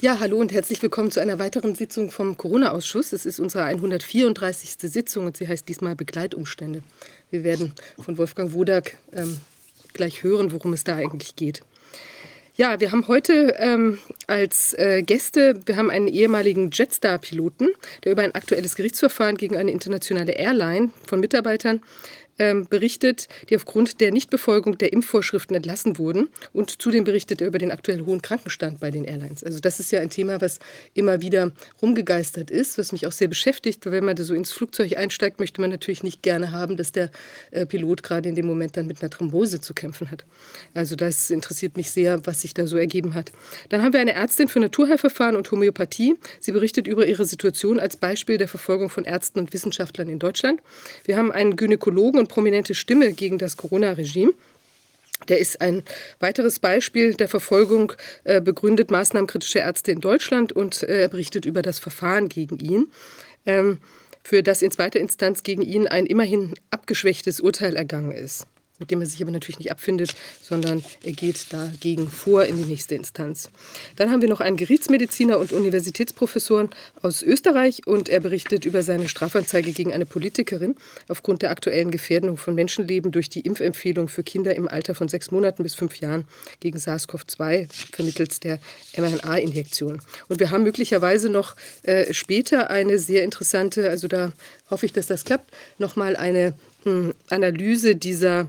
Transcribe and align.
Ja, 0.00 0.20
hallo 0.20 0.38
und 0.38 0.52
herzlich 0.52 0.80
willkommen 0.80 1.10
zu 1.10 1.18
einer 1.18 1.40
weiteren 1.40 1.74
Sitzung 1.74 2.12
vom 2.12 2.36
Corona-Ausschuss. 2.36 3.12
Es 3.12 3.26
ist 3.26 3.40
unsere 3.40 3.64
134. 3.64 4.76
Sitzung 4.78 5.26
und 5.26 5.36
sie 5.36 5.48
heißt 5.48 5.68
diesmal 5.68 5.96
Begleitumstände. 5.96 6.84
Wir 7.32 7.42
werden 7.42 7.72
von 8.00 8.16
Wolfgang 8.16 8.52
Wodak 8.52 8.96
ähm, 9.12 9.40
gleich 9.94 10.22
hören, 10.22 10.52
worum 10.52 10.72
es 10.72 10.84
da 10.84 10.94
eigentlich 10.94 11.34
geht. 11.34 11.62
Ja, 12.54 12.78
wir 12.78 12.92
haben 12.92 13.08
heute 13.08 13.56
ähm, 13.58 13.98
als 14.28 14.72
äh, 14.74 15.02
Gäste, 15.02 15.58
wir 15.66 15.74
haben 15.74 15.90
einen 15.90 16.06
ehemaligen 16.06 16.70
Jetstar-Piloten, 16.70 17.70
der 18.04 18.12
über 18.12 18.22
ein 18.22 18.36
aktuelles 18.36 18.76
Gerichtsverfahren 18.76 19.36
gegen 19.36 19.56
eine 19.56 19.72
internationale 19.72 20.30
Airline 20.30 20.90
von 21.08 21.18
Mitarbeitern 21.18 21.82
ähm, 22.38 22.66
berichtet, 22.68 23.28
die 23.48 23.56
aufgrund 23.56 24.00
der 24.00 24.12
Nichtbefolgung 24.12 24.78
der 24.78 24.92
Impfvorschriften 24.92 25.56
entlassen 25.56 25.98
wurden. 25.98 26.28
Und 26.52 26.80
zudem 26.80 27.04
berichtet 27.04 27.40
er 27.40 27.48
über 27.48 27.58
den 27.58 27.70
aktuell 27.70 28.04
hohen 28.04 28.22
Krankenstand 28.22 28.80
bei 28.80 28.90
den 28.90 29.04
Airlines. 29.04 29.44
Also 29.44 29.60
das 29.60 29.80
ist 29.80 29.90
ja 29.92 30.00
ein 30.00 30.10
Thema, 30.10 30.40
was 30.40 30.58
immer 30.94 31.20
wieder 31.20 31.52
rumgegeistert 31.82 32.50
ist, 32.50 32.78
was 32.78 32.92
mich 32.92 33.06
auch 33.06 33.12
sehr 33.12 33.28
beschäftigt. 33.28 33.84
Weil 33.84 33.92
wenn 33.92 34.04
man 34.04 34.16
da 34.16 34.24
so 34.24 34.34
ins 34.34 34.52
Flugzeug 34.52 34.96
einsteigt, 34.96 35.40
möchte 35.40 35.60
man 35.60 35.70
natürlich 35.70 36.02
nicht 36.02 36.22
gerne 36.22 36.52
haben, 36.52 36.76
dass 36.76 36.92
der 36.92 37.10
äh, 37.50 37.66
Pilot 37.66 38.02
gerade 38.02 38.28
in 38.28 38.34
dem 38.34 38.46
Moment 38.46 38.76
dann 38.76 38.86
mit 38.86 39.02
einer 39.02 39.10
Thrombose 39.10 39.60
zu 39.60 39.74
kämpfen 39.74 40.10
hat. 40.10 40.24
Also 40.74 40.96
das 40.96 41.30
interessiert 41.30 41.76
mich 41.76 41.90
sehr, 41.90 42.24
was 42.26 42.42
sich 42.42 42.54
da 42.54 42.66
so 42.66 42.76
ergeben 42.76 43.14
hat. 43.14 43.32
Dann 43.68 43.82
haben 43.82 43.92
wir 43.92 44.00
eine 44.00 44.12
Ärztin 44.12 44.48
für 44.48 44.60
Naturheilverfahren 44.60 45.36
und 45.36 45.50
Homöopathie. 45.50 46.16
Sie 46.40 46.52
berichtet 46.52 46.86
über 46.86 47.06
ihre 47.06 47.24
Situation 47.24 47.80
als 47.80 47.96
Beispiel 47.96 48.38
der 48.38 48.48
Verfolgung 48.48 48.90
von 48.90 49.04
Ärzten 49.04 49.40
und 49.40 49.52
Wissenschaftlern 49.52 50.08
in 50.08 50.18
Deutschland. 50.18 50.60
Wir 51.04 51.16
haben 51.16 51.32
einen 51.32 51.56
Gynäkologen 51.56 52.20
und 52.20 52.27
prominente 52.28 52.74
Stimme 52.74 53.12
gegen 53.12 53.38
das 53.38 53.56
Corona-Regime. 53.56 54.32
Der 55.26 55.38
ist 55.38 55.60
ein 55.60 55.82
weiteres 56.20 56.60
Beispiel 56.60 57.14
der 57.14 57.28
Verfolgung, 57.28 57.92
äh, 58.24 58.40
begründet 58.40 58.90
maßnahmenkritische 58.90 59.58
Ärzte 59.58 59.90
in 59.90 60.00
Deutschland 60.00 60.52
und 60.52 60.84
äh, 60.84 61.02
er 61.02 61.08
berichtet 61.08 61.44
über 61.44 61.62
das 61.62 61.80
Verfahren 61.80 62.28
gegen 62.28 62.58
ihn, 62.58 62.92
ähm, 63.44 63.78
für 64.22 64.42
das 64.42 64.62
in 64.62 64.70
zweiter 64.70 65.00
Instanz 65.00 65.42
gegen 65.42 65.62
ihn 65.62 65.88
ein 65.88 66.06
immerhin 66.06 66.54
abgeschwächtes 66.70 67.40
Urteil 67.40 67.74
ergangen 67.74 68.12
ist 68.12 68.46
mit 68.78 68.90
dem 68.90 69.00
er 69.00 69.06
sich 69.06 69.20
aber 69.22 69.30
natürlich 69.30 69.58
nicht 69.58 69.70
abfindet, 69.70 70.14
sondern 70.42 70.84
er 71.02 71.12
geht 71.12 71.52
dagegen 71.52 72.10
vor 72.10 72.44
in 72.44 72.56
die 72.56 72.64
nächste 72.64 72.94
Instanz. 72.94 73.50
Dann 73.96 74.10
haben 74.10 74.22
wir 74.22 74.28
noch 74.28 74.40
einen 74.40 74.56
Gerichtsmediziner 74.56 75.38
und 75.38 75.52
Universitätsprofessor 75.52 76.68
aus 77.02 77.22
Österreich 77.22 77.86
und 77.86 78.08
er 78.08 78.20
berichtet 78.20 78.64
über 78.64 78.82
seine 78.82 79.08
Strafanzeige 79.08 79.72
gegen 79.72 79.92
eine 79.92 80.06
Politikerin 80.06 80.76
aufgrund 81.08 81.42
der 81.42 81.50
aktuellen 81.50 81.90
Gefährdung 81.90 82.36
von 82.36 82.54
Menschenleben 82.54 83.10
durch 83.12 83.28
die 83.28 83.40
Impfempfehlung 83.40 84.08
für 84.08 84.22
Kinder 84.22 84.54
im 84.54 84.68
Alter 84.68 84.94
von 84.94 85.08
sechs 85.08 85.30
Monaten 85.30 85.62
bis 85.62 85.74
fünf 85.74 85.96
Jahren 86.00 86.26
gegen 86.60 86.78
SARS-CoV-2 86.78 87.68
vermittels 87.92 88.40
der 88.40 88.60
mRNA-Injektion. 88.96 90.00
Und 90.28 90.40
wir 90.40 90.50
haben 90.50 90.62
möglicherweise 90.62 91.28
noch 91.28 91.56
äh, 91.82 92.12
später 92.14 92.70
eine 92.70 92.98
sehr 92.98 93.24
interessante, 93.24 93.88
also 93.88 94.08
da 94.08 94.32
hoffe 94.70 94.86
ich, 94.86 94.92
dass 94.92 95.06
das 95.06 95.24
klappt, 95.24 95.50
nochmal 95.78 96.16
eine 96.16 96.54
hm, 96.84 97.14
Analyse 97.28 97.96
dieser 97.96 98.48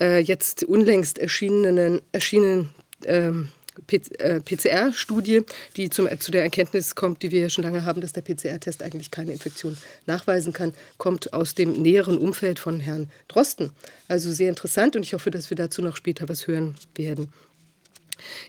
äh, 0.00 0.18
jetzt 0.20 0.64
unlängst 0.64 1.18
erschienenen, 1.18 2.00
erschienenen 2.12 2.70
ähm, 3.04 3.48
PCR-Studie, 3.86 5.36
äh, 5.36 5.44
die 5.76 5.90
zum, 5.90 6.08
zu 6.18 6.30
der 6.30 6.42
Erkenntnis 6.42 6.94
kommt, 6.94 7.22
die 7.22 7.30
wir 7.30 7.40
ja 7.40 7.48
schon 7.48 7.64
lange 7.64 7.84
haben, 7.84 8.00
dass 8.00 8.12
der 8.12 8.22
PCR-Test 8.22 8.82
eigentlich 8.82 9.10
keine 9.10 9.32
Infektion 9.32 9.76
nachweisen 10.06 10.52
kann, 10.52 10.74
kommt 10.98 11.32
aus 11.32 11.54
dem 11.54 11.72
näheren 11.72 12.18
Umfeld 12.18 12.58
von 12.58 12.80
Herrn 12.80 13.10
Drosten. 13.28 13.70
Also 14.08 14.32
sehr 14.32 14.48
interessant 14.48 14.96
und 14.96 15.02
ich 15.02 15.14
hoffe, 15.14 15.30
dass 15.30 15.50
wir 15.50 15.56
dazu 15.56 15.82
noch 15.82 15.96
später 15.96 16.28
was 16.28 16.46
hören 16.46 16.74
werden. 16.94 17.32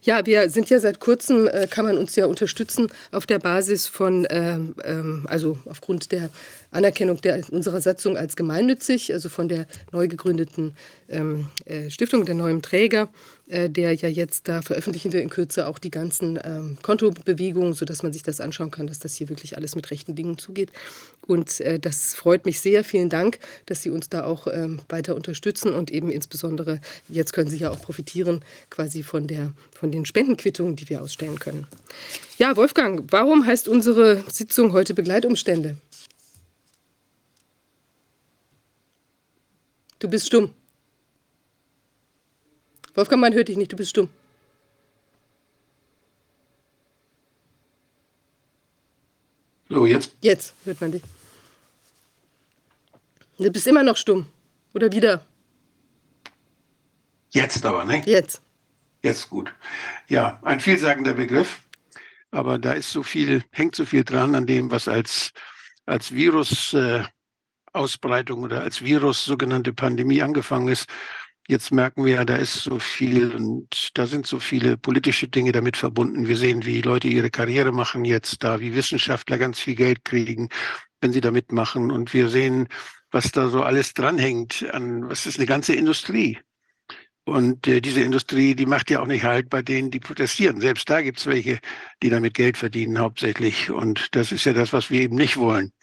Ja, 0.02 0.26
wir 0.26 0.50
sind 0.50 0.70
ja 0.70 0.80
seit 0.80 1.00
kurzem, 1.00 1.48
äh, 1.48 1.68
kann 1.70 1.86
man 1.86 1.98
uns 1.98 2.16
ja 2.16 2.26
unterstützen 2.26 2.88
auf 3.12 3.26
der 3.26 3.40
Basis 3.40 3.88
von, 3.88 4.28
ähm, 4.30 4.76
ähm, 4.84 5.26
also 5.28 5.58
aufgrund 5.66 6.12
der 6.12 6.30
Anerkennung 6.72 7.20
der, 7.22 7.42
unserer 7.52 7.82
Satzung 7.82 8.18
als 8.18 8.36
gemeinnützig, 8.36 9.14
also 9.14 9.30
von 9.30 9.50
der 9.50 9.68
neu 9.92 10.08
gegründeten 10.08 10.76
ähm, 11.10 11.48
äh, 11.66 11.90
Stiftung, 11.90 12.26
der 12.26 12.36
neuen 12.36 12.62
Träger, 12.62 13.10
der 13.52 13.94
ja 13.94 14.08
jetzt, 14.08 14.48
da 14.48 14.62
veröffentlichen 14.62 15.12
wir 15.12 15.22
in 15.22 15.30
Kürze 15.30 15.68
auch 15.68 15.78
die 15.78 15.92
ganzen 15.92 16.40
ähm, 16.44 16.78
Kontobewegungen, 16.82 17.74
sodass 17.74 18.02
man 18.02 18.14
sich 18.14 18.24
das 18.24 18.40
anschauen 18.40 18.72
kann, 18.72 18.88
dass 18.88 19.00
das 19.00 19.16
hier 19.16 19.30
wirklich 19.30 19.58
alles 19.58 19.76
mit 19.76 19.92
rechten 19.92 20.16
Dingen 20.16 20.38
zugeht. 20.38 20.72
Und 21.28 21.60
äh, 21.60 21.80
das 21.80 22.16
freut 22.16 22.46
mich 22.46 22.60
sehr. 22.62 22.84
Vielen 22.84 23.10
Dank, 23.10 23.40
dass 23.66 23.82
Sie 23.82 23.90
uns 23.90 24.10
da 24.10 24.24
auch 24.24 24.48
ähm, 24.48 24.80
weiter 24.90 25.16
unterstützen 25.16 25.74
und 25.74 25.92
eben 25.92 26.10
insbesondere, 26.10 26.80
jetzt 27.10 27.34
können 27.34 27.50
Sie 27.50 27.58
ja 27.58 27.72
auch 27.72 27.82
profitieren 27.82 28.44
quasi 28.70 29.04
von, 29.04 29.28
der, 29.28 29.54
von 29.72 29.92
den 29.92 30.06
Spendenquittungen, 30.06 30.76
die 30.76 30.90
wir 30.90 31.02
ausstellen 31.02 31.40
können. 31.40 31.68
Ja, 32.38 32.56
Wolfgang, 32.56 33.04
warum 33.12 33.46
heißt 33.46 33.68
unsere 33.68 34.24
Sitzung 34.32 34.72
heute 34.74 34.94
Begleitumstände? 34.94 35.78
Du 40.00 40.10
bist 40.10 40.28
stumm. 40.28 40.52
Wolfgang, 42.94 43.22
man 43.22 43.34
hört 43.34 43.48
dich 43.48 43.58
nicht, 43.58 43.72
du 43.72 43.76
bist 43.76 43.92
stumm. 43.92 44.10
So, 49.70 49.86
jetzt? 49.86 50.14
Jetzt 50.22 50.54
hört 50.66 50.82
man 50.82 50.92
dich. 50.92 51.02
Du 53.38 53.50
bist 53.50 53.66
immer 53.68 53.84
noch 53.84 53.96
stumm. 53.96 54.28
Oder 54.74 54.92
wieder? 54.92 55.26
Jetzt 57.32 57.66
aber, 57.66 57.86
ne? 57.86 58.04
Jetzt. 58.06 58.42
Jetzt 59.02 59.30
gut. 59.30 59.54
Ja, 60.10 60.40
ein 60.44 60.60
vielsagender 60.60 61.14
Begriff, 61.14 61.62
aber 62.30 62.60
da 62.60 62.74
ist 62.74 62.92
so 62.92 63.02
viel, 63.02 63.44
hängt 63.52 63.76
so 63.76 63.86
viel 63.86 64.04
dran 64.04 64.36
an 64.36 64.46
dem, 64.46 64.70
was 64.70 64.88
als, 64.88 65.32
als 65.86 66.12
Virus 66.12 66.74
äh, 66.74 67.04
Ausbreitung 67.74 68.44
oder 68.44 68.62
als 68.62 68.82
Virus 68.82 69.26
sogenannte 69.26 69.74
Pandemie 69.74 70.22
angefangen 70.22 70.68
ist. 70.68 70.88
Jetzt 71.52 71.74
merken 71.74 72.06
wir 72.06 72.14
ja, 72.14 72.24
da 72.24 72.38
ist 72.38 72.54
so 72.54 72.80
viel 72.80 73.36
und 73.36 73.90
da 73.96 74.08
sind 74.08 74.26
so 74.26 74.40
viele 74.40 74.78
politische 74.78 75.28
Dinge 75.28 75.52
damit 75.52 75.76
verbunden. 75.76 76.30
Wir 76.30 76.38
sehen, 76.38 76.66
wie 76.66 76.80
Leute 76.80 77.10
ihre 77.10 77.30
Karriere 77.30 77.74
machen 77.74 78.06
jetzt 78.06 78.42
da, 78.42 78.62
wie 78.62 78.74
Wissenschaftler 78.74 79.38
ganz 79.38 79.60
viel 79.60 79.76
Geld 79.76 80.06
kriegen, 80.06 80.48
wenn 81.02 81.12
sie 81.12 81.20
da 81.20 81.30
mitmachen. 81.30 81.92
Und 81.92 82.14
wir 82.14 82.30
sehen, 82.30 82.70
was 83.12 83.34
da 83.34 83.50
so 83.50 83.64
alles 83.64 83.94
dranhängt 83.94 84.66
an, 84.72 85.10
was 85.10 85.26
ist 85.26 85.40
eine 85.40 85.46
ganze 85.46 85.76
Industrie. 85.76 86.40
Und 87.26 87.68
äh, 87.68 87.82
diese 87.82 88.00
Industrie, 88.00 88.56
die 88.56 88.66
macht 88.66 88.90
ja 88.90 89.02
auch 89.02 89.08
nicht 89.08 89.26
halt 89.26 89.50
bei 89.50 89.62
denen, 89.62 89.92
die 89.92 90.00
protestieren. 90.00 90.62
Selbst 90.62 90.90
da 90.90 91.02
gibt 91.02 91.20
es 91.20 91.26
welche, 91.26 91.60
die 92.02 92.10
damit 92.10 92.34
Geld 92.34 92.56
verdienen 92.56 92.98
hauptsächlich. 92.98 93.70
Und 93.70 94.16
das 94.16 94.32
ist 94.32 94.46
ja 94.46 94.54
das, 94.54 94.72
was 94.72 94.90
wir 94.90 95.02
eben 95.02 95.18
nicht 95.18 95.36
wollen. 95.36 95.74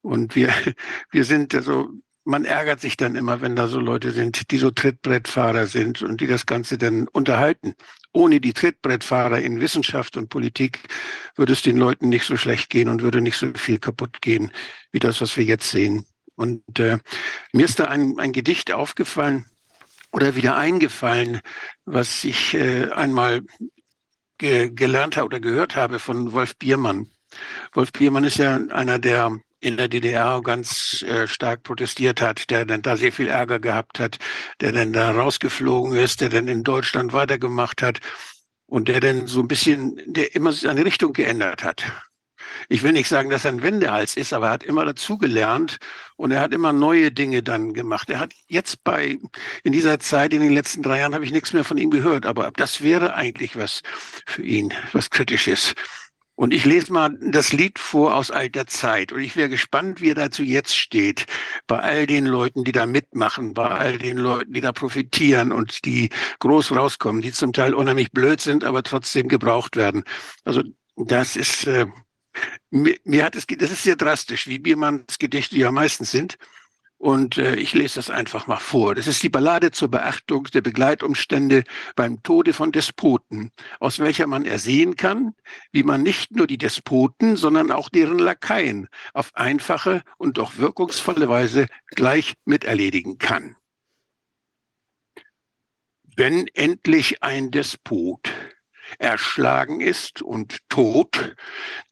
Und 0.00 0.36
wir, 0.36 0.54
wir 1.10 1.24
sind 1.24 1.56
also, 1.56 1.88
man 2.28 2.44
ärgert 2.44 2.82
sich 2.82 2.98
dann 2.98 3.16
immer, 3.16 3.40
wenn 3.40 3.56
da 3.56 3.68
so 3.68 3.80
Leute 3.80 4.12
sind, 4.12 4.50
die 4.50 4.58
so 4.58 4.70
Trittbrettfahrer 4.70 5.66
sind 5.66 6.02
und 6.02 6.20
die 6.20 6.26
das 6.26 6.44
Ganze 6.44 6.76
dann 6.76 7.08
unterhalten. 7.08 7.74
Ohne 8.12 8.38
die 8.38 8.52
Trittbrettfahrer 8.52 9.40
in 9.40 9.60
Wissenschaft 9.60 10.14
und 10.18 10.28
Politik 10.28 10.80
würde 11.36 11.54
es 11.54 11.62
den 11.62 11.78
Leuten 11.78 12.10
nicht 12.10 12.26
so 12.26 12.36
schlecht 12.36 12.68
gehen 12.68 12.90
und 12.90 13.00
würde 13.00 13.22
nicht 13.22 13.38
so 13.38 13.50
viel 13.54 13.78
kaputt 13.78 14.20
gehen, 14.20 14.52
wie 14.92 14.98
das, 14.98 15.22
was 15.22 15.38
wir 15.38 15.44
jetzt 15.44 15.70
sehen. 15.70 16.04
Und 16.34 16.78
äh, 16.78 16.98
mir 17.52 17.64
ist 17.64 17.80
da 17.80 17.86
ein, 17.86 18.18
ein 18.18 18.32
Gedicht 18.32 18.72
aufgefallen 18.72 19.46
oder 20.12 20.36
wieder 20.36 20.54
eingefallen, 20.54 21.40
was 21.86 22.24
ich 22.24 22.52
äh, 22.52 22.90
einmal 22.90 23.40
ge 24.36 24.68
gelernt 24.68 25.16
habe 25.16 25.26
oder 25.26 25.40
gehört 25.40 25.76
habe 25.76 25.98
von 25.98 26.32
Wolf 26.32 26.58
Biermann. 26.58 27.10
Wolf 27.72 27.90
Biermann 27.92 28.24
ist 28.24 28.36
ja 28.36 28.56
einer 28.68 28.98
der 28.98 29.40
in 29.60 29.76
der 29.76 29.88
DDR 29.88 30.40
ganz 30.42 31.02
äh, 31.02 31.26
stark 31.26 31.62
protestiert 31.62 32.20
hat, 32.20 32.50
der 32.50 32.64
dann 32.64 32.82
da 32.82 32.96
sehr 32.96 33.12
viel 33.12 33.28
Ärger 33.28 33.58
gehabt 33.58 33.98
hat, 33.98 34.18
der 34.60 34.72
dann 34.72 34.92
da 34.92 35.10
rausgeflogen 35.10 35.96
ist, 35.96 36.20
der 36.20 36.28
dann 36.28 36.48
in 36.48 36.62
Deutschland 36.62 37.12
weitergemacht 37.12 37.82
hat 37.82 38.00
und 38.66 38.88
der 38.88 39.00
dann 39.00 39.26
so 39.26 39.40
ein 39.40 39.48
bisschen, 39.48 40.00
der 40.06 40.34
immer 40.34 40.52
seine 40.52 40.84
Richtung 40.84 41.12
geändert 41.12 41.64
hat. 41.64 41.84
Ich 42.68 42.82
will 42.82 42.92
nicht 42.92 43.08
sagen, 43.08 43.30
dass 43.30 43.44
er 43.44 43.52
ein 43.52 43.62
Wendehals 43.62 44.16
ist, 44.16 44.32
aber 44.32 44.46
er 44.46 44.52
hat 44.52 44.62
immer 44.62 44.84
dazugelernt 44.84 45.78
und 46.16 46.30
er 46.30 46.40
hat 46.40 46.52
immer 46.52 46.72
neue 46.72 47.10
Dinge 47.10 47.42
dann 47.42 47.74
gemacht. 47.74 48.10
Er 48.10 48.20
hat 48.20 48.32
jetzt 48.48 48.82
bei, 48.84 49.18
in 49.64 49.72
dieser 49.72 49.98
Zeit, 49.98 50.32
in 50.32 50.40
den 50.40 50.52
letzten 50.52 50.82
drei 50.82 51.00
Jahren, 51.00 51.14
habe 51.14 51.24
ich 51.24 51.32
nichts 51.32 51.52
mehr 51.52 51.64
von 51.64 51.78
ihm 51.78 51.90
gehört, 51.90 52.26
aber 52.26 52.50
das 52.56 52.82
wäre 52.82 53.14
eigentlich 53.14 53.56
was 53.56 53.82
für 54.26 54.42
ihn, 54.42 54.72
was 54.92 55.10
Kritisches. 55.10 55.74
Und 56.38 56.54
ich 56.54 56.64
lese 56.64 56.92
mal 56.92 57.18
das 57.20 57.52
Lied 57.52 57.80
vor 57.80 58.14
aus 58.14 58.30
alter 58.30 58.64
Zeit. 58.68 59.10
Und 59.10 59.20
ich 59.22 59.34
wäre 59.34 59.48
gespannt, 59.48 60.00
wie 60.00 60.10
er 60.10 60.14
dazu 60.14 60.44
jetzt 60.44 60.76
steht. 60.76 61.26
Bei 61.66 61.80
all 61.80 62.06
den 62.06 62.26
Leuten, 62.26 62.62
die 62.62 62.70
da 62.70 62.86
mitmachen, 62.86 63.54
bei 63.54 63.66
all 63.66 63.98
den 63.98 64.18
Leuten, 64.18 64.52
die 64.52 64.60
da 64.60 64.70
profitieren 64.70 65.50
und 65.50 65.84
die 65.84 66.10
groß 66.38 66.70
rauskommen, 66.70 67.22
die 67.22 67.32
zum 67.32 67.52
Teil 67.52 67.74
unheimlich 67.74 68.12
blöd 68.12 68.40
sind, 68.40 68.62
aber 68.62 68.84
trotzdem 68.84 69.26
gebraucht 69.26 69.74
werden. 69.74 70.04
Also 70.44 70.62
das 70.94 71.34
ist, 71.34 71.66
äh, 71.66 71.86
mir, 72.70 72.96
mir 73.02 73.24
hat 73.24 73.34
es, 73.34 73.44
das 73.44 73.72
ist 73.72 73.82
sehr 73.82 73.96
drastisch, 73.96 74.46
wie 74.46 74.60
Biermanns 74.60 75.18
Gedichte 75.18 75.56
ja 75.56 75.72
meistens 75.72 76.12
sind. 76.12 76.38
Und 76.98 77.38
äh, 77.38 77.54
ich 77.54 77.74
lese 77.74 77.94
das 77.94 78.10
einfach 78.10 78.48
mal 78.48 78.58
vor. 78.58 78.96
Das 78.96 79.06
ist 79.06 79.22
die 79.22 79.28
Ballade 79.28 79.70
zur 79.70 79.88
Beachtung 79.88 80.44
der 80.52 80.62
Begleitumstände 80.62 81.62
beim 81.94 82.22
Tode 82.24 82.52
von 82.52 82.72
Despoten, 82.72 83.52
aus 83.78 84.00
welcher 84.00 84.26
man 84.26 84.44
ersehen 84.44 84.96
kann, 84.96 85.34
wie 85.70 85.84
man 85.84 86.02
nicht 86.02 86.32
nur 86.32 86.48
die 86.48 86.58
Despoten, 86.58 87.36
sondern 87.36 87.70
auch 87.70 87.88
deren 87.88 88.18
Lakaien 88.18 88.88
auf 89.14 89.30
einfache 89.34 90.02
und 90.16 90.38
doch 90.38 90.58
wirkungsvolle 90.58 91.28
Weise 91.28 91.66
gleich 91.86 92.34
miterledigen 92.44 93.18
kann. 93.18 93.54
Wenn 96.16 96.48
endlich 96.48 97.22
ein 97.22 97.52
Despot 97.52 98.28
erschlagen 98.98 99.80
ist 99.80 100.22
und 100.22 100.58
tot, 100.68 101.34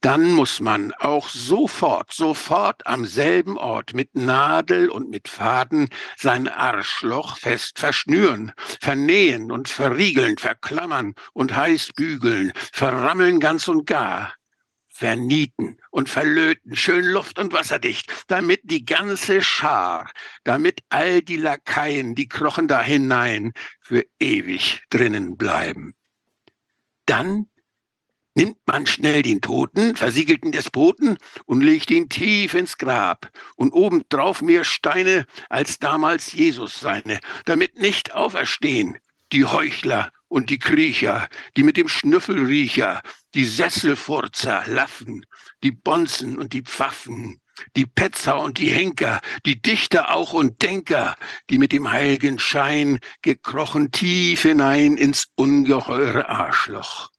dann 0.00 0.32
muss 0.32 0.60
man 0.60 0.92
auch 0.94 1.28
sofort, 1.28 2.12
sofort 2.12 2.86
am 2.86 3.04
selben 3.04 3.58
Ort 3.58 3.94
mit 3.94 4.14
Nadel 4.14 4.88
und 4.88 5.10
mit 5.10 5.28
Faden 5.28 5.88
sein 6.16 6.48
Arschloch 6.48 7.38
fest 7.38 7.78
verschnüren, 7.78 8.52
vernähen 8.80 9.52
und 9.52 9.68
verriegeln, 9.68 10.38
verklammern 10.38 11.14
und 11.32 11.54
heiß 11.54 11.92
bügeln, 11.94 12.52
verrammeln 12.72 13.40
ganz 13.40 13.68
und 13.68 13.86
gar 13.86 14.34
vernieten 14.96 15.78
und 15.90 16.08
verlöten, 16.08 16.74
schön 16.74 17.04
luft- 17.04 17.38
und 17.38 17.52
wasserdicht, 17.52 18.10
damit 18.28 18.60
die 18.64 18.84
ganze 18.84 19.42
Schar, 19.42 20.10
damit 20.44 20.80
all 20.88 21.20
die 21.20 21.36
Lakaien, 21.36 22.14
die 22.14 22.28
krochen 22.28 22.66
da 22.66 22.82
hinein, 22.82 23.52
für 23.82 24.04
ewig 24.18 24.82
drinnen 24.88 25.36
bleiben. 25.36 25.94
Dann 27.06 27.48
nimmt 28.34 28.58
man 28.66 28.86
schnell 28.86 29.22
den 29.22 29.40
Toten, 29.40 29.96
versiegelten 29.96 30.52
Despoten 30.52 31.16
und 31.46 31.62
legt 31.62 31.90
ihn 31.90 32.08
tief 32.08 32.54
ins 32.54 32.76
Grab. 32.76 33.30
Und 33.56 33.72
obendrauf 33.72 34.42
mehr 34.42 34.64
Steine 34.64 35.26
als 35.48 35.78
damals 35.78 36.32
Jesus 36.32 36.78
seine, 36.78 37.20
damit 37.46 37.78
nicht 37.78 38.14
auferstehen 38.14 38.98
die 39.32 39.44
Heuchler 39.44 40.12
und 40.28 40.50
die 40.50 40.58
Kriecher, 40.58 41.28
die 41.56 41.62
mit 41.62 41.76
dem 41.76 41.88
Schnüffelriecher, 41.88 43.02
die 43.34 43.44
Sesselfurzer 43.44 44.64
laffen, 44.66 45.24
die 45.62 45.72
Bonzen 45.72 46.38
und 46.38 46.52
die 46.52 46.62
Pfaffen, 46.62 47.40
die 47.76 47.86
Petzer 47.86 48.40
und 48.40 48.58
die 48.58 48.68
Henker, 48.68 49.20
die 49.44 49.60
Dichter 49.60 50.14
auch 50.14 50.32
und 50.32 50.62
Denker, 50.62 51.16
die 51.50 51.58
mit 51.58 51.72
dem 51.72 51.90
heiligen 51.90 52.38
Schein 52.38 52.98
gekrochen 53.22 53.90
tief 53.92 54.42
hinein 54.42 54.96
ins 54.96 55.28
ungeheure 55.34 56.28
Arschloch. 56.28 57.10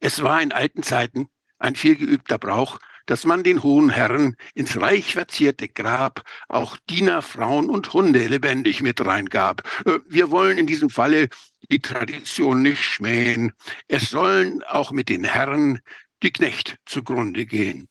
Es 0.00 0.22
war 0.22 0.40
in 0.40 0.52
alten 0.52 0.82
Zeiten 0.82 1.28
ein 1.58 1.76
vielgeübter 1.76 2.38
Brauch, 2.38 2.78
dass 3.06 3.24
man 3.24 3.42
den 3.42 3.62
hohen 3.62 3.90
Herren 3.90 4.36
ins 4.54 4.80
reich 4.80 5.14
verzierte 5.14 5.68
Grab 5.68 6.22
auch 6.48 6.76
Diener, 6.88 7.22
Frauen 7.22 7.68
und 7.68 7.92
Hunde 7.92 8.26
lebendig 8.28 8.82
mit 8.82 9.04
reingab. 9.04 9.62
Äh, 9.84 9.98
wir 10.06 10.30
wollen 10.30 10.58
in 10.58 10.66
diesem 10.66 10.90
Falle 10.90 11.28
die 11.70 11.80
Tradition 11.80 12.62
nicht 12.62 12.82
schmähen. 12.82 13.52
Es 13.88 14.10
sollen 14.10 14.62
auch 14.62 14.92
mit 14.92 15.08
den 15.08 15.24
Herren 15.24 15.80
die 16.22 16.32
Knecht 16.32 16.76
zugrunde 16.86 17.46
gehen. 17.46 17.88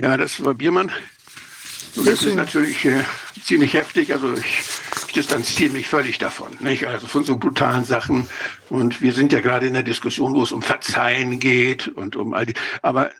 Ja, 0.00 0.16
das 0.16 0.44
war 0.44 0.54
Biermann. 0.54 0.92
Und 1.96 2.06
das 2.06 2.22
ist 2.22 2.36
natürlich 2.36 2.84
äh, 2.84 3.02
ziemlich 3.42 3.74
heftig. 3.74 4.12
Also 4.12 4.32
ich, 4.34 4.60
ich 5.08 5.12
distanziere 5.12 5.72
mich 5.72 5.88
völlig 5.88 6.18
davon. 6.18 6.56
Nicht? 6.60 6.86
Also 6.86 7.08
von 7.08 7.24
so 7.24 7.36
brutalen 7.36 7.84
Sachen. 7.84 8.28
Und 8.68 9.00
wir 9.02 9.12
sind 9.12 9.32
ja 9.32 9.40
gerade 9.40 9.66
in 9.66 9.74
der 9.74 9.82
Diskussion, 9.82 10.34
wo 10.34 10.42
es 10.42 10.52
um 10.52 10.62
Verzeihen 10.62 11.40
geht 11.40 11.88
und 11.88 12.14
um 12.14 12.32
all 12.32 12.46
die. 12.46 12.54
Aber 12.82 13.10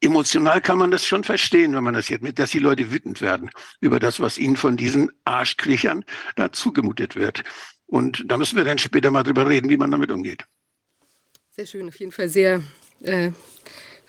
emotional 0.00 0.62
kann 0.62 0.78
man 0.78 0.90
das 0.90 1.04
schon 1.04 1.22
verstehen, 1.22 1.74
wenn 1.74 1.84
man 1.84 1.94
das 1.94 2.08
jetzt 2.08 2.22
mit, 2.22 2.38
dass 2.38 2.50
die 2.50 2.60
Leute 2.60 2.90
wütend 2.90 3.20
werden 3.20 3.50
über 3.80 4.00
das, 4.00 4.18
was 4.18 4.38
ihnen 4.38 4.56
von 4.56 4.78
diesen 4.78 5.10
Arschkriechern 5.24 6.04
da 6.36 6.50
zugemutet 6.50 7.16
wird. 7.16 7.44
Und 7.86 8.24
da 8.26 8.38
müssen 8.38 8.56
wir 8.56 8.64
dann 8.64 8.78
später 8.78 9.10
mal 9.10 9.22
drüber 9.22 9.46
reden, 9.46 9.68
wie 9.68 9.76
man 9.76 9.90
damit 9.90 10.10
umgeht. 10.10 10.44
Sehr 11.50 11.66
schön, 11.66 11.88
auf 11.88 11.98
jeden 11.98 12.12
Fall 12.12 12.28
sehr 12.28 12.62
äh, 13.02 13.30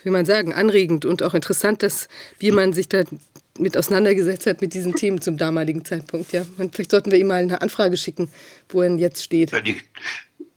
wie 0.07 0.11
man 0.11 0.25
sagen, 0.25 0.53
anregend 0.53 1.03
und 1.03 1.21
auch 1.21 1.33
interessant, 1.33 1.83
dass 1.83 2.07
Biermann 2.39 2.71
sich 2.71 2.87
da 2.87 3.03
mit 3.59 3.75
auseinandergesetzt 3.75 4.47
hat 4.47 4.61
mit 4.61 4.73
diesen 4.73 4.95
Themen 4.95 5.19
zum 5.19 5.35
damaligen 5.35 5.83
Zeitpunkt. 5.83 6.31
Ja. 6.31 6.45
Und 6.57 6.75
vielleicht 6.75 6.91
sollten 6.91 7.11
wir 7.11 7.19
ihm 7.19 7.27
mal 7.27 7.43
eine 7.43 7.61
Anfrage 7.61 7.97
schicken, 7.97 8.29
wo 8.69 8.81
er 8.81 8.95
jetzt 8.95 9.21
steht. 9.23 9.51
Die, 9.65 9.81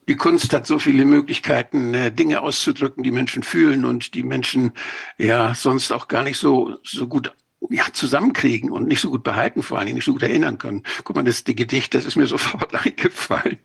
die, 0.08 0.16
Kunst 0.16 0.52
hat 0.52 0.66
so 0.66 0.78
viele 0.78 1.04
Möglichkeiten, 1.04 1.94
äh, 1.94 2.12
Dinge 2.12 2.42
auszudrücken, 2.42 3.02
die 3.02 3.10
Menschen 3.10 3.42
fühlen 3.42 3.84
und 3.84 4.14
die 4.14 4.22
Menschen 4.22 4.72
ja 5.18 5.52
sonst 5.54 5.90
auch 5.90 6.06
gar 6.06 6.22
nicht 6.22 6.38
so, 6.38 6.76
so 6.84 7.08
gut 7.08 7.32
ja, 7.68 7.84
zusammenkriegen 7.92 8.70
und 8.70 8.88
nicht 8.88 9.00
so 9.00 9.10
gut 9.10 9.22
behalten, 9.22 9.62
vor 9.62 9.78
allen 9.78 9.86
Dingen 9.86 9.96
nicht 9.96 10.06
so 10.06 10.12
gut 10.12 10.22
erinnern 10.22 10.58
können. 10.58 10.82
Guck 11.04 11.16
mal, 11.16 11.22
das 11.22 11.44
die 11.44 11.54
Gedicht, 11.54 11.94
das 11.94 12.04
ist 12.04 12.16
mir 12.16 12.26
sofort 12.28 12.74
eingefallen. 12.74 13.58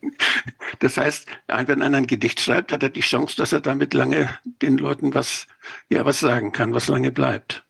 Das 0.79 0.97
heißt, 0.97 1.27
wenn 1.47 1.81
einer 1.81 1.97
ein 1.97 2.07
Gedicht 2.07 2.41
schreibt, 2.41 2.71
hat 2.71 2.83
er 2.83 2.89
die 2.89 3.01
Chance, 3.01 3.37
dass 3.37 3.53
er 3.53 3.61
damit 3.61 3.93
lange 3.93 4.29
den 4.61 4.77
Leuten 4.77 5.13
was, 5.13 5.47
ja, 5.89 6.03
was 6.05 6.19
sagen 6.19 6.51
kann, 6.51 6.73
was 6.73 6.87
lange 6.87 7.11
bleibt. 7.11 7.65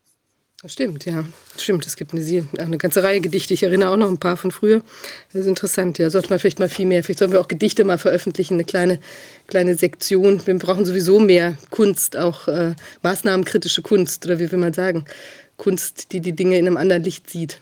Das 0.62 0.72
stimmt, 0.72 1.04
ja. 1.04 1.24
Stimmt, 1.58 1.86
es 1.86 1.96
gibt 1.96 2.12
eine, 2.12 2.48
eine, 2.58 2.78
ganze 2.78 3.02
Reihe 3.02 3.20
Gedichte. 3.20 3.54
Ich 3.54 3.62
erinnere 3.62 3.90
auch 3.90 3.96
noch 3.96 4.08
ein 4.08 4.18
paar 4.18 4.36
von 4.38 4.50
früher. 4.50 4.82
Das 5.32 5.42
ist 5.42 5.46
interessant, 5.46 5.98
ja. 5.98 6.08
Sollte 6.08 6.30
man 6.30 6.38
vielleicht 6.38 6.58
mal 6.58 6.70
viel 6.70 6.86
mehr, 6.86 7.04
vielleicht 7.04 7.18
sollten 7.18 7.34
wir 7.34 7.40
auch 7.40 7.48
Gedichte 7.48 7.84
mal 7.84 7.98
veröffentlichen, 7.98 8.54
eine 8.54 8.64
kleine, 8.64 8.98
kleine 9.46 9.76
Sektion. 9.76 10.44
Wir 10.46 10.58
brauchen 10.58 10.86
sowieso 10.86 11.20
mehr 11.20 11.58
Kunst, 11.70 12.16
auch 12.16 12.48
äh, 12.48 12.74
maßnahmenkritische 13.02 13.82
Kunst, 13.82 14.24
oder 14.24 14.38
wie 14.38 14.50
will 14.50 14.58
man 14.58 14.72
sagen. 14.72 15.04
Kunst, 15.56 16.12
die 16.12 16.20
die 16.20 16.32
Dinge 16.32 16.58
in 16.58 16.66
einem 16.66 16.76
anderen 16.76 17.02
Licht 17.02 17.30
sieht. 17.30 17.60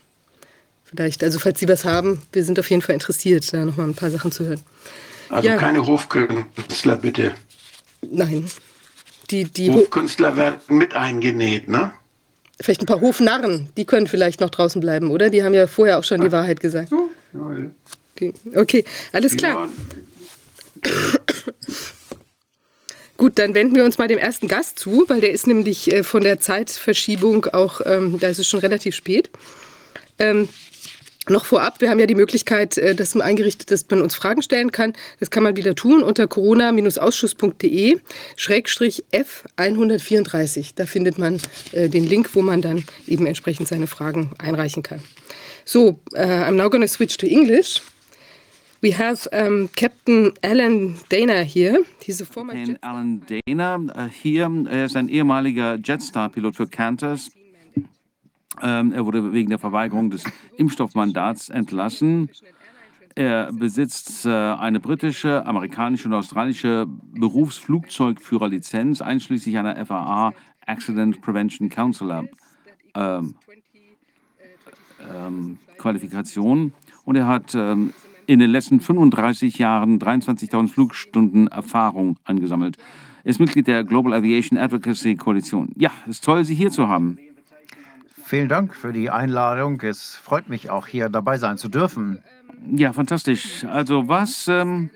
Vielleicht, 0.83 1.23
also 1.23 1.39
falls 1.39 1.59
Sie 1.59 1.67
was 1.67 1.85
haben, 1.85 2.21
wir 2.31 2.43
sind 2.43 2.59
auf 2.59 2.69
jeden 2.69 2.81
Fall 2.81 2.93
interessiert, 2.93 3.51
da 3.53 3.65
nochmal 3.65 3.87
ein 3.87 3.95
paar 3.95 4.11
Sachen 4.11 4.31
zu 4.31 4.45
hören. 4.45 4.61
Also 5.29 5.49
ja. 5.49 5.57
keine 5.57 5.85
Hofkünstler, 5.85 6.95
bitte. 6.97 7.33
Nein. 8.01 8.49
Die, 9.31 9.45
die 9.45 9.71
Hofkünstler 9.71 10.37
werden 10.37 10.59
mit 10.69 10.93
eingenäht, 10.93 11.67
ne? 11.67 11.91
Vielleicht 12.61 12.81
ein 12.81 12.85
paar 12.85 13.01
Hofnarren, 13.01 13.69
die 13.75 13.85
können 13.85 14.07
vielleicht 14.07 14.39
noch 14.39 14.49
draußen 14.49 14.79
bleiben, 14.79 15.11
oder? 15.11 15.29
Die 15.29 15.43
haben 15.43 15.53
ja 15.53 15.67
vorher 15.67 15.99
auch 15.99 16.03
schon 16.03 16.21
die 16.21 16.31
Wahrheit 16.31 16.59
gesagt. 16.59 16.91
Okay, 18.15 18.33
okay 18.55 18.85
alles 19.11 19.35
klar. 19.35 19.67
Gut, 23.17 23.39
dann 23.39 23.53
wenden 23.53 23.75
wir 23.75 23.85
uns 23.85 23.97
mal 23.97 24.09
dem 24.09 24.17
ersten 24.17 24.47
Gast 24.47 24.77
zu, 24.77 25.05
weil 25.07 25.21
der 25.21 25.31
ist 25.31 25.47
nämlich 25.47 25.91
äh, 25.91 26.03
von 26.03 26.23
der 26.23 26.39
Zeitverschiebung 26.39 27.45
auch, 27.45 27.79
ähm, 27.85 28.19
da 28.19 28.27
ist 28.27 28.39
es 28.39 28.47
schon 28.47 28.59
relativ 28.59 28.93
spät. 28.93 29.29
Ähm, 30.19 30.49
noch 31.27 31.45
vorab, 31.45 31.79
wir 31.79 31.89
haben 31.89 31.99
ja 31.99 32.07
die 32.07 32.15
Möglichkeit, 32.15 32.77
äh, 32.77 32.93
dass 32.93 33.15
man 33.15 33.25
eingerichtet, 33.25 33.71
dass 33.71 33.85
man 33.89 34.01
uns 34.01 34.15
Fragen 34.15 34.41
stellen 34.41 34.71
kann. 34.71 34.93
Das 35.21 35.31
kann 35.31 35.43
man 35.43 35.55
wieder 35.55 35.75
tun 35.75 36.03
unter 36.03 36.27
corona-ausschuss.de 36.27 37.99
Schrägstrich 38.35 39.05
F134. 39.13 40.73
Da 40.75 40.85
findet 40.85 41.17
man 41.17 41.39
äh, 41.71 41.87
den 41.87 42.05
Link, 42.05 42.31
wo 42.33 42.41
man 42.41 42.61
dann 42.61 42.83
eben 43.07 43.27
entsprechend 43.27 43.69
seine 43.69 43.87
Fragen 43.87 44.31
einreichen 44.39 44.83
kann. 44.83 45.01
So, 45.63 45.99
I'm 46.13 46.51
now 46.51 46.69
going 46.69 46.83
to 46.83 46.87
switch 46.87 47.17
to 47.17 47.25
English. 47.25 47.81
We 48.85 48.91
have 48.91 49.27
um, 49.33 49.67
Captain 49.75 50.31
Alan 50.43 50.95
Dana 51.09 51.43
here. 51.43 51.83
He's 52.03 52.21
a 52.21 52.25
former 52.25 52.53
Captain 52.53 52.77
Alan 52.83 53.19
Dana 53.25 53.79
uh, 53.95 54.07
hier. 54.07 54.47
Er 54.69 54.85
ist 54.85 54.95
ein 54.95 55.09
ehemaliger 55.09 55.79
Jetstar-Pilot 55.83 56.55
für 56.55 56.67
Qantas. 56.67 57.31
Ähm, 58.61 58.93
er 58.93 59.03
wurde 59.03 59.33
wegen 59.33 59.49
der 59.49 59.57
Verweigerung 59.57 60.11
des 60.11 60.23
Impfstoffmandats 60.57 61.49
entlassen. 61.49 62.29
Er 63.15 63.51
besitzt 63.51 64.27
äh, 64.27 64.29
eine 64.29 64.79
britische, 64.79 65.43
amerikanische 65.47 66.07
und 66.07 66.13
australische 66.13 66.85
Berufsflugzeugführerlizenz, 66.87 69.01
einschließlich 69.01 69.57
einer 69.57 69.83
FAA 69.83 70.31
Accident 70.67 71.23
Prevention 71.23 71.69
Counselor 71.69 72.25
ähm, 72.93 73.33
ähm, 75.11 75.57
Qualifikation. 75.79 76.75
Und 77.03 77.15
er 77.15 77.25
hat 77.25 77.55
ähm, 77.55 77.91
in 78.27 78.39
den 78.39 78.51
letzten 78.51 78.79
35 78.79 79.57
Jahren 79.57 79.99
23.000 79.99 80.67
Flugstunden 80.67 81.47
Erfahrung 81.47 82.17
angesammelt. 82.23 82.77
Er 83.23 83.31
ist 83.31 83.39
Mitglied 83.39 83.67
der 83.67 83.83
Global 83.83 84.13
Aviation 84.13 84.57
Advocacy 84.57 85.15
Koalition. 85.15 85.71
Ja, 85.75 85.91
es 86.03 86.17
ist 86.17 86.23
toll, 86.23 86.45
Sie 86.45 86.55
hier 86.55 86.71
zu 86.71 86.87
haben. 86.87 87.17
Vielen 88.23 88.49
Dank 88.49 88.75
für 88.75 88.93
die 88.93 89.09
Einladung. 89.09 89.81
Es 89.81 90.15
freut 90.15 90.49
mich 90.49 90.69
auch, 90.69 90.87
hier 90.87 91.09
dabei 91.09 91.37
sein 91.37 91.57
zu 91.57 91.69
dürfen. 91.69 92.19
Ja, 92.71 92.93
fantastisch. 92.93 93.63
Also 93.65 94.07
was, 94.07 94.47
ähm, 94.47 94.89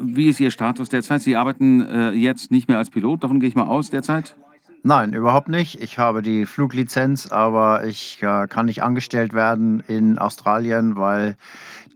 wie 0.00 0.28
ist 0.28 0.40
Ihr 0.40 0.50
Status 0.50 0.88
derzeit? 0.88 1.22
Sie 1.22 1.36
arbeiten 1.36 1.86
äh, 1.86 2.10
jetzt 2.12 2.50
nicht 2.50 2.68
mehr 2.68 2.78
als 2.78 2.90
Pilot, 2.90 3.24
davon 3.24 3.40
gehe 3.40 3.48
ich 3.48 3.54
mal 3.54 3.66
aus 3.66 3.90
derzeit? 3.90 4.34
Nein, 4.82 5.14
überhaupt 5.14 5.48
nicht. 5.48 5.82
Ich 5.82 5.98
habe 5.98 6.22
die 6.22 6.46
Fluglizenz, 6.46 7.32
aber 7.32 7.84
ich 7.84 8.22
äh, 8.22 8.46
kann 8.46 8.66
nicht 8.66 8.82
angestellt 8.84 9.32
werden 9.32 9.82
in 9.88 10.16
Australien, 10.16 10.96
weil 10.96 11.36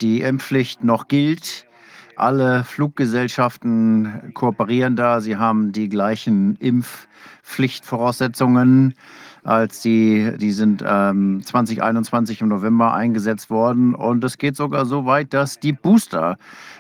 die 0.01 0.23
Impfpflicht 0.23 0.83
noch 0.85 1.09
gilt. 1.09 1.67
Alle 2.17 2.65
Fluggesellschaften 2.65 4.33
kooperieren 4.35 4.97
da. 4.97 5.21
Sie 5.21 5.37
haben 5.37 5.73
die 5.73 5.89
gleichen 5.89 6.57
Impfpflichtvoraussetzungen. 6.57 8.95
als 9.43 9.81
die, 9.81 10.33
die 10.37 10.53
sind 10.53 10.85
ähm, 10.87 11.41
2021 11.43 12.43
im 12.43 12.49
November 12.49 12.93
eingesetzt 12.93 13.49
worden. 13.49 13.95
Und 13.95 14.23
es 14.23 14.37
geht 14.37 14.55
sogar 14.57 14.85
so 14.85 15.07
weit, 15.07 15.33
dass 15.33 15.59
die 15.59 15.73
Booster 15.73 16.37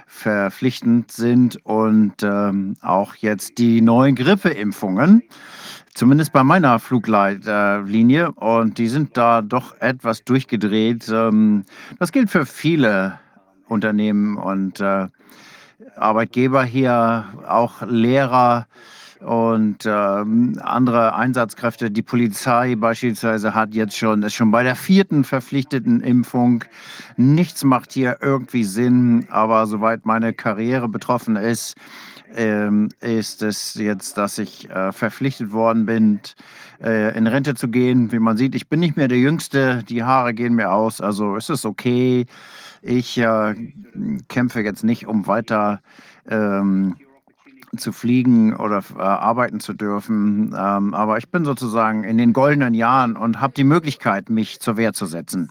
verpflichtend 0.07 1.11
sind 1.11 1.57
und 1.65 2.23
ähm, 2.23 2.77
auch 2.83 3.15
jetzt 3.15 3.57
die 3.59 3.81
neuen 3.81 4.15
Grippeimpfungen. 4.15 5.23
Zumindest 5.95 6.33
bei 6.33 6.45
meiner 6.45 6.79
Flugleitlinie. 6.79 8.33
Und 8.33 8.79
die 8.79 8.89
sind 8.89 9.17
da 9.17 9.43
doch 9.43 9.81
etwas 9.81 10.25
durchgedreht. 10.25 11.09
Ähm, 11.13 11.65
das 11.99 12.13
gilt 12.13 12.31
für 12.31 12.47
viele 12.47 13.19
Unternehmen 13.67 14.37
und 14.37 14.81
äh, 14.81 15.09
Arbeitgeber 15.97 16.65
hier, 16.65 17.27
auch 17.47 17.83
Lehrer 17.83 18.67
und 19.21 19.85
ähm, 19.85 20.59
andere 20.63 21.15
Einsatzkräfte. 21.15 21.91
Die 21.91 22.03
Polizei 22.03 22.75
beispielsweise 22.75 23.55
hat 23.55 23.75
jetzt 23.75 23.97
schon, 23.97 24.23
ist 24.23 24.35
schon 24.35 24.51
bei 24.51 24.63
der 24.63 24.77
vierten 24.77 25.25
verpflichteten 25.25 26.01
Impfung. 26.01 26.65
Nichts 27.17 27.63
macht 27.65 27.93
hier 27.93 28.19
irgendwie 28.23 28.65
Sinn, 28.65 29.27
aber 29.31 29.67
soweit 29.67 30.07
meine 30.07 30.33
Karriere 30.33 30.89
betroffen 30.89 31.37
ist, 31.37 31.75
ähm, 32.35 32.89
ist 33.01 33.43
es 33.43 33.75
jetzt, 33.75 34.17
dass 34.17 34.39
ich 34.39 34.69
äh, 34.71 34.93
verpflichtet 34.93 35.53
worden 35.53 35.87
bin, 35.87 36.21
äh, 36.83 37.17
in 37.17 37.27
Rente 37.27 37.55
zu 37.55 37.69
gehen. 37.69 38.13
Wie 38.13 38.19
man 38.19 38.37
sieht, 38.37 38.55
ich 38.55 38.69
bin 38.69 38.81
nicht 38.81 38.97
mehr 38.97 39.09
der 39.09 39.19
Jüngste, 39.19 39.83
die 39.89 40.03
Haare 40.03 40.35
gehen 40.35 40.55
mir 40.55 40.73
aus, 40.73 41.01
also 41.01 41.37
ist 41.37 41.51
es 41.51 41.65
okay. 41.65 42.27
Ich 42.83 43.19
äh, 43.19 43.55
kämpfe 44.29 44.63
jetzt 44.63 44.85
nicht, 44.85 45.07
um 45.07 45.27
weiter 45.27 45.81
ähm, 46.29 46.97
zu 47.77 47.93
fliegen 47.93 48.57
oder 48.57 48.83
äh, 48.97 49.01
arbeiten 49.01 49.61
zu 49.61 49.75
dürfen. 49.75 50.55
Ähm, 50.57 50.95
aber 50.95 51.19
ich 51.19 51.29
bin 51.29 51.45
sozusagen 51.45 52.05
in 52.05 52.19
den 52.19 52.33
goldenen 52.33 52.75
Jahren 52.75 53.17
und 53.17 53.41
habe 53.41 53.53
die 53.55 53.65
Möglichkeit, 53.65 54.31
mich 54.31 54.61
zur 54.61 54.77
Wehr 54.77 54.93
zu 54.93 55.07
setzen. 55.07 55.49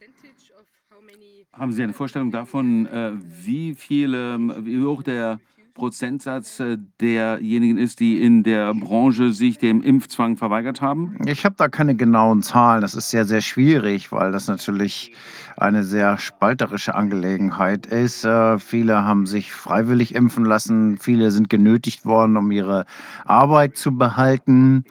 Haben 1.54 1.74
Sie 1.74 1.84
eine 1.84 1.94
Vorstellung 1.94 2.32
davon, 2.32 2.86
äh, 2.88 3.12
wie 3.44 3.76
viele, 3.76 4.40
wie 4.66 4.82
hoch 4.82 5.04
der 5.04 5.40
Prozentsatz 5.80 6.60
äh, 6.60 6.78
derjenigen 7.00 7.78
ist, 7.78 8.02
die 8.02 8.22
in 8.22 8.44
der 8.44 8.74
Branche 8.74 9.32
sich 9.32 9.58
dem 9.58 9.82
Impfzwang 9.82 10.36
verweigert 10.36 10.82
haben? 10.82 11.18
Ich 11.26 11.46
habe 11.46 11.56
da 11.58 11.70
keine 11.70 11.96
genauen 11.96 12.44
Zahlen. 12.44 12.82
Das 12.82 12.96
ist 12.96 13.10
sehr, 13.10 13.24
sehr 13.24 13.40
schwierig, 13.40 14.12
weil 14.12 14.34
das 14.34 14.50
natürlich 14.50 15.14
eine 15.56 15.86
sehr 15.86 16.18
spalterische 16.18 16.96
Angelegenheit 16.96 17.86
ist. 17.86 18.26
Äh, 18.26 18.60
viele 18.60 19.06
haben 19.06 19.26
sich 19.26 19.54
freiwillig 19.54 20.14
impfen 20.16 20.44
lassen, 20.44 20.98
viele 20.98 21.32
sind 21.32 21.50
genötigt 21.50 22.06
worden, 22.06 22.36
um 22.36 22.52
ihre 22.52 22.86
Arbeit 23.24 23.78
zu 23.78 23.98
behalten. 23.98 24.84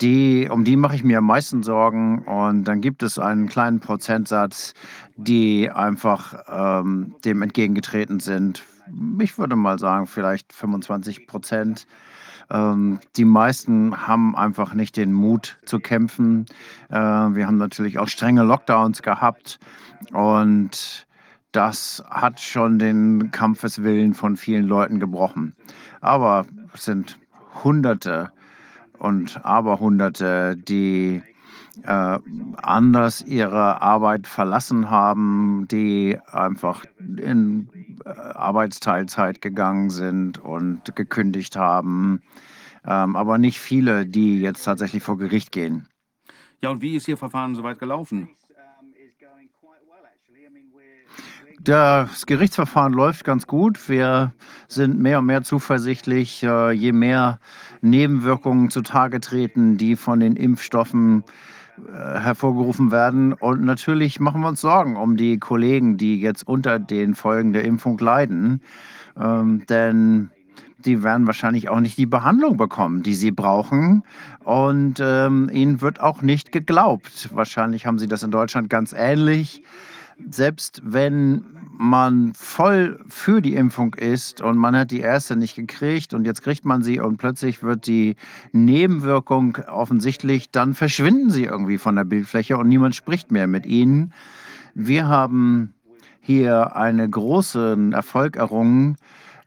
Die, 0.00 0.48
um 0.50 0.64
die 0.64 0.76
mache 0.76 0.96
ich 0.96 1.04
mir 1.04 1.18
am 1.18 1.26
meisten 1.26 1.62
Sorgen. 1.62 2.24
Und 2.24 2.64
dann 2.64 2.80
gibt 2.80 3.04
es 3.04 3.20
einen 3.20 3.48
kleinen 3.48 3.78
Prozentsatz, 3.78 4.74
die 5.16 5.70
einfach 5.70 6.34
ähm, 6.52 7.14
dem 7.24 7.40
entgegengetreten 7.42 8.18
sind 8.18 8.64
ich 9.20 9.38
würde 9.38 9.56
mal 9.56 9.78
sagen, 9.78 10.06
vielleicht 10.06 10.52
25 10.52 11.26
Prozent. 11.26 11.86
Ähm, 12.50 13.00
die 13.16 13.24
meisten 13.24 14.06
haben 14.06 14.36
einfach 14.36 14.74
nicht 14.74 14.96
den 14.96 15.12
Mut 15.12 15.58
zu 15.64 15.80
kämpfen. 15.80 16.46
Äh, 16.90 16.94
wir 16.96 17.46
haben 17.46 17.56
natürlich 17.56 17.98
auch 17.98 18.08
strenge 18.08 18.42
Lockdowns 18.42 19.02
gehabt 19.02 19.58
und 20.12 21.06
das 21.52 22.02
hat 22.10 22.40
schon 22.40 22.78
den 22.78 23.30
Kampfeswillen 23.30 24.14
von 24.14 24.36
vielen 24.36 24.66
Leuten 24.66 24.98
gebrochen. 24.98 25.54
Aber 26.00 26.46
es 26.74 26.84
sind 26.84 27.18
Hunderte 27.62 28.32
und 28.98 29.44
Aberhunderte, 29.44 30.56
die 30.56 31.22
äh, 31.82 32.18
anders 32.62 33.22
ihre 33.22 33.82
Arbeit 33.82 34.26
verlassen 34.26 34.90
haben, 34.90 35.66
die 35.70 36.18
einfach 36.30 36.84
in 36.98 37.68
äh, 38.04 38.10
Arbeitsteilzeit 38.10 39.40
gegangen 39.40 39.90
sind 39.90 40.38
und 40.38 40.94
gekündigt 40.94 41.56
haben. 41.56 42.22
Ähm, 42.86 43.16
aber 43.16 43.38
nicht 43.38 43.58
viele, 43.58 44.06
die 44.06 44.40
jetzt 44.40 44.64
tatsächlich 44.64 45.02
vor 45.02 45.18
Gericht 45.18 45.52
gehen. 45.52 45.88
Ja, 46.62 46.70
und 46.70 46.82
wie 46.82 46.96
ist 46.96 47.08
Ihr 47.08 47.16
Verfahren 47.16 47.54
soweit 47.54 47.78
gelaufen? 47.78 48.28
Das 51.64 52.26
Gerichtsverfahren 52.26 52.92
läuft 52.92 53.24
ganz 53.24 53.46
gut. 53.46 53.88
Wir 53.88 54.34
sind 54.68 54.98
mehr 54.98 55.20
und 55.20 55.26
mehr 55.26 55.42
zuversichtlich, 55.44 56.42
äh, 56.42 56.72
je 56.72 56.92
mehr 56.92 57.38
Nebenwirkungen 57.80 58.68
zutage 58.68 59.18
treten, 59.20 59.78
die 59.78 59.96
von 59.96 60.20
den 60.20 60.36
Impfstoffen 60.36 61.24
hervorgerufen 61.92 62.90
werden. 62.90 63.32
Und 63.32 63.64
natürlich 63.64 64.20
machen 64.20 64.40
wir 64.42 64.48
uns 64.48 64.60
Sorgen 64.60 64.96
um 64.96 65.16
die 65.16 65.38
Kollegen, 65.38 65.96
die 65.96 66.20
jetzt 66.20 66.46
unter 66.46 66.78
den 66.78 67.14
Folgen 67.14 67.52
der 67.52 67.64
Impfung 67.64 67.98
leiden. 67.98 68.60
Ähm, 69.20 69.64
denn 69.68 70.30
die 70.78 71.02
werden 71.02 71.26
wahrscheinlich 71.26 71.68
auch 71.68 71.80
nicht 71.80 71.96
die 71.96 72.06
Behandlung 72.06 72.56
bekommen, 72.56 73.02
die 73.02 73.14
sie 73.14 73.30
brauchen. 73.30 74.02
Und 74.44 75.00
ähm, 75.00 75.50
ihnen 75.52 75.80
wird 75.80 76.00
auch 76.00 76.22
nicht 76.22 76.52
geglaubt. 76.52 77.30
Wahrscheinlich 77.32 77.86
haben 77.86 77.98
sie 77.98 78.08
das 78.08 78.22
in 78.22 78.30
Deutschland 78.30 78.68
ganz 78.70 78.92
ähnlich 78.92 79.62
selbst 80.30 80.82
wenn 80.84 81.44
man 81.76 82.32
voll 82.34 83.00
für 83.08 83.42
die 83.42 83.54
Impfung 83.54 83.94
ist 83.94 84.40
und 84.40 84.56
man 84.56 84.76
hat 84.76 84.90
die 84.90 85.00
erste 85.00 85.36
nicht 85.36 85.56
gekriegt 85.56 86.14
und 86.14 86.24
jetzt 86.24 86.42
kriegt 86.42 86.64
man 86.64 86.82
sie 86.82 87.00
und 87.00 87.16
plötzlich 87.16 87.62
wird 87.62 87.86
die 87.86 88.16
Nebenwirkung 88.52 89.58
offensichtlich, 89.68 90.50
dann 90.50 90.74
verschwinden 90.74 91.30
sie 91.30 91.44
irgendwie 91.44 91.78
von 91.78 91.96
der 91.96 92.04
Bildfläche 92.04 92.56
und 92.56 92.68
niemand 92.68 92.94
spricht 92.94 93.32
mehr 93.32 93.46
mit 93.46 93.66
ihnen. 93.66 94.12
Wir 94.74 95.08
haben 95.08 95.74
hier 96.20 96.76
einen 96.76 97.10
großen 97.10 97.92
Erfolg 97.92 98.36
errungen 98.36 98.96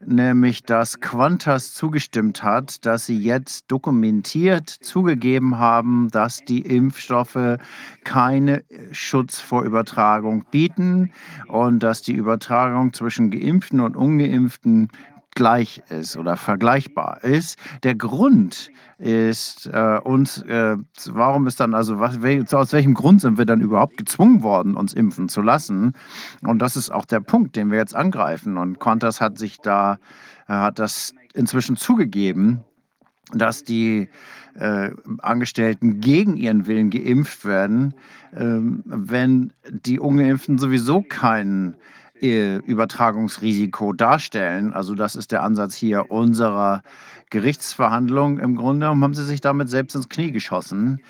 nämlich 0.04 0.62
dass 0.62 1.00
Qantas 1.00 1.74
zugestimmt 1.74 2.42
hat, 2.42 2.84
dass 2.86 3.06
sie 3.06 3.18
jetzt 3.18 3.64
dokumentiert 3.68 4.68
zugegeben 4.68 5.58
haben, 5.58 6.08
dass 6.10 6.44
die 6.44 6.60
Impfstoffe 6.60 7.58
keine 8.04 8.64
Schutz 8.92 9.40
vor 9.40 9.64
Übertragung 9.64 10.44
bieten 10.50 11.12
und 11.48 11.82
dass 11.82 12.02
die 12.02 12.14
Übertragung 12.14 12.92
zwischen 12.92 13.30
geimpften 13.30 13.80
und 13.80 13.96
ungeimpften 13.96 14.88
gleich 15.38 15.80
ist 15.88 16.16
oder 16.16 16.36
vergleichbar 16.36 17.22
ist. 17.22 17.58
Der 17.84 17.94
Grund 17.94 18.72
ist 18.98 19.70
äh, 19.72 20.00
uns, 20.02 20.42
äh, 20.42 20.76
warum 21.06 21.46
ist 21.46 21.60
dann 21.60 21.74
also, 21.74 22.00
was, 22.00 22.18
aus 22.52 22.72
welchem 22.72 22.94
Grund 22.94 23.20
sind 23.20 23.38
wir 23.38 23.46
dann 23.46 23.60
überhaupt 23.60 23.96
gezwungen 23.96 24.42
worden, 24.42 24.74
uns 24.74 24.92
impfen 24.94 25.28
zu 25.28 25.40
lassen? 25.40 25.92
Und 26.42 26.58
das 26.58 26.76
ist 26.76 26.90
auch 26.90 27.04
der 27.04 27.20
Punkt, 27.20 27.54
den 27.54 27.70
wir 27.70 27.78
jetzt 27.78 27.94
angreifen. 27.94 28.58
Und 28.58 28.80
Qantas 28.80 29.20
hat 29.20 29.38
sich 29.38 29.58
da, 29.58 30.00
äh, 30.48 30.54
hat 30.54 30.80
das 30.80 31.14
inzwischen 31.34 31.76
zugegeben, 31.76 32.64
dass 33.32 33.62
die 33.62 34.08
äh, 34.58 34.90
Angestellten 35.18 36.00
gegen 36.00 36.36
ihren 36.36 36.66
Willen 36.66 36.90
geimpft 36.90 37.44
werden, 37.44 37.94
ähm, 38.36 38.82
wenn 38.86 39.52
die 39.70 40.00
Ungeimpften 40.00 40.58
sowieso 40.58 41.02
keinen 41.02 41.76
Übertragungsrisiko 42.20 43.92
darstellen. 43.92 44.72
Also 44.72 44.94
das 44.94 45.16
ist 45.16 45.32
der 45.32 45.42
Ansatz 45.42 45.74
hier 45.74 46.10
unserer 46.10 46.82
Gerichtsverhandlung. 47.30 48.38
Im 48.38 48.56
Grunde 48.56 48.86
haben 48.86 49.14
sie 49.14 49.24
sich 49.24 49.40
damit 49.40 49.68
selbst 49.68 49.94
ins 49.94 50.08
Knie 50.08 50.32
geschossen 50.32 51.00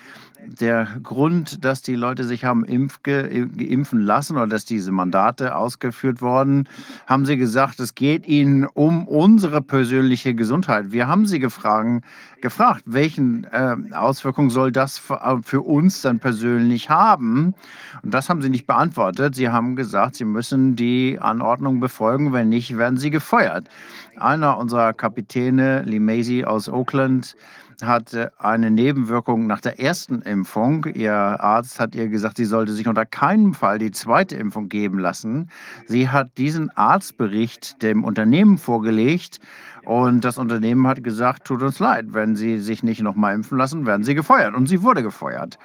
der 0.45 0.87
Grund, 1.03 1.63
dass 1.63 1.81
die 1.81 1.95
Leute 1.95 2.23
sich 2.23 2.45
haben 2.45 2.63
impf 2.63 3.03
ge, 3.03 3.47
geimpfen 3.47 4.01
lassen 4.01 4.37
oder 4.37 4.47
dass 4.47 4.65
diese 4.65 4.91
Mandate 4.91 5.55
ausgeführt 5.55 6.21
wurden, 6.21 6.67
haben 7.07 7.25
sie 7.25 7.37
gesagt, 7.37 7.79
es 7.79 7.95
geht 7.95 8.27
ihnen 8.27 8.65
um 8.65 9.07
unsere 9.07 9.61
persönliche 9.61 10.33
Gesundheit. 10.33 10.91
Wir 10.91 11.07
haben 11.07 11.25
sie 11.25 11.39
gefragt, 11.39 12.03
gefragt 12.41 12.83
welchen 12.85 13.45
äh, 13.45 13.75
Auswirkungen 13.93 14.49
soll 14.49 14.71
das 14.71 14.97
für, 14.97 15.15
äh, 15.15 15.37
für, 15.43 15.61
uns 15.61 16.01
dann 16.01 16.19
persönlich 16.19 16.89
haben? 16.89 17.53
Und 18.01 18.13
das 18.13 18.29
haben 18.29 18.41
sie 18.41 18.49
nicht 18.49 18.67
beantwortet. 18.67 19.35
Sie 19.35 19.49
haben 19.49 19.75
gesagt, 19.75 20.15
sie 20.15 20.25
müssen 20.25 20.75
die 20.75 21.17
Anordnung 21.19 21.79
befolgen, 21.79 22.33
wenn 22.33 22.49
nicht, 22.49 22.77
werden 22.77 22.97
sie 22.97 23.09
gefeuert. 23.09 23.69
Einer 24.17 24.57
unserer 24.57 24.93
Kapitäne, 24.93 25.83
Lee 25.83 25.99
Macy 25.99 26.45
aus 26.45 26.69
Oakland, 26.69 27.35
hatte 27.83 28.31
eine 28.37 28.71
Nebenwirkung 28.71 29.47
nach 29.47 29.61
der 29.61 29.79
ersten 29.79 30.21
Impfung. 30.21 30.85
Ihr 30.85 31.13
Arzt 31.13 31.79
hat 31.79 31.95
ihr 31.95 32.07
gesagt, 32.07 32.37
sie 32.37 32.45
sollte 32.45 32.73
sich 32.73 32.87
unter 32.87 33.05
keinen 33.05 33.53
Fall 33.53 33.79
die 33.79 33.91
zweite 33.91 34.35
Impfung 34.35 34.69
geben 34.69 34.99
lassen. 34.99 35.49
Sie 35.87 36.09
hat 36.09 36.37
diesen 36.37 36.69
Arztbericht 36.75 37.81
dem 37.81 38.03
Unternehmen 38.03 38.57
vorgelegt 38.57 39.39
und 39.85 40.23
das 40.25 40.37
Unternehmen 40.37 40.85
hat 40.87 41.03
gesagt, 41.03 41.45
tut 41.45 41.61
uns 41.61 41.79
leid, 41.79 42.07
wenn 42.09 42.35
Sie 42.35 42.59
sich 42.59 42.83
nicht 42.83 43.01
nochmal 43.01 43.33
impfen 43.33 43.57
lassen, 43.57 43.85
werden 43.85 44.03
Sie 44.03 44.15
gefeuert. 44.15 44.53
Und 44.53 44.67
sie 44.67 44.83
wurde 44.83 45.01
gefeuert. 45.03 45.57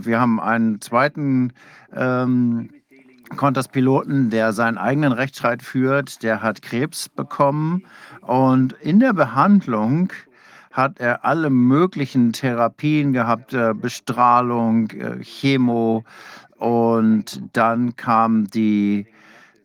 Wir 0.00 0.18
haben 0.18 0.40
einen 0.40 0.80
zweiten 0.80 1.52
ähm, 1.94 2.70
Qantas-Piloten, 3.36 4.30
der 4.30 4.52
seinen 4.52 4.78
eigenen 4.78 5.12
Rechtsstreit 5.12 5.62
führt, 5.62 6.22
der 6.22 6.42
hat 6.42 6.62
Krebs 6.62 7.08
bekommen 7.08 7.84
und 8.22 8.72
in 8.72 9.00
der 9.00 9.12
Behandlung 9.12 10.12
hat 10.78 11.00
er 11.00 11.24
alle 11.24 11.50
möglichen 11.50 12.32
Therapien 12.32 13.12
gehabt, 13.12 13.52
äh, 13.52 13.74
Bestrahlung, 13.74 14.88
äh, 14.90 15.22
Chemo. 15.24 16.04
Und 16.56 17.42
dann 17.52 17.96
kam 17.96 18.48
die 18.48 19.06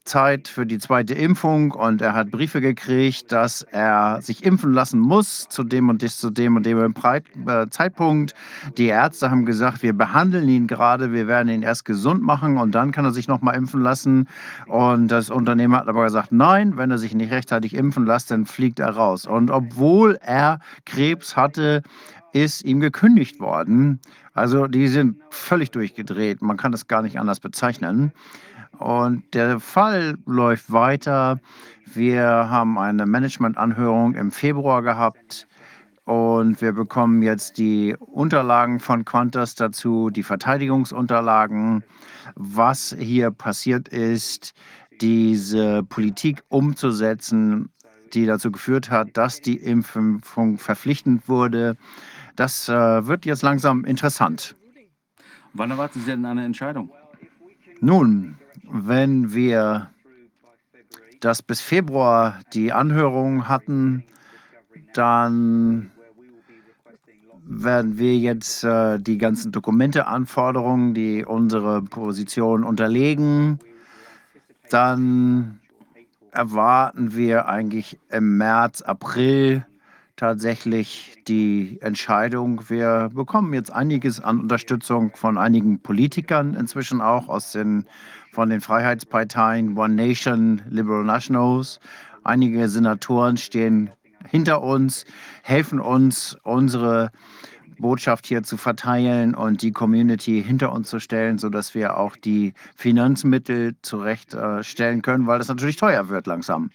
Zeit 0.05 0.47
für 0.47 0.65
die 0.65 0.79
zweite 0.79 1.13
Impfung 1.13 1.71
und 1.71 2.01
er 2.01 2.13
hat 2.13 2.29
Briefe 2.29 2.59
gekriegt, 2.59 3.31
dass 3.31 3.61
er 3.61 4.21
sich 4.21 4.43
impfen 4.43 4.73
lassen 4.73 4.99
muss 4.99 5.47
zu 5.47 5.63
dem 5.63 5.89
und 5.89 6.07
zu 6.07 6.29
dem 6.29 6.57
und 6.57 6.65
dem 6.65 6.93
äh, 7.03 7.69
Zeitpunkt. 7.69 8.35
Die 8.77 8.87
Ärzte 8.87 9.31
haben 9.31 9.45
gesagt, 9.45 9.81
wir 9.81 9.93
behandeln 9.93 10.49
ihn 10.49 10.67
gerade, 10.67 11.13
wir 11.13 11.27
werden 11.27 11.47
ihn 11.49 11.61
erst 11.61 11.85
gesund 11.85 12.21
machen 12.21 12.57
und 12.57 12.75
dann 12.75 12.91
kann 12.91 13.05
er 13.05 13.11
sich 13.11 13.27
noch 13.27 13.41
mal 13.41 13.53
impfen 13.53 13.81
lassen. 13.81 14.27
Und 14.67 15.07
das 15.07 15.29
Unternehmen 15.29 15.75
hat 15.75 15.87
aber 15.87 16.03
gesagt, 16.03 16.31
nein, 16.31 16.75
wenn 16.75 16.91
er 16.91 16.97
sich 16.97 17.15
nicht 17.15 17.31
rechtzeitig 17.31 17.73
impfen 17.73 18.05
lässt, 18.05 18.29
dann 18.31 18.45
fliegt 18.45 18.79
er 18.79 18.89
raus. 18.89 19.25
Und 19.25 19.51
obwohl 19.51 20.19
er 20.21 20.59
Krebs 20.85 21.37
hatte, 21.37 21.81
ist 22.33 22.65
ihm 22.65 22.79
gekündigt 22.79 23.39
worden. 23.39 23.99
Also 24.33 24.67
die 24.67 24.87
sind 24.87 25.17
völlig 25.29 25.71
durchgedreht. 25.71 26.41
Man 26.41 26.57
kann 26.57 26.71
das 26.71 26.87
gar 26.87 27.03
nicht 27.03 27.19
anders 27.19 27.39
bezeichnen. 27.39 28.11
Und 28.83 29.33
der 29.33 29.61
Fall 29.61 30.17
läuft 30.25 30.69
weiter. 30.69 31.39
Wir 31.85 32.25
haben 32.27 32.77
eine 32.77 33.05
Managementanhörung 33.05 34.13
im 34.13 34.29
Februar 34.29 34.81
gehabt 34.81 35.47
und 36.03 36.61
wir 36.61 36.73
bekommen 36.73 37.21
jetzt 37.21 37.57
die 37.57 37.95
Unterlagen 37.97 38.81
von 38.81 39.05
Qantas 39.05 39.55
dazu, 39.55 40.09
die 40.09 40.23
Verteidigungsunterlagen, 40.23 41.85
was 42.35 42.93
hier 42.99 43.31
passiert 43.31 43.87
ist, 43.87 44.53
diese 44.99 45.83
Politik 45.83 46.43
umzusetzen, 46.49 47.69
die 48.13 48.25
dazu 48.25 48.51
geführt 48.51 48.91
hat, 48.91 49.11
dass 49.13 49.39
die 49.39 49.55
Impfung 49.55 50.57
verpflichtend 50.57 51.29
wurde. 51.29 51.77
Das 52.35 52.67
äh, 52.67 53.07
wird 53.07 53.25
jetzt 53.25 53.43
langsam 53.43 53.85
interessant. 53.85 54.57
Wann 55.53 55.71
erwarten 55.71 56.01
Sie 56.01 56.07
denn 56.07 56.25
eine 56.25 56.43
Entscheidung? 56.43 56.91
Nun, 57.79 58.37
wenn 58.63 59.33
wir 59.33 59.89
das 61.19 61.41
bis 61.41 61.61
Februar 61.61 62.39
die 62.53 62.73
Anhörung 62.73 63.47
hatten, 63.47 64.03
dann 64.93 65.91
werden 67.45 67.97
wir 67.97 68.17
jetzt 68.17 68.63
äh, 68.63 68.99
die 68.99 69.17
ganzen 69.17 69.51
Dokumente, 69.51 70.07
Anforderungen, 70.07 70.93
die 70.93 71.25
unsere 71.25 71.81
Position 71.81 72.63
unterlegen, 72.63 73.59
dann 74.69 75.59
erwarten 76.31 77.15
wir 77.15 77.47
eigentlich 77.47 77.99
im 78.09 78.37
März, 78.37 78.81
April 78.81 79.65
tatsächlich 80.15 81.17
die 81.27 81.79
Entscheidung. 81.81 82.69
Wir 82.69 83.11
bekommen 83.13 83.53
jetzt 83.53 83.71
einiges 83.71 84.19
an 84.19 84.39
Unterstützung 84.39 85.15
von 85.15 85.37
einigen 85.37 85.79
Politikern 85.79 86.55
inzwischen 86.55 87.01
auch 87.01 87.29
aus 87.29 87.51
den 87.51 87.85
von 88.33 88.49
den 88.49 88.61
Freiheitsparteien 88.61 89.77
One 89.77 89.93
Nation, 89.93 90.63
Liberal 90.67 91.03
Nationals. 91.03 91.79
Einige 92.23 92.67
Senatoren 92.67 93.37
stehen 93.37 93.91
hinter 94.27 94.63
uns, 94.63 95.05
helfen 95.43 95.79
uns, 95.79 96.35
unsere 96.41 97.11
Botschaft 97.77 98.25
hier 98.25 98.41
zu 98.41 98.57
verteilen 98.57 99.35
und 99.35 99.61
die 99.61 99.71
Community 99.71 100.43
hinter 100.43 100.71
uns 100.71 100.89
zu 100.89 100.99
stellen, 100.99 101.37
sodass 101.37 101.75
wir 101.75 101.97
auch 101.97 102.15
die 102.15 102.53
Finanzmittel 102.75 103.75
zurechtstellen 103.83 105.03
können, 105.03 105.27
weil 105.27 105.37
das 105.37 105.49
natürlich 105.49 105.75
teuer 105.75 106.09
wird 106.09 106.25
langsam. 106.25 106.71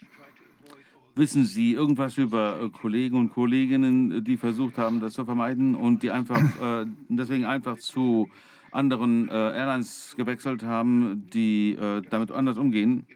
Wissen 1.16 1.44
Sie 1.44 1.72
irgendwas 1.72 2.16
über 2.16 2.60
äh, 2.62 2.68
Kollegen 2.68 3.16
und 3.16 3.30
Kolleginnen, 3.30 4.12
äh, 4.12 4.22
die 4.22 4.36
versucht 4.36 4.78
haben, 4.78 5.00
das 5.00 5.14
zu 5.14 5.24
vermeiden 5.24 5.74
und 5.74 6.04
die 6.04 6.12
einfach 6.12 6.40
äh, 6.62 6.86
deswegen 7.08 7.44
einfach 7.44 7.78
zu 7.78 8.28
anderen 8.72 9.28
äh, 9.28 9.32
Airlines 9.32 10.14
gewechselt 10.16 10.62
haben, 10.62 11.28
die 11.32 11.72
äh, 11.72 12.02
damit 12.10 12.30
anders 12.30 12.58
umgehen? 12.58 13.06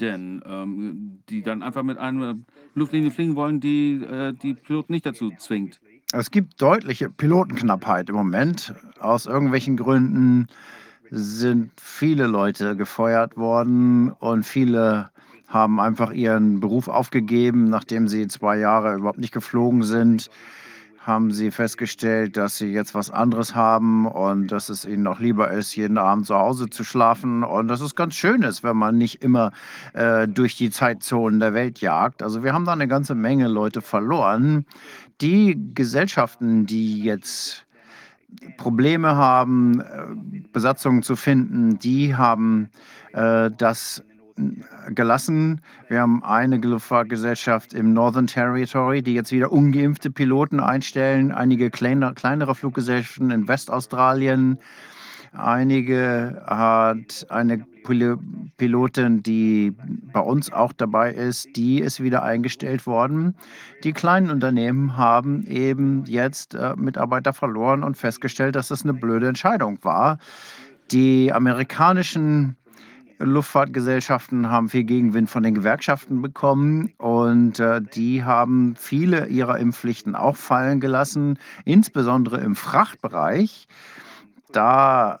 Denn 0.00 0.42
ähm, 0.46 1.20
die 1.28 1.42
dann 1.42 1.62
einfach 1.62 1.82
mit 1.82 1.98
einer 1.98 2.36
Luftlinie 2.74 3.10
fliegen 3.10 3.34
wollen, 3.34 3.60
die 3.60 3.94
äh, 4.02 4.32
die 4.32 4.54
Piloten 4.54 4.92
nicht 4.92 5.04
dazu 5.04 5.32
zwingt. 5.38 5.80
Es 6.12 6.30
gibt 6.30 6.62
deutliche 6.62 7.10
Pilotenknappheit 7.10 8.08
im 8.08 8.14
Moment. 8.14 8.72
Aus 9.00 9.26
irgendwelchen 9.26 9.76
Gründen 9.76 10.46
sind 11.10 11.72
viele 11.80 12.26
Leute 12.26 12.76
gefeuert 12.76 13.36
worden 13.36 14.12
und 14.12 14.44
viele 14.44 15.10
haben 15.48 15.80
einfach 15.80 16.12
ihren 16.12 16.60
Beruf 16.60 16.88
aufgegeben, 16.88 17.68
nachdem 17.68 18.08
sie 18.08 18.26
zwei 18.28 18.58
Jahre 18.58 18.96
überhaupt 18.96 19.18
nicht 19.18 19.32
geflogen 19.32 19.82
sind. 19.82 20.30
Haben 21.04 21.32
sie 21.32 21.50
festgestellt, 21.50 22.38
dass 22.38 22.56
sie 22.56 22.72
jetzt 22.72 22.94
was 22.94 23.10
anderes 23.10 23.54
haben 23.54 24.06
und 24.06 24.46
dass 24.48 24.70
es 24.70 24.86
ihnen 24.86 25.06
auch 25.06 25.20
lieber 25.20 25.50
ist, 25.50 25.76
jeden 25.76 25.98
Abend 25.98 26.26
zu 26.26 26.34
Hause 26.34 26.70
zu 26.70 26.82
schlafen. 26.82 27.44
Und 27.44 27.68
das 27.68 27.82
ist 27.82 27.94
ganz 27.94 28.14
schön 28.14 28.40
ist, 28.40 28.62
wenn 28.62 28.78
man 28.78 28.96
nicht 28.96 29.22
immer 29.22 29.52
äh, 29.92 30.26
durch 30.26 30.56
die 30.56 30.70
Zeitzonen 30.70 31.40
der 31.40 31.52
Welt 31.52 31.82
jagt. 31.82 32.22
Also 32.22 32.42
wir 32.42 32.54
haben 32.54 32.64
da 32.64 32.72
eine 32.72 32.88
ganze 32.88 33.14
Menge 33.14 33.48
Leute 33.48 33.82
verloren. 33.82 34.64
Die 35.20 35.60
Gesellschaften, 35.74 36.64
die 36.64 37.02
jetzt 37.02 37.66
Probleme 38.56 39.14
haben, 39.14 39.80
äh, 39.80 40.06
Besatzungen 40.54 41.02
zu 41.02 41.16
finden, 41.16 41.78
die 41.78 42.16
haben 42.16 42.70
äh, 43.12 43.50
das 43.50 44.02
gelassen. 44.94 45.60
Wir 45.88 46.00
haben 46.00 46.22
eine 46.24 46.56
Luftfahrtgesellschaft 46.56 47.72
im 47.72 47.92
Northern 47.92 48.26
Territory, 48.26 49.02
die 49.02 49.14
jetzt 49.14 49.32
wieder 49.32 49.52
ungeimpfte 49.52 50.10
Piloten 50.10 50.60
einstellen. 50.60 51.32
Einige 51.32 51.70
kleine, 51.70 52.12
kleinere 52.14 52.54
Fluggesellschaften 52.54 53.30
in 53.30 53.46
Westaustralien. 53.48 54.58
Einige 55.32 56.42
hat 56.46 57.26
eine 57.28 57.58
Pilotin, 57.84 59.22
die 59.22 59.72
bei 60.12 60.20
uns 60.20 60.52
auch 60.52 60.72
dabei 60.72 61.12
ist, 61.12 61.48
die 61.56 61.80
ist 61.80 62.02
wieder 62.02 62.22
eingestellt 62.22 62.86
worden. 62.86 63.34
Die 63.82 63.92
kleinen 63.92 64.30
Unternehmen 64.30 64.96
haben 64.96 65.44
eben 65.46 66.04
jetzt 66.06 66.54
äh, 66.54 66.74
Mitarbeiter 66.76 67.32
verloren 67.32 67.82
und 67.82 67.96
festgestellt, 67.96 68.54
dass 68.54 68.68
das 68.68 68.84
eine 68.84 68.94
blöde 68.94 69.28
Entscheidung 69.28 69.78
war. 69.82 70.18
Die 70.92 71.32
amerikanischen 71.32 72.56
Luftfahrtgesellschaften 73.18 74.50
haben 74.50 74.68
viel 74.68 74.84
Gegenwind 74.84 75.30
von 75.30 75.42
den 75.42 75.54
Gewerkschaften 75.54 76.22
bekommen 76.22 76.92
und 76.98 77.60
äh, 77.60 77.80
die 77.80 78.24
haben 78.24 78.74
viele 78.76 79.26
ihrer 79.26 79.58
Impfpflichten 79.58 80.14
auch 80.14 80.36
fallen 80.36 80.80
gelassen, 80.80 81.38
insbesondere 81.64 82.40
im 82.40 82.56
Frachtbereich. 82.56 83.68
Da 84.52 85.20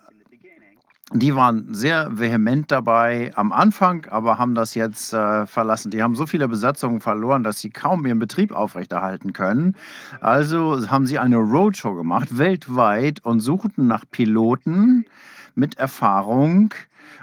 die 1.12 1.36
waren 1.36 1.72
sehr 1.72 2.18
vehement 2.18 2.72
dabei 2.72 3.30
am 3.36 3.52
Anfang, 3.52 4.06
aber 4.10 4.38
haben 4.38 4.56
das 4.56 4.74
jetzt 4.74 5.12
äh, 5.12 5.46
verlassen. 5.46 5.90
Die 5.92 6.02
haben 6.02 6.16
so 6.16 6.26
viele 6.26 6.48
Besatzungen 6.48 7.00
verloren, 7.00 7.44
dass 7.44 7.60
sie 7.60 7.70
kaum 7.70 8.04
ihren 8.04 8.18
Betrieb 8.18 8.50
aufrechterhalten 8.50 9.32
können. 9.32 9.76
Also 10.20 10.90
haben 10.90 11.06
sie 11.06 11.20
eine 11.20 11.36
Roadshow 11.36 11.94
gemacht, 11.94 12.36
weltweit, 12.36 13.24
und 13.24 13.40
suchten 13.40 13.86
nach 13.86 14.04
Piloten 14.10 15.04
mit 15.54 15.78
Erfahrung, 15.78 16.74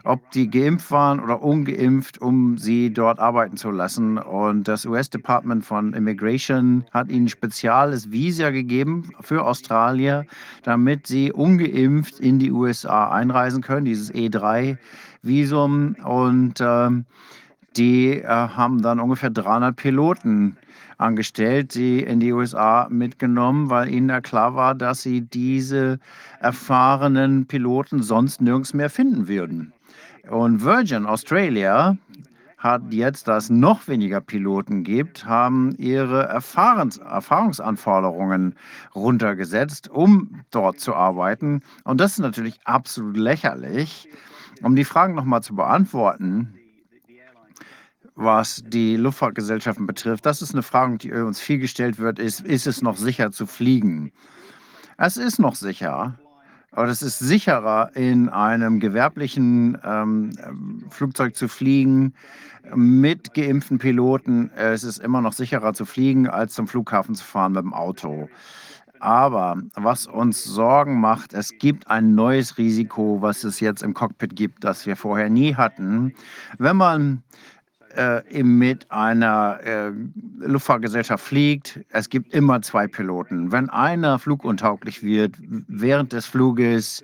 ob 0.04 0.32
die 0.32 0.50
geimpft 0.50 0.92
waren 0.92 1.20
oder 1.20 1.42
ungeimpft, 1.42 2.20
um 2.20 2.58
sie 2.58 2.92
dort 2.92 3.20
arbeiten 3.20 3.58
zu 3.58 3.72
lassen. 3.72 4.18
Und 4.18 4.68
das 4.68 4.86
US 4.86 5.10
Department 5.10 5.66
von 5.66 5.94
Immigration 5.94 6.86
hat 6.92 7.10
ihnen 7.10 7.30
spezielles 7.30 8.12
Visa 8.12 8.50
gegeben 8.50 9.12
für 9.22 9.46
Australier, 9.46 10.26
damit 10.64 11.08
sie 11.08 11.32
ungeimpft 11.32 12.20
in 12.20 12.40
die 12.40 12.52
USA 12.52 13.10
einreisen 13.12 13.62
können, 13.62 13.86
dieses 13.86 14.14
E3-Visum. 14.14 15.96
Und 16.04 16.60
äh, 16.62 16.90
die 17.78 18.20
äh, 18.20 18.28
haben 18.28 18.82
dann 18.82 19.00
ungefähr 19.00 19.30
300 19.30 19.76
Piloten 19.76 20.58
angestellt, 20.98 21.72
sie 21.72 22.00
in 22.00 22.20
die 22.20 22.32
USA 22.32 22.88
mitgenommen, 22.90 23.70
weil 23.70 23.90
ihnen 23.90 24.10
ja 24.10 24.22
klar 24.22 24.56
war, 24.56 24.76
dass 24.76 25.02
sie 25.02 25.22
diese 25.22 26.00
erfahrenen 26.40 27.48
Piloten 27.48 28.04
sonst 28.04 28.42
nirgends 28.42 28.74
mehr 28.74 28.90
finden 28.90 29.28
würden. 29.28 29.74
Und 30.30 30.64
Virgin 30.64 31.06
Australia 31.06 31.98
hat 32.58 32.94
jetzt, 32.94 33.28
da 33.28 33.38
es 33.38 33.50
noch 33.50 33.88
weniger 33.88 34.22
Piloten 34.22 34.84
gibt, 34.84 35.26
haben 35.26 35.76
ihre 35.78 36.28
Erfahrens 36.28 36.98
Erfahrungsanforderungen 36.98 38.56
runtergesetzt, 38.94 39.90
um 39.90 40.44
dort 40.52 40.80
zu 40.80 40.94
arbeiten. 40.94 41.62
Und 41.84 42.00
das 42.00 42.14
ist 42.14 42.20
natürlich 42.20 42.60
absolut 42.66 43.18
lächerlich. 43.18 44.08
Um 44.62 44.76
die 44.76 44.86
Fragen 44.86 45.16
nochmal 45.16 45.42
zu 45.42 45.56
beantworten, 45.56 46.54
was 48.14 48.64
die 48.68 48.96
Luftfahrtgesellschaften 48.96 49.88
betrifft, 49.88 50.28
das 50.28 50.44
ist 50.44 50.54
eine 50.54 50.62
Frage, 50.62 50.98
die 50.98 51.12
uns 51.12 51.40
viel 51.40 51.58
gestellt 51.58 51.98
wird, 51.98 52.20
ist, 52.20 52.42
ist 52.42 52.68
es 52.68 52.84
noch 52.84 52.98
sicher 52.98 53.32
zu 53.32 53.48
fliegen? 53.48 54.12
Es 54.98 55.18
ist 55.18 55.40
noch 55.40 55.56
sicher 55.56 56.20
Aber 56.74 56.88
es 56.88 57.02
ist 57.02 57.20
sicherer, 57.20 57.92
in 57.96 58.30
einem 58.30 58.80
gewerblichen 58.80 59.78
ähm, 59.84 60.32
Flugzeug 60.90 61.36
zu 61.36 61.50
fliegen 61.50 62.14
mit 62.74 63.34
geimpften 63.34 63.78
Piloten. 63.78 64.52
Es 64.56 64.84
ist 64.84 65.00
immer 65.00 65.22
noch 65.22 65.34
sicherer 65.34 65.74
zu 65.74 65.86
fliegen, 65.86 66.30
als 66.30 66.54
zum 66.54 66.68
Flughafen 66.68 67.16
zu 67.16 67.26
fahren 67.26 67.54
mit 67.54 67.64
dem 67.64 67.74
Auto. 67.74 68.30
Aber 69.02 69.58
was 69.74 70.06
uns 70.06 70.44
Sorgen 70.44 71.02
macht, 71.02 71.34
es 71.34 71.58
gibt 71.58 71.90
ein 71.90 72.14
neues 72.14 72.58
Risiko, 72.58 73.22
was 73.22 73.44
es 73.44 73.60
jetzt 73.60 73.82
im 73.82 73.94
Cockpit 73.94 74.36
gibt, 74.36 74.64
das 74.64 74.86
wir 74.86 74.96
vorher 74.96 75.30
nie 75.30 75.56
hatten. 75.56 76.14
Wenn 76.58 76.78
man 76.78 77.24
äh, 77.96 78.44
mit 78.44 78.90
einer 78.92 79.60
äh, 79.64 79.92
Luftfahrtgesellschaft 80.40 81.24
fliegt, 81.24 81.80
es 81.90 82.10
gibt 82.10 82.34
immer 82.34 82.62
zwei 82.62 82.88
Piloten. 82.88 83.52
Wenn 83.52 83.70
einer 83.70 84.20
fluguntauglich 84.20 85.04
wird 85.04 85.36
während 85.40 86.14
des 86.14 86.26
Fluges, 86.26 87.04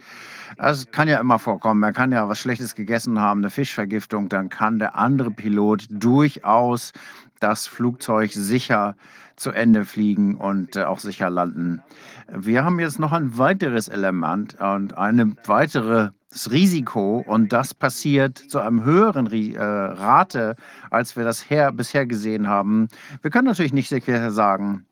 das 0.58 0.90
kann 0.92 1.08
ja 1.08 1.20
immer 1.20 1.40
vorkommen, 1.40 1.84
er 1.84 1.94
kann 1.94 2.12
ja 2.12 2.28
was 2.28 2.40
Schlechtes 2.40 2.76
gegessen 2.76 3.20
haben, 3.20 3.42
eine 3.42 3.50
Fischvergiftung, 3.50 4.30
dann 4.30 4.50
kann 4.50 4.80
der 4.80 4.96
andere 4.96 5.32
Pilot 5.32 5.86
durchaus 5.90 6.94
das 7.40 7.68
Flugzeug 7.68 8.32
sicher 8.32 8.96
zu 9.36 9.52
Ende 9.52 9.86
fliegen 9.86 10.36
und 10.36 10.76
äh, 10.76 10.84
auch 10.84 11.00
sicher 11.00 11.30
landen. 11.30 11.82
Wir 12.28 12.66
haben 12.66 12.80
jetzt 12.80 13.00
noch 13.00 13.12
ein 13.12 13.38
weiteres 13.38 13.88
Element 13.88 14.60
und 14.60 14.98
eine 14.98 15.36
weitere 15.46 16.10
das 16.30 16.52
Risiko 16.52 17.24
und 17.26 17.54
das 17.54 17.74
passiert 17.74 18.38
zu 18.38 18.60
einem 18.60 18.84
höheren 18.84 19.32
äh, 19.32 19.60
Rate, 19.60 20.56
als 20.92 21.16
wir 21.16 21.24
das 21.24 21.50
her, 21.50 21.72
bisher 21.72 22.06
gesehen 22.06 22.48
haben. 22.48 22.88
Wir 23.22 23.32
können 23.32 23.48
natürlich 23.48 23.74
nicht 23.74 23.90
sicher 23.90 24.32
sagen, 24.32 24.86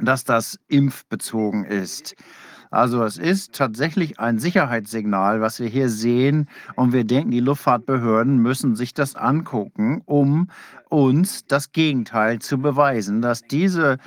dass 0.00 0.24
das 0.24 0.58
impfbezogen 0.68 1.64
ist. 1.64 2.14
Also 2.70 3.02
es 3.02 3.18
ist 3.18 3.52
tatsächlich 3.54 4.20
ein 4.20 4.38
Sicherheitssignal, 4.38 5.40
was 5.40 5.58
wir 5.58 5.66
hier 5.66 5.88
sehen. 5.88 6.48
Und 6.76 6.92
wir 6.92 7.02
denken, 7.02 7.32
die 7.32 7.40
Luftfahrtbehörden 7.40 8.38
müssen 8.38 8.76
sich 8.76 8.94
das 8.94 9.16
angucken, 9.16 10.02
um 10.06 10.50
uns 10.88 11.46
das 11.46 11.72
Gegenteil 11.72 12.38
zu 12.38 12.58
beweisen, 12.58 13.22
dass 13.22 13.42
diese 13.42 13.98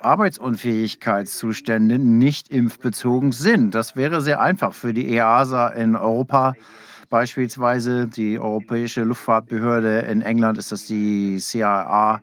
Arbeitsunfähigkeitszustände 0.00 1.98
nicht 1.98 2.48
impfbezogen 2.50 3.32
sind. 3.32 3.74
Das 3.74 3.96
wäre 3.96 4.20
sehr 4.20 4.40
einfach 4.40 4.74
für 4.74 4.92
die 4.94 5.14
EASA 5.14 5.68
in 5.68 5.96
Europa. 5.96 6.54
Beispielsweise 7.10 8.06
die 8.06 8.38
Europäische 8.38 9.02
Luftfahrtbehörde 9.02 10.00
in 10.00 10.22
England 10.22 10.58
ist 10.58 10.72
das 10.72 10.84
die 10.84 11.40
CAA, 11.40 12.20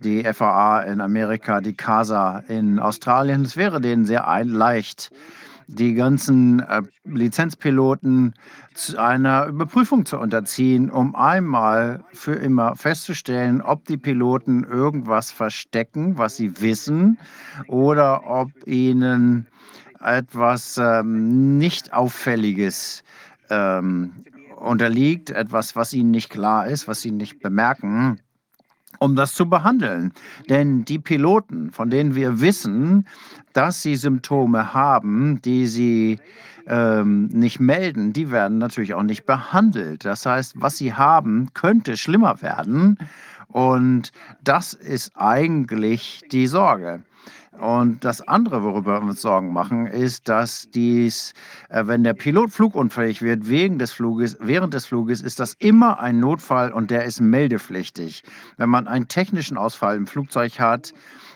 die 0.00 0.24
FAA 0.24 0.82
in 0.82 1.00
Amerika, 1.00 1.60
die 1.60 1.74
CASA 1.74 2.42
in 2.48 2.78
Australien. 2.78 3.42
Es 3.42 3.56
wäre 3.56 3.80
denen 3.80 4.06
sehr 4.06 4.26
leicht, 4.44 5.10
die 5.66 5.94
ganzen 5.94 6.60
äh, 6.60 6.82
Lizenzpiloten 7.04 8.34
zu 8.74 8.98
einer 8.98 9.46
Überprüfung 9.46 10.04
zu 10.06 10.18
unterziehen, 10.18 10.90
um 10.90 11.14
einmal 11.14 12.04
für 12.12 12.34
immer 12.34 12.76
festzustellen, 12.76 13.60
ob 13.60 13.84
die 13.86 13.96
Piloten 13.96 14.64
irgendwas 14.64 15.30
verstecken, 15.30 16.18
was 16.18 16.36
sie 16.36 16.60
wissen, 16.60 17.18
oder 17.68 18.26
ob 18.26 18.50
ihnen 18.66 19.46
etwas 20.00 20.78
ähm, 20.78 21.58
nicht 21.58 21.92
Auffälliges 21.92 23.04
ähm, 23.50 24.24
unterliegt, 24.56 25.30
etwas, 25.30 25.76
was 25.76 25.92
ihnen 25.92 26.10
nicht 26.10 26.30
klar 26.30 26.66
ist, 26.66 26.88
was 26.88 27.02
sie 27.02 27.10
nicht 27.10 27.40
bemerken 27.40 28.20
um 29.02 29.16
das 29.16 29.34
zu 29.34 29.48
behandeln. 29.48 30.12
Denn 30.48 30.84
die 30.84 31.00
Piloten, 31.00 31.72
von 31.72 31.90
denen 31.90 32.14
wir 32.14 32.40
wissen, 32.40 33.08
dass 33.52 33.82
sie 33.82 33.96
Symptome 33.96 34.74
haben, 34.74 35.40
die 35.42 35.66
sie 35.66 36.18
ähm, 36.66 37.26
nicht 37.26 37.60
melden, 37.60 38.12
die 38.12 38.30
werden 38.30 38.58
natürlich 38.58 38.94
auch 38.94 39.02
nicht 39.02 39.26
behandelt. 39.26 40.04
Das 40.04 40.26
heißt, 40.26 40.54
was 40.56 40.78
sie 40.78 40.94
haben, 40.94 41.48
könnte 41.54 41.96
schlimmer 41.96 42.40
werden. 42.42 42.98
Und 43.48 44.12
das 44.42 44.72
ist 44.72 45.12
eigentlich 45.14 46.22
die 46.30 46.46
Sorge. 46.46 47.02
Und 47.58 48.02
das 48.02 48.26
andere, 48.26 48.62
worüber 48.62 49.00
wir 49.00 49.08
uns 49.10 49.20
Sorgen 49.20 49.52
machen, 49.52 49.86
ist, 49.86 50.26
dass 50.28 50.70
dies, 50.70 51.34
äh, 51.68 51.86
wenn 51.86 52.02
der 52.02 52.14
Pilot 52.14 52.50
flugunfähig 52.50 53.20
wird 53.20 53.46
wegen 53.46 53.78
des 53.78 53.92
Fluges, 53.92 54.38
während 54.40 54.72
des 54.72 54.86
Fluges, 54.86 55.20
ist 55.20 55.38
das 55.38 55.52
immer 55.58 56.00
ein 56.00 56.18
Notfall 56.18 56.72
und 56.72 56.90
der 56.90 57.04
ist 57.04 57.20
meldepflichtig. 57.20 58.24
Wenn 58.56 58.70
man 58.70 58.88
einen 58.88 59.06
technischen 59.06 59.58
Ausfall 59.58 59.96
im 59.96 60.06
Flugzeug 60.06 60.58
hat, 60.58 60.94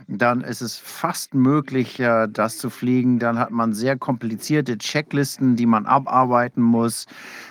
dann 0.09 0.43
ist 0.43 0.61
es 0.61 0.77
fast 0.77 1.35
möglich, 1.35 1.97
das 1.97 2.59
zu 2.59 2.71
fliegen. 2.71 3.19
Dann 3.19 3.39
hat 3.39 3.51
man 3.51 3.73
sehr 3.73 3.97
komplizierte 3.97 4.79
Checklisten, 4.79 5.57
die 5.57 5.67
man 5.67 5.87
abarbeiten 5.87 6.63
muss. 6.63 7.07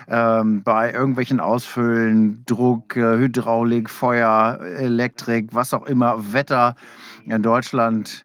Ähm, 0.08 0.62
bei 0.62 0.92
irgendwelchen 0.92 1.40
Ausfüllen, 1.40 2.42
Druck, 2.46 2.96
äh, 2.96 3.18
Hydraulik, 3.18 3.90
Feuer, 3.90 4.58
Elektrik, 4.60 5.48
was 5.52 5.74
auch 5.74 5.86
immer, 5.86 6.32
Wetter. 6.32 6.76
In 7.26 7.42
Deutschland 7.42 8.24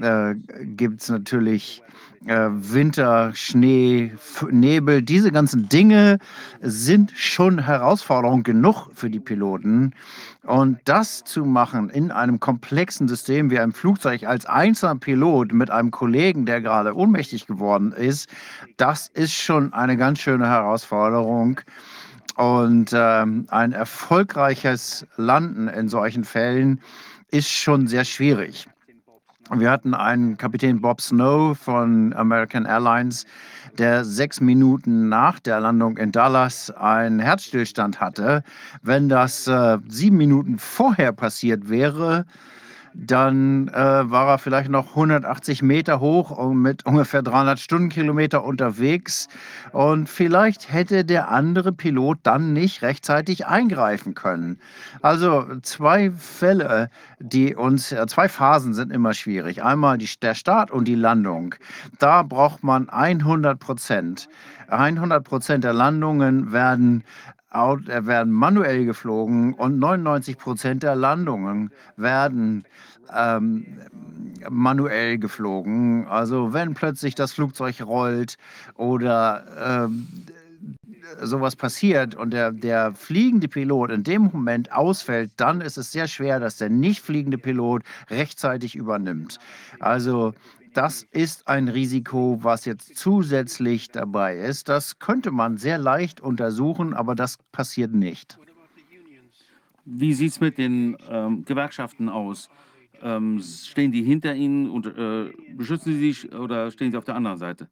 äh, 0.00 0.34
gibt 0.62 1.02
es 1.02 1.08
natürlich 1.08 1.82
äh, 2.26 2.48
Winter, 2.50 3.32
Schnee, 3.34 4.12
Nebel. 4.50 5.02
Diese 5.02 5.32
ganzen 5.32 5.68
Dinge 5.68 6.18
sind 6.60 7.12
schon 7.16 7.58
Herausforderung 7.58 8.42
genug 8.42 8.88
für 8.94 9.10
die 9.10 9.20
Piloten. 9.20 9.92
Und 10.44 10.78
das 10.84 11.24
zu 11.24 11.44
machen 11.44 11.90
in 11.90 12.10
einem 12.10 12.40
komplexen 12.40 13.08
System 13.08 13.50
wie 13.50 13.58
einem 13.58 13.72
Flugzeug 13.72 14.24
als 14.24 14.46
einzelner 14.46 14.96
Pilot 14.96 15.52
mit 15.52 15.70
einem 15.70 15.90
Kollegen, 15.90 16.46
der 16.46 16.60
gerade 16.60 16.96
ohnmächtig 16.96 17.46
geworden 17.46 17.92
ist, 17.92 18.28
das 18.76 19.08
ist 19.08 19.34
schon 19.34 19.72
eine 19.72 19.96
ganz 19.96 20.18
schöne 20.20 20.48
Herausforderung. 20.48 21.60
Und 22.36 22.90
ähm, 22.94 23.46
ein 23.50 23.72
erfolgreiches 23.72 25.06
Landen 25.16 25.68
in 25.68 25.88
solchen 25.88 26.24
Fällen 26.24 26.80
ist 27.30 27.50
schon 27.50 27.86
sehr 27.86 28.04
schwierig. 28.04 28.68
Wir 29.50 29.70
hatten 29.70 29.92
einen 29.92 30.36
Kapitän 30.36 30.80
Bob 30.80 31.00
Snow 31.00 31.58
von 31.58 32.12
American 32.14 32.64
Airlines, 32.64 33.26
der 33.76 34.04
sechs 34.04 34.40
Minuten 34.40 35.08
nach 35.08 35.40
der 35.40 35.60
Landung 35.60 35.96
in 35.98 36.12
Dallas 36.12 36.70
einen 36.70 37.18
Herzstillstand 37.18 38.00
hatte. 38.00 38.44
Wenn 38.82 39.08
das 39.08 39.46
äh, 39.48 39.78
sieben 39.88 40.16
Minuten 40.16 40.58
vorher 40.58 41.12
passiert 41.12 41.68
wäre, 41.68 42.24
dann 42.94 43.68
äh, 43.68 43.74
war 43.74 44.28
er 44.28 44.38
vielleicht 44.38 44.70
noch 44.70 44.90
180 44.90 45.62
Meter 45.62 46.00
hoch 46.00 46.30
und 46.30 46.60
mit 46.60 46.84
ungefähr 46.86 47.22
300 47.22 47.58
Stundenkilometer 47.58 48.44
unterwegs. 48.44 49.28
Und 49.72 50.08
vielleicht 50.08 50.72
hätte 50.72 51.04
der 51.04 51.30
andere 51.30 51.72
Pilot 51.72 52.18
dann 52.22 52.52
nicht 52.52 52.82
rechtzeitig 52.82 53.46
eingreifen 53.46 54.14
können. 54.14 54.58
Also 55.00 55.46
zwei 55.62 56.10
Fälle, 56.10 56.90
die 57.18 57.54
uns, 57.54 57.92
äh, 57.92 58.06
zwei 58.06 58.28
Phasen 58.28 58.74
sind 58.74 58.92
immer 58.92 59.14
schwierig. 59.14 59.62
Einmal 59.62 59.98
die, 59.98 60.08
der 60.20 60.34
Start 60.34 60.70
und 60.70 60.86
die 60.86 60.94
Landung. 60.94 61.54
Da 61.98 62.22
braucht 62.22 62.62
man 62.62 62.88
100 62.88 63.58
Prozent. 63.58 64.28
100 64.68 65.22
Prozent 65.24 65.64
der 65.64 65.72
Landungen 65.72 66.52
werden 66.52 67.04
äh, 67.52 68.06
werden 68.06 68.32
manuell 68.32 68.84
geflogen 68.84 69.54
und 69.54 69.78
99 69.78 70.38
Prozent 70.38 70.82
der 70.82 70.96
Landungen 70.96 71.70
werden 71.96 72.64
ähm, 73.14 73.66
manuell 74.48 75.18
geflogen. 75.18 76.06
Also 76.08 76.52
wenn 76.52 76.74
plötzlich 76.74 77.14
das 77.14 77.32
Flugzeug 77.32 77.82
rollt 77.82 78.36
oder 78.74 79.44
ähm, 79.86 80.06
sowas 81.20 81.56
passiert 81.56 82.14
und 82.14 82.32
der, 82.32 82.52
der 82.52 82.94
fliegende 82.94 83.48
Pilot 83.48 83.90
in 83.90 84.02
dem 84.02 84.22
Moment 84.22 84.72
ausfällt, 84.72 85.30
dann 85.36 85.60
ist 85.60 85.76
es 85.76 85.92
sehr 85.92 86.08
schwer, 86.08 86.40
dass 86.40 86.56
der 86.56 86.70
nicht 86.70 87.02
fliegende 87.02 87.38
Pilot 87.38 87.82
rechtzeitig 88.10 88.74
übernimmt. 88.74 89.38
Also 89.80 90.34
das 90.72 91.02
ist 91.10 91.48
ein 91.48 91.68
Risiko, 91.68 92.38
was 92.42 92.64
jetzt 92.64 92.96
zusätzlich 92.96 93.90
dabei 93.90 94.36
ist. 94.36 94.68
Das 94.68 94.98
könnte 94.98 95.30
man 95.30 95.56
sehr 95.56 95.78
leicht 95.78 96.20
untersuchen, 96.20 96.94
aber 96.94 97.14
das 97.14 97.38
passiert 97.52 97.92
nicht. 97.92 98.38
Wie 99.84 100.14
sieht 100.14 100.32
es 100.32 100.40
mit 100.40 100.58
den 100.58 100.96
ähm, 101.10 101.44
Gewerkschaften 101.44 102.08
aus? 102.08 102.48
Ähm, 103.02 103.40
stehen 103.40 103.90
die 103.90 104.02
hinter 104.02 104.34
Ihnen 104.34 104.70
und 104.70 104.86
äh, 104.86 105.32
beschützen 105.56 105.94
Sie 105.94 106.12
sich 106.12 106.32
oder 106.32 106.70
stehen 106.70 106.92
Sie 106.92 106.96
auf 106.96 107.04
der 107.04 107.16
anderen 107.16 107.38
Seite? 107.38 107.68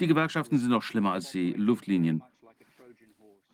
Die 0.00 0.06
Gewerkschaften 0.06 0.58
sind 0.58 0.70
noch 0.70 0.82
schlimmer 0.82 1.12
als 1.12 1.30
die 1.30 1.52
Luftlinien. 1.52 2.22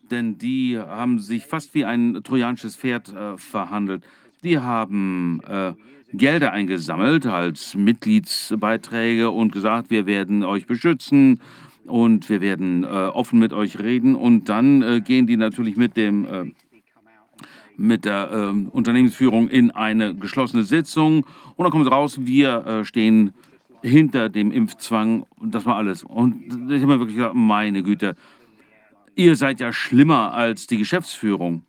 Denn 0.09 0.37
die 0.37 0.79
haben 0.79 1.19
sich 1.19 1.45
fast 1.45 1.73
wie 1.73 1.85
ein 1.85 2.21
trojanisches 2.23 2.75
Pferd 2.75 3.09
äh, 3.09 3.37
verhandelt. 3.37 4.03
Die 4.43 4.57
haben 4.57 5.41
äh, 5.45 5.73
Gelder 6.13 6.53
eingesammelt 6.53 7.25
als 7.25 7.75
Mitgliedsbeiträge 7.75 9.29
und 9.29 9.51
gesagt, 9.51 9.89
wir 9.89 10.05
werden 10.05 10.43
euch 10.43 10.65
beschützen 10.65 11.41
und 11.85 12.29
wir 12.29 12.41
werden 12.41 12.83
äh, 12.83 12.87
offen 12.87 13.39
mit 13.39 13.53
euch 13.53 13.79
reden. 13.79 14.15
Und 14.15 14.49
dann 14.49 14.81
äh, 14.81 15.01
gehen 15.01 15.27
die 15.27 15.37
natürlich 15.37 15.75
mit 15.75 15.97
dem 15.97 16.25
äh, 16.25 16.51
mit 17.77 18.05
der 18.05 18.31
äh, 18.31 18.69
Unternehmensführung 18.69 19.49
in 19.49 19.71
eine 19.71 20.15
geschlossene 20.15 20.63
Sitzung 20.63 21.25
und 21.55 21.63
dann 21.63 21.71
kommt 21.71 21.89
raus, 21.91 22.17
wir 22.21 22.65
äh, 22.65 22.85
stehen 22.85 23.33
hinter 23.83 24.29
dem 24.29 24.51
Impfzwang. 24.51 25.25
Und 25.39 25.53
das 25.53 25.65
war 25.65 25.75
alles. 25.75 26.03
Und 26.03 26.45
ich 26.71 26.81
habe 26.81 26.87
mir 26.87 26.99
wirklich 26.99 27.17
gedacht, 27.17 27.35
meine 27.35 27.83
Güte, 27.83 28.15
ihr 29.15 29.35
seid 29.35 29.59
ja 29.59 29.71
schlimmer 29.73 30.33
als 30.33 30.67
die 30.67 30.77
Geschäftsführung. 30.77 31.63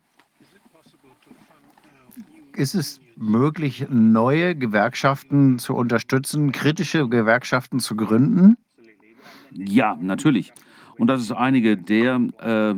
Ist 2.54 2.74
es 2.74 3.00
möglich, 3.18 3.86
neue 3.90 4.54
Gewerkschaften 4.54 5.58
zu 5.58 5.74
unterstützen, 5.74 6.52
kritische 6.52 7.08
Gewerkschaften 7.08 7.80
zu 7.80 7.96
gründen? 7.96 8.56
Ja, 9.52 9.96
natürlich. 10.00 10.52
Und 10.96 11.08
das 11.08 11.22
ist 11.22 11.32
einige 11.32 11.76
der 11.76 12.20
äh, 12.40 12.74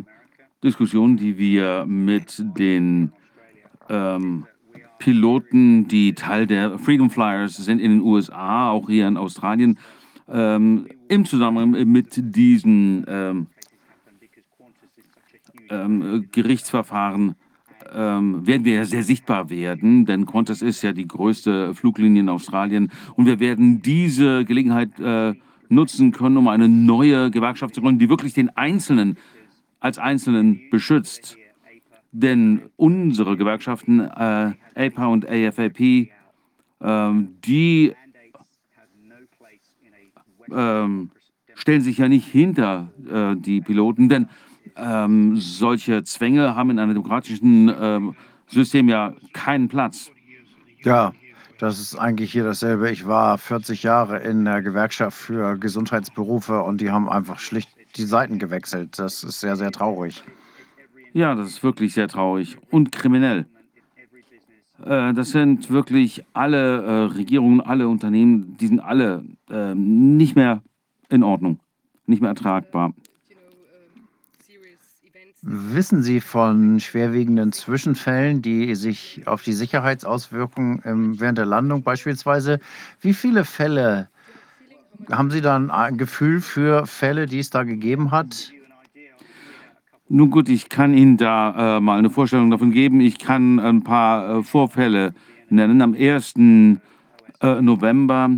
Diskussionen, 0.62 1.16
die 1.16 1.38
wir 1.38 1.84
mit 1.86 2.42
den 2.58 3.12
ähm, 3.88 4.46
Piloten, 4.98 5.88
die 5.88 6.14
Teil 6.14 6.46
der 6.46 6.78
Freedom 6.78 7.10
Flyers 7.10 7.56
sind 7.56 7.80
in 7.80 7.90
den 7.90 8.00
USA, 8.02 8.70
auch 8.70 8.88
hier 8.88 9.08
in 9.08 9.16
Australien, 9.16 9.78
ähm, 10.28 10.86
im 11.08 11.24
Zusammenhang 11.24 11.70
mit 11.90 12.14
diesen 12.16 13.04
ähm, 13.08 13.46
ähm, 15.70 16.28
Gerichtsverfahren 16.30 17.34
ähm, 17.94 18.46
werden 18.46 18.64
wir 18.64 18.74
ja 18.74 18.84
sehr 18.84 19.02
sichtbar 19.02 19.50
werden, 19.50 20.06
denn 20.06 20.26
Qantas 20.26 20.62
ist 20.62 20.82
ja 20.82 20.92
die 20.92 21.06
größte 21.06 21.74
Fluglinie 21.74 22.20
in 22.22 22.28
Australien 22.28 22.90
und 23.16 23.26
wir 23.26 23.40
werden 23.40 23.82
diese 23.82 24.44
Gelegenheit 24.44 24.98
äh, 24.98 25.34
nutzen 25.68 26.12
können, 26.12 26.36
um 26.36 26.48
eine 26.48 26.68
neue 26.68 27.30
Gewerkschaft 27.30 27.74
zu 27.74 27.80
gründen, 27.80 27.98
die 27.98 28.08
wirklich 28.08 28.34
den 28.34 28.54
Einzelnen 28.56 29.16
als 29.78 29.98
Einzelnen 29.98 30.60
beschützt. 30.70 31.36
Denn 32.12 32.62
unsere 32.76 33.36
Gewerkschaften, 33.36 34.00
äh, 34.00 34.52
APA 34.74 35.06
und 35.06 35.28
AFAP, 35.28 36.10
ähm, 36.80 37.36
die 37.44 37.92
ähm, 40.52 41.10
stellen 41.54 41.82
sich 41.82 41.98
ja 41.98 42.08
nicht 42.08 42.26
hinter 42.26 42.90
äh, 43.08 43.36
die 43.36 43.60
Piloten, 43.60 44.08
denn 44.08 44.28
ähm, 44.80 45.36
solche 45.36 46.02
Zwänge 46.04 46.54
haben 46.54 46.70
in 46.70 46.78
einem 46.78 46.94
demokratischen 46.94 47.72
ähm, 47.80 48.16
System 48.48 48.88
ja 48.88 49.14
keinen 49.32 49.68
Platz. 49.68 50.10
Ja, 50.82 51.12
das 51.58 51.78
ist 51.78 51.96
eigentlich 51.96 52.32
hier 52.32 52.44
dasselbe. 52.44 52.90
Ich 52.90 53.06
war 53.06 53.36
40 53.36 53.82
Jahre 53.82 54.18
in 54.18 54.44
der 54.44 54.62
Gewerkschaft 54.62 55.16
für 55.16 55.58
Gesundheitsberufe 55.58 56.62
und 56.62 56.80
die 56.80 56.90
haben 56.90 57.08
einfach 57.08 57.38
schlicht 57.38 57.70
die 57.96 58.04
Seiten 58.04 58.38
gewechselt. 58.38 58.98
Das 58.98 59.22
ist 59.24 59.40
sehr, 59.40 59.56
sehr 59.56 59.70
traurig. 59.70 60.22
Ja, 61.12 61.34
das 61.34 61.48
ist 61.48 61.62
wirklich 61.62 61.92
sehr 61.92 62.08
traurig 62.08 62.56
und 62.70 62.92
kriminell. 62.92 63.46
Äh, 64.84 65.12
das 65.12 65.30
sind 65.30 65.70
wirklich 65.70 66.24
alle 66.32 66.82
äh, 66.82 67.04
Regierungen, 67.14 67.60
alle 67.60 67.88
Unternehmen, 67.88 68.56
die 68.56 68.68
sind 68.68 68.80
alle 68.80 69.24
äh, 69.50 69.74
nicht 69.74 70.36
mehr 70.36 70.62
in 71.08 71.22
Ordnung, 71.22 71.60
nicht 72.06 72.22
mehr 72.22 72.30
ertragbar. 72.30 72.94
Wissen 75.42 76.02
Sie 76.02 76.20
von 76.20 76.80
schwerwiegenden 76.80 77.52
Zwischenfällen, 77.52 78.42
die 78.42 78.74
sich 78.74 79.22
auf 79.26 79.42
die 79.42 79.54
Sicherheitsauswirkungen 79.54 80.82
ähm, 80.84 81.18
während 81.18 81.38
der 81.38 81.46
Landung 81.46 81.82
beispielsweise, 81.82 82.60
wie 83.00 83.14
viele 83.14 83.46
Fälle 83.46 84.08
haben 85.10 85.30
Sie 85.30 85.40
dann 85.40 85.70
ein 85.70 85.96
Gefühl 85.96 86.42
für 86.42 86.86
Fälle, 86.86 87.24
die 87.24 87.38
es 87.38 87.48
da 87.48 87.62
gegeben 87.62 88.10
hat? 88.10 88.52
Nun 90.08 90.30
gut, 90.30 90.48
ich 90.48 90.68
kann 90.68 90.92
Ihnen 90.92 91.16
da 91.16 91.76
äh, 91.76 91.80
mal 91.80 91.98
eine 91.98 92.10
Vorstellung 92.10 92.50
davon 92.50 92.72
geben. 92.72 93.00
Ich 93.00 93.18
kann 93.18 93.58
ein 93.60 93.82
paar 93.82 94.38
äh, 94.38 94.42
Vorfälle 94.42 95.14
nennen. 95.48 95.80
Am 95.80 95.94
1. 95.94 96.34
Äh, 96.36 97.62
November 97.62 98.30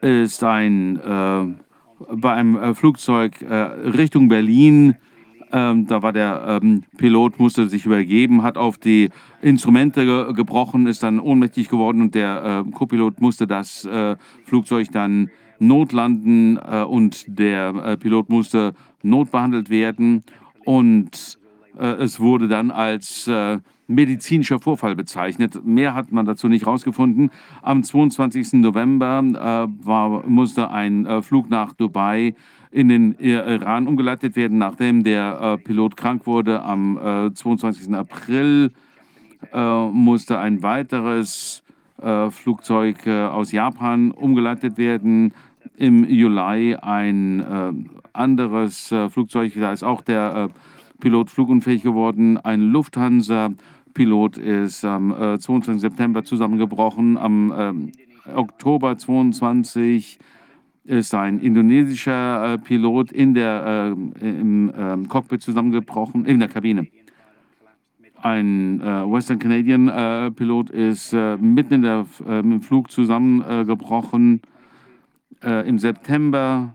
ist 0.00 0.42
ein 0.42 0.96
äh, 0.96 2.14
bei 2.14 2.32
einem 2.32 2.56
äh, 2.56 2.74
Flugzeug 2.74 3.42
äh, 3.42 3.54
Richtung 3.54 4.28
Berlin 4.28 4.96
ähm, 5.52 5.86
da 5.86 6.02
war 6.02 6.12
der 6.12 6.60
ähm, 6.62 6.82
Pilot, 6.96 7.38
musste 7.38 7.68
sich 7.68 7.84
übergeben, 7.84 8.42
hat 8.42 8.56
auf 8.56 8.78
die 8.78 9.10
Instrumente 9.42 10.04
ge 10.04 10.32
gebrochen, 10.32 10.86
ist 10.86 11.02
dann 11.02 11.20
ohnmächtig 11.20 11.68
geworden 11.68 12.00
und 12.00 12.14
der 12.14 12.64
äh, 12.66 12.70
Co-Pilot 12.70 13.20
musste 13.20 13.46
das 13.46 13.84
äh, 13.84 14.16
Flugzeug 14.46 14.88
dann 14.92 15.30
notlanden 15.58 16.58
äh, 16.58 16.82
und 16.82 17.24
der 17.26 17.74
äh, 17.74 17.96
Pilot 17.96 18.30
musste 18.30 18.72
notbehandelt 19.02 19.68
werden 19.68 20.24
und 20.64 21.38
äh, 21.78 21.86
es 22.02 22.18
wurde 22.18 22.48
dann 22.48 22.70
als 22.70 23.28
äh, 23.28 23.58
medizinischer 23.88 24.58
Vorfall 24.58 24.96
bezeichnet. 24.96 25.64
Mehr 25.66 25.94
hat 25.94 26.12
man 26.12 26.24
dazu 26.24 26.48
nicht 26.48 26.64
herausgefunden. 26.64 27.30
Am 27.60 27.82
22. 27.82 28.54
November 28.54 29.22
war, 29.82 30.26
musste 30.26 30.70
ein 30.70 31.22
Flug 31.22 31.50
nach 31.50 31.74
Dubai 31.74 32.34
in 32.72 32.88
den 32.88 33.14
Iran 33.18 33.86
umgeleitet 33.86 34.34
werden, 34.34 34.58
nachdem 34.58 35.04
der 35.04 35.38
äh, 35.40 35.58
Pilot 35.58 35.96
krank 35.96 36.26
wurde. 36.26 36.62
Am 36.62 36.96
äh, 36.96 37.32
22. 37.34 37.94
April 37.94 38.72
äh, 39.52 39.86
musste 39.88 40.38
ein 40.38 40.62
weiteres 40.62 41.62
äh, 42.00 42.30
Flugzeug 42.30 43.06
äh, 43.06 43.26
aus 43.26 43.52
Japan 43.52 44.10
umgeleitet 44.10 44.78
werden. 44.78 45.34
Im 45.76 46.08
Juli 46.08 46.74
ein 46.76 47.40
äh, 47.40 47.72
anderes 48.14 48.94
Flugzeug, 49.10 49.54
da 49.56 49.72
ist 49.72 49.82
auch 49.82 50.02
der 50.02 50.50
Pilot 51.00 51.30
flugunfähig 51.30 51.82
geworden. 51.82 52.36
Ein 52.36 52.60
Lufthansa-Pilot 52.60 54.36
ist 54.36 54.84
am 54.84 55.38
22. 55.40 55.80
September 55.80 56.22
zusammengebrochen. 56.22 57.16
Am 57.16 57.90
Oktober 58.34 58.98
22 58.98 60.18
ist 60.84 61.14
ein 61.14 61.40
indonesischer 61.40 62.54
äh, 62.54 62.58
Pilot 62.58 63.12
in 63.12 63.34
der, 63.34 63.94
äh, 64.20 64.28
im 64.28 64.70
äh, 64.70 65.06
Cockpit 65.08 65.42
zusammengebrochen, 65.42 66.24
in 66.26 66.40
der 66.40 66.48
Kabine. 66.48 66.88
Ein 68.20 68.80
äh, 68.80 68.84
Western 68.84 69.38
Canadian 69.38 69.88
äh, 69.88 70.30
Pilot 70.30 70.70
ist 70.70 71.12
äh, 71.12 71.36
mitten 71.36 71.74
in 71.74 71.82
der, 71.82 72.06
im 72.26 72.62
Flug 72.62 72.90
zusammengebrochen. 72.90 74.40
Im 75.44 75.80
September 75.80 76.72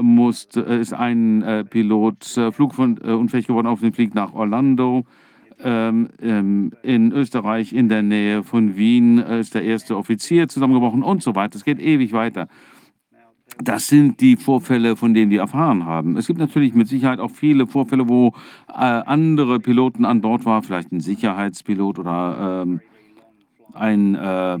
musste, 0.00 0.60
ist 0.60 0.92
ein 0.92 1.66
Pilot 1.70 2.24
flugunfähig 2.52 3.48
geworden 3.48 3.66
auf 3.66 3.80
dem 3.80 3.92
Flug 3.92 4.14
nach 4.14 4.32
Orlando. 4.32 5.04
Ähm, 5.64 6.08
ähm, 6.20 6.70
in 6.84 7.10
Österreich, 7.10 7.72
in 7.72 7.88
der 7.88 8.02
Nähe 8.02 8.44
von 8.44 8.76
Wien, 8.76 9.18
ist 9.18 9.56
der 9.56 9.64
erste 9.64 9.96
Offizier 9.96 10.46
zusammengebrochen 10.48 11.02
und 11.02 11.20
so 11.24 11.34
weiter. 11.34 11.56
Es 11.56 11.64
geht 11.64 11.80
ewig 11.80 12.12
weiter. 12.12 12.46
Das 13.58 13.86
sind 13.86 14.20
die 14.20 14.36
Vorfälle, 14.36 14.96
von 14.96 15.14
denen 15.14 15.30
wir 15.30 15.40
erfahren 15.40 15.84
haben. 15.84 16.16
Es 16.16 16.26
gibt 16.26 16.38
natürlich 16.38 16.74
mit 16.74 16.88
Sicherheit 16.88 17.20
auch 17.20 17.30
viele 17.30 17.66
Vorfälle, 17.66 18.08
wo 18.08 18.34
äh, 18.68 18.72
andere 18.72 19.60
Piloten 19.60 20.04
an 20.04 20.20
Bord 20.20 20.44
waren, 20.44 20.62
vielleicht 20.62 20.90
ein 20.92 21.00
Sicherheitspilot 21.00 21.98
oder 21.98 22.62
ähm, 22.64 22.80
ein 23.74 24.14
äh, 24.14 24.58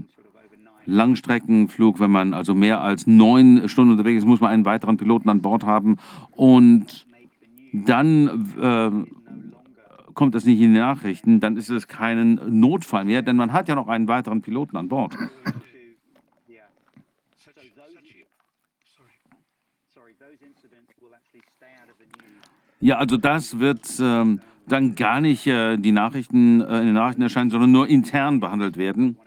Langstreckenflug. 0.84 2.00
Wenn 2.00 2.10
man 2.10 2.34
also 2.34 2.54
mehr 2.54 2.80
als 2.82 3.06
neun 3.06 3.68
Stunden 3.68 3.92
unterwegs 3.92 4.18
ist, 4.18 4.28
muss 4.28 4.40
man 4.40 4.50
einen 4.50 4.64
weiteren 4.64 4.98
Piloten 4.98 5.28
an 5.30 5.40
Bord 5.40 5.64
haben. 5.64 5.96
Und 6.30 7.06
dann 7.72 8.52
äh, 8.60 8.90
kommt 10.12 10.34
das 10.34 10.44
nicht 10.44 10.60
in 10.60 10.74
die 10.74 10.80
Nachrichten, 10.80 11.40
dann 11.40 11.56
ist 11.56 11.70
es 11.70 11.88
kein 11.88 12.38
Notfall 12.46 13.04
mehr, 13.04 13.22
denn 13.22 13.36
man 13.36 13.52
hat 13.52 13.68
ja 13.68 13.74
noch 13.74 13.88
einen 13.88 14.08
weiteren 14.08 14.42
Piloten 14.42 14.76
an 14.76 14.88
Bord. 14.88 15.16
Ja, 22.82 22.98
also 22.98 23.16
das 23.16 23.60
wird 23.60 23.86
ähm, 24.00 24.40
dann 24.66 24.96
gar 24.96 25.20
nicht 25.20 25.46
äh, 25.46 25.76
die 25.76 25.92
Nachrichten, 25.92 26.60
äh, 26.60 26.80
in 26.80 26.86
den 26.86 26.94
Nachrichten 26.94 27.22
erscheinen, 27.22 27.50
sondern 27.50 27.70
nur 27.70 27.88
intern 27.88 28.40
behandelt 28.40 28.76
werden. 28.76 29.18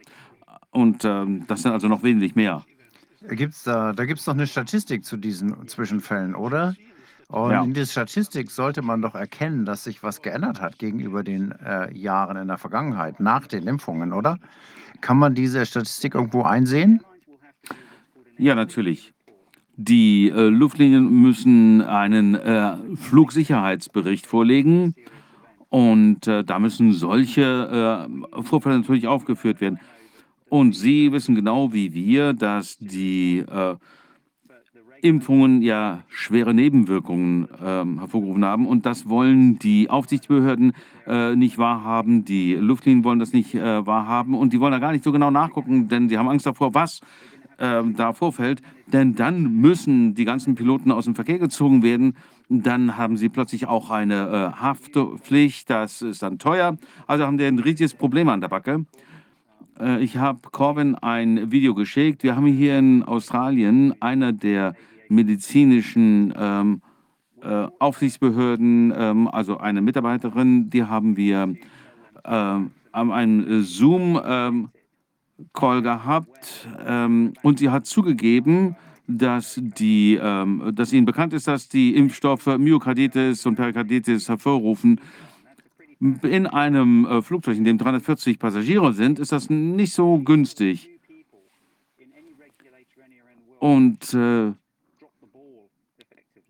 Und 0.71 1.05
ähm, 1.05 1.45
das 1.47 1.61
sind 1.61 1.71
also 1.71 1.87
noch 1.87 2.03
wesentlich 2.03 2.35
mehr. 2.35 2.65
Gibt's 3.29 3.63
da 3.63 3.93
da 3.93 4.05
gibt 4.05 4.19
es 4.19 4.25
doch 4.25 4.33
eine 4.33 4.45
Statistik 4.45 5.05
zu 5.05 5.15
diesen 5.15 5.67
Zwischenfällen, 5.69 6.35
oder? 6.35 6.75
Und 7.29 7.51
Ja. 7.51 7.63
in 7.63 7.73
dieser 7.73 7.89
Statistik 7.89 8.51
sollte 8.51 8.81
man 8.81 9.01
doch 9.01 9.15
erkennen, 9.15 9.65
dass 9.65 9.85
sich 9.85 10.03
was 10.03 10.21
geändert 10.21 10.59
hat 10.59 10.77
gegenüber 10.77 11.23
den 11.23 11.53
äh, 11.53 11.91
Jahren 11.97 12.35
in 12.35 12.49
der 12.49 12.57
Vergangenheit, 12.57 13.21
nach 13.21 13.47
den 13.47 13.67
Impfungen, 13.67 14.11
oder? 14.11 14.37
Kann 14.99 15.17
man 15.17 15.33
diese 15.33 15.65
Statistik 15.65 16.13
irgendwo 16.13 16.43
einsehen? 16.43 17.01
Ja, 18.37 18.53
natürlich. 18.53 19.14
Die 19.77 20.29
äh, 20.29 20.47
Luftlinien 20.47 21.21
müssen 21.21 21.81
einen 21.81 22.35
äh, 22.35 22.77
Flugsicherheitsbericht 22.95 24.25
vorlegen 24.25 24.95
und 25.67 26.27
äh, 26.27 26.45
da 26.45 26.59
müssen 26.59 26.93
solche 26.93 28.07
äh, 28.07 28.43
Vorfälle 28.43 28.79
natürlich 28.79 29.07
aufgeführt 29.07 29.59
werden. 29.59 29.79
Und 30.47 30.75
Sie 30.75 31.11
wissen 31.11 31.35
genau 31.35 31.73
wie 31.73 31.93
wir, 31.93 32.31
dass 32.31 32.77
die 32.77 33.39
äh, 33.39 33.75
Impfungen 35.01 35.61
ja 35.61 36.03
schwere 36.07 36.53
Nebenwirkungen 36.53 37.49
ähm, 37.61 37.99
hervorgerufen 37.99 38.45
haben 38.45 38.67
und 38.67 38.85
das 38.85 39.09
wollen 39.09 39.59
die 39.59 39.89
Aufsichtsbehörden 39.89 40.71
äh, 41.05 41.35
nicht 41.35 41.57
wahrhaben, 41.57 42.23
die 42.23 42.55
Luftlinien 42.55 43.03
wollen 43.03 43.19
das 43.19 43.33
nicht 43.33 43.53
wahrhaben 43.53 44.35
und 44.35 44.53
die 44.53 44.59
wollen 44.61 44.71
da 44.71 44.79
gar 44.79 44.93
nicht 44.93 45.03
so 45.03 45.11
genau 45.11 45.31
nachgucken, 45.31 45.89
denn 45.89 46.07
sie 46.07 46.17
haben 46.17 46.29
Angst 46.29 46.45
davor, 46.45 46.73
was 46.73 47.01
äh, 47.01 47.03
da 47.57 48.13
vorfällt, 48.13 48.61
denn 48.87 49.15
dann 49.15 49.61
müssen 49.61 50.13
die 50.13 50.25
ganzen 50.25 50.55
Piloten 50.55 50.91
aus 50.91 51.05
dem 51.05 51.15
Verkehr 51.15 51.39
gezogen 51.39 51.83
werden. 51.83 52.15
Dann 52.49 52.97
haben 52.97 53.17
sie 53.17 53.29
plötzlich 53.29 53.67
auch 53.67 53.89
eine 53.89 54.53
äh, 54.55 54.59
Haftpflicht, 54.61 55.69
das 55.69 56.01
ist 56.01 56.21
dann 56.21 56.37
teuer. 56.37 56.77
Also 57.07 57.25
haben 57.25 57.37
die 57.37 57.45
ein 57.45 57.59
riesiges 57.59 57.93
Problem 57.93 58.29
an 58.29 58.41
der 58.41 58.49
Backe. 58.49 58.85
Äh, 59.79 60.03
ich 60.03 60.17
habe 60.17 60.39
Corbin 60.51 60.95
ein 60.95 61.51
Video 61.51 61.73
geschickt. 61.73 62.23
Wir 62.23 62.35
haben 62.35 62.45
hier 62.45 62.77
in 62.77 63.03
Australien 63.03 63.99
einer 63.99 64.31
der 64.31 64.75
medizinischen 65.09 66.33
ähm, 66.37 66.81
äh, 67.41 67.67
Aufsichtsbehörden, 67.79 68.93
ähm, 68.95 69.27
also 69.27 69.57
eine 69.57 69.81
Mitarbeiterin, 69.81 70.69
die 70.69 70.83
haben 70.83 71.17
wir 71.17 71.55
ähm, 72.23 72.71
einen 72.91 73.63
Zoom-Call 73.63 74.69
ähm, 75.37 75.83
gehabt 75.83 76.67
ähm, 76.85 77.33
und 77.41 77.59
sie 77.59 77.69
hat 77.69 77.85
zugegeben, 77.85 78.75
dass, 79.07 79.59
die, 79.61 80.19
ähm, 80.21 80.71
dass 80.73 80.93
ihnen 80.93 81.05
bekannt 81.05 81.33
ist, 81.33 81.47
dass 81.47 81.69
die 81.69 81.95
Impfstoffe 81.95 82.47
Myokarditis 82.57 83.45
und 83.45 83.55
Perikarditis 83.55 84.29
hervorrufen. 84.29 84.99
In 85.99 86.47
einem 86.47 87.05
äh, 87.05 87.21
Flugzeug, 87.21 87.57
in 87.57 87.63
dem 87.63 87.77
340 87.77 88.39
Passagiere 88.39 88.93
sind, 88.93 89.19
ist 89.19 89.31
das 89.31 89.49
nicht 89.49 89.93
so 89.93 90.19
günstig. 90.19 90.89
Und 93.59 94.13
äh, 94.13 94.51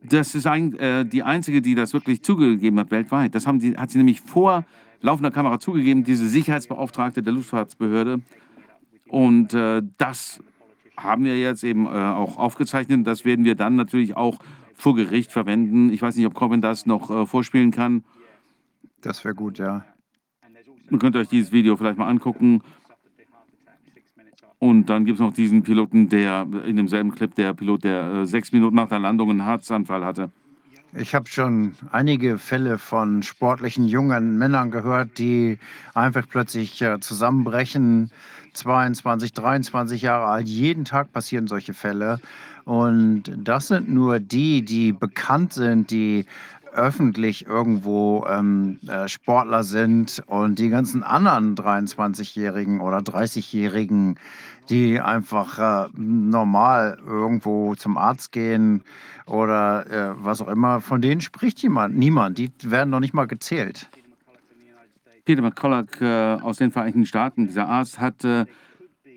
das 0.04 0.36
ist 0.36 0.48
ein, 0.48 0.78
äh, 0.78 1.06
die 1.06 1.24
einzige, 1.24 1.62
die 1.62 1.76
das 1.76 1.94
wirklich 1.94 2.24
zugegeben 2.24 2.80
hat 2.80 2.92
weltweit. 2.92 3.36
Das 3.36 3.48
haben 3.48 3.60
die, 3.60 3.76
hat 3.78 3.92
sie 3.92 3.98
nämlich 3.98 4.22
vor 4.22 4.66
laufender 5.02 5.32
Kamera 5.32 5.60
zugegeben, 5.60 6.04
diese 6.04 6.28
Sicherheitsbeauftragte 6.28 7.22
der 7.22 7.34
Luftfahrtsbehörde. 7.34 8.22
Und 9.08 9.54
äh, 9.54 9.82
das 9.98 10.44
haben 10.98 11.26
wir 11.26 11.40
jetzt 11.40 11.64
eben 11.64 11.86
äh, 11.86 11.90
auch 11.90 12.38
aufgezeichnet. 12.38 13.06
Das 13.06 13.26
werden 13.26 13.46
wir 13.46 13.56
dann 13.56 13.76
natürlich 13.76 14.16
auch 14.16 14.40
vor 14.74 14.96
Gericht 14.96 15.32
verwenden. 15.32 15.92
Ich 15.92 16.02
weiß 16.02 16.16
nicht, 16.16 16.26
ob 16.26 16.34
Corbin 16.34 16.62
das 16.62 16.86
noch 16.86 17.10
äh, 17.10 17.26
vorspielen 17.26 17.72
kann. 17.72 18.04
Das 19.02 19.24
wäre 19.24 19.36
gut, 19.36 19.58
ja. 19.58 19.86
Ihr 20.90 21.00
könnt 21.00 21.16
euch 21.16 21.28
dieses 21.28 21.52
Video 21.52 21.76
vielleicht 21.78 21.98
mal 21.98 22.08
angucken. 22.08 22.62
Und 24.60 24.90
dann 24.90 25.06
gibt 25.06 25.20
es 25.20 25.22
noch 25.22 25.34
diesen 25.34 25.64
Piloten, 25.64 26.10
der 26.10 26.48
in 26.66 26.78
demselben 26.78 27.14
Clip, 27.14 27.34
der 27.36 27.54
Pilot, 27.54 27.84
der 27.84 28.14
äh, 28.14 28.26
sechs 28.26 28.52
Minuten 28.52 28.76
nach 28.76 28.90
der 28.90 29.00
Landung 29.00 29.30
einen 29.30 29.44
Herzanfall 29.44 30.06
hatte. 30.06 30.32
Ich 30.98 31.14
habe 31.14 31.28
schon 31.28 31.76
einige 31.92 32.38
Fälle 32.38 32.78
von 32.78 33.22
sportlichen 33.22 33.86
jungen 33.86 34.38
Männern 34.38 34.72
gehört, 34.72 35.18
die 35.18 35.60
einfach 35.94 36.26
plötzlich 36.28 36.82
äh, 36.82 37.00
zusammenbrechen. 37.02 38.12
22, 38.56 39.34
23 39.34 40.02
Jahre 40.02 40.26
alt. 40.26 40.48
Jeden 40.48 40.86
Tag 40.86 41.12
passieren 41.12 41.48
solche 41.48 41.74
Fälle. 41.74 42.20
Und 42.66 43.24
das 43.38 43.68
sind 43.68 43.90
nur 43.90 44.20
die, 44.20 44.64
die 44.64 44.92
bekannt 44.92 45.54
sind, 45.54 45.92
die 45.92 46.26
öffentlich 46.76 47.46
irgendwo 47.46 48.26
ähm, 48.28 48.80
äh, 48.88 49.08
Sportler 49.08 49.64
sind 49.64 50.22
und 50.28 50.60
die 50.60 50.70
ganzen 50.70 51.04
anderen 51.04 51.56
23-Jährigen 51.56 52.82
oder 52.82 52.98
30-Jährigen, 52.98 54.20
die 54.70 55.00
einfach 55.00 55.86
äh, 55.86 55.90
normal 55.96 56.98
irgendwo 57.06 57.76
zum 57.76 57.98
Arzt 57.98 58.32
gehen 58.32 58.84
oder 59.26 59.90
äh, 59.90 60.16
was 60.18 60.42
auch 60.42 60.48
immer, 60.48 60.82
von 60.82 61.02
denen 61.02 61.22
spricht 61.22 61.62
jemand, 61.62 61.96
niemand. 61.96 62.38
Die 62.38 62.52
werden 62.64 62.90
noch 62.90 63.00
nicht 63.00 63.14
mal 63.14 63.26
gezählt. 63.26 63.88
Peter 65.26 65.42
McCulloch 65.42 66.02
äh, 66.02 66.38
aus 66.42 66.58
den 66.58 66.72
Vereinigten 66.72 67.06
Staaten, 67.06 67.48
dieser 67.48 67.68
Arzt, 67.68 68.00
hat 68.00 68.24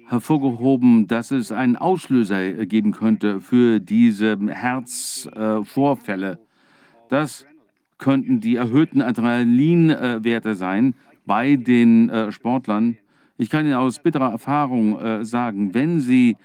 hervorgehoben, 0.08 1.06
dass 1.06 1.30
es 1.30 1.52
einen 1.52 1.76
Auslöser 1.76 2.40
äh, 2.40 2.66
geben 2.66 2.92
könnte 2.92 3.40
für 3.40 3.78
diese 3.78 4.38
Herzvorfälle. 4.48 6.38
das 7.08 7.46
könnten 7.98 8.40
die 8.40 8.54
erhöhten 8.54 9.02
Adrenalinwerte 9.02 10.54
sein 10.54 10.94
bei 11.26 11.56
den 11.56 12.08
äh, 12.08 12.30
Sportlern. 12.30 12.96
Ich 13.36 13.50
kann 13.50 13.66
Ihnen 13.66 13.74
aus 13.74 13.98
bitterer 13.98 14.30
Erfahrung 14.30 15.24
sagen, 15.24 15.72
wenn 15.72 16.00
Sie 16.00 16.36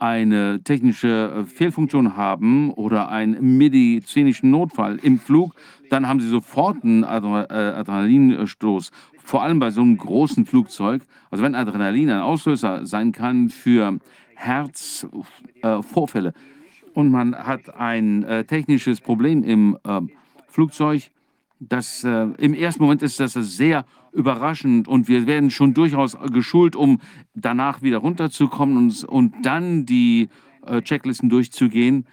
eine 0.00 0.62
technische 0.64 1.44
Fehlfunktion 1.46 2.16
haben 2.16 2.72
oder 2.72 3.08
einen 3.08 3.56
medizinischen 3.56 4.50
Notfall 4.50 4.98
im 5.02 5.20
Flug, 5.20 5.54
dann 5.90 6.08
haben 6.08 6.20
Sie 6.20 6.28
sofort 6.28 6.82
einen 6.82 7.04
Adrenalinstoß. 7.04 8.90
Vor 9.22 9.42
allem 9.42 9.58
bei 9.58 9.70
so 9.70 9.80
einem 9.80 9.96
großen 9.96 10.46
Flugzeug. 10.46 11.02
Also 11.30 11.44
wenn 11.44 11.54
Adrenalin 11.54 12.10
ein 12.10 12.20
Auslöser 12.20 12.86
sein 12.86 13.12
kann 13.12 13.48
für 13.48 13.98
Herzvorfälle 14.34 16.32
und 16.94 17.10
man 17.10 17.36
hat 17.36 17.74
ein 17.76 18.26
technisches 18.48 19.00
Problem 19.00 19.44
im 19.44 19.78
Flugzeug. 20.48 21.10
Das, 21.60 22.04
äh, 22.04 22.28
Im 22.38 22.54
ersten 22.54 22.82
Moment 22.82 23.02
ist 23.02 23.20
das 23.20 23.34
sehr 23.34 23.84
überraschend 24.12 24.88
und 24.88 25.08
wir 25.08 25.26
werden 25.26 25.50
schon 25.50 25.74
durchaus 25.74 26.16
geschult, 26.32 26.74
um 26.74 27.00
danach 27.34 27.82
wieder 27.82 27.98
runterzukommen 27.98 28.76
und, 28.76 29.04
und 29.04 29.34
dann 29.44 29.84
die 29.84 30.30
äh, 30.66 30.80
Checklisten 30.80 31.28
durchzugehen. 31.28 32.06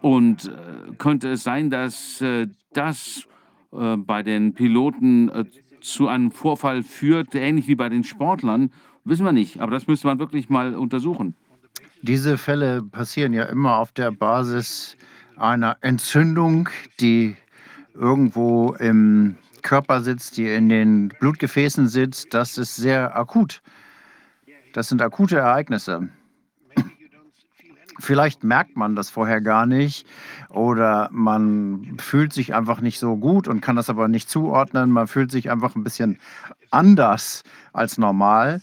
Und 0.00 0.46
äh, 0.46 0.94
könnte 0.96 1.30
es 1.30 1.42
sein, 1.42 1.70
dass 1.70 2.20
äh, 2.20 2.46
das 2.72 3.26
äh, 3.72 3.96
bei 3.96 4.22
den 4.22 4.54
Piloten 4.54 5.28
äh, 5.28 5.44
zu 5.80 6.08
einem 6.08 6.30
Vorfall 6.30 6.82
führt, 6.82 7.34
ähnlich 7.34 7.68
wie 7.68 7.74
bei 7.74 7.88
den 7.88 8.04
Sportlern? 8.04 8.70
Wissen 9.04 9.24
wir 9.24 9.32
nicht, 9.32 9.60
aber 9.60 9.70
das 9.70 9.86
müsste 9.86 10.06
man 10.06 10.18
wirklich 10.18 10.48
mal 10.48 10.74
untersuchen. 10.74 11.34
Diese 12.02 12.38
Fälle 12.38 12.82
passieren 12.82 13.32
ja 13.32 13.44
immer 13.44 13.78
auf 13.78 13.92
der 13.92 14.10
Basis 14.12 14.96
einer 15.36 15.76
Entzündung, 15.80 16.68
die 17.00 17.36
irgendwo 17.94 18.74
im 18.74 19.36
Körper 19.62 20.02
sitzt, 20.02 20.36
die 20.36 20.48
in 20.48 20.68
den 20.68 21.08
Blutgefäßen 21.20 21.88
sitzt, 21.88 22.32
das 22.32 22.58
ist 22.58 22.76
sehr 22.76 23.16
akut. 23.16 23.60
Das 24.72 24.88
sind 24.88 25.02
akute 25.02 25.38
Ereignisse. 25.38 26.08
Vielleicht 27.98 28.44
merkt 28.44 28.76
man 28.76 28.94
das 28.94 29.10
vorher 29.10 29.40
gar 29.40 29.66
nicht 29.66 30.06
oder 30.50 31.08
man 31.12 31.96
fühlt 31.98 32.32
sich 32.32 32.54
einfach 32.54 32.80
nicht 32.80 32.98
so 32.98 33.16
gut 33.16 33.48
und 33.48 33.60
kann 33.60 33.76
das 33.76 33.90
aber 33.90 34.08
nicht 34.08 34.30
zuordnen. 34.30 34.90
Man 34.90 35.08
fühlt 35.08 35.30
sich 35.30 35.50
einfach 35.50 35.74
ein 35.74 35.84
bisschen 35.84 36.18
anders 36.70 37.42
als 37.72 37.98
normal. 37.98 38.60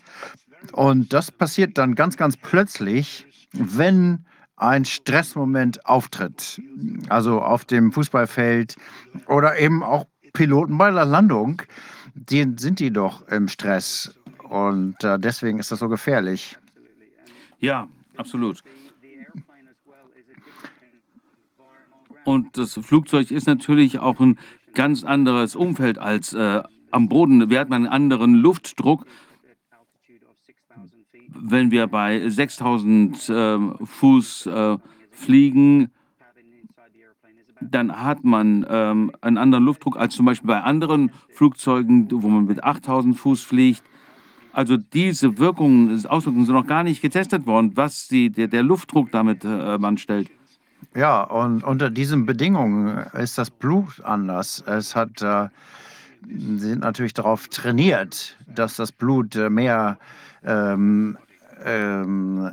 Und 0.71 1.13
das 1.13 1.31
passiert 1.31 1.77
dann 1.77 1.95
ganz, 1.95 2.17
ganz 2.17 2.37
plötzlich, 2.37 3.27
wenn 3.51 4.25
ein 4.57 4.85
Stressmoment 4.85 5.85
auftritt, 5.85 6.61
also 7.09 7.41
auf 7.41 7.65
dem 7.65 7.91
Fußballfeld 7.91 8.75
oder 9.27 9.59
eben 9.59 9.83
auch 9.83 10.05
Piloten 10.33 10.77
bei 10.77 10.91
der 10.91 11.05
Landung, 11.05 11.61
die, 12.13 12.53
sind 12.57 12.79
die 12.79 12.91
doch 12.91 13.27
im 13.27 13.47
Stress 13.47 14.13
und 14.43 15.03
äh, 15.03 15.19
deswegen 15.19 15.59
ist 15.59 15.71
das 15.71 15.79
so 15.79 15.89
gefährlich. 15.89 16.57
Ja, 17.59 17.87
absolut. 18.15 18.61
Und 22.25 22.57
das 22.57 22.73
Flugzeug 22.73 23.31
ist 23.31 23.47
natürlich 23.47 23.99
auch 23.99 24.19
ein 24.19 24.37
ganz 24.73 25.03
anderes 25.03 25.55
Umfeld 25.55 25.97
als 25.97 26.33
äh, 26.33 26.61
am 26.91 27.07
Boden. 27.07 27.49
Wir 27.49 27.59
hatten 27.59 27.73
einen 27.73 27.87
anderen 27.87 28.35
Luftdruck 28.35 29.05
wenn 31.37 31.71
wir 31.71 31.87
bei 31.87 32.27
6000 32.27 33.29
äh, 33.29 33.57
Fuß 33.83 34.45
äh, 34.47 34.77
fliegen, 35.11 35.89
dann 37.61 37.99
hat 37.99 38.23
man 38.23 38.65
ähm, 38.69 39.11
einen 39.21 39.37
anderen 39.37 39.63
Luftdruck 39.63 39.97
als 39.97 40.15
zum 40.15 40.25
Beispiel 40.25 40.47
bei 40.47 40.61
anderen 40.61 41.11
Flugzeugen, 41.29 42.07
wo 42.11 42.27
man 42.27 42.45
mit 42.45 42.63
8000 42.63 43.17
Fuß 43.17 43.43
fliegt. 43.43 43.83
Also 44.51 44.77
diese 44.77 45.37
Wirkungen, 45.37 46.05
Auswirkungen 46.05 46.45
sind 46.45 46.55
noch 46.55 46.67
gar 46.67 46.83
nicht 46.83 47.01
getestet 47.01 47.45
worden, 47.45 47.71
was 47.75 48.07
die, 48.07 48.29
der, 48.29 48.47
der 48.47 48.63
Luftdruck 48.63 49.11
damit 49.11 49.43
äh, 49.43 49.47
anstellt. 49.47 50.29
Ja, 50.95 51.23
und 51.23 51.63
unter 51.63 51.89
diesen 51.89 52.25
Bedingungen 52.25 53.05
ist 53.13 53.37
das 53.37 53.51
Blut 53.51 54.01
anders. 54.01 54.63
Es 54.65 54.95
hat, 54.95 55.21
äh, 55.21 55.49
sind 56.27 56.79
natürlich 56.79 57.13
darauf 57.13 57.49
trainiert, 57.49 58.37
dass 58.47 58.77
das 58.77 58.93
Blut 58.93 59.35
äh, 59.35 59.49
mehr 59.49 59.97
ähm, 60.45 61.17
ähm, 61.65 62.51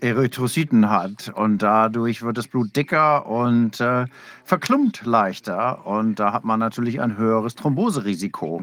Erythrozyten 0.00 0.90
hat 0.90 1.32
und 1.34 1.58
dadurch 1.58 2.22
wird 2.22 2.38
das 2.38 2.46
Blut 2.46 2.76
dicker 2.76 3.26
und 3.26 3.80
äh, 3.80 4.06
verklumpt 4.44 5.04
leichter 5.04 5.86
und 5.86 6.20
da 6.20 6.32
hat 6.32 6.44
man 6.44 6.60
natürlich 6.60 7.00
ein 7.00 7.16
höheres 7.16 7.54
Thromboserisiko. 7.56 8.62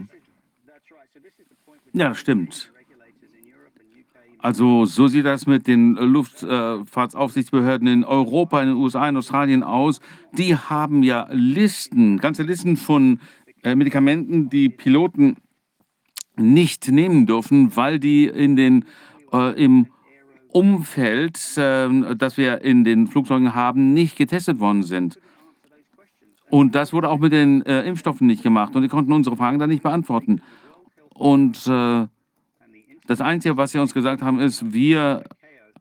Ja, 1.91 2.16
stimmt. 2.16 2.72
Also 4.44 4.84
so 4.84 5.08
sieht 5.08 5.26
das 5.26 5.48
mit 5.48 5.68
den 5.68 5.94
Luftfahrtsaufsichtsbehörden 5.96 7.88
in 7.88 8.04
Europa, 8.04 8.62
in 8.62 8.68
den 8.68 8.78
USA, 8.78 9.08
in 9.08 9.16
Australien 9.16 9.64
aus. 9.64 10.02
Die 10.34 10.58
haben 10.58 11.02
ja 11.02 11.30
Listen, 11.32 12.18
ganze 12.18 12.44
Listen 12.44 12.76
von 12.76 13.22
äh, 13.64 13.74
Medikamenten, 13.74 14.50
die 14.50 14.68
Piloten 14.68 15.38
nicht 16.36 16.89
nehmen 16.89 17.26
dürfen, 17.26 17.74
weil 17.78 18.00
die 18.00 18.26
in 18.26 18.58
den 18.58 18.84
äh, 19.32 19.54
im 19.64 19.88
Umfeld, 20.50 21.39
äh, 21.56 22.14
das 22.18 22.36
wir 22.36 22.64
in 22.64 22.84
den 22.84 23.08
Flugzeugen 23.08 23.56
haben, 23.56 23.94
nicht 23.94 24.18
getestet 24.18 24.60
worden 24.60 24.84
sind. 24.84 25.22
Und 26.50 26.76
das 26.76 26.91
wurde 26.91 27.10
auch 27.10 27.20
mit 27.20 27.32
den 27.32 27.66
äh, 27.66 27.84
Impfstoffen 27.84 28.28
nicht 28.28 28.44
gemacht. 28.44 28.76
Und 28.76 28.82
die 28.82 28.89
konnten 28.89 29.14
unsere 29.14 29.38
Fragen 29.38 29.58
dann 29.58 29.70
nicht 29.70 29.84
beantworten. 29.84 30.41
Und 31.14 31.66
äh, 31.66 32.08
das 33.08 33.22
Einzige, 33.22 33.56
was 33.58 33.72
sie 33.72 33.80
uns 33.80 33.93
gesagt 33.93 34.22
haben, 34.22 34.39
ist, 34.39 34.74
wir 34.74 35.24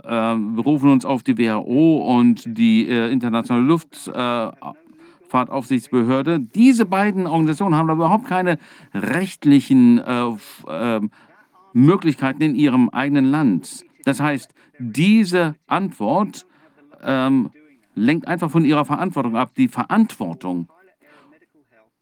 äh, 0.03 0.37
berufen 0.37 0.91
uns 0.91 1.05
auf 1.05 1.23
die 1.23 1.37
WHO 1.39 1.99
und 2.19 2.43
die 2.47 2.89
äh, 2.89 3.13
internationale 3.13 3.65
Luftfahrtaufsichtsbehörde. 3.65 6.41
Diese 6.41 6.87
beiden 6.87 7.29
Organisationen 7.29 7.77
haben 7.77 7.91
überhaupt 7.91 8.27
keine 8.27 8.59
rechtlichen 8.93 9.99
äh, 9.99 10.33
ähm, 10.69 11.13
Möglichkeiten 11.73 12.43
in 12.43 12.57
ihrem 12.57 12.89
eigenen 12.91 13.27
Land. 13.27 13.85
Das 14.05 14.19
heißt, 14.21 14.53
diese 14.79 15.55
Antwort 15.67 16.47
ähm, 17.03 17.51
lenkt 17.95 18.27
einfach 18.27 18.51
von 18.51 18.65
ihrer 18.65 18.85
Verantwortung 18.85 19.37
ab. 19.37 19.53
Die 19.57 19.69
Verantwortung 19.69 20.69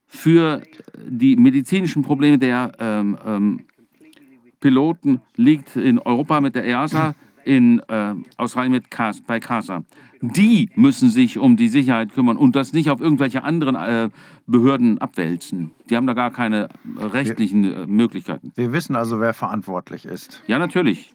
für 0.07 0.63
die 0.97 1.37
medizinischen 1.37 2.03
Probleme 2.03 2.39
der 2.39 2.73
ähm, 2.79 3.19
ähm, 3.25 3.67
Piloten 4.61 5.21
liegt 5.37 5.77
in 5.77 5.99
Europa 5.99 6.41
mit 6.41 6.55
der 6.55 6.65
EASA, 6.65 7.15
in 7.45 7.81
äh, 7.89 8.15
Australien 8.37 8.73
mit 8.73 8.91
CAS, 8.91 9.23
bei 9.23 9.41
CASA. 9.41 9.85
Die 10.23 10.69
müssen 10.75 11.11
sich 11.11 11.39
um 11.39 11.57
die 11.57 11.69
Sicherheit 11.69 12.13
kümmern 12.13 12.37
und 12.37 12.55
das 12.55 12.75
nicht 12.75 12.91
auf 12.91 13.01
irgendwelche 13.01 13.43
anderen 13.43 13.75
äh, 13.75 14.11
Behörden 14.47 14.99
abwälzen. 14.99 15.71
Die 15.89 15.97
haben 15.97 16.07
da 16.07 16.13
gar 16.13 16.31
keine 16.31 16.69
rechtlichen 16.99 17.65
äh, 17.65 17.87
Möglichkeiten. 17.87 18.53
Wir 18.55 18.73
wissen 18.73 18.97
also, 18.97 19.19
wer 19.21 19.33
verantwortlich 19.33 20.05
ist. 20.05 20.43
Ja, 20.47 20.59
natürlich. 20.59 21.15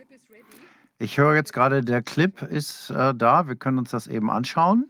Ich 0.98 1.18
höre 1.18 1.36
jetzt 1.36 1.54
gerade, 1.54 1.82
der 1.82 2.02
Clip 2.02 2.42
ist 2.42 2.90
äh, 2.90 3.14
da. 3.14 3.48
Wir 3.48 3.56
können 3.56 3.78
uns 3.78 3.92
das 3.92 4.08
eben 4.08 4.32
anschauen. 4.32 4.86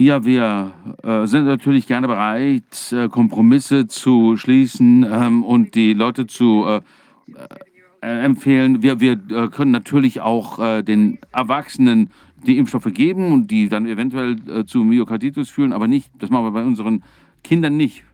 Ja, 0.00 0.24
wir 0.24 0.74
äh, 1.02 1.26
sind 1.26 1.46
natürlich 1.46 1.88
gerne 1.88 2.06
bereit, 2.06 2.92
äh, 2.92 3.08
Kompromisse 3.08 3.88
zu 3.88 4.36
schließen 4.36 5.04
ähm, 5.10 5.42
und 5.42 5.74
die 5.74 5.92
Leute 5.92 6.28
zu 6.28 6.64
äh, 6.66 6.80
äh 8.00 8.20
empfehlen. 8.20 8.80
Wir, 8.80 9.00
wir 9.00 9.14
äh, 9.14 9.48
können 9.48 9.72
natürlich 9.72 10.20
auch 10.20 10.60
äh, 10.60 10.84
den 10.84 11.18
Erwachsenen 11.32 12.10
die 12.46 12.58
Impfstoffe 12.58 12.94
geben 12.94 13.32
und 13.32 13.50
die 13.50 13.68
dann 13.68 13.86
eventuell 13.86 14.64
zu 14.66 14.84
Myokarditis 14.84 15.50
führen, 15.50 15.72
aber 15.72 15.88
nicht, 15.88 16.08
das 16.20 16.30
machen 16.30 16.44
wir 16.44 16.52
bei 16.52 16.62
unseren 16.62 17.02
Kindern 17.42 17.76
nicht. 17.76 18.04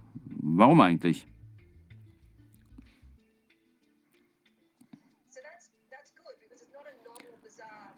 Warum 0.41 0.81
eigentlich? 0.81 1.27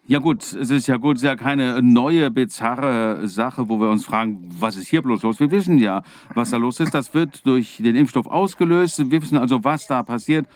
Ja 0.09 0.20
gut, 0.20 0.42
es 0.42 0.70
ist 0.70 0.86
ja 0.86 0.98
gut, 0.98 1.16
es 1.16 1.22
ist 1.22 1.26
ja 1.26 1.34
keine 1.34 1.82
neue, 1.82 2.30
bizarre 2.30 3.26
Sache, 3.26 3.68
wo 3.68 3.80
wir 3.80 3.90
uns 3.90 4.04
fragen, 4.04 4.48
was 4.57 4.76
ist 4.76 4.86
hier 4.86 5.02
bloß 5.02 5.22
los? 5.22 5.40
Wir 5.40 5.50
wissen 5.50 5.78
ja, 5.78 6.04
was 6.32 6.50
da 6.50 6.59
los 6.59 6.78
ist. 6.78 6.94
Das 6.94 7.12
wird 7.12 7.44
durch 7.44 7.78
den 7.78 7.96
Impfstoff 7.96 8.28
ausgelöst. 8.28 9.11
Wir 9.11 9.20
wissen 9.20 9.36
also, 9.36 9.64
was 9.64 9.88
da 9.88 10.04
passiert. 10.04 10.46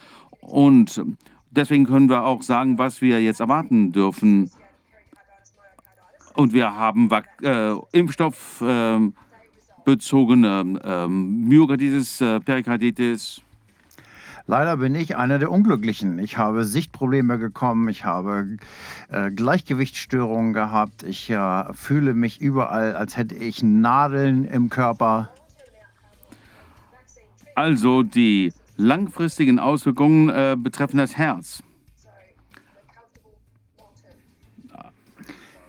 Und 0.41 1.03
deswegen 1.51 1.85
können 1.85 2.09
wir 2.09 2.25
auch 2.25 2.43
sagen, 2.43 2.79
was 2.79 3.01
wir 3.01 3.21
jetzt 3.21 3.41
erwarten 3.41 3.91
dürfen. 3.91 4.53
Und 6.35 6.53
wir 6.53 6.73
haben 6.73 7.11
äh, 7.43 7.75
Impfstoff 7.91 8.61
äh, 8.61 9.01
bezogene 9.85 10.81
ähm, 10.85 11.49
Myokarditis, 11.49 12.21
äh, 12.21 12.39
Perikarditis. 12.39 13.43
Leider 14.51 14.79
bin 14.79 14.97
ich 14.97 15.17
einer 15.17 15.39
der 15.39 15.53
Unglücklichen. 15.53 16.19
Ich 16.19 16.37
habe 16.37 16.65
Sichtprobleme 16.65 17.39
bekommen, 17.39 17.89
ich 17.89 18.05
habe 18.05 18.57
äh, 19.09 19.31
Gleichgewichtsstörungen 19.31 20.55
gehabt, 20.55 21.05
ich 21.05 21.31
äh, 21.31 21.73
fühle 21.73 22.15
mich 22.15 22.41
überall, 22.41 22.97
als 22.97 23.17
hätte 23.17 23.37
ich 23.37 23.63
Nadeln 23.63 24.45
im 24.45 24.69
Körper. 24.69 25.31
Also 27.55 28.03
die 28.03 28.53
langfristigen 28.77 29.61
Auswirkungen 29.61 30.31
äh, 30.31 30.57
betreffen 30.59 30.99
das 30.99 31.17
Herz. 31.17 31.63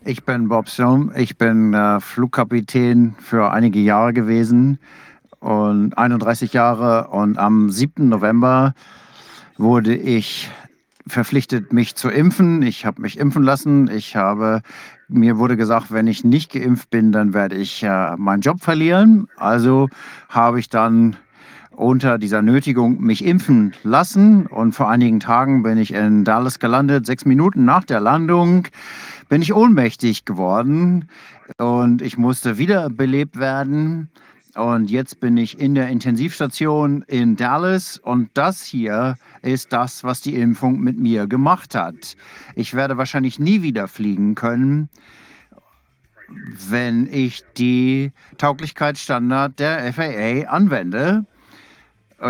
Ich 0.04 0.26
bin 0.26 0.50
Bob 0.50 0.68
Stone, 0.68 1.12
ich 1.16 1.38
bin 1.38 1.76
äh, 1.76 2.00
Flugkapitän 2.00 3.14
für 3.20 3.52
einige 3.52 3.80
Jahre 3.80 4.12
gewesen 4.12 4.80
und 5.42 5.98
31 5.98 6.54
Jahre 6.54 7.10
und 7.10 7.38
am 7.38 7.70
7. 7.70 8.08
November 8.08 8.74
wurde 9.58 9.96
ich 9.96 10.50
verpflichtet, 11.08 11.74
mich 11.74 11.96
zu 11.96 12.10
impfen. 12.10 12.62
Ich 12.62 12.86
habe 12.86 13.02
mich 13.02 13.20
impfen 13.20 13.44
lassen. 13.44 13.90
Ich 13.90 14.16
habe 14.16 14.62
mir 15.10 15.38
wurde 15.38 15.58
gesagt, 15.58 15.92
wenn 15.92 16.08
ich 16.08 16.24
nicht 16.24 16.54
geimpft 16.54 16.90
bin, 16.90 17.12
dann 17.12 17.34
werde 17.34 17.56
ich 17.56 17.84
äh, 17.84 18.16
meinen 18.16 18.42
Job 18.42 18.62
verlieren. 18.62 19.28
Also 19.36 19.90
habe 20.30 20.60
ich 20.60 20.70
dann 20.70 21.18
unter 21.72 22.18
dieser 22.18 22.42
Nötigung 22.42 23.02
mich 23.02 23.26
impfen 23.26 23.74
lassen 23.84 24.46
und 24.46 24.74
vor 24.74 24.90
einigen 24.90 25.20
Tagen 25.20 25.64
bin 25.64 25.78
ich 25.78 25.94
in 25.94 26.24
Dallas 26.24 26.60
gelandet. 26.60 27.06
Sechs 27.06 27.26
Minuten 27.26 27.66
nach 27.66 27.84
der 27.84 28.00
Landung 28.00 28.68
bin 29.28 29.42
ich 29.42 29.54
ohnmächtig 29.54 30.26
geworden 30.26 31.10
und 31.58 32.02
ich 32.02 32.18
musste 32.18 32.58
wiederbelebt 32.58 33.38
werden. 33.38 34.10
Und 34.56 34.90
jetzt 34.90 35.22
bin 35.22 35.38
ich 35.38 35.60
in 35.60 35.76
der 35.76 35.88
Intensivstation 35.88 37.04
in 37.08 37.38
Dallas 37.38 37.98
und 37.98 38.30
das 38.34 38.64
hier 38.64 39.16
ist 39.42 39.72
das, 39.72 40.04
was 40.04 40.20
die 40.22 40.36
Impfung 40.36 40.80
mit 40.80 40.98
mir 40.98 41.26
gemacht 41.28 41.74
hat. 41.74 42.18
Ich 42.56 42.74
werde 42.74 42.98
wahrscheinlich 42.98 43.40
nie 43.40 43.62
wieder 43.62 43.88
fliegen 43.88 44.36
können, 44.36 44.90
wenn 46.70 47.08
ich 47.12 47.44
die 47.58 48.12
Tauglichkeitsstandard 48.38 49.58
der 49.58 49.94
FAA 49.94 50.50
anwende. 50.50 51.26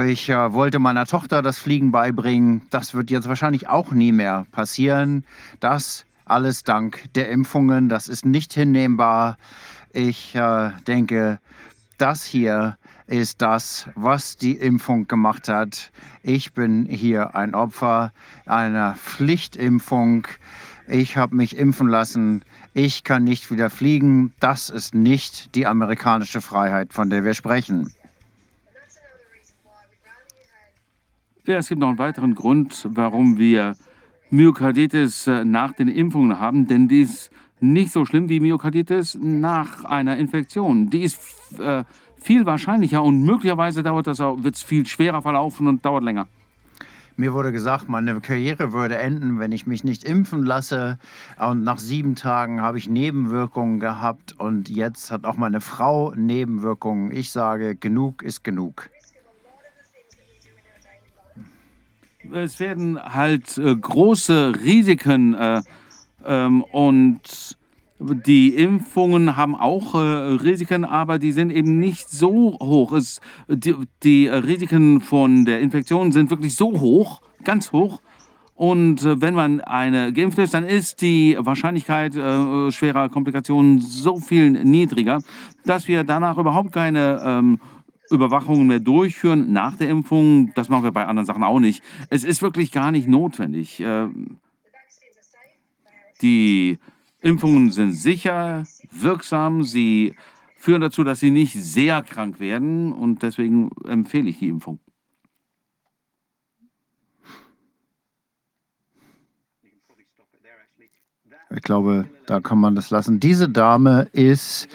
Ich 0.05 0.29
äh, 0.29 0.53
wollte 0.53 0.79
meiner 0.79 1.05
Tochter 1.05 1.41
das 1.41 1.57
Fliegen 1.57 1.91
beibringen. 1.91 2.61
Das 2.69 2.93
wird 2.93 3.09
jetzt 3.09 3.27
wahrscheinlich 3.27 3.67
auch 3.67 3.91
nie 3.91 4.11
mehr 4.11 4.45
passieren. 4.51 5.25
Das 5.59 6.05
alles 6.25 6.63
dank 6.63 7.03
der 7.13 7.29
Impfungen. 7.29 7.89
Das 7.89 8.07
ist 8.07 8.25
nicht 8.25 8.53
hinnehmbar. 8.53 9.37
Ich 9.91 10.33
äh, 10.35 10.71
denke, 10.87 11.39
das 12.01 12.25
hier 12.25 12.77
ist 13.05 13.41
das, 13.41 13.87
was 13.93 14.35
die 14.35 14.53
Impfung 14.53 15.07
gemacht 15.07 15.47
hat. 15.47 15.91
Ich 16.23 16.53
bin 16.53 16.85
hier 16.85 17.35
ein 17.35 17.53
Opfer 17.53 18.11
einer 18.47 18.95
Pflichtimpfung. 18.95 20.27
Ich 20.87 21.17
habe 21.17 21.35
mich 21.35 21.55
impfen 21.57 21.87
lassen. 21.87 22.43
Ich 22.73 23.03
kann 23.03 23.23
nicht 23.23 23.51
wieder 23.51 23.69
fliegen. 23.69 24.33
Das 24.39 24.69
ist 24.71 24.95
nicht 24.95 25.53
die 25.53 25.67
amerikanische 25.67 26.41
Freiheit, 26.41 26.91
von 26.91 27.11
der 27.11 27.23
wir 27.23 27.35
sprechen. 27.35 27.93
Ja, 31.45 31.57
es 31.57 31.69
gibt 31.69 31.81
noch 31.81 31.89
einen 31.89 31.99
weiteren 31.99 32.33
Grund, 32.33 32.87
warum 32.89 33.37
wir 33.37 33.75
Myokarditis 34.31 35.27
äh, 35.27 35.43
nach 35.43 35.73
den 35.73 35.87
Impfungen 35.87 36.39
haben, 36.39 36.67
denn 36.67 36.87
die 36.87 37.01
ist 37.01 37.29
nicht 37.59 37.91
so 37.91 38.05
schlimm 38.05 38.29
wie 38.29 38.39
Myokarditis 38.39 39.17
nach 39.21 39.83
einer 39.83 40.17
Infektion. 40.17 40.89
Die 40.89 41.03
ist 41.03 41.40
äh, 41.59 41.83
viel 42.21 42.45
wahrscheinlicher 42.45 43.03
und 43.03 43.23
möglicherweise 43.23 43.83
dauert 43.83 44.07
das 44.07 44.19
auch, 44.19 44.43
wird 44.43 44.55
es 44.55 44.63
viel 44.63 44.85
schwerer 44.85 45.21
verlaufen 45.21 45.67
und 45.67 45.85
dauert 45.85 46.03
länger. 46.03 46.27
Mir 47.17 47.33
wurde 47.33 47.51
gesagt, 47.51 47.89
meine 47.89 48.19
Karriere 48.21 48.71
würde 48.71 48.97
enden, 48.97 49.37
wenn 49.39 49.51
ich 49.51 49.67
mich 49.67 49.83
nicht 49.83 50.03
impfen 50.03 50.43
lasse. 50.43 50.97
Und 51.37 51.63
nach 51.63 51.77
sieben 51.77 52.15
Tagen 52.15 52.61
habe 52.61 52.77
ich 52.77 52.89
Nebenwirkungen 52.89 53.79
gehabt 53.79 54.33
und 54.39 54.69
jetzt 54.69 55.11
hat 55.11 55.25
auch 55.25 55.35
meine 55.35 55.61
Frau 55.61 56.13
Nebenwirkungen. 56.15 57.11
Ich 57.11 57.31
sage, 57.31 57.75
genug 57.75 58.23
ist 58.23 58.43
genug. 58.43 58.89
es 62.33 62.59
werden 62.59 63.01
halt 63.01 63.57
äh, 63.57 63.75
große 63.75 64.53
Risiken 64.61 65.33
äh, 65.33 65.61
ähm, 66.25 66.63
und 66.63 67.57
die 68.01 68.55
Impfungen 68.55 69.37
haben 69.37 69.55
auch 69.55 69.93
äh, 69.93 69.97
Risiken, 69.97 70.85
aber 70.85 71.19
die 71.19 71.31
sind 71.31 71.51
eben 71.51 71.79
nicht 71.79 72.09
so 72.09 72.57
hoch. 72.59 72.93
Es, 72.93 73.21
die, 73.47 73.75
die 74.03 74.27
Risiken 74.27 75.01
von 75.01 75.45
der 75.45 75.59
Infektion 75.59 76.11
sind 76.11 76.31
wirklich 76.31 76.55
so 76.55 76.79
hoch, 76.79 77.21
ganz 77.43 77.71
hoch. 77.71 78.01
Und 78.55 79.03
äh, 79.03 79.21
wenn 79.21 79.35
man 79.35 79.61
eine 79.61 80.13
geimpft 80.13 80.39
ist, 80.39 80.53
dann 80.53 80.65
ist 80.65 81.01
die 81.01 81.37
Wahrscheinlichkeit 81.39 82.15
äh, 82.15 82.71
schwerer 82.71 83.09
Komplikationen 83.09 83.81
so 83.81 84.19
viel 84.19 84.51
niedriger, 84.51 85.21
dass 85.65 85.87
wir 85.87 86.03
danach 86.03 86.37
überhaupt 86.37 86.71
keine 86.71 87.21
ähm, 87.23 87.59
Überwachungen 88.09 88.67
mehr 88.67 88.79
durchführen 88.79 89.53
nach 89.53 89.77
der 89.77 89.89
Impfung. 89.89 90.53
Das 90.55 90.69
machen 90.69 90.83
wir 90.83 90.91
bei 90.91 91.05
anderen 91.05 91.25
Sachen 91.25 91.43
auch 91.43 91.59
nicht. 91.59 91.83
Es 92.09 92.23
ist 92.23 92.41
wirklich 92.41 92.71
gar 92.71 92.91
nicht 92.91 93.07
notwendig. 93.07 93.79
Äh, 93.79 94.07
die 96.21 96.77
Impfungen 97.21 97.71
sind 97.71 97.93
sicher, 97.93 98.65
wirksam, 98.91 99.63
sie 99.63 100.15
führen 100.57 100.81
dazu, 100.81 101.03
dass 101.03 101.19
sie 101.19 101.31
nicht 101.31 101.53
sehr 101.53 102.01
krank 102.01 102.39
werden 102.39 102.91
und 102.91 103.21
deswegen 103.23 103.69
empfehle 103.87 104.29
ich 104.29 104.39
die 104.39 104.49
Impfung. 104.49 104.79
Ich 111.53 111.63
glaube, 111.63 112.05
da 112.27 112.39
kann 112.39 112.59
man 112.59 112.75
das 112.75 112.91
lassen. 112.91 113.19
Diese 113.19 113.49
Dame 113.49 114.07
ist 114.13 114.69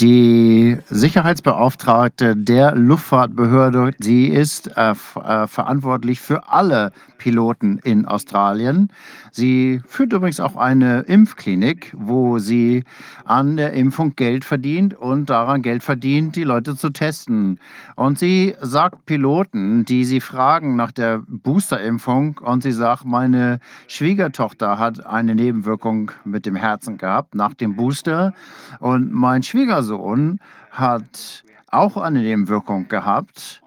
die 0.00 0.76
Sicherheitsbeauftragte 0.86 2.36
der 2.36 2.74
Luftfahrtbehörde. 2.74 3.92
Sie 3.98 4.26
ist 4.26 4.68
äh, 4.76 4.90
äh 4.90 5.46
verantwortlich 5.46 6.20
für 6.20 6.48
alle 6.48 6.92
Piloten 7.18 7.78
in 7.84 8.06
Australien. 8.06 8.88
Sie 9.32 9.80
führt 9.86 10.12
übrigens 10.12 10.40
auch 10.40 10.56
eine 10.56 11.00
Impfklinik, 11.00 11.92
wo 11.96 12.38
sie 12.38 12.84
an 13.24 13.56
der 13.56 13.72
Impfung 13.74 14.16
Geld 14.16 14.44
verdient 14.44 14.94
und 14.94 15.28
daran 15.28 15.62
Geld 15.62 15.82
verdient, 15.82 16.36
die 16.36 16.44
Leute 16.44 16.76
zu 16.76 16.90
testen. 16.90 17.58
Und 17.96 18.18
sie 18.18 18.54
sagt 18.60 19.04
Piloten, 19.04 19.84
die 19.84 20.04
sie 20.04 20.20
fragen 20.20 20.76
nach 20.76 20.92
der 20.92 21.22
Boosterimpfung, 21.26 22.38
und 22.38 22.62
sie 22.62 22.72
sagt, 22.72 23.04
meine 23.04 23.60
Schwiegertochter 23.86 24.78
hat 24.78 25.04
eine 25.04 25.34
Nebenwirkung 25.34 26.12
mit 26.24 26.46
dem 26.46 26.56
Herzen 26.56 26.96
gehabt 26.96 27.34
nach 27.34 27.54
dem 27.54 27.76
Booster 27.76 28.32
und 28.80 29.12
mein 29.12 29.42
Schwiegersohn 29.42 30.40
hat 30.70 31.44
auch 31.70 31.96
eine 31.96 32.20
Nebenwirkung 32.20 32.88
gehabt. 32.88 33.62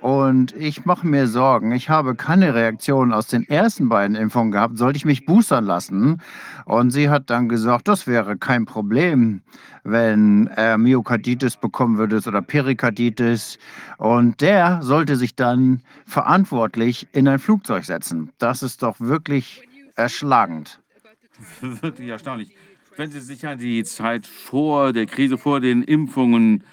Und 0.00 0.54
ich 0.56 0.86
mache 0.86 1.06
mir 1.06 1.26
Sorgen. 1.26 1.72
Ich 1.72 1.90
habe 1.90 2.14
keine 2.14 2.54
Reaktion 2.54 3.12
aus 3.12 3.26
den 3.26 3.46
ersten 3.48 3.90
beiden 3.90 4.16
Impfungen 4.16 4.50
gehabt. 4.50 4.78
Sollte 4.78 4.96
ich 4.96 5.04
mich 5.04 5.26
boostern 5.26 5.66
lassen? 5.66 6.22
Und 6.64 6.90
sie 6.90 7.10
hat 7.10 7.28
dann 7.28 7.48
gesagt, 7.48 7.86
das 7.86 8.06
wäre 8.06 8.38
kein 8.38 8.64
Problem, 8.64 9.42
wenn 9.84 10.46
er 10.48 10.78
Myokarditis 10.78 11.56
bekommen 11.58 11.98
würde 11.98 12.16
oder 12.26 12.40
Perikarditis. 12.40 13.58
Und 13.98 14.40
der 14.40 14.82
sollte 14.82 15.16
sich 15.16 15.34
dann 15.34 15.82
verantwortlich 16.06 17.06
in 17.12 17.28
ein 17.28 17.38
Flugzeug 17.38 17.84
setzen. 17.84 18.30
Das 18.38 18.62
ist 18.62 18.82
doch 18.82 18.96
wirklich 19.00 19.68
erschlagend. 19.96 20.80
Wirklich 21.60 22.08
erstaunlich. 22.08 22.50
Wenn 22.96 23.10
Sie 23.10 23.20
sich 23.20 23.46
an 23.46 23.58
die 23.58 23.82
Zeit 23.84 24.26
vor 24.26 24.92
der 24.92 25.06
Krise, 25.06 25.38
vor 25.38 25.60
den 25.60 25.82
Impfungen 25.82 26.64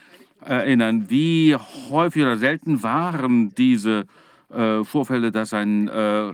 erinnern, 0.48 1.06
wie 1.10 1.56
häufig 1.90 2.22
oder 2.24 2.38
selten 2.38 2.82
waren 2.84 3.54
diese 3.56 4.06
äh, 4.54 4.84
Vorfälle, 4.84 5.32
dass 5.32 5.54
ein 5.54 5.88
äh, 5.88 6.34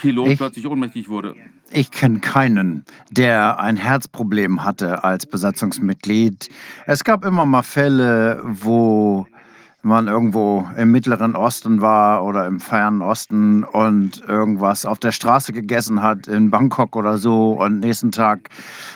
Pilot 0.00 0.28
Ich- 0.30 0.38
plötzlich 0.38 0.66
ohnmächtig 0.66 1.08
wurde? 1.08 1.34
Ich 1.70 1.90
kenne 1.90 2.20
keinen, 2.20 2.84
der 3.10 3.58
ein 3.58 3.76
Herzproblem 3.76 4.62
hatte 4.62 5.02
als 5.02 5.26
Besatzungsmitglied. 5.26 6.48
Es 6.86 7.02
gab 7.02 7.24
immer 7.24 7.46
mal 7.46 7.62
Fälle, 7.64 8.40
wo 8.44 9.26
man 9.84 10.08
irgendwo 10.08 10.68
im 10.76 10.90
Mittleren 10.90 11.36
Osten 11.36 11.80
war 11.80 12.24
oder 12.24 12.46
im 12.46 12.60
Fernen 12.60 13.02
Osten 13.02 13.64
und 13.64 14.22
irgendwas 14.26 14.86
auf 14.86 14.98
der 14.98 15.12
Straße 15.12 15.52
gegessen 15.52 16.02
hat, 16.02 16.26
in 16.26 16.50
Bangkok 16.50 16.96
oder 16.96 17.18
so. 17.18 17.52
Und 17.52 17.80
nächsten 17.80 18.10
Tag 18.10 18.48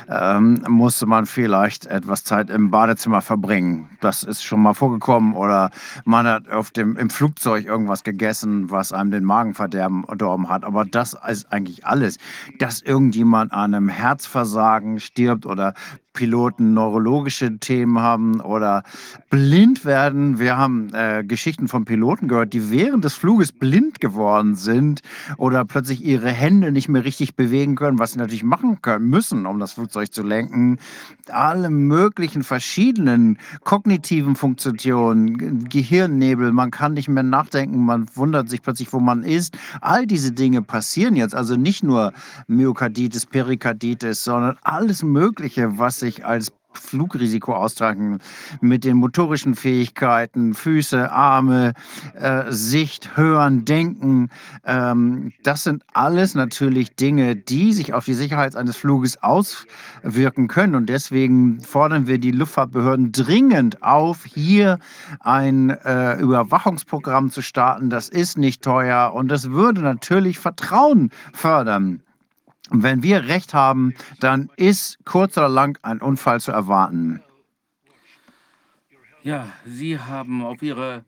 ähm, 0.09 0.64
musste 0.68 1.07
man 1.07 1.26
vielleicht 1.26 1.86
etwas 1.86 2.24
Zeit 2.24 2.51
im 2.51 2.70
Badezimmer 2.70 3.20
verbringen. 3.20 3.91
Das 4.01 4.22
ist 4.22 4.43
schon 4.43 4.62
mal 4.62 4.74
vorgekommen. 4.74 5.34
Oder 5.34 5.70
man 6.05 6.26
hat 6.26 6.49
auf 6.49 6.70
dem, 6.70 6.97
im 6.97 7.11
Flugzeug 7.11 7.66
irgendwas 7.66 8.05
gegessen, 8.05 8.70
was 8.70 8.93
einem 8.93 9.11
den 9.11 9.24
Magen 9.24 9.55
verdorben 9.55 10.49
hat. 10.49 10.64
Aber 10.64 10.84
das 10.84 11.16
ist 11.28 11.53
eigentlich 11.53 11.86
alles. 11.86 12.18
Dass 12.59 12.82
irgendjemand 12.82 13.53
an 13.53 13.74
einem 13.74 13.89
Herzversagen 13.89 15.01
stirbt 15.01 15.47
oder 15.47 15.74
Piloten 16.18 16.74
neurologische 16.74 17.58
Themen 17.58 18.00
haben 18.00 18.40
oder 18.40 18.82
blind 19.30 19.84
werden. 19.84 20.40
Wir 20.40 20.56
haben 20.56 20.92
äh, 20.92 21.22
Geschichten 21.22 21.68
von 21.68 21.84
Piloten 21.84 22.26
gehört, 22.26 22.52
die 22.52 22.72
während 22.72 23.04
des 23.04 23.14
Fluges 23.14 23.52
blind 23.52 24.00
geworden 24.00 24.56
sind 24.56 25.02
oder 25.36 25.64
plötzlich 25.64 26.04
ihre 26.04 26.30
Hände 26.30 26.72
nicht 26.72 26.88
mehr 26.88 27.04
richtig 27.04 27.36
bewegen 27.36 27.76
können, 27.76 28.00
was 28.00 28.14
sie 28.14 28.18
natürlich 28.18 28.42
machen 28.42 28.82
können 28.82 29.08
müssen, 29.08 29.46
um 29.46 29.60
das 29.60 29.74
Flugzeug 29.74 30.12
zu 30.12 30.24
lenken. 30.24 30.78
Alle 31.28 31.70
möglichen 31.70 32.42
verschiedenen 32.42 33.38
kognitiven 33.62 34.34
Funktionen, 34.34 35.68
Gehirnnebel, 35.68 36.50
man 36.50 36.72
kann 36.72 36.94
nicht 36.94 37.08
mehr 37.08 37.22
nachdenken, 37.22 37.84
man 37.84 38.08
wundert 38.14 38.48
sich 38.48 38.62
plötzlich, 38.62 38.92
wo 38.92 38.98
man 38.98 39.22
ist. 39.22 39.56
All 39.80 40.04
diese 40.04 40.32
Dinge 40.32 40.62
passieren 40.62 41.14
jetzt, 41.14 41.36
also 41.36 41.54
nicht 41.54 41.84
nur 41.84 42.12
Myokarditis, 42.48 43.26
Perikarditis, 43.26 44.24
sondern 44.24 44.56
alles 44.62 45.04
Mögliche, 45.04 45.78
was 45.78 46.00
sich 46.00 46.07
als 46.24 46.52
Flugrisiko 46.72 47.54
austragen 47.54 48.18
mit 48.61 48.84
den 48.84 48.96
motorischen 48.96 49.54
Fähigkeiten, 49.54 50.54
Füße, 50.54 51.11
Arme, 51.11 51.72
äh, 52.14 52.44
Sicht, 52.50 53.16
Hören, 53.16 53.64
Denken. 53.64 54.30
Ähm, 54.64 55.32
das 55.42 55.64
sind 55.64 55.82
alles 55.92 56.34
natürlich 56.34 56.94
Dinge, 56.94 57.36
die 57.36 57.72
sich 57.72 57.94
auf 57.94 58.04
die 58.04 58.14
Sicherheit 58.14 58.56
eines 58.56 58.76
Fluges 58.76 59.22
auswirken 59.22 60.48
können. 60.48 60.74
Und 60.74 60.86
deswegen 60.86 61.61
fordern 61.61 62.06
wir 62.06 62.18
die 62.18 62.32
Luftfahrtbehörden 62.32 63.12
dringend 63.12 63.82
auf, 63.82 64.24
hier 64.24 64.78
ein 65.20 65.70
äh, 65.70 66.20
Überwachungsprogramm 66.20 67.30
zu 67.30 67.42
starten. 67.42 67.90
Das 67.90 68.09
ist 68.09 68.38
nicht 68.38 68.62
teuer 68.62 69.12
und 69.14 69.28
das 69.28 69.50
würde 69.50 69.80
natürlich 69.80 70.38
Vertrauen 70.38 71.11
fördern. 71.32 72.02
Und 72.70 72.82
wenn 72.82 73.02
wir 73.02 73.24
Recht 73.28 73.54
haben, 73.54 73.94
dann 74.20 74.50
ist 74.56 74.98
kurz 75.04 75.36
oder 75.38 75.48
lang 75.48 75.78
ein 75.82 76.00
Unfall 76.00 76.40
zu 76.40 76.52
erwarten. 76.52 77.22
Ja, 79.22 79.48
Sie 79.64 79.98
haben 79.98 80.44
auf 80.44 80.62
Ihre 80.62 81.04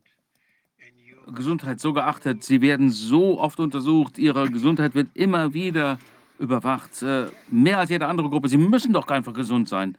Gesundheit 1.35 1.81
so 1.81 1.93
geachtet. 1.93 2.45
Sie 2.45 2.61
werden 2.61 2.91
so 2.91 3.41
oft 3.41 3.61
untersucht. 3.61 4.19
Ihre 4.19 4.51
Gesundheit 4.51 4.95
wird 4.95 5.09
immer 5.15 5.55
wieder 5.55 5.99
überwacht. 6.39 7.03
Äh, 7.03 7.27
mehr 7.49 7.79
als 7.79 7.91
jede 7.91 8.07
andere 8.07 8.29
Gruppe. 8.29 8.49
Sie 8.49 8.57
müssen 8.57 8.93
doch 8.93 9.07
einfach 9.09 9.35
gesund 9.35 9.69
sein. 9.69 9.97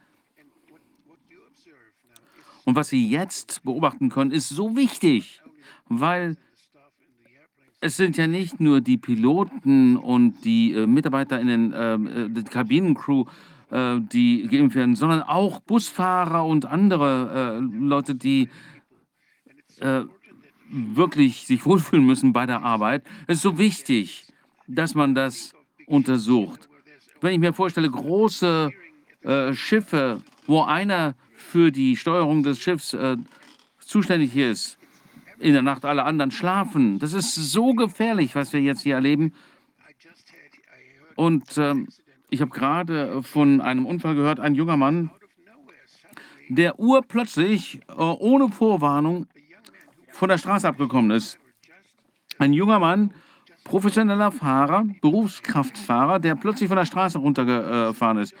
Und 2.64 2.76
was 2.76 2.88
Sie 2.88 3.08
jetzt 3.08 3.62
beobachten 3.64 4.08
können, 4.08 4.30
ist 4.30 4.48
so 4.48 4.76
wichtig, 4.76 5.40
weil 5.88 6.36
es 7.82 7.96
sind 7.96 8.16
ja 8.16 8.28
nicht 8.28 8.60
nur 8.60 8.80
die 8.80 8.96
Piloten 8.96 9.96
und 9.96 10.44
die 10.44 10.72
äh, 10.72 10.86
Mitarbeiter 10.86 11.40
in 11.40 11.48
den 11.48 11.74
ähm, 11.76 12.06
äh, 12.06 12.28
die 12.30 12.44
Kabinencrew, 12.44 13.24
äh, 13.70 13.98
die 14.00 14.46
geimpft 14.46 14.76
werden, 14.76 14.94
sondern 14.94 15.22
auch 15.22 15.60
Busfahrer 15.60 16.46
und 16.46 16.64
andere 16.64 17.58
äh, 17.60 17.84
Leute, 17.84 18.14
die 18.14 18.48
äh, 19.80 20.02
wirklich 20.70 21.44
sich 21.44 21.66
wohlfühlen 21.66 22.06
müssen 22.06 22.32
bei 22.32 22.46
der 22.46 22.62
Arbeit. 22.62 23.02
Es 23.26 23.38
ist 23.38 23.42
so 23.42 23.58
wichtig, 23.58 24.26
dass 24.68 24.94
man 24.94 25.16
das 25.16 25.52
untersucht. 25.86 26.68
Wenn 27.20 27.34
ich 27.34 27.40
mir 27.40 27.52
vorstelle, 27.52 27.90
große 27.90 28.70
äh, 29.22 29.54
Schiffe, 29.54 30.22
wo 30.46 30.62
einer 30.62 31.14
für 31.34 31.72
die 31.72 31.96
Steuerung 31.96 32.44
des 32.44 32.60
Schiffs 32.60 32.96
zuständig 33.80 34.36
ist, 34.36 34.78
in 35.42 35.52
der 35.52 35.62
Nacht 35.62 35.84
alle 35.84 36.04
anderen 36.04 36.30
schlafen. 36.30 36.98
Das 36.98 37.12
ist 37.12 37.34
so 37.34 37.74
gefährlich, 37.74 38.34
was 38.34 38.52
wir 38.52 38.60
jetzt 38.60 38.82
hier 38.82 38.94
erleben. 38.94 39.34
Und 41.16 41.58
ähm, 41.58 41.88
ich 42.30 42.40
habe 42.40 42.50
gerade 42.50 43.22
von 43.22 43.60
einem 43.60 43.84
Unfall 43.84 44.14
gehört, 44.14 44.40
ein 44.40 44.54
junger 44.54 44.76
Mann, 44.76 45.10
der 46.48 46.78
urplötzlich, 46.78 47.80
äh, 47.88 47.92
ohne 47.92 48.48
Vorwarnung, 48.48 49.26
von 50.10 50.28
der 50.28 50.38
Straße 50.38 50.68
abgekommen 50.68 51.10
ist. 51.10 51.38
Ein 52.38 52.52
junger 52.52 52.78
Mann, 52.78 53.12
professioneller 53.64 54.30
Fahrer, 54.30 54.84
Berufskraftfahrer, 55.00 56.18
der 56.20 56.36
plötzlich 56.36 56.68
von 56.68 56.76
der 56.76 56.86
Straße 56.86 57.18
runtergefahren 57.18 58.18
ist. 58.18 58.34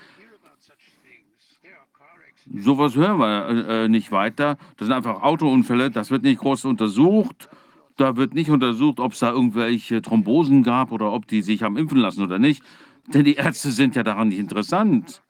Sowas 2.46 2.96
hören 2.96 3.18
wir 3.18 3.68
äh, 3.68 3.88
nicht 3.88 4.10
weiter. 4.10 4.56
Das 4.76 4.86
sind 4.86 4.96
einfach 4.96 5.22
Autounfälle. 5.22 5.90
Das 5.90 6.10
wird 6.10 6.22
nicht 6.22 6.40
groß 6.40 6.64
untersucht. 6.64 7.48
Da 7.96 8.16
wird 8.16 8.34
nicht 8.34 8.50
untersucht, 8.50 9.00
ob 9.00 9.12
es 9.12 9.20
da 9.20 9.30
irgendwelche 9.30 10.02
Thrombosen 10.02 10.62
gab 10.62 10.92
oder 10.92 11.12
ob 11.12 11.26
die 11.28 11.42
sich 11.42 11.62
haben 11.62 11.76
impfen 11.76 11.98
lassen 11.98 12.22
oder 12.22 12.38
nicht. 12.38 12.62
Denn 13.08 13.24
die 13.24 13.34
Ärzte 13.34 13.70
sind 13.70 13.96
ja 13.96 14.02
daran 14.02 14.28
nicht 14.28 14.38
interessant. 14.38 15.22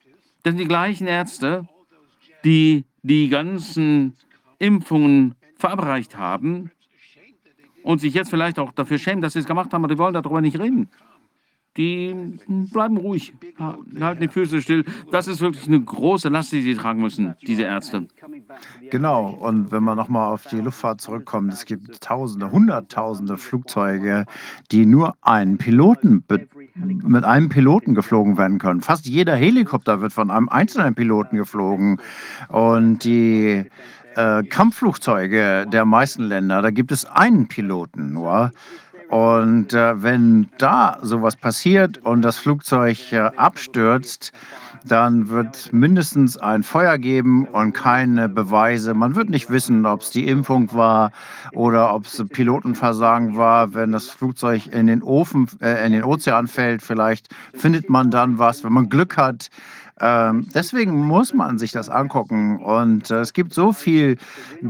Denn 0.44 0.56
die 0.56 0.66
gleichen 0.66 1.06
Ärzte, 1.06 1.68
die 2.44 2.84
die 3.02 3.28
ganzen 3.28 4.16
Impfungen 4.58 5.34
verabreicht 5.56 6.16
haben 6.16 6.70
und 7.82 8.00
sich 8.00 8.14
jetzt 8.14 8.30
vielleicht 8.30 8.58
auch 8.58 8.72
dafür 8.72 8.98
schämen, 8.98 9.22
dass 9.22 9.32
sie 9.32 9.40
es 9.40 9.46
gemacht 9.46 9.72
haben, 9.72 9.84
aber 9.84 9.92
die 9.92 9.98
wollen 9.98 10.14
darüber 10.14 10.40
nicht 10.40 10.58
reden. 10.58 10.88
Die 11.78 12.14
bleiben 12.46 12.98
ruhig, 12.98 13.32
halten 13.98 14.20
die 14.20 14.28
Füße 14.28 14.60
still. 14.60 14.84
Das 15.10 15.26
ist 15.26 15.40
wirklich 15.40 15.66
eine 15.66 15.80
große 15.80 16.28
Last, 16.28 16.52
die 16.52 16.60
sie 16.60 16.74
tragen 16.74 17.00
müssen, 17.00 17.34
diese 17.46 17.62
Ärzte. 17.62 18.08
Genau, 18.90 19.30
und 19.30 19.72
wenn 19.72 19.82
wir 19.84 19.94
nochmal 19.94 20.32
auf 20.32 20.46
die 20.48 20.60
Luftfahrt 20.60 21.00
zurückkommen, 21.00 21.48
es 21.48 21.64
gibt 21.64 22.02
Tausende, 22.02 22.50
Hunderttausende 22.50 23.38
Flugzeuge, 23.38 24.26
die 24.70 24.84
nur 24.84 25.14
einen 25.22 25.56
Piloten 25.56 26.22
mit 26.76 27.24
einem 27.24 27.48
Piloten 27.48 27.94
geflogen 27.94 28.36
werden 28.36 28.58
können. 28.58 28.82
Fast 28.82 29.06
jeder 29.06 29.34
Helikopter 29.34 30.02
wird 30.02 30.12
von 30.12 30.30
einem 30.30 30.50
einzelnen 30.50 30.94
Piloten 30.94 31.36
geflogen. 31.36 32.00
Und 32.48 33.04
die 33.04 33.64
äh, 34.14 34.42
Kampfflugzeuge 34.42 35.66
der 35.72 35.84
meisten 35.84 36.24
Länder, 36.24 36.60
da 36.60 36.70
gibt 36.70 36.92
es 36.92 37.06
einen 37.06 37.48
Piloten 37.48 38.12
nur. 38.12 38.52
Und 39.12 39.74
äh, 39.74 40.02
wenn 40.02 40.48
da 40.56 40.96
sowas 41.02 41.36
passiert 41.36 41.98
und 41.98 42.22
das 42.22 42.38
Flugzeug 42.38 43.12
äh, 43.12 43.18
abstürzt, 43.36 44.32
dann 44.86 45.28
wird 45.28 45.70
mindestens 45.70 46.38
ein 46.38 46.62
Feuer 46.62 46.96
geben 46.96 47.46
und 47.46 47.74
keine 47.74 48.30
Beweise. 48.30 48.94
Man 48.94 49.14
wird 49.14 49.28
nicht 49.28 49.50
wissen, 49.50 49.84
ob 49.84 50.00
es 50.00 50.12
die 50.12 50.26
Impfung 50.28 50.72
war 50.72 51.12
oder 51.52 51.94
ob 51.94 52.06
es 52.06 52.24
Pilotenversagen 52.26 53.36
war. 53.36 53.74
Wenn 53.74 53.92
das 53.92 54.08
Flugzeug 54.08 54.68
in 54.68 54.86
den 54.86 55.02
Ofen, 55.02 55.46
äh, 55.60 55.84
in 55.84 55.92
den 55.92 56.04
Ozean 56.04 56.46
fällt, 56.46 56.80
vielleicht 56.80 57.28
findet 57.52 57.90
man 57.90 58.10
dann 58.10 58.38
was. 58.38 58.64
Wenn 58.64 58.72
man 58.72 58.88
Glück 58.88 59.18
hat, 59.18 59.50
ähm, 60.02 60.48
deswegen 60.52 60.92
muss 61.06 61.32
man 61.32 61.58
sich 61.58 61.70
das 61.70 61.88
angucken. 61.88 62.58
Und 62.58 63.10
äh, 63.10 63.20
es 63.20 63.32
gibt 63.32 63.54
so 63.54 63.72
viel 63.72 64.18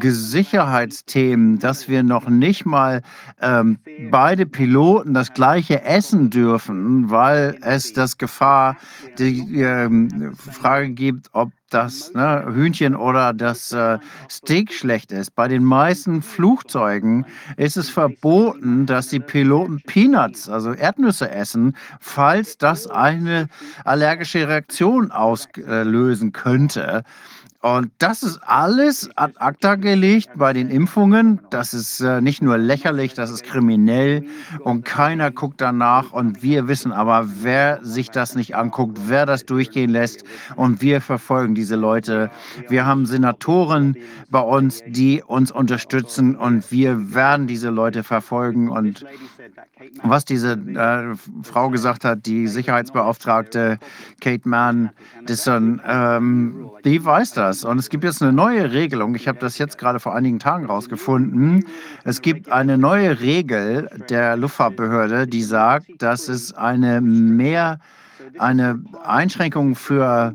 Sicherheitsthemen, 0.00 1.58
dass 1.58 1.88
wir 1.88 2.02
noch 2.02 2.28
nicht 2.28 2.66
mal 2.66 3.00
ähm, 3.40 3.78
beide 4.10 4.44
Piloten 4.44 5.14
das 5.14 5.32
gleiche 5.32 5.82
essen 5.84 6.28
dürfen, 6.28 7.10
weil 7.10 7.58
es 7.62 7.94
das 7.94 8.18
Gefahr, 8.18 8.76
die 9.18 9.60
ähm, 9.60 10.34
Frage 10.36 10.90
gibt, 10.90 11.30
ob 11.32 11.50
das 11.74 12.12
ne, 12.14 12.44
Hühnchen 12.52 12.94
oder 12.94 13.32
das 13.32 13.72
äh, 13.72 13.98
Steak 14.30 14.72
schlecht 14.72 15.12
ist. 15.12 15.34
Bei 15.34 15.48
den 15.48 15.64
meisten 15.64 16.22
Flugzeugen 16.22 17.26
ist 17.56 17.76
es 17.76 17.90
verboten, 17.90 18.86
dass 18.86 19.08
die 19.08 19.20
Piloten 19.20 19.82
Peanuts, 19.86 20.48
also 20.48 20.72
Erdnüsse 20.72 21.30
essen, 21.30 21.76
falls 22.00 22.58
das 22.58 22.86
eine 22.86 23.48
allergische 23.84 24.48
Reaktion 24.48 25.10
auslösen 25.10 26.32
könnte. 26.32 27.04
Und 27.62 27.92
das 27.98 28.24
ist 28.24 28.40
alles 28.44 29.08
ad 29.14 29.34
acta 29.38 29.76
gelegt 29.76 30.30
bei 30.34 30.52
den 30.52 30.68
Impfungen. 30.68 31.38
Das 31.50 31.74
ist 31.74 32.00
äh, 32.00 32.20
nicht 32.20 32.42
nur 32.42 32.58
lächerlich, 32.58 33.14
das 33.14 33.30
ist 33.30 33.44
kriminell 33.44 34.26
und 34.64 34.84
keiner 34.84 35.30
guckt 35.30 35.60
danach. 35.60 36.12
Und 36.12 36.42
wir 36.42 36.66
wissen 36.66 36.90
aber, 36.90 37.28
wer 37.42 37.78
sich 37.84 38.10
das 38.10 38.34
nicht 38.34 38.56
anguckt, 38.56 38.98
wer 39.06 39.26
das 39.26 39.46
durchgehen 39.46 39.90
lässt. 39.90 40.24
Und 40.56 40.82
wir 40.82 41.00
verfolgen 41.00 41.54
diese 41.54 41.76
Leute. 41.76 42.32
Wir 42.68 42.84
haben 42.84 43.06
Senatoren 43.06 43.96
bei 44.28 44.40
uns, 44.40 44.82
die 44.88 45.22
uns 45.24 45.52
unterstützen 45.52 46.34
und 46.34 46.72
wir 46.72 47.14
werden 47.14 47.46
diese 47.46 47.70
Leute 47.70 48.02
verfolgen. 48.02 48.70
Und 48.70 49.06
was 50.02 50.24
diese 50.24 50.52
äh, 50.52 51.14
Frau 51.42 51.70
gesagt 51.70 52.04
hat, 52.04 52.26
die 52.26 52.46
Sicherheitsbeauftragte 52.46 53.78
Kate 54.20 54.48
Mann, 54.48 54.90
Disson, 55.28 55.80
ähm, 55.86 56.70
die 56.84 57.04
weiß 57.04 57.32
das. 57.32 57.64
Und 57.64 57.78
es 57.78 57.88
gibt 57.88 58.04
jetzt 58.04 58.22
eine 58.22 58.32
neue 58.32 58.72
Regelung. 58.72 59.14
Ich 59.14 59.28
habe 59.28 59.38
das 59.38 59.58
jetzt 59.58 59.78
gerade 59.78 60.00
vor 60.00 60.14
einigen 60.14 60.38
Tagen 60.38 60.66
rausgefunden. 60.66 61.64
Es 62.04 62.22
gibt 62.22 62.50
eine 62.50 62.78
neue 62.78 63.20
Regel 63.20 63.88
der 64.08 64.36
Luftfahrtbehörde, 64.36 65.26
die 65.26 65.42
sagt, 65.42 65.86
dass 65.98 66.28
es 66.28 66.52
eine 66.52 67.00
mehr 67.00 67.78
eine 68.38 68.82
Einschränkung 69.04 69.74
für 69.74 70.34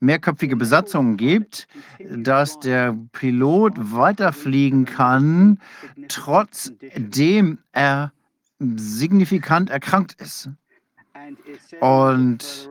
mehrköpfige 0.00 0.56
Besatzungen 0.56 1.16
gibt, 1.16 1.66
dass 2.10 2.58
der 2.60 2.96
Pilot 3.12 3.74
weiterfliegen 3.76 4.84
kann, 4.84 5.58
trotzdem 6.08 7.58
er 7.72 8.12
signifikant 8.58 9.70
erkrankt 9.70 10.20
ist. 10.20 10.50
Und 11.80 12.68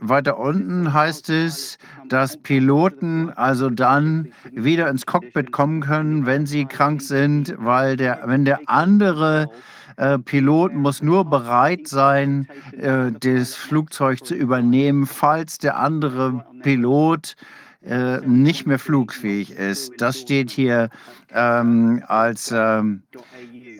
weiter 0.00 0.38
unten 0.38 0.92
heißt 0.92 1.28
es, 1.28 1.78
dass 2.08 2.38
Piloten 2.38 3.30
also 3.30 3.68
dann 3.68 4.32
wieder 4.52 4.88
ins 4.88 5.04
Cockpit 5.04 5.52
kommen 5.52 5.82
können, 5.82 6.24
wenn 6.24 6.46
sie 6.46 6.64
krank 6.64 7.02
sind, 7.02 7.54
weil 7.58 7.96
der, 7.96 8.22
wenn 8.24 8.44
der 8.44 8.60
andere 8.66 9.50
äh, 9.96 10.18
Pilot 10.18 10.74
muss 10.74 11.02
nur 11.02 11.24
bereit 11.24 11.88
sein, 11.88 12.48
äh, 12.72 13.12
das 13.20 13.54
Flugzeug 13.54 14.24
zu 14.24 14.34
übernehmen, 14.34 15.06
falls 15.06 15.58
der 15.58 15.78
andere 15.78 16.44
Pilot 16.62 17.34
äh, 17.82 18.18
nicht 18.20 18.66
mehr 18.66 18.78
flugfähig 18.78 19.50
ist. 19.52 19.92
Das 19.98 20.20
steht 20.20 20.50
hier 20.50 20.90
ähm, 21.32 22.02
als 22.06 22.52
ähm, 22.54 23.02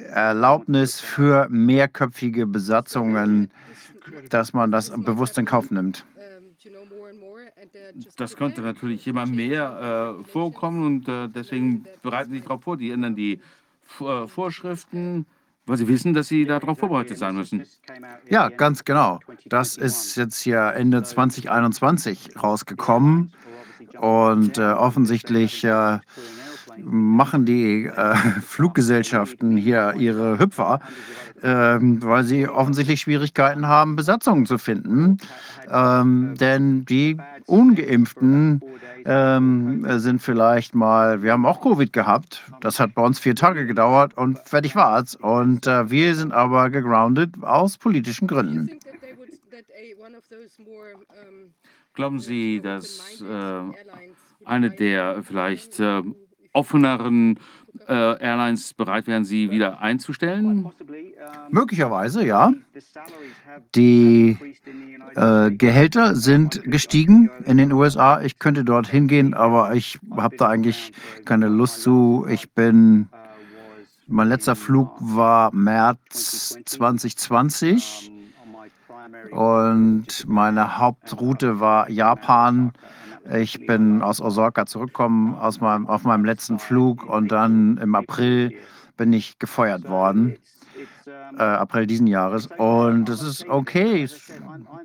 Erlaubnis 0.06 1.00
für 1.00 1.48
mehrköpfige 1.48 2.46
Besatzungen 2.46 3.50
dass 4.30 4.52
man 4.52 4.70
das 4.70 4.90
bewusst 4.90 5.38
in 5.38 5.44
Kauf 5.44 5.70
nimmt. 5.70 6.04
Das 8.16 8.36
könnte 8.36 8.60
natürlich 8.62 9.06
immer 9.06 9.26
mehr 9.26 10.18
äh, 10.20 10.24
vorkommen 10.24 10.84
und 10.84 11.08
äh, 11.08 11.28
deswegen 11.28 11.84
bereiten 12.02 12.30
Sie 12.30 12.36
sich 12.36 12.44
darauf 12.44 12.62
vor. 12.62 12.76
Die 12.76 12.90
ändern 12.90 13.14
die 13.14 13.40
äh, 14.00 14.26
Vorschriften, 14.26 15.26
weil 15.66 15.76
sie 15.78 15.88
wissen, 15.88 16.14
dass 16.14 16.28
sie 16.28 16.44
darauf 16.44 16.78
vorbereitet 16.78 17.18
sein 17.18 17.34
müssen. 17.34 17.64
Ja, 18.28 18.48
ganz 18.48 18.84
genau. 18.84 19.20
Das 19.46 19.76
ist 19.76 20.16
jetzt 20.16 20.40
hier 20.40 20.72
Ende 20.74 21.02
2021 21.02 22.40
rausgekommen 22.40 23.32
und 23.98 24.58
äh, 24.58 24.72
offensichtlich 24.72 25.64
äh, 25.64 25.98
machen 26.82 27.44
die 27.44 27.86
äh, 27.86 28.14
Fluggesellschaften 28.46 29.56
hier 29.56 29.94
ihre 29.96 30.38
Hüpfer, 30.38 30.80
ähm, 31.42 32.02
weil 32.02 32.24
sie 32.24 32.48
offensichtlich 32.48 33.00
Schwierigkeiten 33.00 33.66
haben, 33.66 33.96
Besatzungen 33.96 34.46
zu 34.46 34.58
finden. 34.58 35.18
Ähm, 35.70 36.34
denn 36.38 36.84
die 36.84 37.16
Ungeimpften 37.46 38.60
ähm, 39.04 39.86
sind 39.98 40.20
vielleicht 40.20 40.74
mal, 40.74 41.22
wir 41.22 41.32
haben 41.32 41.46
auch 41.46 41.60
Covid 41.60 41.92
gehabt, 41.92 42.42
das 42.60 42.80
hat 42.80 42.94
bei 42.94 43.02
uns 43.02 43.18
vier 43.18 43.36
Tage 43.36 43.66
gedauert 43.66 44.16
und 44.16 44.38
fertig 44.40 44.74
war's. 44.74 45.14
Und 45.14 45.66
äh, 45.66 45.90
wir 45.90 46.14
sind 46.14 46.32
aber 46.32 46.70
gegroundet 46.70 47.34
aus 47.42 47.78
politischen 47.78 48.26
Gründen. 48.26 48.70
Glauben 51.94 52.20
Sie, 52.20 52.60
dass 52.60 53.22
äh, 53.22 53.62
eine 54.44 54.70
der 54.70 55.22
vielleicht 55.22 55.80
äh, 55.80 56.02
offeneren 56.56 57.38
äh, 57.86 57.92
Airlines 57.92 58.74
bereit 58.74 59.06
wären, 59.06 59.24
sie 59.24 59.50
wieder 59.50 59.80
einzustellen? 59.80 60.70
Möglicherweise, 61.50 62.24
ja. 62.24 62.52
Die 63.74 64.38
äh, 65.14 65.50
Gehälter 65.50 66.16
sind 66.16 66.62
gestiegen 66.64 67.30
in 67.44 67.58
den 67.58 67.72
USA. 67.72 68.20
Ich 68.22 68.38
könnte 68.38 68.64
dort 68.64 68.88
hingehen, 68.88 69.34
aber 69.34 69.74
ich 69.74 69.98
habe 70.16 70.36
da 70.36 70.48
eigentlich 70.48 70.92
keine 71.24 71.48
Lust 71.48 71.82
zu. 71.82 72.26
Ich 72.28 72.50
bin, 72.52 73.08
mein 74.06 74.28
letzter 74.28 74.56
Flug 74.56 74.96
war 74.98 75.54
März 75.54 76.56
2020 76.64 78.10
und 79.30 80.06
meine 80.26 80.78
Hauptroute 80.78 81.60
war 81.60 81.90
Japan. 81.90 82.72
Ich 83.34 83.66
bin 83.66 84.02
aus 84.02 84.20
Osaka 84.20 84.66
zurückgekommen 84.66 85.34
aus 85.34 85.60
meinem, 85.60 85.86
auf 85.86 86.04
meinem 86.04 86.24
letzten 86.24 86.58
Flug 86.58 87.04
und 87.08 87.32
dann 87.32 87.78
im 87.78 87.94
April 87.94 88.52
bin 88.96 89.12
ich 89.12 89.38
gefeuert 89.38 89.88
worden. 89.88 90.36
Äh, 91.38 91.42
April 91.42 91.86
diesen 91.86 92.06
Jahres. 92.06 92.48
Und 92.58 93.08
es 93.08 93.22
ist 93.22 93.48
okay, 93.48 94.04
es 94.04 94.32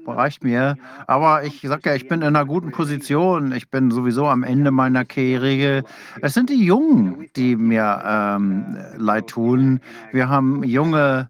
reicht 0.06 0.44
mir. 0.44 0.78
Aber 1.08 1.44
ich 1.44 1.62
sage 1.62 1.90
ja, 1.90 1.96
ich 1.96 2.08
bin 2.08 2.22
in 2.22 2.28
einer 2.28 2.46
guten 2.46 2.72
Position. 2.72 3.52
Ich 3.52 3.70
bin 3.70 3.92
sowieso 3.92 4.28
am 4.28 4.44
Ende 4.44 4.72
meiner 4.72 5.06
Karriere. 5.06 5.84
Es 6.22 6.34
sind 6.34 6.50
die 6.50 6.64
Jungen, 6.64 7.28
die 7.36 7.56
mir 7.56 8.02
ähm, 8.06 8.78
leid 8.98 9.28
tun. 9.28 9.82
Wir 10.12 10.30
haben 10.30 10.64
junge 10.64 11.30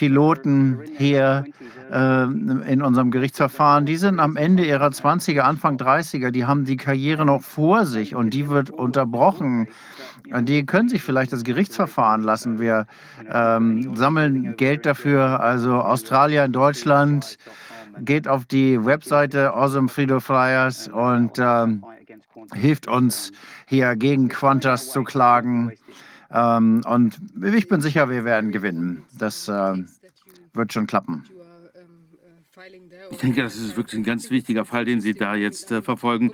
Piloten 0.00 0.80
hier 0.96 1.44
äh, 1.92 2.22
in 2.22 2.80
unserem 2.80 3.10
Gerichtsverfahren, 3.10 3.84
die 3.84 3.98
sind 3.98 4.18
am 4.18 4.38
Ende 4.38 4.64
ihrer 4.64 4.88
20er, 4.88 5.40
Anfang 5.40 5.76
30er, 5.76 6.30
die 6.30 6.46
haben 6.46 6.64
die 6.64 6.78
Karriere 6.78 7.26
noch 7.26 7.42
vor 7.42 7.84
sich 7.84 8.14
und 8.14 8.32
die 8.32 8.48
wird 8.48 8.70
unterbrochen. 8.70 9.68
Die 10.40 10.64
können 10.64 10.88
sich 10.88 11.02
vielleicht 11.02 11.34
das 11.34 11.44
Gerichtsverfahren 11.44 12.22
lassen. 12.22 12.58
Wir 12.58 12.86
ähm, 13.30 13.94
sammeln 13.94 14.56
Geld 14.56 14.86
dafür. 14.86 15.40
Also 15.40 15.74
Australien, 15.74 16.50
Deutschland 16.50 17.36
geht 18.00 18.26
auf 18.26 18.46
die 18.46 18.82
Webseite 18.82 19.52
Awesome 19.52 19.90
Freedom 19.90 20.22
Flyers 20.22 20.88
und 20.88 21.32
ähm, 21.38 21.84
hilft 22.54 22.88
uns 22.88 23.32
hier 23.66 23.96
gegen 23.96 24.28
Qantas 24.30 24.92
zu 24.92 25.02
klagen. 25.04 25.72
Ähm, 26.32 26.82
und 26.86 27.18
ich 27.42 27.68
bin 27.68 27.80
sicher, 27.80 28.08
wir 28.08 28.24
werden 28.24 28.52
gewinnen. 28.52 29.04
Das 29.18 29.48
äh, 29.48 29.74
wird 30.52 30.72
schon 30.72 30.86
klappen. 30.86 31.24
Ich 33.10 33.18
denke, 33.18 33.42
das 33.42 33.56
ist 33.56 33.76
wirklich 33.76 34.00
ein 34.00 34.04
ganz 34.04 34.30
wichtiger 34.30 34.64
Fall, 34.64 34.84
den 34.84 35.00
Sie 35.00 35.14
da 35.14 35.34
jetzt 35.34 35.72
äh, 35.72 35.82
verfolgen. 35.82 36.32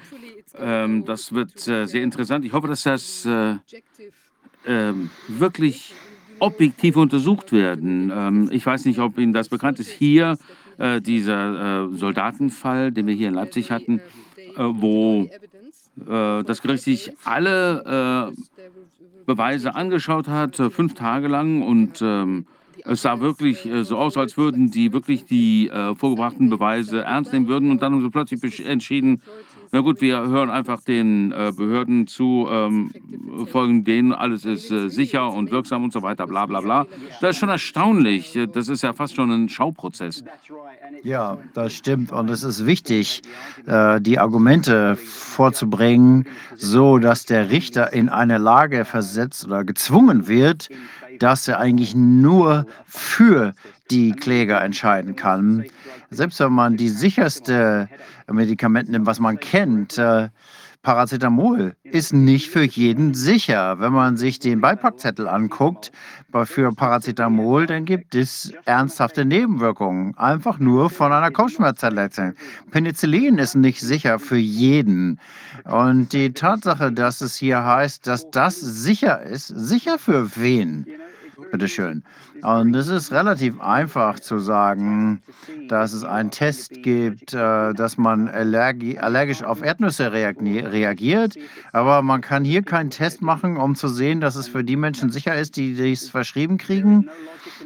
Ähm, 0.59 1.05
das 1.05 1.33
wird 1.33 1.67
äh, 1.69 1.87
sehr 1.87 2.03
interessant. 2.03 2.45
Ich 2.45 2.53
hoffe, 2.53 2.69
dass 2.69 2.83
das 2.83 3.25
äh, 3.25 3.57
ähm, 4.67 5.11
wirklich 5.29 5.95
objektiv 6.39 6.97
untersucht 6.97 7.53
werden. 7.53 8.13
Ähm, 8.15 8.49
ich 8.53 8.67
weiß 8.67 8.85
nicht, 8.85 8.99
ob 8.99 9.19
Ihnen 9.19 9.33
das 9.33 9.49
bekannt 9.49 9.79
ist. 9.81 9.91
Hier 9.91 10.37
äh, 10.79 11.01
dieser 11.01 11.87
äh, 11.87 11.97
Soldatenfall, 11.97 12.93
den 12.93 13.07
wir 13.07 13.15
hier 13.15 13.29
in 13.29 13.35
Leipzig 13.35 13.71
hatten, 13.71 14.01
wo 14.59 15.29
das 15.97 16.63
Gericht 16.63 16.83
sich 16.85 17.13
alle 17.25 18.33
Beweise 19.27 19.75
angeschaut 19.75 20.29
hat, 20.29 20.59
äh, 20.59 20.71
fünf 20.71 20.95
Tage 20.95 21.29
lang. 21.29 21.63
Und 21.63 22.01
ähm, 22.01 22.47
es 22.85 23.03
sah 23.03 23.21
wirklich 23.21 23.67
äh, 23.67 23.85
so 23.85 23.99
aus, 23.99 24.17
als 24.17 24.37
würden 24.37 24.71
die 24.71 24.93
wirklich 24.93 25.25
die 25.25 25.69
äh, 25.69 25.95
vorgebrachten 25.95 26.49
Beweise 26.49 27.03
ernst 27.03 27.33
nehmen 27.33 27.49
würden. 27.49 27.71
Und 27.71 27.83
dann 27.83 27.93
haben 27.93 28.03
sie 28.03 28.11
plötzlich 28.11 28.65
entschieden, 28.65 29.23
na 29.73 29.81
gut, 29.81 30.01
wir 30.01 30.19
hören 30.19 30.51
einfach 30.51 30.81
den 30.81 31.33
äh, 31.33 31.53
Behörden 31.57 32.07
zu, 32.07 32.47
ähm, 32.51 32.93
folgen 33.51 33.85
denen, 33.85 34.13
alles 34.13 34.45
ist 34.45 34.71
äh, 34.71 34.89
sicher 34.89 35.33
und 35.33 35.51
wirksam 35.51 35.85
und 35.85 35.93
so 35.93 36.03
weiter, 36.03 36.27
bla 36.27 36.47
bla 36.47 36.61
bla. 36.61 36.87
Das 37.21 37.31
ist 37.31 37.39
schon 37.39 37.49
erstaunlich. 37.49 38.39
Das 38.53 38.69
ist 38.69 38.83
ja 38.83 38.93
fast 38.93 39.15
schon 39.17 39.31
ein 39.31 39.49
Schauprozess. 39.49 40.25
Ja, 41.03 41.39
das 41.55 41.75
stimmt. 41.75 42.13
Und 42.13 42.31
es 42.31 42.43
ist 42.43 42.67
wichtig, 42.67 43.23
äh, 43.67 44.01
die 44.01 44.19
Argumente 44.19 44.97
vorzubringen, 44.97 46.27
so 46.57 46.99
dass 46.99 47.27
der 47.27 47.51
Richter 47.51 47.93
in 47.93 48.09
eine 48.09 48.39
Lage 48.39 48.85
versetzt 48.85 49.47
oder 49.47 49.65
gezwungen 49.65 50.29
wird, 50.29 50.69
dass 51.19 51.49
er 51.49 51.59
eigentlich 51.59 51.95
nur 51.95 52.67
für 52.87 53.55
die 53.91 54.13
Kläger 54.13 54.63
entscheiden 54.63 55.17
kann. 55.17 55.65
Selbst 56.11 56.41
wenn 56.41 56.53
man 56.53 56.77
die 56.77 56.89
sicherste 56.89 57.89
Medikament 58.31 58.89
nimmt, 58.89 59.07
was 59.07 59.21
man 59.21 59.39
kennt, 59.39 59.99
äh, 59.99 60.29
Paracetamol 60.87 61.75
ist 61.83 62.13
nicht 62.13 62.49
für 62.49 62.63
jeden 62.63 63.13
sicher. 63.13 63.81
Wenn 63.81 63.93
man 63.93 64.17
sich 64.17 64.39
den 64.39 64.61
Beipackzettel 64.61 65.27
anguckt 65.27 65.91
für 66.45 66.73
Paracetamol, 66.73 67.67
dann 67.67 67.85
gibt 67.85 68.15
es 68.15 68.53
ernsthafte 68.67 69.25
Nebenwirkungen. 69.25 70.17
Einfach 70.17 70.61
nur 70.61 70.89
von 70.89 71.11
einer 71.11 71.33
Kopfschmerztablette. 71.33 72.37
Penicillin 72.71 73.39
ist 73.39 73.57
nicht 73.57 73.81
sicher 73.81 74.21
für 74.21 74.37
jeden. 74.37 75.19
Und 75.65 76.13
die 76.13 76.33
Tatsache, 76.33 76.93
dass 76.93 77.21
es 77.21 77.35
hier 77.35 77.65
heißt, 77.65 78.07
dass 78.07 78.31
das 78.31 78.61
sicher 78.61 79.25
ist, 79.25 79.49
sicher 79.49 79.99
für 79.99 80.37
wen? 80.37 80.87
Bitteschön. 81.51 82.03
Und 82.43 82.75
es 82.75 82.89
ist 82.89 83.13
relativ 83.13 83.61
einfach 83.61 84.21
zu 84.21 84.39
sagen, 84.39 85.23
dass 85.69 85.93
es 85.93 86.05
einen 86.05 86.31
Test 86.31 86.83
gibt, 86.83 87.35
äh, 87.35 87.73
dass 87.75 87.97
man 87.99 88.29
allergi 88.29 88.99
allergisch 88.99 89.43
auf 89.43 89.63
Erdnüsse 89.63 90.13
reagi- 90.13 90.65
reagiert. 90.65 91.35
Aber 91.73 92.03
man 92.03 92.21
kann 92.21 92.45
hier 92.45 92.63
keinen 92.63 92.91
Test 92.91 93.23
machen, 93.23 93.57
um 93.57 93.75
zu 93.75 93.89
sehen, 93.89 94.21
dass 94.21 94.37
es 94.37 94.49
für 94.49 94.65
die 94.65 94.77
Menschen 94.77 95.11
sicher 95.11 95.35
ist, 95.35 95.57
die 95.57 95.75
dies 95.75 96.09
verschrieben 96.09 96.59
kriegen. 96.59 97.09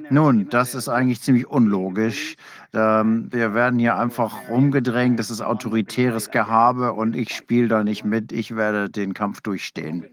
Nun, 0.08 0.48
das 0.48 0.74
ist 0.74 0.88
eigentlich 0.88 1.20
ziemlich 1.20 1.46
unlogisch. 1.46 2.36
Ähm, 2.72 3.28
wir 3.30 3.54
werden 3.54 3.78
hier 3.78 3.96
einfach 3.96 4.48
rumgedrängt. 4.48 5.18
Das 5.18 5.30
ist 5.30 5.40
autoritäres 5.40 6.30
Gehabe 6.30 6.92
und 6.92 7.16
ich 7.16 7.34
spiele 7.34 7.68
da 7.68 7.84
nicht 7.84 8.04
mit. 8.04 8.32
Ich 8.32 8.54
werde 8.56 8.88
den 8.90 9.14
Kampf 9.14 9.40
durchstehen. 9.40 10.06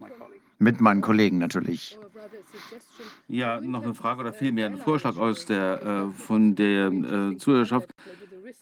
Mit 0.60 0.82
meinen 0.82 1.01
Kollegen 1.01 1.38
natürlich. 1.38 1.99
Ja, 3.30 3.59
noch 3.59 3.84
eine 3.84 3.93
Frage 3.93 4.21
oder 4.21 4.34
vielmehr 4.34 4.67
ein 4.67 4.78
Vorschlag 4.78 5.17
aus 5.17 5.45
der, 5.45 5.82
äh, 5.84 6.13
von 6.13 6.55
der 6.55 6.88
äh, 6.88 7.38
Zuhörerschaft. 7.38 7.93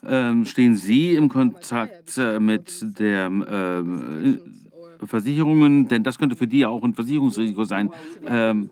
Ähm, 0.04 0.46
stehen 0.46 0.76
Sie 0.76 1.14
im 1.16 1.30
Kontakt 1.30 2.18
äh, 2.18 2.40
mit 2.40 3.00
der 3.00 3.28
ähm, 3.28 4.40
äh, 5.02 5.06
Versicherungen? 5.06 5.88
Denn 5.88 6.04
das 6.04 6.18
könnte 6.18 6.36
für 6.36 6.48
die 6.48 6.60
ja 6.60 6.70
auch 6.70 6.84
ein 6.84 6.94
Versicherungsrisiko 6.96 7.64
sein. 7.66 7.92
Ähm, 8.26 8.72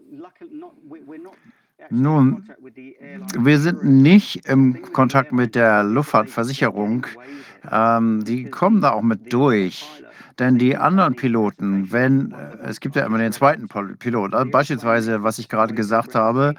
Nun, 1.89 2.49
wir 3.37 3.59
sind 3.59 3.83
nicht 3.83 4.47
im 4.47 4.81
Kontakt 4.93 5.31
mit 5.31 5.53
der 5.53 5.83
Luftfahrtversicherung. 5.83 7.05
Ähm, 7.71 8.23
die 8.23 8.45
kommen 8.45 8.81
da 8.81 8.91
auch 8.91 9.01
mit 9.03 9.31
durch. 9.31 10.02
Denn 10.39 10.57
die 10.57 10.75
anderen 10.77 11.15
Piloten, 11.15 11.91
wenn, 11.91 12.31
äh, 12.31 12.67
es 12.69 12.79
gibt 12.79 12.95
ja 12.95 13.05
immer 13.05 13.17
den 13.17 13.31
zweiten 13.31 13.67
Pilot, 13.67 14.33
also 14.33 14.49
beispielsweise, 14.49 15.23
was 15.23 15.37
ich 15.39 15.49
gerade 15.49 15.73
gesagt 15.73 16.15
habe, 16.15 16.55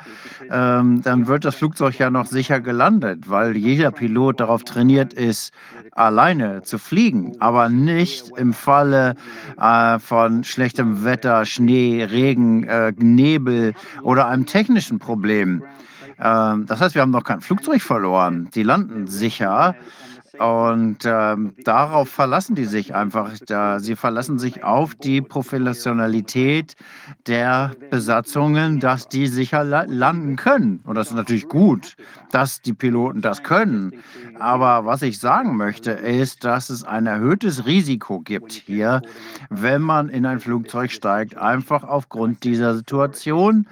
ähm, 0.50 1.02
dann 1.02 1.26
wird 1.26 1.44
das 1.44 1.56
Flugzeug 1.56 1.98
ja 1.98 2.10
noch 2.10 2.26
sicher 2.26 2.60
gelandet, 2.60 3.28
weil 3.28 3.56
jeder 3.56 3.90
Pilot 3.90 4.40
darauf 4.40 4.64
trainiert 4.64 5.12
ist, 5.12 5.52
alleine 5.92 6.62
zu 6.62 6.78
fliegen, 6.78 7.36
aber 7.40 7.68
nicht 7.68 8.30
im 8.36 8.52
Falle 8.52 9.14
äh, 9.60 9.98
von 9.98 10.44
schlechtem 10.44 11.04
Wetter, 11.04 11.44
Schnee, 11.44 12.04
Regen, 12.04 12.64
äh, 12.64 12.92
Nebel 12.96 13.74
oder 14.02 14.28
einem 14.28 14.46
technischen 14.46 14.98
Problem. 14.98 15.62
Ähm, 16.20 16.66
das 16.66 16.80
heißt, 16.80 16.94
wir 16.94 17.02
haben 17.02 17.10
noch 17.10 17.24
kein 17.24 17.40
Flugzeug 17.40 17.82
verloren. 17.82 18.48
Die 18.54 18.62
landen 18.62 19.06
sicher. 19.06 19.74
Und 20.38 20.98
ähm, 21.04 21.54
darauf 21.64 22.08
verlassen 22.08 22.54
die 22.54 22.64
sich 22.64 22.94
einfach. 22.94 23.32
Da, 23.46 23.78
sie 23.78 23.96
verlassen 23.96 24.38
sich 24.38 24.64
auf 24.64 24.94
die 24.94 25.20
Professionalität 25.20 26.74
der 27.26 27.72
Besatzungen, 27.90 28.80
dass 28.80 29.08
die 29.08 29.28
sicher 29.28 29.64
la 29.64 29.84
landen 29.86 30.36
können. 30.36 30.80
Und 30.84 30.96
das 30.96 31.08
ist 31.08 31.14
natürlich 31.14 31.48
gut, 31.48 31.94
dass 32.32 32.60
die 32.60 32.72
Piloten 32.72 33.20
das 33.22 33.42
können. 33.42 33.92
Aber 34.40 34.84
was 34.84 35.02
ich 35.02 35.20
sagen 35.20 35.56
möchte, 35.56 35.92
ist, 35.92 36.44
dass 36.44 36.68
es 36.68 36.82
ein 36.82 37.06
erhöhtes 37.06 37.66
Risiko 37.66 38.20
gibt 38.20 38.52
hier, 38.52 39.02
wenn 39.50 39.82
man 39.82 40.08
in 40.08 40.26
ein 40.26 40.40
Flugzeug 40.40 40.90
steigt, 40.90 41.36
einfach 41.36 41.84
aufgrund 41.84 42.42
dieser 42.42 42.74
Situation. 42.74 43.66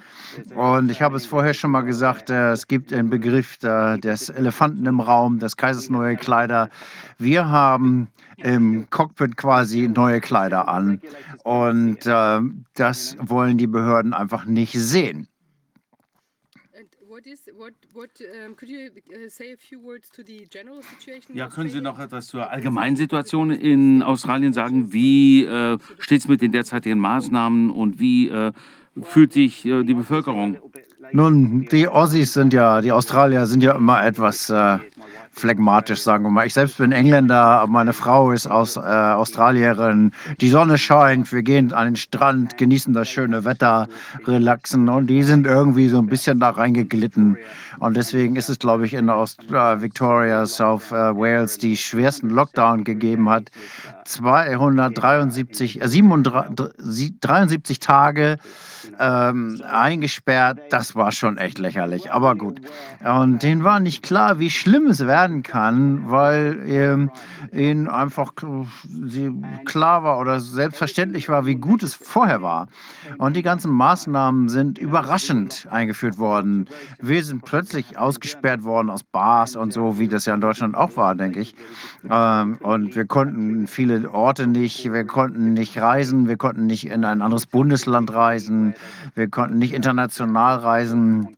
Und 0.55 0.89
ich 0.91 1.01
habe 1.01 1.17
es 1.17 1.25
vorher 1.25 1.53
schon 1.53 1.71
mal 1.71 1.81
gesagt, 1.81 2.29
äh, 2.29 2.51
es 2.51 2.67
gibt 2.67 2.93
einen 2.93 3.09
Begriff 3.09 3.57
äh, 3.63 3.97
des 3.97 4.29
Elefanten 4.29 4.85
im 4.85 4.99
Raum, 4.99 5.39
des 5.39 5.57
Kaisers 5.57 5.89
neue 5.89 6.15
Kleider. 6.15 6.52
Wir 7.17 7.49
haben 7.49 8.07
im 8.37 8.89
Cockpit 8.89 9.37
quasi 9.37 9.87
neue 9.87 10.21
Kleider 10.21 10.67
an. 10.67 11.01
Und 11.43 12.05
äh, 12.05 12.39
das 12.75 13.17
wollen 13.19 13.57
die 13.57 13.67
Behörden 13.67 14.13
einfach 14.13 14.45
nicht 14.45 14.73
sehen. 14.73 15.27
ja, 21.33 21.47
können 21.47 21.69
Sie 21.69 21.81
noch 21.81 21.99
etwas 21.99 22.27
zur 22.27 22.49
allgemeinen 22.49 22.95
Situation 22.95 23.51
in 23.51 24.03
Australien 24.03 24.53
sagen? 24.53 24.91
Wie 24.91 25.45
äh, 25.45 25.77
steht 25.99 26.21
es 26.21 26.27
mit 26.27 26.41
den 26.41 26.51
derzeitigen 26.51 26.99
Maßnahmen 26.99 27.69
und 27.69 27.99
wie 27.99 28.29
äh, 28.29 28.51
fühlt 29.01 29.33
sich 29.33 29.65
äh, 29.65 29.83
die 29.83 29.93
Bevölkerung? 29.93 30.57
Nun, 31.11 31.67
die 31.71 31.87
Aussies 31.87 32.33
sind 32.33 32.53
ja, 32.53 32.81
die 32.81 32.91
Australier 32.91 33.45
sind 33.45 33.61
ja 33.61 33.75
immer 33.75 34.03
etwas 34.05 34.49
äh, 34.49 34.79
phlegmatisch, 35.33 36.01
sagen 36.01 36.23
wir 36.23 36.29
mal. 36.29 36.45
Ich 36.47 36.53
selbst 36.53 36.77
bin 36.77 36.91
Engländer, 36.91 37.65
meine 37.67 37.93
Frau 37.93 38.31
ist 38.31 38.47
aus, 38.47 38.77
äh, 38.77 38.79
Australierin. 38.79 40.11
Die 40.39 40.49
Sonne 40.49 40.77
scheint, 40.77 41.31
wir 41.31 41.43
gehen 41.43 41.73
an 41.73 41.87
den 41.87 41.95
Strand, 41.95 42.57
genießen 42.57 42.93
das 42.93 43.09
schöne 43.09 43.43
Wetter, 43.43 43.87
relaxen 44.25 44.87
und 44.89 45.07
die 45.07 45.23
sind 45.23 45.47
irgendwie 45.47 45.89
so 45.89 45.97
ein 45.97 46.07
bisschen 46.07 46.39
da 46.39 46.51
reingeglitten. 46.51 47.37
Und 47.79 47.97
deswegen 47.97 48.35
ist 48.35 48.49
es, 48.49 48.59
glaube 48.59 48.85
ich, 48.85 48.93
in 48.93 49.09
Aust 49.09 49.41
äh, 49.49 49.81
Victoria, 49.81 50.45
South 50.45 50.91
äh, 50.91 51.15
Wales, 51.15 51.57
die 51.57 51.75
schwersten 51.75 52.29
Lockdown 52.29 52.83
gegeben 52.83 53.29
hat. 53.29 53.49
273, 54.05 55.81
äh, 55.81 55.87
37, 55.87 57.19
73 57.19 57.79
Tage 57.79 58.37
ähm, 58.99 59.61
eingesperrt. 59.67 60.59
Das 60.69 60.95
war 60.95 61.11
schon 61.11 61.37
echt 61.37 61.59
lächerlich, 61.59 62.11
aber 62.11 62.35
gut. 62.35 62.61
Und 63.03 63.43
denen 63.43 63.63
war 63.63 63.79
nicht 63.79 64.03
klar, 64.03 64.39
wie 64.39 64.49
schlimm 64.49 64.87
es 64.87 65.05
werden 65.05 65.43
kann, 65.43 66.09
weil 66.09 66.61
ähm, 66.65 67.11
ihnen 67.51 67.87
einfach 67.87 68.33
klar 69.65 70.03
war 70.03 70.19
oder 70.19 70.39
selbstverständlich 70.39 71.29
war, 71.29 71.45
wie 71.45 71.55
gut 71.55 71.83
es 71.83 71.95
vorher 71.95 72.41
war. 72.41 72.67
Und 73.17 73.35
die 73.35 73.43
ganzen 73.43 73.71
Maßnahmen 73.71 74.49
sind 74.49 74.77
überraschend 74.77 75.67
eingeführt 75.69 76.17
worden. 76.17 76.67
Wir 76.99 77.23
sind 77.23 77.43
plötzlich 77.43 77.97
ausgesperrt 77.97 78.63
worden 78.63 78.89
aus 78.89 79.03
Bars 79.03 79.55
und 79.55 79.73
so, 79.73 79.99
wie 79.99 80.07
das 80.07 80.25
ja 80.25 80.33
in 80.33 80.41
Deutschland 80.41 80.75
auch 80.75 80.95
war, 80.97 81.15
denke 81.15 81.39
ich. 81.39 81.55
Ähm, 82.09 82.57
und 82.61 82.95
wir 82.95 83.05
konnten 83.05 83.67
viele 83.67 84.11
Orte 84.11 84.47
nicht, 84.47 84.91
wir 84.91 85.05
konnten 85.05 85.53
nicht 85.53 85.77
reisen, 85.77 86.27
wir 86.27 86.37
konnten 86.37 86.65
nicht 86.65 86.87
in 86.87 87.05
ein 87.05 87.21
anderes 87.21 87.45
Bundesland 87.45 88.13
reisen, 88.13 88.72
wir 89.15 89.29
konnten 89.29 89.57
nicht 89.57 89.73
international 89.73 90.57
reisen. 90.57 91.37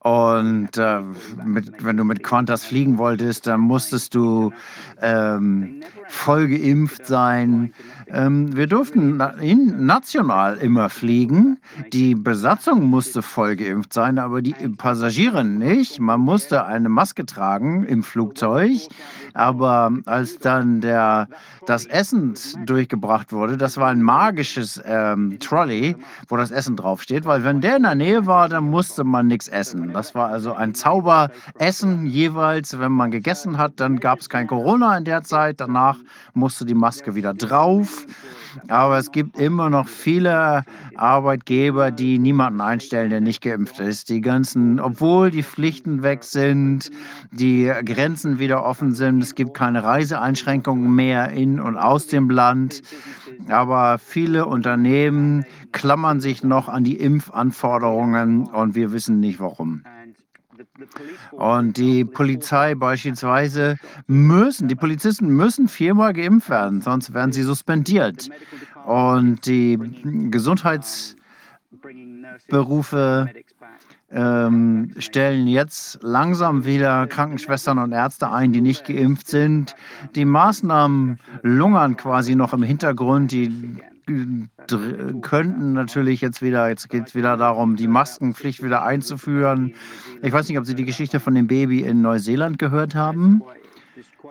Und 0.00 0.76
äh, 0.76 1.00
mit, 1.44 1.84
wenn 1.84 1.96
du 1.96 2.04
mit 2.04 2.22
Qantas 2.22 2.64
fliegen 2.64 2.98
wolltest, 2.98 3.46
dann 3.46 3.60
musstest 3.60 4.14
du 4.14 4.52
ähm, 5.02 5.82
voll 6.06 6.48
geimpft 6.48 7.06
sein. 7.06 7.74
Ähm, 8.10 8.56
wir 8.56 8.66
durften 8.66 9.16
na 9.16 9.34
national 9.40 10.56
immer 10.58 10.88
fliegen. 10.88 11.58
Die 11.92 12.14
Besatzung 12.14 12.84
musste 12.84 13.22
voll 13.22 13.56
geimpft 13.56 13.92
sein, 13.92 14.18
aber 14.18 14.42
die 14.42 14.54
Passagiere 14.54 15.44
nicht. 15.44 16.00
Man 16.00 16.20
musste 16.20 16.64
eine 16.64 16.88
Maske 16.88 17.26
tragen 17.26 17.84
im 17.84 18.02
Flugzeug. 18.02 18.88
Aber 19.34 19.92
als 20.06 20.38
dann 20.38 20.80
der, 20.80 21.28
das 21.66 21.86
Essen 21.86 22.34
durchgebracht 22.64 23.32
wurde, 23.32 23.56
das 23.56 23.76
war 23.76 23.90
ein 23.90 24.02
magisches 24.02 24.80
ähm, 24.84 25.38
Trolley, 25.38 25.96
wo 26.28 26.36
das 26.36 26.50
Essen 26.50 26.76
draufsteht, 26.76 27.24
weil 27.24 27.44
wenn 27.44 27.60
der 27.60 27.76
in 27.76 27.82
der 27.82 27.94
Nähe 27.94 28.26
war, 28.26 28.48
dann 28.48 28.64
musste 28.64 29.04
man 29.04 29.26
nichts 29.26 29.48
essen. 29.48 29.92
Das 29.92 30.14
war 30.14 30.28
also 30.28 30.54
ein 30.54 30.74
Zauberessen 30.74 32.06
jeweils. 32.06 32.78
Wenn 32.78 32.92
man 32.92 33.10
gegessen 33.10 33.58
hat, 33.58 33.74
dann 33.76 34.00
gab 34.00 34.20
es 34.20 34.28
kein 34.28 34.46
Corona 34.46 34.96
in 34.96 35.04
der 35.04 35.22
Zeit. 35.22 35.60
Danach 35.60 35.98
musste 36.34 36.64
die 36.64 36.74
Maske 36.74 37.14
wieder 37.14 37.34
drauf. 37.34 37.97
Aber 38.68 38.98
es 38.98 39.12
gibt 39.12 39.38
immer 39.38 39.70
noch 39.70 39.88
viele 39.88 40.64
Arbeitgeber, 40.96 41.90
die 41.90 42.18
niemanden 42.18 42.60
einstellen, 42.60 43.10
der 43.10 43.20
nicht 43.20 43.42
geimpft 43.42 43.78
ist. 43.80 44.08
Die 44.08 44.20
ganzen, 44.20 44.80
obwohl 44.80 45.30
die 45.30 45.42
Pflichten 45.42 46.02
weg 46.02 46.24
sind, 46.24 46.90
die 47.30 47.72
Grenzen 47.84 48.38
wieder 48.38 48.64
offen 48.64 48.94
sind, 48.94 49.22
es 49.22 49.34
gibt 49.34 49.54
keine 49.54 49.84
Reiseeinschränkungen 49.84 50.94
mehr 50.94 51.30
in 51.30 51.60
und 51.60 51.76
aus 51.76 52.06
dem 52.06 52.30
Land. 52.30 52.82
Aber 53.48 53.98
viele 53.98 54.46
Unternehmen 54.46 55.44
klammern 55.72 56.20
sich 56.20 56.42
noch 56.42 56.68
an 56.68 56.84
die 56.84 56.96
Impfanforderungen 56.96 58.46
und 58.46 58.74
wir 58.74 58.92
wissen 58.92 59.20
nicht 59.20 59.40
warum. 59.40 59.82
Und 61.32 61.76
die 61.76 62.04
Polizei 62.04 62.74
beispielsweise 62.74 63.76
müssen, 64.06 64.68
die 64.68 64.74
Polizisten 64.74 65.28
müssen 65.28 65.68
viermal 65.68 66.12
geimpft 66.12 66.50
werden, 66.50 66.80
sonst 66.80 67.14
werden 67.14 67.32
sie 67.32 67.42
suspendiert. 67.42 68.28
Und 68.86 69.46
die 69.46 69.78
Gesundheitsberufe 70.30 73.30
ähm, 74.10 74.94
stellen 74.98 75.46
jetzt 75.46 75.98
langsam 76.02 76.64
wieder 76.64 77.06
Krankenschwestern 77.06 77.78
und 77.78 77.92
Ärzte 77.92 78.30
ein, 78.30 78.52
die 78.52 78.62
nicht 78.62 78.86
geimpft 78.86 79.28
sind. 79.28 79.76
Die 80.14 80.24
Maßnahmen 80.24 81.18
lungern 81.42 81.96
quasi 81.96 82.34
noch 82.34 82.54
im 82.54 82.62
Hintergrund. 82.62 83.32
Die 83.32 83.76
könnten 85.22 85.72
natürlich 85.72 86.20
jetzt 86.20 86.42
wieder, 86.42 86.68
jetzt 86.68 86.88
geht 86.88 87.08
es 87.08 87.14
wieder 87.14 87.36
darum, 87.36 87.76
die 87.76 87.88
Maskenpflicht 87.88 88.62
wieder 88.62 88.82
einzuführen. 88.82 89.74
Ich 90.22 90.32
weiß 90.32 90.48
nicht, 90.48 90.58
ob 90.58 90.66
Sie 90.66 90.74
die 90.74 90.84
Geschichte 90.84 91.20
von 91.20 91.34
dem 91.34 91.46
Baby 91.46 91.80
in 91.82 92.00
Neuseeland 92.00 92.58
gehört 92.58 92.94
haben. 92.94 93.42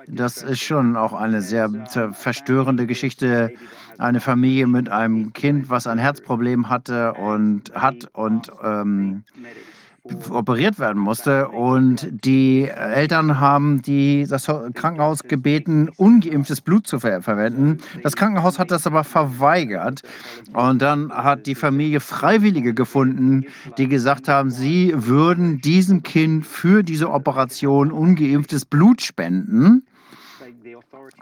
Das 0.08 0.42
ist 0.42 0.62
schon 0.62 0.96
auch 0.96 1.14
eine 1.14 1.42
sehr 1.42 1.70
verstörende 2.14 2.88
Geschichte. 2.88 3.54
Eine 3.98 4.20
Familie 4.20 4.68
mit 4.68 4.90
einem 4.90 5.34
Kind, 5.34 5.70
was 5.70 5.88
ein 5.88 5.98
Herzproblem 5.98 6.70
hatte 6.70 7.14
und 7.14 7.74
hat 7.74 8.10
und 8.14 8.52
ähm, 8.64 9.24
operiert 10.30 10.80
werden 10.80 11.02
musste. 11.02 11.50
Und 11.50 12.08
die 12.12 12.68
Eltern 12.68 13.40
haben 13.40 13.82
die, 13.82 14.26
das 14.28 14.46
Krankenhaus 14.74 15.24
gebeten, 15.24 15.90
ungeimpftes 15.98 16.62
Blut 16.62 16.88
zu 16.88 17.00
ver 17.00 17.22
verwenden. 17.22 17.78
Das 18.04 18.16
Krankenhaus 18.16 18.60
hat 18.60 18.72
das 18.72 18.88
aber 18.88 19.04
verweigert. 19.04 20.02
Und 20.54 20.82
dann 20.82 21.12
hat 21.12 21.46
die 21.46 21.56
Familie 21.56 22.00
Freiwillige 22.00 22.74
gefunden, 22.74 23.46
die 23.78 23.88
gesagt 23.88 24.28
haben, 24.28 24.52
sie 24.52 24.94
würden 24.96 25.62
diesem 25.62 26.04
Kind 26.04 26.46
für 26.46 26.84
diese 26.84 27.10
Operation 27.12 27.92
ungeimpftes 27.92 28.66
Blut 28.66 29.02
spenden. 29.02 29.84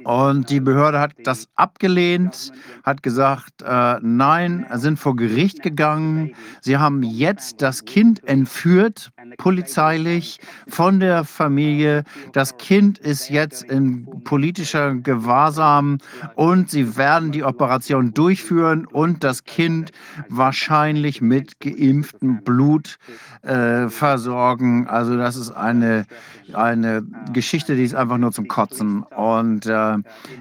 Und 0.04 0.50
die 0.50 0.60
Behörde 0.60 1.00
hat 1.00 1.14
das 1.24 1.48
abgelehnt, 1.56 2.52
hat 2.84 3.02
gesagt, 3.02 3.62
äh, 3.64 3.96
nein, 4.02 4.66
sind 4.74 5.00
vor 5.00 5.16
Gericht 5.16 5.64
gegangen. 5.64 6.36
Sie 6.62 6.78
haben 6.78 7.02
jetzt 7.02 7.62
das 7.62 7.86
Kind 7.86 8.24
entführt, 8.28 9.12
polizeilich, 9.38 10.40
von 10.68 11.00
der 11.00 11.24
Familie. 11.24 12.04
Das 12.34 12.58
Kind 12.58 13.00
ist 13.00 13.30
jetzt 13.30 13.64
in 13.64 14.06
politischer 14.24 14.96
Gewahrsam 14.96 15.98
und 16.36 16.70
sie 16.70 16.98
werden 16.98 17.32
die 17.32 17.44
Operation 17.44 18.14
durchführen 18.14 18.86
und 18.86 19.24
das 19.24 19.44
Kind 19.44 19.92
wahrscheinlich 20.30 21.22
mit 21.22 21.60
geimpftem 21.60 22.44
Blut 22.44 22.98
äh, 23.46 23.90
versorgen. 23.90 24.88
Also 24.88 25.18
das 25.18 25.36
ist 25.36 25.52
eine, 25.52 26.06
eine 26.54 27.04
Geschichte, 27.32 27.76
die 27.76 27.84
ist 27.84 27.96
einfach 27.96 28.18
nur 28.18 28.32
zum 28.32 28.48
Kotzen. 28.48 29.04
Und 29.04 29.66
äh, 29.66 29.98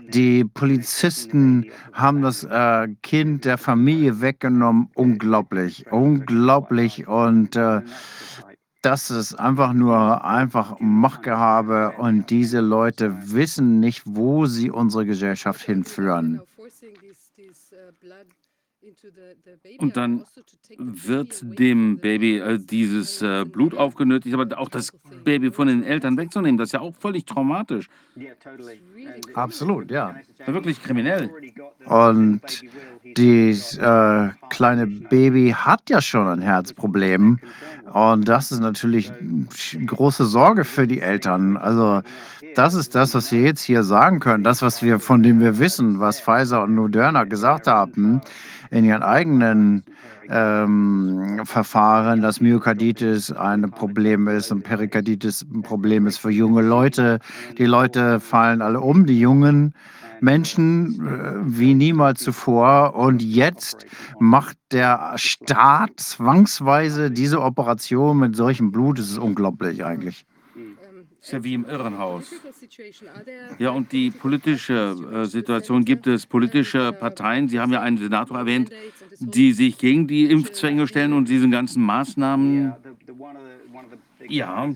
die 0.08 0.44
Polizisten 0.44 1.66
haben 1.92 2.22
das 2.22 2.44
äh, 2.44 2.88
Kind 3.02 3.44
der 3.44 3.58
Familie 3.58 4.20
weggenommen. 4.20 4.88
Unglaublich, 4.94 5.86
unglaublich. 5.90 7.06
Und 7.06 7.56
äh, 7.56 7.82
das 8.82 9.10
ist 9.10 9.34
einfach 9.34 9.72
nur 9.72 10.24
einfach 10.24 10.76
Machtgehabe 10.78 11.94
und 11.96 12.28
diese 12.28 12.60
Leute 12.60 13.16
wissen 13.32 13.80
nicht, 13.80 14.02
wo 14.04 14.44
sie 14.44 14.70
unsere 14.70 15.06
Gesellschaft 15.06 15.62
hinführen. 15.62 16.42
Und 19.78 19.96
dann 19.96 20.24
wird 20.78 21.40
dem 21.58 21.98
Baby 21.98 22.38
äh, 22.38 22.58
dieses 22.58 23.22
äh, 23.22 23.44
Blut 23.44 23.74
aufgenötigt, 23.74 24.34
aber 24.34 24.58
auch 24.58 24.68
das 24.68 24.92
Baby 25.24 25.50
von 25.50 25.68
den 25.68 25.82
Eltern 25.82 26.16
wegzunehmen, 26.16 26.58
das 26.58 26.68
ist 26.68 26.72
ja 26.72 26.80
auch 26.80 26.94
völlig 26.94 27.24
traumatisch. 27.24 27.88
Absolut, 29.34 29.90
ja. 29.90 30.14
Wirklich 30.46 30.82
kriminell. 30.82 31.30
Und 31.86 32.42
das 33.16 33.78
äh, 33.78 34.28
kleine 34.50 34.86
Baby 34.86 35.54
hat 35.56 35.88
ja 35.88 36.00
schon 36.00 36.26
ein 36.26 36.42
Herzproblem. 36.42 37.38
Und 37.92 38.28
das 38.28 38.52
ist 38.52 38.60
natürlich 38.60 39.12
große 39.86 40.26
Sorge 40.26 40.64
für 40.64 40.86
die 40.86 41.00
Eltern. 41.00 41.56
Also 41.56 42.02
das 42.54 42.74
ist 42.74 42.94
das, 42.94 43.14
was 43.14 43.32
wir 43.32 43.40
jetzt 43.40 43.62
hier 43.62 43.82
sagen 43.82 44.20
können. 44.20 44.44
Das, 44.44 44.62
was 44.62 44.82
wir, 44.82 45.00
von 45.00 45.22
dem 45.22 45.40
wir 45.40 45.58
wissen, 45.58 46.00
was 46.00 46.20
Pfizer 46.20 46.62
und 46.62 46.74
Moderna 46.74 47.24
gesagt 47.24 47.66
haben 47.66 48.20
in 48.70 48.84
ihren 48.84 49.02
eigenen 49.02 49.84
ähm, 50.28 51.42
Verfahren, 51.44 52.22
dass 52.22 52.40
Myokarditis 52.40 53.32
ein 53.32 53.70
Problem 53.70 54.28
ist 54.28 54.50
und 54.50 54.62
Perikarditis 54.62 55.42
ein 55.42 55.62
Problem 55.62 56.06
ist 56.06 56.18
für 56.18 56.30
junge 56.30 56.62
Leute. 56.62 57.18
Die 57.58 57.66
Leute 57.66 58.20
fallen 58.20 58.62
alle 58.62 58.80
um, 58.80 59.06
die 59.06 59.20
jungen 59.20 59.74
Menschen 60.20 61.06
äh, 61.06 61.32
wie 61.44 61.74
niemals 61.74 62.22
zuvor. 62.22 62.94
Und 62.94 63.22
jetzt 63.22 63.86
macht 64.18 64.56
der 64.72 65.12
Staat 65.16 65.92
zwangsweise 65.96 67.10
diese 67.10 67.42
Operation 67.42 68.18
mit 68.18 68.36
solchem 68.36 68.72
Blut. 68.72 68.98
Das 68.98 69.10
ist 69.10 69.18
unglaublich 69.18 69.84
eigentlich. 69.84 70.24
Ist 71.24 71.32
ja 71.32 71.42
wie 71.42 71.54
im 71.54 71.64
Irrenhaus. 71.64 72.30
Ja, 73.58 73.70
und 73.70 73.92
die 73.92 74.10
politische 74.10 74.94
äh, 75.10 75.24
Situation 75.24 75.82
gibt 75.82 76.06
es 76.06 76.26
politische 76.26 76.92
Parteien, 76.92 77.48
Sie 77.48 77.58
haben 77.58 77.72
ja 77.72 77.80
einen 77.80 77.96
Senator 77.96 78.36
erwähnt, 78.36 78.70
die 79.20 79.52
sich 79.54 79.78
gegen 79.78 80.06
die 80.06 80.30
Impfzwänge 80.30 80.86
stellen 80.86 81.14
und 81.14 81.30
diesen 81.30 81.50
ganzen 81.50 81.82
Maßnahmen. 81.82 82.74
Ja, 84.28 84.68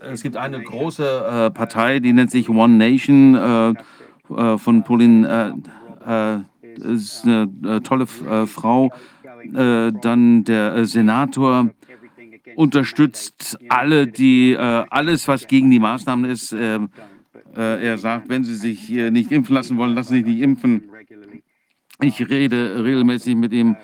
es 0.00 0.24
gibt 0.24 0.36
eine 0.36 0.60
große 0.60 1.04
äh, 1.04 1.50
Partei, 1.52 2.00
die 2.00 2.12
nennt 2.12 2.32
sich 2.32 2.48
One 2.48 2.74
Nation 2.74 3.36
äh, 3.36 3.74
äh 4.34 4.58
von 4.58 4.82
Pauline, 4.82 5.62
äh, 6.04 6.34
äh, 6.34 6.92
ist 6.92 7.24
eine 7.24 7.82
tolle 7.84 8.08
Frau. 8.08 8.90
dann 9.52 10.44
der 10.44 10.84
Senator 10.86 11.70
unterstützt 12.58 13.56
alle, 13.68 14.08
die 14.08 14.52
äh, 14.52 14.56
alles, 14.90 15.28
was 15.28 15.46
gegen 15.46 15.70
die 15.70 15.78
Maßnahmen 15.78 16.28
ist. 16.28 16.52
Äh, 16.52 16.80
äh, 17.56 17.86
er 17.86 17.98
sagt, 17.98 18.28
wenn 18.28 18.42
Sie 18.42 18.56
sich 18.56 18.88
nicht 18.88 19.30
impfen 19.30 19.54
lassen 19.54 19.78
wollen, 19.78 19.94
lassen 19.94 20.14
Sie 20.14 20.18
sich 20.18 20.26
nicht 20.26 20.42
impfen. 20.42 20.82
Ich 22.00 22.28
rede 22.28 22.84
regelmäßig 22.84 23.36
mit 23.36 23.52
ihm. 23.52 23.76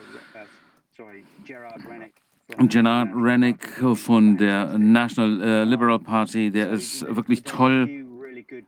Gerard 2.69 3.11
Rennick 3.15 3.65
von 3.95 4.37
der 4.39 4.77
National 4.77 5.41
äh, 5.41 5.65
Liberal 5.65 6.01
Party, 6.01 6.51
der 6.51 6.71
ist 6.71 7.07
wirklich 7.15 7.45
toll. 7.45 8.07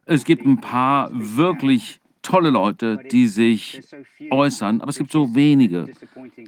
Es 0.05 0.25
gibt 0.25 0.47
ein 0.47 0.61
paar 0.61 1.11
wirklich 1.13 2.01
tolle 2.27 2.51
Leute, 2.51 2.99
die 3.13 3.29
sich 3.29 3.81
äußern, 4.31 4.81
aber 4.81 4.91
es 4.91 4.99
gibt 4.99 5.13
so 5.13 5.35
wenige. 5.35 5.87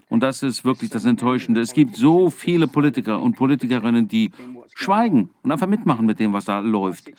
Und 0.09 0.21
das 0.25 0.43
ist 0.43 0.65
wirklich 0.65 0.91
das 0.91 1.05
Enttäuschende. 1.05 1.61
Es 1.61 1.73
gibt 1.73 1.97
so 1.97 2.31
viele 2.31 2.67
Politiker 2.67 3.23
und 3.23 3.37
Politikerinnen, 3.37 4.09
die 4.09 4.33
schweigen 4.75 5.31
und 5.43 5.53
einfach 5.53 5.69
mitmachen 5.69 6.05
mit 6.05 6.19
dem, 6.19 6.33
was 6.33 6.47
da 6.47 6.59
läuft. 6.59 7.13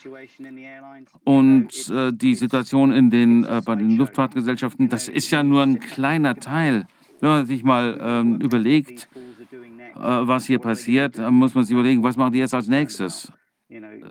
Und 1.24 1.90
äh, 1.90 2.12
die 2.12 2.34
Situation 2.34 2.92
in 2.92 3.10
den, 3.10 3.44
äh, 3.44 3.62
bei 3.64 3.76
den 3.76 3.96
Luftfahrtgesellschaften, 3.96 4.90
das 4.90 5.08
ist 5.08 5.30
ja 5.30 5.42
nur 5.42 5.62
ein 5.62 5.80
kleiner 5.80 6.34
Teil. 6.36 6.86
Wenn 7.20 7.30
man 7.30 7.46
sich 7.46 7.64
mal 7.64 7.98
ähm, 8.00 8.40
überlegt, 8.40 9.08
äh, 9.14 9.98
was 9.98 10.46
hier 10.46 10.58
passiert, 10.58 11.18
dann 11.18 11.34
muss 11.34 11.54
man 11.54 11.64
sich 11.64 11.72
überlegen, 11.72 12.02
was 12.02 12.16
machen 12.16 12.32
die 12.32 12.38
jetzt 12.40 12.54
als 12.54 12.68
nächstes? 12.68 13.32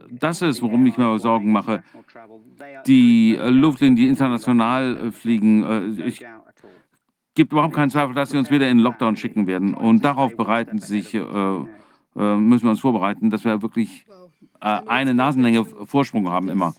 Das 0.09 0.41
ist, 0.41 0.61
worum 0.61 0.85
ich 0.85 0.97
mir 0.97 1.19
Sorgen 1.19 1.51
mache. 1.51 1.83
Die 2.87 3.35
äh, 3.35 3.49
Luftlinien, 3.49 3.95
die 3.95 4.07
international 4.07 4.97
äh, 4.97 5.11
fliegen, 5.11 5.63
äh, 5.63 6.07
es 6.07 6.19
gibt 7.35 7.51
überhaupt 7.51 7.73
keinen 7.73 7.89
Zweifel, 7.89 8.15
dass 8.15 8.29
sie 8.29 8.37
uns 8.37 8.49
wieder 8.51 8.69
in 8.69 8.79
Lockdown 8.79 9.17
schicken 9.17 9.47
werden. 9.47 9.73
Und 9.73 10.05
darauf 10.05 10.35
bereiten 10.35 10.79
sich, 10.79 11.13
äh, 11.13 11.19
müssen 12.15 12.63
wir 12.63 12.69
uns 12.69 12.79
vorbereiten, 12.79 13.29
dass 13.29 13.43
wir 13.43 13.61
wirklich 13.61 14.05
äh, 14.61 14.79
eine 14.87 15.13
Nasenlänge 15.13 15.65
Vorsprung 15.65 16.29
haben 16.29 16.49
immer. 16.49 16.73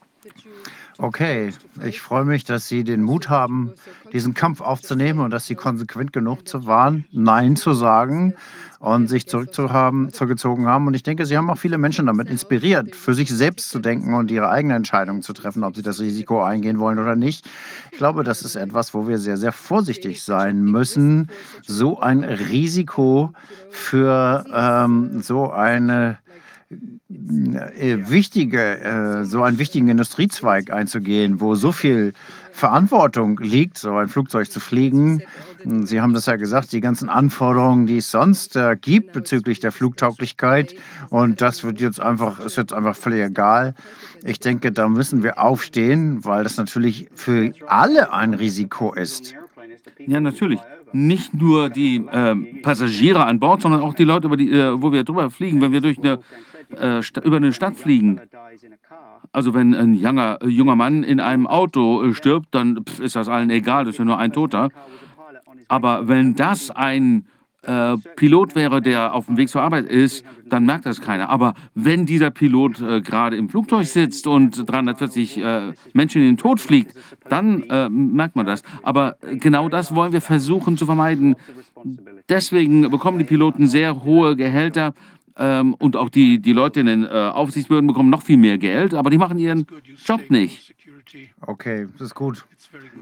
Okay, 1.02 1.54
ich 1.82 2.02
freue 2.02 2.26
mich, 2.26 2.44
dass 2.44 2.68
Sie 2.68 2.84
den 2.84 3.02
Mut 3.02 3.30
haben, 3.30 3.72
diesen 4.12 4.34
Kampf 4.34 4.60
aufzunehmen 4.60 5.20
und 5.20 5.30
dass 5.30 5.46
Sie 5.46 5.54
konsequent 5.54 6.12
genug 6.12 6.46
zu 6.46 6.66
waren, 6.66 7.06
Nein 7.10 7.56
zu 7.56 7.72
sagen 7.72 8.34
und 8.80 9.08
sich 9.08 9.26
zurückzuhaben, 9.26 10.12
zurückgezogen 10.12 10.66
haben. 10.66 10.86
Und 10.86 10.92
ich 10.92 11.02
denke, 11.02 11.24
Sie 11.24 11.38
haben 11.38 11.48
auch 11.48 11.56
viele 11.56 11.78
Menschen 11.78 12.04
damit 12.04 12.28
inspiriert, 12.28 12.94
für 12.94 13.14
sich 13.14 13.30
selbst 13.30 13.70
zu 13.70 13.78
denken 13.78 14.12
und 14.12 14.30
ihre 14.30 14.50
eigene 14.50 14.74
Entscheidung 14.74 15.22
zu 15.22 15.32
treffen, 15.32 15.64
ob 15.64 15.74
sie 15.74 15.82
das 15.82 16.00
Risiko 16.00 16.42
eingehen 16.42 16.78
wollen 16.78 16.98
oder 16.98 17.16
nicht. 17.16 17.48
Ich 17.92 17.96
glaube, 17.96 18.22
das 18.22 18.42
ist 18.42 18.56
etwas, 18.56 18.92
wo 18.92 19.08
wir 19.08 19.16
sehr, 19.16 19.38
sehr 19.38 19.52
vorsichtig 19.52 20.22
sein 20.22 20.62
müssen, 20.64 21.30
so 21.62 21.98
ein 21.98 22.24
Risiko 22.24 23.32
für 23.70 24.44
ähm, 24.52 25.22
so 25.22 25.50
eine 25.50 26.18
wichtige, 27.08 28.80
äh, 28.80 29.24
so 29.24 29.42
einen 29.42 29.58
wichtigen 29.58 29.88
Industriezweig 29.88 30.70
einzugehen, 30.70 31.40
wo 31.40 31.54
so 31.54 31.72
viel 31.72 32.12
Verantwortung 32.52 33.38
liegt, 33.38 33.78
so 33.78 33.96
ein 33.96 34.08
Flugzeug 34.08 34.50
zu 34.50 34.60
fliegen. 34.60 35.22
Sie 35.64 36.00
haben 36.00 36.14
das 36.14 36.26
ja 36.26 36.36
gesagt, 36.36 36.72
die 36.72 36.80
ganzen 36.80 37.08
Anforderungen, 37.08 37.86
die 37.86 37.98
es 37.98 38.10
sonst 38.10 38.56
äh, 38.56 38.76
gibt 38.80 39.12
bezüglich 39.12 39.60
der 39.60 39.72
Flugtauglichkeit. 39.72 40.74
Und 41.10 41.40
das 41.40 41.64
wird 41.64 41.80
jetzt 41.80 42.00
einfach, 42.00 42.40
ist 42.40 42.56
jetzt 42.56 42.72
einfach 42.72 42.96
völlig 42.96 43.24
egal. 43.24 43.74
Ich 44.24 44.38
denke, 44.38 44.72
da 44.72 44.88
müssen 44.88 45.22
wir 45.22 45.38
aufstehen, 45.40 46.24
weil 46.24 46.44
das 46.44 46.56
natürlich 46.56 47.08
für 47.14 47.52
alle 47.66 48.12
ein 48.12 48.34
Risiko 48.34 48.92
ist. 48.92 49.34
Ja, 50.06 50.20
natürlich. 50.20 50.60
Nicht 50.92 51.34
nur 51.34 51.70
die 51.70 52.04
äh, 52.10 52.34
Passagiere 52.62 53.24
an 53.24 53.38
Bord, 53.38 53.62
sondern 53.62 53.80
auch 53.80 53.94
die 53.94 54.04
Leute, 54.04 54.26
über 54.26 54.36
die, 54.36 54.50
äh, 54.50 54.80
wo 54.80 54.92
wir 54.92 55.04
drüber 55.04 55.30
fliegen, 55.30 55.60
wenn 55.60 55.72
wir 55.72 55.80
durch 55.80 55.98
eine, 55.98 56.18
äh, 56.78 57.02
über 57.24 57.36
eine 57.36 57.52
Stadt 57.52 57.76
fliegen. 57.76 58.20
Also 59.32 59.54
wenn 59.54 59.74
ein 59.74 59.94
junger, 59.94 60.38
junger 60.44 60.76
Mann 60.76 61.02
in 61.02 61.20
einem 61.20 61.46
Auto 61.46 62.02
äh, 62.02 62.14
stirbt, 62.14 62.48
dann 62.52 62.84
pf, 62.84 63.00
ist 63.00 63.16
das 63.16 63.28
allen 63.28 63.50
egal, 63.50 63.84
das 63.84 63.94
ist 63.94 63.98
ja 63.98 64.04
nur 64.04 64.18
ein 64.18 64.32
Toter. 64.32 64.70
Aber 65.68 66.08
wenn 66.08 66.34
das 66.34 66.70
ein 66.70 67.26
äh, 67.62 67.96
Pilot 68.16 68.54
wäre, 68.54 68.80
der 68.80 69.14
auf 69.14 69.26
dem 69.26 69.36
Weg 69.36 69.48
zur 69.48 69.62
Arbeit 69.62 69.86
ist, 69.86 70.24
dann 70.46 70.64
merkt 70.64 70.86
das 70.86 71.00
keiner. 71.00 71.28
Aber 71.28 71.54
wenn 71.74 72.06
dieser 72.06 72.30
Pilot 72.30 72.80
äh, 72.80 73.00
gerade 73.02 73.36
im 73.36 73.48
Flugzeug 73.48 73.86
sitzt 73.86 74.26
und 74.26 74.68
340 74.68 75.38
äh, 75.38 75.72
Menschen 75.92 76.22
in 76.22 76.28
den 76.28 76.36
Tod 76.36 76.60
fliegt, 76.60 76.94
dann 77.28 77.62
äh, 77.64 77.88
merkt 77.88 78.36
man 78.36 78.46
das. 78.46 78.62
Aber 78.82 79.16
genau 79.20 79.68
das 79.68 79.94
wollen 79.94 80.12
wir 80.12 80.22
versuchen 80.22 80.76
zu 80.76 80.86
vermeiden. 80.86 81.36
Deswegen 82.28 82.90
bekommen 82.90 83.18
die 83.18 83.24
Piloten 83.24 83.66
sehr 83.66 84.02
hohe 84.04 84.36
Gehälter. 84.36 84.94
Ähm, 85.36 85.74
und 85.74 85.96
auch 85.96 86.10
die, 86.10 86.40
die 86.40 86.52
Leute 86.52 86.80
in 86.80 86.86
den 86.86 87.04
äh, 87.04 87.08
Aufsichtsbehörden 87.08 87.86
bekommen 87.86 88.10
noch 88.10 88.22
viel 88.22 88.36
mehr 88.36 88.58
Geld, 88.58 88.94
aber 88.94 89.10
die 89.10 89.18
machen 89.18 89.38
ihren 89.38 89.66
Job 90.04 90.30
nicht. 90.30 90.74
Okay, 91.40 91.88
das 91.98 92.08
ist 92.08 92.14
gut, 92.14 92.44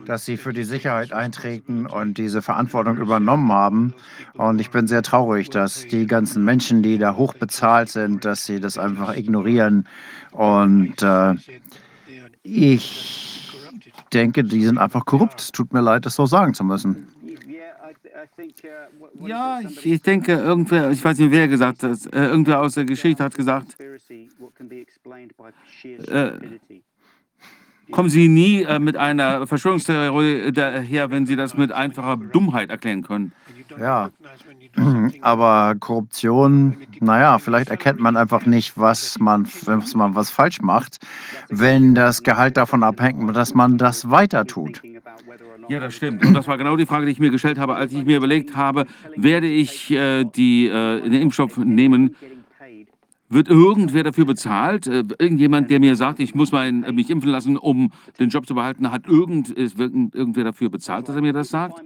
dass 0.07 0.25
Sie 0.25 0.39
für 0.39 0.55
die 0.55 0.65
Sicherheit 0.65 1.13
eintreten 1.13 1.85
und 1.85 2.17
diese 2.17 2.41
Verantwortung 2.41 2.97
übernommen 2.97 3.53
haben. 3.53 3.95
Und 4.35 4.61
ich 4.61 4.71
bin 4.71 4.87
sehr 4.87 5.03
traurig, 5.03 5.51
dass 5.51 5.87
die 5.87 6.07
ganzen 6.07 6.45
Menschen, 6.45 6.83
die 6.83 6.97
da 6.97 7.17
hoch 7.17 7.35
bezahlt 7.35 7.91
sind, 7.91 8.25
dass 8.25 8.47
sie 8.47 8.61
das 8.61 8.79
einfach 8.79 9.15
ignorieren. 9.15 9.87
Und 10.31 11.03
äh, 11.03 11.35
ich 12.43 13.53
denke, 14.13 14.45
die 14.45 14.65
sind 14.65 14.79
einfach 14.79 15.05
korrupt. 15.05 15.41
Es 15.41 15.53
tut 15.53 15.73
mir 15.75 15.83
leid, 15.83 16.07
das 16.07 16.15
so 16.15 16.25
sagen 16.25 16.55
zu 16.55 16.65
müssen. 16.65 17.09
Ja, 19.21 19.61
ich, 19.61 19.87
ich 19.87 20.03
denke, 20.03 20.33
irgendwer, 20.33 20.91
ich 20.91 21.05
weiß 21.05 21.19
nicht, 21.19 21.31
wer 21.31 21.49
gesagt 21.49 21.83
hat, 21.83 21.99
äh, 22.13 22.27
irgendwer 22.27 22.61
aus 22.61 22.75
der 22.75 22.85
Geschichte 22.85 23.23
hat 23.23 23.35
gesagt, 23.35 23.77
äh, 23.81 23.99
kommen 27.91 28.11
Sie 28.11 28.29
nie 28.29 28.63
äh, 28.63 28.79
mit 28.79 28.97
einer 28.97 29.47
Verschwörungstheorie 29.47 30.53
daher, 30.53 31.11
wenn 31.11 31.27
Sie 31.27 31.37
das 31.37 31.57
mit 31.57 31.73
einfacher 31.73 32.17
Dummheit 32.17 32.71
erklären 32.71 33.03
können. 33.03 33.33
Ja, 33.79 34.11
aber 35.21 35.75
Korruption, 35.79 36.77
naja, 37.01 37.39
vielleicht 37.39 37.71
erkennt 37.71 38.01
man 38.01 38.17
einfach 38.17 38.47
nicht, 38.47 38.79
was 38.79 39.19
man, 39.19 39.47
was 39.65 39.95
man 39.95 40.15
was 40.15 40.31
falsch 40.31 40.61
macht, 40.61 40.99
wenn 41.49 41.95
das 41.95 42.23
Gehalt 42.23 42.57
davon 42.57 42.83
abhängt, 42.83 43.37
dass 43.37 43.55
man 43.55 43.79
das 43.79 44.11
weiter 44.11 44.47
tut. 44.47 44.83
Ja, 45.69 45.81
das 45.81 45.95
stimmt. 45.95 46.25
Und 46.25 46.35
das 46.35 46.49
war 46.49 46.57
genau 46.57 46.77
die 46.77 46.87
Frage, 46.87 47.07
die 47.07 47.13
ich 47.13 47.19
mir 47.19 47.31
gestellt 47.31 47.59
habe, 47.59 47.75
als 47.75 47.93
ich 47.93 48.05
mir 48.05 48.17
überlegt 48.17 48.57
habe, 48.57 48.87
werde 49.17 49.47
ich 49.47 49.91
äh, 49.91 50.25
die, 50.25 50.67
äh, 50.67 51.03
den 51.03 51.13
Impfstoff 51.15 51.57
nehmen? 51.59 52.17
Wird 53.31 53.49
irgendwer 53.49 54.05
dafür 54.05 54.25
bezahlt? 54.25 54.87
Äh, 54.87 55.05
irgendjemand, 55.19 55.71
der 55.71 55.81
mir 55.81 55.97
sagt, 55.97 56.21
ich 56.21 56.35
muss 56.35 56.51
mein, 56.51 56.85
äh, 56.85 56.93
mich 56.93 57.11
impfen 57.11 57.31
lassen, 57.31 57.59
um 57.59 57.93
den 58.19 58.31
Job 58.31 58.47
zu 58.47 58.55
behalten, 58.55 58.91
hat 58.91 59.07
irgend, 59.07 59.51
ist 59.51 59.79
irgend, 59.79 60.15
irgendwer 60.15 60.45
dafür 60.45 60.71
bezahlt, 60.71 61.09
dass 61.09 61.17
er 61.17 61.21
mir 61.23 61.35
das 61.35 61.51
sagt? 61.51 61.83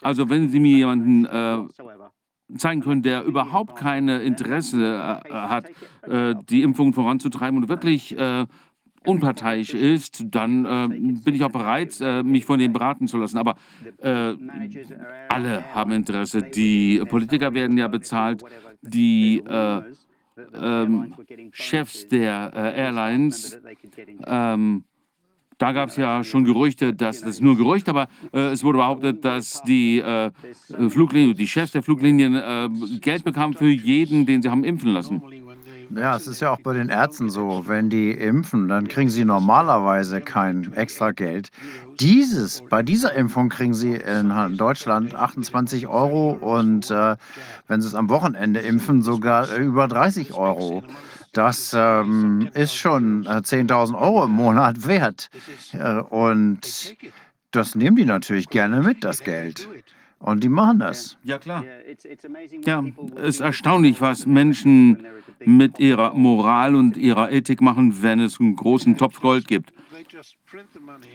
Also 0.00 0.30
wenn 0.30 0.50
Sie 0.50 0.60
mir 0.60 0.76
jemanden 0.76 1.24
äh, 1.24 1.58
zeigen 2.56 2.80
können, 2.82 3.02
der 3.02 3.24
überhaupt 3.24 3.76
keine 3.76 4.22
Interesse 4.22 5.20
hat, 5.30 5.68
die 6.48 6.62
Impfung 6.62 6.94
voranzutreiben 6.94 7.58
und 7.58 7.68
wirklich 7.68 8.16
unparteiisch 9.04 9.74
ist, 9.74 10.24
dann 10.26 10.64
äh, 10.64 10.88
bin 10.88 11.34
ich 11.34 11.44
auch 11.44 11.50
bereit, 11.50 11.96
äh, 12.00 12.22
mich 12.22 12.44
von 12.44 12.58
dem 12.58 12.72
beraten 12.72 13.08
zu 13.08 13.18
lassen. 13.18 13.38
Aber 13.38 13.56
äh, 13.98 14.34
alle 15.28 15.64
haben 15.74 15.92
Interesse. 15.92 16.42
Die 16.42 17.02
Politiker 17.08 17.54
werden 17.54 17.78
ja 17.78 17.88
bezahlt, 17.88 18.42
die 18.82 19.38
äh, 19.38 19.82
ähm, 20.60 21.14
Chefs 21.52 22.08
der 22.08 22.52
äh, 22.54 22.80
Airlines. 22.80 23.58
Ähm, 24.26 24.84
da 25.58 25.72
gab 25.72 25.88
es 25.88 25.96
ja 25.96 26.22
schon 26.22 26.44
Gerüchte, 26.44 26.94
dass 26.94 27.20
das 27.20 27.30
ist 27.30 27.40
nur 27.40 27.56
Gerücht, 27.56 27.88
aber 27.88 28.06
äh, 28.32 28.50
es 28.52 28.62
wurde 28.62 28.78
behauptet, 28.78 29.24
dass 29.24 29.60
die 29.64 30.00
Fluglinien, 30.88 31.36
die 31.36 31.48
Chefs 31.48 31.72
der 31.72 31.82
Fluglinien 31.82 33.00
Geld 33.00 33.24
bekamen 33.24 33.56
für 33.56 33.68
jeden, 33.68 34.24
den 34.24 34.40
sie 34.40 34.50
haben 34.50 34.62
impfen 34.62 34.92
lassen. 34.92 35.20
Ja, 35.94 36.16
es 36.16 36.26
ist 36.26 36.40
ja 36.40 36.50
auch 36.50 36.60
bei 36.60 36.74
den 36.74 36.90
Ärzten 36.90 37.30
so, 37.30 37.64
wenn 37.66 37.88
die 37.88 38.10
impfen, 38.10 38.68
dann 38.68 38.88
kriegen 38.88 39.08
sie 39.08 39.24
normalerweise 39.24 40.20
kein 40.20 40.72
extra 40.74 41.12
Geld. 41.12 41.48
Dieses, 41.98 42.62
bei 42.68 42.82
dieser 42.82 43.14
Impfung 43.14 43.48
kriegen 43.48 43.74
sie 43.74 43.94
in 43.94 44.56
Deutschland 44.56 45.14
28 45.14 45.86
Euro 45.86 46.32
und 46.32 46.90
äh, 46.90 47.16
wenn 47.68 47.80
sie 47.80 47.88
es 47.88 47.94
am 47.94 48.08
Wochenende 48.10 48.60
impfen, 48.60 49.02
sogar 49.02 49.54
über 49.56 49.88
30 49.88 50.34
Euro. 50.34 50.82
Das 51.32 51.74
ähm, 51.76 52.50
ist 52.54 52.74
schon 52.74 53.24
äh, 53.26 53.40
10.000 53.40 53.98
Euro 53.98 54.24
im 54.24 54.32
Monat 54.32 54.86
wert. 54.86 55.30
Äh, 55.72 56.00
und 56.00 56.96
das 57.50 57.74
nehmen 57.74 57.96
die 57.96 58.04
natürlich 58.04 58.48
gerne 58.48 58.82
mit, 58.82 59.04
das 59.04 59.22
Geld. 59.22 59.68
Und 60.18 60.42
die 60.42 60.48
machen 60.48 60.80
das. 60.80 61.16
Ja, 61.22 61.38
klar. 61.38 61.64
Ja, 62.64 62.84
es 63.16 63.36
ist 63.36 63.40
erstaunlich, 63.40 64.00
was 64.00 64.26
Menschen 64.26 65.06
mit 65.44 65.78
ihrer 65.78 66.12
Moral 66.14 66.74
und 66.74 66.96
ihrer 66.96 67.30
Ethik 67.30 67.60
machen, 67.60 68.02
wenn 68.02 68.20
es 68.20 68.40
einen 68.40 68.56
großen 68.56 68.96
Topf 68.96 69.20
Gold 69.20 69.46
gibt. 69.46 69.72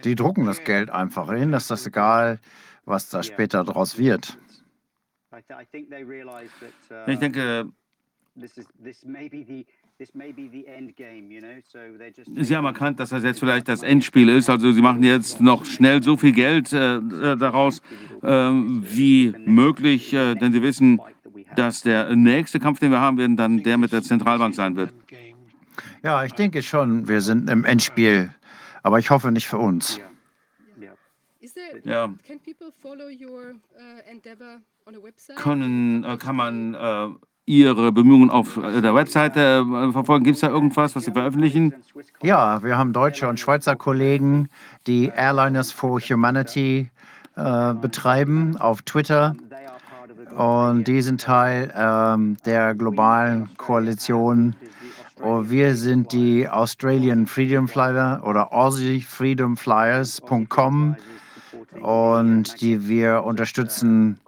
Die 0.03 0.15
drucken 0.15 0.45
das 0.45 0.63
Geld 0.63 0.89
einfach 0.89 1.31
hin, 1.33 1.51
das 1.51 1.69
ist 1.69 1.87
egal, 1.87 2.39
was 2.85 3.09
da 3.09 3.23
später 3.23 3.63
draus 3.63 3.97
wird. 3.97 4.37
Ich 7.07 7.19
denke, 7.19 7.71
Sie 12.35 12.55
haben 12.55 12.65
erkannt, 12.65 12.99
dass 12.99 13.09
das 13.09 13.23
jetzt 13.23 13.39
vielleicht 13.39 13.67
das 13.67 13.83
Endspiel 13.83 14.29
ist. 14.29 14.49
Also 14.49 14.71
Sie 14.71 14.81
machen 14.81 15.03
jetzt 15.03 15.39
noch 15.39 15.65
schnell 15.65 16.01
so 16.01 16.17
viel 16.17 16.31
Geld 16.31 16.73
äh, 16.73 16.95
äh 16.97 17.37
daraus 17.37 17.79
äh, 18.21 18.27
wie 18.27 19.33
möglich, 19.45 20.13
äh, 20.13 20.35
denn 20.35 20.51
Sie 20.53 20.61
wissen, 20.61 20.99
dass 21.55 21.81
der 21.81 22.15
nächste 22.15 22.59
Kampf, 22.59 22.79
den 22.79 22.91
wir 22.91 22.99
haben 22.99 23.17
werden, 23.17 23.37
dann 23.37 23.63
der 23.63 23.77
mit 23.77 23.91
der 23.91 24.01
Zentralbank 24.01 24.55
sein 24.55 24.75
wird. 24.75 24.93
Ja, 26.03 26.23
ich 26.25 26.33
denke 26.33 26.61
schon, 26.63 27.07
wir 27.07 27.21
sind 27.21 27.49
im 27.49 27.63
Endspiel, 27.63 28.33
aber 28.81 28.99
ich 28.99 29.09
hoffe 29.09 29.31
nicht 29.31 29.47
für 29.47 29.57
uns. 29.57 29.99
Ja. 31.85 32.13
Können, 35.35 36.03
äh, 36.03 36.17
kann 36.17 36.35
man 36.35 36.73
äh, 36.73 37.07
Ihre 37.45 37.91
Bemühungen 37.91 38.29
auf 38.29 38.55
äh, 38.57 38.81
der 38.81 38.95
Webseite 38.95 39.65
äh, 39.67 39.91
verfolgen? 39.91 40.23
Gibt 40.23 40.35
es 40.35 40.41
da 40.41 40.49
irgendwas, 40.49 40.95
was 40.95 41.03
Sie 41.05 41.11
veröffentlichen? 41.11 41.73
Ja, 42.21 42.61
wir 42.63 42.77
haben 42.77 42.93
deutsche 42.93 43.27
und 43.27 43.39
Schweizer 43.39 43.75
Kollegen, 43.75 44.49
die 44.87 45.07
Airliners 45.07 45.71
for 45.71 45.99
Humanity 45.99 46.91
äh, 47.35 47.73
betreiben 47.73 48.55
auf 48.57 48.83
Twitter. 48.83 49.35
Und 50.37 50.87
die 50.87 51.01
sind 51.01 51.19
Teil 51.21 51.73
ähm, 51.75 52.37
der 52.45 52.75
globalen 52.75 53.49
Koalition. 53.57 54.55
Und 55.21 55.49
wir 55.49 55.75
sind 55.75 56.13
die 56.13 56.47
Australian 56.47 57.27
Freedom 57.27 57.67
Flyer 57.67 58.21
oder 58.25 58.53
AussieFreedomFlyers.com 58.53 60.95
und 61.81 62.61
die 62.61 62.87
wir 62.87 63.23
unterstützen 63.23 64.19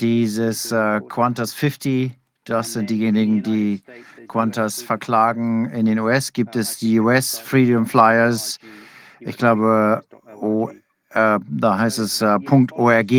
dieses 0.00 0.72
äh, 0.72 1.00
Qantas 1.08 1.54
50 1.54 2.12
Das 2.44 2.74
sind 2.74 2.90
diejenigen, 2.90 3.42
die 3.42 3.82
Qantas 4.28 4.82
verklagen. 4.82 5.70
In 5.70 5.86
den 5.86 5.98
US 5.98 6.32
gibt 6.32 6.56
es 6.56 6.78
die 6.78 7.00
US 7.00 7.38
Freedom 7.38 7.86
Flyers. 7.86 8.58
Ich 9.20 9.38
glaube, 9.38 10.04
oh, 10.36 10.68
äh, 11.10 11.38
da 11.48 11.78
heißt 11.78 11.98
es 11.98 12.20
äh, 12.20 12.38
.org. 12.72 13.12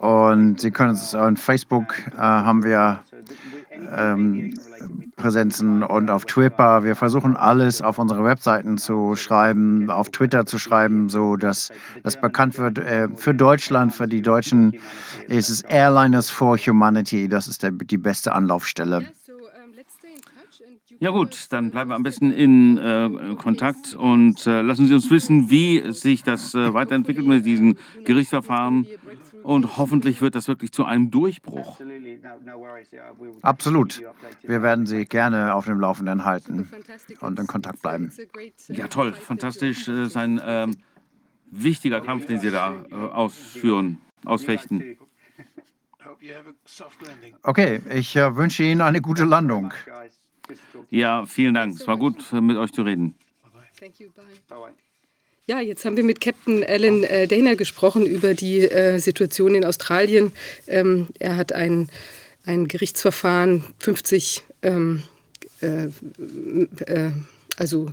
Und 0.00 0.60
Sie 0.60 0.70
können 0.70 0.94
es 0.94 1.14
auf 1.14 1.38
Facebook 1.38 1.94
äh, 2.14 2.18
haben 2.18 2.64
wir 2.64 3.00
ähm, 3.96 4.54
Präsenzen 5.16 5.82
und 5.82 6.10
auf 6.10 6.24
Twitter. 6.24 6.84
Wir 6.84 6.96
versuchen 6.96 7.36
alles 7.36 7.82
auf 7.82 7.98
unsere 7.98 8.24
Webseiten 8.24 8.78
zu 8.78 9.16
schreiben, 9.16 9.90
auf 9.90 10.10
Twitter 10.10 10.46
zu 10.46 10.58
schreiben, 10.58 11.08
so 11.08 11.36
dass 11.36 11.72
das 12.02 12.20
bekannt 12.20 12.58
wird. 12.58 12.78
Äh, 12.78 13.08
für 13.16 13.34
Deutschland, 13.34 13.94
für 13.94 14.06
die 14.06 14.22
Deutschen 14.22 14.74
ist 15.28 15.48
es 15.48 15.62
Airliners 15.62 16.30
for 16.30 16.56
Humanity. 16.58 17.28
Das 17.28 17.48
ist 17.48 17.62
der, 17.62 17.70
die 17.72 17.98
beste 17.98 18.32
Anlaufstelle. 18.32 19.06
Ja 20.98 21.10
gut, 21.10 21.48
dann 21.50 21.70
bleiben 21.70 21.90
wir 21.90 21.94
am 21.94 22.02
besten 22.02 22.32
in 22.32 22.78
äh, 22.78 23.34
Kontakt 23.36 23.94
und 23.94 24.46
äh, 24.46 24.62
lassen 24.62 24.86
Sie 24.86 24.94
uns 24.94 25.10
wissen, 25.10 25.50
wie 25.50 25.92
sich 25.92 26.22
das 26.22 26.54
äh, 26.54 26.72
weiterentwickelt 26.72 27.26
mit 27.26 27.44
diesen 27.44 27.76
Gerichtsverfahren 28.04 28.86
und 29.46 29.76
hoffentlich 29.76 30.20
wird 30.20 30.34
das 30.34 30.48
wirklich 30.48 30.72
zu 30.72 30.84
einem 30.84 31.12
Durchbruch. 31.12 31.78
Absolut. 33.42 34.02
Wir 34.42 34.62
werden 34.62 34.86
Sie 34.86 35.04
gerne 35.06 35.54
auf 35.54 35.66
dem 35.66 35.78
Laufenden 35.78 36.24
halten 36.24 36.68
und 37.20 37.38
in 37.38 37.46
Kontakt 37.46 37.80
bleiben. 37.80 38.12
Ja, 38.68 38.88
toll, 38.88 39.12
fantastisch. 39.12 39.84
Das 39.84 40.08
ist 40.08 40.16
ein 40.16 40.40
ähm, 40.44 40.76
wichtiger 41.46 42.00
Kampf, 42.00 42.26
den 42.26 42.40
Sie 42.40 42.50
da 42.50 42.74
äh, 42.90 42.94
ausführen, 42.94 44.00
ausfechten. 44.24 44.98
Okay, 47.42 47.82
ich 47.94 48.16
äh, 48.16 48.34
wünsche 48.34 48.64
Ihnen 48.64 48.80
eine 48.80 49.00
gute 49.00 49.24
Landung. 49.24 49.72
Ja, 50.90 51.24
vielen 51.26 51.54
Dank. 51.54 51.76
Es 51.76 51.86
war 51.86 51.96
gut, 51.96 52.32
mit 52.32 52.56
euch 52.56 52.72
zu 52.72 52.82
reden. 52.82 53.14
Thank 53.78 54.00
you. 54.00 54.08
Bye. 54.48 54.72
Ja, 55.48 55.60
jetzt 55.60 55.84
haben 55.84 55.96
wir 55.96 56.02
mit 56.02 56.20
Captain 56.20 56.64
Alan 56.64 57.04
äh, 57.04 57.28
Dana 57.28 57.54
gesprochen 57.54 58.04
über 58.04 58.34
die 58.34 58.62
äh, 58.62 58.98
Situation 58.98 59.54
in 59.54 59.64
Australien. 59.64 60.32
Ähm, 60.66 61.06
er 61.20 61.36
hat 61.36 61.52
ein, 61.52 61.88
ein 62.44 62.66
Gerichtsverfahren, 62.66 63.62
50 63.78 64.42
ähm, 64.62 65.04
äh, 65.62 65.84
äh, 66.86 67.12
also 67.56 67.92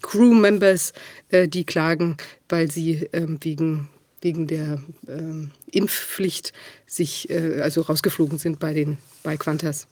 Crew-Members, 0.00 0.94
äh, 1.28 1.48
die 1.48 1.64
klagen, 1.64 2.16
weil 2.48 2.70
sie 2.70 3.06
ähm, 3.12 3.36
wegen, 3.42 3.90
wegen 4.20 4.46
der 4.46 4.82
ähm, 5.08 5.50
Impfpflicht 5.70 6.52
sich 6.86 7.28
äh, 7.30 7.60
also 7.60 7.82
rausgeflogen 7.82 8.38
sind 8.38 8.58
bei 8.58 8.72
den 8.72 8.98
bei 9.22 9.36
Qantas. 9.36 9.88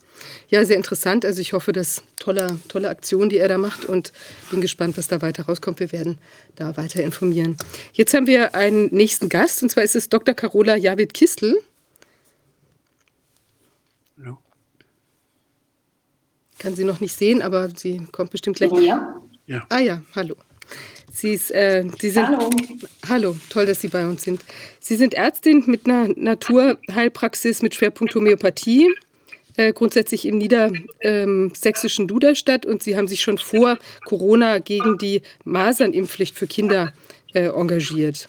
Ja, 0.47 0.63
sehr 0.65 0.77
interessant. 0.77 1.25
Also 1.25 1.41
ich 1.41 1.51
hoffe, 1.51 1.73
dass 1.73 2.01
tolle, 2.17 2.59
tolle 2.69 2.89
Aktion, 2.89 3.27
die 3.29 3.37
er 3.37 3.49
da 3.49 3.57
macht 3.57 3.83
und 3.85 4.13
bin 4.49 4.61
gespannt, 4.61 4.97
was 4.97 5.07
da 5.07 5.21
weiter 5.21 5.43
rauskommt. 5.43 5.81
Wir 5.81 5.91
werden 5.91 6.17
da 6.55 6.77
weiter 6.77 7.03
informieren. 7.03 7.57
Jetzt 7.93 8.13
haben 8.13 8.25
wir 8.25 8.55
einen 8.55 8.87
nächsten 8.95 9.27
Gast 9.27 9.61
und 9.61 9.69
zwar 9.69 9.83
ist 9.83 9.95
es 9.95 10.07
Dr. 10.07 10.33
Carola 10.33 10.77
Javid 10.77 11.13
Kistel. 11.13 11.61
Hallo. 14.17 14.37
Kann 16.57 16.75
sie 16.75 16.85
noch 16.85 17.01
nicht 17.01 17.15
sehen, 17.15 17.41
aber 17.41 17.69
sie 17.75 18.07
kommt 18.11 18.31
bestimmt 18.31 18.55
gleich. 18.55 18.71
Ja. 18.71 19.21
ja. 19.47 19.65
Ah 19.69 19.79
ja, 19.79 20.01
hallo. 20.15 20.35
Sie, 21.15 21.31
ist, 21.31 21.49
äh, 21.51 21.85
Sie 21.97 22.09
sind, 22.09 22.27
hallo. 22.27 22.49
hallo, 23.07 23.37
toll, 23.49 23.65
dass 23.65 23.79
Sie 23.79 23.87
bei 23.87 24.05
uns 24.05 24.23
sind. 24.23 24.43
Sie 24.81 24.97
sind 24.97 25.13
Ärztin 25.13 25.63
mit 25.65 25.85
einer 25.85 26.09
Naturheilpraxis 26.09 27.61
mit 27.61 27.73
Schwerpunkt 27.73 28.13
Homöopathie 28.13 28.93
äh, 29.55 29.71
grundsätzlich 29.71 30.25
im 30.25 30.37
niedersächsischen 30.37 32.09
Duderstadt 32.09 32.65
und 32.65 32.83
Sie 32.83 32.97
haben 32.97 33.07
sich 33.07 33.21
schon 33.21 33.37
vor 33.37 33.77
Corona 34.03 34.59
gegen 34.59 34.97
die 34.97 35.21
Masernimpfpflicht 35.45 36.37
für 36.37 36.47
Kinder 36.47 36.91
äh, 37.33 37.47
engagiert. 37.47 38.27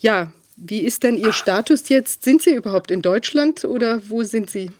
Ja, 0.00 0.30
wie 0.56 0.80
ist 0.80 1.04
denn 1.04 1.16
Ihr 1.16 1.32
Status 1.32 1.88
jetzt? 1.88 2.22
Sind 2.22 2.42
Sie 2.42 2.54
überhaupt 2.54 2.90
in 2.90 3.00
Deutschland 3.00 3.64
oder 3.64 4.02
wo 4.08 4.22
sind 4.24 4.50
Sie? 4.50 4.70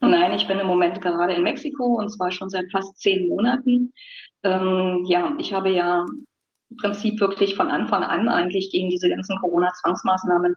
Nein, 0.00 0.32
ich 0.32 0.46
bin 0.48 0.58
im 0.58 0.66
Moment 0.66 1.02
gerade 1.02 1.34
in 1.34 1.42
Mexiko 1.42 1.98
und 1.98 2.08
zwar 2.08 2.30
schon 2.30 2.48
seit 2.48 2.70
fast 2.70 2.98
zehn 2.98 3.28
Monaten. 3.28 3.92
Ähm, 4.42 5.04
ja, 5.06 5.34
ich 5.38 5.52
habe 5.52 5.70
ja 5.70 6.06
im 6.70 6.76
Prinzip 6.76 7.20
wirklich 7.20 7.56
von 7.56 7.68
Anfang 7.68 8.02
an 8.02 8.28
eigentlich 8.28 8.70
gegen 8.70 8.90
diese 8.90 9.08
ganzen 9.08 9.38
Corona-Zwangsmaßnahmen 9.38 10.56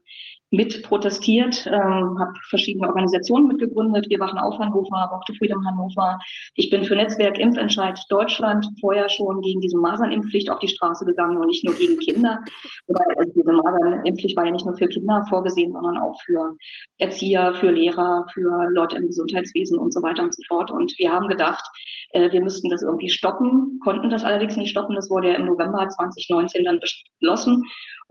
mit 0.54 0.84
protestiert, 0.84 1.66
ähm, 1.66 2.20
habe 2.20 2.34
verschiedene 2.48 2.88
Organisationen 2.88 3.48
mitgegründet. 3.48 4.08
Wir 4.08 4.20
wachen 4.20 4.38
auf 4.38 4.60
Hannover, 4.60 5.10
Walk 5.12 5.26
to 5.26 5.34
Freedom 5.34 5.66
Hannover. 5.66 6.20
Ich 6.54 6.70
bin 6.70 6.84
für 6.84 6.96
Netzwerk 6.96 7.40
Impfentscheid 7.40 8.00
Deutschland 8.10 8.68
vorher 8.80 9.10
schon 9.10 9.42
gegen 9.42 9.62
diese 9.62 9.78
Masernimpfpflicht 9.78 10.52
auf 10.52 10.60
die 10.60 10.68
Straße 10.68 11.06
gegangen 11.06 11.38
und 11.38 11.48
nicht 11.48 11.66
nur 11.66 11.74
gegen 11.74 11.98
Kinder. 11.98 12.40
Weil 12.86 13.18
also 13.18 13.34
diese 13.36 13.52
Masernimpfpflicht 13.52 14.38
war 14.38 14.46
ja 14.46 14.52
nicht 14.52 14.66
nur 14.66 14.78
für 14.78 14.88
Kinder 14.88 15.26
vorgesehen, 15.28 15.74
sondern 15.74 15.98
auch 15.98 16.22
für 16.22 16.56
Erzieher, 17.00 17.56
für 17.56 17.72
Lehrer, 17.72 18.28
für 18.32 18.70
Leute 18.70 18.98
im 18.98 19.08
Gesundheitswesen 19.08 19.80
und 19.80 19.92
so 19.92 20.04
weiter 20.04 20.22
und 20.22 20.36
so 20.36 20.44
fort. 20.48 20.70
Und 20.70 20.94
wir 21.00 21.12
haben 21.12 21.30
gedacht, 21.30 21.66
äh, 22.12 22.32
wir 22.32 22.42
müssten 22.42 22.70
das 22.70 22.84
irgendwie 22.84 23.10
stoppen, 23.10 23.80
konnten 23.84 24.12
das 24.12 24.24
allerdings 24.24 24.56
nicht 24.56 24.70
stoppen. 24.70 24.96
Das 24.96 25.10
wurde 25.10 25.30
ja 25.30 25.36
im 25.36 25.48
November 25.48 25.90
2019 25.90 26.64
dann 26.64 26.80
beschlossen. 26.80 27.64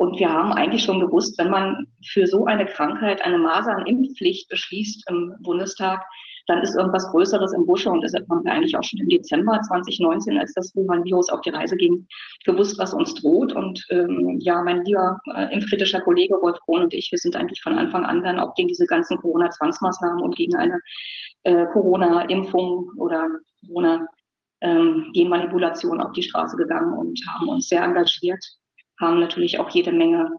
Und 0.02 0.18
wir 0.18 0.32
haben 0.32 0.52
eigentlich 0.52 0.82
schon 0.82 0.98
gewusst, 0.98 1.38
wenn 1.38 1.48
man 1.48 1.86
für 2.04 2.26
so 2.26 2.46
eine 2.46 2.66
Krankheit 2.66 3.24
eine 3.24 3.38
Masernimpfpflicht 3.38 4.48
beschließt 4.48 5.08
im 5.08 5.36
Bundestag, 5.42 6.04
dann 6.48 6.60
ist 6.60 6.74
irgendwas 6.74 7.08
Größeres 7.12 7.52
im 7.52 7.66
Busche. 7.66 7.88
Und 7.88 8.00
deshalb 8.00 8.28
haben 8.28 8.44
wir 8.44 8.50
eigentlich 8.50 8.76
auch 8.76 8.82
schon 8.82 8.98
im 8.98 9.08
Dezember 9.08 9.62
2019, 9.62 10.38
als 10.38 10.54
das 10.54 10.74
Wuhan-Virus 10.74 11.28
auf 11.28 11.42
die 11.42 11.50
Reise 11.50 11.76
ging, 11.76 12.08
gewusst, 12.44 12.80
was 12.80 12.92
uns 12.92 13.14
droht. 13.14 13.52
Und 13.52 13.86
ähm, 13.90 14.40
ja, 14.40 14.60
mein 14.64 14.84
lieber 14.84 15.20
äh, 15.36 15.54
impfkritischer 15.54 16.00
Kollege 16.00 16.34
Wolf 16.42 16.58
Krohn 16.64 16.82
und 16.82 16.92
ich, 16.94 17.12
wir 17.12 17.18
sind 17.18 17.36
eigentlich 17.36 17.62
von 17.62 17.78
Anfang 17.78 18.04
an 18.04 18.24
dann 18.24 18.40
auch 18.40 18.56
gegen 18.56 18.66
diese 18.66 18.86
ganzen 18.86 19.18
Corona-Zwangsmaßnahmen 19.18 20.20
und 20.20 20.34
gegen 20.34 20.56
eine 20.56 20.80
äh, 21.44 21.66
Corona-Impfung 21.66 22.90
oder 22.96 23.28
Corona-Genmanipulation 23.68 26.00
ähm, 26.00 26.04
auf 26.04 26.10
die 26.10 26.24
Straße 26.24 26.56
gegangen 26.56 26.92
und 26.92 27.20
haben 27.28 27.48
uns 27.48 27.68
sehr 27.68 27.84
engagiert 27.84 28.44
haben 29.00 29.20
natürlich 29.20 29.58
auch 29.58 29.70
jede 29.70 29.92
Menge 29.92 30.30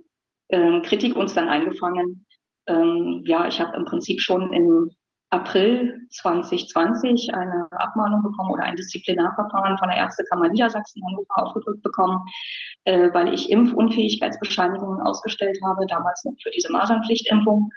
äh, 0.49 0.81
Kritik 0.81 1.15
uns 1.15 1.33
dann 1.33 1.49
eingefangen. 1.49 2.25
Ähm, 2.67 3.23
ja, 3.25 3.47
ich 3.47 3.59
habe 3.59 3.75
im 3.75 3.85
Prinzip 3.85 4.21
schon 4.21 4.53
im 4.53 4.91
April 5.33 6.07
2020 6.11 7.33
eine 7.33 7.67
Abmahnung 7.71 8.21
bekommen 8.21 8.51
oder 8.51 8.63
ein 8.63 8.75
Disziplinarverfahren 8.75 9.79
von 9.79 9.89
der 9.89 9.97
Ärztekammer 9.97 10.47
Niedersachsen 10.47 11.03
Hannover 11.03 11.47
aufgedrückt 11.47 11.81
bekommen, 11.81 12.21
äh, 12.85 13.11
weil 13.13 13.33
ich 13.33 13.49
Impfunfähigkeitsbescheinigungen 13.49 15.01
ausgestellt 15.01 15.57
habe, 15.63 15.87
damals 15.87 16.23
noch 16.23 16.35
für 16.41 16.51
diese 16.51 16.71
Masernpflichtimpfung. 16.71 17.71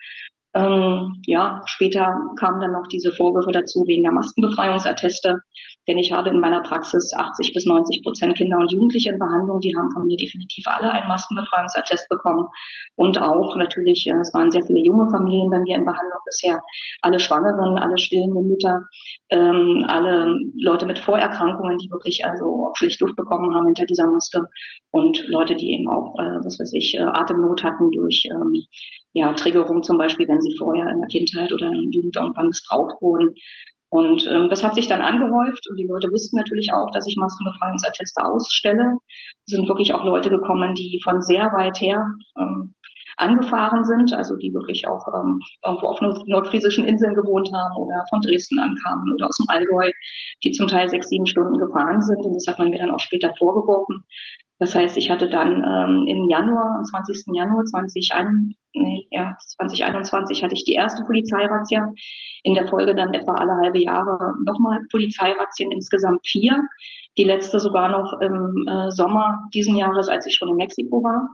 Ähm, 0.56 1.20
ja, 1.26 1.60
später 1.66 2.18
kamen 2.38 2.62
dann 2.62 2.72
noch 2.72 2.86
diese 2.86 3.12
Vorwürfe 3.12 3.52
dazu 3.52 3.84
wegen 3.86 4.04
der 4.04 4.12
Maskenbefreiungsatteste. 4.12 5.42
Denn 5.86 5.98
ich 5.98 6.10
habe 6.12 6.30
in 6.30 6.40
meiner 6.40 6.62
Praxis 6.62 7.12
80 7.12 7.52
bis 7.52 7.66
90 7.66 8.02
Prozent 8.02 8.36
Kinder 8.36 8.58
und 8.58 8.72
Jugendliche 8.72 9.10
in 9.10 9.18
Behandlung. 9.18 9.60
Die 9.60 9.76
haben 9.76 9.92
von 9.92 10.06
mir 10.06 10.16
definitiv 10.16 10.66
alle 10.66 10.90
einen 10.90 11.08
Maskenbefreiungsattest 11.08 12.08
bekommen. 12.08 12.48
Und 12.96 13.20
auch 13.20 13.54
natürlich, 13.54 14.06
äh, 14.06 14.14
es 14.14 14.32
waren 14.32 14.50
sehr 14.50 14.64
viele 14.64 14.80
junge 14.80 15.10
Familien 15.10 15.50
bei 15.50 15.58
mir 15.58 15.76
in 15.76 15.84
Behandlung 15.84 16.20
bisher. 16.24 16.62
Alle 17.02 17.20
Schwangeren, 17.20 17.76
alle 17.76 17.98
stillende 17.98 18.40
Mütter, 18.40 18.82
ähm, 19.28 19.84
alle 19.88 20.40
Leute 20.56 20.86
mit 20.86 20.98
Vorerkrankungen, 20.98 21.76
die 21.78 21.90
wirklich 21.90 22.24
also 22.24 22.72
schlicht 22.74 23.00
Luft 23.00 23.16
bekommen 23.16 23.54
haben 23.54 23.66
hinter 23.66 23.84
dieser 23.84 24.06
Maske. 24.06 24.48
Und 24.90 25.28
Leute, 25.28 25.54
die 25.54 25.72
eben 25.72 25.88
auch, 25.88 26.18
äh, 26.18 26.44
was 26.44 26.58
weiß 26.58 26.72
ich, 26.72 26.94
äh, 26.94 27.02
Atemnot 27.02 27.62
hatten 27.62 27.92
durch 27.92 28.26
ähm, 28.30 28.64
ja, 29.16 29.32
Triggerung 29.32 29.82
zum 29.82 29.96
Beispiel, 29.96 30.28
wenn 30.28 30.42
sie 30.42 30.54
vorher 30.58 30.90
in 30.90 31.00
der 31.00 31.08
Kindheit 31.08 31.50
oder 31.50 31.68
in 31.68 31.90
der 31.90 31.90
Jugend 31.90 32.16
irgendwann 32.16 32.48
missbraucht 32.48 33.00
wurden. 33.00 33.34
Und 33.88 34.26
ähm, 34.30 34.50
das 34.50 34.62
hat 34.62 34.74
sich 34.74 34.88
dann 34.88 35.00
angehäuft 35.00 35.70
und 35.70 35.78
die 35.78 35.86
Leute 35.86 36.12
wussten 36.12 36.36
natürlich 36.36 36.70
auch, 36.70 36.90
dass 36.90 37.06
ich 37.06 37.16
Maskenbefreiungsatteste 37.16 38.22
ausstelle. 38.22 38.98
Es 39.46 39.54
sind 39.54 39.68
wirklich 39.68 39.94
auch 39.94 40.04
Leute 40.04 40.28
gekommen, 40.28 40.74
die 40.74 41.00
von 41.02 41.22
sehr 41.22 41.50
weit 41.54 41.80
her 41.80 42.06
ähm, 42.38 42.74
angefahren 43.16 43.86
sind, 43.86 44.12
also 44.12 44.36
die 44.36 44.52
wirklich 44.52 44.86
auch 44.86 45.08
ähm, 45.14 45.40
irgendwo 45.64 45.86
auf 45.86 46.02
nord 46.02 46.28
nordfriesischen 46.28 46.84
Inseln 46.84 47.14
gewohnt 47.14 47.50
haben 47.54 47.74
oder 47.76 48.04
von 48.10 48.20
Dresden 48.20 48.58
ankamen 48.58 49.14
oder 49.14 49.28
aus 49.28 49.38
dem 49.38 49.48
Allgäu, 49.48 49.90
die 50.44 50.52
zum 50.52 50.68
Teil 50.68 50.90
sechs, 50.90 51.08
sieben 51.08 51.26
Stunden 51.26 51.56
gefahren 51.56 52.02
sind. 52.02 52.18
Und 52.18 52.34
das 52.34 52.46
hat 52.46 52.58
man 52.58 52.68
mir 52.68 52.78
dann 52.80 52.90
auch 52.90 53.00
später 53.00 53.32
vorgeworfen. 53.38 54.04
Das 54.58 54.74
heißt, 54.74 54.96
ich 54.96 55.10
hatte 55.10 55.28
dann 55.28 55.62
ähm, 55.64 56.06
im 56.06 56.30
Januar, 56.30 56.76
am 56.78 56.84
20. 56.84 57.34
Januar 57.34 57.64
2021, 57.66 58.56
nee, 58.74 59.06
ja, 59.10 59.36
2021 59.38 60.42
hatte 60.42 60.54
ich 60.54 60.64
die 60.64 60.72
erste 60.74 61.04
Polizeirazzia. 61.04 61.92
In 62.42 62.54
der 62.54 62.66
Folge 62.68 62.94
dann 62.94 63.12
etwa 63.12 63.34
alle 63.34 63.56
halbe 63.56 63.78
Jahre 63.78 64.34
nochmal 64.44 64.80
Polizeirazzien, 64.90 65.72
insgesamt 65.72 66.26
vier. 66.26 66.66
Die 67.18 67.24
letzte 67.24 67.60
sogar 67.60 67.90
noch 67.90 68.20
im 68.20 68.66
äh, 68.66 68.90
Sommer 68.90 69.46
diesen 69.52 69.76
Jahres, 69.76 70.08
als 70.08 70.26
ich 70.26 70.34
schon 70.34 70.48
in 70.48 70.56
Mexiko 70.56 71.02
war. 71.02 71.28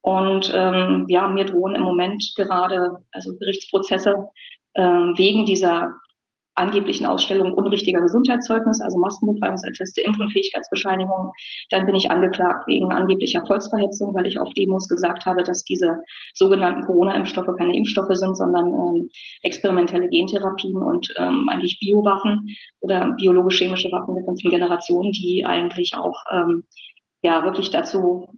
Und 0.00 0.50
ähm, 0.54 1.06
ja, 1.08 1.28
mir 1.28 1.44
drohen 1.44 1.74
im 1.74 1.82
Moment 1.82 2.32
gerade 2.36 3.04
also 3.12 3.36
Gerichtsprozesse 3.38 4.28
äh, 4.74 4.82
wegen 4.82 5.44
dieser 5.44 5.94
angeblichen 6.58 7.06
Ausstellung 7.06 7.54
unrichtiger 7.54 8.00
Gesundheitszeugnis, 8.00 8.80
also 8.80 8.98
Maskenbefreiungsatteste, 8.98 10.00
Impfunfähigkeitsbescheinigung. 10.02 11.32
Dann 11.70 11.86
bin 11.86 11.94
ich 11.94 12.10
angeklagt 12.10 12.66
wegen 12.66 12.92
angeblicher 12.92 13.46
Volksverhetzung, 13.46 14.14
weil 14.14 14.26
ich 14.26 14.38
auf 14.38 14.52
Demos 14.54 14.88
gesagt 14.88 15.26
habe, 15.26 15.42
dass 15.42 15.64
diese 15.64 16.02
sogenannten 16.34 16.84
Corona-Impfstoffe 16.86 17.56
keine 17.56 17.76
Impfstoffe 17.76 18.14
sind, 18.14 18.36
sondern 18.36 18.66
ähm, 18.66 19.10
experimentelle 19.42 20.08
Gentherapien 20.08 20.76
und 20.76 21.12
ähm, 21.16 21.48
eigentlich 21.48 21.78
Biowaffen 21.80 22.56
oder 22.80 23.12
biologisch-chemische 23.12 23.90
Waffen 23.92 24.14
der 24.14 24.24
fünften 24.24 24.50
Generation, 24.50 25.12
die 25.12 25.46
eigentlich 25.46 25.94
auch 25.96 26.22
ähm, 26.30 26.64
ja 27.22 27.44
wirklich 27.44 27.70
dazu 27.70 28.28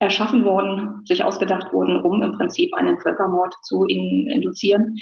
erschaffen 0.00 0.44
wurden, 0.44 1.04
sich 1.04 1.24
ausgedacht 1.24 1.72
wurden, 1.72 2.00
um 2.02 2.22
im 2.22 2.32
Prinzip 2.32 2.72
einen 2.74 3.00
Völkermord 3.00 3.54
zu 3.62 3.84
in, 3.84 4.28
induzieren. 4.28 4.96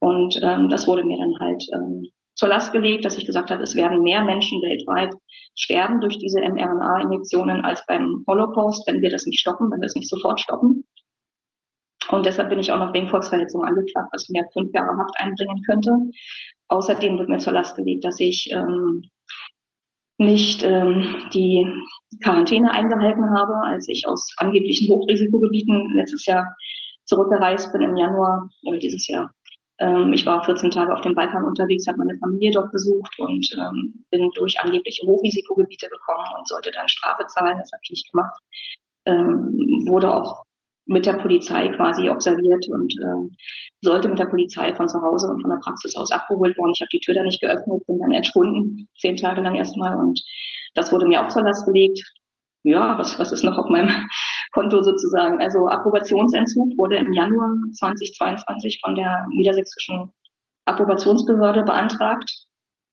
Und 0.00 0.40
ähm, 0.42 0.68
das 0.68 0.86
wurde 0.86 1.04
mir 1.04 1.18
dann 1.18 1.38
halt 1.38 1.64
ähm, 1.74 2.08
zur 2.34 2.48
Last 2.48 2.72
gelegt, 2.72 3.04
dass 3.04 3.18
ich 3.18 3.26
gesagt 3.26 3.50
habe, 3.50 3.62
es 3.62 3.74
werden 3.74 4.02
mehr 4.02 4.22
Menschen 4.22 4.62
weltweit 4.62 5.12
sterben 5.56 6.00
durch 6.00 6.18
diese 6.18 6.40
mRNA-Injektionen 6.40 7.64
als 7.64 7.84
beim 7.86 8.24
Holocaust, 8.28 8.86
wenn 8.86 9.02
wir 9.02 9.10
das 9.10 9.26
nicht 9.26 9.40
stoppen, 9.40 9.70
wenn 9.70 9.80
wir 9.80 9.86
es 9.86 9.96
nicht 9.96 10.08
sofort 10.08 10.40
stoppen. 10.40 10.84
Und 12.10 12.24
deshalb 12.24 12.48
bin 12.48 12.60
ich 12.60 12.72
auch 12.72 12.78
noch 12.78 12.94
wegen 12.94 13.08
Volksverletzung 13.08 13.64
angeklagt, 13.64 14.08
was 14.12 14.28
mir 14.28 14.46
fünf 14.52 14.72
Jahre 14.72 14.96
Haft 14.96 15.18
einbringen 15.18 15.62
könnte. 15.64 15.98
Außerdem 16.68 17.18
wird 17.18 17.28
mir 17.28 17.38
zur 17.38 17.52
Last 17.52 17.76
gelegt, 17.76 18.04
dass 18.04 18.20
ich 18.20 18.50
ähm, 18.52 19.10
nicht 20.18 20.62
ähm, 20.64 21.28
die 21.32 21.66
Quarantäne 22.22 22.70
eingehalten 22.70 23.30
habe, 23.30 23.54
als 23.56 23.88
ich 23.88 24.06
aus 24.06 24.34
angeblichen 24.36 24.88
Hochrisikogebieten 24.88 25.94
letztes 25.94 26.26
Jahr 26.26 26.56
zurückgereist 27.04 27.72
bin 27.72 27.82
im 27.82 27.96
Januar 27.96 28.50
oder 28.64 28.78
dieses 28.78 29.06
Jahr. 29.06 29.30
Ähm, 29.78 30.12
ich 30.12 30.26
war 30.26 30.44
14 30.44 30.70
Tage 30.70 30.92
auf 30.92 31.02
dem 31.02 31.14
Balkan 31.14 31.44
unterwegs, 31.44 31.86
habe 31.86 31.98
meine 31.98 32.18
Familie 32.18 32.50
dort 32.50 32.72
besucht 32.72 33.16
und 33.18 33.48
ähm, 33.56 34.04
bin 34.10 34.30
durch 34.34 34.58
angebliche 34.60 35.06
Hochrisikogebiete 35.06 35.88
gekommen 35.88 36.26
und 36.36 36.48
sollte 36.48 36.72
dann 36.72 36.88
Strafe 36.88 37.26
zahlen. 37.28 37.58
Das 37.58 37.70
habe 37.72 37.80
ich 37.84 37.90
nicht 37.90 38.10
gemacht. 38.10 38.40
Ähm, 39.06 39.86
wurde 39.86 40.12
auch 40.12 40.44
mit 40.88 41.04
der 41.04 41.14
Polizei 41.14 41.68
quasi 41.68 42.08
observiert 42.08 42.66
und 42.68 42.92
äh, 42.98 43.36
sollte 43.82 44.08
mit 44.08 44.18
der 44.18 44.26
Polizei 44.26 44.74
von 44.74 44.88
zu 44.88 45.00
Hause 45.00 45.28
und 45.28 45.42
von 45.42 45.50
der 45.50 45.58
Praxis 45.58 45.94
aus 45.94 46.10
abgeholt 46.10 46.56
worden. 46.56 46.72
Ich 46.72 46.80
habe 46.80 46.88
die 46.90 47.00
Tür 47.00 47.14
da 47.14 47.22
nicht 47.22 47.40
geöffnet, 47.40 47.86
bin 47.86 48.00
dann 48.00 48.12
entschwunden, 48.12 48.88
zehn 48.98 49.16
Tage 49.16 49.42
lang 49.42 49.54
erstmal 49.54 49.96
und 49.96 50.20
das 50.74 50.90
wurde 50.90 51.06
mir 51.06 51.24
auch 51.24 51.28
zur 51.28 51.42
Last 51.42 51.66
gelegt. 51.66 52.02
Ja, 52.64 52.98
was, 52.98 53.18
was 53.18 53.32
ist 53.32 53.44
noch 53.44 53.58
auf 53.58 53.68
meinem 53.68 54.08
Konto 54.52 54.82
sozusagen? 54.82 55.40
Also 55.40 55.68
Approbationsentzug 55.68 56.76
wurde 56.78 56.96
im 56.96 57.12
Januar 57.12 57.54
2022 57.74 58.80
von 58.82 58.94
der 58.94 59.26
niedersächsischen 59.28 60.10
Approbationsbehörde 60.64 61.64
beantragt 61.64 62.30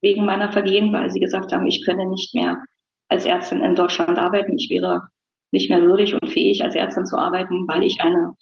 wegen 0.02 0.26
meiner 0.26 0.52
Vergehen, 0.52 0.92
weil 0.92 1.10
sie 1.10 1.20
gesagt 1.20 1.54
haben, 1.54 1.66
ich 1.66 1.86
könne 1.86 2.06
nicht 2.08 2.36
mehr 2.36 2.62
als 3.08 3.26
Ärztin 3.26 3.64
in 3.64 3.76
Deutschland 3.76 4.20
arbeiten. 4.20 4.58
Ich 4.58 4.70
wäre 4.70 5.08
nicht 5.56 5.70
mehr 5.70 5.82
würdig 5.82 6.14
und 6.14 6.30
fähig, 6.30 6.64
als 6.64 6.76
Ärztin 6.76 7.06
zu 7.06 7.18
arbeiten, 7.18 7.68
weil 7.68 7.84
ich 7.84 8.00
eine 8.02 8.36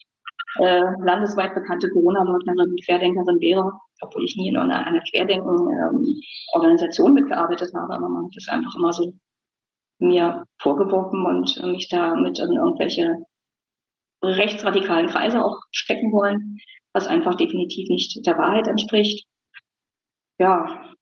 äh, 0.59 0.83
landesweit 0.99 1.55
bekannte 1.55 1.89
Corona-Leugnerin 1.89 2.75
Querdenkerin 2.83 3.39
wäre, 3.39 3.71
obwohl 4.01 4.25
ich 4.25 4.35
nie 4.35 4.49
in 4.49 4.57
einer, 4.57 4.85
einer 4.85 5.01
Querdenken-Organisation 5.01 7.09
ähm, 7.09 7.13
mitgearbeitet 7.13 7.73
habe, 7.73 7.93
aber 7.93 8.09
man 8.09 8.25
hat 8.25 8.35
das 8.35 8.49
einfach 8.49 8.75
immer 8.75 8.91
so 8.91 9.13
mir 9.99 10.43
vorgeworfen 10.59 11.25
und 11.25 11.63
mich 11.71 11.87
damit 11.89 12.39
in 12.39 12.53
irgendwelche 12.53 13.23
rechtsradikalen 14.23 15.07
Kreise 15.07 15.43
auch 15.43 15.59
stecken 15.71 16.11
wollen, 16.11 16.59
was 16.93 17.07
einfach 17.07 17.35
definitiv 17.35 17.89
nicht 17.89 18.25
der 18.25 18.37
Wahrheit 18.37 18.67
entspricht. 18.67 19.25
Ja, 20.39 20.92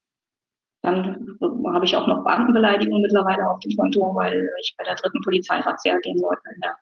dann 0.83 1.37
habe 1.73 1.85
ich 1.85 1.95
auch 1.95 2.07
noch 2.07 2.23
Beamtenbeleidigung 2.23 3.01
mittlerweile 3.01 3.47
auf 3.49 3.59
dem 3.59 3.77
Konto, 3.77 4.15
weil 4.15 4.49
ich 4.61 4.73
bei 4.77 4.83
der 4.83 4.95
dritten 4.95 5.21
Polizeirazzia 5.21 5.99
den 5.99 6.17
Leuten 6.17 6.49
in 6.55 6.61
der 6.61 6.75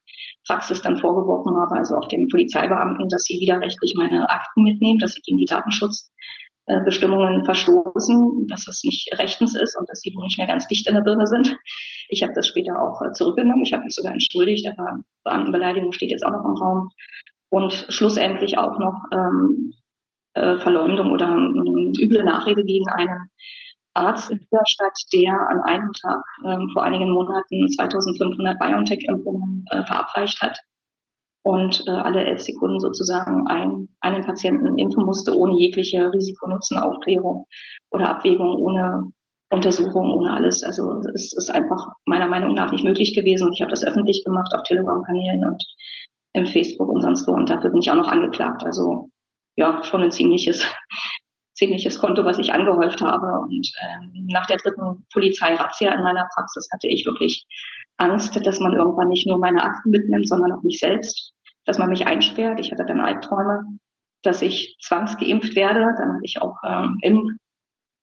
Praxis 0.48 0.82
dann 0.82 0.98
vorgeworfen 0.98 1.58
habe, 1.58 1.76
also 1.76 1.98
auch 1.98 2.08
den 2.08 2.30
Polizeibeamten, 2.30 3.10
dass 3.10 3.24
sie 3.24 3.42
widerrechtlich 3.42 3.96
meine 3.96 4.30
Akten 4.30 4.64
mitnehmen, 4.64 5.00
dass 5.00 5.14
sie 5.14 5.22
gegen 5.22 5.38
die 5.38 5.46
Datenschutzbestimmungen 5.46 7.44
verstoßen, 7.44 8.48
dass 8.48 8.66
das 8.66 8.84
nicht 8.86 9.12
rechtens 9.20 9.56
ist 9.56 9.78
und 9.78 9.90
dass 9.90 10.00
sie 10.00 10.16
nicht 10.16 10.38
mehr 10.38 10.48
ganz 10.48 10.66
dicht 10.68 10.88
in 10.88 10.96
der 10.96 11.02
Birne 11.02 11.28
sind. 11.28 11.58
Ich 12.08 12.24
habe 12.24 12.34
das 12.34 12.48
später 12.48 12.82
auch 12.82 13.02
zurückgenommen. 13.12 13.64
Ich 13.64 13.74
habe 13.74 13.84
mich 13.84 13.96
sogar 13.96 14.14
entschuldigt, 14.14 14.66
aber 14.68 15.02
Beamtenbeleidigung 15.26 15.92
steht 15.92 16.12
jetzt 16.12 16.26
auch 16.26 16.32
noch 16.32 16.46
im 16.46 16.56
Raum. 16.56 16.90
Und 17.52 17.74
schlussendlich 17.90 18.58
auch 18.58 18.80
noch 18.80 19.04
ähm, 19.12 19.74
äh, 20.36 20.58
Verleumdung 20.60 21.12
oder 21.12 21.28
ähm, 21.28 21.94
üble 22.00 22.24
Nachrede 22.24 22.64
gegen 22.64 22.88
einen 22.90 23.30
Arzt 23.94 24.30
in 24.30 24.40
dieser 24.40 24.66
Stadt, 24.66 24.98
der 25.14 25.34
an 25.50 25.62
einem 25.62 25.92
Tag 25.94 26.24
ähm, 26.46 26.70
vor 26.74 26.84
einigen 26.84 27.12
Monaten 27.12 27.70
2500 27.70 28.60
BioNTech-Impfungen 28.60 29.66
äh, 29.72 29.84
verabreicht 29.84 30.42
hat 30.42 30.60
und 31.44 31.84
äh, 31.88 31.92
alle 31.92 32.24
elf 32.24 32.42
Sekunden 32.42 32.80
sozusagen 32.80 33.48
ein, 33.48 33.90
einen 34.02 34.24
Patienten 34.24 34.78
impfen 34.78 35.06
musste, 35.06 35.36
ohne 35.36 35.58
jegliche 35.58 36.12
Risikonutzenaufklärung 36.14 37.46
oder 37.92 38.10
Abwägung, 38.10 38.58
ohne 38.58 39.12
Untersuchung, 39.52 40.14
ohne 40.14 40.32
alles. 40.34 40.64
Also 40.64 41.02
es 41.14 41.34
ist 41.34 41.50
einfach 41.50 41.94
meiner 42.06 42.28
Meinung 42.28 42.54
nach 42.54 42.72
nicht 42.72 42.84
möglich 42.84 43.16
gewesen. 43.16 43.52
Ich 43.54 43.62
habe 43.62 43.72
das 43.72 43.84
öffentlich 43.84 44.24
gemacht 44.24 44.54
auf 44.54 44.64
Telegram-Kanälen 44.64 45.44
und 45.44 45.66
im 46.34 46.46
Facebook 46.46 46.90
und 46.90 47.02
sonst 47.02 47.28
wo. 47.28 47.32
Und 47.32 47.50
dafür 47.50 47.72
bin 47.72 47.80
ich 47.80 47.90
auch 47.90 47.96
noch 47.96 48.08
angeklagt. 48.08 48.64
Also 48.64 49.10
ja, 49.56 49.84
schon 49.84 50.04
ein 50.04 50.12
ziemliches 50.12 50.64
ziemliches 51.60 52.00
Konto, 52.00 52.26
was 52.26 52.40
ich 52.40 52.54
angehäuft 52.54 53.02
habe. 53.02 53.40
Und 53.42 53.72
ähm, 53.82 54.28
nach 54.28 54.48
der 54.48 54.58
dritten 54.58 55.06
Polizeirazzia 55.14 55.94
in 55.94 56.02
meiner 56.02 56.28
Praxis 56.34 56.68
hatte 56.72 56.88
ich 56.88 57.06
wirklich 57.06 57.46
Angst, 57.98 58.36
dass 58.46 58.60
man 58.60 58.74
irgendwann 58.74 59.10
nicht 59.10 59.28
nur 59.28 59.38
meine 59.38 59.62
Akten 59.62 59.92
mitnimmt, 59.92 60.28
sondern 60.28 60.54
auch 60.54 60.64
mich 60.64 60.80
selbst, 60.80 61.34
dass 61.66 61.78
man 61.78 61.90
mich 61.90 62.08
einsperrt. 62.08 62.60
Ich 62.60 62.72
hatte 62.72 62.86
dann 62.86 63.02
Albträume, 63.02 63.64
dass 64.24 64.42
ich 64.42 64.78
zwangsgeimpft 64.82 65.56
werde. 65.56 65.94
Dann 65.98 66.14
hatte 66.14 66.26
ich 66.26 66.42
auch 66.42 66.56
ähm, 66.66 66.98
im, 67.02 67.38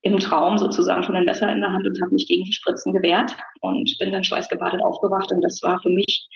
im 0.03 0.19
Traum 0.19 0.59
sozusagen 0.59 1.03
schon 1.03 1.16
ein 1.16 1.24
Messer 1.24 1.51
in 1.51 1.62
der 1.62 1.73
Hand 1.73 1.87
und 1.87 2.01
habe 2.01 2.12
mich 2.12 2.28
gegen 2.28 2.45
die 2.45 2.53
Spritzen 2.53 2.93
gewehrt 2.93 3.35
und 3.61 3.97
bin 3.99 4.12
dann 4.12 4.23
schweißgebadet 4.24 4.83
aufgewacht. 4.83 5.33
Und 5.33 5.41
das 5.41 5.62
war 5.62 5.81
für 5.81 5.91
mich 5.91 6.28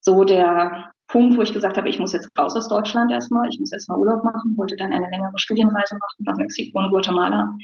so 0.00 0.24
der 0.24 0.92
Punkt, 1.08 1.36
wo 1.36 1.42
ich 1.42 1.52
gesagt 1.52 1.76
habe, 1.76 1.88
ich 1.88 1.98
muss 1.98 2.12
jetzt 2.12 2.30
raus 2.38 2.54
aus 2.54 2.68
Deutschland 2.68 3.10
erstmal, 3.10 3.48
ich 3.48 3.58
muss 3.58 3.72
erstmal 3.72 3.98
Urlaub 3.98 4.24
machen, 4.24 4.56
wollte 4.56 4.76
dann 4.76 4.92
eine 4.92 5.08
längere 5.10 5.38
Studienreise 5.38 5.96
machen 5.96 6.24
nach 6.24 6.36
Mexiko 6.36 6.78
und 6.78 6.90
Guatemala 6.90 7.56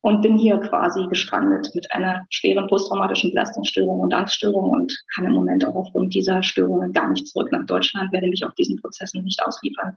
und 0.00 0.22
bin 0.22 0.38
hier 0.38 0.58
quasi 0.58 1.06
gestrandet 1.08 1.70
mit 1.74 1.92
einer 1.92 2.26
schweren 2.30 2.66
posttraumatischen 2.66 3.30
Belastungsstörung 3.30 4.00
und 4.00 4.14
Angststörung 4.14 4.70
und 4.70 4.98
kann 5.14 5.26
im 5.26 5.32
Moment 5.32 5.66
auch 5.66 5.74
aufgrund 5.74 6.14
dieser 6.14 6.42
Störungen 6.42 6.92
gar 6.92 7.10
nicht 7.10 7.28
zurück 7.28 7.52
nach 7.52 7.66
Deutschland, 7.66 8.12
werde 8.12 8.28
mich 8.28 8.44
auf 8.44 8.54
diesen 8.54 8.80
Prozessen 8.80 9.22
nicht 9.22 9.42
ausliefern. 9.44 9.96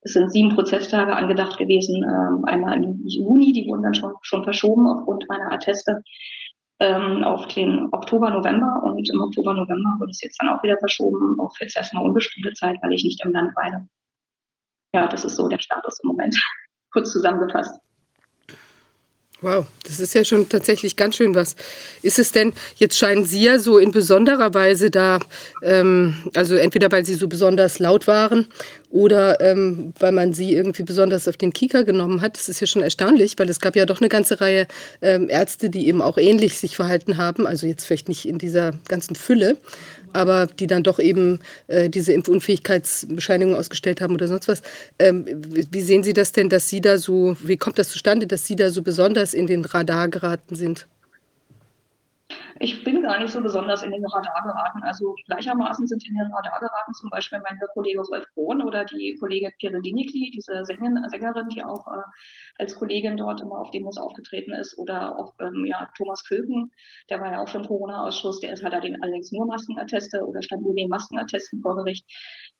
Es 0.00 0.12
sind 0.12 0.32
sieben 0.32 0.54
Prozesstage 0.54 1.14
angedacht 1.14 1.58
gewesen, 1.58 2.02
ähm, 2.02 2.44
einmal 2.44 2.76
im 2.76 3.06
Juni, 3.06 3.52
die 3.52 3.66
wurden 3.68 3.82
dann 3.82 3.94
schon, 3.94 4.14
schon 4.22 4.44
verschoben 4.44 4.88
aufgrund 4.88 5.28
meiner 5.28 5.52
Atteste 5.52 6.02
ähm, 6.80 7.24
auf 7.24 7.46
den 7.48 7.88
Oktober, 7.92 8.30
November 8.30 8.82
und 8.82 9.08
im 9.08 9.20
Oktober, 9.20 9.54
November 9.54 9.96
wurde 9.98 10.10
es 10.10 10.20
jetzt 10.20 10.40
dann 10.40 10.50
auch 10.50 10.62
wieder 10.62 10.76
verschoben 10.78 11.38
auf 11.40 11.58
jetzt 11.60 11.76
erstmal 11.76 12.04
unbestimmte 12.04 12.52
Zeit, 12.52 12.78
weil 12.82 12.92
ich 12.92 13.04
nicht 13.04 13.24
im 13.24 13.32
Land 13.32 13.56
weile. 13.56 13.88
Ja, 14.94 15.06
das 15.08 15.24
ist 15.24 15.36
so 15.36 15.48
der 15.48 15.58
Status 15.58 16.00
im 16.02 16.08
Moment, 16.08 16.36
kurz 16.92 17.12
zusammengefasst. 17.12 17.80
Wow, 19.46 19.64
das 19.84 20.00
ist 20.00 20.12
ja 20.12 20.24
schon 20.24 20.48
tatsächlich 20.48 20.96
ganz 20.96 21.14
schön 21.14 21.36
was. 21.36 21.54
Ist 22.02 22.18
es 22.18 22.32
denn, 22.32 22.52
jetzt 22.78 22.98
scheinen 22.98 23.24
Sie 23.24 23.44
ja 23.44 23.60
so 23.60 23.78
in 23.78 23.92
besonderer 23.92 24.54
Weise 24.54 24.90
da, 24.90 25.20
ähm, 25.62 26.16
also 26.34 26.56
entweder 26.56 26.90
weil 26.90 27.06
Sie 27.06 27.14
so 27.14 27.28
besonders 27.28 27.78
laut 27.78 28.08
waren 28.08 28.48
oder 28.90 29.40
ähm, 29.40 29.94
weil 30.00 30.10
man 30.10 30.32
Sie 30.32 30.52
irgendwie 30.52 30.82
besonders 30.82 31.28
auf 31.28 31.36
den 31.36 31.52
Kieker 31.52 31.84
genommen 31.84 32.22
hat. 32.22 32.36
Das 32.36 32.48
ist 32.48 32.58
ja 32.58 32.66
schon 32.66 32.82
erstaunlich, 32.82 33.34
weil 33.36 33.48
es 33.48 33.60
gab 33.60 33.76
ja 33.76 33.86
doch 33.86 34.00
eine 34.00 34.08
ganze 34.08 34.40
Reihe 34.40 34.66
ähm, 35.00 35.28
Ärzte, 35.28 35.70
die 35.70 35.86
eben 35.86 36.02
auch 36.02 36.18
ähnlich 36.18 36.58
sich 36.58 36.74
verhalten 36.74 37.16
haben. 37.16 37.46
Also 37.46 37.68
jetzt 37.68 37.86
vielleicht 37.86 38.08
nicht 38.08 38.26
in 38.26 38.38
dieser 38.38 38.72
ganzen 38.88 39.14
Fülle, 39.14 39.58
aber 40.16 40.46
die 40.46 40.66
dann 40.66 40.82
doch 40.82 40.98
eben 40.98 41.40
äh, 41.68 41.88
diese 41.88 42.12
Impfunfähigkeitsbescheinigung 42.12 43.54
ausgestellt 43.54 44.00
haben 44.00 44.14
oder 44.14 44.28
sonst 44.28 44.48
was. 44.48 44.62
Ähm, 44.98 45.24
wie 45.70 45.82
sehen 45.82 46.02
Sie 46.02 46.12
das 46.12 46.32
denn, 46.32 46.48
dass 46.48 46.68
Sie 46.68 46.80
da 46.80 46.98
so, 46.98 47.36
wie 47.42 47.56
kommt 47.56 47.78
das 47.78 47.90
zustande, 47.90 48.26
dass 48.26 48.46
Sie 48.46 48.56
da 48.56 48.70
so 48.70 48.82
besonders 48.82 49.34
in 49.34 49.46
den 49.46 49.64
Radar 49.64 50.08
geraten 50.08 50.56
sind? 50.56 50.86
Ich 52.60 52.84
bin 52.84 53.02
gar 53.02 53.18
nicht 53.18 53.32
so 53.32 53.42
besonders 53.42 53.82
in 53.82 53.90
den 53.90 54.04
Radar 54.06 54.42
geraten. 54.42 54.82
Also 54.82 55.14
gleichermaßen 55.26 55.86
sind 55.86 56.06
in 56.08 56.14
den 56.14 56.32
Radar 56.32 56.60
geraten 56.60 56.94
zum 56.94 57.10
Beispiel 57.10 57.40
mein 57.40 57.58
Kollege 57.74 58.00
Rolf 58.00 58.24
Krohn 58.34 58.62
oder 58.62 58.84
die 58.84 59.16
Kollegin 59.18 59.82
Dinikli, 59.82 60.30
diese 60.34 60.64
Sängerin, 60.64 61.04
die 61.52 61.64
auch 61.64 61.86
äh, 61.88 62.02
als 62.58 62.74
Kollegin 62.76 63.16
dort 63.16 63.40
immer 63.40 63.58
auf 63.58 63.70
Demos 63.70 63.98
aufgetreten 63.98 64.52
ist. 64.52 64.78
Oder 64.78 65.18
auch 65.18 65.34
ähm, 65.40 65.66
ja, 65.66 65.88
Thomas 65.96 66.24
Köken, 66.24 66.70
der 67.10 67.20
war 67.20 67.32
ja 67.32 67.42
auch 67.42 67.48
schon 67.48 67.66
Corona-Ausschuss, 67.66 68.40
der 68.40 68.52
ist, 68.52 68.64
hat 68.64 68.72
den 68.82 69.02
allerdings 69.02 69.32
nur 69.32 69.46
Maskenatteste 69.46 70.24
oder 70.24 70.40
stand 70.42 70.62
nur 70.62 70.74
den 70.74 70.88
Maskenattesten 70.88 71.60
vor 71.60 71.76
Gericht. 71.76 72.06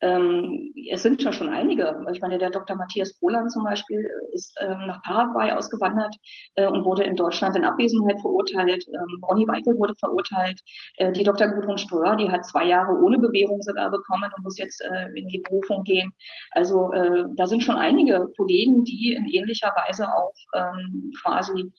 Ähm, 0.02 0.74
es 0.90 1.02
sind 1.02 1.22
schon 1.22 1.32
schon 1.32 1.48
einige. 1.48 2.04
Ich 2.12 2.20
meine, 2.20 2.38
der 2.38 2.50
Dr. 2.50 2.76
Matthias 2.76 3.14
Boland 3.18 3.50
zum 3.50 3.64
Beispiel 3.64 4.06
ist 4.32 4.54
ähm, 4.60 4.86
nach 4.86 5.02
Paraguay 5.02 5.52
ausgewandert 5.52 6.14
äh, 6.56 6.66
und 6.66 6.84
wurde 6.84 7.04
in 7.04 7.16
Deutschland 7.16 7.56
in 7.56 7.64
Abwesenheit 7.64 8.20
verurteilt. 8.20 8.86
Ähm, 8.88 9.24
Ronny 9.24 9.48
Weichel 9.48 9.78
wurde 9.78 9.94
verurteilt. 9.98 10.60
Äh, 10.96 11.12
die 11.12 11.24
Dr. 11.24 11.48
Gudrun 11.48 11.78
Ströer, 11.78 12.16
die 12.16 12.30
hat 12.30 12.44
zwei 12.44 12.66
Jahre 12.66 12.92
ohne 12.92 13.18
Bewährung 13.18 13.62
sogar 13.62 13.90
bekommen 13.90 14.30
und 14.36 14.44
muss 14.44 14.58
jetzt 14.58 14.82
äh, 14.82 15.08
in 15.14 15.28
die 15.28 15.38
Berufung 15.38 15.82
gehen. 15.84 16.12
Also 16.50 16.92
äh, 16.92 17.24
da 17.34 17.46
sind 17.46 17.62
schon 17.62 17.76
einige 17.76 18.28
Kollegen, 18.36 18.84
die 18.84 19.14
in 19.14 19.26
ähnlicher 19.26 19.72
Weise 19.76 20.12
auch 20.12 20.34
ähm, 20.54 21.12
quasi 21.22 21.72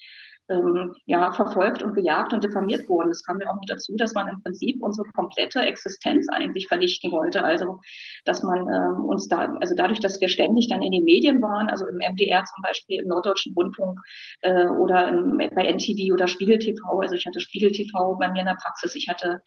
ähm, 0.49 0.95
ja, 1.05 1.31
verfolgt 1.31 1.83
und 1.83 1.93
gejagt 1.93 2.33
und 2.33 2.43
diffamiert 2.43 2.87
wurden. 2.87 3.11
Es 3.11 3.23
kam 3.23 3.39
ja 3.41 3.49
auch 3.49 3.59
dazu, 3.67 3.95
dass 3.95 4.13
man 4.13 4.27
im 4.27 4.41
Prinzip 4.41 4.81
unsere 4.81 5.07
komplette 5.09 5.59
Existenz 5.59 6.27
eigentlich 6.29 6.67
vernichten 6.67 7.11
wollte. 7.11 7.43
Also, 7.43 7.79
dass 8.25 8.43
man 8.43 8.67
ähm, 8.67 9.05
uns 9.05 9.27
da, 9.27 9.55
also 9.59 9.75
dadurch, 9.75 9.99
dass 9.99 10.21
wir 10.21 10.29
ständig 10.29 10.69
dann 10.69 10.81
in 10.81 10.91
den 10.91 11.03
Medien 11.03 11.41
waren, 11.41 11.69
also 11.69 11.85
im 11.87 11.97
MDR 11.97 12.43
zum 12.45 12.61
Beispiel, 12.61 13.01
im 13.01 13.07
Norddeutschen 13.07 13.53
Rundfunk 13.53 13.99
äh, 14.41 14.67
oder 14.67 15.09
im, 15.09 15.37
bei 15.37 15.71
NTV 15.71 16.13
oder 16.13 16.27
Spiegel 16.27 16.59
TV, 16.59 16.99
also 16.99 17.15
ich 17.15 17.25
hatte 17.25 17.39
Spiegel 17.39 17.71
TV 17.71 18.15
bei 18.15 18.31
mir 18.31 18.41
in 18.41 18.47
der 18.47 18.57
Praxis, 18.61 18.95
ich 18.95 19.07
hatte 19.07 19.41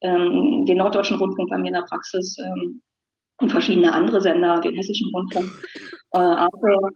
ähm, 0.00 0.64
den 0.66 0.78
Norddeutschen 0.78 1.18
Rundfunk 1.18 1.50
bei 1.50 1.58
mir 1.58 1.68
in 1.68 1.74
der 1.74 1.82
Praxis, 1.82 2.36
ähm, 2.38 2.82
und 3.38 3.50
verschiedene 3.50 3.92
andere 3.92 4.20
Sender, 4.20 4.60
den 4.60 4.74
Hessischen 4.74 5.10
Rundfunk, 5.14 5.50
äh, 6.12 6.18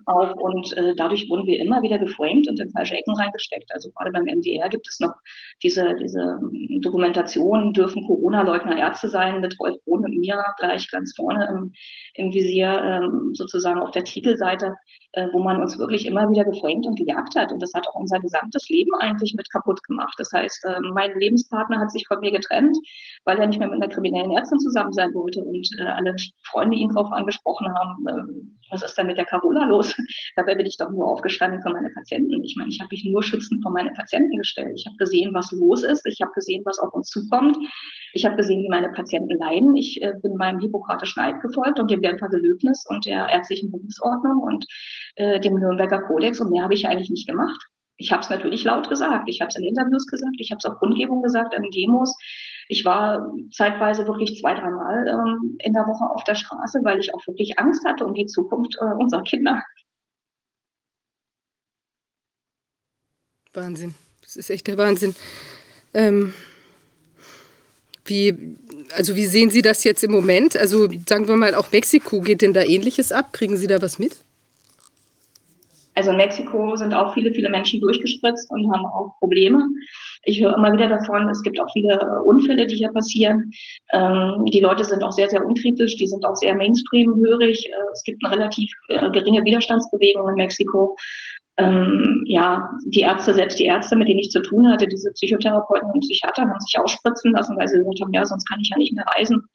auch. 0.06 0.34
Und 0.36 0.76
äh, 0.76 0.94
dadurch 0.94 1.28
wurden 1.28 1.46
wir 1.46 1.58
immer 1.60 1.82
wieder 1.82 1.98
geframed 1.98 2.48
und 2.48 2.60
in 2.60 2.70
falsche 2.70 2.96
Ecken 2.96 3.14
reingesteckt. 3.14 3.70
Also 3.72 3.90
gerade 3.90 4.12
beim 4.12 4.24
MDR 4.24 4.68
gibt 4.68 4.86
es 4.88 5.00
noch 5.00 5.14
diese, 5.62 5.94
diese 5.96 6.20
ähm, 6.40 6.80
Dokumentation, 6.80 7.72
dürfen 7.72 8.06
Corona-Leugner 8.06 8.78
Ärzte 8.78 9.08
sein, 9.08 9.40
mit 9.40 9.58
Rolf 9.60 9.76
Bohn 9.84 10.04
und 10.04 10.16
mir 10.16 10.42
gleich 10.58 10.90
ganz 10.90 11.14
vorne 11.14 11.46
im, 11.48 11.72
im 12.14 12.32
Visier, 12.32 12.80
ähm, 12.82 13.34
sozusagen 13.34 13.80
auf 13.80 13.90
der 13.90 14.04
Titelseite 14.04 14.74
äh, 15.12 15.26
wo 15.32 15.40
man 15.40 15.60
uns 15.60 15.78
wirklich 15.78 16.06
immer 16.06 16.30
wieder 16.30 16.44
geframed 16.44 16.86
und 16.86 16.96
gejagt 16.96 17.34
hat. 17.34 17.50
Und 17.52 17.60
das 17.60 17.74
hat 17.74 17.86
auch 17.88 17.96
unser 17.96 18.20
gesamtes 18.20 18.68
Leben 18.68 18.94
eigentlich 19.00 19.34
mit 19.34 19.50
kaputt 19.50 19.82
gemacht. 19.84 20.14
Das 20.18 20.32
heißt, 20.32 20.64
äh, 20.64 20.80
mein 20.92 21.18
Lebenspartner 21.18 21.80
hat 21.80 21.90
sich 21.90 22.06
von 22.06 22.20
mir 22.20 22.30
getrennt, 22.30 22.76
weil 23.24 23.38
er 23.38 23.46
nicht 23.46 23.58
mehr 23.58 23.68
mit 23.68 23.82
einer 23.82 23.92
kriminellen 23.92 24.30
Ärztin 24.30 24.60
zusammen 24.60 24.92
sein 24.92 25.12
wollte 25.14 25.42
und 25.42 25.68
äh, 25.78 25.84
alle 25.84 26.14
Freunde 26.44 26.76
ihn 26.76 26.90
darauf 26.90 27.10
angesprochen 27.12 27.74
haben, 27.74 28.06
äh, 28.06 28.59
was 28.70 28.82
ist 28.82 28.96
denn 28.96 29.06
mit 29.06 29.18
der 29.18 29.24
Carola 29.24 29.64
los? 29.64 29.94
Dabei 30.36 30.54
bin 30.54 30.66
ich 30.66 30.76
doch 30.76 30.90
nur 30.90 31.06
aufgestanden 31.08 31.62
für 31.62 31.70
meine 31.70 31.90
Patienten. 31.90 32.42
Ich 32.44 32.56
meine, 32.56 32.70
ich 32.70 32.80
habe 32.80 32.88
mich 32.90 33.04
nur 33.04 33.22
schützend 33.22 33.62
vor 33.62 33.72
meine 33.72 33.90
Patienten 33.92 34.36
gestellt. 34.36 34.72
Ich 34.76 34.86
habe 34.86 34.96
gesehen, 34.96 35.34
was 35.34 35.52
los 35.52 35.82
ist. 35.82 36.06
Ich 36.06 36.20
habe 36.20 36.32
gesehen, 36.32 36.62
was 36.64 36.78
auf 36.78 36.92
uns 36.94 37.08
zukommt. 37.08 37.56
Ich 38.12 38.24
habe 38.24 38.36
gesehen, 38.36 38.62
wie 38.62 38.68
meine 38.68 38.90
Patienten 38.90 39.36
leiden. 39.38 39.76
Ich 39.76 40.02
äh, 40.02 40.14
bin 40.22 40.36
meinem 40.36 40.60
Hippokratischen 40.60 41.22
Eid 41.22 41.40
gefolgt 41.40 41.78
und 41.78 41.90
dem 41.90 42.00
Genfer 42.00 42.28
Gelöbnis 42.28 42.84
und 42.88 43.06
der 43.06 43.28
ärztlichen 43.28 43.70
Berufsordnung 43.70 44.42
und 44.42 44.66
äh, 45.16 45.40
dem 45.40 45.54
Nürnberger 45.54 46.02
Kodex. 46.02 46.40
Und 46.40 46.50
mehr 46.50 46.64
habe 46.64 46.74
ich 46.74 46.86
eigentlich 46.86 47.10
nicht 47.10 47.28
gemacht. 47.28 47.60
Ich 47.96 48.12
habe 48.12 48.22
es 48.22 48.30
natürlich 48.30 48.64
laut 48.64 48.88
gesagt. 48.88 49.28
Ich 49.28 49.40
habe 49.40 49.50
es 49.50 49.56
in 49.56 49.64
Interviews 49.64 50.06
gesagt. 50.06 50.36
Ich 50.38 50.50
habe 50.50 50.58
es 50.58 50.64
auf 50.64 50.78
Kundgebung 50.78 51.22
gesagt, 51.22 51.54
in 51.54 51.70
Demos. 51.70 52.16
Ich 52.70 52.84
war 52.84 53.34
zeitweise 53.50 54.06
wirklich 54.06 54.40
zwei, 54.40 54.54
dreimal 54.54 55.08
ähm, 55.08 55.56
in 55.58 55.72
der 55.72 55.88
Woche 55.88 56.08
auf 56.08 56.22
der 56.22 56.36
Straße, 56.36 56.78
weil 56.84 57.00
ich 57.00 57.12
auch 57.12 57.26
wirklich 57.26 57.58
Angst 57.58 57.84
hatte 57.84 58.06
um 58.06 58.14
die 58.14 58.26
Zukunft 58.26 58.76
äh, 58.80 58.84
unserer 58.84 59.24
Kinder. 59.24 59.60
Wahnsinn. 63.52 63.96
Das 64.22 64.36
ist 64.36 64.50
echt 64.50 64.68
der 64.68 64.78
Wahnsinn. 64.78 65.16
Ähm, 65.94 66.32
wie, 68.04 68.56
also 68.94 69.16
wie 69.16 69.26
sehen 69.26 69.50
Sie 69.50 69.62
das 69.62 69.82
jetzt 69.82 70.04
im 70.04 70.12
Moment? 70.12 70.56
Also 70.56 70.88
sagen 71.08 71.26
wir 71.26 71.36
mal, 71.36 71.56
auch 71.56 71.72
Mexiko, 71.72 72.20
geht 72.20 72.40
denn 72.40 72.54
da 72.54 72.62
ähnliches 72.62 73.10
ab? 73.10 73.32
Kriegen 73.32 73.56
Sie 73.56 73.66
da 73.66 73.82
was 73.82 73.98
mit? 73.98 74.16
Also 75.94 76.10
in 76.12 76.16
Mexiko 76.16 76.76
sind 76.76 76.94
auch 76.94 77.14
viele, 77.14 77.32
viele 77.32 77.50
Menschen 77.50 77.80
durchgespritzt 77.80 78.50
und 78.50 78.72
haben 78.72 78.86
auch 78.86 79.18
Probleme. 79.18 79.68
Ich 80.24 80.40
höre 80.40 80.56
immer 80.56 80.72
wieder 80.72 80.88
davon, 80.88 81.28
es 81.28 81.42
gibt 81.42 81.58
auch 81.58 81.70
viele 81.72 82.22
Unfälle, 82.22 82.66
die 82.66 82.76
hier 82.76 82.92
passieren. 82.92 83.52
Ähm, 83.92 84.44
die 84.46 84.60
Leute 84.60 84.84
sind 84.84 85.02
auch 85.02 85.12
sehr, 85.12 85.28
sehr 85.28 85.44
unkritisch, 85.44 85.96
die 85.96 86.06
sind 86.06 86.24
auch 86.24 86.36
sehr 86.36 86.54
Mainstream-hörig. 86.54 87.68
Äh, 87.68 87.92
es 87.92 88.02
gibt 88.04 88.24
eine 88.24 88.36
relativ 88.36 88.70
äh, 88.88 89.10
geringe 89.10 89.44
Widerstandsbewegung 89.44 90.28
in 90.28 90.34
Mexiko 90.34 90.96
ähm, 91.60 92.22
ja, 92.26 92.70
die 92.86 93.00
Ärzte, 93.00 93.34
selbst 93.34 93.58
die 93.58 93.66
Ärzte, 93.66 93.96
mit 93.96 94.08
denen 94.08 94.20
ich 94.20 94.30
zu 94.30 94.40
tun 94.40 94.68
hatte, 94.68 94.86
diese 94.86 95.12
Psychotherapeuten 95.12 95.90
und 95.90 96.00
Psychiater, 96.00 96.42
haben 96.42 96.60
sich 96.60 96.78
ausspritzen 96.78 97.32
lassen, 97.32 97.56
weil 97.56 97.68
sie 97.68 97.78
gesagt 97.78 98.00
haben, 98.00 98.12
ja, 98.12 98.24
sonst 98.24 98.48
kann 98.48 98.60
ich 98.60 98.70
ja 98.70 98.78
nicht 98.78 98.94
mehr 98.94 99.04
reisen 99.16 99.46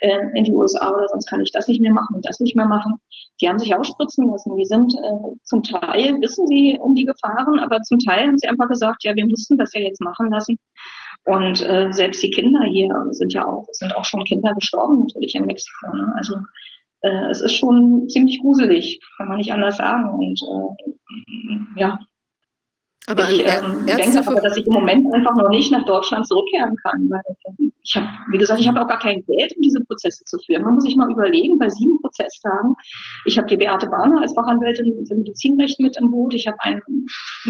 äh, 0.00 0.18
in 0.34 0.44
die 0.44 0.52
USA 0.52 0.90
oder 0.90 1.08
sonst 1.08 1.26
kann 1.26 1.40
ich 1.40 1.52
das 1.52 1.68
nicht 1.68 1.80
mehr 1.80 1.92
machen 1.92 2.16
und 2.16 2.26
das 2.26 2.40
nicht 2.40 2.54
mehr 2.54 2.66
machen. 2.66 2.94
Die 3.40 3.48
haben 3.48 3.58
sich 3.58 3.74
ausspritzen 3.74 4.30
lassen. 4.30 4.56
Die 4.56 4.64
sind 4.64 4.94
äh, 4.94 5.36
zum 5.42 5.62
Teil, 5.62 6.20
wissen 6.20 6.46
sie 6.46 6.78
um 6.80 6.94
die 6.94 7.06
Gefahren, 7.06 7.58
aber 7.58 7.80
zum 7.82 7.98
Teil 7.98 8.28
haben 8.28 8.38
sie 8.38 8.48
einfach 8.48 8.68
gesagt, 8.68 9.02
ja, 9.04 9.14
wir 9.16 9.26
müssen 9.26 9.56
das 9.56 9.72
ja 9.74 9.80
jetzt 9.80 10.00
machen 10.00 10.30
lassen. 10.30 10.58
Und 11.24 11.62
äh, 11.62 11.90
selbst 11.90 12.22
die 12.22 12.30
Kinder 12.30 12.64
hier 12.64 12.94
sind 13.10 13.32
ja 13.32 13.46
auch, 13.46 13.66
sind 13.72 13.96
auch 13.96 14.04
schon 14.04 14.24
Kinder 14.24 14.54
gestorben 14.54 15.00
natürlich 15.00 15.34
in 15.34 15.46
Mexiko. 15.46 15.94
Ne? 15.94 16.12
Also 16.16 16.36
äh, 17.04 17.30
es 17.30 17.40
ist 17.40 17.54
schon 17.54 18.08
ziemlich 18.08 18.40
gruselig, 18.40 19.00
kann 19.16 19.28
man 19.28 19.36
nicht 19.36 19.52
anders 19.52 19.76
sagen. 19.76 20.10
Und 20.10 20.40
äh, 20.42 21.80
ja, 21.80 21.98
aber 23.06 23.28
ich 23.28 23.44
ähm, 23.44 23.84
denke 23.84 24.26
aber, 24.26 24.40
dass 24.40 24.56
ich 24.56 24.66
im 24.66 24.72
Moment 24.72 25.12
einfach 25.12 25.36
noch 25.36 25.50
nicht 25.50 25.70
nach 25.70 25.84
Deutschland 25.84 26.26
zurückkehren 26.26 26.74
kann, 26.76 27.10
weil 27.10 27.20
ich 27.82 27.94
habe, 27.96 28.06
wie 28.30 28.38
gesagt, 28.38 28.60
ich 28.60 28.66
habe 28.66 28.80
auch 28.80 28.88
gar 28.88 28.98
kein 28.98 29.22
Geld, 29.26 29.54
um 29.56 29.62
diese 29.62 29.80
Prozesse 29.84 30.24
zu 30.24 30.38
führen. 30.38 30.62
Man 30.62 30.76
muss 30.76 30.84
sich 30.84 30.96
mal 30.96 31.10
überlegen, 31.10 31.58
bei 31.58 31.68
sieben 31.68 32.00
Prozesstagen, 32.00 32.74
ich 33.26 33.36
habe 33.36 33.46
die 33.46 33.58
Beate 33.58 33.88
Barner 33.88 34.22
als 34.22 34.32
Fachanwältin 34.32 35.06
für 35.06 35.16
Medizinrecht 35.16 35.78
mit 35.80 35.98
im 35.98 36.10
Boot, 36.10 36.32
ich 36.32 36.46
habe 36.46 36.56
einen 36.62 36.80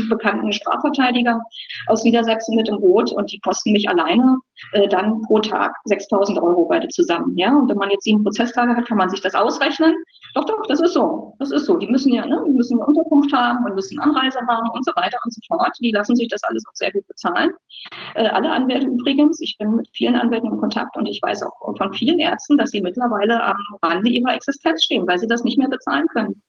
bekannten 0.09 0.53
Strafverteidiger 0.53 1.41
aus 1.87 2.03
Niedersachsen 2.03 2.57
mit 2.57 2.69
im 2.69 2.81
Boot 2.81 3.13
und 3.13 3.31
die 3.31 3.39
kosten 3.39 3.71
mich 3.71 3.89
alleine 3.89 4.39
äh, 4.73 4.89
dann 4.89 5.23
pro 5.23 5.41
Tag 5.41 5.75
6.000 5.89 6.41
Euro 6.43 6.67
beide 6.67 6.89
zusammen. 6.89 7.37
Ja, 7.37 7.57
und 7.57 7.69
wenn 7.69 7.79
man 7.79 7.91
jetzt 7.91 8.05
sieben 8.05 8.23
Prozesstage 8.23 8.77
hat, 8.77 8.87
kann 8.87 8.99
man 8.99 9.11
sich 9.11 9.21
das 9.21 9.35
ausrechnen. 9.35 9.95
Doch, 10.35 10.45
doch, 10.45 10.67
das 10.67 10.81
ist 10.81 10.95
so. 10.95 11.35
Das 11.39 11.51
ist 11.51 11.67
so. 11.67 11.77
Die 11.77 11.87
müssen 11.87 12.13
ja, 12.13 12.27
ne, 12.27 12.43
die 12.47 12.53
müssen 12.53 12.79
eine 12.79 12.87
Unterkunft 12.87 13.33
haben 13.33 13.65
und 13.65 13.75
müssen 13.75 13.99
Anreise 14.01 14.41
haben 14.49 14.69
und 14.71 14.85
so 14.85 14.93
weiter 14.97 15.19
und 15.25 15.33
so 15.33 15.41
fort. 15.47 15.77
Die 15.81 15.93
lassen 15.93 16.17
sich 16.17 16.29
das 16.29 16.43
alles 16.45 16.65
auch 16.67 16.75
sehr 16.75 16.93
gut 16.93 17.07
bezahlen. 17.07 17.53
Äh, 18.15 18.29
alle 18.29 18.51
Anwälte 18.51 18.87
übrigens. 18.87 19.41
Ich 19.41 19.57
bin 19.59 19.77
mit 19.77 19.89
vielen 19.93 20.17
Anwälten 20.17 20.51
in 20.51 20.59
Kontakt 20.59 20.97
und 20.97 21.07
ich 21.07 21.21
weiß 21.23 21.43
auch 21.43 21.77
von 21.77 21.93
vielen 21.93 22.19
Ärzten, 22.19 22.59
dass 22.59 22.71
sie 22.71 22.81
mittlerweile 22.81 23.43
am 23.43 23.57
Rande 23.83 24.11
ihrer 24.11 24.35
Existenz 24.35 24.85
stehen, 24.85 25.07
weil 25.07 25.19
sie 25.19 25.27
das 25.27 25.45
nicht 25.45 25.59
mehr 25.59 25.69
bezahlen 25.69 26.07
können. 26.09 26.43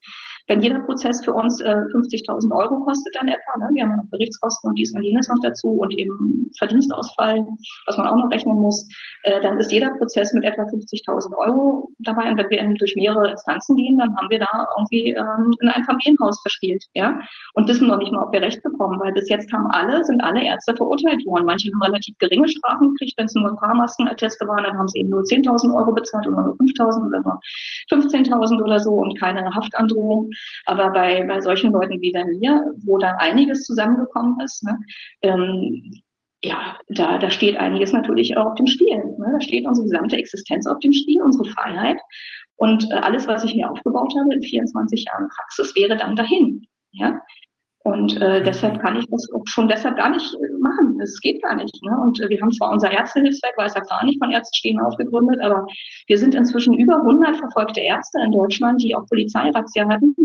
Wenn 0.48 0.62
jeder 0.62 0.80
Prozess 0.80 1.24
für 1.26 1.34
uns 1.34 1.60
äh, 1.62 1.76
50.000 1.94 2.56
Euro 2.56 2.80
kostet 2.82 3.16
dann 3.16 3.28
etwa, 3.28 3.58
ne? 3.58 3.70
wir 3.74 3.84
haben 3.84 3.98
noch 3.98 4.06
Berichtskosten 4.12 4.70
und 4.70 4.76
dies 4.78 4.94
und 4.94 5.02
jenes 5.02 5.28
noch 5.28 5.40
dazu 5.42 5.70
und 5.70 5.98
eben 5.98 6.52
Verdienstausfall, 6.58 7.46
was 7.88 7.98
man 7.98 8.08
auch 8.08 8.16
noch 8.18 8.32
rechnen 8.32 8.56
muss, 8.56 8.88
äh, 9.24 9.42
dann 9.42 9.58
ist 9.60 9.72
jeder 9.72 9.90
Prozess 9.98 10.34
mit 10.34 10.44
etwa 10.44 10.64
50.000 10.64 11.36
Euro 11.36 11.90
dabei. 12.00 12.30
Und 12.30 12.38
wenn 12.38 12.50
wir 12.50 12.60
in, 12.60 12.76
durch 12.76 12.96
mehrere 12.96 13.32
Instanzen 13.32 13.76
gehen, 13.76 13.98
dann 13.98 14.16
haben 14.16 14.30
wir 14.30 14.40
da 14.40 14.68
irgendwie 14.78 15.12
ähm, 15.12 15.56
in 15.60 15.70
ein 15.70 15.84
Familienhaus 15.84 16.40
verspielt, 16.42 16.86
ja, 16.94 17.20
und 17.54 17.68
wissen 17.68 17.88
noch 17.88 17.98
nicht 17.98 18.12
mal, 18.12 18.24
ob 18.24 18.32
wir 18.32 18.42
Recht 18.42 18.62
bekommen, 18.62 19.00
weil 19.00 19.14
bis 19.14 19.30
jetzt 19.30 19.52
haben 19.52 19.68
alle, 19.72 20.04
sind 20.06 20.22
alle 20.22 20.44
Ärzte 20.44 20.76
verurteilt 20.76 21.26
worden. 21.26 21.46
Manche 21.46 21.72
haben 21.72 21.82
relativ 21.82 22.16
geringe 22.20 22.48
Strafen 22.48 22.92
gekriegt, 22.92 23.18
wenn 23.18 23.26
es 23.26 23.34
nur 23.34 23.50
ein 23.50 23.58
paar 23.58 23.74
Maskenatteste 23.74 24.48
waren, 24.48 24.64
dann 24.64 24.78
haben 24.78 24.88
sie 24.90 25.00
eben 25.00 25.10
nur 25.10 25.22
10.000 25.22 25.76
Euro 25.76 25.92
bezahlt 25.92 26.28
oder 26.28 26.44
nur 26.44 26.56
5.000 26.58 27.08
oder 27.08 27.22
nur 27.22 27.40
15.000 27.90 28.62
oder 28.62 28.80
so 28.80 28.94
und 28.94 29.20
keine 29.20 29.44
Haftandrohung. 29.54 30.30
Aber 30.66 30.92
bei, 30.92 31.24
bei 31.24 31.42
solchen 31.42 31.72
Leuten 31.72 32.02
wie 32.02 32.12
bei 32.12 32.26
mir, 32.26 32.74
wo 32.86 32.98
da 32.98 33.16
einiges 33.18 33.64
zusammengekommen 33.64 34.40
ist, 34.40 34.64
ne, 34.64 34.80
ähm, 35.22 36.02
ja, 36.44 36.78
da, 36.90 37.18
da 37.18 37.32
steht 37.32 37.58
einiges 37.58 37.92
natürlich 37.92 38.38
auch 38.38 38.52
auf 38.52 38.56
dem 38.56 38.68
Spiel. 38.68 38.98
Ne? 38.98 39.30
Da 39.32 39.42
steht 39.42 39.66
unsere 39.66 39.88
gesamte 39.88 40.18
Existenz 40.18 40.68
auf 40.68 40.80
dem 40.80 40.94
Spiel, 40.94 41.22
unsere 41.22 41.46
Freiheit. 41.46 42.00
Und 42.58 42.90
äh, 42.92 42.96
alles, 42.96 43.28
was 43.28 43.44
ich 43.44 43.56
mir 43.56 43.70
aufgebaut 43.70 44.14
habe 44.18 44.34
in 44.34 44.44
24 44.44 45.06
Jahren 45.06 45.28
Praxis, 45.30 45.76
wäre 45.76 45.98
dann 45.98 46.16
dahin. 46.16 46.68
Ja? 46.92 47.20
Und 47.86 48.20
äh, 48.20 48.44
deshalb 48.44 48.82
kann 48.82 48.98
ich 48.98 49.06
das 49.12 49.32
auch 49.32 49.44
schon 49.46 49.68
deshalb 49.68 49.96
gar 49.98 50.10
nicht 50.10 50.34
äh, 50.34 50.58
machen. 50.60 51.00
Es 51.00 51.22
geht 51.22 51.44
gar 51.44 51.54
nicht. 51.54 51.84
Ne? 51.84 51.96
Und 52.02 52.20
äh, 52.20 52.30
wir 52.30 52.42
haben 52.42 52.52
zwar 52.52 52.72
unser 52.72 52.90
Ärztehilfswerk, 52.90 53.56
weiß 53.60 53.76
ja 53.76 53.82
gar 53.82 54.04
nicht 54.04 54.18
von 54.18 54.32
Ärzte 54.32 54.58
stehen 54.58 54.80
aufgegründet, 54.80 55.40
aber 55.40 55.68
wir 56.08 56.18
sind 56.18 56.34
inzwischen 56.34 56.74
über 56.74 56.96
100 56.96 57.38
verfolgte 57.38 57.82
Ärzte 57.82 58.22
in 58.26 58.32
Deutschland, 58.32 58.82
die 58.82 58.96
auch 58.96 59.06
Polizeirazzia 59.06 59.88
hatten. 59.88 60.16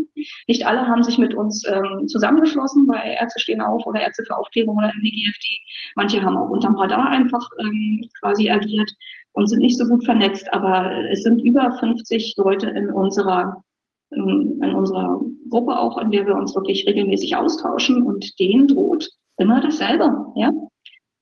Nicht 0.49 0.67
alle 0.67 0.89
haben 0.89 1.03
sich 1.03 1.19
mit 1.19 1.35
uns 1.35 1.63
ähm, 1.69 2.09
zusammengeschlossen 2.09 2.87
bei 2.87 3.19
Ärzte 3.21 3.39
stehen 3.41 3.61
auf 3.61 3.85
oder 3.85 4.01
Ärzte 4.01 4.25
für 4.25 4.39
Aufklärung 4.39 4.79
oder 4.79 4.95
MDGFD. 4.95 5.59
Manche 5.97 6.23
haben 6.23 6.39
auch 6.39 6.49
unterm 6.49 6.77
Radar 6.77 7.11
einfach 7.11 7.47
ähm, 7.59 8.09
quasi 8.21 8.49
agiert 8.49 8.91
und 9.33 9.49
sind 9.49 9.61
nicht 9.61 9.77
so 9.77 9.85
gut 9.85 10.07
vernetzt. 10.07 10.51
Aber 10.55 10.91
es 11.11 11.25
sind 11.25 11.43
über 11.43 11.77
50 11.79 12.37
Leute 12.39 12.71
in 12.71 12.91
unserer 12.91 13.63
in 14.11 14.75
unserer 14.75 15.21
Gruppe 15.49 15.79
auch, 15.79 15.99
in 15.99 16.11
der 16.11 16.27
wir 16.27 16.35
uns 16.35 16.55
wirklich 16.55 16.87
regelmäßig 16.87 17.37
austauschen 17.37 18.03
und 18.03 18.39
denen 18.39 18.69
droht 18.69 19.11
immer 19.39 19.61
dasselbe. 19.61 20.33
Ja? 20.37 20.53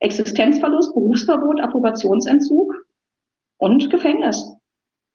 Existenzverlust, 0.01 0.95
Berufsverbot, 0.95 1.61
Approbationsentzug 1.61 2.75
und 3.59 3.91
Gefängnis. 3.91 4.45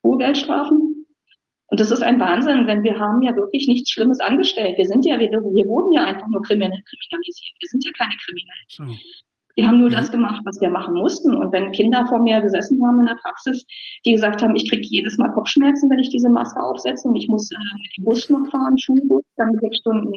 Hohe 0.03 0.17
Geldstrafen. 0.17 1.05
Und 1.67 1.79
das 1.79 1.91
ist 1.91 2.03
ein 2.03 2.19
Wahnsinn, 2.19 2.67
wenn 2.67 2.83
wir 2.83 2.99
haben 2.99 3.23
ja 3.23 3.35
wirklich 3.35 3.67
nichts 3.67 3.89
Schlimmes 3.89 4.19
angestellt. 4.19 4.77
Wir 4.77 4.85
sind 4.85 5.05
ja, 5.05 5.19
wir, 5.19 5.31
wir 5.31 5.67
wurden 5.67 5.93
ja 5.93 6.03
einfach 6.03 6.27
nur 6.27 6.41
kriminalisiert. 6.43 6.85
Wir 7.59 7.69
sind 7.69 7.85
ja 7.85 7.91
keine 7.97 8.13
Kriminellen. 8.23 8.65
So. 8.67 8.83
Wir 9.55 9.67
haben 9.67 9.79
nur 9.79 9.89
das 9.89 10.11
gemacht, 10.11 10.41
was 10.45 10.59
wir 10.61 10.69
machen 10.69 10.95
mussten. 10.95 11.35
Und 11.35 11.51
wenn 11.51 11.71
Kinder 11.71 12.05
vor 12.07 12.19
mir 12.19 12.41
gesessen 12.41 12.85
haben 12.85 13.01
in 13.01 13.05
der 13.05 13.15
Praxis, 13.15 13.65
die 14.05 14.13
gesagt 14.13 14.41
haben, 14.41 14.55
ich 14.55 14.69
kriege 14.69 14.85
jedes 14.85 15.17
Mal 15.17 15.29
Kopfschmerzen, 15.29 15.89
wenn 15.89 15.99
ich 15.99 16.09
diese 16.09 16.29
Maske 16.29 16.61
aufsetze 16.61 17.07
und 17.07 17.15
ich 17.15 17.27
muss 17.27 17.51
äh, 17.51 17.57
mit 17.57 17.97
dem 17.97 18.05
Bus 18.05 18.29
noch 18.29 18.49
fahren, 18.49 18.77
Schulbus, 18.77 19.23
dann 19.37 19.57
sechs 19.59 19.77
Stunden 19.77 20.13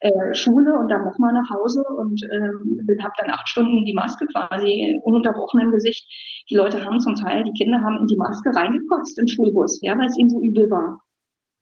äh, 0.00 0.34
Schule 0.34 0.76
und 0.76 0.88
dann 0.88 1.04
nochmal 1.04 1.32
nach 1.32 1.48
Hause 1.50 1.84
und 1.84 2.22
äh, 2.24 2.98
habe 3.00 3.14
dann 3.18 3.30
acht 3.30 3.48
Stunden 3.48 3.84
die 3.84 3.94
Maske 3.94 4.26
quasi 4.26 5.00
ununterbrochen 5.04 5.60
im 5.60 5.70
Gesicht. 5.70 6.04
Die 6.50 6.56
Leute 6.56 6.84
haben 6.84 7.00
zum 7.00 7.14
Teil, 7.14 7.44
die 7.44 7.52
Kinder 7.52 7.80
haben 7.80 7.98
in 7.98 8.06
die 8.08 8.16
Maske 8.16 8.54
reingekotzt 8.54 9.18
im 9.18 9.28
Schulbus, 9.28 9.80
ja, 9.82 9.96
weil 9.96 10.08
es 10.08 10.18
ihnen 10.18 10.30
so 10.30 10.40
übel 10.40 10.70
war 10.70 11.00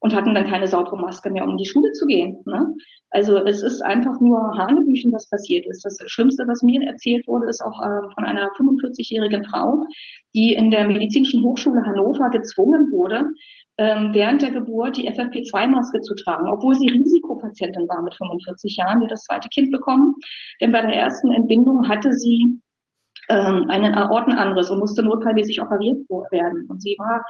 und 0.00 0.14
hatten 0.14 0.34
dann 0.34 0.48
keine 0.48 0.68
saubere 0.68 0.96
Maske 0.96 1.30
mehr, 1.30 1.44
um 1.44 1.50
in 1.50 1.58
die 1.58 1.66
Schule 1.66 1.92
zu 1.92 2.06
gehen. 2.06 2.38
Ne? 2.46 2.74
Also 3.10 3.38
es 3.38 3.62
ist 3.62 3.80
einfach 3.82 4.20
nur 4.20 4.56
Hanebüchen, 4.56 5.12
was 5.12 5.28
passiert 5.28 5.66
ist. 5.66 5.84
Das 5.84 5.98
Schlimmste, 6.06 6.46
was 6.46 6.62
mir 6.62 6.82
erzählt 6.82 7.26
wurde, 7.26 7.48
ist 7.48 7.62
auch 7.62 7.80
äh, 7.80 8.14
von 8.14 8.24
einer 8.24 8.50
45-jährigen 8.52 9.44
Frau, 9.44 9.86
die 10.34 10.54
in 10.54 10.70
der 10.70 10.86
Medizinischen 10.86 11.42
Hochschule 11.42 11.84
Hannover 11.84 12.28
gezwungen 12.30 12.92
wurde, 12.92 13.30
ähm, 13.78 14.10
während 14.12 14.42
der 14.42 14.50
Geburt 14.50 14.96
die 14.96 15.08
FFP2-Maske 15.10 16.00
zu 16.00 16.14
tragen, 16.14 16.48
obwohl 16.48 16.74
sie 16.74 16.88
Risikopatientin 16.88 17.88
war 17.88 18.02
mit 18.02 18.14
45 18.14 18.76
Jahren, 18.76 19.00
die 19.00 19.06
das 19.06 19.22
zweite 19.22 19.48
Kind 19.48 19.70
bekommen. 19.70 20.14
Denn 20.60 20.72
bei 20.72 20.82
der 20.82 20.94
ersten 20.94 21.32
Entbindung 21.32 21.88
hatte 21.88 22.12
sie 22.12 22.60
ähm, 23.28 23.70
einen 23.70 23.94
Aortenanriss 23.94 24.70
und 24.70 24.80
musste 24.80 25.02
notfallmäßig 25.02 25.62
operiert 25.62 25.98
werden. 26.30 26.66
Und 26.68 26.82
sie 26.82 26.96
war 26.98 27.24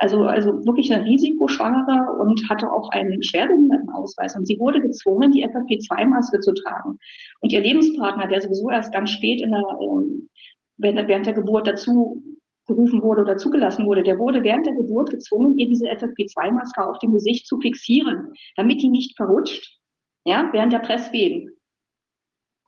also, 0.00 0.24
also 0.24 0.64
wirklich 0.64 0.92
eine 0.92 1.04
Risikoschwangere 1.04 2.12
und 2.18 2.48
hatte 2.48 2.72
auch 2.72 2.88
einen 2.88 3.22
Schwerbehindertenausweis. 3.22 4.34
Und 4.34 4.46
sie 4.46 4.58
wurde 4.58 4.80
gezwungen, 4.80 5.30
die 5.30 5.46
FFP2-Maske 5.46 6.40
zu 6.40 6.54
tragen. 6.54 6.98
Und 7.40 7.52
ihr 7.52 7.60
Lebenspartner, 7.60 8.26
der 8.26 8.40
sowieso 8.40 8.70
erst 8.70 8.94
ganz 8.94 9.10
spät 9.10 9.42
in 9.42 9.50
der, 9.50 9.62
ähm, 9.82 10.30
während 10.78 11.26
der 11.26 11.34
Geburt 11.34 11.66
dazu 11.66 12.22
gerufen 12.66 13.02
wurde 13.02 13.20
oder 13.22 13.36
zugelassen 13.36 13.84
wurde, 13.84 14.02
der 14.02 14.18
wurde 14.18 14.42
während 14.42 14.64
der 14.64 14.74
Geburt 14.74 15.10
gezwungen, 15.10 15.58
ihr 15.58 15.68
diese 15.68 15.90
FFP2-Maske 15.90 16.82
auf 16.82 16.98
dem 17.00 17.12
Gesicht 17.12 17.46
zu 17.46 17.60
fixieren, 17.60 18.32
damit 18.56 18.80
die 18.80 18.88
nicht 18.88 19.16
verrutscht, 19.18 19.80
ja, 20.24 20.48
während 20.52 20.72
der 20.72 20.78
Presswehen. 20.78 21.50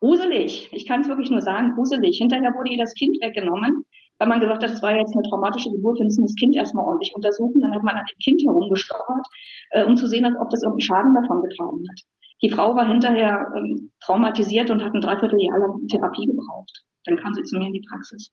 Gruselig. 0.00 0.68
Ich 0.72 0.84
kann 0.84 1.00
es 1.00 1.08
wirklich 1.08 1.30
nur 1.30 1.40
sagen, 1.40 1.76
gruselig. 1.76 2.18
Hinterher 2.18 2.54
wurde 2.54 2.72
ihr 2.72 2.78
das 2.78 2.92
Kind 2.92 3.22
weggenommen 3.22 3.86
weil 4.18 4.28
man 4.28 4.40
gesagt 4.40 4.62
hat, 4.62 4.70
das 4.70 4.82
war 4.82 4.94
jetzt 4.94 5.14
eine 5.14 5.22
traumatische 5.28 5.70
Geburt, 5.70 5.98
wir 5.98 6.04
müssen 6.04 6.22
das 6.22 6.34
Kind 6.36 6.54
erstmal 6.54 6.84
ordentlich 6.84 7.14
untersuchen. 7.14 7.60
Dann 7.60 7.74
hat 7.74 7.82
man 7.82 7.96
an 7.96 8.06
dem 8.06 8.18
Kind 8.18 8.42
herumgestochert, 8.42 9.26
äh, 9.70 9.84
um 9.84 9.96
zu 9.96 10.06
sehen, 10.06 10.36
ob 10.36 10.50
das 10.50 10.62
irgendwie 10.62 10.84
Schaden 10.84 11.14
davon 11.14 11.42
getragen 11.42 11.84
hat. 11.88 12.00
Die 12.42 12.50
Frau 12.50 12.74
war 12.74 12.86
hinterher 12.86 13.52
ähm, 13.56 13.90
traumatisiert 14.00 14.70
und 14.70 14.82
hat 14.82 14.94
ein 14.94 15.00
Dreivierteljahr 15.00 15.58
lang 15.58 15.86
Therapie 15.88 16.26
gebraucht. 16.26 16.84
Dann 17.04 17.16
kam 17.16 17.34
sie 17.34 17.42
zu 17.42 17.58
mir 17.58 17.66
in 17.66 17.72
die 17.72 17.86
Praxis. 17.88 18.30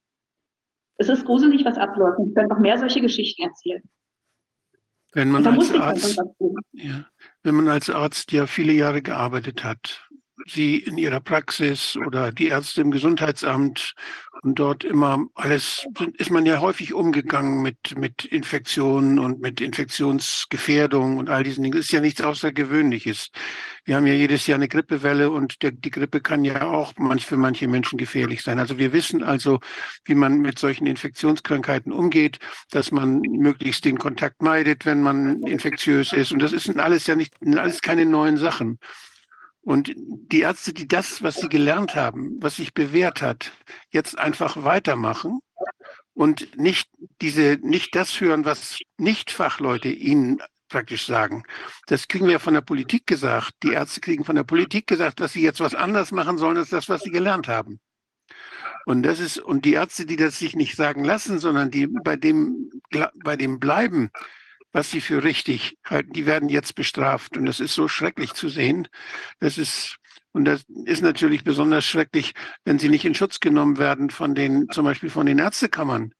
Es 0.97 1.09
ist 1.09 1.25
gruselig, 1.25 1.63
was 1.63 1.77
abläuft. 1.77 2.19
Ich 2.19 2.35
könnte 2.35 2.53
noch 2.53 2.59
mehr 2.59 2.77
solche 2.77 3.01
Geschichten 3.01 3.43
erzählen. 3.43 3.81
Wenn 5.13 5.31
man, 5.31 5.47
als 5.47 5.73
Arzt, 5.73 6.21
ja, 6.73 7.05
wenn 7.41 7.55
man 7.55 7.67
als 7.67 7.89
Arzt 7.89 8.31
ja 8.31 8.45
viele 8.45 8.73
Jahre 8.73 9.01
gearbeitet 9.01 9.63
hat, 9.63 10.07
Sie 10.49 10.77
in 10.77 10.97
Ihrer 10.97 11.19
Praxis 11.19 11.97
oder 11.97 12.31
die 12.31 12.47
Ärzte 12.47 12.81
im 12.81 12.91
Gesundheitsamt 12.91 13.93
und 14.41 14.57
dort 14.57 14.83
immer 14.83 15.25
alles, 15.35 15.85
ist 16.17 16.31
man 16.31 16.45
ja 16.45 16.59
häufig 16.61 16.93
umgegangen 16.93 17.61
mit, 17.61 17.97
mit 17.97 18.23
Infektionen 18.25 19.19
und 19.19 19.41
mit 19.41 19.59
Infektionsgefährdung 19.59 21.17
und 21.17 21.29
all 21.29 21.43
diesen 21.43 21.63
Dingen. 21.63 21.75
Das 21.75 21.85
ist 21.85 21.91
ja 21.91 21.99
nichts 21.99 22.21
Außergewöhnliches. 22.21 23.31
Wir 23.83 23.97
haben 23.97 24.07
ja 24.07 24.13
jedes 24.13 24.47
Jahr 24.47 24.55
eine 24.55 24.69
Grippewelle 24.69 25.29
und 25.29 25.61
der, 25.61 25.71
die 25.71 25.91
Grippe 25.91 26.21
kann 26.21 26.45
ja 26.45 26.63
auch 26.63 26.93
manch, 26.97 27.25
für 27.25 27.37
manche 27.37 27.67
Menschen 27.67 27.97
gefährlich 27.97 28.41
sein. 28.41 28.59
Also 28.59 28.77
wir 28.77 28.93
wissen 28.93 29.23
also, 29.23 29.59
wie 30.05 30.15
man 30.15 30.39
mit 30.39 30.57
solchen 30.57 30.87
Infektionskrankheiten 30.87 31.91
umgeht, 31.91 32.39
dass 32.71 32.91
man 32.91 33.19
möglichst 33.19 33.83
den 33.83 33.97
Kontakt 33.97 34.41
meidet, 34.41 34.85
wenn 34.85 35.01
man 35.01 35.43
infektiös 35.43 36.13
ist. 36.13 36.31
Und 36.31 36.41
das 36.41 36.51
sind 36.51 36.79
alles 36.79 37.07
ja 37.07 37.15
nicht, 37.15 37.33
alles 37.57 37.81
keine 37.81 38.05
neuen 38.05 38.37
Sachen. 38.37 38.79
Und 39.61 39.93
die 39.95 40.41
Ärzte, 40.41 40.73
die 40.73 40.87
das, 40.87 41.21
was 41.21 41.35
sie 41.35 41.49
gelernt 41.49 41.95
haben, 41.95 42.41
was 42.41 42.55
sich 42.55 42.73
bewährt 42.73 43.21
hat, 43.21 43.51
jetzt 43.91 44.17
einfach 44.17 44.63
weitermachen 44.63 45.39
und 46.13 46.57
nicht 46.57 46.89
diese, 47.21 47.59
nicht 47.61 47.95
das 47.95 48.19
hören, 48.19 48.45
was 48.45 48.79
Nicht-Fachleute 48.97 49.89
ihnen 49.89 50.41
praktisch 50.69 51.05
sagen. 51.05 51.43
Das 51.87 52.07
kriegen 52.07 52.27
wir 52.27 52.39
von 52.39 52.53
der 52.53 52.61
Politik 52.61 53.05
gesagt. 53.07 53.53
Die 53.63 53.73
Ärzte 53.73 54.01
kriegen 54.01 54.23
von 54.23 54.35
der 54.35 54.43
Politik 54.43 54.87
gesagt, 54.87 55.19
dass 55.19 55.33
sie 55.33 55.41
jetzt 55.41 55.59
was 55.59 55.75
anders 55.75 56.11
machen 56.11 56.37
sollen 56.37 56.57
als 56.57 56.69
das, 56.69 56.87
was 56.87 57.01
sie 57.01 57.11
gelernt 57.11 57.47
haben. 57.47 57.79
Und 58.85 59.03
das 59.03 59.19
ist, 59.19 59.37
und 59.37 59.65
die 59.65 59.73
Ärzte, 59.73 60.05
die 60.05 60.15
das 60.15 60.39
sich 60.39 60.55
nicht 60.55 60.75
sagen 60.75 61.03
lassen, 61.03 61.39
sondern 61.39 61.69
die 61.69 61.87
bei 61.87 62.15
dem, 62.15 62.69
bei 63.23 63.35
dem 63.35 63.59
bleiben, 63.59 64.09
was 64.71 64.91
sie 64.91 65.01
für 65.01 65.23
richtig 65.23 65.77
halten, 65.85 66.13
die 66.13 66.25
werden 66.25 66.49
jetzt 66.49 66.75
bestraft. 66.75 67.37
Und 67.37 67.45
das 67.45 67.59
ist 67.59 67.73
so 67.73 67.87
schrecklich 67.87 68.33
zu 68.33 68.49
sehen. 68.49 68.87
Das 69.39 69.57
ist, 69.57 69.97
und 70.31 70.45
das 70.45 70.63
ist 70.85 71.01
natürlich 71.01 71.43
besonders 71.43 71.85
schrecklich, 71.85 72.33
wenn 72.65 72.79
sie 72.79 72.89
nicht 72.89 73.05
in 73.05 73.15
Schutz 73.15 73.39
genommen 73.39 73.77
werden 73.77 74.09
von 74.09 74.35
den, 74.35 74.69
zum 74.69 74.85
Beispiel 74.85 75.09
von 75.09 75.25
den 75.25 75.39
Ärztekammern, 75.39 76.13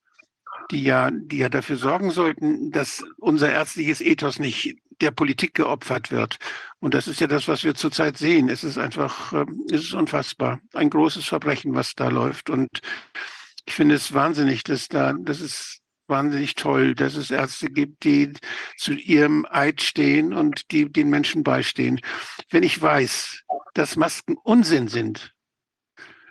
die 0.72 0.84
ja, 0.84 1.12
die 1.12 1.38
ja 1.38 1.50
dafür 1.50 1.78
sorgen 1.78 2.12
sollten, 2.12 2.72
dass 2.72 3.04
unser 3.18 3.52
ärztliches 3.52 4.02
Ethos 4.02 4.40
nicht 4.40 4.78
der 5.02 5.12
Politik 5.12 5.54
geopfert 5.54 6.12
wird. 6.12 6.38
Und 6.80 6.94
das 6.94 7.08
ist 7.08 7.22
ja 7.22 7.28
das, 7.28 7.48
was 7.48 7.64
wir 7.64 7.76
zurzeit 7.76 8.18
sehen. 8.18 8.50
Es 8.50 8.64
ist 8.64 8.78
einfach, 8.78 9.34
ähm, 9.34 9.66
es 9.72 9.82
ist 9.82 9.94
unfassbar. 9.94 10.60
Ein 10.74 10.90
großes 10.90 11.26
Verbrechen, 11.26 11.74
was 11.74 11.96
da 11.96 12.10
läuft. 12.10 12.50
Und 12.50 12.82
ich 13.66 13.76
finde 13.76 13.96
es 13.96 14.14
wahnsinnig, 14.14 14.64
dass 14.64 14.88
da, 14.88 15.14
das 15.14 15.42
ist 15.42 15.79
wahnsinnig 16.10 16.56
toll, 16.56 16.96
dass 16.96 17.16
es 17.16 17.32
Ärzte 17.32 17.70
gibt, 17.70 18.04
die 18.04 18.34
zu 18.78 18.94
ihrem 18.94 19.46
Eid 19.50 19.82
stehen 19.82 20.34
und 20.34 20.72
die 20.72 20.92
den 20.92 21.10
Menschen 21.10 21.44
beistehen. 21.44 22.02
Wenn 22.50 22.64
ich 22.64 22.82
weiß, 22.82 23.44
dass 23.74 23.96
Masken 23.96 24.38
Unsinn 24.38 24.88
sind, 24.88 25.34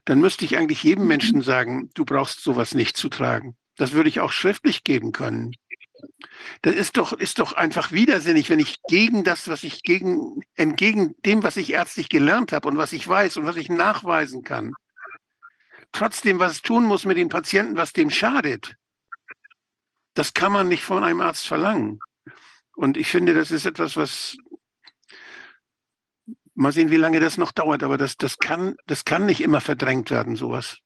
dann 0.05 0.21
müsste 0.21 0.45
ich 0.45 0.57
eigentlich 0.57 0.83
jedem 0.83 1.05
mhm. 1.05 1.09
Menschen 1.09 1.43
sagen, 1.43 1.91
du 1.95 2.05
brauchst 2.05 2.43
sowas 2.43 2.75
nicht 2.75 2.97
zu 2.97 3.09
tragen. 3.09 3.57
Das 3.77 3.93
würde 3.93 4.09
ich 4.09 4.21
auch 4.21 4.33
schriftlich 4.33 4.83
geben 4.83 5.13
können. 5.13 5.55
Das 6.63 6.75
ist 6.75 6.97
doch, 6.97 7.13
ist 7.13 7.39
doch 7.39 7.53
einfach 7.53 7.93
widersinnig, 7.93 8.49
wenn 8.51 8.59
ich 8.59 8.77
gegen 8.89 9.25
das, 9.25 9.49
was 9.49 9.65
ich 9.65 9.83
gegen, 9.83 10.43
entgegen 10.55 11.15
dem, 11.25 11.43
was 11.43 11.57
ich 11.57 11.73
ärztlich 11.73 12.09
gelernt 12.09 12.53
habe 12.53 12.69
und 12.69 12.77
was 12.77 12.93
ich 12.93 13.07
weiß 13.07 13.37
und 13.37 13.45
was 13.45 13.57
ich 13.57 13.69
nachweisen 13.69 14.43
kann, 14.43 14.73
trotzdem 15.93 16.39
was 16.39 16.63
tun 16.63 16.85
muss 16.85 17.05
mit 17.05 17.17
den 17.17 17.29
Patienten, 17.29 17.77
was 17.77 17.93
dem 17.93 18.11
schadet. 18.11 18.77
Das 20.19 20.35
kann 20.35 20.51
man 20.51 20.67
nicht 20.67 20.83
von 20.83 21.05
einem 21.05 21.21
Arzt 21.21 21.47
verlangen. 21.47 22.01
Und 22.75 22.97
ich 22.97 23.09
finde, 23.09 23.35
das 23.35 23.53
ist 23.53 23.67
etwas, 23.67 23.97
was 23.97 24.37
mal 26.57 26.73
sehen, 26.73 26.91
wie 26.91 26.97
lange 26.97 27.21
das 27.21 27.39
noch 27.39 27.53
dauert, 27.53 27.85
aber 27.85 27.97
das, 27.97 28.17
das, 28.17 28.39
kann, 28.39 28.75
das 28.89 29.05
kann 29.05 29.27
nicht 29.27 29.41
immer 29.41 29.61
verdrängt 29.61 30.11
werden, 30.11 30.35
sowas. 30.35 30.79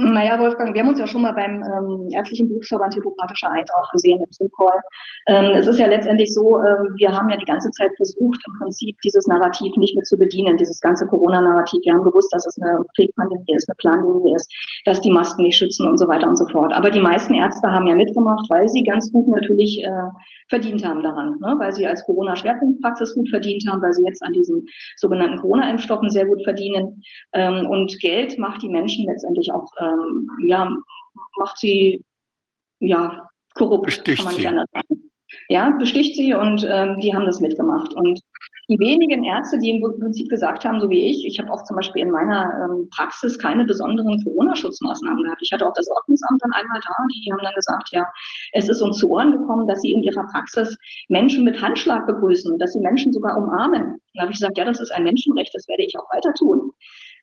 Naja, 0.00 0.38
Wolfgang, 0.38 0.72
wir 0.72 0.80
haben 0.80 0.90
uns 0.90 1.00
ja 1.00 1.08
schon 1.08 1.22
mal 1.22 1.32
beim 1.32 1.60
ähm, 1.60 2.08
Ärztlichen 2.12 2.48
Berufsverband 2.48 2.94
Hippokratischer 2.94 3.50
Eid 3.50 3.68
auch 3.74 3.90
gesehen 3.90 4.20
im 4.20 4.30
Zoom-Call. 4.30 4.80
Ähm, 5.26 5.56
es 5.56 5.66
ist 5.66 5.80
ja 5.80 5.88
letztendlich 5.88 6.32
so, 6.32 6.62
ähm, 6.62 6.94
wir 6.96 7.10
haben 7.10 7.28
ja 7.28 7.36
die 7.36 7.44
ganze 7.44 7.68
Zeit 7.72 7.90
versucht, 7.96 8.40
im 8.46 8.58
Prinzip 8.60 8.96
dieses 9.02 9.26
Narrativ 9.26 9.74
nicht 9.76 9.96
mehr 9.96 10.04
zu 10.04 10.16
bedienen, 10.16 10.56
dieses 10.56 10.80
ganze 10.80 11.04
Corona-Narrativ. 11.04 11.80
Wir 11.84 11.94
haben 11.94 12.04
gewusst, 12.04 12.32
dass 12.32 12.46
es 12.46 12.56
eine 12.62 12.84
Pflegepandemie 12.94 13.56
ist, 13.56 13.68
eine 13.68 13.74
Planlinie 13.74 14.36
ist, 14.36 14.48
dass 14.84 15.00
die 15.00 15.10
Masken 15.10 15.42
nicht 15.42 15.56
schützen 15.56 15.88
und 15.88 15.98
so 15.98 16.06
weiter 16.06 16.28
und 16.28 16.36
so 16.36 16.46
fort. 16.46 16.72
Aber 16.72 16.92
die 16.92 17.00
meisten 17.00 17.34
Ärzte 17.34 17.68
haben 17.68 17.88
ja 17.88 17.96
mitgemacht, 17.96 18.48
weil 18.50 18.68
sie 18.68 18.84
ganz 18.84 19.10
gut 19.10 19.26
natürlich 19.26 19.82
äh, 19.82 20.10
verdient 20.48 20.84
haben 20.84 21.02
daran, 21.02 21.38
ne? 21.40 21.54
weil 21.58 21.72
sie 21.72 21.86
als 21.86 22.04
Corona-Schwerpunktpraxis 22.04 23.14
gut 23.14 23.28
verdient 23.28 23.66
haben, 23.68 23.82
weil 23.82 23.92
sie 23.92 24.04
jetzt 24.04 24.22
an 24.22 24.32
diesen 24.32 24.66
sogenannten 24.96 25.38
Corona-Impfstoffen 25.38 26.10
sehr 26.10 26.26
gut 26.26 26.42
verdienen. 26.44 27.02
Ähm, 27.32 27.66
und 27.66 27.98
Geld 28.00 28.38
macht 28.38 28.62
die 28.62 28.68
Menschen 28.68 29.06
letztendlich 29.06 29.52
auch, 29.52 29.70
ähm, 29.80 30.30
ja, 30.44 30.74
macht 31.38 31.58
sie, 31.58 32.02
ja, 32.80 33.28
korrupt, 33.54 33.86
Besticht 33.86 34.18
kann 34.18 34.24
man 34.24 34.34
nicht 34.34 34.42
sie. 34.42 34.48
anders 34.48 34.70
sagen. 34.72 35.10
Ja, 35.50 35.70
besticht 35.70 36.16
sie 36.16 36.34
und 36.34 36.66
ähm, 36.68 37.00
die 37.00 37.14
haben 37.14 37.26
das 37.26 37.40
mitgemacht. 37.40 37.92
Und 37.94 38.20
die 38.68 38.78
wenigen 38.78 39.24
Ärzte, 39.24 39.58
die 39.58 39.70
im 39.70 39.80
Prinzip 39.80 40.28
gesagt 40.28 40.64
haben, 40.64 40.80
so 40.80 40.90
wie 40.90 41.06
ich, 41.06 41.24
ich 41.24 41.38
habe 41.38 41.50
auch 41.50 41.64
zum 41.64 41.76
Beispiel 41.76 42.02
in 42.02 42.10
meiner 42.10 42.68
ähm, 42.68 42.88
Praxis 42.90 43.38
keine 43.38 43.64
besonderen 43.64 44.22
Corona-Schutzmaßnahmen 44.22 45.24
gehabt. 45.24 45.40
Ich 45.42 45.50
hatte 45.52 45.66
auch 45.66 45.72
das 45.72 45.88
Ordnungsamt 45.88 46.42
dann 46.42 46.52
einmal 46.52 46.78
da, 46.80 46.94
die 47.10 47.32
haben 47.32 47.40
dann 47.42 47.54
gesagt, 47.54 47.88
ja, 47.92 48.06
es 48.52 48.68
ist 48.68 48.82
uns 48.82 48.98
zu 48.98 49.08
Ohren 49.10 49.32
gekommen, 49.32 49.66
dass 49.66 49.80
sie 49.80 49.92
in 49.92 50.02
ihrer 50.02 50.24
Praxis 50.24 50.76
Menschen 51.08 51.44
mit 51.44 51.60
Handschlag 51.62 52.06
begrüßen, 52.06 52.58
dass 52.58 52.74
sie 52.74 52.80
Menschen 52.80 53.12
sogar 53.12 53.38
umarmen. 53.38 54.00
Dann 54.14 54.22
habe 54.22 54.32
ich 54.32 54.38
gesagt, 54.38 54.58
ja, 54.58 54.66
das 54.66 54.80
ist 54.80 54.92
ein 54.92 55.04
Menschenrecht, 55.04 55.54
das 55.54 55.66
werde 55.66 55.84
ich 55.84 55.98
auch 55.98 56.12
weiter 56.12 56.34
tun. 56.34 56.72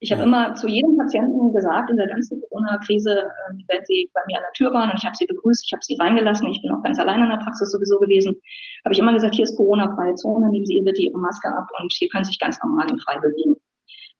Ich 0.01 0.11
habe 0.11 0.21
Ja. 0.21 0.27
immer 0.27 0.55
zu 0.55 0.67
jedem 0.67 0.97
Patienten 0.97 1.53
gesagt, 1.53 1.89
in 1.89 1.97
der 1.97 2.07
ganzen 2.07 2.41
Corona-Krise, 2.41 3.31
ähm, 3.49 3.63
wenn 3.67 3.85
sie 3.85 4.09
bei 4.13 4.21
mir 4.27 4.37
an 4.37 4.43
der 4.43 4.51
Tür 4.53 4.73
waren 4.73 4.89
und 4.91 4.97
ich 4.97 5.05
habe 5.05 5.15
sie 5.15 5.25
begrüßt, 5.25 5.63
ich 5.65 5.73
habe 5.73 5.83
sie 5.83 5.95
reingelassen, 5.95 6.47
ich 6.47 6.61
bin 6.61 6.71
auch 6.71 6.83
ganz 6.83 6.99
allein 6.99 7.21
in 7.23 7.29
der 7.29 7.37
Praxis 7.37 7.71
sowieso 7.71 7.99
gewesen, 7.99 8.35
habe 8.83 8.93
ich 8.93 8.99
immer 8.99 9.13
gesagt, 9.13 9.35
hier 9.35 9.45
ist 9.45 9.55
Corona-freie 9.55 10.15
Zone, 10.15 10.49
nehmen 10.49 10.65
Sie 10.65 10.79
bitte 10.81 11.01
Ihre 11.01 11.17
Maske 11.17 11.47
ab 11.47 11.67
und 11.81 11.91
hier 11.93 12.09
können 12.09 12.23
Sie 12.25 12.29
sich 12.29 12.39
ganz 12.39 12.61
normal 12.63 12.91
und 12.91 13.01
frei 13.01 13.19
bewegen. 13.19 13.55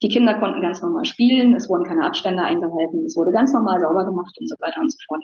Die 0.06 0.11
Kinder 0.11 0.36
konnten 0.36 0.61
ganz 0.61 0.84
normal 0.84 1.03
spielen, 1.03 1.56
es 1.56 1.68
wurden 1.68 1.84
keine 1.84 2.06
Abstände 2.06 2.44
eingehalten, 2.44 3.06
es 3.06 3.18
wurde 3.18 3.32
ganz 3.32 3.52
normal 3.53 3.80
sauber 3.80 4.06
gemacht 4.06 4.38
und 4.40 4.48
so 4.48 4.56
weiter 4.60 4.80
und 4.80 4.91
so 4.91 4.99
fort. 5.07 5.23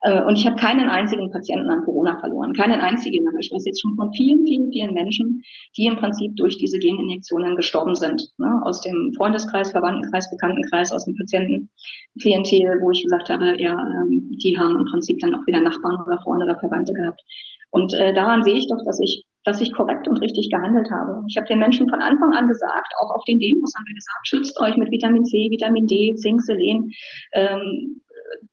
Äh, 0.00 0.20
Und 0.24 0.34
ich 0.34 0.44
habe 0.44 0.56
keinen 0.56 0.90
einzigen 0.90 1.30
Patienten 1.30 1.70
an 1.70 1.84
Corona 1.84 2.18
verloren, 2.18 2.52
keinen 2.52 2.80
einzigen. 2.80 3.28
Aber 3.28 3.38
ich 3.38 3.52
weiß 3.52 3.64
jetzt 3.66 3.80
schon 3.80 3.94
von 3.94 4.12
vielen, 4.14 4.44
vielen, 4.44 4.72
vielen 4.72 4.94
Menschen, 4.94 5.44
die 5.76 5.86
im 5.86 5.94
Prinzip 5.94 6.34
durch 6.34 6.58
diese 6.58 6.80
Geninjektionen 6.80 7.54
gestorben 7.54 7.94
sind. 7.94 8.28
Ne? 8.38 8.60
Aus 8.64 8.80
dem 8.80 9.14
Freundeskreis, 9.14 9.70
Verwandtenkreis, 9.70 10.28
Bekanntenkreis, 10.28 10.90
aus 10.90 11.04
dem 11.04 11.14
Patientenklientel, 11.14 12.80
wo 12.80 12.90
ich 12.90 13.04
gesagt 13.04 13.30
habe, 13.30 13.62
ja, 13.62 13.78
ähm, 13.78 14.36
die 14.42 14.58
haben 14.58 14.76
im 14.76 14.86
Prinzip 14.86 15.20
dann 15.20 15.36
auch 15.36 15.46
wieder 15.46 15.60
Nachbarn 15.60 16.02
oder 16.04 16.20
Freunde 16.22 16.46
oder 16.46 16.58
Verwandte 16.58 16.92
gehabt. 16.92 17.22
Und 17.70 17.94
äh, 17.94 18.12
daran 18.12 18.42
sehe 18.42 18.54
ich 18.54 18.66
doch, 18.66 18.84
dass 18.84 18.98
ich, 18.98 19.24
dass 19.46 19.60
ich 19.60 19.72
korrekt 19.72 20.08
und 20.08 20.16
richtig 20.18 20.50
gehandelt 20.50 20.90
habe. 20.90 21.22
Ich 21.28 21.36
habe 21.36 21.46
den 21.46 21.60
Menschen 21.60 21.88
von 21.88 22.02
Anfang 22.02 22.34
an 22.34 22.48
gesagt, 22.48 22.92
auch 22.98 23.10
auf 23.12 23.24
den 23.24 23.38
Demos 23.38 23.72
haben 23.76 23.86
wir 23.86 23.94
gesagt, 23.94 24.26
schützt 24.26 24.60
euch 24.60 24.76
mit 24.76 24.90
Vitamin 24.90 25.24
C, 25.24 25.48
Vitamin 25.50 25.86
D, 25.86 26.16
Zink, 26.16 26.42
Selen, 26.42 26.92
ähm, 27.32 28.00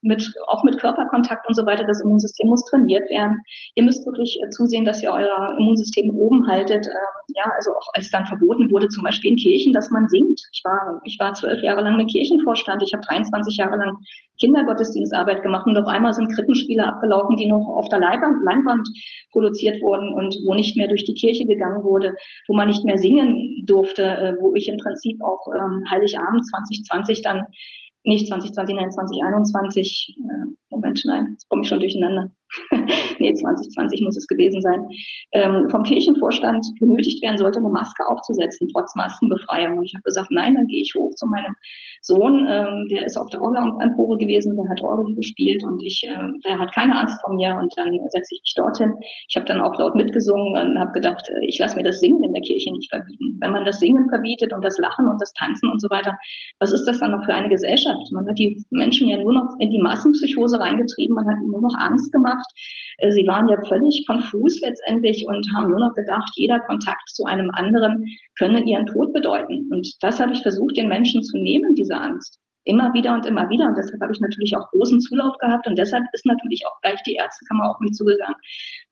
mit, 0.02 0.34
auch 0.48 0.64
mit 0.64 0.80
Körperkontakt 0.80 1.48
und 1.48 1.56
so 1.56 1.66
weiter. 1.66 1.84
Das 1.84 2.02
Immunsystem 2.02 2.50
muss 2.50 2.66
trainiert 2.66 3.10
werden. 3.10 3.42
Ihr 3.76 3.84
müsst 3.84 4.06
wirklich 4.06 4.40
äh, 4.42 4.50
zusehen, 4.50 4.86
dass 4.86 5.02
ihr 5.02 5.12
euer 5.12 5.56
Immunsystem 5.58 6.16
oben 6.16 6.48
haltet. 6.48 6.86
Ähm, 6.88 7.34
ja, 7.36 7.52
also 7.56 7.76
auch 7.76 7.88
als 7.94 8.10
dann 8.12 8.26
verboten 8.26 8.70
wurde, 8.72 8.90
zum 8.90 9.04
Beispiel 9.04 9.32
in 9.32 9.38
Kirchen, 9.38 9.74
dass 9.74 9.90
man 9.90 10.10
singt. 10.10 10.42
Ich 10.52 10.62
war, 10.64 11.02
ich 11.04 11.18
war 11.20 11.34
zwölf 11.34 11.62
Jahre 11.62 11.82
lang 11.82 12.00
im 12.00 12.08
Kirchenvorstand. 12.08 12.84
Ich 12.84 12.94
habe 12.94 13.06
23 13.06 13.58
Jahre 13.58 13.78
lang 13.78 13.98
Kindergottesdienstarbeit 14.40 15.44
gemacht 15.44 15.68
und 15.68 15.78
auf 15.78 15.88
einmal 15.88 16.14
sind 16.14 16.34
Krippenspiele 16.34 16.86
abgelaufen, 16.86 17.38
die 17.38 17.46
noch 17.46 17.68
auf 17.68 17.88
der 17.90 18.00
Leinwand, 18.00 18.90
produziert 19.32 19.82
wurden 19.82 20.14
und 20.14 20.38
wo 20.46 20.54
nicht 20.54 20.76
mehr 20.76 20.88
durch 20.88 21.06
die 21.06 21.14
Kirche 21.14 21.46
gegangen 21.46 21.84
wurde, 21.84 22.16
wo 22.48 22.54
man 22.54 22.68
nicht 22.68 22.84
mehr 22.84 22.98
singen 22.98 23.64
durfte, 23.66 24.04
äh, 24.04 24.36
wo 24.40 24.54
ich 24.56 24.68
im 24.68 24.78
Prinzip 24.78 25.22
auch 25.24 25.48
ähm, 25.54 25.84
Heiligabend 25.90 26.46
2020 26.48 27.22
dann 27.22 27.46
nicht 28.04 28.28
2020, 28.28 28.76
nein, 28.76 28.92
2021, 28.92 30.18
äh, 30.20 30.46
Moment, 30.74 31.04
nein, 31.06 31.30
jetzt 31.32 31.48
komme 31.50 31.62
ich 31.62 31.70
schon 31.70 31.80
durcheinander. 31.80 32.32
nee, 33.20 33.34
2020 33.34 34.02
muss 34.02 34.18
es 34.18 34.28
gewesen 34.28 34.62
sein, 34.62 34.88
ähm, 35.32 35.70
vom 35.70 35.84
Kirchenvorstand 35.84 36.66
benötigt 36.80 37.22
werden 37.24 37.38
sollte, 37.38 37.60
eine 37.60 37.70
Maske 37.70 38.06
aufzusetzen, 38.08 38.70
trotz 38.72 38.96
Maskenbefreiung. 38.96 39.78
Und 39.78 39.86
ich 39.86 39.94
habe 39.94 40.04
gesagt, 40.04 40.30
nein, 40.32 40.56
dann 40.56 40.68
gehe 40.68 40.82
ich 40.82 40.94
hoch 40.96 41.14
zu 41.16 41.26
meinem 41.26 41.56
Sohn, 42.02 42.46
ähm, 42.50 42.88
der 42.90 43.06
ist 43.06 43.18
auf 43.18 43.30
der 43.30 43.42
Orgelempore 43.42 44.18
gewesen, 44.18 44.56
der 44.56 44.68
hat 44.70 44.82
Orgel 44.82 45.16
gespielt 45.16 45.64
und 45.64 45.82
ich, 45.82 46.04
äh, 46.04 46.32
der 46.46 46.60
hat 46.60 46.74
keine 46.74 47.00
Angst 47.00 47.20
vor 47.22 47.34
mir 47.34 47.56
und 47.56 47.74
dann 47.78 47.94
setze 48.10 48.36
ich 48.36 48.42
mich 48.42 48.54
dorthin. 48.56 48.94
Ich 49.30 49.36
habe 49.36 49.46
dann 49.46 49.62
auch 49.62 49.78
laut 49.80 49.96
mitgesungen 49.96 50.54
und 50.56 50.80
habe 50.80 50.92
gedacht, 50.92 51.30
äh, 51.30 51.46
ich 51.46 51.60
lasse 51.60 51.78
mir 51.78 51.84
das 51.84 52.02
Singen 52.02 52.24
in 52.24 52.34
der 52.34 52.42
Kirche 52.42 52.72
nicht 52.72 52.90
verbieten. 52.90 53.38
Wenn 53.40 53.52
man 53.52 53.66
das 53.66 53.80
Singen 53.80 54.10
verbietet 54.10 54.54
und 54.54 54.64
das 54.64 54.78
Lachen 54.78 55.08
und 55.08 55.22
das 55.22 55.34
Tanzen 55.34 55.70
und 55.70 55.80
so 55.80 55.90
weiter, 55.90 56.18
was 56.60 56.74
ist 56.74 56.86
das 56.86 57.00
dann 57.00 57.12
noch 57.12 57.24
für 57.24 57.34
eine 57.34 57.50
Gesellschaft? 57.50 58.12
Man 58.12 58.28
hat 58.28 58.38
die 58.38 58.62
Menschen 58.70 59.08
ja 59.08 59.18
nur 59.18 59.34
noch 59.34 59.56
in 59.60 59.72
die 59.72 59.82
Massenpsychose 59.82 60.60
reingetrieben, 60.64 61.16
man 61.16 61.28
hat 61.28 61.42
nur 61.42 61.62
noch 61.62 61.76
Angst 61.78 62.12
gemacht. 62.12 62.46
Äh, 62.98 63.12
Sie 63.12 63.28
waren 63.28 63.50
ja 63.50 63.64
völlig 63.66 64.06
konfus 64.08 64.62
letztendlich 64.62 65.28
und 65.28 65.48
haben 65.54 65.70
nur 65.70 65.80
noch 65.80 65.94
gedacht, 65.94 66.32
jeder 66.36 66.60
Kontakt 66.62 67.10
zu 67.10 67.26
einem 67.26 67.52
anderen 67.52 68.06
könne 68.38 68.64
ihren 68.64 68.88
Tod 68.88 69.14
bedeuten. 69.14 69.70
Und 69.72 70.02
das 70.02 70.20
habe 70.20 70.34
ich 70.34 70.42
versucht, 70.42 70.78
den 70.78 70.88
Menschen 70.88 71.24
zu 71.24 71.38
nehmen, 71.38 71.76
diese 71.76 71.96
Angst. 71.96 72.40
Immer 72.66 72.94
wieder 72.94 73.14
und 73.14 73.26
immer 73.26 73.50
wieder. 73.50 73.68
Und 73.68 73.78
deshalb 73.78 74.02
habe 74.02 74.14
ich 74.14 74.22
natürlich 74.22 74.56
auch 74.56 74.70
großen 74.72 75.02
Zulauf 75.02 75.38
gehabt. 75.40 75.68
Und 75.68 75.78
deshalb 75.78 76.06
ist 76.14 76.26
natürlich 76.26 76.66
auch 76.66 76.80
gleich 76.82 77.04
die 77.04 77.16
Ärztekammer 77.16 77.70
auf 77.70 77.80
mich 77.82 77.92
zugegangen 77.94 78.36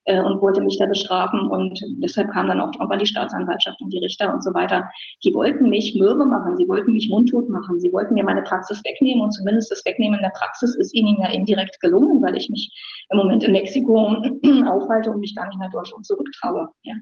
äh, 0.04 0.20
und 0.20 0.40
wollte 0.40 0.60
mich 0.60 0.78
da 0.78 0.86
bestrafen. 0.86 1.48
Und 1.48 1.80
deshalb 2.02 2.30
kam 2.30 2.48
dann 2.48 2.60
auch 2.60 2.72
irgendwann 2.74 2.98
die 2.98 3.06
Staatsanwaltschaft 3.06 3.80
und 3.80 3.92
die 3.92 3.98
Richter 3.98 4.32
und 4.32 4.42
so 4.42 4.52
weiter. 4.54 4.90
Die 5.24 5.32
wollten 5.34 5.68
mich 5.68 5.94
mürbe 5.94 6.24
machen, 6.24 6.56
sie 6.56 6.68
wollten 6.68 6.92
mich 6.92 7.08
mundtot 7.08 7.48
machen, 7.48 7.80
sie 7.80 7.92
wollten 7.92 8.14
mir 8.14 8.24
meine 8.24 8.42
Praxis 8.42 8.82
wegnehmen. 8.84 9.22
Und 9.22 9.32
zumindest 9.32 9.70
das 9.70 9.84
Wegnehmen 9.84 10.20
der 10.20 10.30
Praxis 10.30 10.74
ist 10.74 10.94
ihnen 10.94 11.16
ja 11.20 11.30
indirekt 11.30 11.80
gelungen, 11.80 12.22
weil 12.22 12.36
ich 12.36 12.48
mich 12.48 12.72
im 13.10 13.18
Moment 13.18 13.44
in 13.44 13.52
Mexiko 13.52 14.16
aufhalte 14.66 15.10
und 15.10 15.20
mich 15.20 15.34
gar 15.34 15.46
nicht 15.46 15.58
nach 15.58 15.70
Deutschland 15.70 16.06
zurücktraue. 16.06 16.68
Ja. 16.82 16.94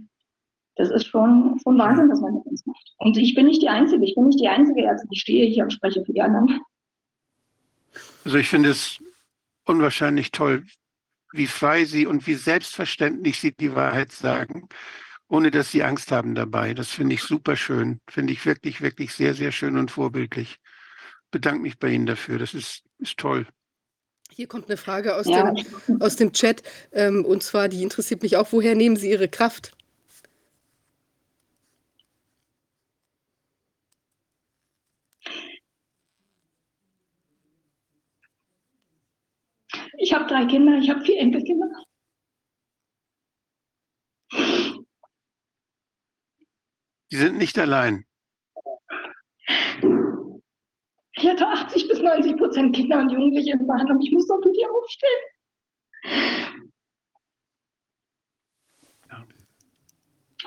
Das 0.77 0.91
ist 0.91 1.07
schon, 1.07 1.59
schon 1.63 1.79
Wahnsinn, 1.79 2.11
was 2.11 2.21
man 2.21 2.35
mit 2.35 2.47
uns 2.47 2.65
macht. 2.65 2.95
Und 2.99 3.17
ich 3.17 3.35
bin 3.35 3.47
nicht 3.47 3.61
die 3.61 3.69
Einzige, 3.69 4.05
ich 4.05 4.15
bin 4.15 4.27
nicht 4.27 4.41
die 4.41 4.49
einzige 4.49 4.83
Ärztin, 4.83 5.09
ich 5.13 5.21
stehe 5.21 5.47
hier 5.47 5.65
und 5.65 5.73
spreche 5.73 6.03
für 6.05 6.13
die 6.13 6.23
anderen. 6.23 6.61
Also 8.25 8.39
ich 8.39 8.49
finde 8.49 8.71
es 8.71 8.99
unwahrscheinlich 9.67 10.31
toll, 10.31 10.65
wie 11.32 11.47
frei 11.47 11.85
Sie 11.85 12.07
und 12.07 12.27
wie 12.27 12.35
selbstverständlich 12.35 13.40
Sie 13.40 13.52
die 13.52 13.74
Wahrheit 13.74 14.12
sagen, 14.12 14.69
ohne 15.28 15.51
dass 15.51 15.70
Sie 15.70 15.82
Angst 15.82 16.11
haben 16.11 16.35
dabei. 16.35 16.74
Das 16.74 16.90
finde 16.90 17.15
ich 17.15 17.23
super 17.23 17.57
schön. 17.57 18.01
Finde 18.09 18.32
ich 18.32 18.44
wirklich, 18.47 18.81
wirklich 18.81 19.15
sehr, 19.15 19.35
sehr 19.35 19.52
schön 19.52 19.77
und 19.78 19.90
vorbildlich. 19.90 20.57
Bedanke 21.31 21.62
mich 21.62 21.78
bei 21.78 21.89
Ihnen 21.89 22.07
dafür. 22.07 22.39
Das 22.39 22.55
ist, 22.55 22.82
ist 22.98 23.16
toll. 23.19 23.47
Hier 24.32 24.47
kommt 24.47 24.69
eine 24.69 24.77
Frage 24.77 25.16
aus, 25.16 25.27
Ja, 25.27 25.51
dem, 25.52 26.02
aus 26.02 26.16
dem 26.16 26.32
Chat, 26.32 26.62
ähm, 26.93 27.24
und 27.24 27.43
zwar, 27.43 27.69
die 27.69 27.82
interessiert 27.82 28.23
mich 28.23 28.36
auch, 28.36 28.52
woher 28.52 28.74
nehmen 28.74 28.97
Sie 28.97 29.11
Ihre 29.11 29.28
Kraft? 29.28 29.73
Ich 40.01 40.15
habe 40.15 40.27
drei 40.27 40.47
Kinder, 40.47 40.79
ich 40.79 40.89
habe 40.89 41.03
vier 41.03 41.19
Enkelkinder. 41.19 41.69
Sie 47.13 47.17
sind 47.17 47.39
nicht 47.39 47.59
allein. 47.59 48.07
Ich 51.17 51.29
hatte 51.29 51.47
80 51.47 51.89
bis 51.89 52.01
90 52.01 52.37
Prozent 52.37 52.75
Kinder 52.75 53.01
und 53.01 53.11
Jugendliche 53.11 53.53
in 53.53 53.67
Behandlung. 53.67 54.01
Ich 54.01 54.13
muss 54.13 54.27
doch 54.27 54.41
für 54.43 54.53
die 54.53 54.65
aufstehen. 54.65 55.11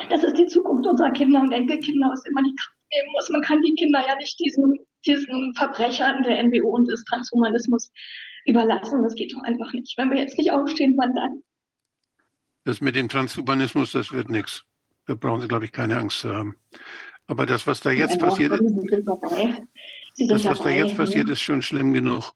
Das 0.10 0.24
ist 0.24 0.38
die 0.38 0.48
Zukunft 0.48 0.88
unserer 0.88 1.12
Kinder 1.12 1.42
und 1.42 1.52
Enkelkinder, 1.52 2.12
aus 2.12 2.24
der 2.24 2.32
man 2.34 2.46
die 2.46 2.56
Kraft 2.56 2.78
nehmen 2.92 3.12
muss. 3.12 3.30
Man 3.30 3.44
kann 3.44 3.62
die 3.62 3.76
Kinder 3.76 4.04
ja 4.08 4.16
nicht 4.16 4.40
diesen, 4.40 4.80
diesen 5.06 5.54
Verbrechern 5.54 6.24
der 6.24 6.42
NWO 6.44 6.70
und 6.70 6.88
des 6.88 7.04
Transhumanismus 7.04 7.92
überlassen. 8.45 9.03
Das 9.03 9.15
geht 9.15 9.34
doch 9.34 9.44
einfach 9.44 9.72
nicht. 9.74 9.98
Wenn 9.98 10.10
wir 10.10 10.18
jetzt 10.18 10.38
nicht 10.38 10.52
aufstehen, 10.52 10.95
wann 10.98 11.15
dann? 11.15 11.44
Das 12.65 12.82
mit 12.82 12.95
dem 12.95 13.10
Transhumanismus, 13.10 13.91
das 13.91 14.11
wird 14.11 14.30
nichts. 14.30 14.64
Da 15.06 15.15
brauchen 15.15 15.41
Sie, 15.41 15.48
glaube 15.48 15.65
ich, 15.65 15.72
keine 15.72 15.98
Angst 15.98 16.20
zu 16.20 16.34
haben. 16.34 16.56
Aber 17.28 17.45
das, 17.45 17.68
was 17.68 17.82
da 17.82 17.91
jetzt 17.91 18.22
Ja, 18.22 18.28
passiert, 18.28 18.57
sind 20.14 20.30
das, 20.30 20.45
was 20.45 20.61
da 20.61 20.70
jetzt 20.70 20.95
passiert, 20.95 21.30
ist 21.30 21.41
schon 21.41 21.61
schlimm 21.61 21.94
genug. 21.94 22.34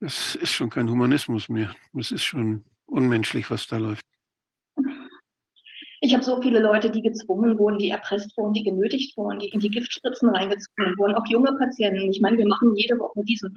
Das 0.00 0.34
ist 0.34 0.50
schon 0.50 0.70
kein 0.70 0.90
Humanismus 0.90 1.48
mehr. 1.48 1.74
Das 1.92 2.10
ist 2.10 2.24
schon 2.24 2.64
unmenschlich, 2.86 3.50
was 3.50 3.66
da 3.66 3.78
läuft. 3.78 4.04
Ich 6.04 6.12
habe 6.12 6.22
so 6.22 6.38
viele 6.42 6.58
Leute, 6.58 6.90
die 6.90 7.00
gezwungen 7.00 7.58
wurden, 7.58 7.78
die 7.78 7.88
erpresst 7.88 8.36
wurden, 8.36 8.52
die 8.52 8.62
genötigt 8.62 9.16
wurden, 9.16 9.38
die 9.38 9.48
in 9.48 9.60
die 9.60 9.70
Giftspritzen 9.70 10.28
reingezogen 10.28 10.98
wurden, 10.98 11.14
auch 11.14 11.26
junge 11.28 11.56
Patienten. 11.56 12.10
Ich 12.10 12.20
meine, 12.20 12.36
wir 12.36 12.46
machen 12.46 12.76
jede 12.76 12.98
Woche 12.98 13.24
diesen, 13.24 13.56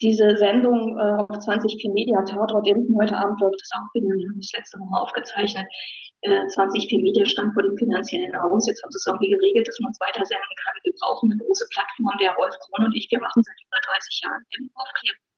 diese 0.00 0.36
Sendung 0.36 0.96
äh, 0.96 1.16
auf 1.18 1.40
20 1.40 1.84
Media, 1.92 2.22
Tatort 2.22 2.68
Impfen. 2.68 2.96
Heute 2.96 3.16
Abend 3.16 3.40
läuft 3.40 3.60
es 3.60 3.72
auch 3.74 3.92
wieder. 3.92 4.06
Wir 4.06 4.28
haben 4.28 4.38
das 4.40 4.52
letzte 4.52 4.78
Woche 4.78 5.02
aufgezeichnet. 5.02 5.66
Äh, 6.20 6.46
20 6.46 6.92
Media 7.02 7.26
stand 7.26 7.54
vor 7.54 7.64
dem 7.64 7.76
finanziellen 7.76 8.36
Aus. 8.36 8.68
Jetzt 8.68 8.84
haben 8.84 8.92
sie 8.92 8.98
es 8.98 9.06
irgendwie 9.08 9.30
geregelt, 9.30 9.66
dass 9.66 9.80
man 9.80 9.90
es 9.90 9.98
weiter 9.98 10.24
senden 10.24 10.54
kann. 10.62 10.74
Wir 10.84 10.92
brauchen 11.00 11.32
eine 11.32 11.42
große 11.42 11.66
Plattform. 11.74 12.16
Der 12.20 12.36
Rolf 12.36 12.54
Kron 12.70 12.86
und 12.86 12.94
ich, 12.94 13.10
wir 13.10 13.18
machen 13.18 13.42
seit 13.42 13.56
über 13.66 13.78
30 13.82 14.20
Jahren 14.22 14.70
Aufklärung 14.76 15.29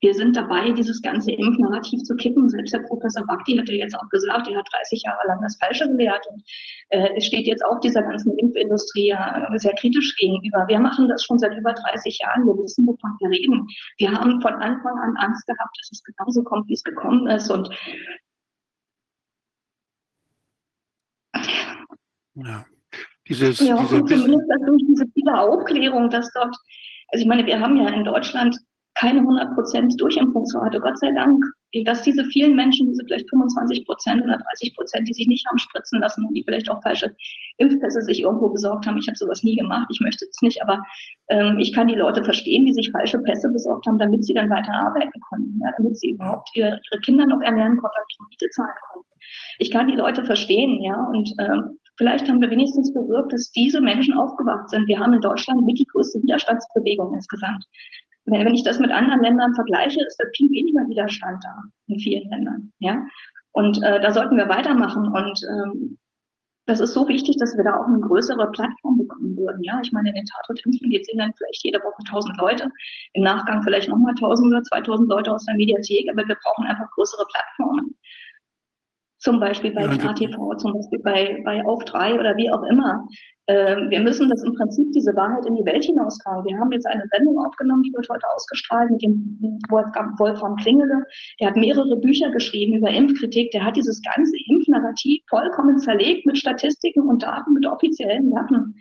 Wir 0.00 0.14
sind 0.14 0.36
dabei, 0.36 0.70
dieses 0.72 1.00
ganze 1.02 1.32
Impfnarrativ 1.32 2.02
zu 2.02 2.16
kippen. 2.16 2.48
Selbst 2.48 2.74
der 2.74 2.80
Professor 2.80 3.26
Bakti 3.26 3.56
hat 3.56 3.68
ja 3.68 3.74
jetzt 3.74 3.94
auch 3.94 4.08
gesagt, 4.08 4.48
er 4.48 4.58
hat 4.58 4.68
30 4.72 5.02
Jahre 5.02 5.26
lang 5.26 5.40
das 5.42 5.56
Falsche 5.58 5.88
gelehrt 5.88 6.26
und 6.30 6.42
äh, 6.90 7.10
es 7.16 7.26
steht 7.26 7.46
jetzt 7.46 7.64
auch 7.64 7.80
dieser 7.80 8.02
ganzen 8.02 8.36
Impfindustrie 8.38 9.10
äh, 9.10 9.58
sehr 9.58 9.74
kritisch 9.74 10.16
gegenüber. 10.16 10.64
Wir 10.68 10.80
machen 10.80 11.08
das 11.08 11.24
schon 11.24 11.38
seit 11.38 11.56
über 11.56 11.72
30 11.72 12.18
Jahren. 12.18 12.46
Wir 12.46 12.56
wissen, 12.56 12.86
wovon 12.86 13.16
wir 13.20 13.30
reden. 13.30 13.66
Wir 13.98 14.12
haben 14.12 14.40
von 14.40 14.54
Anfang 14.54 14.98
an 14.98 15.16
Angst 15.16 15.46
gehabt, 15.46 15.76
dass 15.80 15.90
es 15.92 16.02
genauso 16.02 16.42
kommt, 16.42 16.68
wie 16.68 16.74
es 16.74 16.82
gekommen 16.82 17.26
ist 17.28 17.50
und 17.50 17.70
ja. 22.34 22.64
Dieses, 23.28 23.58
ja, 23.60 23.76
diese 23.80 24.04
zumindest 24.04 24.48
durch 24.66 24.82
diese 24.86 25.06
viele 25.12 25.38
Aufklärung, 25.38 26.10
dass 26.10 26.32
dort, 26.32 26.56
also 27.08 27.22
ich 27.22 27.26
meine, 27.26 27.44
wir 27.44 27.60
haben 27.60 27.76
ja 27.76 27.88
in 27.88 28.04
Deutschland 28.04 28.56
keine 28.98 29.20
100% 29.20 29.96
Durchimpfungsrate, 29.98 30.80
Gott 30.80 30.98
sei 30.98 31.12
Dank. 31.12 31.44
Dass 31.84 32.02
diese 32.02 32.24
vielen 32.24 32.56
Menschen, 32.56 32.88
diese 32.88 33.04
vielleicht 33.04 33.28
25% 33.28 34.22
oder 34.22 34.38
30%, 34.38 35.04
die 35.04 35.12
sich 35.12 35.26
nicht 35.26 35.46
haben 35.46 35.58
spritzen 35.58 36.00
lassen 36.00 36.24
und 36.24 36.32
die 36.32 36.42
vielleicht 36.42 36.70
auch 36.70 36.82
falsche 36.82 37.14
Impfpässe 37.58 38.00
sich 38.00 38.22
irgendwo 38.22 38.48
besorgt 38.48 38.86
haben. 38.86 38.96
Ich 38.96 39.06
habe 39.08 39.18
sowas 39.18 39.42
nie 39.42 39.56
gemacht, 39.56 39.86
ich 39.90 40.00
möchte 40.00 40.24
es 40.24 40.40
nicht, 40.40 40.62
aber 40.62 40.82
ähm, 41.28 41.58
ich 41.58 41.74
kann 41.74 41.88
die 41.88 41.94
Leute 41.94 42.24
verstehen, 42.24 42.64
die 42.64 42.72
sich 42.72 42.90
falsche 42.90 43.18
Pässe 43.18 43.50
besorgt 43.50 43.86
haben, 43.86 43.98
damit 43.98 44.24
sie 44.24 44.32
dann 44.32 44.48
weiter 44.48 44.72
arbeiten 44.72 45.20
können, 45.28 45.60
ja, 45.62 45.70
damit 45.76 45.98
sie 45.98 46.10
überhaupt 46.10 46.48
ihre, 46.54 46.80
ihre 46.90 47.00
Kinder 47.02 47.26
noch 47.26 47.42
ernähren 47.42 47.76
konnten 47.76 47.96
und 48.20 48.28
Miete 48.30 48.48
zahlen 48.50 48.70
konnten. 48.92 49.08
Ich 49.58 49.70
kann 49.70 49.88
die 49.88 49.96
Leute 49.96 50.24
verstehen, 50.24 50.82
ja, 50.82 51.04
und 51.12 51.34
ähm, 51.38 51.78
Vielleicht 51.98 52.28
haben 52.28 52.42
wir 52.42 52.50
wenigstens 52.50 52.92
bewirkt, 52.92 53.32
dass 53.32 53.50
diese 53.52 53.80
Menschen 53.80 54.12
aufgewacht 54.12 54.68
sind. 54.68 54.86
Wir 54.86 54.98
haben 54.98 55.14
in 55.14 55.22
Deutschland 55.22 55.64
mit 55.64 55.78
die 55.78 55.86
größte 55.86 56.22
Widerstandsbewegung 56.22 57.14
insgesamt. 57.14 57.64
Wenn, 58.26 58.54
ich 58.54 58.64
das 58.64 58.78
mit 58.78 58.90
anderen 58.90 59.22
Ländern 59.22 59.54
vergleiche, 59.54 60.04
ist 60.04 60.16
da 60.16 60.24
viel 60.34 60.50
weniger 60.50 60.86
Widerstand 60.88 61.42
da 61.44 61.62
in 61.86 62.00
vielen 62.00 62.28
Ländern. 62.28 62.72
Ja? 62.80 63.06
Und 63.52 63.82
äh, 63.82 64.00
da 64.00 64.12
sollten 64.12 64.36
wir 64.36 64.48
weitermachen. 64.48 65.08
Und 65.08 65.40
ähm, 65.48 65.98
das 66.66 66.80
ist 66.80 66.94
so 66.94 67.06
wichtig, 67.06 67.36
dass 67.36 67.56
wir 67.56 67.62
da 67.62 67.78
auch 67.78 67.86
eine 67.86 68.00
größere 68.00 68.50
Plattform 68.50 68.98
bekommen 68.98 69.36
würden. 69.36 69.62
Ja, 69.62 69.80
ich 69.80 69.92
meine, 69.92 70.08
in 70.08 70.16
den 70.16 70.26
Tatort-Impfen 70.26 70.90
geht 70.90 71.08
dann 71.16 71.32
vielleicht 71.34 71.64
jede 71.64 71.78
Woche 71.78 72.02
1000 72.04 72.36
Leute, 72.38 72.68
im 73.12 73.22
Nachgang 73.22 73.62
vielleicht 73.62 73.88
nochmal 73.88 74.14
1000 74.14 74.48
oder 74.48 74.62
2000 74.62 75.08
Leute 75.08 75.32
aus 75.32 75.44
der 75.44 75.54
Mediathek, 75.54 76.10
aber 76.10 76.26
wir 76.26 76.36
brauchen 76.42 76.66
einfach 76.66 76.90
größere 76.90 77.24
Plattformen. 77.30 77.94
Zum 79.18 79.38
Beispiel 79.38 79.70
bei 79.70 79.82
ja, 79.82 79.96
KTV, 79.96 80.56
zum 80.56 80.74
Beispiel 80.74 80.98
bei, 80.98 81.40
bei 81.44 81.64
Auf 81.64 81.84
3 81.84 82.18
oder 82.18 82.36
wie 82.36 82.50
auch 82.50 82.64
immer. 82.64 83.06
Ähm, 83.48 83.90
wir 83.90 84.00
müssen 84.00 84.28
das 84.28 84.42
im 84.42 84.54
Prinzip 84.54 84.92
diese 84.92 85.14
Wahrheit 85.14 85.46
in 85.46 85.54
die 85.54 85.64
Welt 85.64 85.84
hinaustragen. 85.84 86.44
Wir 86.46 86.58
haben 86.58 86.72
jetzt 86.72 86.86
eine 86.86 87.04
Sendung 87.12 87.38
aufgenommen, 87.38 87.84
die 87.84 87.92
wird 87.92 88.08
heute 88.08 88.28
ausgestrahlt 88.34 88.90
mit 88.90 89.02
dem 89.02 89.38
Wolfram 89.68 90.56
Klingele. 90.56 91.04
Der 91.40 91.48
hat 91.48 91.56
mehrere 91.56 91.96
Bücher 91.96 92.30
geschrieben 92.30 92.74
über 92.74 92.90
Impfkritik. 92.90 93.52
Der 93.52 93.64
hat 93.64 93.76
dieses 93.76 94.02
ganze 94.02 94.36
Impfnarrativ 94.48 95.22
vollkommen 95.28 95.78
zerlegt 95.78 96.26
mit 96.26 96.38
Statistiken 96.38 97.08
und 97.08 97.22
Daten, 97.22 97.54
mit 97.54 97.66
offiziellen 97.66 98.32
Daten. 98.32 98.74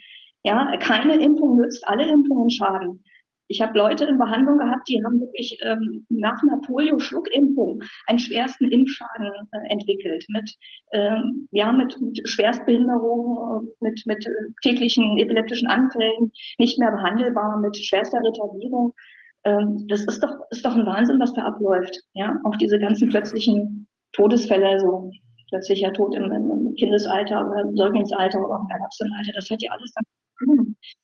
Ja, 0.44 0.76
keine 0.78 1.16
Impfung 1.22 1.58
nützt, 1.58 1.88
alle 1.88 2.08
Impfungen 2.08 2.50
schaden. 2.50 3.04
Ich 3.47 3.61
habe 3.61 3.77
Leute 3.77 4.05
in 4.05 4.17
Behandlung 4.17 4.57
gehabt, 4.57 4.88
die 4.89 5.03
haben 5.03 5.19
wirklich 5.19 5.59
ähm, 5.61 6.05
nach 6.09 6.41
einer 6.41 6.57
Polio-Schluckimpfung 6.61 7.84
einen 8.07 8.19
schwersten 8.19 8.72
Impfschaden 8.72 9.31
äh, 9.51 9.69
entwickelt, 9.69 10.26
mit, 10.30 10.55
ähm, 10.93 11.47
ja, 11.51 11.72
mit, 11.72 11.99
mit 12.01 12.27
Schwerstbehinderung, 12.27 13.67
äh, 13.81 13.85
mit, 13.85 14.05
mit 14.05 14.27
täglichen 14.63 15.17
epileptischen 15.19 15.67
Anfällen, 15.67 16.31
nicht 16.57 16.80
mehr 16.80 16.91
behandelbar, 16.91 17.59
mit 17.59 17.77
schwerster 17.77 18.19
Retardierung. 18.23 18.93
Ähm, 19.43 19.85
das 19.88 20.05
ist 20.05 20.23
doch, 20.23 20.39
ist 20.49 20.65
doch 20.65 20.76
ein 20.76 20.85
Wahnsinn, 20.88 21.19
was 21.19 21.34
da 21.34 21.43
abläuft. 21.43 21.99
Ja? 22.13 22.39
Auch 22.45 22.55
diese 22.55 22.80
ganzen 22.80 23.09
plötzlichen 23.09 23.88
Todesfälle, 24.13 24.80
so 24.80 25.11
plötzlicher 25.49 25.93
Tod 25.93 26.15
im, 26.15 26.31
im 26.31 26.73
Kindesalter 26.76 27.47
oder 27.47 27.61
im 27.61 27.76
Säuglingsalter 27.76 28.39
oder 28.39 28.55
auch 28.55 28.63
im 28.63 28.72
Erwachsenenalter, 28.72 29.34
das 29.34 29.49
hat 29.51 29.61
ja 29.61 29.72
alles 29.72 29.91
dann 29.93 30.03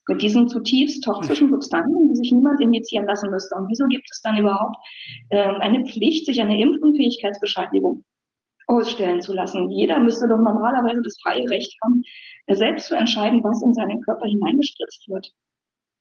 mit 0.08 0.22
diesen 0.22 0.48
zutiefst 0.48 1.04
toxischen 1.04 1.50
Substanzen, 1.50 2.10
die 2.10 2.16
sich 2.16 2.32
niemand 2.32 2.60
injizieren 2.62 3.06
lassen 3.06 3.30
müsste. 3.30 3.56
Und 3.56 3.70
wieso 3.70 3.86
gibt 3.88 4.08
es 4.12 4.22
dann 4.22 4.38
überhaupt 4.38 4.78
äh, 5.30 5.42
eine 5.42 5.86
Pflicht, 5.86 6.26
sich 6.26 6.42
eine 6.42 6.60
Impfunfähigkeitsbescheinigung 6.60 8.04
ausstellen 8.68 9.22
zu 9.22 9.34
lassen? 9.34 9.70
Jeder 9.70 10.00
müsste 10.00 10.28
doch 10.28 10.40
normalerweise 10.40 11.02
das 11.02 11.20
freie 11.22 11.50
Recht 11.50 11.76
haben, 11.84 12.04
selbst 12.48 12.88
zu 12.88 12.96
entscheiden, 12.96 13.44
was 13.44 13.62
in 13.62 13.74
seinen 13.74 14.02
Körper 14.02 14.28
hineingespritzt 14.28 15.08
wird 15.08 15.34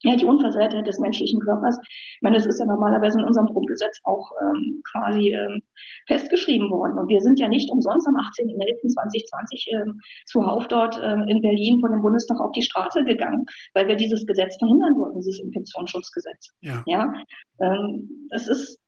ja, 0.02 0.16
die 0.16 0.24
Unversehrtheit 0.24 0.86
des 0.86 0.98
menschlichen 0.98 1.40
Körpers. 1.40 1.78
Ich 1.82 2.22
meine, 2.22 2.36
das 2.36 2.46
ist 2.46 2.58
ja 2.58 2.66
normalerweise 2.66 3.18
in 3.18 3.24
unserem 3.24 3.48
Grundgesetz 3.48 4.00
auch 4.04 4.32
ähm, 4.42 4.82
quasi 4.90 5.34
ähm, 5.34 5.62
festgeschrieben 6.06 6.70
worden. 6.70 6.98
Und 6.98 7.08
wir 7.08 7.20
sind 7.20 7.38
ja 7.38 7.48
nicht 7.48 7.70
umsonst 7.70 8.08
am 8.08 8.16
18.11.2020 8.16 9.82
ähm, 9.82 10.00
zuhauf 10.26 10.68
dort 10.68 10.98
ähm, 11.02 11.28
in 11.28 11.42
Berlin 11.42 11.80
von 11.80 11.90
dem 11.90 12.02
Bundestag 12.02 12.40
auf 12.40 12.52
die 12.52 12.62
Straße 12.62 13.04
gegangen, 13.04 13.44
weil 13.74 13.88
wir 13.88 13.96
dieses 13.96 14.26
Gesetz 14.26 14.56
verhindern 14.56 14.98
wollten, 14.98 15.18
dieses 15.18 15.40
Infektionsschutzgesetz. 15.40 16.50
Ja. 16.62 16.82
ja 16.86 17.12
ähm, 17.60 18.28
das 18.30 18.48
ist 18.48 18.80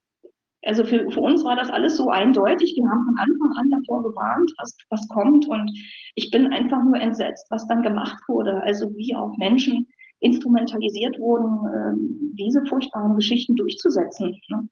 also 0.65 0.85
für, 0.85 1.11
für 1.11 1.21
uns 1.21 1.43
war 1.45 1.57
das 1.57 1.71
alles 1.71 1.97
so 1.97 2.09
eindeutig. 2.09 2.75
Wir 2.77 2.89
haben 2.89 3.05
von 3.05 3.19
Anfang 3.19 3.53
an 3.57 3.71
davor 3.71 4.03
gewarnt, 4.05 4.53
was, 4.59 4.77
was 4.91 5.09
kommt. 5.09 5.49
Und 5.49 5.73
ich 6.15 6.31
bin 6.31 6.53
einfach 6.53 6.83
nur 6.85 7.01
entsetzt, 7.01 7.47
was 7.51 7.67
dann 7.67 7.83
gemacht 7.83 8.17
wurde. 8.29 8.63
Also 8.63 8.95
wie 8.97 9.15
auch 9.17 9.37
Menschen 9.39 9.89
instrumentalisiert 10.23 11.19
wurden, 11.19 11.67
ähm, 11.75 12.35
diese 12.35 12.65
furchtbaren 12.67 13.17
Geschichten 13.17 13.57
durchzusetzen. 13.57 14.41
Ne? 14.49 14.69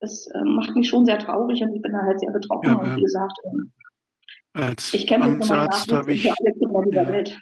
Das 0.00 0.26
äh, 0.26 0.44
macht 0.44 0.74
mich 0.74 0.88
schon 0.88 1.06
sehr 1.06 1.18
traurig 1.18 1.62
und 1.62 1.74
ich 1.74 1.82
bin 1.82 1.92
da 1.92 2.02
halt 2.02 2.20
sehr 2.20 2.32
betroffen. 2.32 2.68
Ja, 2.68 2.74
und 2.74 2.96
wie 2.96 3.02
gesagt, 3.02 3.38
ähm, 3.44 3.72
als 4.52 4.92
ich 4.92 5.06
kämpfe 5.06 5.30
für 5.30 5.54
meine 5.54 5.66
Nachwuchs 5.68 6.08
ich, 6.08 6.22
für 6.22 6.34
alle 6.38 6.52
Kinder 6.52 6.82
dieser 6.82 7.02
ja. 7.02 7.08
Welt. 7.08 7.40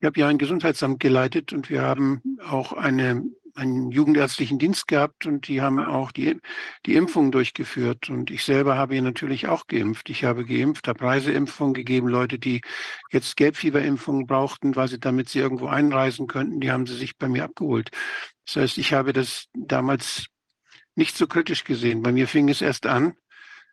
Ich 0.00 0.06
habe 0.06 0.20
ja 0.20 0.28
ein 0.28 0.38
Gesundheitsamt 0.38 1.00
geleitet 1.00 1.52
und 1.52 1.70
wir 1.70 1.82
haben 1.82 2.22
auch 2.48 2.72
eine 2.72 3.24
einen 3.58 3.90
jugendärztlichen 3.90 4.58
Dienst 4.58 4.88
gehabt 4.88 5.26
und 5.26 5.48
die 5.48 5.60
haben 5.60 5.78
auch 5.80 6.12
die, 6.12 6.40
die 6.86 6.94
Impfung 6.94 7.32
durchgeführt. 7.32 8.08
Und 8.08 8.30
ich 8.30 8.44
selber 8.44 8.76
habe 8.76 8.94
hier 8.94 9.02
natürlich 9.02 9.48
auch 9.48 9.66
geimpft. 9.66 10.08
Ich 10.10 10.24
habe 10.24 10.44
geimpft, 10.44 10.88
habe 10.88 11.02
Reiseimpfungen 11.04 11.74
gegeben. 11.74 12.08
Leute, 12.08 12.38
die 12.38 12.60
jetzt 13.10 13.36
Gelbfieberimpfungen 13.36 14.26
brauchten, 14.26 14.76
weil 14.76 14.88
sie 14.88 15.00
damit 15.00 15.28
sie 15.28 15.40
irgendwo 15.40 15.66
einreisen 15.66 16.26
könnten, 16.26 16.60
die 16.60 16.70
haben 16.70 16.86
sie 16.86 16.96
sich 16.96 17.18
bei 17.18 17.28
mir 17.28 17.44
abgeholt. 17.44 17.90
Das 18.46 18.56
heißt, 18.56 18.78
ich 18.78 18.92
habe 18.92 19.12
das 19.12 19.46
damals 19.54 20.26
nicht 20.94 21.16
so 21.16 21.26
kritisch 21.26 21.64
gesehen. 21.64 22.02
Bei 22.02 22.12
mir 22.12 22.28
fing 22.28 22.48
es 22.48 22.62
erst 22.62 22.86
an, 22.86 23.14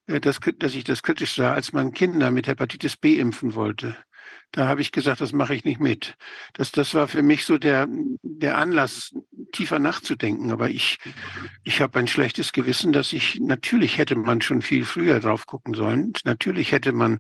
äh, 0.08 0.20
dass, 0.20 0.40
dass 0.58 0.76
ich 0.76 0.84
das 0.84 1.04
kritisch 1.04 1.36
sah, 1.36 1.54
als 1.54 1.74
man 1.74 1.94
Kinder 1.94 2.32
mit 2.32 2.48
Hepatitis 2.48 2.98
B 2.98 3.18
impfen 3.20 3.56
wollte. 3.56 3.96
Da 4.56 4.70
habe 4.70 4.80
ich 4.80 4.94
gesagt, 4.94 5.20
das 5.20 5.34
mache 5.34 5.54
ich 5.54 5.66
nicht 5.66 5.82
mit. 5.82 6.16
Das, 6.54 6.72
das 6.72 6.94
war 6.94 7.10
für 7.10 7.22
mich 7.22 7.44
so 7.44 7.58
der, 7.58 7.90
der 8.22 8.58
Anlass, 8.58 9.14
tiefer 9.52 9.80
nachzudenken. 9.80 10.50
Aber 10.50 10.70
ich, 10.70 10.98
ich 11.66 11.82
habe 11.82 12.00
ein 12.00 12.08
schlechtes 12.08 12.54
Gewissen, 12.54 12.94
dass 12.94 13.12
ich, 13.12 13.42
natürlich 13.42 13.98
hätte 13.98 14.16
man 14.16 14.40
schon 14.40 14.62
viel 14.62 14.86
früher 14.86 15.20
drauf 15.20 15.46
gucken 15.46 15.74
sollen. 15.74 16.14
Natürlich 16.24 16.72
hätte 16.72 16.94
man 16.94 17.20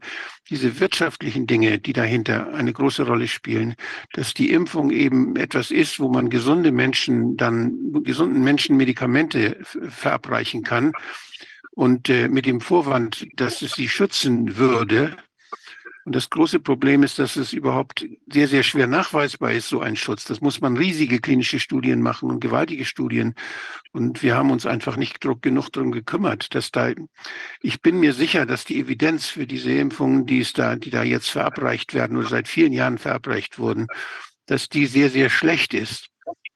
diese 0.50 0.80
wirtschaftlichen 0.80 1.46
Dinge, 1.46 1.78
die 1.78 1.92
dahinter 1.92 2.54
eine 2.54 2.72
große 2.72 3.04
Rolle 3.04 3.28
spielen, 3.28 3.76
dass 4.14 4.34
die 4.34 4.54
Impfung 4.54 4.90
eben 4.92 5.36
etwas 5.36 5.72
ist, 5.72 6.00
wo 6.00 6.08
man 6.08 6.30
gesunde 6.30 6.72
Menschen 6.72 7.36
dann, 7.36 8.02
gesunden 8.04 8.46
Menschen 8.46 8.78
Medikamente 8.78 9.58
verabreichen 9.62 10.64
kann. 10.64 10.94
Und 11.72 12.08
äh, 12.08 12.30
mit 12.30 12.46
dem 12.46 12.62
Vorwand, 12.62 13.28
dass 13.36 13.62
es 13.62 13.74
sie 13.74 13.90
schützen 13.90 14.56
würde, 14.56 15.18
und 16.06 16.16
das 16.16 16.30
große 16.30 16.60
Problem 16.60 17.02
ist, 17.02 17.18
dass 17.18 17.36
es 17.36 17.52
überhaupt 17.52 18.06
sehr, 18.32 18.48
sehr 18.48 18.62
schwer 18.62 18.86
nachweisbar 18.86 19.54
ist, 19.54 19.70
so 19.70 19.80
ein 19.80 19.96
Schutz. 19.96 20.24
Das 20.24 20.40
muss 20.40 20.62
man 20.62 20.78
riesige 20.78 21.20
klinische 21.20 21.60
Studien 21.60 22.00
machen 22.00 22.30
und 22.30 22.40
gewaltige 22.40 22.86
Studien. 22.86 23.34
Und 23.92 24.22
wir 24.22 24.36
haben 24.36 24.52
uns 24.52 24.68
einfach 24.68 24.98
nicht 24.98 25.20
genug 25.20 25.74
darum 25.74 25.92
gekümmert, 25.92 26.54
dass 26.54 26.70
da, 26.70 26.92
ich 27.60 27.82
bin 27.82 28.00
mir 28.00 28.14
sicher, 28.14 28.46
dass 28.46 28.66
die 28.66 28.80
Evidenz 28.80 29.26
für 29.26 29.48
diese 29.48 29.72
Impfungen, 29.72 30.28
die 30.28 30.42
es 30.42 30.54
da, 30.54 30.76
die 30.76 30.92
da 30.92 31.02
jetzt 31.02 31.30
verabreicht 31.30 31.96
werden 31.96 32.18
oder 32.18 32.30
seit 32.30 32.48
vielen 32.48 32.72
Jahren 32.72 33.00
verabreicht 33.00 33.58
wurden, 33.58 33.88
dass 34.46 34.70
die 34.70 34.86
sehr, 34.86 35.10
sehr 35.10 35.32
schlecht 35.32 35.74
ist. 35.74 36.10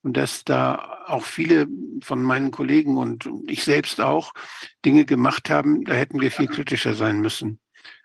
Und 0.04 0.16
dass 0.16 0.44
da 0.46 1.00
auch 1.08 1.26
viele 1.26 1.68
von 2.02 2.22
meinen 2.22 2.52
Kollegen 2.52 2.98
und 2.98 3.28
ich 3.48 3.64
selbst 3.64 4.00
auch 4.00 4.32
Dinge 4.86 5.06
gemacht 5.06 5.50
haben, 5.50 5.84
da 5.84 5.94
hätten 5.94 6.22
wir 6.22 6.32
viel 6.32 6.48
kritischer 6.48 6.94
sein 6.94 7.20
müssen. 7.20 7.60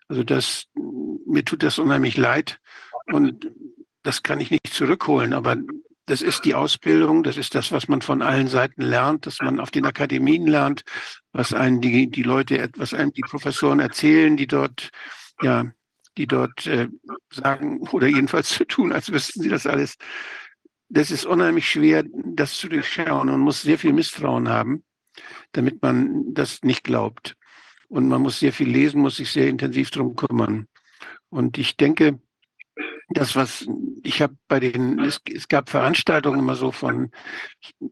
Also 0.09 0.23
das, 0.23 0.67
mir 0.75 1.45
tut 1.45 1.63
das 1.63 1.79
unheimlich 1.79 2.17
leid 2.17 2.61
und 3.07 3.51
das 4.03 4.23
kann 4.23 4.41
ich 4.41 4.51
nicht 4.51 4.67
zurückholen, 4.69 5.33
aber 5.33 5.57
das 6.07 6.21
ist 6.21 6.45
die 6.45 6.55
Ausbildung, 6.55 7.23
das 7.23 7.39
ist 7.39 7.55
das, 7.55 7.73
was 7.73 7.89
man 7.89 8.03
von 8.03 8.21
allen 8.21 8.49
Seiten 8.49 8.83
lernt, 8.83 9.27
dass 9.27 9.41
man 9.41 9.59
auf 9.59 9.71
den 9.71 9.87
Akademien 9.87 10.47
lernt, 10.47 10.85
was 11.33 11.55
einen 11.55 11.81
die, 11.81 12.11
die 12.11 12.23
Leute, 12.23 12.71
was 12.77 12.93
einem 12.93 13.13
die 13.13 13.23
Professoren 13.23 13.81
erzählen, 13.81 14.37
die 14.37 14.47
dort, 14.47 14.91
ja, 15.41 15.65
die 16.19 16.27
dort 16.27 16.67
äh, 16.67 16.89
sagen 17.31 17.81
oder 17.89 18.07
jedenfalls 18.07 18.51
zu 18.51 18.67
tun, 18.67 18.93
als 18.93 19.11
wüssten 19.11 19.43
sie 19.43 19.49
das 19.49 19.67
alles. 19.67 19.97
das 20.89 21.11
ist 21.11 21.25
unheimlich 21.25 21.69
schwer, 21.69 22.05
das 22.13 22.55
zu 22.55 22.69
durchschauen 22.69 23.31
und 23.31 23.41
muss 23.41 23.63
sehr 23.63 23.79
viel 23.79 23.95
Misstrauen 23.95 24.49
haben, 24.49 24.85
damit 25.53 25.83
man 25.83 26.35
das 26.35 26.63
nicht 26.63 26.85
glaubt. 26.85 27.37
Und 27.89 28.09
man 28.09 28.23
muss 28.23 28.41
sehr 28.41 28.53
viel 28.53 28.69
lesen, 28.69 29.01
muss 29.01 29.17
sich 29.17 29.31
sehr 29.31 29.49
intensiv 29.49 29.91
drum 29.91 30.17
kümmern. 30.17 30.69
Und 31.29 31.59
ich 31.59 31.77
denke, 31.77 32.21
das, 33.11 33.37
was 33.37 33.67
ich 34.05 34.21
habe 34.21 34.37
bei 34.49 34.61
den, 34.61 34.99
es, 35.01 35.21
es, 35.33 35.49
gab 35.49 35.71
Veranstaltungen 35.71 36.39
immer 36.39 36.57
so 36.57 36.73
von, 36.73 37.11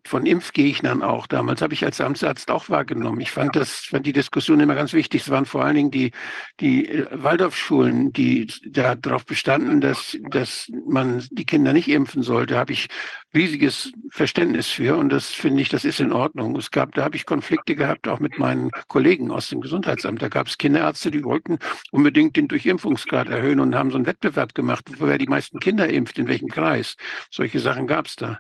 von 0.05 0.26
Impfgegnern 0.26 1.02
auch. 1.02 1.26
Damals 1.26 1.62
habe 1.62 1.74
ich 1.74 1.84
als 1.84 2.01
Amtsarzt 2.01 2.51
auch 2.51 2.68
wahrgenommen. 2.68 3.20
Ich 3.20 3.30
fand 3.30 3.56
das, 3.56 3.76
fand 3.76 4.06
die 4.06 4.12
Diskussion 4.12 4.60
immer 4.60 4.74
ganz 4.74 4.93
wichtig. 4.93 5.22
Es 5.22 5.30
waren 5.30 5.47
vor 5.47 5.64
allen 5.64 5.76
Dingen 5.76 5.90
die, 5.90 6.12
die 6.60 6.89
äh, 6.89 7.06
Waldorfschulen, 7.10 8.12
die 8.12 8.47
darauf 8.66 9.24
bestanden, 9.24 9.80
dass, 9.80 10.18
dass 10.30 10.70
man 10.86 11.24
die 11.30 11.47
Kinder 11.47 11.72
nicht 11.72 11.89
impfen 11.89 12.22
sollte. 12.22 12.59
Habe 12.59 12.72
ich 12.72 12.89
riesiges 13.34 13.93
Verständnis 14.10 14.68
für 14.68 14.97
und 14.97 15.09
das 15.09 15.30
finde 15.30 15.62
ich, 15.62 15.70
das 15.70 15.84
ist 15.84 16.01
in 16.01 16.12
Ordnung. 16.12 16.55
Es 16.56 16.70
gab, 16.70 16.94
da 16.94 17.05
habe 17.05 17.16
ich 17.16 17.24
Konflikte 17.24 17.74
gehabt, 17.74 18.06
auch 18.06 18.20
mit 18.20 18.39
meinen 18.39 18.70
Kollegen 18.89 19.30
aus 19.30 19.48
dem 19.48 19.62
Gesundheitsamt. 19.62 20.20
Da 20.20 20.28
gab 20.28 20.48
es 20.48 20.59
Kinderärzte, 20.59 21.10
die 21.10 21.24
wollten 21.24 21.59
unbedingt 21.90 22.36
den 22.36 22.48
Durchimpfungsgrad 22.48 23.28
erhöhen 23.28 23.60
und 23.60 23.74
haben 23.74 23.90
so 23.90 23.97
einen 23.97 24.06
Wettbewerb 24.06 24.55
gemacht, 24.55 24.84
wer 25.09 25.19
die 25.19 25.27
meisten 25.27 25.61
Kinder 25.61 25.89
impft, 25.89 26.19
in 26.19 26.29
welchem 26.29 26.49
Kreis. 26.49 26.97
Solche 27.31 27.61
Sachen 27.61 27.87
gab 27.87 28.07
es 28.07 28.16
da. 28.16 28.39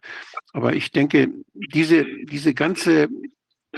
Aber 0.52 0.74
ich 0.74 0.90
denke, 0.90 1.28
diese, 1.54 2.04
diese 2.24 2.54
ganze 2.54 3.08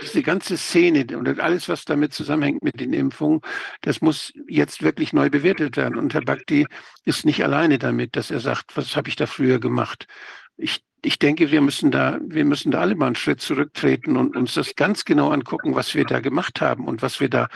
diese 0.03 0.23
ganze 0.23 0.57
Szene 0.57 1.07
und 1.17 1.39
alles, 1.39 1.69
was 1.69 1.85
damit 1.85 2.13
zusammenhängt 2.13 2.65
mit 2.65 2.81
den 2.81 2.93
Impfungen, 2.93 3.41
das 3.81 4.01
muss 4.01 4.33
jetzt 4.49 4.83
wirklich 4.83 5.13
neu 5.13 5.31
bewertet 5.31 5.77
werden. 5.77 5.97
Und 5.97 6.15
Herr 6.15 6.25
Bakti 6.25 6.67
ist 7.05 7.25
nicht 7.25 7.45
alleine 7.45 7.79
damit, 7.79 8.17
dass 8.17 8.33
er 8.33 8.41
sagt, 8.41 8.77
was 8.77 8.97
habe 8.97 9.09
ich 9.09 9.15
da 9.15 9.27
früher 9.27 9.61
gemacht. 9.61 10.09
Ich 10.57 10.83
ich 11.05 11.19
denke, 11.19 11.51
wir 11.51 11.61
müssen 11.61 11.91
da, 11.91 12.19
wir 12.27 12.45
müssen 12.45 12.71
da 12.71 12.81
alle 12.81 12.95
mal 12.95 13.07
einen 13.07 13.15
Schritt 13.15 13.41
zurücktreten 13.41 14.17
und 14.17 14.37
uns 14.37 14.55
das 14.55 14.75
ganz 14.75 15.05
genau 15.05 15.31
angucken, 15.31 15.75
was 15.75 15.95
wir 15.95 16.05
da 16.05 16.21
gemacht 16.21 16.61
haben 16.61 16.87
und 16.87 17.03
was 17.03 17.21
wir 17.21 17.29
da, 17.29 17.49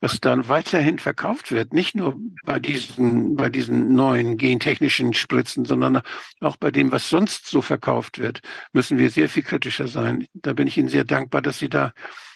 was 0.00 0.20
dann 0.20 0.48
weiterhin 0.48 0.98
verkauft 0.98 1.52
wird. 1.52 1.72
Nicht 1.72 1.94
nur 1.94 2.16
bei 2.44 2.58
diesen, 2.58 3.36
bei 3.36 3.48
diesen 3.48 3.94
neuen 3.94 4.36
gentechnischen 4.36 5.14
Spritzen, 5.14 5.64
sondern 5.64 6.02
auch 6.40 6.56
bei 6.56 6.70
dem, 6.70 6.92
was 6.92 7.08
sonst 7.08 7.46
so 7.46 7.62
verkauft 7.62 8.18
wird, 8.18 8.40
müssen 8.72 8.98
wir 8.98 9.10
sehr 9.10 9.28
viel 9.28 9.42
kritischer 9.42 9.88
sein. 9.88 10.26
Da 10.34 10.52
bin 10.52 10.66
ich 10.66 10.76
Ihnen 10.76 10.88
sehr 10.88 11.04
dankbar, 11.04 11.42
dass 11.42 11.58
Sie 11.58 11.68
da, 11.68 11.92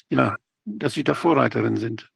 ja, 0.09 0.37
dass 0.65 0.95
Sie 0.95 1.05
da 1.05 1.15
Vorreiterin 1.15 1.77
sind. 1.77 2.09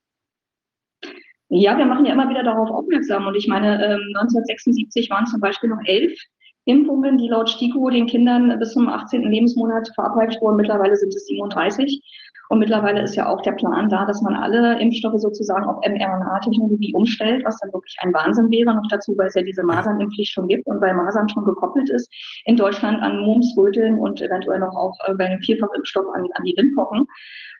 Ja, 1.51 1.77
wir 1.77 1.85
machen 1.85 2.07
ja 2.07 2.15
immer 2.15 2.29
wieder 2.29 2.43
darauf 2.43 2.71
aufmerksam. 2.71 3.27
Und 3.27 3.35
ich 3.35 3.47
meine, 3.47 3.79
1976 3.79 5.05
ähm, 5.05 5.15
waren 5.15 5.27
zum 5.27 5.41
Beispiel 5.41 5.69
noch 5.69 5.81
elf 5.85 6.19
Impfungen, 6.65 7.19
die 7.19 7.29
laut 7.29 7.51
STIKO 7.51 7.91
den 7.91 8.07
Kindern 8.07 8.59
bis 8.59 8.73
zum 8.73 8.89
18. 8.89 9.23
Lebensmonat 9.23 9.91
verabreicht 9.95 10.41
wurden. 10.41 10.57
Mittlerweile 10.57 10.97
sind 10.97 11.15
es 11.15 11.27
37. 11.27 12.01
Und 12.49 12.59
mittlerweile 12.59 13.03
ist 13.03 13.17
ja 13.17 13.29
auch 13.29 13.41
der 13.43 13.53
Plan 13.53 13.89
da, 13.89 14.05
dass 14.05 14.21
man 14.23 14.35
alle 14.35 14.79
Impfstoffe 14.81 15.21
sozusagen 15.21 15.65
auf 15.65 15.85
mRNA-Technologie 15.87 16.93
umstellt, 16.95 17.45
was 17.45 17.59
dann 17.61 17.73
wirklich 17.73 17.97
ein 18.01 18.13
Wahnsinn 18.13 18.51
wäre. 18.51 18.75
Noch 18.75 18.89
dazu, 18.89 19.17
weil 19.17 19.29
es 19.29 19.35
ja 19.35 19.43
diese 19.43 19.63
Masernimpfpflicht 19.63 20.33
schon 20.33 20.49
gibt 20.49 20.67
und 20.67 20.81
weil 20.81 20.95
Masern 20.95 21.29
schon 21.29 21.45
gekoppelt 21.45 21.91
ist 21.91 22.13
in 22.45 22.57
Deutschland 22.57 23.03
an 23.03 23.21
Mumps, 23.21 23.55
Röteln 23.57 23.99
und 23.99 24.21
eventuell 24.21 24.61
noch 24.61 24.75
auch 24.75 24.97
äh, 25.07 25.15
bei 25.15 25.27
einem 25.27 25.41
Vierfachimpfstoff 25.41 26.07
an, 26.15 26.27
an 26.35 26.45
die 26.45 26.55
Windpocken. 26.57 27.07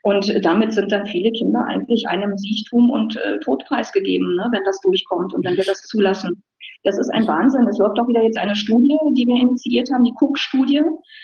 Und 0.03 0.45
damit 0.45 0.71
sind 0.71 0.91
dann 0.91 1.07
viele 1.07 1.31
Kinder 1.31 1.65
eigentlich 1.65 2.07
einem 2.07 2.37
Siechtum 2.37 2.91
und 2.91 3.15
äh, 3.17 3.39
Todpreis 3.39 3.91
gegeben, 3.91 4.35
ne, 4.35 4.47
wenn 4.51 4.63
das 4.63 4.79
durchkommt 4.81 5.33
und 5.33 5.43
wenn 5.43 5.57
wir 5.57 5.63
das 5.63 5.81
zulassen. 5.81 6.43
Das 6.85 6.99
ist 6.99 7.09
ein 7.09 7.25
Wahnsinn. 7.25 7.67
Es 7.67 7.79
läuft 7.79 7.99
auch 7.99 8.07
wieder 8.07 8.21
jetzt 8.21 8.37
eine 8.37 8.55
Studie, 8.55 8.95
die 9.13 9.25
wir 9.25 9.37
initiiert 9.37 9.91
haben, 9.91 10.03
die 10.03 10.13
Cook-Studie. 10.13 10.83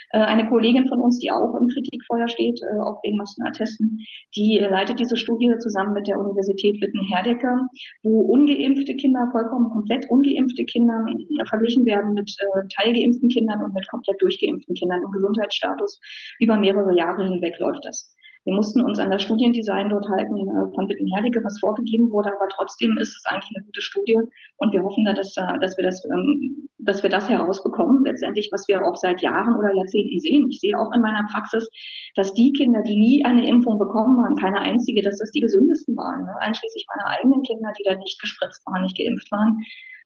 Äh, 0.09 0.17
eine 0.17 0.49
Kollegin 0.49 0.87
von 0.87 0.99
uns, 0.99 1.19
die 1.19 1.31
auch 1.31 1.53
im 1.53 1.69
Kritikfeuer 1.69 2.27
steht, 2.27 2.59
äh, 2.63 2.79
auch 2.79 3.03
wegen 3.03 3.17
Massenattesten, 3.17 4.03
die 4.35 4.57
leitet 4.57 4.99
diese 4.99 5.15
Studie 5.15 5.55
zusammen 5.59 5.93
mit 5.93 6.07
der 6.07 6.19
Universität 6.19 6.81
Witten-Herdecke, 6.81 7.67
wo 8.01 8.21
ungeimpfte 8.21 8.95
Kinder, 8.95 9.29
vollkommen 9.31 9.69
komplett 9.69 10.09
ungeimpfte 10.09 10.65
Kinder 10.65 11.05
äh, 11.07 11.45
verglichen 11.45 11.85
werden 11.85 12.15
mit 12.15 12.35
teilgeimpften 12.75 13.29
Kindern 13.29 13.63
und 13.63 13.75
mit 13.75 13.87
komplett 13.87 14.19
durchgeimpften 14.19 14.73
Kindern 14.73 15.03
im 15.03 15.11
Gesundheitsstatus. 15.11 16.01
Über 16.39 16.57
mehrere 16.57 16.97
Jahre 16.97 17.23
hinweg 17.23 17.59
läuft 17.59 17.85
das. 17.85 18.15
Wir 18.43 18.53
mussten 18.53 18.81
uns 18.81 18.97
an 18.97 19.11
das 19.11 19.21
Studiendesign 19.21 19.89
dort 19.89 20.09
halten 20.09 20.35
äh, 20.35 20.73
von 20.73 20.89
Wittenherdecke, 20.89 21.43
was 21.43 21.59
vorgegeben 21.59 22.09
wurde, 22.11 22.33
aber 22.33 22.49
trotzdem 22.49 22.97
ist 22.97 23.15
es 23.15 23.25
eigentlich 23.25 23.55
eine 23.55 23.65
gute 23.65 23.81
Studie 23.81 24.19
und 24.57 24.73
wir 24.73 24.81
hoffen 24.81 25.05
da, 25.05 25.13
dass, 25.13 25.33
dass, 25.35 25.77
wir, 25.77 25.83
das, 25.83 26.03
ähm, 26.05 26.67
dass 26.79 27.03
wir 27.03 27.11
das 27.11 27.29
herausbekommen, 27.29 28.03
letztendlich, 28.03 28.49
was 28.51 28.67
wir 28.67 28.83
auch 28.83 28.95
seit 28.95 29.21
Jahren 29.21 29.55
oder 29.55 29.75
Jahrzehnten 29.75 30.19
sehen. 30.19 30.49
Ich 30.49 30.59
sehe 30.59 30.77
auch 30.77 30.91
in 30.91 31.01
meiner 31.01 31.27
Praxis, 31.31 31.69
dass 32.15 32.33
die 32.33 32.51
Kinder, 32.53 32.81
die 32.81 32.95
nie 32.95 33.23
eine 33.25 33.47
Impfung 33.47 33.77
bekommen 33.77 34.23
haben, 34.23 34.35
keine 34.35 34.59
einzige, 34.59 35.03
dass 35.03 35.19
das 35.19 35.31
die 35.31 35.41
gesündesten 35.41 35.95
waren, 35.95 36.25
ne? 36.25 36.35
einschließlich 36.39 36.87
meiner 36.95 37.09
eigenen 37.09 37.43
Kinder, 37.43 37.71
die 37.77 37.83
da 37.83 37.95
nicht 37.95 38.19
gespritzt 38.19 38.65
waren, 38.65 38.81
nicht 38.81 38.97
geimpft 38.97 39.31
waren. 39.31 39.63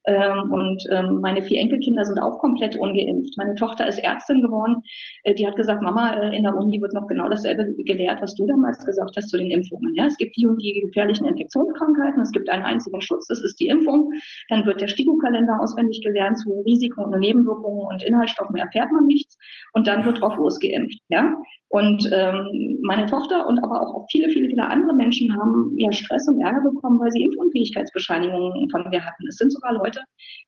Ähm, 0.08 0.52
und 0.52 0.84
ähm, 0.92 1.20
meine 1.22 1.44
vier 1.44 1.60
Enkelkinder 1.60 2.06
sind 2.06 2.20
auch 2.20 2.40
komplett 2.40 2.76
ungeimpft. 2.76 3.38
Meine 3.38 3.56
Tochter 3.56 3.88
ist 3.88 4.00
Ärztin 4.00 4.42
geworden. 4.42 4.84
Äh, 5.24 5.34
die 5.34 5.48
hat 5.48 5.56
gesagt, 5.56 5.82
Mama, 5.82 6.14
äh, 6.14 6.36
in 6.36 6.44
der 6.44 6.56
Uni 6.56 6.80
wird 6.82 6.94
noch 6.94 7.08
genau 7.08 7.28
dasselbe 7.28 7.74
gelehrt, 7.84 8.22
was 8.22 8.36
du 8.36 8.46
damals 8.46 8.86
gesagt 8.86 9.16
hast 9.16 9.30
zu 9.30 9.38
den 9.38 9.52
Impfungen. 9.52 9.96
Ja, 9.96 10.06
es 10.06 10.18
gibt 10.18 10.38
die 10.38 10.46
und 10.46 10.62
die 10.62 10.82
gefährlichen 10.82 11.26
Infektionskrankheiten. 11.26 12.22
Es 12.22 12.32
gibt 12.32 12.50
einen 12.50 12.64
einzigen 12.64 13.02
Schutz, 13.02 13.28
das 13.28 13.42
ist 13.42 13.60
die 13.60 13.68
Impfung. 13.68 14.14
Dann 14.50 14.66
wird 14.66 14.82
der 14.82 14.88
STIKO-Kalender 14.88 15.60
auswendig 15.60 16.02
gelernt 16.02 16.38
zu 16.40 16.62
Risiken 16.62 17.04
und 17.04 17.20
Nebenwirkungen 17.20 17.88
und 17.88 18.04
Inhaltsstoffen 18.04 18.56
erfährt 18.58 18.92
man 18.92 19.08
nichts. 19.08 19.38
Und 19.74 19.88
dann 19.88 20.06
wird 20.06 20.22
drauf 20.22 20.36
losgeimpft. 20.38 21.00
Ja, 21.10 21.36
und 21.76 22.10
ähm, 22.14 22.80
meine 22.84 23.06
Tochter 23.08 23.48
und 23.48 23.60
aber 23.60 23.82
auch 23.82 24.06
viele, 24.10 24.30
viele, 24.30 24.48
viele 24.48 24.66
andere 24.66 24.94
Menschen 24.94 25.36
haben 25.36 25.78
ja 25.78 25.92
Stress 25.92 26.28
und 26.28 26.40
Ärger 26.40 26.62
bekommen, 26.62 27.00
weil 27.02 27.12
sie 27.12 27.24
Impfunfähigkeitsbescheinigungen 27.24 28.70
von 28.70 28.88
mir 28.90 29.04
hatten. 29.04 29.28
Es 29.28 29.36
sind 29.36 29.52
sogar 29.52 29.74
Leute 29.74 29.95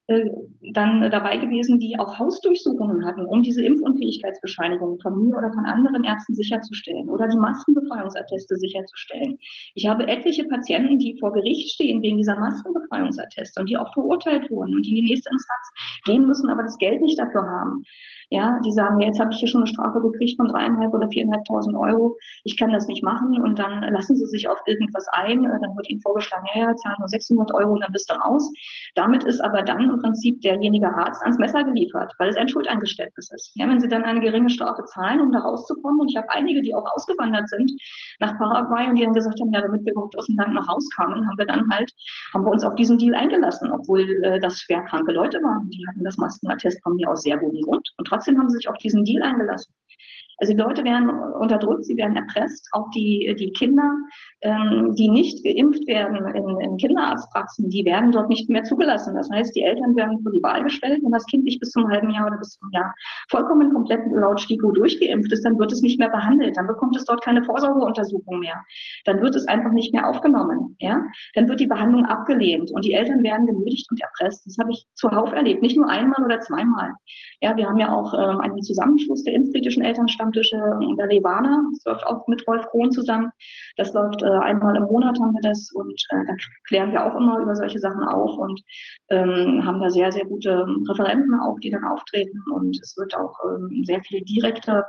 äh, 0.07 0.29
dann 0.73 1.09
dabei 1.11 1.37
gewesen, 1.37 1.79
die 1.79 1.99
auch 1.99 2.17
Hausdurchsuchungen 2.17 3.05
hatten, 3.05 3.25
um 3.25 3.43
diese 3.43 3.63
Impfunfähigkeitsbescheinigungen 3.63 4.99
von 4.99 5.21
mir 5.21 5.37
oder 5.37 5.51
von 5.51 5.65
anderen 5.65 6.03
Ärzten 6.03 6.33
sicherzustellen 6.33 7.09
oder 7.09 7.27
die 7.27 7.37
Maskenbefreiungsatteste 7.37 8.55
sicherzustellen. 8.55 9.37
Ich 9.75 9.87
habe 9.87 10.07
etliche 10.07 10.45
Patienten, 10.45 10.97
die 10.99 11.17
vor 11.19 11.33
Gericht 11.33 11.73
stehen 11.73 12.01
wegen 12.01 12.17
dieser 12.17 12.39
Maskenbefreiungsatteste 12.39 13.59
und 13.59 13.69
die 13.69 13.77
auch 13.77 13.93
verurteilt 13.93 14.49
wurden 14.49 14.75
und 14.75 14.85
die 14.85 14.89
in 14.91 14.95
die 15.05 15.11
nächste 15.11 15.29
Instanz 15.29 16.01
gehen 16.05 16.25
müssen, 16.25 16.49
aber 16.49 16.63
das 16.63 16.77
Geld 16.77 17.01
nicht 17.01 17.19
dafür 17.19 17.43
haben. 17.43 17.83
Ja, 18.29 18.59
die 18.65 18.73
sagen, 18.73 18.99
jetzt 18.99 19.21
habe 19.21 19.31
ich 19.31 19.39
hier 19.39 19.47
schon 19.47 19.61
eine 19.61 19.67
Strafe 19.67 20.01
gekriegt 20.01 20.35
von 20.35 20.49
dreieinhalb 20.49 20.93
oder 20.93 21.07
viereinhalbtausend 21.09 21.77
Euro. 21.77 22.17
Ich 22.43 22.57
kann 22.57 22.73
das 22.73 22.87
nicht 22.87 23.01
machen. 23.01 23.41
Und 23.41 23.57
dann 23.57 23.81
lassen 23.93 24.17
sie 24.17 24.25
sich 24.25 24.49
auf 24.49 24.59
irgendwas 24.65 25.07
ein. 25.13 25.43
Dann 25.43 25.75
wird 25.77 25.89
ihnen 25.89 26.01
vorgeschlagen, 26.01 26.45
ja, 26.53 26.75
zahlen 26.75 26.97
nur 26.99 27.07
600 27.07 27.53
Euro 27.53 27.73
und 27.73 27.81
dann 27.81 27.91
bist 27.93 28.11
du 28.11 28.15
raus. 28.15 28.51
Damit 28.95 29.23
ist 29.23 29.39
aber 29.39 29.61
dann 29.61 29.89
im 29.89 30.01
Prinzip 30.01 30.41
derjenige 30.41 30.93
Arzt 30.93 31.21
ans 31.23 31.37
Messer 31.37 31.63
geliefert, 31.63 32.13
weil 32.19 32.29
es 32.29 32.35
ein 32.35 32.49
Schuldeingeständnis 32.49 33.31
ist. 33.31 33.51
Ja, 33.55 33.69
wenn 33.69 33.79
sie 33.79 33.87
dann 33.87 34.03
eine 34.03 34.19
geringe 34.19 34.49
Strafe 34.49 34.83
zahlen, 34.85 35.21
um 35.21 35.31
da 35.31 35.39
rauszukommen, 35.39 36.01
und 36.01 36.09
ich 36.09 36.17
habe 36.17 36.29
einige, 36.29 36.61
die 36.61 36.75
auch 36.75 36.85
ausgewandert 36.95 37.47
sind 37.47 37.71
nach 38.19 38.37
Paraguay 38.37 38.89
und 38.89 38.95
die 38.95 39.03
dann 39.03 39.13
gesagt 39.13 39.39
haben, 39.39 39.53
ja, 39.53 39.61
damit 39.61 39.85
wir 39.85 39.93
überhaupt 39.93 40.17
aus 40.17 40.25
dem 40.25 40.35
Land 40.35 40.53
noch 40.53 40.67
rauskamen, 40.67 41.25
haben 41.25 41.37
wir 41.37 41.45
dann 41.45 41.69
halt, 41.69 41.91
haben 42.33 42.43
wir 42.43 42.51
uns 42.51 42.65
auf 42.65 42.75
diesen 42.75 42.97
Deal 42.97 43.15
eingelassen, 43.15 43.71
obwohl 43.71 44.01
äh, 44.23 44.39
das 44.39 44.59
schwerkranke 44.59 45.13
Leute 45.13 45.41
waren. 45.41 45.69
Die 45.69 45.85
hatten 45.87 46.03
das 46.03 46.17
Maskenattest 46.17 46.81
von 46.83 46.95
mir 46.95 47.09
aus 47.09 47.21
sehr 47.21 47.37
guten 47.37 47.61
Grund. 47.61 47.89
Und 47.97 48.07
trotzdem 48.17 48.39
haben 48.39 48.49
sie 48.49 48.57
sich 48.57 48.67
auf 48.67 48.77
diesen 48.77 49.05
Deal 49.05 49.21
eingelassen. 49.21 49.71
Also 50.39 50.53
die 50.53 50.59
Leute 50.59 50.83
werden 50.83 51.09
unterdrückt, 51.09 51.85
sie 51.85 51.97
werden 51.97 52.15
erpresst, 52.15 52.69
auch 52.73 52.89
die, 52.91 53.35
die 53.39 53.51
Kinder, 53.51 53.91
ähm, 54.41 54.93
die 54.95 55.09
nicht 55.09 55.43
geimpft 55.43 55.87
werden 55.87 56.27
in, 56.35 56.59
in 56.59 56.77
Kinderarztpraxen, 56.77 57.69
die 57.69 57.83
werden 57.85 58.11
dort 58.11 58.29
nicht 58.29 58.47
mehr 58.47 58.63
zugelassen. 58.63 59.15
Das 59.15 59.29
heißt, 59.31 59.55
die 59.55 59.63
Eltern 59.63 59.95
werden 59.95 60.21
vor 60.21 60.31
die 60.31 60.43
Wahl 60.43 60.63
gestellt, 60.63 60.99
wenn 61.03 61.11
das 61.11 61.25
Kind 61.25 61.45
nicht 61.45 61.59
bis 61.59 61.71
zum 61.71 61.89
halben 61.89 62.11
Jahr 62.11 62.27
oder 62.27 62.37
bis 62.37 62.59
zum 62.59 62.69
Jahr 62.71 62.93
vollkommen 63.29 63.73
komplett 63.73 64.01
laut 64.11 64.39
STIKO 64.39 64.71
durchgeimpft 64.71 65.31
ist, 65.31 65.43
dann 65.43 65.57
wird 65.57 65.71
es 65.71 65.81
nicht 65.81 65.97
mehr 65.97 66.09
behandelt, 66.09 66.55
dann 66.55 66.67
bekommt 66.67 66.95
es 66.95 67.05
dort 67.05 67.23
keine 67.23 67.43
Vorsorgeuntersuchung 67.43 68.39
mehr, 68.39 68.63
dann 69.05 69.21
wird 69.21 69.35
es 69.35 69.47
einfach 69.47 69.71
nicht 69.71 69.91
mehr 69.91 70.07
aufgenommen, 70.07 70.75
ja, 70.79 71.01
dann 71.33 71.47
wird 71.47 71.59
die 71.59 71.67
Behandlung 71.67 72.05
abgelehnt 72.05 72.69
und 72.69 72.85
die 72.85 72.93
Eltern 72.93 73.23
werden 73.23 73.47
genötigt 73.47 73.89
und 73.89 73.99
erpresst. 74.01 74.45
Das 74.45 74.57
habe 74.59 74.71
ich 74.71 74.85
zuhauf 74.93 75.31
erlebt, 75.31 75.63
nicht 75.63 75.77
nur 75.77 75.89
einmal 75.89 76.23
oder 76.23 76.39
zweimal. 76.41 76.93
Ja, 77.41 77.57
wir 77.57 77.67
haben 77.67 77.79
ja 77.79 77.91
auch 77.91 78.13
ähm, 78.13 78.39
einen 78.39 78.61
Zusammenschluss 78.61 79.23
der 79.23 79.33
impfkritischen 79.33 79.86
Elternstammtische 79.87 80.57
in 80.81 80.95
der 80.95 81.07
Levana. 81.07 81.63
Das 81.73 81.85
läuft 81.85 82.05
auch 82.05 82.27
mit 82.27 82.45
Wolf 82.47 82.65
Krohn 82.67 82.91
zusammen. 82.91 83.31
Das 83.77 83.93
läuft 83.93 84.21
äh, 84.21 84.27
einmal 84.27 84.75
im 84.75 84.83
Monat 84.83 85.19
haben 85.19 85.33
wir 85.33 85.41
das 85.41 85.71
und 85.73 86.01
äh, 86.09 86.25
da 86.25 86.33
klären 86.67 86.91
wir 86.91 87.05
auch 87.05 87.15
immer 87.15 87.39
über 87.39 87.55
solche 87.55 87.79
Sachen 87.79 88.03
auf 88.03 88.37
und 88.37 88.61
ähm, 89.09 89.65
haben 89.65 89.79
da 89.79 89.89
sehr, 89.89 90.11
sehr 90.11 90.25
gute 90.25 90.65
Referenten 90.89 91.39
auch, 91.39 91.59
die 91.59 91.69
dann 91.69 91.83
auftreten 91.83 92.41
und 92.53 92.77
es 92.81 92.95
wird 92.97 93.15
auch 93.15 93.33
ähm, 93.45 93.83
sehr 93.85 94.01
viel 94.01 94.21
direkte 94.21 94.83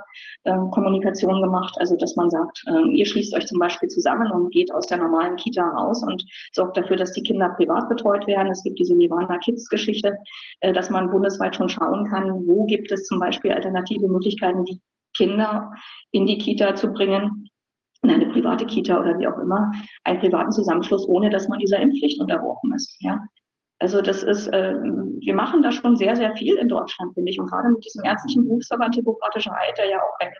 ähm, 0.44 0.70
Kommunikation 0.70 1.42
gemacht. 1.42 1.76
Also 1.78 1.96
dass 1.96 2.16
man 2.16 2.30
sagt, 2.30 2.62
ähm, 2.68 2.90
ihr 2.90 3.06
schließt 3.06 3.34
euch 3.34 3.46
zum 3.46 3.58
Beispiel 3.58 3.88
zusammen 3.88 4.30
und 4.32 4.52
geht 4.52 4.72
aus 4.72 4.86
der 4.86 4.98
normalen 4.98 5.36
Kita 5.36 5.62
raus 5.62 6.02
und 6.02 6.24
sorgt 6.52 6.76
dafür, 6.76 6.96
dass 6.96 7.12
die 7.12 7.22
Kinder 7.22 7.50
privat 7.50 7.88
betreut 7.88 8.26
werden. 8.26 8.50
Es 8.50 8.62
gibt 8.62 8.78
diese 8.78 8.94
Levana 8.94 9.38
Kids 9.38 9.68
Geschichte, 9.68 10.16
äh, 10.60 10.72
dass 10.72 10.90
man 10.90 11.10
bundesweit 11.10 11.56
schon 11.56 11.68
schauen 11.68 12.08
kann, 12.08 12.46
wo 12.46 12.66
gibt 12.66 12.90
es 12.92 13.04
zum 13.06 13.20
Beispiel 13.20 13.52
alternative 13.52 14.08
Möglichkeiten, 14.08 14.64
die 14.64 14.80
Kinder 15.18 15.72
in 16.12 16.26
die 16.26 16.38
Kita 16.38 16.74
zu 16.74 16.92
bringen, 16.92 17.50
in 18.02 18.10
eine 18.10 18.26
private 18.26 18.64
Kita 18.64 18.98
oder 19.00 19.18
wie 19.18 19.26
auch 19.26 19.38
immer, 19.38 19.72
einen 20.04 20.20
privaten 20.20 20.52
Zusammenschluss, 20.52 21.06
ohne 21.08 21.28
dass 21.30 21.48
man 21.48 21.58
dieser 21.58 21.80
Impfpflicht 21.80 22.20
unterworfen 22.20 22.72
ist. 22.72 22.96
Ja? 23.00 23.20
Also 23.80 24.00
das 24.00 24.22
ist, 24.22 24.48
äh, 24.48 24.74
wir 24.74 25.34
machen 25.34 25.62
da 25.62 25.72
schon 25.72 25.96
sehr, 25.96 26.16
sehr 26.16 26.34
viel 26.36 26.56
in 26.56 26.68
Deutschland, 26.68 27.14
finde 27.14 27.30
ich. 27.30 27.38
Und 27.38 27.46
gerade 27.46 27.70
mit 27.70 27.84
diesem 27.84 28.04
ärztlichen 28.04 28.46
Berufsverband 28.46 28.94
Hippokratischer 28.94 29.52
Eid, 29.52 29.78
der 29.78 29.88
ja 29.88 29.98
auch 29.98 30.18
ein, 30.20 30.32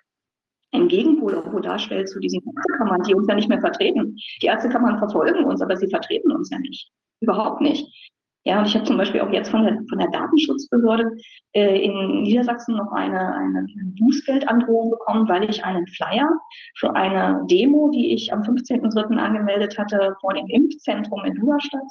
ein 0.73 0.89
Gegenpol 0.89 1.33
irgendwo 1.33 1.61
darstellt 1.61 2.09
zu 2.09 2.21
diesen 2.21 2.43
Ärztekammern, 2.45 3.03
die 3.03 3.15
uns 3.15 3.27
ja 3.29 3.35
nicht 3.35 3.49
mehr 3.49 3.61
vertreten. 3.61 4.17
Die 4.43 4.47
Ärztekammern 4.47 4.99
verfolgen 4.99 5.45
uns, 5.45 5.61
aber 5.61 5.77
sie 5.77 5.89
vertreten 5.89 6.33
uns 6.33 6.51
ja 6.51 6.59
nicht. 6.59 6.91
Überhaupt 7.21 7.61
nicht. 7.61 8.13
Ja, 8.49 8.61
und 8.61 8.67
ich 8.67 8.75
habe 8.75 8.87
zum 8.87 8.97
Beispiel 8.97 9.21
auch 9.21 9.31
jetzt 9.31 9.51
von 9.51 9.63
der, 9.63 9.79
von 9.91 9.99
der 9.99 10.09
Datenschutzbehörde 10.09 11.19
äh, 11.53 11.85
in 11.85 12.23
Niedersachsen 12.23 12.77
noch 12.77 12.91
eine, 12.93 13.35
eine 13.35 13.67
Bußgeldandrohung 13.99 14.89
bekommen, 14.89 15.29
weil 15.29 15.51
ich 15.51 15.63
einen 15.67 15.87
Flyer 15.87 16.31
für 16.79 16.97
eine 16.97 17.45
Demo, 17.51 17.91
die 17.91 18.15
ich 18.15 18.33
am 18.33 18.41
15.03. 18.41 19.19
angemeldet 19.19 19.79
hatte, 19.79 20.17
vor 20.23 20.33
dem 20.33 20.47
Impfzentrum 20.47 21.27
in 21.27 21.35
Duderstadt, 21.35 21.91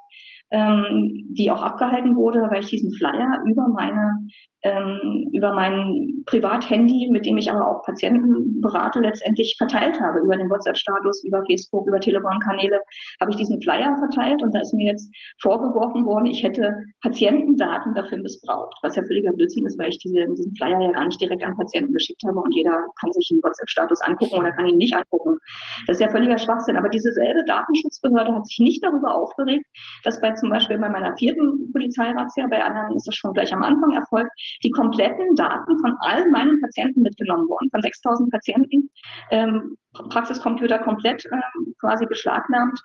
ähm, 0.49 1.27
die 1.29 1.51
auch 1.51 1.61
abgehalten 1.61 2.15
wurde, 2.15 2.47
weil 2.49 2.63
ich 2.63 2.71
diesen 2.71 2.91
Flyer 2.91 3.43
über 3.45 3.67
meine 3.67 4.27
ähm, 4.63 5.29
über 5.31 5.53
mein 5.53 6.23
Privathandy, 6.25 7.09
mit 7.11 7.25
dem 7.25 7.38
ich 7.38 7.51
aber 7.51 7.67
auch 7.67 7.84
Patienten 7.84 8.59
berate, 8.59 8.99
letztendlich 8.99 9.55
verteilt 9.57 9.99
habe. 10.01 10.19
Über 10.19 10.35
den 10.35 10.49
WhatsApp-Status, 10.49 11.23
über 11.23 11.45
Facebook, 11.45 11.88
über 11.88 11.99
Telegram-Kanäle 11.99 12.79
habe 13.21 13.31
ich 13.31 13.38
diesen 13.38 13.61
Flyer 13.61 13.95
verteilt 13.97 14.41
und 14.41 14.53
da 14.53 14.61
ist 14.61 14.73
mir 14.73 14.91
jetzt 14.91 15.09
vorgeworfen 15.41 16.05
worden, 16.05 16.25
ich 16.25 16.43
hätte 16.43 16.75
Patientendaten 17.01 17.93
dafür 17.93 18.17
missbraucht, 18.17 18.77
was 18.81 18.95
ja 18.95 19.03
völliger 19.03 19.31
Blödsinn 19.31 19.65
ist, 19.65 19.77
weil 19.77 19.89
ich 19.89 19.99
diese, 19.99 20.25
diesen 20.27 20.55
Flyer 20.55 20.81
ja 20.81 20.91
gar 20.91 21.05
nicht 21.05 21.21
direkt 21.21 21.43
an 21.43 21.55
Patienten 21.55 21.93
geschickt 21.93 22.21
habe 22.25 22.39
und 22.39 22.53
jeder 22.53 22.85
kann 22.99 23.11
sich 23.13 23.27
den 23.29 23.41
WhatsApp-Status 23.43 24.01
angucken 24.01 24.38
oder 24.38 24.51
kann 24.51 24.67
ihn 24.67 24.77
nicht 24.77 24.95
angucken. 24.95 25.38
Das 25.85 25.97
ist 25.97 26.01
ja 26.01 26.09
völliger 26.09 26.38
Schwachsinn. 26.38 26.77
Aber 26.77 26.89
diese 26.89 27.11
selbe 27.13 27.43
Datenschutzbehörde 27.45 28.34
hat 28.34 28.47
sich 28.47 28.59
nicht 28.59 28.84
darüber 28.84 29.13
aufgeregt, 29.13 29.65
dass 30.03 30.19
bei 30.19 30.34
zum 30.34 30.49
Beispiel 30.49 30.77
bei 30.77 30.89
meiner 30.89 31.15
vierten 31.15 31.71
Polizeirazzia, 31.71 32.47
bei 32.47 32.63
anderen 32.63 32.95
ist 32.95 33.07
das 33.07 33.15
schon 33.15 33.34
gleich 33.34 33.53
am 33.53 33.63
Anfang 33.63 33.93
erfolgt, 33.93 34.31
die 34.64 34.72
kompletten 34.72 35.36
Daten 35.36 35.80
von 35.80 35.95
all 35.99 36.30
meinen 36.30 36.61
Patienten 36.61 37.02
mitgenommen 37.02 37.48
worden, 37.49 37.69
von 37.69 37.82
6000 37.82 38.32
Patienten, 38.32 38.90
ähm, 39.32 39.78
Praxiscomputer 39.94 40.80
komplett 40.80 41.26
ähm, 41.32 41.74
quasi 41.80 42.06
beschlagnahmt 42.06 42.80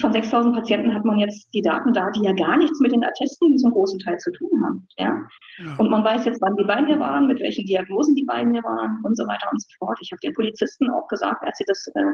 von 0.00 0.12
6000 0.12 0.54
Patienten 0.54 0.94
hat 0.94 1.04
man 1.04 1.18
jetzt 1.18 1.48
die 1.52 1.60
Daten 1.60 1.92
da, 1.92 2.10
die 2.10 2.22
ja 2.22 2.32
gar 2.32 2.56
nichts 2.56 2.80
mit 2.80 2.92
den 2.92 3.04
Attesten 3.04 3.58
zum 3.58 3.72
großen 3.72 3.98
Teil 3.98 4.18
zu 4.18 4.30
tun 4.32 4.50
haben. 4.64 4.86
Ja? 4.98 5.20
ja? 5.58 5.76
Und 5.76 5.90
man 5.90 6.02
weiß 6.02 6.24
jetzt, 6.24 6.40
wann 6.40 6.56
die 6.56 6.64
bei 6.64 6.80
mir 6.80 6.98
waren, 6.98 7.26
mit 7.26 7.40
welchen 7.40 7.66
Diagnosen 7.66 8.14
die 8.14 8.24
bei 8.24 8.44
mir 8.44 8.62
waren 8.62 9.00
und 9.02 9.16
so 9.16 9.26
weiter 9.26 9.48
und 9.50 9.60
so 9.60 9.68
fort. 9.78 9.98
Ich 10.00 10.10
habe 10.12 10.20
den 10.20 10.32
Polizisten 10.32 10.90
auch 10.90 11.08
gesagt, 11.08 11.42
als 11.44 11.58
sie 11.58 11.64
das, 11.66 11.86
äh, 11.94 12.04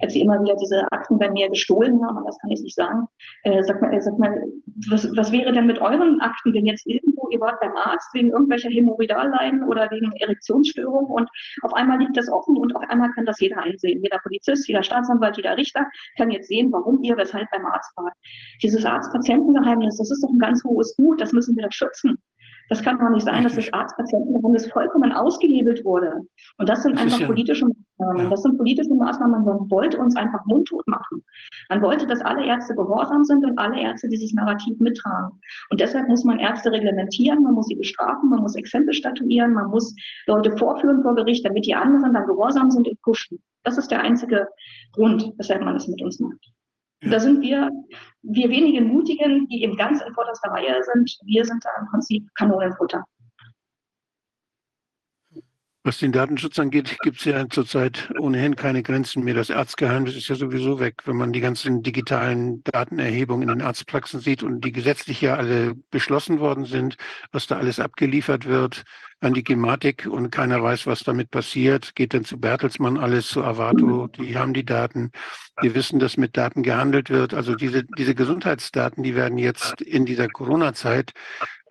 als 0.00 0.12
sie 0.14 0.20
immer 0.20 0.42
wieder 0.42 0.56
diese 0.56 0.90
Akten 0.90 1.18
bei 1.18 1.30
mir 1.30 1.48
gestohlen 1.48 2.04
haben, 2.04 2.24
das 2.26 2.38
kann 2.40 2.50
ich 2.50 2.60
nicht 2.60 2.74
sagen, 2.74 3.06
äh, 3.44 3.62
sag 3.62 3.80
mal, 3.80 3.92
äh, 3.92 4.00
sag 4.00 4.18
mal 4.18 4.42
was, 4.88 5.08
was 5.16 5.32
wäre 5.32 5.52
denn 5.52 5.66
mit 5.66 5.80
euren 5.80 6.20
Akten, 6.20 6.52
wenn 6.54 6.66
jetzt 6.66 6.86
irgendwo 6.86 7.28
ihr 7.30 7.40
wart 7.40 7.60
beim 7.60 7.76
Arzt 7.76 8.12
wegen 8.14 8.30
irgendwelcher 8.30 8.70
Hämorrhoidalleiden 8.70 9.62
oder 9.64 9.90
wegen 9.90 10.12
Erektionsstörung 10.12 11.06
und 11.06 11.28
auf 11.62 11.72
einmal 11.74 11.98
liegt 11.98 12.16
das 12.16 12.28
offen 12.28 12.56
und 12.56 12.74
auf 12.74 12.82
einmal 12.88 13.10
kann 13.12 13.26
das 13.26 13.40
jeder 13.40 13.62
einsehen. 13.62 14.02
Jeder 14.02 14.18
Polizist, 14.18 14.66
jeder 14.68 14.82
Staatsanwalt, 14.82 15.36
jeder 15.36 15.56
Richter 15.56 15.86
kann 16.16 16.30
jetzt 16.30 16.48
sehen, 16.48 16.72
warum 16.72 17.02
ihr, 17.02 17.16
weshalb 17.28 17.50
beim 17.50 17.66
Arzt 17.66 17.90
wart. 17.96 18.14
Dieses 18.62 18.84
Arzt-Patienten-Geheimnis, 18.84 19.98
das 19.98 20.10
ist 20.10 20.22
doch 20.22 20.30
ein 20.30 20.38
ganz 20.38 20.64
hohes 20.64 20.96
Gut, 20.96 21.20
das 21.20 21.32
müssen 21.32 21.56
wir 21.56 21.64
doch 21.64 21.72
schützen. 21.72 22.18
Das 22.70 22.82
kann 22.82 22.98
doch 22.98 23.08
nicht 23.08 23.24
sein, 23.24 23.44
dass 23.44 23.54
das 23.54 23.72
Arzt-Patienten-Geheimnis 23.72 24.70
vollkommen 24.70 25.12
ausgehebelt 25.12 25.84
wurde. 25.84 26.12
Und 26.58 26.68
das 26.68 26.82
sind 26.82 26.96
das 26.96 27.04
einfach 27.04 27.20
ja, 27.20 27.26
politische 27.26 27.66
Maßnahmen. 27.66 28.30
Das 28.30 28.42
sind 28.42 28.58
politische 28.58 28.94
Maßnahmen. 28.94 29.44
Man 29.44 29.70
wollte 29.70 29.98
uns 29.98 30.16
einfach 30.16 30.44
mundtot 30.44 30.86
machen. 30.86 31.24
Man 31.70 31.80
wollte, 31.80 32.06
dass 32.06 32.20
alle 32.20 32.44
Ärzte 32.44 32.74
gehorsam 32.74 33.24
sind 33.24 33.44
und 33.44 33.58
alle 33.58 33.80
Ärzte 33.80 34.08
dieses 34.08 34.34
Narrativ 34.34 34.78
mittragen. 34.80 35.40
Und 35.70 35.80
deshalb 35.80 36.08
muss 36.08 36.24
man 36.24 36.38
Ärzte 36.38 36.70
reglementieren, 36.70 37.42
man 37.42 37.54
muss 37.54 37.66
sie 37.68 37.76
bestrafen, 37.76 38.28
man 38.28 38.42
muss 38.42 38.54
Exempel 38.54 38.92
statuieren, 38.92 39.54
man 39.54 39.68
muss 39.70 39.94
Leute 40.26 40.54
vorführen 40.58 41.02
vor 41.02 41.14
Gericht, 41.14 41.46
damit 41.46 41.64
die 41.64 41.74
anderen 41.74 42.12
dann 42.12 42.26
gehorsam 42.26 42.70
sind 42.70 42.86
und 42.86 43.00
pushen. 43.00 43.38
Das 43.64 43.78
ist 43.78 43.90
der 43.90 44.02
einzige 44.02 44.48
Grund, 44.92 45.32
weshalb 45.38 45.62
man 45.62 45.74
das 45.74 45.88
mit 45.88 46.02
uns 46.02 46.20
macht. 46.20 46.52
Ja. 47.02 47.10
Da 47.10 47.20
sind 47.20 47.40
wir, 47.42 47.70
wir 48.22 48.48
wenigen 48.48 48.88
Mutigen, 48.88 49.46
die 49.48 49.62
eben 49.62 49.76
ganz 49.76 50.00
in 50.02 50.12
vorderster 50.14 50.50
Reihe 50.50 50.82
sind, 50.82 51.16
wir 51.24 51.44
sind 51.44 51.64
da 51.64 51.70
im 51.80 51.86
Prinzip 51.88 52.28
Kanonenfutter. 52.34 53.04
Was 55.84 55.98
den 55.98 56.12
Datenschutz 56.12 56.58
angeht, 56.58 56.98
gibt 57.02 57.16
es 57.16 57.24
ja 57.24 57.48
zurzeit 57.48 58.10
ohnehin 58.18 58.56
keine 58.56 58.82
Grenzen 58.82 59.24
mehr. 59.24 59.32
Das 59.32 59.50
Arztgeheimnis 59.50 60.16
ist 60.16 60.28
ja 60.28 60.34
sowieso 60.34 60.80
weg, 60.80 60.96
wenn 61.06 61.16
man 61.16 61.32
die 61.32 61.40
ganzen 61.40 61.82
digitalen 61.82 62.62
Datenerhebungen 62.64 63.48
in 63.48 63.58
den 63.58 63.66
Arztpraxen 63.66 64.20
sieht 64.20 64.42
und 64.42 64.64
die 64.66 64.72
gesetzlich 64.72 65.22
ja 65.22 65.36
alle 65.36 65.76
beschlossen 65.90 66.40
worden 66.40 66.66
sind, 66.66 66.96
was 67.32 67.46
da 67.46 67.56
alles 67.56 67.80
abgeliefert 67.80 68.44
wird 68.44 68.84
an 69.20 69.34
die 69.34 69.42
Gematik 69.42 70.06
und 70.06 70.30
keiner 70.30 70.62
weiß, 70.62 70.86
was 70.86 71.02
damit 71.02 71.30
passiert. 71.30 71.94
Geht 71.94 72.14
dann 72.14 72.24
zu 72.24 72.38
Bertelsmann 72.38 72.98
alles, 72.98 73.28
zu 73.28 73.42
Avato, 73.42 74.06
die 74.06 74.36
haben 74.36 74.54
die 74.54 74.64
Daten. 74.64 75.10
Wir 75.60 75.74
wissen, 75.74 75.98
dass 75.98 76.16
mit 76.16 76.36
Daten 76.36 76.62
gehandelt 76.62 77.10
wird. 77.10 77.34
Also 77.34 77.54
diese, 77.54 77.84
diese 77.84 78.14
Gesundheitsdaten, 78.14 79.02
die 79.02 79.14
werden 79.14 79.38
jetzt 79.38 79.80
in 79.80 80.06
dieser 80.06 80.28
Corona-Zeit, 80.28 81.12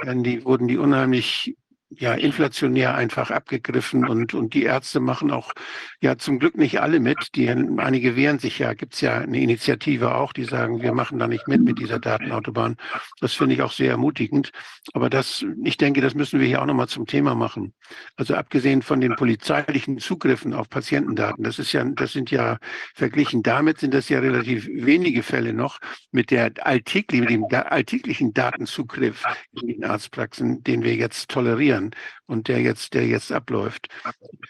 die 0.03 0.43
wurden 0.43 0.67
die 0.67 0.77
unheimlich 0.77 1.55
ja 1.89 2.13
inflationär 2.13 2.95
einfach 2.95 3.31
abgegriffen 3.31 4.07
und 4.07 4.33
und 4.33 4.53
die 4.53 4.63
Ärzte 4.63 4.99
machen 4.99 5.31
auch 5.31 5.53
ja 6.01 6.17
zum 6.17 6.39
Glück 6.39 6.57
nicht 6.57 6.79
alle 6.79 6.99
mit. 6.99 7.35
Die 7.35 7.49
einige 7.49 8.15
wehren 8.15 8.39
sich 8.39 8.59
ja. 8.59 8.73
Gibt 8.73 8.93
es 8.93 9.01
ja 9.01 9.17
eine 9.17 9.39
Initiative 9.41 10.15
auch, 10.15 10.33
die 10.33 10.43
sagen, 10.43 10.81
wir 10.81 10.93
machen 10.93 11.19
da 11.19 11.27
nicht 11.27 11.47
mit 11.47 11.61
mit 11.61 11.79
dieser 11.79 11.99
Datenautobahn. 11.99 12.75
Das 13.19 13.33
finde 13.33 13.55
ich 13.55 13.61
auch 13.61 13.71
sehr 13.71 13.91
ermutigend. 13.91 14.51
Aber 14.93 15.09
das, 15.09 15.45
ich 15.63 15.77
denke, 15.77 16.01
das 16.01 16.13
müssen 16.13 16.39
wir 16.39 16.47
hier 16.47 16.61
auch 16.61 16.65
nochmal 16.65 16.87
zum 16.87 17.05
Thema 17.05 17.35
machen. 17.35 17.73
Also 18.15 18.35
abgesehen 18.35 18.81
von 18.81 19.01
den 19.01 19.15
polizeilichen 19.15 19.99
Zugriffen 19.99 20.53
auf 20.53 20.69
Patientendaten, 20.69 21.43
das 21.43 21.59
ist 21.59 21.71
ja, 21.73 21.83
das 21.83 22.11
sind 22.11 22.31
ja 22.31 22.57
verglichen 22.95 23.43
damit 23.43 23.79
sind 23.79 23.93
das 23.93 24.09
ja 24.09 24.19
relativ 24.19 24.67
wenige 24.67 25.23
Fälle 25.23 25.53
noch 25.53 25.79
mit 26.11 26.31
der 26.31 26.51
alltäglichen, 26.61 27.39
mit 27.39 27.51
dem 27.51 27.61
alltäglichen 27.65 28.33
Datenzugriff 28.33 29.23
in 29.53 29.67
den 29.67 29.85
Arztpraxen, 29.85 30.63
den 30.63 30.83
wir 30.83 30.95
jetzt 30.95 31.29
tolerieren 31.29 31.76
passieren 31.77 31.91
und 32.25 32.47
der 32.47 32.61
jetzt, 32.61 32.93
der 32.93 33.05
jetzt 33.05 33.31
abläuft. 33.31 33.87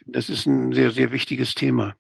Das 0.06 0.30
ist 0.30 0.46
ein 0.46 0.74
sehr, 0.74 0.92
sehr 0.92 1.12
wichtiges 1.12 1.56
Thema. 1.56 1.96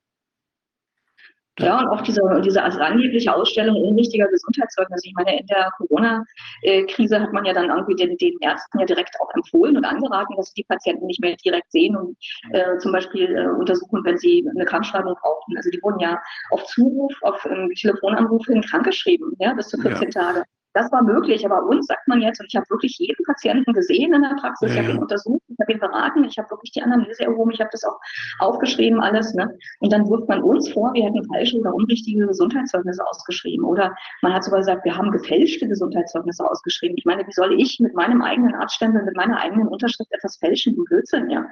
Ja, 1.60 1.80
und 1.80 1.88
auch 1.88 2.02
diese, 2.02 2.22
diese 2.45 2.62
also 2.62 2.78
angebliche 2.80 3.34
Ausstellung 3.34 3.78
unrichtiger 3.78 4.28
Gesundheitszeugnisse. 4.28 5.08
Ich 5.08 5.16
meine, 5.16 5.40
in 5.40 5.48
der 5.48 5.72
Corona-Krise 5.78 7.20
hat 7.20 7.34
man 7.34 7.45
ja 7.45 7.54
dann 7.54 7.72
irgendwie 7.72 7.95
den, 7.95 8.16
den 8.18 8.38
Ärzten 8.41 8.78
ja 8.78 8.86
direkt 8.86 9.16
auch 9.20 9.34
empfohlen 9.34 9.76
und 9.76 9.84
angeraten, 9.84 10.36
dass 10.36 10.49
sie 10.49 10.62
die 10.62 10.66
Patienten 10.66 11.08
nicht 11.08 11.20
mehr 11.20 11.36
direkt 11.44 11.72
sehen 11.72 11.95
und 11.95 12.16
äh, 12.52 12.78
zum 12.78 12.91
Beispiel 12.91 13.36
äh, 13.36 13.48
untersuchen, 13.48 14.06
wenn 14.06 14.20
sie 14.20 14.48
eine 14.48 14.66
Krankschreibung 14.66 15.16
brauchen. 15.20 15.58
Also 15.58 15.72
die 15.72 15.82
wurden 15.82 15.99
ja 15.99 16.22
auf 16.52 16.64
Zuruf, 16.66 17.12
auf 17.24 17.44
ähm, 17.45 17.72
Telefonanruf 17.74 18.45
hin 18.45 18.62
krankgeschrieben, 18.62 19.34
ja, 19.40 19.52
bis 19.54 19.70
zu 19.70 19.82
14 19.82 20.12
ja. 20.12 20.22
Tage. 20.22 20.44
Das 20.78 20.91
war 20.91 21.02
möglich, 21.02 21.44
aber 21.44 21.66
uns 21.66 21.88
sagt 21.88 22.08
man 22.08 22.22
jetzt, 22.22 22.40
und 22.40 22.45
ich 22.49 22.56
habe 22.56 22.70
wirklich 22.70 22.99
jeden 22.99 23.26
Patienten 23.26 23.74
gesehen 23.74 24.14
in 24.14 24.22
der 24.22 24.36
Praxis, 24.40 24.70
ja, 24.70 24.76
ich 24.76 24.84
habe 24.84 24.91
ihn 24.91 25.02
untersucht, 25.02 25.41
ich 25.48 25.58
habe 25.60 25.72
ihn 25.72 25.80
beraten, 25.80 26.24
ich 26.24 26.38
habe 26.38 26.52
wirklich 26.52 26.72
die 26.72 26.84
Analyse 26.84 27.24
erhoben, 27.24 27.49
ich 27.49 27.60
habe 27.60 27.72
das 27.72 27.84
auch 27.84 27.99
aufgeschrieben, 28.38 28.99
alles. 28.99 29.34
Ne? 29.34 29.58
Und 29.80 29.91
dann 29.91 30.08
wirft 30.08 30.30
man 30.30 30.44
uns 30.44 30.72
vor, 30.72 30.94
wir 30.94 31.04
hätten 31.04 31.24
falsche 31.34 31.60
oder 31.60 31.74
unrichtige 31.74 32.28
Gesundheitszeugnisse 32.28 33.04
ausgeschrieben. 33.04 33.66
Oder 33.66 33.95
man 34.22 34.36
hat 34.36 34.44
sogar 34.44 34.60
gesagt, 34.60 34.86
wir 34.86 34.95
haben 34.95 35.10
gefälschte 35.10 35.68
Gesundheitszeugnisse 35.68 36.48
ausgeschrieben. 36.48 36.95
Ich 36.95 37.06
meine, 37.06 37.26
wie 37.26 37.32
soll 37.32 37.60
ich 37.60 37.80
mit 37.80 37.95
meinem 37.95 38.22
eigenen 38.22 38.54
Arztstempel, 38.54 39.02
mit 39.02 39.16
meiner 39.16 39.40
eigenen 39.40 39.68
Unterschrift 39.70 40.12
etwas 40.14 40.38
fälschen? 40.38 40.76
Ein 40.78 40.84
Blödsinn, 40.84 41.32
ja. 41.32 41.44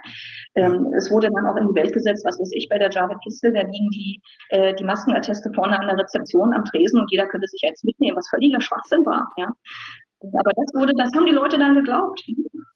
Ähm, 0.54 0.94
es 0.96 1.10
wurde 1.10 1.32
dann 1.32 1.48
auch 1.48 1.56
in 1.56 1.70
die 1.70 1.76
Welt 1.76 1.94
gesetzt, 1.94 2.24
was 2.26 2.40
weiß 2.40 2.52
ich, 2.54 2.70
bei 2.70 2.78
der 2.78 2.92
Java 2.92 3.16
Kistel, 3.24 3.54
da 3.54 3.62
liegen 3.62 3.90
die, 3.90 4.22
äh, 4.50 4.76
die 4.76 4.84
Maskenatteste 4.84 5.52
vorne 5.52 5.80
an 5.80 5.88
der 5.88 5.98
Rezeption 5.98 6.54
am 6.54 6.64
Tresen 6.66 7.00
und 7.00 7.10
jeder 7.10 7.26
könnte 7.26 7.48
sich 7.48 7.62
jetzt 7.62 7.84
mitnehmen, 7.84 8.16
was 8.16 8.30
völliger 8.30 8.62
Schwachsinn 8.62 9.04
war. 9.04 9.15
Ja. 9.38 9.54
Aber 10.34 10.52
das 10.56 10.74
wurde, 10.74 10.94
das 10.98 11.14
haben 11.14 11.26
die 11.26 11.32
Leute 11.32 11.58
dann 11.58 11.76
geglaubt. 11.76 12.24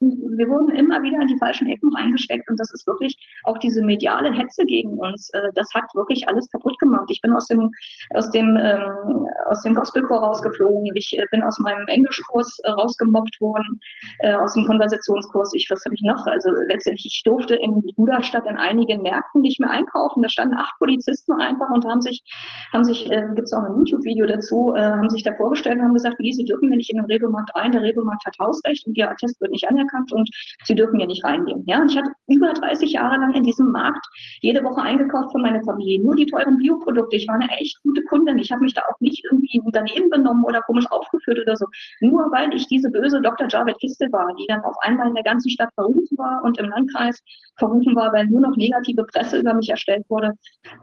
wir 0.01 0.47
wurden 0.47 0.69
immer 0.69 1.01
wieder 1.01 1.21
in 1.21 1.27
die 1.27 1.37
falschen 1.37 1.67
Ecken 1.67 1.93
reingesteckt 1.93 2.49
und 2.49 2.59
das 2.59 2.71
ist 2.73 2.87
wirklich 2.87 3.17
auch 3.43 3.57
diese 3.57 3.83
mediale 3.83 4.31
Hetze 4.31 4.65
gegen 4.65 4.97
uns. 4.97 5.29
Äh, 5.31 5.49
das 5.55 5.69
hat 5.73 5.83
wirklich 5.93 6.27
alles 6.27 6.49
kaputt 6.49 6.77
gemacht. 6.79 7.07
Ich 7.09 7.21
bin 7.21 7.33
aus 7.33 7.47
dem 7.47 7.71
aus 8.13 8.31
dem 8.31 8.57
ähm, 8.57 9.27
aus 9.49 9.61
dem 9.63 9.75
Gospelchor 9.75 10.19
rausgeflogen. 10.19 10.89
Ich 10.95 11.17
äh, 11.17 11.25
bin 11.31 11.43
aus 11.43 11.59
meinem 11.59 11.87
Englischkurs 11.87 12.59
äh, 12.63 12.71
rausgemobbt 12.71 13.41
worden, 13.41 13.79
äh, 14.19 14.33
aus 14.33 14.53
dem 14.53 14.65
Konversationskurs. 14.65 15.53
Ich 15.53 15.67
was 15.69 15.83
habe 15.83 15.95
ich 15.95 16.01
noch? 16.01 16.25
Also 16.27 16.51
letztendlich 16.67 17.05
ich 17.05 17.23
durfte 17.23 17.55
in 17.55 17.83
Budastadt 17.95 18.45
in 18.45 18.57
einigen 18.57 19.01
Märkten 19.01 19.41
nicht 19.41 19.59
mehr 19.59 19.69
einkaufen. 19.69 20.23
Da 20.23 20.29
standen 20.29 20.55
acht 20.55 20.77
Polizisten 20.79 21.33
einfach 21.33 21.69
und 21.69 21.85
haben 21.85 22.01
sich 22.01 22.23
haben 22.71 22.85
sich 22.85 23.11
äh, 23.11 23.27
gibt 23.35 23.47
es 23.47 23.53
auch 23.53 23.63
ein 23.63 23.77
YouTube-Video 23.77 24.25
dazu, 24.25 24.73
äh, 24.75 24.81
haben 24.81 25.09
sich 25.09 25.23
da 25.23 25.33
vorgestellt 25.33 25.79
und 25.79 25.85
haben 25.85 25.93
gesagt, 25.93 26.19
wie 26.19 26.31
sie 26.31 26.45
dürfen 26.45 26.69
wir 26.69 26.77
nicht 26.77 26.89
in 26.89 26.97
den 26.97 27.05
Regelmarkt 27.39 27.55
rein. 27.55 27.71
Der 27.71 27.81
Regelmarkt 27.81 28.25
hat 28.25 28.37
Hausrecht 28.39 28.85
und 28.87 28.97
ihr 28.97 29.09
Attest 29.09 29.39
wird 29.41 29.51
nicht 29.51 29.67
anerkannt 29.67 30.11
und 30.11 30.29
sie 30.63 30.75
dürfen 30.75 30.97
hier 30.97 31.07
nicht 31.07 31.23
reingehen. 31.23 31.63
Ja, 31.65 31.81
und 31.81 31.91
ich 31.91 31.97
hatte 31.97 32.11
über 32.27 32.53
30 32.53 32.91
Jahre 32.91 33.17
lang 33.17 33.33
in 33.33 33.43
diesem 33.43 33.71
Markt 33.71 34.05
jede 34.41 34.63
Woche 34.63 34.81
eingekauft 34.81 35.31
für 35.31 35.39
meine 35.39 35.63
Familie. 35.63 36.01
Nur 36.01 36.15
die 36.15 36.25
teuren 36.25 36.57
Bioprodukte. 36.57 37.15
Ich 37.15 37.27
war 37.27 37.35
eine 37.35 37.49
echt 37.59 37.81
gute 37.83 38.03
Kundin. 38.03 38.37
Ich 38.37 38.51
habe 38.51 38.63
mich 38.63 38.73
da 38.73 38.81
auch 38.89 38.99
nicht 38.99 39.23
irgendwie 39.29 39.61
daneben 39.71 40.09
benommen 40.09 40.43
oder 40.43 40.61
komisch 40.61 40.89
aufgeführt 40.91 41.39
oder 41.39 41.55
so. 41.55 41.65
Nur 42.01 42.31
weil 42.31 42.53
ich 42.53 42.67
diese 42.67 42.89
böse 42.89 43.21
Dr. 43.21 43.47
Javid 43.47 43.79
Kistel 43.79 44.11
war, 44.11 44.33
die 44.35 44.45
dann 44.47 44.61
auf 44.61 44.75
einmal 44.81 45.07
in 45.07 45.15
der 45.15 45.23
ganzen 45.23 45.49
Stadt 45.49 45.69
verrufen 45.75 46.17
war 46.17 46.43
und 46.43 46.57
im 46.57 46.69
Landkreis 46.69 47.21
verrufen 47.57 47.95
war, 47.95 48.13
weil 48.13 48.25
nur 48.27 48.41
noch 48.41 48.55
negative 48.55 49.03
Presse 49.03 49.39
über 49.39 49.53
mich 49.53 49.69
erstellt 49.69 50.05
wurde, 50.09 50.33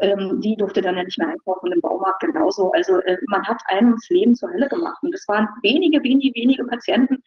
ähm, 0.00 0.40
die 0.40 0.56
durfte 0.56 0.80
dann 0.80 0.96
ja 0.96 1.04
nicht 1.04 1.18
mehr 1.18 1.28
einkaufen 1.28 1.72
im 1.72 1.80
Baumarkt 1.80 2.20
genauso. 2.20 2.70
Also 2.72 3.00
äh, 3.00 3.16
man 3.28 3.42
hat 3.46 3.60
einem 3.66 3.92
das 3.92 4.08
Leben 4.10 4.34
zur 4.34 4.50
Hölle 4.50 4.68
gemacht. 4.68 4.98
Und 5.02 5.14
es 5.14 5.26
waren 5.28 5.48
wenige, 5.62 6.02
wenige, 6.02 6.32
wenige 6.34 6.45
Patienten, 6.68 7.23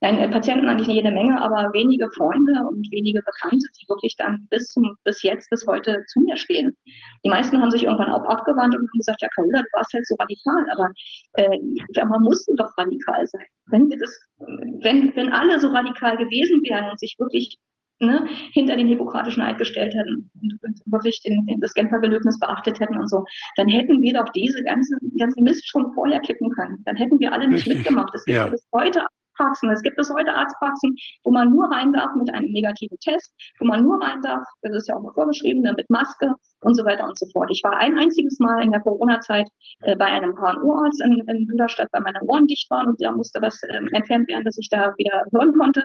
Nein, 0.00 0.18
äh, 0.18 0.28
Patienten 0.28 0.68
eigentlich 0.68 0.86
jede 0.86 1.10
Menge, 1.10 1.40
aber 1.42 1.72
wenige 1.72 2.08
Freunde 2.12 2.52
und 2.68 2.88
wenige 2.92 3.20
Bekannte, 3.20 3.66
die 3.80 3.88
wirklich 3.88 4.14
dann 4.16 4.46
bis 4.48 4.68
zum, 4.68 4.96
bis 5.02 5.22
jetzt, 5.22 5.50
bis 5.50 5.66
heute 5.66 6.04
zu 6.06 6.20
mir 6.20 6.36
stehen. 6.36 6.76
Die 7.24 7.28
meisten 7.28 7.60
haben 7.60 7.70
sich 7.72 7.82
irgendwann 7.82 8.12
auch 8.12 8.24
abgewandt 8.24 8.76
und 8.76 8.82
haben 8.82 8.98
gesagt, 8.98 9.22
ja, 9.22 9.28
Carola, 9.34 9.60
du 9.60 9.68
warst 9.72 9.92
halt 9.92 10.06
so 10.06 10.14
radikal, 10.14 10.66
aber 10.70 10.90
äh, 11.34 12.04
man 12.04 12.22
musste 12.22 12.54
doch 12.54 12.70
radikal 12.78 13.26
sein. 13.26 13.44
Wenn 13.66 13.90
wir 13.90 13.98
das, 13.98 14.16
wenn, 14.38 15.14
wenn 15.16 15.32
alle 15.32 15.58
so 15.58 15.68
radikal 15.68 16.16
gewesen 16.16 16.62
wären 16.62 16.90
und 16.90 17.00
sich 17.00 17.16
wirklich 17.18 17.58
ne, 18.00 18.26
hinter 18.52 18.76
den 18.76 18.88
hippokratischen 18.88 19.42
Eid 19.42 19.58
gestellt 19.58 19.94
hätten 19.94 20.30
und, 20.62 20.80
wirklich 20.86 21.20
den, 21.22 21.46
den, 21.46 21.60
das 21.60 21.74
Genfer 21.74 21.98
Gelöbnis 21.98 22.38
beachtet 22.38 22.80
hätten 22.80 22.98
und 22.98 23.08
so, 23.08 23.24
dann 23.56 23.68
hätten 23.68 24.00
wir 24.02 24.14
doch 24.14 24.28
diese 24.30 24.62
ganzen, 24.62 24.98
ganzen 25.18 25.44
Mist 25.44 25.68
schon 25.68 25.92
vorher 25.92 26.20
kippen 26.20 26.50
können. 26.50 26.82
Dann 26.84 26.96
hätten 26.96 27.18
wir 27.20 27.32
alle 27.32 27.48
nicht 27.48 27.66
mitgemacht. 27.66 28.14
Das 28.14 28.24
ja. 28.26 28.46
bis 28.46 28.66
heute 28.72 29.04
Arztpraxen. 29.38 29.70
Es 29.70 29.82
gibt 29.82 29.96
bis 29.96 30.10
heute 30.12 30.34
Arztpraxen, 30.34 30.96
wo 31.24 31.30
man 31.30 31.50
nur 31.50 31.70
rein 31.70 31.92
darf 31.92 32.14
mit 32.14 32.32
einem 32.32 32.50
negativen 32.50 32.98
Test, 32.98 33.32
wo 33.58 33.66
man 33.66 33.82
nur 33.82 34.00
rein 34.02 34.20
darf, 34.22 34.44
das 34.62 34.74
ist 34.74 34.88
ja 34.88 34.96
auch 34.96 35.02
mal 35.02 35.12
vorgeschrieben, 35.12 35.62
ne, 35.62 35.72
mit 35.76 35.88
Maske 35.90 36.34
und 36.62 36.74
so 36.74 36.84
weiter 36.84 37.04
und 37.04 37.18
so 37.18 37.26
fort. 37.32 37.50
Ich 37.50 37.62
war 37.62 37.76
ein 37.76 37.96
einziges 37.98 38.38
Mal 38.38 38.62
in 38.62 38.72
der 38.72 38.80
Corona-Zeit 38.80 39.48
äh, 39.82 39.96
bei 39.96 40.06
einem 40.06 40.36
HNO-Arzt 40.36 41.00
in, 41.02 41.18
in 41.28 41.46
Büderstadt, 41.46 41.88
weil 41.92 42.02
meine 42.02 42.20
Ohren 42.22 42.46
dicht 42.46 42.68
waren 42.70 42.88
und 42.88 43.02
da 43.02 43.12
musste 43.12 43.40
was 43.40 43.62
äh, 43.62 43.80
entfernt 43.92 44.28
werden, 44.28 44.44
dass 44.44 44.58
ich 44.58 44.68
da 44.68 44.92
wieder 44.96 45.24
hören 45.32 45.56
konnte. 45.56 45.84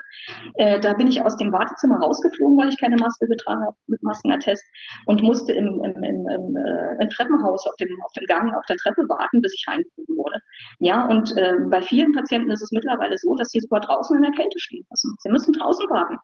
Äh, 0.55 0.79
da 0.79 0.93
bin 0.93 1.07
ich 1.07 1.21
aus 1.21 1.37
dem 1.37 1.51
Wartezimmer 1.51 1.99
rausgeflogen, 1.99 2.57
weil 2.57 2.69
ich 2.69 2.79
keine 2.79 2.97
Maske 2.97 3.27
getragen 3.27 3.63
habe 3.63 3.75
mit 3.87 4.01
Maskenattest 4.01 4.63
und 5.05 5.21
musste 5.21 5.53
im, 5.53 5.83
im, 5.83 6.03
im, 6.03 6.27
im, 6.27 6.57
äh, 6.57 7.01
im 7.01 7.09
Treppenhaus 7.09 7.67
auf 7.67 7.75
dem, 7.75 7.89
auf 8.03 8.11
dem 8.13 8.25
Gang 8.25 8.53
auf 8.55 8.65
der 8.65 8.77
Treppe 8.77 9.07
warten, 9.07 9.41
bis 9.41 9.53
ich 9.53 9.65
reingeflogen 9.67 10.17
wurde. 10.17 10.39
Ja, 10.79 11.05
und 11.05 11.35
äh, 11.37 11.55
bei 11.69 11.81
vielen 11.81 12.13
Patienten 12.13 12.51
ist 12.51 12.61
es 12.61 12.71
mittlerweile 12.71 13.17
so, 13.17 13.35
dass 13.43 13.51
sie 13.51 13.59
sogar 13.59 13.81
draußen 13.81 14.15
in 14.15 14.23
der 14.23 14.31
Kälte 14.31 14.57
stehen 14.59 14.85
müssen. 14.89 15.15
Sie 15.19 15.29
müssen 15.29 15.53
draußen 15.53 15.89
warten. 15.89 16.17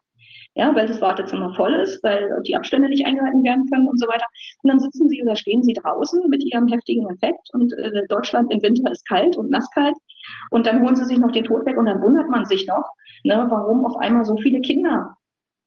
Ja, 0.54 0.74
weil 0.74 0.88
das 0.88 1.00
Wartezimmer 1.00 1.54
voll 1.54 1.74
ist, 1.74 2.02
weil 2.02 2.42
die 2.44 2.56
Abstände 2.56 2.88
nicht 2.88 3.06
eingehalten 3.06 3.44
werden 3.44 3.70
können 3.70 3.86
und 3.86 4.00
so 4.00 4.08
weiter. 4.08 4.24
Und 4.62 4.68
dann 4.68 4.80
sitzen 4.80 5.08
sie 5.08 5.22
oder 5.22 5.36
stehen 5.36 5.62
sie 5.62 5.74
draußen 5.74 6.28
mit 6.28 6.42
ihrem 6.42 6.66
heftigen 6.66 7.08
Infekt 7.08 7.48
und 7.52 7.72
äh, 7.74 8.06
Deutschland 8.08 8.50
im 8.50 8.60
Winter 8.60 8.90
ist 8.90 9.06
kalt 9.06 9.36
und 9.36 9.50
nasskalt. 9.50 9.94
Und 10.50 10.66
dann 10.66 10.82
holen 10.82 10.96
sie 10.96 11.04
sich 11.04 11.18
noch 11.18 11.30
den 11.30 11.44
Tod 11.44 11.66
weg 11.66 11.76
und 11.76 11.86
dann 11.86 12.02
wundert 12.02 12.28
man 12.28 12.46
sich 12.46 12.66
noch, 12.66 12.84
ne, 13.22 13.46
warum 13.48 13.86
auf 13.86 13.96
einmal 13.96 14.24
so 14.24 14.36
viele 14.38 14.60
Kinder 14.60 15.16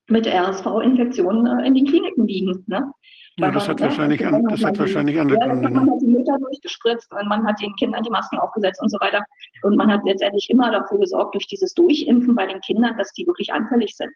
mit 0.09 0.27
RSV-Infektionen 0.27 1.47
äh, 1.47 1.65
in 1.65 1.75
den 1.75 1.85
Kliniken 1.85 2.27
liegen. 2.27 2.65
Ne? 2.67 2.91
Ja, 3.37 3.49
das 3.49 3.67
hat, 3.67 3.81
wahrscheinlich, 3.81 4.23
an, 4.25 4.43
das 4.47 4.63
hat 4.63 4.77
wahrscheinlich 4.77 5.19
andere 5.19 5.39
Gründe. 5.39 5.69
Man 5.69 5.89
hat 5.89 6.01
die 6.01 6.07
Mütter 6.07 6.37
durchgespritzt 6.37 7.11
und 7.11 7.27
man 7.27 7.43
hat 7.45 7.59
den 7.59 7.75
Kindern 7.77 8.03
die 8.03 8.11
Masken 8.11 8.37
aufgesetzt 8.37 8.79
und 8.81 8.89
so 8.89 8.99
weiter. 8.99 9.23
Und 9.63 9.75
man 9.75 9.91
hat 9.91 10.01
letztendlich 10.05 10.49
immer 10.51 10.71
dafür 10.71 10.99
gesorgt, 10.99 11.33
durch 11.33 11.47
dieses 11.47 11.73
Durchimpfen 11.73 12.35
bei 12.35 12.45
den 12.45 12.61
Kindern, 12.61 12.95
dass 12.97 13.11
die 13.13 13.25
wirklich 13.25 13.51
anfällig 13.51 13.95
sind. 13.95 14.11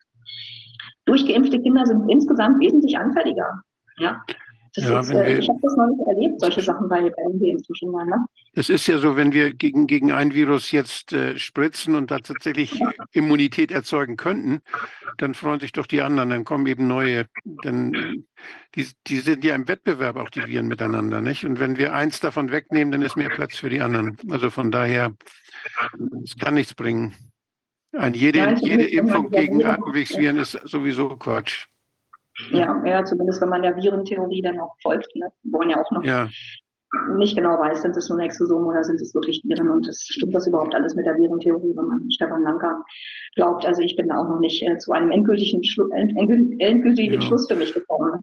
Durchgeimpfte 1.05 1.59
Kinder 1.59 1.85
sind 1.85 2.07
insgesamt 2.09 2.59
wesentlich 2.59 2.97
anfälliger. 2.97 3.61
Ja. 3.97 4.21
Ja, 4.77 4.99
ist, 4.99 5.11
äh, 5.11 5.39
ich 5.39 5.49
habe 5.49 5.59
das 5.61 5.75
noch 5.75 5.87
nicht 5.87 6.07
erlebt, 6.07 6.39
solche 6.39 6.61
Sachen 6.61 6.87
bei, 6.87 7.09
bei 7.09 7.23
ungeimpften 7.23 7.75
Kindern. 7.75 8.09
Ne? 8.09 8.25
Es 8.53 8.69
ist 8.69 8.87
ja 8.87 8.99
so, 8.99 9.15
wenn 9.15 9.33
wir 9.33 9.53
gegen, 9.53 9.87
gegen 9.87 10.11
ein 10.11 10.33
Virus 10.33 10.71
jetzt 10.71 11.13
äh, 11.13 11.37
spritzen 11.37 11.95
und 11.95 12.11
da 12.11 12.19
tatsächlich 12.19 12.73
ja. 12.73 12.91
Immunität 13.11 13.71
erzeugen 13.71 14.17
könnten, 14.17 14.61
dann 15.17 15.33
freuen 15.33 15.59
sich 15.59 15.71
doch 15.71 15.87
die 15.87 16.01
anderen, 16.01 16.29
dann 16.29 16.45
kommen 16.45 16.67
eben 16.67 16.87
neue. 16.87 17.25
Denn 17.63 18.25
die, 18.75 18.87
die 19.07 19.17
sind 19.17 19.43
ja 19.43 19.55
im 19.55 19.67
Wettbewerb 19.67 20.15
auch 20.17 20.29
die 20.29 20.45
Viren 20.45 20.67
miteinander, 20.67 21.21
nicht? 21.21 21.43
Und 21.43 21.59
wenn 21.59 21.77
wir 21.77 21.93
eins 21.93 22.19
davon 22.19 22.51
wegnehmen, 22.51 22.91
dann 22.91 23.01
ist 23.01 23.15
mehr 23.15 23.29
Platz 23.29 23.57
für 23.57 23.69
die 23.69 23.81
anderen. 23.81 24.17
Also 24.29 24.49
von 24.51 24.71
daher, 24.71 25.13
es 26.23 26.37
kann 26.37 26.53
nichts 26.53 26.73
bringen. 26.75 27.15
Ein, 27.93 28.13
jede, 28.13 28.39
ja, 28.39 28.53
jede 28.53 28.85
Impfung 28.85 29.31
gegen 29.31 29.65
Atemwegsviren 29.65 30.37
ist 30.37 30.59
sowieso 30.65 31.15
Quatsch. 31.15 31.67
Ja, 32.51 32.83
ja, 32.85 33.03
zumindest 33.03 33.41
wenn 33.41 33.49
man 33.49 33.63
der 33.63 33.75
Virentheorie 33.75 34.41
dann 34.41 34.59
auch 34.59 34.75
folgt. 34.81 35.15
Ne? 35.15 35.31
Wir 35.43 35.53
wollen 35.53 35.69
ja 35.69 35.81
auch 35.83 35.91
noch 35.91 36.03
ja. 36.03 36.29
nicht 37.17 37.35
genau 37.35 37.59
weiß, 37.59 37.81
sind 37.81 37.97
es 37.97 38.09
nur 38.09 38.19
Exosomen 38.19 38.67
oder 38.67 38.83
sind 38.83 39.01
es 39.01 39.13
wirklich 39.15 39.41
Viren 39.43 39.69
und 39.69 39.87
das 39.87 40.01
stimmt 40.01 40.35
das 40.35 40.47
überhaupt 40.47 40.75
alles 40.75 40.95
mit 40.95 41.05
der 41.05 41.17
Virentheorie, 41.17 41.75
wenn 41.75 41.87
man 41.87 42.11
Stefan 42.11 42.43
Lanka 42.43 42.83
glaubt. 43.35 43.65
Also 43.65 43.81
ich 43.81 43.95
bin 43.95 44.09
da 44.09 44.19
auch 44.19 44.29
noch 44.29 44.39
nicht 44.39 44.61
äh, 44.61 44.77
zu 44.77 44.91
einem 44.91 45.11
endgültigen, 45.11 45.63
Schlu 45.63 45.89
endgültigen 45.89 47.13
ja. 47.13 47.21
Schluss 47.21 47.47
für 47.47 47.55
mich 47.55 47.73
gekommen. 47.73 48.21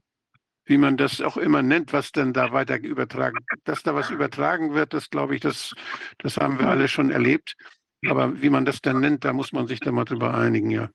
Wie 0.66 0.78
man 0.78 0.96
das 0.96 1.20
auch 1.20 1.36
immer 1.36 1.62
nennt, 1.62 1.92
was 1.92 2.12
denn 2.12 2.32
da 2.32 2.52
weiter 2.52 2.80
übertragen, 2.80 3.36
dass 3.64 3.82
da 3.82 3.94
was 3.94 4.10
übertragen 4.10 4.74
wird, 4.74 4.94
das 4.94 5.10
glaube 5.10 5.34
ich, 5.34 5.42
das, 5.42 5.74
das 6.18 6.38
haben 6.38 6.58
wir 6.58 6.68
alle 6.68 6.88
schon 6.88 7.10
erlebt. 7.10 7.54
Aber 8.08 8.40
wie 8.40 8.50
man 8.50 8.64
das 8.64 8.80
dann 8.80 9.00
nennt, 9.00 9.24
da 9.24 9.32
muss 9.32 9.52
man 9.52 9.66
sich 9.66 9.80
dann 9.80 9.94
mal 9.94 10.04
drüber 10.04 10.34
einigen, 10.34 10.70
ja. 10.70 10.88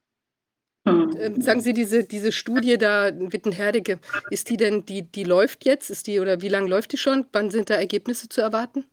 Hm. 0.89 1.17
Ähm, 1.19 1.41
sagen 1.41 1.61
Sie, 1.61 1.73
diese, 1.73 2.03
diese 2.03 2.31
Studie 2.31 2.77
da, 2.77 3.11
Wittenherdecke, 3.13 3.99
ist 4.29 4.49
die 4.49 4.57
denn, 4.57 4.85
die, 4.85 5.03
die 5.03 5.23
läuft 5.23 5.65
jetzt? 5.65 5.89
Ist 5.89 6.07
die 6.07 6.19
oder 6.19 6.41
wie 6.41 6.49
lange 6.49 6.69
läuft 6.69 6.93
die 6.93 6.97
schon? 6.97 7.25
Wann 7.31 7.49
sind 7.49 7.69
da 7.69 7.75
Ergebnisse 7.75 8.29
zu 8.29 8.41
erwarten? 8.41 8.85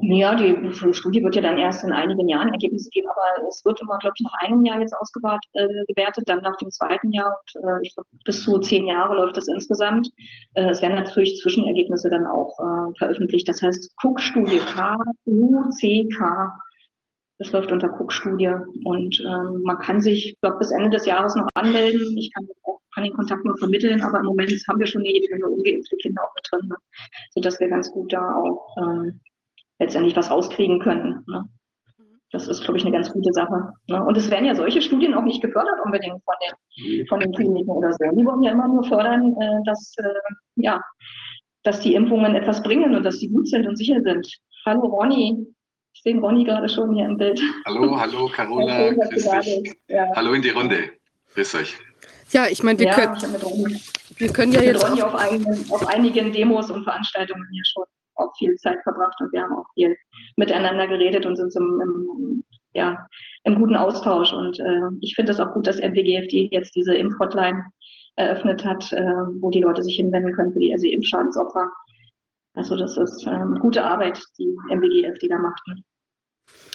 Ja, 0.00 0.34
die 0.34 0.54
Studie 0.92 1.22
wird 1.24 1.34
ja 1.34 1.42
dann 1.42 1.58
erst 1.58 1.82
in 1.82 1.92
einigen 1.92 2.28
Jahren 2.28 2.50
Ergebnisse 2.50 2.90
geben, 2.90 3.08
aber 3.08 3.48
es 3.48 3.64
wird 3.64 3.80
immer, 3.80 3.98
glaube 3.98 4.14
ich, 4.16 4.24
nach 4.24 4.34
einem 4.40 4.64
Jahr 4.64 4.80
jetzt 4.80 4.94
ausgewertet, 4.94 5.48
äh, 5.54 6.24
dann 6.26 6.42
nach 6.42 6.56
dem 6.56 6.70
zweiten 6.70 7.12
Jahr 7.12 7.36
und 7.40 7.64
äh, 7.64 7.80
ich 7.82 7.94
glaube, 7.94 8.08
bis 8.24 8.44
zu 8.44 8.58
zehn 8.58 8.86
Jahre 8.86 9.16
läuft 9.16 9.36
das 9.36 9.48
insgesamt. 9.48 10.10
Äh, 10.54 10.70
es 10.70 10.82
werden 10.82 10.94
natürlich 10.94 11.40
Zwischenergebnisse 11.40 12.10
dann 12.10 12.26
auch 12.26 12.58
äh, 12.60 12.94
veröffentlicht. 12.98 13.48
Das 13.48 13.60
heißt, 13.62 13.92
Cook-Studie, 14.02 14.60
K-U-C-K 14.74 16.52
das 17.40 17.52
läuft 17.52 17.72
unter 17.72 17.88
Cook-Studie 17.88 18.52
und 18.84 19.18
ähm, 19.20 19.62
man 19.62 19.78
kann 19.78 20.02
sich, 20.02 20.28
ich 20.28 20.40
glaube, 20.42 20.58
bis 20.58 20.70
Ende 20.72 20.90
des 20.90 21.06
Jahres 21.06 21.34
noch 21.34 21.48
anmelden. 21.54 22.16
Ich 22.18 22.30
kann, 22.34 22.46
kann 22.94 23.04
den 23.04 23.14
Kontakt 23.14 23.46
nur 23.46 23.56
vermitteln, 23.56 24.02
aber 24.02 24.18
im 24.18 24.26
Moment 24.26 24.52
haben 24.68 24.78
wir 24.78 24.86
schon 24.86 25.06
jede 25.06 25.26
Menge 25.32 25.48
ungeimpfte 25.48 25.96
Kinder 25.96 26.22
auch 26.22 26.34
mit 26.34 26.46
drin, 26.50 26.68
ne? 26.68 26.76
sodass 27.30 27.58
wir 27.58 27.68
ganz 27.68 27.90
gut 27.92 28.12
da 28.12 28.34
auch 28.34 28.76
ähm, 28.76 29.20
letztendlich 29.78 30.14
was 30.16 30.30
rauskriegen 30.30 30.80
können. 30.80 31.24
Ne? 31.28 31.46
Das 32.30 32.46
ist, 32.46 32.62
glaube 32.62 32.76
ich, 32.76 32.84
eine 32.84 32.92
ganz 32.92 33.10
gute 33.10 33.32
Sache. 33.32 33.72
Ne? 33.86 34.04
Und 34.04 34.18
es 34.18 34.30
werden 34.30 34.44
ja 34.44 34.54
solche 34.54 34.82
Studien 34.82 35.14
auch 35.14 35.24
nicht 35.24 35.40
gefördert 35.40 35.80
unbedingt 35.82 36.22
von 36.22 36.34
den, 36.42 37.06
von 37.06 37.20
den 37.20 37.32
Kliniken 37.32 37.70
oder 37.70 37.94
so. 37.94 38.04
Die 38.14 38.26
wollen 38.26 38.42
ja 38.42 38.52
immer 38.52 38.68
nur 38.68 38.84
fördern, 38.84 39.34
äh, 39.40 39.62
dass, 39.64 39.94
äh, 39.96 40.04
ja, 40.56 40.82
dass 41.62 41.80
die 41.80 41.94
Impfungen 41.94 42.34
etwas 42.34 42.62
bringen 42.62 42.94
und 42.94 43.02
dass 43.02 43.18
sie 43.18 43.28
gut 43.28 43.48
sind 43.48 43.66
und 43.66 43.76
sicher 43.76 44.02
sind. 44.02 44.30
Hallo 44.66 44.82
Ronny, 44.82 45.46
ich 45.92 46.02
sehe 46.02 46.18
Ronny 46.18 46.44
gerade 46.44 46.68
schon 46.68 46.94
hier 46.94 47.06
im 47.06 47.16
Bild. 47.16 47.40
Hallo, 47.66 47.98
hallo 47.98 48.28
Carola, 48.34 48.92
grüß 48.92 49.30
dich. 49.44 49.74
Ja. 49.88 50.08
Hallo 50.14 50.32
in 50.32 50.42
die 50.42 50.50
Runde, 50.50 50.90
grüß 51.34 51.54
euch. 51.56 51.76
Ja, 52.30 52.46
ich 52.46 52.62
meine, 52.62 52.78
wir, 52.78 52.86
ja, 52.86 52.94
können, 52.94 53.80
wir 54.16 54.32
können 54.32 54.52
ja 54.52 54.62
jetzt 54.62 54.88
Ronny 54.88 55.02
auf 55.02 55.14
einigen, 55.14 55.70
auf 55.70 55.86
einigen 55.88 56.32
Demos 56.32 56.70
und 56.70 56.84
Veranstaltungen 56.84 57.46
hier 57.50 57.64
schon 57.64 57.84
auch 58.14 58.32
viel 58.36 58.54
Zeit 58.56 58.82
verbracht 58.82 59.20
und 59.20 59.32
wir 59.32 59.42
haben 59.42 59.56
auch 59.56 59.66
viel 59.74 59.96
miteinander 60.36 60.86
geredet 60.86 61.26
und 61.26 61.36
sind 61.36 61.54
im, 61.56 61.80
im, 61.80 62.44
ja, 62.74 63.06
im 63.44 63.56
guten 63.56 63.76
Austausch. 63.76 64.32
Und 64.32 64.60
äh, 64.60 64.88
ich 65.00 65.14
finde 65.14 65.32
es 65.32 65.40
auch 65.40 65.52
gut, 65.52 65.66
dass 65.66 65.80
MWGFD 65.80 66.50
jetzt 66.52 66.74
diese 66.76 66.94
Impfhotline 66.94 67.64
eröffnet 68.16 68.64
hat, 68.64 68.92
äh, 68.92 69.12
wo 69.40 69.50
die 69.50 69.62
Leute 69.62 69.82
sich 69.82 69.96
hinwenden 69.96 70.34
können 70.34 70.52
für 70.52 70.60
die 70.60 70.72
also 70.72 70.86
Impfschadensopfer. 70.86 71.70
Also 72.54 72.76
das 72.76 72.96
ist 72.96 73.26
ähm, 73.26 73.58
gute 73.60 73.82
Arbeit, 73.82 74.20
die 74.38 74.56
MBGF, 74.70 75.18
die 75.18 75.28
da 75.28 75.38
macht. 75.38 75.62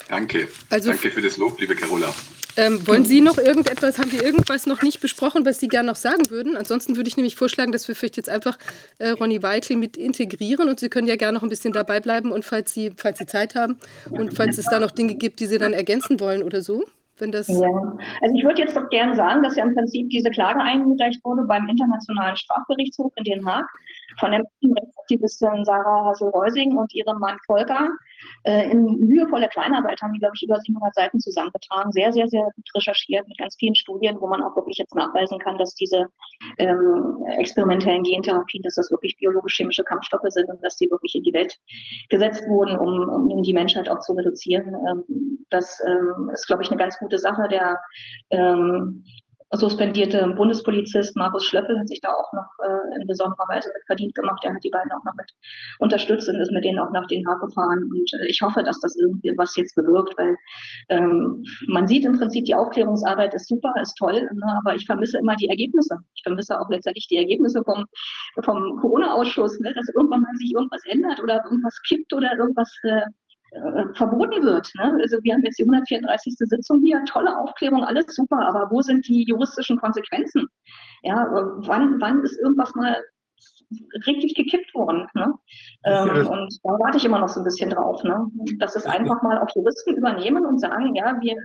Danke. 0.07 0.47
Also 0.69 0.91
Danke 0.91 1.11
für 1.11 1.22
das 1.22 1.38
Lob, 1.38 1.60
liebe 1.60 1.76
Carola. 1.76 2.14
Ähm, 2.57 2.88
wollen 2.88 3.03
Sie 3.03 3.19
noch 3.19 3.38
irgendetwas, 3.38 3.99
haben 3.99 4.14
wir 4.14 4.23
irgendwas 4.23 4.65
noch 4.65 4.81
nicht 4.81 5.02
besprochen, 5.02 5.45
was 5.45 5.60
Sie 5.60 5.68
gerne 5.68 5.88
noch 5.88 5.97
sagen 5.97 6.30
würden? 6.30 6.56
Ansonsten 6.56 6.95
würde 6.95 7.10
ich 7.10 7.18
nämlich 7.18 7.35
vorschlagen, 7.35 7.73
dass 7.73 7.88
wir 7.88 7.95
vielleicht 7.95 8.15
jetzt 8.15 8.30
einfach 8.30 8.57
äh, 8.97 9.10
Ronny 9.10 9.43
Weitl 9.43 9.76
mit 9.76 9.97
integrieren 9.97 10.69
und 10.69 10.80
Sie 10.80 10.88
können 10.88 11.07
ja 11.07 11.18
gerne 11.18 11.34
noch 11.34 11.43
ein 11.43 11.49
bisschen 11.49 11.73
dabei 11.73 11.99
bleiben 11.99 12.31
und 12.31 12.45
falls 12.45 12.73
Sie, 12.73 12.93
falls 12.95 13.19
Sie 13.19 13.26
Zeit 13.26 13.56
haben 13.56 13.77
und 14.10 14.35
falls 14.35 14.57
es 14.57 14.65
da 14.65 14.80
noch 14.80 14.91
Dinge 14.91 15.15
gibt, 15.15 15.41
die 15.41 15.47
Sie 15.47 15.57
dann 15.57 15.73
ergänzen 15.73 16.19
wollen 16.22 16.43
oder 16.43 16.61
so. 16.61 16.85
Wenn 17.18 17.31
das 17.31 17.47
ja, 17.47 17.56
also 18.22 18.35
ich 18.35 18.43
würde 18.43 18.61
jetzt 18.61 18.76
doch 18.76 18.89
gerne 18.89 19.15
sagen, 19.15 19.41
dass 19.41 19.56
ja 19.56 19.64
im 19.64 19.73
Prinzip 19.73 20.10
diese 20.10 20.30
Klage 20.30 20.60
eingereicht 20.60 21.23
wurde 21.23 21.43
beim 21.43 21.68
Internationalen 21.69 22.35
Strafgerichtshof 22.35 23.11
in 23.15 23.23
Den 23.23 23.45
Haag 23.45 23.65
von 24.20 24.32
der 24.32 24.44
Rechtsaktivistin 24.64 25.66
Sarah 25.66 26.06
Hassel-Reusing 26.06 26.78
und 26.78 26.94
ihrem 26.94 27.20
Mann 27.20 27.38
Volker. 27.46 27.90
Äh, 28.44 28.72
in 28.72 29.00
mühevoller 29.08 29.48
Kleinarbeit 29.48 30.02
haben 30.02 30.14
die, 30.14 30.20
glaube 30.20 30.34
ich, 30.36 30.44
über 30.44 30.60
700 30.60 30.94
Seiten 30.94 31.20
zusammengetragen. 31.20 31.92
Sehr, 31.92 32.12
sehr, 32.14 32.28
sehr 32.28 32.44
gut 32.44 32.70
recherchiert 32.76 33.28
mit 33.28 33.38
ganz 33.38 33.56
vielen 33.58 33.76
Studien, 33.76 34.20
wo 34.20 34.28
man 34.28 34.42
auch 34.42 34.56
wirklich 34.56 34.78
jetzt 34.78 34.96
nachweisen 34.96 35.40
kann, 35.40 35.58
dass 35.58 35.76
diese 35.76 36.08
ähm, 36.58 37.24
experimentellen 37.38 38.04
Gentherapien, 38.04 38.64
dass 38.64 38.76
das 38.76 38.92
wirklich 38.92 39.18
biologisch-chemische 39.18 39.84
Kampfstoffe 39.84 40.30
sind 40.30 40.50
und 40.50 40.64
dass 40.64 40.78
die 40.78 40.90
wirklich 40.90 41.16
in 41.16 41.24
die 41.24 41.34
Welt 41.34 41.58
gesetzt 42.10 42.48
wurden, 42.48 42.78
um, 42.78 43.32
um 43.32 43.44
die 43.44 43.54
Menschheit 43.54 43.90
auch 43.90 44.00
zu 44.00 44.14
reduzieren. 44.14 44.76
Ähm, 44.88 45.46
das 45.50 45.82
ähm, 45.86 46.30
ist, 46.34 46.48
glaube 46.48 46.64
ich, 46.64 46.70
eine 46.70 46.80
ganz 46.80 46.98
gute 46.98 47.20
Sache. 47.20 47.48
Der 47.50 47.80
ähm, 48.32 49.04
suspendierte 49.52 50.28
Bundespolizist 50.36 51.16
Markus 51.16 51.46
Schlöppel 51.46 51.80
hat 51.80 51.88
sich 51.88 52.02
da 52.02 52.10
auch 52.10 52.32
noch 52.34 52.48
äh, 52.64 53.00
in 53.00 53.08
besonderer 53.08 53.48
Weise 53.48 53.70
mit 53.74 53.86
verdient 53.86 54.16
gemacht. 54.16 54.44
Er 54.44 54.54
hat 54.54 54.64
die 54.64 54.70
beiden 54.70 54.92
auch 54.92 55.04
noch 55.04 55.14
mit 55.16 55.32
unterstützt 55.80 56.28
und 56.30 56.36
ist 56.36 56.52
mit 56.52 56.64
denen 56.64 56.80
auch 56.80 56.92
nach 56.92 57.08
Den 57.08 57.28
Haag 57.28 57.42
gefahren. 57.42 57.84
Und 57.84 58.12
äh, 58.14 58.26
ich 58.28 58.42
hoffe, 58.42 58.64
dass 58.64 58.80
das 58.80 58.96
irgendwie 58.96 59.34
was 59.38 59.56
jetzt 59.56 59.76
bewirkt, 59.76 60.18
weil 60.18 60.36
ähm, 60.90 61.44
man 61.68 61.88
sieht 61.88 62.06
im 62.06 62.18
Prinzip, 62.18 62.46
die 62.46 62.56
Aufklärungsarbeit 62.56 63.34
ist 63.34 63.48
super, 63.48 63.74
ist 63.82 63.96
toll, 63.98 64.30
ne, 64.34 64.60
aber 64.60 64.76
ich 64.76 64.86
vermisse 64.86 65.20
immer 65.20 65.36
die 65.36 65.48
Ergebnisse. 65.48 65.98
Ich 66.16 66.24
vermisse 66.24 66.60
auch 66.60 66.70
letztendlich 66.70 67.08
die 67.08 67.18
Ergebnisse 67.18 67.64
vom, 67.64 67.86
vom 68.44 68.78
Corona-Ausschuss, 68.82 69.60
ne, 69.60 69.74
dass 69.74 69.90
irgendwann 69.90 70.22
mal 70.22 70.36
sich 70.36 70.54
irgendwas 70.54 70.82
ändert 70.86 71.22
oder 71.22 71.44
irgendwas 71.46 71.80
kippt 71.88 72.14
oder 72.14 72.36
irgendwas 72.38 72.72
äh, 72.84 73.02
äh, 73.56 73.94
verboten 73.94 74.44
wird. 74.44 74.69
Ne? 74.76 74.98
Also 75.02 75.18
wir 75.23 75.34
haben 75.34 75.44
jetzt 75.44 75.57
die 75.57 75.64
134. 75.64 76.36
Sitzung 76.38 76.82
hier, 76.84 77.03
tolle 77.06 77.38
Aufklärung, 77.38 77.84
alles 77.84 78.06
super, 78.07 78.45
aber 78.45 78.69
wo 78.69 78.82
sind 78.82 79.07
die 79.07 79.23
juristischen 79.23 79.77
Konsequenzen? 79.80 80.48
Ja, 81.03 81.27
wann, 81.32 82.02
wann 82.02 82.23
ist 82.23 82.38
irgendwas 82.40 82.76
mal 82.76 83.02
richtig 84.06 84.36
gekippt 84.36 84.73
worden? 84.76 85.07
Ne? 85.14 85.34
Ähm, 85.86 86.27
und 86.27 86.60
da 86.64 86.72
warte 86.80 86.98
ich 86.98 87.06
immer 87.06 87.19
noch 87.19 87.30
so 87.30 87.40
ein 87.40 87.45
bisschen 87.45 87.69
drauf, 87.69 88.03
ne? 88.03 88.27
dass 88.60 88.76
es 88.76 88.86
einfach 88.86 89.22
mal 89.23 89.40
auch 89.40 89.49
Juristen 89.56 89.95
übernehmen 89.95 90.45
und 90.45 90.60
sagen, 90.60 90.94
ja, 90.95 91.18
wir 91.22 91.38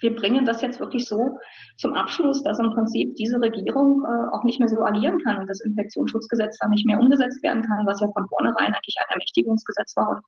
wir 0.00 0.14
bringen 0.14 0.44
das 0.44 0.62
jetzt 0.62 0.80
wirklich 0.80 1.06
so 1.06 1.38
zum 1.76 1.94
Abschluss, 1.94 2.42
dass 2.42 2.58
im 2.58 2.70
Prinzip 2.70 3.14
diese 3.16 3.40
Regierung 3.40 4.04
äh, 4.04 4.34
auch 4.34 4.44
nicht 4.44 4.58
mehr 4.58 4.68
so 4.68 4.82
agieren 4.82 5.22
kann 5.22 5.38
und 5.38 5.48
das 5.48 5.60
Infektionsschutzgesetz 5.60 6.58
dann 6.58 6.70
nicht 6.70 6.86
mehr 6.86 6.98
umgesetzt 6.98 7.42
werden 7.42 7.62
kann, 7.62 7.86
was 7.86 8.00
ja 8.00 8.08
von 8.12 8.28
vornherein 8.28 8.74
eigentlich 8.74 8.96
ein 8.98 9.10
Ermächtigungsgesetz 9.10 9.96
war 9.96 10.10
und 10.10 10.20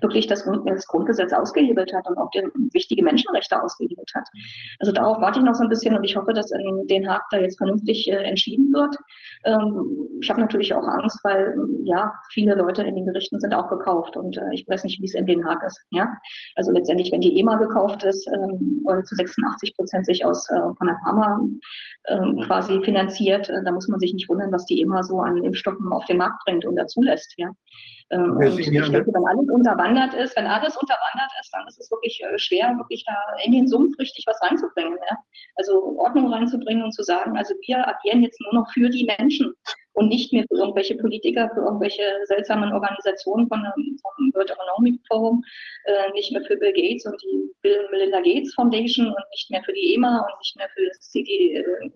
wirklich 0.00 0.26
das, 0.26 0.48
das 0.66 0.86
Grundgesetz 0.86 1.32
ausgehebelt 1.32 1.92
hat 1.92 2.06
und 2.08 2.16
auch 2.18 2.30
die, 2.30 2.42
wichtige 2.72 3.02
Menschenrechte 3.02 3.60
ausgehebelt 3.62 4.10
hat. 4.14 4.28
Also 4.78 4.92
darauf 4.92 5.20
warte 5.20 5.40
ich 5.40 5.44
noch 5.44 5.54
so 5.54 5.62
ein 5.62 5.68
bisschen 5.68 5.96
und 5.96 6.04
ich 6.04 6.16
hoffe, 6.16 6.32
dass 6.32 6.50
in 6.50 6.86
Den 6.86 7.08
Haag 7.08 7.22
da 7.30 7.38
jetzt 7.38 7.58
vernünftig 7.58 8.10
äh, 8.10 8.16
entschieden 8.16 8.72
wird. 8.72 8.96
Ähm, 9.44 10.08
ich 10.20 10.30
habe 10.30 10.40
natürlich 10.40 10.74
auch 10.74 10.86
Angst, 10.86 11.20
weil 11.22 11.54
ja 11.84 12.12
viele 12.30 12.54
Leute 12.54 12.82
in 12.82 12.94
den 12.94 13.06
Gerichten 13.06 13.40
sind 13.40 13.54
auch 13.54 13.68
gekauft 13.68 14.16
und 14.16 14.36
äh, 14.36 14.52
ich 14.52 14.66
weiß 14.68 14.84
nicht, 14.84 15.00
wie 15.00 15.06
es 15.06 15.14
in 15.14 15.26
Den 15.26 15.44
Haag 15.44 15.62
ist. 15.64 15.80
Ja, 15.90 16.16
also 16.56 16.72
letztendlich, 16.72 17.12
wenn 17.12 17.20
die 17.20 17.38
EMA 17.38 17.56
gekauft 17.56 18.04
ist 18.04 18.26
ähm, 18.28 18.82
oder 18.84 19.04
86 19.14 19.76
Prozent 19.76 20.06
sich 20.06 20.24
aus 20.24 20.48
äh, 20.50 20.60
von 20.76 20.86
der 20.86 20.98
Pharma 21.04 21.40
ähm, 22.08 22.40
quasi 22.46 22.80
finanziert. 22.82 23.48
Äh, 23.48 23.64
da 23.64 23.72
muss 23.72 23.88
man 23.88 24.00
sich 24.00 24.12
nicht 24.12 24.28
wundern, 24.28 24.52
was 24.52 24.66
die 24.66 24.80
immer 24.80 25.02
so 25.02 25.20
an 25.20 25.42
Impfstoffen 25.42 25.92
auf 25.92 26.04
den 26.06 26.18
Markt 26.18 26.44
bringt 26.44 26.64
und 26.64 26.76
dazulässt. 26.76 27.34
Ja. 27.36 27.50
Ähm, 28.10 28.36
und 28.36 28.58
ich 28.58 28.70
denke, 28.70 29.06
wenn 29.06 29.26
alles 29.26 29.48
unterwandert 29.48 30.14
ist, 30.14 30.36
wenn 30.36 30.46
alles 30.46 30.76
unterwandert 30.76 31.30
ist, 31.40 31.52
dann 31.52 31.66
ist 31.66 31.80
es 31.80 31.90
wirklich 31.90 32.22
äh, 32.22 32.38
schwer, 32.38 32.74
wirklich 32.76 33.04
da 33.06 33.16
in 33.44 33.52
den 33.52 33.66
Sumpf 33.66 33.98
richtig 33.98 34.24
was 34.26 34.40
reinzubringen. 34.42 34.98
Ja? 35.10 35.16
Also 35.56 35.96
Ordnung 35.98 36.32
reinzubringen 36.32 36.82
und 36.82 36.92
zu 36.92 37.02
sagen, 37.02 37.36
also 37.36 37.54
wir 37.66 37.88
agieren 37.88 38.22
jetzt 38.22 38.40
nur 38.40 38.54
noch 38.54 38.70
für 38.72 38.90
die 38.90 39.04
Menschen 39.18 39.54
und 39.94 40.08
nicht 40.08 40.32
mehr 40.32 40.44
für 40.48 40.58
irgendwelche 40.58 40.96
Politiker, 40.96 41.50
für 41.54 41.60
irgendwelche 41.60 42.02
seltsamen 42.24 42.72
Organisationen 42.72 43.48
von, 43.48 43.64
vom 43.64 44.34
World 44.34 44.50
Economic 44.50 45.00
Forum, 45.06 45.42
äh, 45.84 46.12
nicht 46.12 46.32
mehr 46.32 46.42
für 46.44 46.56
Bill 46.56 46.72
Gates 46.72 47.06
und 47.06 47.20
die 47.22 47.50
Bill 47.62 47.88
Melinda 47.90 48.20
Gates 48.20 48.52
Foundation 48.54 49.06
und 49.06 49.24
nicht 49.32 49.50
mehr 49.50 49.62
für 49.64 49.72
die 49.72 49.94
EMA 49.94 50.18
und 50.18 50.38
nicht 50.40 50.56
mehr 50.56 50.68
für 50.74 50.86
das 50.88 51.00
CD, 51.10 51.54
äh, 51.54 51.90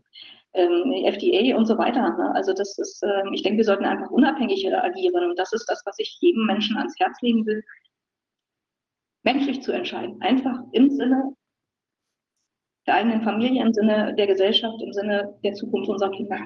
ähm, 0.54 0.92
FDA 1.04 1.56
und 1.56 1.66
so 1.66 1.76
weiter. 1.78 2.16
Ne? 2.16 2.34
Also 2.34 2.52
das 2.52 2.78
ist, 2.78 3.02
äh, 3.02 3.22
ich 3.32 3.42
denke, 3.42 3.58
wir 3.58 3.64
sollten 3.64 3.84
einfach 3.84 4.10
unabhängiger 4.10 4.82
agieren 4.82 5.30
und 5.30 5.38
das 5.38 5.52
ist 5.52 5.66
das, 5.66 5.82
was 5.84 5.98
ich 5.98 6.16
jedem 6.20 6.46
Menschen 6.46 6.76
ans 6.76 6.94
Herz 6.98 7.20
legen 7.20 7.46
will, 7.46 7.62
menschlich 9.24 9.62
zu 9.62 9.72
entscheiden, 9.72 10.20
einfach 10.20 10.58
im 10.72 10.90
Sinne 10.90 11.34
der 12.86 12.94
eigenen 12.94 13.22
Familie, 13.22 13.62
im 13.62 13.72
Sinne 13.72 14.14
der 14.14 14.26
Gesellschaft, 14.26 14.80
im 14.82 14.92
Sinne 14.92 15.34
der 15.44 15.52
Zukunft 15.52 15.90
unserer 15.90 16.10
Kinder. 16.10 16.38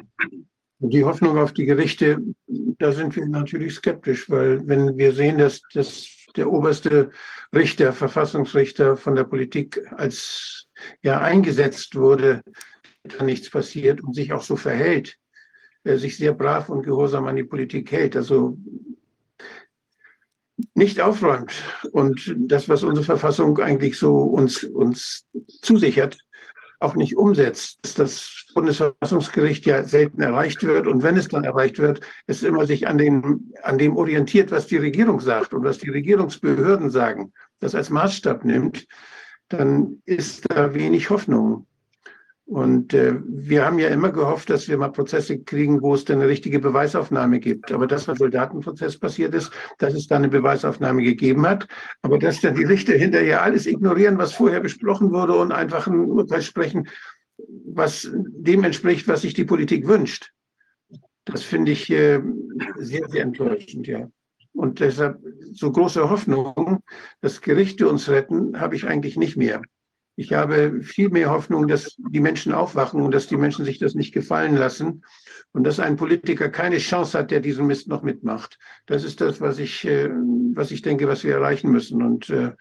Die 0.80 1.04
Hoffnung 1.04 1.38
auf 1.38 1.52
die 1.52 1.64
Gerichte, 1.64 2.20
da 2.48 2.90
sind 2.90 3.14
wir 3.14 3.26
natürlich 3.26 3.74
skeptisch, 3.74 4.28
weil 4.28 4.66
wenn 4.66 4.98
wir 4.98 5.12
sehen, 5.12 5.38
dass, 5.38 5.62
dass 5.72 6.08
der 6.34 6.50
oberste 6.50 7.10
Richter, 7.54 7.92
Verfassungsrichter 7.92 8.96
von 8.96 9.14
der 9.14 9.24
Politik 9.24 9.80
als 9.92 10.66
ja 11.02 11.20
eingesetzt 11.20 11.94
wurde, 11.94 12.42
da 13.04 13.24
nichts 13.24 13.50
passiert 13.50 14.02
und 14.02 14.14
sich 14.14 14.32
auch 14.32 14.42
so 14.42 14.56
verhält, 14.56 15.18
er 15.84 15.98
sich 15.98 16.16
sehr 16.16 16.32
brav 16.32 16.68
und 16.68 16.84
gehorsam 16.84 17.26
an 17.26 17.36
die 17.36 17.44
Politik 17.44 17.90
hält, 17.90 18.16
also 18.16 18.56
nicht 20.74 21.00
aufräumt. 21.00 21.52
Und 21.90 22.34
das, 22.36 22.68
was 22.68 22.84
unsere 22.84 23.04
Verfassung 23.04 23.58
eigentlich 23.58 23.98
so 23.98 24.22
uns, 24.22 24.62
uns 24.62 25.26
zusichert, 25.62 26.18
auch 26.78 26.94
nicht 26.94 27.16
umsetzt, 27.16 27.78
dass 27.82 27.94
das 27.94 28.46
Bundesverfassungsgericht 28.54 29.66
ja 29.66 29.84
selten 29.84 30.20
erreicht 30.20 30.62
wird. 30.64 30.86
Und 30.86 31.02
wenn 31.02 31.16
es 31.16 31.28
dann 31.28 31.44
erreicht 31.44 31.78
wird, 31.78 32.00
es 32.26 32.42
immer 32.42 32.66
sich 32.66 32.88
an, 32.88 32.98
den, 32.98 33.52
an 33.62 33.78
dem 33.78 33.96
orientiert, 33.96 34.50
was 34.50 34.66
die 34.66 34.78
Regierung 34.78 35.20
sagt 35.20 35.54
und 35.54 35.64
was 35.64 35.78
die 35.78 35.90
Regierungsbehörden 35.90 36.90
sagen, 36.90 37.32
das 37.60 37.74
als 37.74 37.90
Maßstab 37.90 38.44
nimmt, 38.44 38.86
dann 39.48 40.02
ist 40.04 40.44
da 40.50 40.74
wenig 40.74 41.10
Hoffnung. 41.10 41.66
Und 42.44 42.92
äh, 42.92 43.14
wir 43.24 43.64
haben 43.64 43.78
ja 43.78 43.88
immer 43.88 44.10
gehofft, 44.10 44.50
dass 44.50 44.68
wir 44.68 44.76
mal 44.76 44.90
Prozesse 44.90 45.38
kriegen, 45.38 45.80
wo 45.80 45.94
es 45.94 46.04
dann 46.04 46.18
eine 46.20 46.28
richtige 46.28 46.58
Beweisaufnahme 46.58 47.38
gibt. 47.38 47.70
Aber 47.72 47.86
das, 47.86 48.08
was 48.08 48.18
Soldatenprozess 48.18 48.98
passiert 48.98 49.34
ist, 49.34 49.52
dass 49.78 49.94
es 49.94 50.08
da 50.08 50.16
eine 50.16 50.28
Beweisaufnahme 50.28 51.02
gegeben 51.02 51.46
hat, 51.46 51.66
aber 52.02 52.18
dass 52.18 52.40
dann 52.40 52.56
die 52.56 52.64
Richter 52.64 52.94
hinterher 52.94 53.42
alles 53.42 53.66
ignorieren, 53.66 54.18
was 54.18 54.32
vorher 54.32 54.60
besprochen 54.60 55.12
wurde 55.12 55.34
und 55.34 55.52
einfach 55.52 55.86
ein 55.86 56.00
Urteil 56.00 56.42
sprechen, 56.42 56.88
was 57.64 58.10
dem 58.12 58.64
entspricht, 58.64 59.06
was 59.08 59.22
sich 59.22 59.34
die 59.34 59.44
Politik 59.44 59.86
wünscht. 59.86 60.32
Das 61.24 61.44
finde 61.44 61.72
ich 61.72 61.90
äh, 61.90 62.20
sehr, 62.78 63.08
sehr 63.08 63.22
enttäuschend, 63.22 63.86
ja. 63.86 64.08
Und 64.52 64.80
deshalb 64.80 65.18
so 65.52 65.72
große 65.72 66.10
Hoffnung, 66.10 66.80
dass 67.20 67.40
Gerichte 67.40 67.88
uns 67.88 68.08
retten, 68.08 68.60
habe 68.60 68.76
ich 68.76 68.86
eigentlich 68.86 69.16
nicht 69.16 69.36
mehr. 69.36 69.62
Ich 70.16 70.32
habe 70.32 70.82
viel 70.82 71.08
mehr 71.08 71.30
Hoffnung, 71.30 71.68
dass 71.68 71.96
die 71.96 72.20
Menschen 72.20 72.52
aufwachen 72.52 73.00
und 73.00 73.12
dass 73.14 73.28
die 73.28 73.36
Menschen 73.36 73.64
sich 73.64 73.78
das 73.78 73.94
nicht 73.94 74.12
gefallen 74.12 74.56
lassen 74.56 75.04
und 75.52 75.64
dass 75.64 75.80
ein 75.80 75.96
Politiker 75.96 76.48
keine 76.50 76.78
Chance 76.78 77.18
hat, 77.18 77.30
der 77.30 77.40
diesen 77.40 77.66
Mist 77.66 77.88
noch 77.88 78.02
mitmacht. 78.02 78.58
Das 78.86 79.04
ist 79.04 79.20
das, 79.20 79.40
was 79.40 79.58
ich, 79.58 79.86
äh, 79.86 80.10
was 80.54 80.70
ich 80.70 80.82
denke, 80.82 81.08
was 81.08 81.24
wir 81.24 81.34
erreichen 81.34 81.70
müssen. 81.70 82.02
Und 82.02 82.28
äh, 82.30 82.52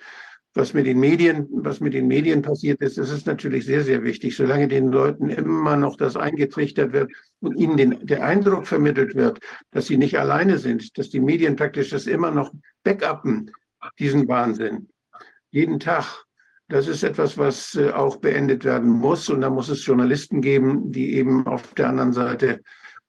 was 0.54 0.74
mit 0.74 0.86
den 0.86 1.00
Medien, 1.00 1.48
was 1.52 1.80
mit 1.80 1.94
den 1.94 2.08
Medien 2.08 2.42
passiert 2.42 2.82
ist, 2.82 2.98
das 2.98 3.10
ist 3.10 3.26
natürlich 3.26 3.66
sehr, 3.66 3.84
sehr 3.84 4.04
wichtig. 4.04 4.36
Solange 4.36 4.68
den 4.68 4.92
Leuten 4.92 5.30
immer 5.30 5.78
noch 5.78 5.96
das 5.96 6.18
eingetrichtert 6.18 6.92
wird 6.92 7.12
und 7.40 7.58
ihnen 7.58 7.78
den, 7.78 8.06
der 8.06 8.26
Eindruck 8.26 8.68
vermittelt 8.68 9.16
wird, 9.16 9.40
dass 9.72 9.88
sie 9.88 9.98
nicht 9.98 10.20
alleine 10.20 10.58
sind, 10.58 10.98
dass 10.98 11.10
die 11.10 11.22
Medien 11.22 11.56
praktisch 11.56 11.90
das 11.90 12.06
immer 12.06 12.32
noch 12.32 12.52
backuppen, 12.84 13.52
diesen 13.98 14.28
Wahnsinn. 14.28 14.90
Jeden 15.52 15.80
Tag. 15.80 16.26
Das 16.72 16.88
ist 16.88 17.04
etwas, 17.04 17.38
was 17.38 17.76
äh, 17.76 17.92
auch 17.92 18.16
beendet 18.16 18.64
werden 18.64 18.90
muss. 18.90 19.28
Und 19.28 19.42
da 19.42 19.50
muss 19.50 19.68
es 19.68 19.86
Journalisten 19.86 20.42
geben, 20.42 20.90
die 20.90 21.16
eben 21.16 21.46
auf 21.46 21.74
der 21.74 21.90
anderen 21.90 22.14
Seite 22.14 22.62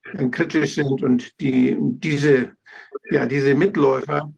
äh, 0.02 0.28
kritisch 0.30 0.74
sind 0.74 1.00
und 1.00 1.40
die 1.40 1.76
diese, 1.78 2.56
ja, 3.12 3.24
diese 3.24 3.54
Mitläufer 3.54 4.32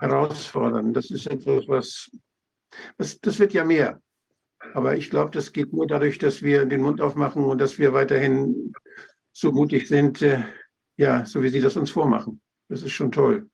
herausfordern. 0.00 0.92
Das 0.92 1.12
ist 1.12 1.28
etwas, 1.28 1.68
was, 1.68 2.10
was 2.98 3.20
das 3.20 3.38
wird 3.38 3.52
ja 3.52 3.64
mehr. 3.64 4.02
Aber 4.74 4.96
ich 4.96 5.10
glaube, 5.10 5.30
das 5.30 5.52
geht 5.52 5.72
nur 5.72 5.86
dadurch, 5.86 6.18
dass 6.18 6.42
wir 6.42 6.66
den 6.66 6.82
Mund 6.82 7.00
aufmachen 7.00 7.44
und 7.44 7.60
dass 7.60 7.78
wir 7.78 7.92
weiterhin 7.92 8.72
so 9.32 9.52
mutig 9.52 9.86
sind, 9.86 10.22
äh, 10.22 10.42
ja, 10.96 11.24
so 11.24 11.40
wie 11.40 11.50
Sie 11.50 11.60
das 11.60 11.76
uns 11.76 11.92
vormachen. 11.92 12.40
Das 12.68 12.82
ist 12.82 12.92
schon 12.92 13.12
toll. 13.12 13.48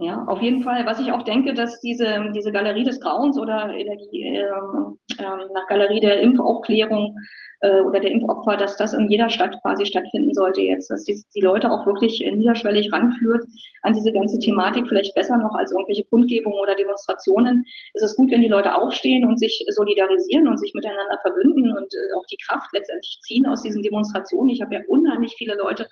Ja, 0.00 0.24
auf 0.28 0.40
jeden 0.40 0.62
Fall. 0.62 0.86
Was 0.86 1.00
ich 1.00 1.10
auch 1.10 1.24
denke, 1.24 1.54
dass 1.54 1.80
diese, 1.80 2.30
diese 2.32 2.52
Galerie 2.52 2.84
des 2.84 3.00
Grauens 3.00 3.36
oder 3.36 3.72
die, 4.12 4.22
äh, 4.22 4.42
äh, 4.42 5.48
nach 5.52 5.66
Galerie 5.68 5.98
der 5.98 6.20
Impfaufklärung 6.20 7.16
äh, 7.62 7.80
oder 7.80 7.98
der 7.98 8.12
Impfopfer, 8.12 8.56
dass 8.56 8.76
das 8.76 8.92
in 8.92 9.10
jeder 9.10 9.28
Stadt 9.28 9.60
quasi 9.60 9.86
stattfinden 9.86 10.32
sollte 10.34 10.60
jetzt, 10.60 10.88
dass 10.88 11.02
die, 11.02 11.20
die 11.34 11.40
Leute 11.40 11.72
auch 11.72 11.84
wirklich 11.84 12.20
niederschwellig 12.20 12.92
ranführt 12.92 13.44
an 13.82 13.94
diese 13.94 14.12
ganze 14.12 14.38
Thematik, 14.38 14.86
vielleicht 14.86 15.16
besser 15.16 15.36
noch 15.36 15.56
als 15.56 15.72
irgendwelche 15.72 16.04
Kundgebungen 16.04 16.60
oder 16.60 16.76
Demonstrationen. 16.76 17.64
Es 17.94 18.02
ist 18.02 18.14
gut, 18.14 18.30
wenn 18.30 18.42
die 18.42 18.48
Leute 18.48 18.76
aufstehen 18.76 19.26
und 19.26 19.40
sich 19.40 19.64
solidarisieren 19.68 20.46
und 20.46 20.58
sich 20.58 20.74
miteinander 20.74 21.18
verbünden 21.22 21.76
und 21.76 21.92
äh, 21.92 22.14
auch 22.16 22.26
die 22.26 22.38
Kraft 22.46 22.68
letztendlich 22.72 23.18
ziehen 23.22 23.46
aus 23.46 23.62
diesen 23.62 23.82
Demonstrationen. 23.82 24.50
Ich 24.50 24.62
habe 24.62 24.76
ja 24.76 24.80
unheimlich 24.86 25.34
viele 25.36 25.56
Leute 25.56 25.88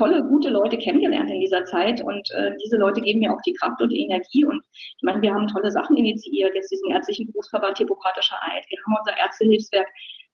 tolle, 0.00 0.24
gute 0.24 0.48
Leute 0.48 0.78
kennengelernt 0.78 1.30
in 1.30 1.40
dieser 1.40 1.64
Zeit. 1.66 2.02
Und 2.02 2.30
äh, 2.30 2.52
diese 2.64 2.78
Leute 2.78 3.02
geben 3.02 3.20
mir 3.20 3.32
auch 3.32 3.42
die 3.42 3.52
Kraft 3.52 3.80
und 3.82 3.90
die 3.90 4.00
Energie. 4.00 4.44
Und 4.46 4.62
ich 4.72 5.02
meine, 5.02 5.20
wir 5.20 5.34
haben 5.34 5.46
tolle 5.46 5.70
Sachen 5.70 5.96
initiiert, 5.96 6.54
jetzt 6.54 6.70
diesen 6.70 6.90
ärztlichen 6.90 7.26
Berufsverband 7.26 7.76
Hippokratischer 7.78 8.36
Eid, 8.42 8.64
wir 8.68 8.78
haben 8.86 8.96
unser 8.98 9.16
Ärztehilfswerk 9.18 9.88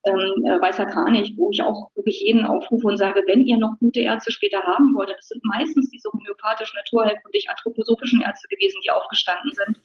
ähm, 0.04 0.44
äh, 0.44 0.60
Weißer 0.60 0.86
Kranich, 0.86 1.34
wo 1.36 1.50
ich 1.50 1.60
auch 1.62 1.90
wirklich 1.96 2.20
jeden 2.20 2.44
aufrufe 2.46 2.86
und 2.86 2.96
sage, 2.96 3.24
wenn 3.26 3.44
ihr 3.44 3.56
noch 3.56 3.76
gute 3.80 4.00
Ärzte 4.00 4.30
später 4.30 4.62
haben 4.62 4.94
wollt, 4.94 5.10
das 5.10 5.28
sind 5.28 5.44
meistens 5.44 5.90
diese 5.90 6.08
homöopathischen, 6.12 6.76
naturheilkundlich, 6.76 7.50
anthroposophischen 7.50 8.22
Ärzte 8.22 8.46
gewesen, 8.48 8.78
die 8.84 8.90
aufgestanden 8.90 9.52
sind, 9.52 9.78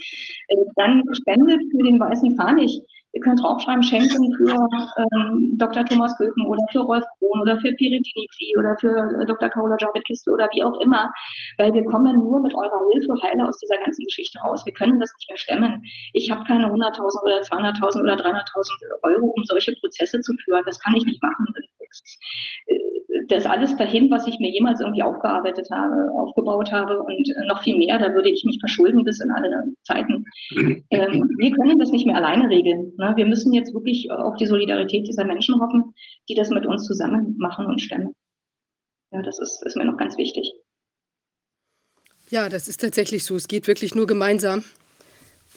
äh, 0.49 0.57
dann 0.75 1.03
spendet 1.13 1.61
für 1.71 1.83
den 1.83 1.99
Weißen 1.99 2.37
Kranich. 2.37 2.81
Ihr 3.13 3.21
könnt 3.21 3.41
draufschreiben, 3.41 3.83
schenken 3.83 4.33
für 4.38 4.67
ähm, 5.13 5.57
Dr. 5.57 5.85
Thomas 5.85 6.15
Köken 6.17 6.45
oder 6.45 6.63
für 6.71 6.79
Rolf 6.79 7.03
Krohn 7.19 7.41
oder 7.41 7.59
für 7.59 7.73
Piritinifri 7.73 8.55
oder 8.57 8.77
für 8.77 9.21
äh, 9.21 9.25
Dr. 9.25 9.49
Kaula 9.49 9.75
Javid 9.79 10.05
Kistel 10.05 10.33
oder 10.33 10.47
wie 10.53 10.63
auch 10.63 10.79
immer, 10.79 11.11
weil 11.57 11.73
wir 11.73 11.83
kommen 11.83 12.17
nur 12.17 12.39
mit 12.39 12.53
eurer 12.55 12.81
Hilfe 12.93 13.13
heile 13.21 13.47
aus 13.47 13.57
dieser 13.57 13.77
ganzen 13.83 14.05
Geschichte 14.05 14.39
raus. 14.39 14.65
Wir 14.65 14.73
können 14.73 14.99
das 14.99 15.11
nicht 15.17 15.29
mehr 15.29 15.38
stemmen. 15.38 15.83
Ich 16.13 16.31
habe 16.31 16.45
keine 16.45 16.67
100.000 16.67 17.21
oder 17.23 17.41
200.000 17.41 18.01
oder 18.01 18.15
300.000 18.15 18.69
Euro, 19.03 19.25
um 19.35 19.43
solche 19.43 19.75
Prozesse 19.75 20.21
zu 20.21 20.33
führen. 20.45 20.63
Das 20.65 20.79
kann 20.79 20.95
ich 20.95 21.05
nicht 21.05 21.21
machen. 21.21 21.53
Äh, 22.68 22.80
das 23.27 23.45
alles 23.45 23.76
dahin, 23.77 24.09
was 24.09 24.27
ich 24.27 24.39
mir 24.39 24.49
jemals 24.51 24.80
irgendwie 24.80 25.03
aufgearbeitet 25.03 25.69
habe, 25.72 26.11
aufgebaut 26.11 26.72
habe 26.72 27.01
und 27.01 27.34
noch 27.47 27.63
viel 27.63 27.77
mehr, 27.77 27.97
da 27.99 28.13
würde 28.13 28.30
ich 28.30 28.43
mich 28.43 28.59
verschulden 28.59 29.03
bis 29.03 29.19
in 29.19 29.31
alle 29.31 29.65
Zeiten. 29.84 30.26
Ähm, 30.91 31.30
wir 31.38 31.51
können 31.51 31.80
das 31.80 31.91
nicht 31.91 32.05
mehr 32.05 32.18
alleine 32.18 32.49
regeln. 32.49 32.91
Ne? 32.97 33.13
Wir 33.15 33.26
müssen 33.26 33.53
jetzt 33.53 33.73
wirklich 33.73 34.11
auf 34.11 34.35
die 34.35 34.45
Solidarität 34.45 35.07
dieser 35.07 35.23
Menschen 35.23 35.59
hoffen, 35.61 35.93
die 36.27 36.35
das 36.35 36.49
mit 36.49 36.65
uns 36.65 36.85
zusammen 36.85 37.35
machen 37.38 37.65
und 37.65 37.80
stemmen. 37.80 38.13
Ja, 39.11 39.22
das 39.22 39.39
ist, 39.39 39.63
ist 39.65 39.77
mir 39.77 39.85
noch 39.85 39.97
ganz 39.97 40.18
wichtig. 40.18 40.51
Ja, 42.30 42.49
das 42.49 42.68
ist 42.68 42.81
tatsächlich 42.81 43.23
so. 43.23 43.35
Es 43.35 43.47
geht 43.47 43.68
wirklich 43.68 43.95
nur 43.95 44.07
gemeinsam. 44.07 44.63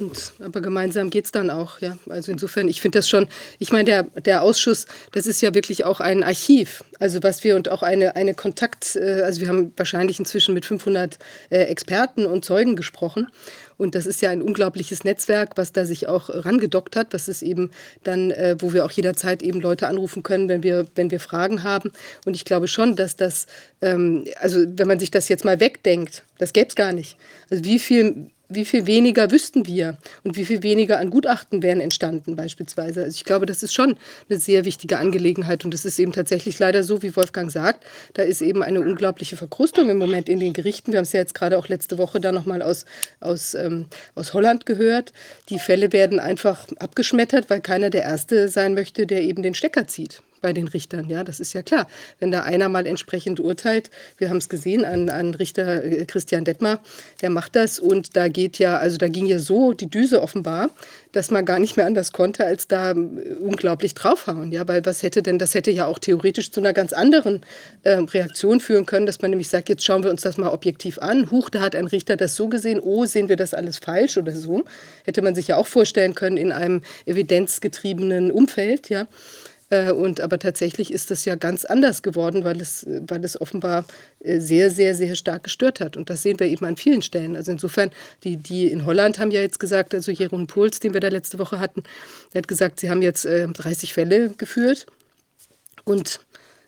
Und, 0.00 0.32
aber 0.40 0.60
gemeinsam 0.60 1.08
geht 1.08 1.26
es 1.26 1.30
dann 1.30 1.50
auch, 1.50 1.80
ja. 1.80 1.96
Also 2.08 2.32
insofern, 2.32 2.66
ich 2.68 2.80
finde 2.80 2.98
das 2.98 3.08
schon, 3.08 3.28
ich 3.60 3.70
meine, 3.70 3.84
der, 3.84 4.02
der 4.02 4.42
Ausschuss, 4.42 4.86
das 5.12 5.26
ist 5.26 5.40
ja 5.40 5.54
wirklich 5.54 5.84
auch 5.84 6.00
ein 6.00 6.24
Archiv. 6.24 6.82
Also 6.98 7.22
was 7.22 7.44
wir 7.44 7.54
und 7.54 7.68
auch 7.68 7.82
eine, 7.84 8.16
eine 8.16 8.34
Kontakt, 8.34 8.96
äh, 8.96 9.22
also 9.22 9.40
wir 9.40 9.48
haben 9.48 9.72
wahrscheinlich 9.76 10.18
inzwischen 10.18 10.52
mit 10.52 10.64
500 10.64 11.18
äh, 11.50 11.58
Experten 11.58 12.26
und 12.26 12.44
Zeugen 12.44 12.74
gesprochen. 12.74 13.28
Und 13.76 13.94
das 13.94 14.06
ist 14.06 14.20
ja 14.20 14.30
ein 14.30 14.42
unglaubliches 14.42 15.04
Netzwerk, 15.04 15.56
was 15.56 15.72
da 15.72 15.84
sich 15.84 16.08
auch 16.08 16.28
rangedockt 16.28 16.96
hat. 16.96 17.14
Das 17.14 17.28
ist 17.28 17.42
eben 17.42 17.70
dann, 18.02 18.32
äh, 18.32 18.56
wo 18.58 18.72
wir 18.72 18.84
auch 18.84 18.90
jederzeit 18.90 19.42
eben 19.42 19.60
Leute 19.60 19.86
anrufen 19.86 20.24
können, 20.24 20.48
wenn 20.48 20.64
wir, 20.64 20.86
wenn 20.96 21.12
wir 21.12 21.20
Fragen 21.20 21.62
haben. 21.62 21.92
Und 22.24 22.34
ich 22.34 22.44
glaube 22.44 22.66
schon, 22.66 22.96
dass 22.96 23.14
das, 23.14 23.46
ähm, 23.80 24.24
also 24.40 24.64
wenn 24.66 24.88
man 24.88 24.98
sich 24.98 25.12
das 25.12 25.28
jetzt 25.28 25.44
mal 25.44 25.60
wegdenkt, 25.60 26.24
das 26.38 26.52
gäbe 26.52 26.68
es 26.68 26.74
gar 26.74 26.92
nicht. 26.92 27.16
Also 27.50 27.64
wie 27.64 27.78
viel 27.78 28.30
wie 28.48 28.64
viel 28.64 28.86
weniger 28.86 29.30
wüssten 29.30 29.66
wir 29.66 29.96
und 30.22 30.36
wie 30.36 30.44
viel 30.44 30.62
weniger 30.62 30.98
an 30.98 31.10
Gutachten 31.10 31.62
wären 31.62 31.80
entstanden 31.80 32.36
beispielsweise. 32.36 33.04
Also 33.04 33.16
ich 33.16 33.24
glaube, 33.24 33.46
das 33.46 33.62
ist 33.62 33.74
schon 33.74 33.96
eine 34.28 34.38
sehr 34.38 34.64
wichtige 34.64 34.98
Angelegenheit 34.98 35.64
und 35.64 35.72
es 35.74 35.84
ist 35.84 35.98
eben 35.98 36.12
tatsächlich 36.12 36.58
leider 36.58 36.82
so, 36.82 37.02
wie 37.02 37.16
Wolfgang 37.16 37.50
sagt, 37.50 37.84
da 38.14 38.22
ist 38.22 38.42
eben 38.42 38.62
eine 38.62 38.80
unglaubliche 38.80 39.36
Verkrustung 39.36 39.88
im 39.88 39.98
Moment 39.98 40.28
in 40.28 40.40
den 40.40 40.52
Gerichten. 40.52 40.92
Wir 40.92 40.98
haben 40.98 41.04
es 41.04 41.12
ja 41.12 41.20
jetzt 41.20 41.34
gerade 41.34 41.58
auch 41.58 41.68
letzte 41.68 41.98
Woche 41.98 42.20
da 42.20 42.32
nochmal 42.32 42.62
aus, 42.62 42.84
aus, 43.20 43.54
ähm, 43.54 43.86
aus 44.14 44.34
Holland 44.34 44.66
gehört. 44.66 45.12
Die 45.48 45.58
Fälle 45.58 45.92
werden 45.92 46.20
einfach 46.20 46.66
abgeschmettert, 46.78 47.50
weil 47.50 47.60
keiner 47.60 47.90
der 47.90 48.02
Erste 48.02 48.48
sein 48.48 48.74
möchte, 48.74 49.06
der 49.06 49.22
eben 49.22 49.42
den 49.42 49.54
Stecker 49.54 49.86
zieht 49.86 50.22
bei 50.44 50.52
den 50.52 50.68
Richtern. 50.68 51.08
Ja, 51.08 51.24
das 51.24 51.40
ist 51.40 51.54
ja 51.54 51.62
klar. 51.62 51.88
Wenn 52.20 52.30
da 52.30 52.42
einer 52.42 52.68
mal 52.68 52.86
entsprechend 52.86 53.40
urteilt, 53.40 53.90
wir 54.18 54.28
haben 54.28 54.36
es 54.36 54.50
gesehen 54.50 54.84
an, 54.84 55.08
an 55.08 55.34
Richter 55.34 55.82
äh, 55.82 56.04
Christian 56.04 56.44
Detmar, 56.44 56.80
der 57.22 57.30
macht 57.30 57.56
das 57.56 57.78
und 57.78 58.14
da 58.14 58.28
geht 58.28 58.58
ja, 58.58 58.76
also 58.76 58.98
da 58.98 59.08
ging 59.08 59.24
ja 59.24 59.38
so 59.38 59.72
die 59.72 59.88
Düse 59.88 60.20
offenbar, 60.20 60.68
dass 61.12 61.30
man 61.30 61.46
gar 61.46 61.58
nicht 61.58 61.78
mehr 61.78 61.86
anders 61.86 62.12
konnte, 62.12 62.44
als 62.44 62.68
da 62.68 62.90
äh, 62.90 62.94
unglaublich 63.40 63.94
draufhauen. 63.94 64.52
Ja, 64.52 64.68
weil 64.68 64.84
was 64.84 65.02
hätte 65.02 65.22
denn, 65.22 65.38
das 65.38 65.54
hätte 65.54 65.70
ja 65.70 65.86
auch 65.86 65.98
theoretisch 65.98 66.50
zu 66.50 66.60
einer 66.60 66.74
ganz 66.74 66.92
anderen 66.92 67.40
äh, 67.84 67.92
Reaktion 67.92 68.60
führen 68.60 68.84
können, 68.84 69.06
dass 69.06 69.22
man 69.22 69.30
nämlich 69.30 69.48
sagt, 69.48 69.70
jetzt 69.70 69.82
schauen 69.82 70.04
wir 70.04 70.10
uns 70.10 70.20
das 70.20 70.36
mal 70.36 70.50
objektiv 70.50 70.98
an. 70.98 71.30
Huch, 71.30 71.48
da 71.48 71.62
hat 71.62 71.74
ein 71.74 71.86
Richter 71.86 72.18
das 72.18 72.36
so 72.36 72.48
gesehen, 72.48 72.80
oh, 72.80 73.06
sehen 73.06 73.30
wir 73.30 73.36
das 73.36 73.54
alles 73.54 73.78
falsch 73.78 74.18
oder 74.18 74.32
so. 74.32 74.64
Hätte 75.04 75.22
man 75.22 75.34
sich 75.34 75.48
ja 75.48 75.56
auch 75.56 75.66
vorstellen 75.66 76.14
können 76.14 76.36
in 76.36 76.52
einem 76.52 76.82
evidenzgetriebenen 77.06 78.30
Umfeld, 78.30 78.90
ja. 78.90 79.06
Äh, 79.70 79.92
und 79.92 80.20
aber 80.20 80.38
tatsächlich 80.38 80.92
ist 80.92 81.10
das 81.10 81.24
ja 81.24 81.34
ganz 81.36 81.64
anders 81.64 82.02
geworden, 82.02 82.44
weil 82.44 82.60
es, 82.60 82.86
weil 82.86 83.24
es 83.24 83.40
offenbar 83.40 83.84
äh, 84.20 84.40
sehr, 84.40 84.70
sehr, 84.70 84.94
sehr 84.94 85.14
stark 85.14 85.44
gestört 85.44 85.80
hat. 85.80 85.96
Und 85.96 86.10
das 86.10 86.22
sehen 86.22 86.38
wir 86.38 86.46
eben 86.46 86.64
an 86.66 86.76
vielen 86.76 87.02
Stellen. 87.02 87.36
Also 87.36 87.52
insofern, 87.52 87.90
die, 88.22 88.36
die 88.36 88.70
in 88.70 88.86
Holland 88.86 89.18
haben 89.18 89.30
ja 89.30 89.40
jetzt 89.40 89.58
gesagt, 89.60 89.94
also 89.94 90.12
Jeroen 90.12 90.46
Puls, 90.46 90.80
den 90.80 90.94
wir 90.94 91.00
da 91.00 91.08
letzte 91.08 91.38
Woche 91.38 91.60
hatten, 91.60 91.82
der 92.32 92.40
hat 92.40 92.48
gesagt, 92.48 92.80
sie 92.80 92.90
haben 92.90 93.02
jetzt 93.02 93.24
äh, 93.24 93.46
30 93.48 93.94
Fälle 93.94 94.30
geführt 94.30 94.86
und 95.84 96.20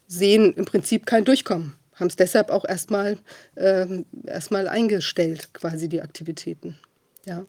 sehen 0.06 0.55
im 0.55 0.64
Prinzip 0.64 1.06
kein 1.06 1.24
Durchkommen. 1.24 1.74
Haben 1.94 2.09
es 2.09 2.16
deshalb 2.16 2.51
auch 2.51 2.64
erstmal 2.64 3.18
äh, 3.55 3.86
erstmal 4.27 4.68
eingestellt, 4.68 5.55
quasi 5.55 5.89
die 5.89 6.02
Aktivitäten. 6.02 6.78
Ja. 7.24 7.47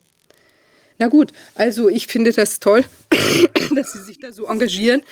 Na 0.99 1.07
gut, 1.07 1.31
also 1.53 1.89
ich 1.89 2.07
finde 2.07 2.31
das 2.31 2.59
toll, 2.59 2.83
dass 3.75 3.93
Sie 3.93 4.01
sich 4.01 4.19
da 4.19 4.31
so 4.31 4.45
engagieren. 4.47 5.03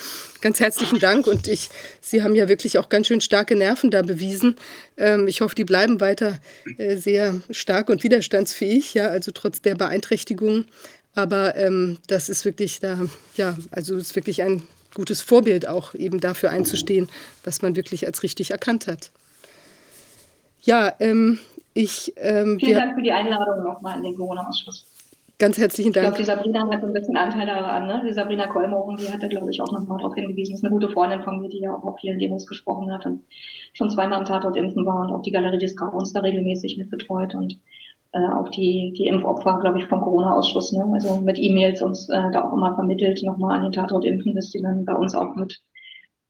Ganz 0.41 0.59
herzlichen 0.59 0.99
Dank 0.99 1.27
und 1.27 1.47
ich, 1.47 1.69
Sie 2.01 2.23
haben 2.23 2.33
ja 2.33 2.49
wirklich 2.49 2.79
auch 2.79 2.89
ganz 2.89 3.07
schön 3.07 3.21
starke 3.21 3.55
Nerven 3.55 3.91
da 3.91 4.01
bewiesen. 4.01 4.55
Ähm, 4.97 5.27
ich 5.27 5.41
hoffe, 5.41 5.53
die 5.53 5.63
bleiben 5.63 6.01
weiter 6.01 6.39
äh, 6.77 6.97
sehr 6.97 7.41
stark 7.51 7.89
und 7.89 8.03
widerstandsfähig, 8.03 8.95
ja, 8.95 9.07
also 9.07 9.31
trotz 9.31 9.61
der 9.61 9.75
Beeinträchtigungen. 9.75 10.65
Aber 11.13 11.55
ähm, 11.55 11.99
das 12.07 12.29
ist 12.29 12.45
wirklich 12.45 12.79
da, 12.79 12.99
ja, 13.35 13.57
also 13.71 13.95
ist 13.95 14.15
wirklich 14.15 14.41
ein 14.41 14.63
gutes 14.93 15.21
Vorbild 15.21 15.67
auch 15.67 15.93
eben 15.93 16.19
dafür 16.19 16.49
einzustehen, 16.49 17.09
was 17.43 17.61
man 17.61 17.75
wirklich 17.75 18.07
als 18.07 18.23
richtig 18.23 18.51
erkannt 18.51 18.87
hat. 18.87 19.11
Ja, 20.61 20.93
ähm, 20.99 21.39
ich. 21.75 22.13
Ähm, 22.17 22.59
Vielen 22.59 22.79
Dank 22.79 22.95
für 22.95 23.03
die 23.03 23.11
Einladung 23.11 23.63
nochmal 23.63 23.97
in 23.97 24.03
den 24.03 24.15
Corona-Ausschuss. 24.15 24.85
Ganz 25.37 25.57
herzlichen 25.57 25.91
Dank. 25.91 26.17
Ich 26.17 26.25
glaube, 26.25 26.41
die 26.43 26.51
Sabrina 26.51 26.71
hat 26.71 26.83
ein 26.83 26.93
bisschen 26.93 27.17
Anteil 27.17 27.45
daran. 27.45 27.87
Ne? 27.87 28.01
Die 28.07 28.13
Sabrina 28.13 28.47
Kolmogen, 28.47 28.97
die 28.97 29.11
hat 29.11 29.21
da, 29.21 29.27
glaube 29.27 29.51
ich, 29.51 29.61
auch 29.61 29.71
nochmal 29.71 29.97
darauf 29.97 30.15
hingewiesen. 30.15 30.53
Das 30.53 30.59
ist 30.59 30.65
eine 30.65 30.73
gute 30.73 30.89
Freundin 30.89 31.23
von 31.23 31.41
mir, 31.41 31.49
die 31.49 31.59
ja 31.59 31.75
auch 31.75 31.83
auf 31.83 31.99
vielen 31.99 32.19
Demos 32.19 32.47
gesprochen 32.47 32.91
hat 32.91 33.05
und 33.05 33.21
schon 33.73 33.89
zweimal 33.89 34.19
am 34.19 34.25
Tatort 34.25 34.55
impfen 34.55 34.85
war 34.85 35.01
und 35.01 35.11
auch 35.13 35.21
die 35.21 35.31
Galerie 35.31 35.57
des 35.57 35.75
Grauens 35.75 36.13
da 36.13 36.21
regelmäßig 36.21 36.77
mitbetreut 36.77 37.35
und 37.35 37.59
äh, 38.13 38.19
auch 38.19 38.47
die, 38.49 38.93
die 38.97 39.07
Impfopfer, 39.07 39.59
glaube 39.59 39.79
ich, 39.79 39.85
vom 39.87 39.99
Corona-Ausschuss, 39.99 40.71
ne? 40.71 40.89
also 40.93 41.17
mit 41.17 41.37
E-Mails 41.37 41.81
uns 41.81 42.07
äh, 42.07 42.31
da 42.31 42.45
auch 42.45 42.53
immer 42.53 42.73
vermittelt, 42.75 43.21
nochmal 43.23 43.57
an 43.57 43.63
den 43.63 43.71
Tatort 43.73 44.05
impfen, 44.05 44.35
dass 44.35 44.51
die 44.51 44.61
dann 44.61 44.85
bei 44.85 44.93
uns 44.93 45.13
auch 45.15 45.35
mit 45.35 45.61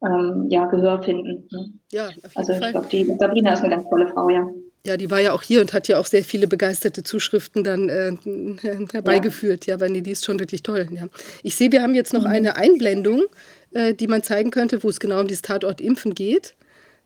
ähm, 0.03 0.47
ja, 0.49 0.65
Gehör 0.65 1.03
finden. 1.03 1.47
Ne? 1.51 1.69
Ja, 1.91 2.09
also 2.33 2.53
ich 2.53 2.71
glaube, 2.71 2.87
die 2.91 3.05
Sabrina 3.19 3.53
ist 3.53 3.63
eine 3.63 3.75
ganz 3.75 3.87
tolle 3.87 4.07
Frau, 4.07 4.29
ja. 4.29 4.47
Ja, 4.85 4.97
die 4.97 5.09
war 5.09 5.19
ja 5.19 5.33
auch 5.33 5.41
hier 5.41 5.61
und 5.61 5.73
hat 5.73 5.87
ja 5.87 5.99
auch 5.99 6.05
sehr 6.05 6.23
viele 6.23 6.47
begeisterte 6.47 7.01
Zuschriften 7.01 7.63
dann 7.63 7.89
äh, 7.89 8.15
herbeigeführt. 8.91 9.65
Ja, 9.65 9.77
nee, 9.77 10.01
die 10.01 10.11
ist 10.11 10.25
schon 10.25 10.39
wirklich 10.39 10.61
toll. 10.61 10.87
Ja. 10.91 11.07
Ich 11.41 11.55
sehe, 11.55 11.71
wir 11.71 11.81
haben 11.81 11.95
jetzt 11.95 12.13
noch 12.13 12.21
mhm. 12.21 12.27
eine 12.27 12.55
Einblendung, 12.55 13.23
äh, 13.73 13.95
die 13.95 14.07
man 14.07 14.21
zeigen 14.21 14.51
könnte, 14.51 14.83
wo 14.83 14.89
es 14.89 14.99
genau 14.99 15.21
um 15.21 15.27
dieses 15.27 15.41
Tatort 15.41 15.81
Impfen 15.81 16.13
geht. 16.13 16.53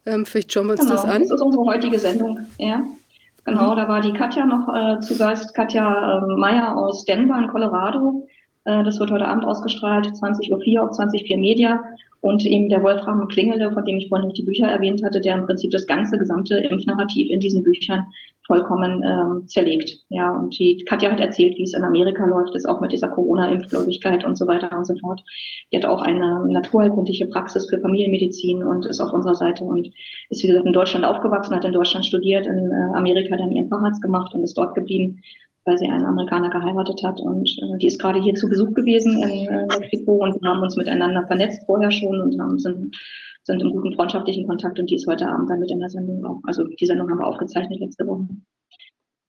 Ähm, 0.06 0.26
vielleicht 0.26 0.51
schauen 0.51 0.68
wir 0.68 0.73
uns 0.73 0.81
genau, 0.81 0.93
das 0.93 1.06
an. 1.06 1.22
Das 1.22 1.31
ist 1.31 1.41
unsere 1.41 1.64
heutige 1.64 1.99
Sendung, 1.99 2.39
ja. 2.57 2.84
Genau, 3.45 3.72
mhm. 3.72 3.77
da 3.77 3.88
war 3.88 4.01
die 4.01 4.14
Katja 4.14 4.45
noch 4.45 4.68
äh, 4.73 4.99
zu 4.99 5.18
Gast, 5.18 5.56
Katja 5.56 6.19
äh, 6.19 6.35
Meyer 6.35 6.77
aus 6.77 7.06
Denver 7.06 7.38
in 7.39 7.47
Colorado. 7.47 8.27
Äh, 8.65 8.84
das 8.84 8.99
wird 8.99 9.11
heute 9.11 9.27
Abend 9.27 9.45
ausgestrahlt, 9.45 10.07
20.04 10.07 10.76
Uhr 10.76 10.84
auf 10.84 10.97
20.04 10.97 11.38
Media. 11.38 11.84
Und 12.22 12.46
eben 12.46 12.70
der 12.70 12.84
Wolfram 12.84 13.28
Klingele, 13.28 13.72
von 13.72 13.86
dem 13.86 13.98
ich 13.98 14.10
vorhin 14.10 14.32
die 14.32 14.44
Bücher 14.44 14.68
erwähnt 14.68 15.04
hatte, 15.04 15.22
der 15.22 15.36
im 15.36 15.46
Prinzip 15.46 15.72
das 15.72 15.88
ganze 15.88 16.18
gesamte 16.18 16.58
Impfnarrativ 16.58 17.30
in 17.30 17.40
diesen 17.40 17.64
Büchern 17.64 18.08
vollkommen 18.50 19.04
ähm, 19.04 19.48
zerlegt. 19.48 20.00
Ja, 20.10 20.32
und 20.32 20.58
die 20.58 20.84
Katja 20.86 21.12
hat 21.12 21.20
erzählt, 21.20 21.56
wie 21.58 21.64
es 21.64 21.76
in 21.76 21.84
Amerika 21.84 22.26
läuft, 22.26 22.56
ist 22.56 22.68
auch 22.68 22.82
mit 22.82 22.91
dieser 22.91 23.08
Corona-Impfgläubigkeit 23.08 24.26
und 24.26 24.38
so 24.38 24.48
weiter 24.48 24.76
und 24.76 24.86
so 24.86 24.98
fort. 24.98 25.24
Die 25.72 25.78
hat 25.78 25.86
auch 25.86 26.02
eine 26.02 26.48
naturheilkundliche 26.48 27.28
Praxis 27.28 27.70
für 27.70 27.80
Familienmedizin 27.80 28.64
und 28.64 28.88
ist 28.88 29.00
auf 29.02 29.14
unserer 29.14 29.36
Seite 29.36 29.64
und 29.64 29.91
ist, 30.30 30.41
wie 30.44 30.48
gesagt, 30.48 30.66
in 30.66 30.74
Deutschland 30.74 31.06
aufgewachsen, 31.06 31.56
hat 31.56 31.64
in 31.64 31.74
Deutschland 31.74 32.08
studiert, 32.08 32.48
in 32.48 32.72
äh, 32.72 32.98
Amerika 32.98 33.38
dann 33.38 33.52
ihren 33.52 33.70
Facharzt 33.70 34.02
gemacht 34.02 34.34
und 34.34 34.44
ist 34.44 34.58
dort 34.58 34.74
geblieben, 34.74 35.22
weil 35.65 35.77
sie 35.77 35.88
einen 35.88 36.06
Amerikaner 36.06 36.49
geheiratet 36.49 37.03
hat. 37.03 37.19
Und 37.19 37.49
äh, 37.61 37.77
die 37.77 37.88
ist 37.88 37.99
gerade 37.99 38.22
hier 38.22 38.36
zu 38.36 38.49
Besuch 38.49 38.73
gewesen 38.73 39.22
in 39.23 39.48
äh, 39.48 39.65
Mexiko 39.68 40.23
und 40.23 40.41
wir 40.41 40.49
haben 40.49 40.61
uns 40.61 40.76
miteinander 40.76 41.26
vernetzt 41.27 41.61
vorher 41.65 41.91
schon 41.91 42.22
und 42.22 42.40
haben, 42.40 42.60
sind 42.60 42.95
sind 43.49 43.61
im 43.61 43.72
guten 43.72 43.95
freundschaftlichen 43.95 44.48
Kontakt 44.48 44.80
und 44.80 44.90
die 44.90 44.95
ist 44.95 45.07
heute 45.07 45.27
Abend 45.27 45.49
dann 45.49 45.60
mit 45.60 45.72
in 45.72 45.80
der 45.80 45.90
Sendung 45.90 46.26
auch. 46.26 46.40
Also 46.45 46.65
die 46.65 46.86
Sendung 46.86 47.10
haben 47.10 47.19
wir 47.19 47.27
aufgezeichnet 47.27 47.80
letzte 47.80 48.06
Woche. 48.06 48.27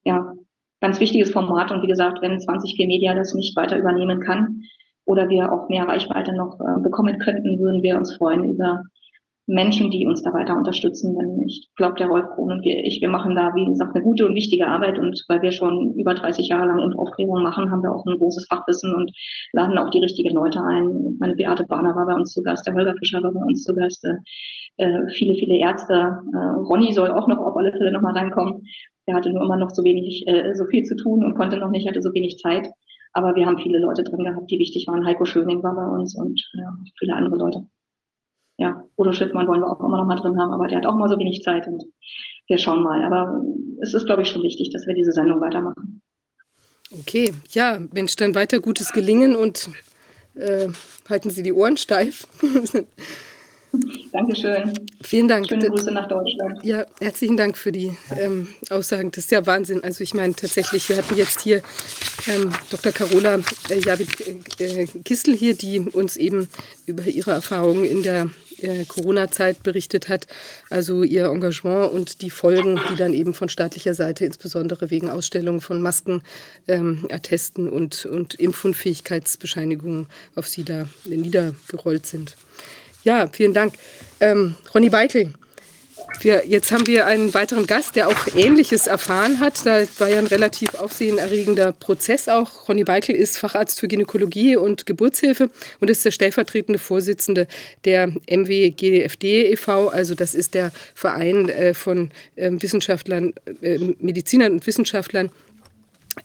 Ja, 0.05 0.35
ganz 0.81 1.01
wichtiges 1.01 1.31
Format 1.31 1.71
und 1.71 1.83
wie 1.83 1.87
gesagt, 1.87 2.21
wenn 2.23 2.39
20G 2.39 2.87
Media 2.87 3.15
das 3.15 3.35
nicht 3.35 3.57
weiter 3.57 3.79
übernehmen 3.79 4.21
kann 4.21 4.65
oder 5.05 5.29
wir 5.29 5.53
auch 5.53 5.69
mehr 5.69 5.89
Reichweite 5.89 6.35
noch 6.35 6.61
äh, 6.61 6.81
bekommen 6.81 7.19
könnten, 7.19 7.59
würden 7.59 7.83
wir 7.83 7.97
uns 7.97 8.15
freuen 8.17 8.45
über 8.45 8.85
Menschen, 9.51 9.91
die 9.91 10.07
uns 10.07 10.23
da 10.23 10.33
weiter 10.33 10.57
unterstützen. 10.57 11.19
Denn 11.19 11.43
ich 11.47 11.69
glaube, 11.77 11.97
der 11.97 12.07
Rolf 12.07 12.27
Krohn 12.35 12.53
und 12.53 12.65
wir, 12.65 12.85
ich, 12.85 13.01
wir 13.01 13.09
machen 13.09 13.35
da, 13.35 13.55
wie 13.55 13.67
gesagt, 13.67 13.95
eine 13.95 14.05
gute 14.05 14.27
und 14.27 14.35
wichtige 14.35 14.69
Arbeit. 14.69 14.99
Und 14.99 15.25
weil 15.29 15.43
wir 15.43 15.51
schon 15.51 15.95
über 15.95 16.15
30 16.15 16.49
Jahre 16.49 16.67
lang 16.67 16.79
Impfaufklärung 16.79 17.43
machen, 17.43 17.71
haben 17.71 17.83
wir 17.83 17.93
auch 17.93 18.07
ein 18.07 18.19
großes 18.19 18.47
Fachwissen 18.47 18.95
und 18.95 19.13
laden 19.53 19.77
auch 19.77 19.91
die 19.91 19.99
richtigen 19.99 20.35
Leute 20.35 20.63
ein. 20.63 21.17
Meine 21.19 21.35
Beate 21.35 21.65
Bahner 21.65 21.95
war 21.97 22.07
bei 22.07 22.15
uns 22.15 22.33
zu 22.33 22.43
Gast, 22.43 22.67
der 22.67 22.75
Holger 22.75 22.95
Fischer 22.95 23.23
war 23.23 23.33
bei 23.33 23.41
uns 23.41 23.65
zu 23.65 23.75
Gast, 23.75 24.07
äh, 24.77 25.09
viele, 25.09 25.35
viele 25.35 25.57
Ärzte. 25.57 26.21
Äh, 26.33 26.37
Ronny 26.37 26.93
soll 26.93 27.11
auch 27.11 27.27
noch 27.27 27.39
auf 27.39 27.57
alle 27.57 27.73
Fälle 27.73 27.91
nochmal 27.91 28.17
reinkommen. 28.17 28.63
Der 29.09 29.17
hatte 29.17 29.31
nur 29.31 29.43
immer 29.43 29.57
noch 29.57 29.71
so 29.71 29.83
wenig, 29.83 30.27
äh, 30.29 30.55
so 30.55 30.65
viel 30.67 30.85
zu 30.85 30.95
tun 30.95 31.25
und 31.25 31.35
konnte 31.35 31.57
noch 31.57 31.71
nicht, 31.71 31.89
hatte 31.89 32.03
so 32.03 32.15
wenig 32.15 32.39
Zeit. 32.39 32.69
Aber 33.13 33.35
wir 33.35 33.47
haben 33.47 33.59
viele 33.59 33.79
Leute 33.79 34.05
drin 34.05 34.25
gehabt, 34.25 34.51
die 34.51 34.61
wichtig 34.61 34.87
waren. 34.87 35.05
Heiko 35.05 35.25
Schöning 35.25 35.63
war 35.65 35.75
bei 35.75 35.87
uns 35.87 36.15
und 36.15 36.41
ja, 36.55 36.73
viele 36.99 37.15
andere 37.15 37.37
Leute 37.37 37.67
ja, 38.61 38.85
Bodo 38.97 39.13
Schiffmann 39.13 39.49
wollen 39.49 39.63
wir 39.63 39.71
auch 39.71 39.81
immer 39.81 39.97
noch 39.97 40.07
mal 40.07 40.17
drin 40.17 40.39
haben, 40.39 40.53
aber 40.53 40.69
der 40.69 40.79
hat 40.79 40.87
auch 40.87 40.95
mal 40.95 41.09
so 41.09 41.19
wenig 41.19 41.43
Zeit 41.43 41.67
und 41.67 41.83
wir 42.47 42.59
schauen 42.59 42.83
mal. 42.83 43.03
Aber 43.03 43.43
es 43.81 43.95
ist, 43.95 44.05
glaube 44.05 44.21
ich, 44.21 44.29
schon 44.29 44.43
wichtig, 44.43 44.71
dass 44.71 44.87
wir 44.87 44.95
diese 44.95 45.13
Sendung 45.13 45.41
weitermachen. 45.41 46.03
Okay, 46.93 47.33
ja, 47.53 47.79
Mensch, 47.93 48.17
dann 48.17 48.35
weiter 48.35 48.61
gutes 48.61 48.93
Gelingen 48.93 49.35
und 49.35 49.71
äh, 50.35 50.69
halten 51.09 51.31
Sie 51.31 51.43
die 51.43 51.55
Ohren 51.55 51.79
steif. 51.79 52.27
Dankeschön. 54.13 54.75
Vielen 55.03 55.29
Dank. 55.29 55.49
Schöne 55.49 55.69
Grüße 55.69 55.93
nach 55.93 56.09
Deutschland. 56.09 56.63
Ja, 56.65 56.85
herzlichen 57.01 57.37
Dank 57.37 57.57
für 57.57 57.71
die 57.71 57.97
ähm, 58.19 58.49
Aussagen. 58.69 59.11
Das 59.13 59.25
ist 59.25 59.31
ja 59.31 59.47
Wahnsinn. 59.47 59.83
Also 59.85 60.03
ich 60.03 60.13
meine 60.13 60.35
tatsächlich, 60.35 60.89
wir 60.89 60.97
hatten 60.97 61.17
jetzt 61.17 61.41
hier 61.41 61.63
ähm, 62.27 62.53
Dr. 62.71 62.93
Carola 62.93 63.39
äh, 63.69 63.79
Javid 63.79 64.61
äh, 64.61 64.87
Kistel 65.05 65.37
hier, 65.37 65.55
die 65.55 65.79
uns 65.79 66.17
eben 66.17 66.49
über 66.87 67.05
ihre 67.05 67.31
Erfahrungen 67.31 67.85
in 67.85 68.03
der 68.03 68.31
äh, 68.63 68.85
Corona-Zeit 68.85 69.63
berichtet 69.63 70.09
hat, 70.09 70.27
also 70.69 71.03
ihr 71.03 71.27
Engagement 71.27 71.93
und 71.93 72.23
die 72.23 72.31
Folgen, 72.31 72.81
die 72.91 72.97
dann 72.97 73.15
eben 73.15 73.35
von 73.35 73.49
staatlicher 73.49 73.95
Seite, 73.95 74.25
insbesondere 74.25 74.91
wegen 74.91 75.11
Ausstellungen 75.11 75.61
von 75.61 75.81
Masken, 75.83 76.23
ähm, 76.69 77.07
Attesten 77.11 77.69
und, 77.69 78.07
und 78.07 78.35
Impfunfähigkeitsbescheinigungen 78.35 80.07
auf 80.35 80.49
sie 80.49 80.65
da 80.65 80.89
niedergerollt 81.05 82.07
sind. 82.07 82.37
Ja, 83.05 83.29
vielen 83.33 83.55
Dank. 83.55 83.75
Ähm, 84.21 84.57
Ronny 84.75 84.91
Beitel, 84.91 85.33
wir, 86.19 86.47
jetzt 86.47 86.73
haben 86.73 86.87
wir 86.87 87.07
einen 87.07 87.33
weiteren 87.35 87.67
Gast, 87.67 87.97
der 87.97 88.09
auch 88.09 88.27
Ähnliches 88.35 88.87
erfahren 88.87 89.41
hat. 89.41 89.65
Da 89.65 89.85
war 89.99 90.09
ja 90.09 90.19
ein 90.19 90.27
relativ 90.27 90.75
aufsehenerregender 90.75 91.73
Prozess 91.73 92.29
auch. 92.29 92.69
Ronny 92.69 92.85
Beitel 92.85 93.15
ist 93.15 93.39
Facharzt 93.39 93.81
für 93.81 93.89
Gynäkologie 93.89 94.57
und 94.57 94.87
Geburtshilfe 94.87 95.51
und 95.81 95.91
ist 95.91 96.05
der 96.05 96.11
stellvertretende 96.11 96.79
Vorsitzende 96.79 97.47
der 97.85 98.09
MWGFD 98.29 99.53
e.V., 99.53 99.89
also 99.89 100.15
das 100.15 100.35
ist 100.35 100.55
der 100.55 100.73
Verein 100.95 101.49
äh, 101.49 101.75
von 101.75 102.11
äh, 102.37 102.51
Wissenschaftlern, 102.53 103.33
äh, 103.63 103.79
Medizinern 103.99 104.53
und 104.53 104.67
Wissenschaftlern, 104.67 105.31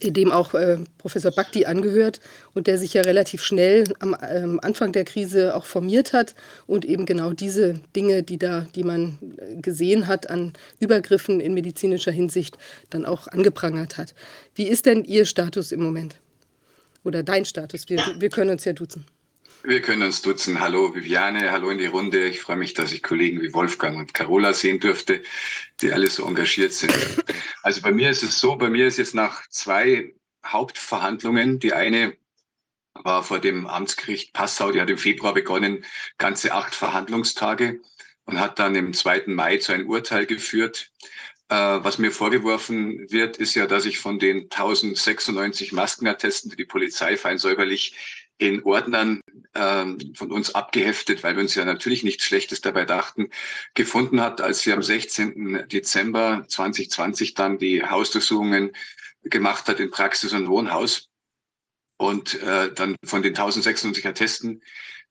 dem 0.01 0.31
auch 0.31 0.53
äh, 0.53 0.77
Professor 0.97 1.31
Bakti 1.31 1.65
angehört 1.65 2.19
und 2.53 2.67
der 2.67 2.77
sich 2.77 2.93
ja 2.93 3.01
relativ 3.01 3.43
schnell 3.43 3.85
am 3.99 4.15
ähm, 4.29 4.59
Anfang 4.61 4.91
der 4.91 5.05
Krise 5.05 5.55
auch 5.55 5.65
formiert 5.65 6.13
hat 6.13 6.35
und 6.67 6.85
eben 6.85 7.05
genau 7.05 7.33
diese 7.33 7.79
Dinge, 7.95 8.23
die 8.23 8.37
da, 8.37 8.67
die 8.75 8.83
man 8.83 9.17
gesehen 9.61 10.07
hat 10.07 10.29
an 10.29 10.53
Übergriffen 10.79 11.39
in 11.39 11.53
medizinischer 11.53 12.11
Hinsicht, 12.11 12.57
dann 12.89 13.05
auch 13.05 13.27
angeprangert 13.27 13.97
hat. 13.97 14.13
Wie 14.55 14.67
ist 14.67 14.85
denn 14.85 15.03
Ihr 15.03 15.25
Status 15.25 15.71
im 15.71 15.81
Moment? 15.81 16.15
Oder 17.03 17.23
dein 17.23 17.45
Status? 17.45 17.87
Wir, 17.89 18.01
wir 18.17 18.29
können 18.29 18.51
uns 18.51 18.65
ja 18.65 18.73
duzen. 18.73 19.05
Wir 19.67 19.81
können 19.81 20.03
uns 20.03 20.21
duzen. 20.21 20.59
Hallo 20.59 20.93
Viviane, 20.93 21.51
hallo 21.51 21.71
in 21.71 21.79
die 21.79 21.87
Runde. 21.87 22.27
Ich 22.27 22.41
freue 22.41 22.55
mich, 22.55 22.75
dass 22.75 22.91
ich 22.91 23.01
Kollegen 23.01 23.41
wie 23.41 23.51
Wolfgang 23.51 23.97
und 23.97 24.13
Carola 24.13 24.53
sehen 24.53 24.79
dürfte, 24.79 25.23
die 25.81 25.91
alle 25.91 26.07
so 26.07 26.27
engagiert 26.27 26.71
sind. 26.71 26.93
Also 27.63 27.81
bei 27.81 27.91
mir 27.91 28.11
ist 28.11 28.21
es 28.21 28.39
so, 28.39 28.57
bei 28.57 28.69
mir 28.69 28.85
ist 28.85 28.97
jetzt 28.97 29.15
nach 29.15 29.47
zwei 29.49 30.13
Hauptverhandlungen, 30.45 31.57
die 31.57 31.73
eine 31.73 32.15
war 32.93 33.23
vor 33.23 33.39
dem 33.39 33.65
Amtsgericht 33.65 34.33
Passau, 34.33 34.71
die 34.71 34.79
hat 34.79 34.89
im 34.91 34.99
Februar 34.99 35.33
begonnen, 35.33 35.83
ganze 36.19 36.53
acht 36.53 36.75
Verhandlungstage 36.75 37.81
und 38.25 38.39
hat 38.39 38.59
dann 38.59 38.75
im 38.75 38.93
2. 38.93 39.23
Mai 39.27 39.57
zu 39.57 39.71
einem 39.71 39.89
Urteil 39.89 40.27
geführt. 40.27 40.91
Äh, 41.49 41.55
was 41.55 41.97
mir 41.97 42.11
vorgeworfen 42.11 43.11
wird, 43.11 43.37
ist 43.37 43.55
ja, 43.55 43.65
dass 43.65 43.85
ich 43.85 43.97
von 43.97 44.19
den 44.19 44.43
1096 44.43 45.71
Maskenattesten, 45.73 46.51
die 46.51 46.57
die 46.57 46.65
Polizei 46.65 47.17
fein 47.17 47.39
säuberlich 47.39 48.24
in 48.37 48.63
Ordnern 48.63 49.21
ähm, 49.53 50.13
von 50.15 50.31
uns 50.31 50.53
abgeheftet, 50.53 51.23
weil 51.23 51.35
wir 51.35 51.41
uns 51.41 51.55
ja 51.55 51.63
natürlich 51.63 52.03
nichts 52.03 52.25
Schlechtes 52.25 52.61
dabei 52.61 52.85
dachten, 52.85 53.29
gefunden 53.73 54.21
hat, 54.21 54.41
als 54.41 54.59
sie 54.59 54.73
am 54.73 54.83
16. 54.83 55.67
Dezember 55.69 56.45
2020 56.47 57.33
dann 57.33 57.57
die 57.57 57.83
Hausdurchsuchungen 57.83 58.71
gemacht 59.23 59.67
hat 59.67 59.79
in 59.79 59.91
Praxis 59.91 60.33
und 60.33 60.47
Wohnhaus. 60.47 61.07
Und 61.97 62.41
äh, 62.41 62.73
dann 62.73 62.97
von 63.05 63.21
den 63.21 63.37
1600 63.37 64.05
Attesten, 64.05 64.61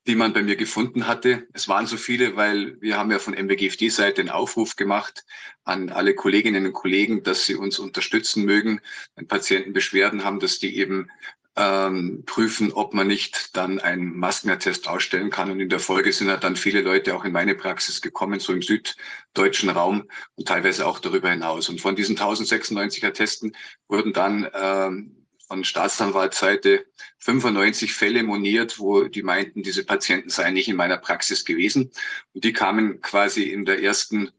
die 0.06 0.16
man 0.16 0.34
bei 0.34 0.42
mir 0.42 0.56
gefunden 0.56 1.06
hatte. 1.06 1.46
Es 1.54 1.66
waren 1.66 1.86
so 1.86 1.96
viele, 1.96 2.36
weil 2.36 2.78
wir 2.82 2.98
haben 2.98 3.10
ja 3.10 3.18
von 3.18 3.32
MBGFD-Seite 3.32 4.20
einen 4.20 4.30
Aufruf 4.30 4.76
gemacht 4.76 5.24
an 5.64 5.88
alle 5.88 6.14
Kolleginnen 6.14 6.66
und 6.66 6.74
Kollegen, 6.74 7.22
dass 7.22 7.46
sie 7.46 7.54
uns 7.54 7.78
unterstützen 7.78 8.44
mögen, 8.44 8.82
wenn 9.16 9.26
Patienten 9.26 9.72
Beschwerden 9.72 10.24
haben, 10.24 10.40
dass 10.40 10.58
die 10.58 10.76
eben 10.76 11.08
ähm, 11.56 12.24
prüfen, 12.26 12.72
ob 12.72 12.94
man 12.94 13.06
nicht 13.06 13.56
dann 13.56 13.78
einen 13.78 14.16
Maskenattest 14.16 14.88
ausstellen 14.88 15.30
kann. 15.30 15.50
Und 15.50 15.60
in 15.60 15.68
der 15.68 15.78
Folge 15.78 16.12
sind 16.12 16.28
dann 16.42 16.56
viele 16.56 16.80
Leute 16.80 17.14
auch 17.14 17.24
in 17.24 17.32
meine 17.32 17.54
Praxis 17.54 18.00
gekommen, 18.00 18.40
so 18.40 18.52
im 18.52 18.62
süddeutschen 18.62 19.70
Raum 19.70 20.08
und 20.34 20.48
teilweise 20.48 20.86
auch 20.86 20.98
darüber 20.98 21.30
hinaus. 21.30 21.68
Und 21.68 21.80
von 21.80 21.94
diesen 21.94 22.16
1096 22.16 23.04
Attesten 23.04 23.52
wurden 23.88 24.12
dann 24.12 24.48
ähm, 24.52 25.24
von 25.46 25.62
Staatsanwaltsseite 25.62 26.86
95 27.18 27.94
Fälle 27.94 28.22
moniert, 28.22 28.78
wo 28.78 29.04
die 29.04 29.22
meinten, 29.22 29.62
diese 29.62 29.84
Patienten 29.84 30.30
seien 30.30 30.54
nicht 30.54 30.68
in 30.68 30.76
meiner 30.76 30.96
Praxis 30.96 31.44
gewesen. 31.44 31.92
Und 32.32 32.44
die 32.44 32.52
kamen 32.52 33.00
quasi 33.00 33.44
in 33.44 33.64
der 33.64 33.82
ersten 33.82 34.32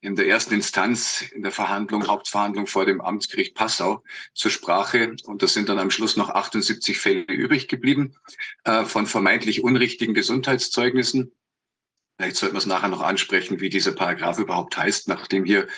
in 0.00 0.16
der 0.16 0.26
ersten 0.26 0.54
Instanz 0.54 1.22
in 1.32 1.42
der 1.42 1.52
Verhandlung, 1.52 2.06
Hauptverhandlung 2.06 2.66
vor 2.66 2.86
dem 2.86 3.00
Amtsgericht 3.00 3.54
Passau 3.54 4.02
zur 4.34 4.50
Sprache. 4.50 5.14
Und 5.24 5.42
das 5.42 5.52
sind 5.52 5.68
dann 5.68 5.78
am 5.78 5.90
Schluss 5.90 6.16
noch 6.16 6.30
78 6.30 6.98
Fälle 6.98 7.24
übrig 7.24 7.68
geblieben 7.68 8.16
äh, 8.64 8.84
von 8.84 9.06
vermeintlich 9.06 9.62
unrichtigen 9.62 10.14
Gesundheitszeugnissen. 10.14 11.32
Vielleicht 12.16 12.36
sollten 12.36 12.54
wir 12.54 12.58
es 12.58 12.66
nachher 12.66 12.88
noch 12.88 13.02
ansprechen, 13.02 13.60
wie 13.60 13.70
dieser 13.70 13.92
Paragraph 13.92 14.38
überhaupt 14.38 14.76
heißt, 14.76 15.08
nachdem 15.08 15.44
hier 15.44 15.68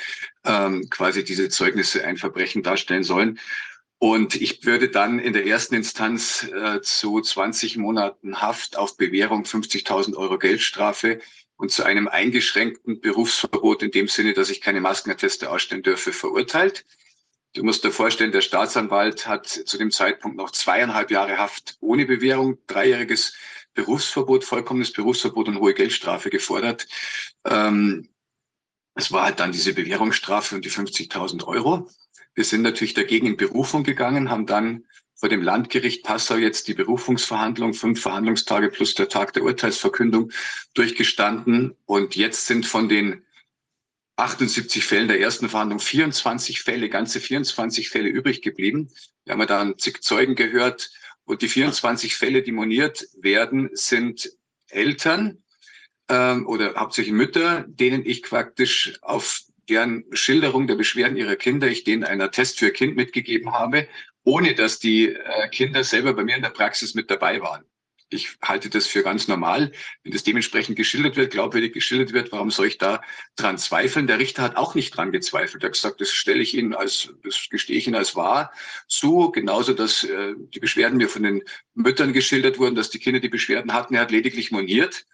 ähm, 0.45 0.89
quasi 0.91 1.25
diese 1.25 1.49
Zeugnisse 1.49 2.05
ein 2.05 2.17
Verbrechen 2.17 2.63
darstellen 2.63 3.05
sollen. 3.05 3.39
Und 3.99 4.35
ich 4.35 4.65
würde 4.65 4.89
dann 4.89 5.21
in 5.21 5.33
der 5.33 5.47
ersten 5.47 5.77
Instanz 5.77 6.43
äh, 6.43 6.81
zu 6.81 7.21
20 7.21 7.77
Monaten 7.77 8.41
Haft 8.41 8.77
auf 8.77 8.97
Bewährung 8.97 9.45
50.000 9.45 10.17
Euro 10.17 10.39
Geldstrafe 10.39 11.21
und 11.57 11.71
zu 11.71 11.85
einem 11.85 12.09
eingeschränkten 12.09 13.01
Berufsverbot 13.01 13.83
in 13.83 13.91
dem 13.91 14.09
Sinne, 14.09 14.33
dass 14.33 14.51
ich 14.51 14.61
keine 14.61 14.81
Maskenatteste 14.81 15.51
ausstellen 15.51 15.83
dürfe, 15.83 16.13
verurteilt. 16.13 16.85
Du 17.55 17.63
musst 17.63 17.85
dir 17.85 17.93
vorstellen, 17.93 18.33
der 18.33 18.41
Staatsanwalt 18.41 19.27
hat 19.27 19.47
zu 19.47 19.77
dem 19.77 19.91
Zeitpunkt 19.91 20.37
noch 20.37 20.51
zweieinhalb 20.53 21.11
Jahre 21.11 21.39
Haft 21.39 21.77
ohne 21.81 22.07
Bewährung, 22.07 22.59
dreijähriges 22.67 23.35
Berufsverbot, 23.75 24.45
vollkommenes 24.45 24.93
Berufsverbot 24.93 25.49
und 25.49 25.59
hohe 25.59 25.75
Geldstrafe 25.75 26.31
gefordert. 26.31 26.87
Ähm, 27.45 28.09
es 28.95 29.13
war 29.13 29.25
halt 29.25 29.41
dann 29.41 29.53
diese 29.53 29.75
Bewährungsstrafe 29.75 30.55
und 30.55 30.65
die 30.65 30.71
50.000 30.71 31.45
Euro. 31.47 31.89
Wir 32.35 32.45
sind 32.45 32.63
natürlich 32.63 32.95
dagegen 32.95 33.27
in 33.27 33.37
Berufung 33.37 33.85
gegangen, 33.85 34.31
haben 34.31 34.47
dann 34.47 34.87
vor 35.23 35.29
dem 35.29 35.41
Landgericht 35.43 36.03
Passau 36.03 36.35
jetzt 36.35 36.67
die 36.67 36.75
Berufungsverhandlung, 36.75 37.75
fünf 37.75 38.03
Verhandlungstage 38.03 38.71
plus 38.71 38.97
der 38.97 39.09
Tag 39.09 39.33
der 39.35 39.45
Urteilsverkündung 39.45 40.33
durchgestanden. 40.75 41.77
Und 41.87 42.17
jetzt 42.17 42.49
sind 42.49 42.67
von 42.67 42.89
den 42.89 43.23
78 44.17 44.85
Fällen 44.85 45.07
der 45.07 45.21
ersten 45.21 45.49
Verhandlung 45.49 45.79
24 45.79 46.63
Fälle, 46.63 46.89
ganze 46.89 47.21
24 47.21 47.89
Fälle 47.89 48.09
übrig 48.09 48.43
geblieben. 48.43 48.91
Wir 49.25 49.35
haben 49.35 49.47
da 49.47 49.79
zig 49.79 50.03
Zeugen 50.03 50.35
gehört. 50.35 50.91
Und 51.23 51.43
die 51.43 51.49
24 51.49 52.17
Fälle, 52.17 52.43
die 52.43 52.51
moniert 52.51 53.07
werden, 53.15 53.71
sind 53.75 54.29
Eltern 54.71 55.45
ähm, 56.09 56.49
oder 56.49 56.75
hauptsächlich 56.75 57.15
Mütter, 57.15 57.65
denen 57.69 58.05
ich 58.05 58.25
praktisch 58.25 58.99
auf 59.03 59.43
deren 59.69 60.05
Schilderung 60.13 60.67
der 60.67 60.75
Beschwerden 60.75 61.17
ihrer 61.17 61.37
Kinder 61.37 61.69
ich 61.69 61.85
denen 61.85 62.03
einer 62.03 62.33
Test 62.33 62.59
für 62.59 62.73
Kind 62.73 62.97
mitgegeben 62.97 63.53
habe, 63.53 63.87
ohne 64.25 64.55
dass 64.55 64.79
die 64.79 65.09
äh, 65.09 65.49
Kinder 65.49 65.85
selber 65.85 66.15
bei 66.15 66.25
mir 66.25 66.37
in 66.37 66.43
der 66.43 66.51
Praxis 66.51 66.95
mit 66.95 67.11
dabei 67.11 67.41
waren 67.41 67.65
ich 68.13 68.37
halte 68.43 68.71
das 68.71 68.87
für 68.87 69.03
ganz 69.03 69.29
normal. 69.29 69.73
Wenn 70.03 70.13
das 70.13 70.23
dementsprechend 70.23 70.77
geschildert 70.77 71.17
wird, 71.17 71.33
glaubwürdig 71.33 71.73
geschildert 71.73 72.13
wird, 72.13 72.33
warum 72.33 72.51
soll 72.51 72.67
ich 72.67 72.79
da 72.79 73.01
dran 73.37 73.59
zweifeln? 73.59 74.07
Der 74.07 74.19
Richter 74.19 74.43
hat 74.43 74.57
auch 74.57 74.75
nicht 74.75 74.97
dran 74.97 75.13
gezweifelt. 75.13 75.63
Er 75.63 75.67
hat 75.67 75.73
gesagt, 75.75 76.01
das 76.01 76.11
stelle 76.11 76.43
ich 76.43 76.55
Ihnen 76.55 76.75
als, 76.75 77.13
das 77.23 77.49
gestehe 77.51 77.77
ich 77.77 77.87
Ihnen 77.87 77.97
als 77.97 78.15
wahr 78.15 78.53
zu. 78.89 79.31
Genauso, 79.31 79.73
dass 79.73 80.05
äh, 80.05 80.35
die 80.37 80.61
Beschwerden 80.61 80.99
mir 80.99 81.09
von 81.09 81.23
den 81.23 81.43
Müttern 81.75 82.13
geschildert 82.13 82.59
wurden, 82.59 82.75
dass 82.75 82.91
die 82.91 82.99
Kinder 82.99 83.21
die 83.21 83.29
Beschwerden 83.29 83.73
hatten. 83.73 83.95
Er 83.95 84.03
hat 84.03 84.11
lediglich 84.11 84.51
moniert. 84.51 85.07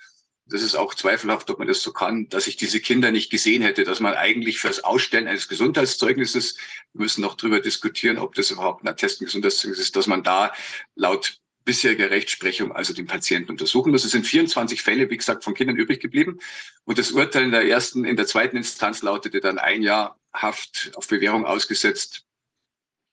Das 0.50 0.62
ist 0.62 0.76
auch 0.76 0.94
zweifelhaft, 0.94 1.50
ob 1.50 1.58
man 1.58 1.68
das 1.68 1.82
so 1.82 1.92
kann, 1.92 2.28
dass 2.28 2.46
ich 2.46 2.56
diese 2.56 2.80
Kinder 2.80 3.10
nicht 3.10 3.30
gesehen 3.30 3.62
hätte, 3.62 3.84
dass 3.84 4.00
man 4.00 4.14
eigentlich 4.14 4.58
für 4.58 4.68
das 4.68 4.82
Ausstellen 4.82 5.28
eines 5.28 5.48
Gesundheitszeugnisses, 5.48 6.56
wir 6.94 7.02
müssen 7.02 7.20
noch 7.20 7.34
darüber 7.34 7.60
diskutieren, 7.60 8.18
ob 8.18 8.34
das 8.34 8.50
überhaupt 8.50 8.82
ein 8.82 8.88
Attest 8.88 9.20
Gesundheitszeugnis 9.20 9.78
ist, 9.78 9.96
dass 9.96 10.06
man 10.06 10.22
da 10.22 10.52
laut 10.94 11.38
bisherige 11.64 12.10
Rechtsprechung 12.10 12.72
also 12.72 12.94
den 12.94 13.06
Patienten 13.06 13.50
untersuchen 13.50 13.92
muss. 13.92 14.04
Es 14.04 14.12
sind 14.12 14.26
24 14.26 14.80
Fälle, 14.80 15.10
wie 15.10 15.18
gesagt, 15.18 15.44
von 15.44 15.52
Kindern 15.52 15.76
übrig 15.76 16.00
geblieben. 16.00 16.38
Und 16.84 16.98
das 16.98 17.12
Urteil 17.12 17.44
in 17.44 17.50
der 17.50 17.68
ersten, 17.68 18.06
in 18.06 18.16
der 18.16 18.26
zweiten 18.26 18.56
Instanz 18.56 19.02
lautete 19.02 19.40
dann 19.40 19.58
ein 19.58 19.82
Jahr 19.82 20.18
Haft 20.32 20.92
auf 20.94 21.08
Bewährung 21.08 21.44
ausgesetzt, 21.44 22.24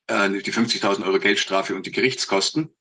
äh, 0.08 0.30
die 0.30 0.54
50.000 0.54 1.06
Euro 1.06 1.20
Geldstrafe 1.20 1.76
und 1.76 1.86
die 1.86 1.92
Gerichtskosten. 1.92 2.75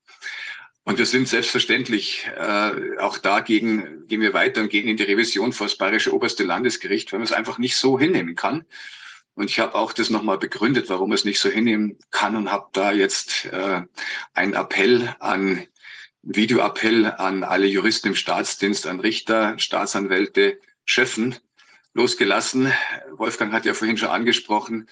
Und 0.87 0.99
wir 0.99 1.07
sind 1.07 1.27
selbstverständlich 1.27 2.29
äh, 2.37 2.99
auch 2.99 3.17
dagegen, 3.17 4.05
gehen 4.07 4.21
wir 4.21 4.35
weiter 4.35 4.61
und 4.61 4.69
gehen 4.69 4.87
in 4.87 4.97
die 4.97 5.03
Revision 5.03 5.51
vor 5.51 5.65
das 5.65 5.77
Bayerische 5.77 6.13
Oberste 6.13 6.43
Landesgericht, 6.43 7.11
weil 7.11 7.19
man 7.19 7.25
es 7.25 7.31
einfach 7.31 7.57
nicht 7.57 7.75
so 7.75 7.99
hinnehmen 7.99 8.35
kann. 8.35 8.65
Und 9.33 9.49
ich 9.49 9.59
habe 9.59 9.73
auch 9.73 9.93
das 9.93 10.11
nochmal 10.11 10.37
begründet, 10.37 10.87
warum 10.87 11.11
es 11.11 11.25
nicht 11.25 11.39
so 11.39 11.49
hinnehmen 11.49 11.97
kann 12.11 12.35
und 12.35 12.51
habe 12.51 12.67
da 12.71 12.91
jetzt 12.91 13.45
äh, 13.45 13.81
einen 14.35 14.53
Appell 14.53 15.13
an, 15.19 15.65
Videoappell 16.21 17.07
an 17.17 17.43
alle 17.43 17.65
Juristen 17.65 18.09
im 18.09 18.15
Staatsdienst, 18.15 18.85
an 18.85 18.99
Richter, 18.99 19.57
Staatsanwälte, 19.57 20.59
Schöffen 20.85 21.35
losgelassen. 21.95 22.71
Wolfgang 23.11 23.51
hat 23.53 23.65
ja 23.65 23.73
vorhin 23.73 23.97
schon 23.97 24.09
angesprochen, 24.09 24.87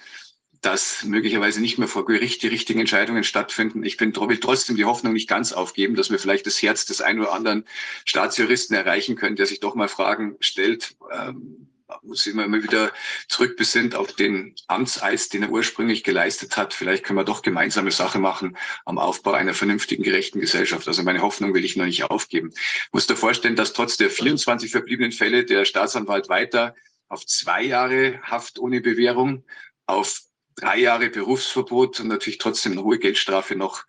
dass 0.64 1.04
möglicherweise 1.04 1.60
nicht 1.60 1.78
mehr 1.78 1.88
vor 1.88 2.06
Gericht 2.06 2.42
die 2.42 2.48
richtigen 2.48 2.80
Entscheidungen 2.80 3.24
stattfinden. 3.24 3.84
Ich 3.84 3.96
bin, 3.96 4.14
will 4.16 4.40
trotzdem 4.40 4.76
die 4.76 4.84
Hoffnung 4.84 5.12
nicht 5.12 5.28
ganz 5.28 5.52
aufgeben, 5.52 5.94
dass 5.94 6.10
wir 6.10 6.18
vielleicht 6.18 6.46
das 6.46 6.62
Herz 6.62 6.86
des 6.86 7.00
einen 7.00 7.20
oder 7.20 7.32
anderen 7.32 7.66
Staatsjuristen 8.04 8.74
erreichen 8.74 9.16
können, 9.16 9.36
der 9.36 9.46
sich 9.46 9.60
doch 9.60 9.74
mal 9.74 9.88
Fragen 9.88 10.36
stellt. 10.40 10.96
Ähm, 11.12 11.68
muss 12.02 12.26
immer 12.26 12.50
wieder 12.50 12.92
zurückbesinnt 13.28 13.94
auf 13.94 14.12
den 14.12 14.54
Amtseis, 14.66 15.28
den 15.28 15.42
er 15.42 15.50
ursprünglich 15.50 16.02
geleistet 16.02 16.56
hat. 16.56 16.74
Vielleicht 16.74 17.04
können 17.04 17.18
wir 17.18 17.24
doch 17.24 17.42
gemeinsame 17.42 17.90
Sache 17.90 18.18
machen 18.18 18.56
am 18.84 18.98
Aufbau 18.98 19.32
einer 19.32 19.54
vernünftigen, 19.54 20.02
gerechten 20.02 20.40
Gesellschaft. 20.40 20.88
Also 20.88 21.02
meine 21.02 21.22
Hoffnung 21.22 21.54
will 21.54 21.64
ich 21.64 21.76
noch 21.76 21.84
nicht 21.84 22.04
aufgeben. 22.04 22.52
Ich 22.54 22.92
muss 22.92 23.06
dir 23.06 23.16
vorstellen, 23.16 23.56
dass 23.56 23.72
trotz 23.72 23.96
der 23.96 24.10
24 24.10 24.70
verbliebenen 24.70 25.12
Fälle 25.12 25.44
der 25.44 25.64
Staatsanwalt 25.64 26.28
weiter 26.28 26.74
auf 27.08 27.26
zwei 27.26 27.62
Jahre 27.62 28.20
Haft 28.22 28.58
ohne 28.58 28.80
Bewährung, 28.80 29.44
auf 29.86 30.22
drei 30.56 30.78
Jahre 30.78 31.10
Berufsverbot 31.10 32.00
und 32.00 32.08
natürlich 32.08 32.38
trotzdem 32.38 32.72
eine 32.72 32.84
hohe 32.84 32.98
Geldstrafe 32.98 33.56
noch 33.56 33.84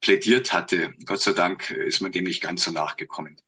plädiert 0.00 0.52
hatte. 0.52 0.94
Gott 1.04 1.20
sei 1.20 1.32
Dank 1.32 1.70
ist 1.70 2.00
man 2.00 2.12
dem 2.12 2.24
nicht 2.24 2.42
ganz 2.42 2.64
so 2.64 2.70
nachgekommen. 2.70 3.40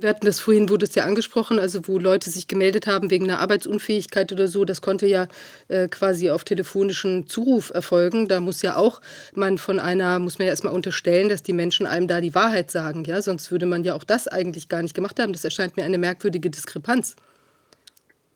Wir 0.00 0.10
hatten 0.10 0.26
das 0.26 0.38
vorhin, 0.38 0.68
wurde 0.68 0.86
es 0.86 0.94
ja 0.94 1.04
angesprochen, 1.04 1.58
also 1.58 1.88
wo 1.88 1.98
Leute 1.98 2.30
sich 2.30 2.46
gemeldet 2.46 2.86
haben 2.86 3.10
wegen 3.10 3.24
einer 3.24 3.40
Arbeitsunfähigkeit 3.40 4.30
oder 4.30 4.46
so, 4.46 4.64
das 4.64 4.80
konnte 4.80 5.08
ja 5.08 5.26
äh, 5.66 5.88
quasi 5.88 6.30
auf 6.30 6.44
telefonischen 6.44 7.26
Zuruf 7.26 7.70
erfolgen. 7.70 8.28
Da 8.28 8.38
muss 8.38 8.62
ja 8.62 8.76
auch 8.76 9.00
man 9.34 9.58
von 9.58 9.80
einer, 9.80 10.20
muss 10.20 10.38
man 10.38 10.46
ja 10.46 10.52
erstmal 10.52 10.72
unterstellen, 10.72 11.28
dass 11.28 11.42
die 11.42 11.52
Menschen 11.52 11.84
einem 11.84 12.06
da 12.06 12.20
die 12.20 12.36
Wahrheit 12.36 12.70
sagen, 12.70 13.02
ja, 13.06 13.20
sonst 13.22 13.50
würde 13.50 13.66
man 13.66 13.82
ja 13.82 13.94
auch 13.94 14.04
das 14.04 14.28
eigentlich 14.28 14.68
gar 14.68 14.82
nicht 14.82 14.94
gemacht 14.94 15.18
haben. 15.18 15.32
Das 15.32 15.42
erscheint 15.42 15.76
mir 15.76 15.82
eine 15.82 15.98
merkwürdige 15.98 16.48
Diskrepanz. 16.48 17.16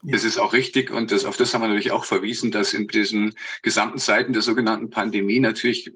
Das 0.03 0.24
ist 0.24 0.39
auch 0.39 0.53
richtig 0.53 0.91
und 0.91 1.12
das, 1.12 1.24
auf 1.24 1.37
das 1.37 1.55
haben 1.55 1.62
wir 1.62 1.69
natürlich 1.69 1.93
auch 1.93 2.05
verwiesen, 2.05 2.51
dass 2.51 2.74
in 2.74 2.89
diesen 2.89 3.37
gesamten 3.62 3.99
Zeiten 3.99 4.33
der 4.33 4.43
sogenannten 4.43 4.91
Pandemie 4.91 5.39
natürlich 5.39 5.93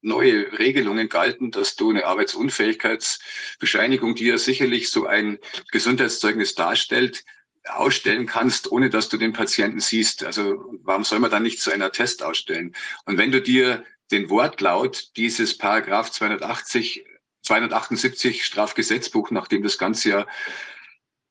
neue 0.00 0.56
Regelungen 0.58 1.08
galten, 1.08 1.50
dass 1.50 1.74
du 1.74 1.90
eine 1.90 2.06
Arbeitsunfähigkeitsbescheinigung, 2.06 4.14
die 4.14 4.26
ja 4.26 4.38
sicherlich 4.38 4.90
so 4.90 5.06
ein 5.06 5.38
Gesundheitszeugnis 5.72 6.54
darstellt, 6.54 7.24
ausstellen 7.64 8.26
kannst, 8.26 8.70
ohne 8.70 8.90
dass 8.90 9.08
du 9.08 9.16
den 9.16 9.32
Patienten 9.32 9.80
siehst. 9.80 10.22
Also 10.24 10.64
warum 10.82 11.02
soll 11.04 11.18
man 11.18 11.32
dann 11.32 11.42
nicht 11.42 11.60
so 11.60 11.72
einer 11.72 11.92
Test 11.92 12.22
ausstellen? 12.22 12.74
Und 13.06 13.18
wenn 13.18 13.32
du 13.32 13.42
dir 13.42 13.84
den 14.10 14.30
Wortlaut 14.30 15.10
dieses 15.16 15.58
Paragraph 15.58 16.10
280, 16.12 17.04
278 17.42 18.44
Strafgesetzbuch, 18.44 19.30
nachdem 19.30 19.62
das 19.62 19.78
Ganze 19.78 20.10
ja 20.10 20.26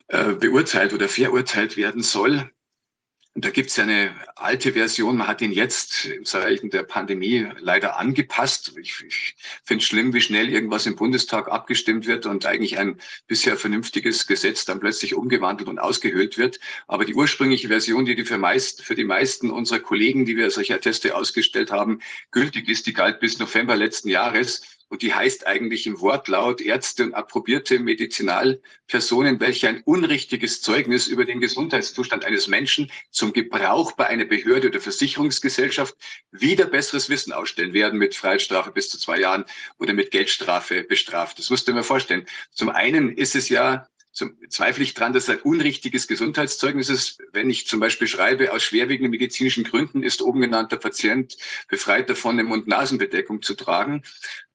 äh, 0.08 0.34
beurteilt 0.34 0.94
oder 0.94 1.10
verurteilt 1.10 1.78
werden 1.78 2.04
soll, 2.04 2.52
und 3.38 3.46
da 3.46 3.52
gibt 3.52 3.70
es 3.70 3.76
ja 3.76 3.84
eine 3.84 4.16
alte 4.36 4.74
Version, 4.74 5.18
man 5.18 5.28
hat 5.28 5.44
ihn 5.44 5.52
jetzt 5.52 6.06
im 6.06 6.26
Zeichen 6.26 6.72
der 6.72 6.82
Pandemie 6.82 7.48
leider 7.60 8.00
angepasst. 8.00 8.74
Ich, 8.82 9.04
ich 9.06 9.36
finde 9.64 9.84
es 9.84 9.88
schlimm, 9.88 10.12
wie 10.16 10.22
schnell 10.22 10.50
irgendwas 10.50 10.88
im 10.88 10.96
Bundestag 10.96 11.48
abgestimmt 11.48 12.08
wird 12.08 12.26
und 12.26 12.48
eigentlich 12.48 12.80
ein 12.80 13.00
bisher 13.28 13.56
vernünftiges 13.56 14.26
Gesetz 14.26 14.66
dann 14.66 14.80
plötzlich 14.80 15.14
umgewandelt 15.14 15.70
und 15.70 15.78
ausgehöhlt 15.78 16.40
wird. 16.40 16.60
Aber 16.88 17.06
die 17.06 17.14
ursprüngliche 17.14 17.68
Version, 17.68 18.06
die, 18.06 18.16
die 18.16 18.26
für, 18.26 18.40
meist, 18.40 18.84
für 18.84 18.96
die 18.96 19.04
meisten 19.04 19.52
unserer 19.52 19.82
Kollegen, 19.82 20.26
die 20.26 20.36
wir 20.36 20.50
solche 20.50 20.74
Atteste 20.74 21.16
ausgestellt 21.16 21.72
haben, 21.72 22.00
gültig 22.32 22.68
ist, 22.68 22.88
die 22.88 22.94
galt 22.94 23.20
bis 23.20 23.38
November 23.38 23.76
letzten 23.76 24.10
Jahres 24.10 24.64
und 24.90 25.02
die 25.02 25.14
heißt 25.14 25.48
eigentlich 25.48 25.86
im 25.88 26.00
Wortlaut 26.00 26.62
Ärzte 26.62 27.04
und 27.04 27.14
approbierte 27.14 27.80
Medizinalpersonen, 27.80 29.40
welche 29.40 29.68
ein 29.68 29.82
unrichtiges 29.84 30.62
Zeugnis 30.62 31.08
über 31.08 31.26
den 31.26 31.42
Gesundheitszustand 31.42 32.26
eines 32.26 32.48
Menschen 32.48 32.92
zum 33.12 33.34
Gebrauch 33.34 33.92
bei 33.94 34.08
einer 34.08 34.26
Behörde 34.26 34.70
oder 34.70 34.80
Versicherungsgesellschaft 34.80 35.96
wieder 36.32 36.66
besseres 36.66 37.10
Wissen 37.10 37.34
ausstellen 37.34 37.74
werden 37.74 38.00
mit 38.00 38.16
Freiheitsstrafe 38.16 38.72
bis 38.72 38.90
zu 38.90 38.98
zwei 38.98 39.20
Jahren 39.20 39.46
oder 39.78 39.94
mit 39.94 40.12
Geldstrafe 40.12 40.84
bestraft. 40.84 41.40
Das 41.40 41.50
musst 41.50 41.68
du 41.68 41.74
mir 41.74 41.84
vorstellen. 41.84 42.26
Zum 42.52 42.70
einen 42.70 43.12
ist 43.12 43.36
es 43.36 43.50
ja 43.50 43.88
zum, 44.18 44.36
zweifle 44.50 44.84
ich 44.84 44.96
dran, 44.96 45.14
dass 45.14 45.30
ein 45.30 45.40
unrichtiges 45.42 46.08
Gesundheitszeugnis 46.08 46.90
ist. 46.90 47.22
Wenn 47.34 47.52
ich 47.52 47.68
zum 47.68 47.80
Beispiel 47.80 48.08
schreibe, 48.08 48.52
aus 48.52 48.64
schwerwiegenden 48.64 49.12
medizinischen 49.12 49.64
Gründen 49.64 50.02
ist 50.02 50.24
oben 50.24 50.42
genannter 50.42 50.78
Patient 50.78 51.38
befreit 51.68 52.10
davon, 52.10 52.32
eine 52.32 52.44
Mund-Nasen-Bedeckung 52.46 53.44
zu 53.44 53.54
tragen, 53.54 54.02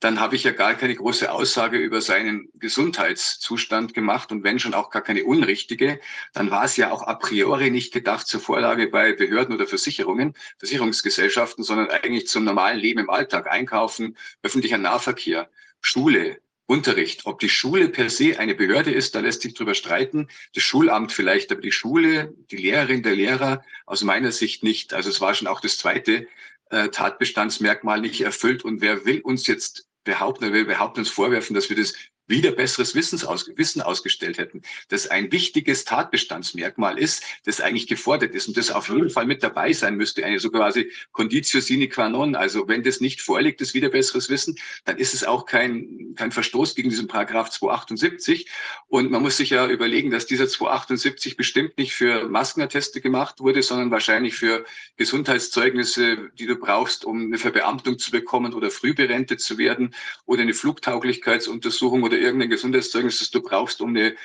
dann 0.01 0.19
habe 0.19 0.35
ich 0.35 0.43
ja 0.43 0.51
gar 0.51 0.75
keine 0.75 0.97
große 0.97 1.31
Aussage 1.31 1.79
über 1.79 2.01
seinen 2.01 2.49
Gesundheitszustand 2.55 3.95
gemacht 3.95 4.33
und 4.33 4.43
wenn 4.43 4.59
schon 4.59 4.75
auch 4.75 4.91
gar 4.91 5.03
keine 5.03 5.25
unrichtige, 5.25 6.01
dann 6.33 6.51
war 6.51 6.65
es 6.65 6.77
ja 6.77 6.91
auch 6.91 7.07
a 7.07 7.15
priori 7.15 7.71
nicht 7.71 7.93
gedacht 7.93 8.27
zur 8.27 8.41
Vorlage 8.41 8.89
bei 8.89 9.13
Behörden 9.13 9.55
oder 9.55 9.69
Versicherungen, 9.69 10.35
Versicherungsgesellschaften, 10.59 11.63
sondern 11.63 11.89
eigentlich 11.89 12.27
zum 12.27 12.43
normalen 12.43 12.81
Leben 12.81 12.99
im 12.99 13.11
Alltag, 13.11 13.47
Einkaufen, 13.49 14.17
öffentlicher 14.43 14.79
Nahverkehr, 14.79 15.49
Schule, 15.81 16.42
Unterricht. 16.67 17.27
Ob 17.27 17.41
die 17.41 17.49
Schule 17.49 17.89
per 17.89 18.09
se 18.09 18.39
eine 18.39 18.55
Behörde 18.55 18.93
ist, 18.93 19.15
da 19.15 19.21
lässt 19.21 19.43
sich 19.43 19.55
drüber 19.55 19.75
streiten. 19.75 20.29
Das 20.55 20.63
Schulamt 20.63 21.13
vielleicht, 21.13 21.51
aber 21.53 21.61
die 21.61 21.73
Schule, 21.73 22.35
die 22.51 22.57
Lehrerin, 22.57 23.03
der 23.03 23.17
Lehrer 23.17 23.65
aus 23.87 24.03
meiner 24.03 24.33
Sicht 24.33 24.63
nicht. 24.63 24.95
Also 24.95 25.11
es 25.11 25.21
war 25.21 25.35
schon 25.35 25.49
auch 25.49 25.61
das 25.61 25.79
zweite 25.79 26.29
äh, 26.71 26.89
Tatbestandsmerkmal 26.89 28.01
nicht 28.01 28.21
erfüllt. 28.21 28.65
Und 28.65 28.81
wer 28.81 29.05
will 29.05 29.21
uns 29.21 29.47
jetzt 29.47 29.87
behaupten, 30.05 30.47
wer 30.47 30.53
will 30.53 30.65
behaupten 30.65 31.01
uns 31.01 31.11
vorwerfen, 31.11 31.55
dass 31.55 31.69
wir 31.69 31.77
das 31.77 31.95
wieder 32.33 32.51
besseres 32.51 32.97
Wissens 32.97 33.25
aus, 33.25 33.49
Wissen 33.57 33.83
ausgestellt 33.83 34.39
hätten, 34.39 34.63
das 34.89 35.07
ein 35.07 35.31
wichtiges 35.31 35.85
Tatbestandsmerkmal 35.85 36.99
ist, 36.99 37.23
das 37.45 37.61
eigentlich 37.61 37.87
gefordert 37.87 38.35
ist 38.35 38.49
und 38.49 38.57
das 38.57 38.73
auf 38.73 38.89
jeden 38.89 39.11
Fall 39.11 39.27
mit 39.27 39.43
dabei 39.45 39.73
sein 39.73 39.97
müsste, 39.97 40.25
eine 40.25 40.41
so 40.41 40.51
quasi 40.51 40.91
Conditio 41.13 41.61
sine 41.61 41.89
qua 41.89 42.09
non. 42.09 42.35
Also 42.35 42.67
wenn 42.67 42.83
das 42.83 43.01
nicht 43.01 43.21
vorliegt, 43.21 43.61
das 43.61 43.75
wieder 43.75 43.91
besseres 43.91 44.29
Wissen, 44.31 44.57
dann 44.85 44.97
ist 44.97 45.15
es 45.15 45.23
auch 45.23 45.47
kein, 45.47 46.15
kein 46.17 46.33
Verstoß 46.33 46.75
gegen 46.75 46.89
diesen 46.89 47.07
Paragraph 47.07 47.51
278. 47.51 48.49
Und 48.89 49.11
man 49.11 49.23
muss 49.23 49.37
sich 49.37 49.51
ja 49.51 49.69
überlegen, 49.69 50.11
dass 50.11 50.27
dieser 50.27 50.49
278 50.49 51.37
bestimmt 51.37 51.77
nicht 51.77 51.95
für 51.95 52.29
Maskenatteste 52.29 53.01
gemacht 53.01 53.41
wurde, 53.41 53.63
sondern 53.63 53.91
wahrscheinlich 53.91 54.35
für 54.35 54.65
Gesundheitszeugnisse, 54.97 56.31
die 56.39 56.47
du 56.47 56.57
brauchst, 56.57 57.05
um 57.05 57.27
eine 57.27 57.39
Verbeamtung 57.39 57.99
zu 57.99 58.11
bekommen 58.11 58.55
oder 58.55 58.71
früh 58.71 58.95
berentet 58.95 59.41
zu 59.41 59.59
werden 59.59 59.95
oder 60.25 60.43
eine 60.43 60.55
Flugtauglichkeitsuntersuchung 60.55 62.03
oder 62.03 62.22
irgendein 62.23 62.51
Gesundheitszeugnis, 62.51 63.19
das 63.19 63.31
du 63.31 63.43
brauchst, 63.43 63.81
um 63.81 63.91
eine 63.91 64.17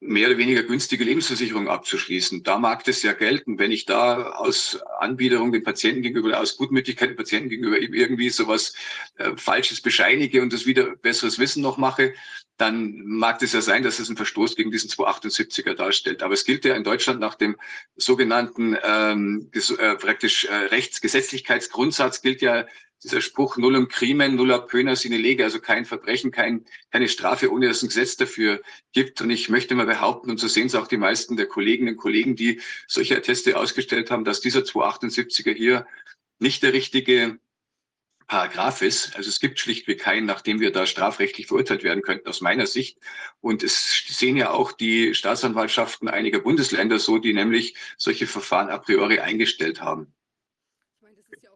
mehr 0.00 0.28
oder 0.28 0.38
weniger 0.38 0.62
günstige 0.62 1.02
Lebensversicherung 1.02 1.68
abzuschließen. 1.68 2.44
Da 2.44 2.56
mag 2.56 2.84
das 2.84 3.02
ja 3.02 3.12
gelten, 3.14 3.58
wenn 3.58 3.72
ich 3.72 3.84
da 3.84 4.30
aus 4.30 4.78
Anbiederung 5.00 5.50
den 5.50 5.64
Patienten 5.64 6.02
gegenüber, 6.02 6.38
aus 6.38 6.56
Gutmütigkeit 6.56 7.10
den 7.10 7.16
Patienten 7.16 7.48
gegenüber 7.48 7.78
irgendwie 7.80 8.30
sowas 8.30 8.74
äh, 9.16 9.32
Falsches 9.36 9.80
bescheinige 9.80 10.40
und 10.40 10.52
das 10.52 10.66
wieder 10.66 10.94
besseres 10.96 11.40
Wissen 11.40 11.62
noch 11.62 11.78
mache, 11.78 12.14
dann 12.58 13.02
mag 13.06 13.40
das 13.40 13.52
ja 13.52 13.60
sein, 13.60 13.82
dass 13.82 13.98
es 13.98 14.08
einen 14.08 14.16
Verstoß 14.16 14.54
gegen 14.54 14.70
diesen 14.70 14.90
278er 14.90 15.74
darstellt. 15.74 16.22
Aber 16.22 16.34
es 16.34 16.44
gilt 16.44 16.64
ja 16.64 16.76
in 16.76 16.84
Deutschland 16.84 17.18
nach 17.18 17.34
dem 17.34 17.56
sogenannten 17.96 18.76
ähm, 18.84 19.50
äh, 19.52 19.94
praktisch 19.96 20.44
äh, 20.44 20.54
Rechtsgesetzlichkeitsgrundsatz 20.54 22.22
gilt 22.22 22.40
ja 22.40 22.66
dieser 23.02 23.20
Spruch 23.20 23.56
nullum 23.56 23.88
crimen, 23.88 24.34
nulla 24.34 24.58
pöna 24.58 24.96
sine 24.96 25.16
lege, 25.16 25.44
also 25.44 25.60
kein 25.60 25.84
Verbrechen, 25.84 26.30
kein, 26.30 26.64
keine 26.90 27.08
Strafe, 27.08 27.52
ohne 27.52 27.68
dass 27.68 27.78
es 27.78 27.82
ein 27.84 27.88
Gesetz 27.88 28.16
dafür 28.16 28.60
gibt. 28.92 29.20
Und 29.20 29.30
ich 29.30 29.48
möchte 29.48 29.74
mal 29.74 29.86
behaupten, 29.86 30.30
und 30.30 30.38
so 30.38 30.48
sehen 30.48 30.66
es 30.66 30.74
auch 30.74 30.88
die 30.88 30.96
meisten 30.96 31.36
der 31.36 31.46
Kolleginnen 31.46 31.94
und 31.94 31.96
Kollegen, 31.96 32.36
die 32.36 32.60
solche 32.86 33.16
Atteste 33.16 33.56
ausgestellt 33.56 34.10
haben, 34.10 34.24
dass 34.24 34.40
dieser 34.40 34.60
278er 34.60 35.54
hier 35.54 35.86
nicht 36.38 36.62
der 36.62 36.72
richtige 36.72 37.38
Paragraph 38.28 38.82
ist. 38.82 39.16
Also 39.16 39.30
es 39.30 39.40
gibt 39.40 39.58
schlichtweg 39.58 40.00
keinen, 40.00 40.26
nachdem 40.26 40.60
wir 40.60 40.70
da 40.70 40.86
strafrechtlich 40.86 41.46
verurteilt 41.46 41.82
werden 41.82 42.02
könnten, 42.02 42.28
aus 42.28 42.42
meiner 42.42 42.66
Sicht. 42.66 42.98
Und 43.40 43.62
es 43.62 44.04
sehen 44.06 44.36
ja 44.36 44.50
auch 44.50 44.72
die 44.72 45.14
Staatsanwaltschaften 45.14 46.08
einiger 46.08 46.40
Bundesländer 46.40 46.98
so, 46.98 47.18
die 47.18 47.32
nämlich 47.32 47.74
solche 47.96 48.26
Verfahren 48.26 48.68
a 48.68 48.78
priori 48.78 49.18
eingestellt 49.18 49.80
haben. 49.80 50.12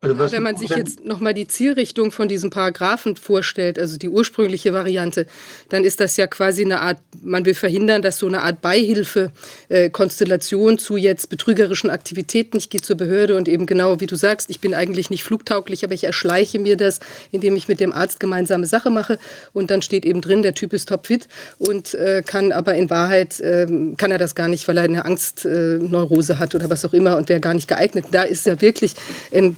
Also 0.05 0.19
was, 0.19 0.33
wenn 0.33 0.43
man 0.43 0.57
sich 0.57 0.71
jetzt 0.71 1.05
nochmal 1.05 1.33
die 1.33 1.47
Zielrichtung 1.47 2.11
von 2.11 2.27
diesem 2.27 2.51
Paragraphen 2.51 3.15
vorstellt, 3.15 3.79
also 3.79 3.99
die 3.99 4.09
ursprüngliche 4.09 4.73
Variante, 4.73 5.27
dann 5.69 5.85
ist 5.85 6.01
das 6.01 6.17
ja 6.17 6.27
quasi 6.27 6.65
eine 6.65 6.81
Art, 6.81 6.99
man 7.23 7.45
will 7.47 7.55
verhindern, 7.55 8.03
dass 8.03 8.19
so 8.19 8.27
eine 8.27 8.43
Art 8.43 8.61
Beihilfe, 8.61 9.31
äh, 9.69 9.91
Konstellation 9.91 10.79
zu 10.79 10.97
jetzt 10.97 11.29
betrügerischen 11.29 11.89
Aktivitäten, 11.89 12.57
ich 12.57 12.69
gehe 12.69 12.81
zur 12.81 12.97
Behörde 12.97 13.37
und 13.37 13.47
eben 13.47 13.65
genau 13.65 14.01
wie 14.01 14.07
du 14.07 14.17
sagst, 14.17 14.51
ich 14.51 14.59
bin 14.59 14.75
eigentlich 14.75 15.09
nicht 15.09 15.23
flugtauglich, 15.23 15.85
aber 15.85 15.95
ich 15.95 16.03
erschleiche 16.03 16.59
mir 16.59 16.77
das, 16.77 16.99
indem 17.31 17.55
ich 17.55 17.69
mit 17.69 17.79
dem 17.79 17.93
Arzt 17.93 18.19
gemeinsame 18.19 18.67
Sache 18.67 18.91
mache 18.91 19.21
und 19.53 19.71
dann 19.71 19.83
steht 19.83 20.05
eben 20.05 20.21
drin, 20.21 20.43
der 20.43 20.55
Typ 20.55 20.73
ist 20.73 20.89
topfit 20.89 21.29
und 21.59 21.95
äh, 21.95 22.25
kann 22.27 22.51
aber 22.51 22.75
in 22.75 22.91
Wahrheit, 22.91 23.39
äh, 23.39 23.69
kann 23.99 24.11
er 24.11 24.19
das 24.19 24.35
gar 24.35 24.49
nicht, 24.49 24.67
weil 24.67 24.79
er 24.79 24.83
eine 24.83 25.05
Angstneurose 25.05 26.41
hat 26.41 26.57
oder 26.57 26.69
was 26.69 26.85
auch 26.85 26.93
immer 26.93 27.17
und 27.19 27.29
wäre 27.29 27.39
gar 27.39 27.55
nicht 27.55 27.69
geeignet. 27.69 28.07
Da 28.11 28.25
ist 28.25 28.47
ja 28.47 28.61
wirklich, 28.61 28.95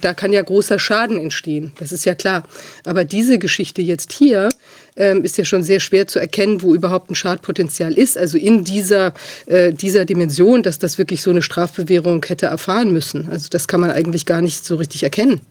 da 0.01 0.13
kann 0.13 0.34
ja 0.34 0.34
großer 0.43 0.79
Schaden 0.79 1.19
entstehen. 1.19 1.73
Das 1.79 1.91
ist 1.91 2.05
ja 2.05 2.15
klar. 2.15 2.43
Aber 2.85 3.05
diese 3.05 3.39
Geschichte 3.39 3.81
jetzt 3.81 4.11
hier 4.11 4.49
ähm, 4.95 5.23
ist 5.23 5.37
ja 5.37 5.45
schon 5.45 5.63
sehr 5.63 5.79
schwer 5.79 6.07
zu 6.07 6.19
erkennen, 6.19 6.61
wo 6.61 6.73
überhaupt 6.73 7.09
ein 7.09 7.15
Schadpotenzial 7.15 7.93
ist. 7.93 8.17
Also 8.17 8.37
in 8.37 8.63
dieser, 8.63 9.13
äh, 9.45 9.73
dieser 9.73 10.05
Dimension, 10.05 10.63
dass 10.63 10.79
das 10.79 10.97
wirklich 10.97 11.21
so 11.21 11.31
eine 11.31 11.41
Strafbewährung 11.41 12.23
hätte 12.25 12.47
erfahren 12.47 12.91
müssen. 12.91 13.29
Also 13.29 13.47
das 13.49 13.67
kann 13.67 13.81
man 13.81 13.91
eigentlich 13.91 14.25
gar 14.25 14.41
nicht 14.41 14.65
so 14.65 14.75
richtig 14.75 15.03
erkennen. 15.03 15.41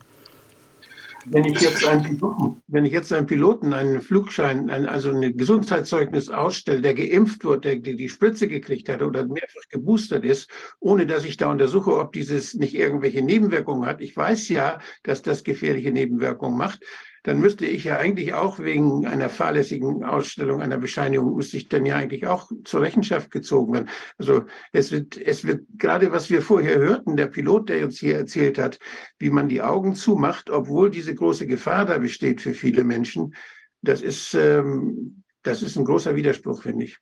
Wenn 1.27 1.45
ich 1.45 1.61
jetzt 1.61 1.87
einen 1.87 2.03
Piloten, 2.03 2.63
wenn 2.67 2.85
ich 2.85 2.93
jetzt 2.93 3.13
einen 3.13 3.27
Piloten 3.27 3.73
einen 3.73 4.01
Flugschein, 4.01 4.71
ein, 4.71 4.87
also 4.87 5.11
ein 5.11 5.37
Gesundheitszeugnis 5.37 6.29
ausstelle, 6.29 6.83
der 6.83 6.95
geimpft 6.95 7.45
wird, 7.45 7.65
der 7.65 7.77
die 7.77 8.09
Spritze 8.09 8.49
gekriegt 8.49 8.89
hat 8.89 9.03
oder 9.03 9.25
mehrfach 9.25 9.69
geboostert 9.71 10.25
ist, 10.25 10.51
ohne 10.81 11.07
dass 11.07 11.25
ich 11.25 11.37
da 11.37 11.51
untersuche, 11.51 11.97
ob 11.97 12.13
dieses 12.13 12.55
nicht 12.55 12.75
irgendwelche 12.75 13.23
Nebenwirkungen 13.23 13.87
hat. 13.87 14.01
Ich 14.01 14.17
weiß 14.17 14.49
ja, 14.51 14.81
dass 15.03 15.23
das 15.23 15.45
gefährliche 15.45 15.93
Nebenwirkungen 15.93 16.59
macht 16.59 16.81
dann 17.25 17.41
müsste 17.41 17.65
ich 17.65 17.85
ja 17.85 17.97
eigentlich 17.97 18.35
auch 18.35 18.59
wegen 18.59 19.07
einer 19.07 19.31
fahrlässigen 19.31 20.05
Ausstellung 20.05 20.61
einer 20.61 20.77
Bescheinigung, 20.77 21.35
müsste 21.35 21.57
ich 21.57 21.69
dann 21.69 21.87
ja 21.87 21.97
eigentlich 21.97 22.27
auch 22.27 22.53
zur 22.65 22.83
Rechenschaft 22.83 23.31
gezogen 23.31 23.73
werden. 23.73 23.89
Also 24.19 24.45
es 24.73 24.93
wird, 24.93 25.17
es 25.17 25.45
wird 25.45 25.67
gerade, 25.79 26.13
was 26.13 26.29
wir 26.29 26.43
vorher 26.43 26.79
hörten, 26.79 27.17
der 27.17 27.27
Pilot, 27.27 27.71
der 27.71 27.87
uns 27.87 27.99
hier 27.99 28.17
erzählt 28.17 28.59
hat, 28.59 28.79
wie 29.19 29.31
man 29.31 29.49
die 29.49 29.63
Augen 29.63 29.95
zumacht, 29.95 30.51
obwohl 30.51 30.91
diese 30.91 31.15
große 31.15 31.47
Gefahr 31.47 31.87
da 31.87 31.97
besteht 31.97 32.43
für 32.43 32.53
viele 32.53 32.85
Menschen, 32.85 33.35
das 33.81 34.03
ist, 34.03 34.35
ähm, 34.35 35.25
das 35.43 35.63
ist 35.63 35.77
ein 35.77 35.87
großer 35.87 36.15
Widerspruch, 36.17 36.63
finde 36.63 36.85
ich. 36.85 36.99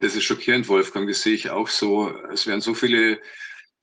Das 0.00 0.14
ist 0.14 0.24
schockierend, 0.24 0.68
Wolfgang. 0.68 1.08
Das 1.08 1.22
sehe 1.22 1.34
ich 1.34 1.50
auch 1.50 1.68
so. 1.68 2.12
Es 2.30 2.46
werden 2.46 2.60
so 2.60 2.74
viele 2.74 3.18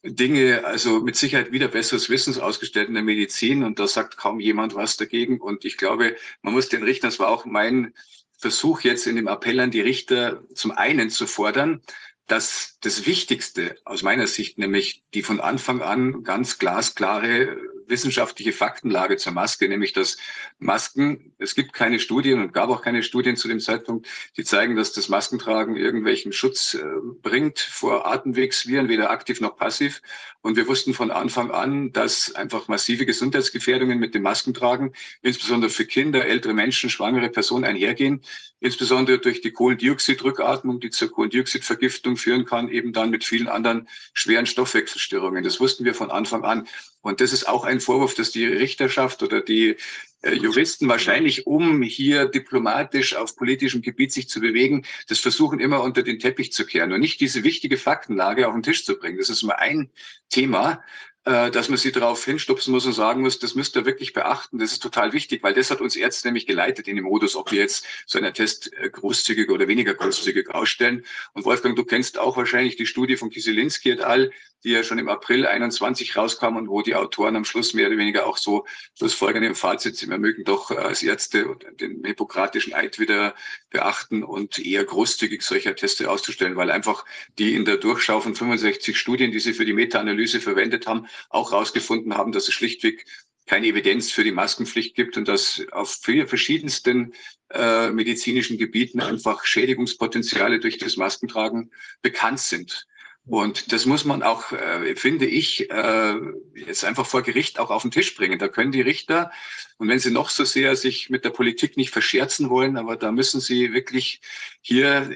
Dinge, 0.06 0.66
also 0.66 1.00
mit 1.00 1.16
Sicherheit 1.16 1.52
wieder 1.52 1.68
besseres 1.68 2.10
Wissens 2.10 2.38
ausgestellt 2.38 2.88
in 2.88 2.94
der 2.94 3.04
Medizin 3.04 3.64
und 3.64 3.80
da 3.80 3.88
sagt 3.88 4.18
kaum 4.18 4.40
jemand 4.40 4.76
was 4.76 4.98
dagegen. 4.98 5.42
Und 5.42 5.66
ich 5.66 5.78
glaube, 5.78 6.16
man 6.42 6.54
muss 6.54 6.70
den 6.70 6.84
Richtern, 6.84 7.10
das 7.10 7.20
war 7.20 7.30
auch 7.30 7.46
mein 7.46 7.94
Versuch 8.38 8.82
jetzt 8.82 9.08
in 9.08 9.16
dem 9.16 9.28
Appell 9.28 9.60
an 9.60 9.72
die 9.72 9.82
Richter, 9.82 10.44
zum 10.54 10.72
einen 10.72 11.10
zu 11.10 11.26
fordern, 11.26 11.82
dass 12.28 12.78
das 12.82 13.06
Wichtigste 13.06 13.78
aus 13.86 14.04
meiner 14.04 14.28
Sicht, 14.28 14.58
nämlich 14.58 15.04
die 15.14 15.24
von 15.24 15.40
Anfang 15.40 15.82
an 15.82 16.24
ganz 16.24 16.58
glasklare 16.58 17.58
wissenschaftliche 17.88 18.52
Faktenlage 18.52 19.18
zur 19.18 19.34
Maske, 19.34 19.68
nämlich 19.68 19.94
dass 19.94 20.18
Masken, 20.60 21.34
es 21.38 21.56
gibt 21.56 21.74
keine 21.74 22.00
Studien 22.00 22.42
und 22.42 22.54
gab 22.54 22.70
auch 22.70 22.82
keine 22.82 23.04
Studien 23.04 23.36
zu 23.36 23.48
dem 23.48 23.60
Zeitpunkt, 23.60 24.08
die 24.38 24.44
zeigen, 24.44 24.76
dass 24.76 24.94
das 24.94 25.10
Maskentragen 25.10 25.76
irgendwelchen 25.76 26.34
Schutz 26.34 26.74
äh, 26.74 26.84
bringt 27.22 27.60
vor 27.60 28.06
Atemwegsviren, 28.06 28.90
weder 28.90 29.10
aktiv 29.10 29.42
noch 29.42 29.58
passiv. 29.58 30.02
Und 30.42 30.58
wir 30.58 30.68
wussten 30.68 30.94
von 30.94 31.10
Anfang 31.10 31.50
an, 31.50 31.92
dass 31.92 32.36
einfach 32.36 32.68
massive 32.68 33.06
Gesundheitsgefährdungen 33.06 33.98
mit 33.98 34.14
dem 34.14 34.22
Maskentragen, 34.22 34.94
insbesondere 35.24 35.72
für 35.72 35.86
Kinder, 35.86 36.26
ältere 36.26 36.54
Menschen, 36.54 36.92
schwangere 36.92 37.30
Personen 37.30 37.66
einhergehen, 37.66 38.22
insbesondere 38.60 39.20
durch 39.20 39.42
die 39.42 39.52
Kohlendioxidrückatmung, 39.52 40.80
die 40.80 40.90
zur 40.90 41.12
Kohlendioxidvergiftung 41.12 42.18
führen 42.18 42.46
kann, 42.46 42.70
eben 42.70 42.94
dann 42.94 43.10
mit 43.10 43.24
vielen 43.24 43.48
anderen 43.48 43.88
schweren 44.14 44.46
Stoffwechselstörungen. 44.46 45.44
Das 45.44 45.60
wussten 45.60 45.86
wir 45.86 45.94
von 45.94 46.12
Anfang 46.12 46.44
an. 46.44 46.68
Und 47.02 47.22
das 47.22 47.34
ist 47.34 47.48
auch 47.48 47.66
ein 47.66 47.82
Vorwurf, 47.82 48.16
dass 48.16 48.32
die 48.32 48.46
Richterschaft 48.46 49.22
oder 49.22 49.42
die 49.42 49.76
äh, 50.22 50.34
Juristen 50.34 50.88
wahrscheinlich, 50.88 51.46
um 51.46 51.84
hier 51.84 52.26
diplomatisch 52.26 53.16
auf 53.16 53.36
politischem 53.36 53.82
Gebiet 53.82 54.12
sich 54.12 54.28
zu 54.28 54.40
bewegen, 54.40 54.86
das 55.08 55.20
versuchen 55.20 55.60
immer 55.60 55.84
unter 55.84 56.02
den 56.02 56.20
Teppich 56.20 56.52
zu 56.52 56.66
kehren 56.66 56.94
und 56.94 57.02
nicht 57.02 57.22
diese 57.22 57.44
wichtige 57.44 57.78
Faktenlage 57.78 58.48
auf 58.48 58.54
den 58.54 58.64
Tisch 58.64 58.86
zu 58.86 58.98
bringen. 58.98 59.20
Das 59.20 59.30
ist 59.30 59.44
mal 59.44 59.56
ein 59.56 59.92
Thema 60.30 60.82
dass 61.26 61.70
man 61.70 61.78
sie 61.78 61.92
darauf 61.92 62.24
hinstupsen 62.24 62.72
muss 62.72 62.86
und 62.86 62.94
sagen 62.94 63.22
muss, 63.22 63.40
das 63.40 63.56
müsst 63.56 63.76
ihr 63.76 63.86
wirklich 63.86 64.14
beachten. 64.14 64.60
Das 64.60 64.72
ist 64.72 64.84
total 64.84 65.12
wichtig, 65.12 65.42
weil 65.42 65.56
das 65.56 65.72
hat 65.72 65.82
uns 65.82 65.96
Ärzte 65.96 66.28
nämlich 66.28 66.46
geleitet 66.46 66.88
in 66.88 66.98
dem 66.98 67.06
Modus, 67.06 67.36
ob 67.36 67.52
wir 67.52 67.60
jetzt 67.60 67.86
so 68.06 68.20
einen 68.20 68.32
Test 68.32 68.72
äh, 68.74 68.92
großzügig 68.92 69.50
oder 69.50 69.68
weniger 69.68 69.96
großzügig 69.96 70.52
ausstellen. 70.52 71.04
Und 71.34 71.46
Wolfgang, 71.46 71.76
du 71.76 71.84
kennst 71.84 72.20
auch 72.20 72.38
wahrscheinlich 72.38 72.76
die 72.76 72.86
Studie 72.86 73.18
von 73.18 73.32
Kieselinski 73.32 73.90
et 73.90 74.02
al., 74.02 74.32
die 74.64 74.72
ja 74.72 74.84
schon 74.84 74.98
im 74.98 75.10
April 75.10 75.46
21 75.46 76.16
rauskam 76.16 76.56
und 76.56 76.68
wo 76.70 76.82
die 76.82 76.96
Autoren 76.96 77.36
am 77.36 77.46
Schluss 77.46 77.74
mehr 77.74 77.88
oder 77.88 77.98
weniger 77.98 78.26
auch 78.26 78.38
so 78.38 78.66
schlussfolgern 78.98 79.44
im 79.44 79.56
Fazit, 79.56 79.96
sie 79.96 80.08
mögen 80.08 80.44
doch 80.44 80.72
äh, 80.72 80.76
als 80.76 81.04
Ärzte 81.04 81.56
den 81.80 82.04
hippokratischen 82.04 82.74
Eid 82.74 83.00
wieder 83.00 83.36
beachten 83.70 84.24
und 84.24 84.58
eher 84.60 84.84
großzügig 84.84 85.42
solcher 85.42 85.76
Teste 85.76 86.10
auszustellen, 86.10 86.56
weil 86.56 86.72
einfach 86.72 87.06
die 87.38 87.54
in 87.56 87.66
der 87.66 87.78
Durchschau 87.78 88.22
von 88.22 88.36
65 88.36 88.98
Studien, 88.98 89.32
die 89.32 89.40
sie 89.40 89.54
für 89.54 89.66
die 89.66 89.74
Meta-Analyse 89.74 90.40
verwendet 90.40 90.88
haben, 90.88 91.08
auch 91.30 91.52
herausgefunden 91.52 92.16
haben, 92.16 92.32
dass 92.32 92.48
es 92.48 92.54
schlichtweg 92.54 93.06
keine 93.46 93.68
Evidenz 93.68 94.12
für 94.12 94.24
die 94.24 94.32
Maskenpflicht 94.32 94.96
gibt 94.96 95.18
und 95.18 95.28
dass 95.28 95.64
auf 95.72 96.00
verschiedensten 96.02 97.14
äh, 97.52 97.92
medizinischen 97.92 98.58
Gebieten 98.58 99.02
einfach 99.02 99.46
Schädigungspotenziale 99.46 100.60
durch 100.60 100.78
das 100.78 100.98
Maskentragen 100.98 101.72
bekannt 102.02 102.40
sind. 102.40 102.88
Und 103.28 103.72
das 103.72 103.86
muss 103.86 104.06
man 104.06 104.22
auch, 104.22 104.52
äh, 104.52 104.96
finde 104.96 105.26
ich, 105.26 105.70
äh, 105.72 106.16
jetzt 106.54 106.86
einfach 106.86 107.08
vor 107.08 107.24
Gericht 107.24 107.60
auch 107.60 107.72
auf 107.72 107.82
den 107.82 107.92
Tisch 107.92 108.16
bringen. 108.16 108.38
Da 108.38 108.48
können 108.48 108.72
die 108.72 108.82
Richter, 108.82 109.32
und 109.78 109.88
wenn 109.88 110.00
sie 110.00 110.12
noch 110.12 110.30
so 110.30 110.46
sehr 110.46 110.76
sich 110.76 111.10
mit 111.10 111.26
der 111.26 111.32
Politik 111.32 111.76
nicht 111.76 111.90
verscherzen 111.90 112.50
wollen, 112.50 112.78
aber 112.78 112.96
da 112.96 113.12
müssen 113.12 113.42
sie 113.42 113.74
wirklich 113.74 114.22
hier 114.62 115.16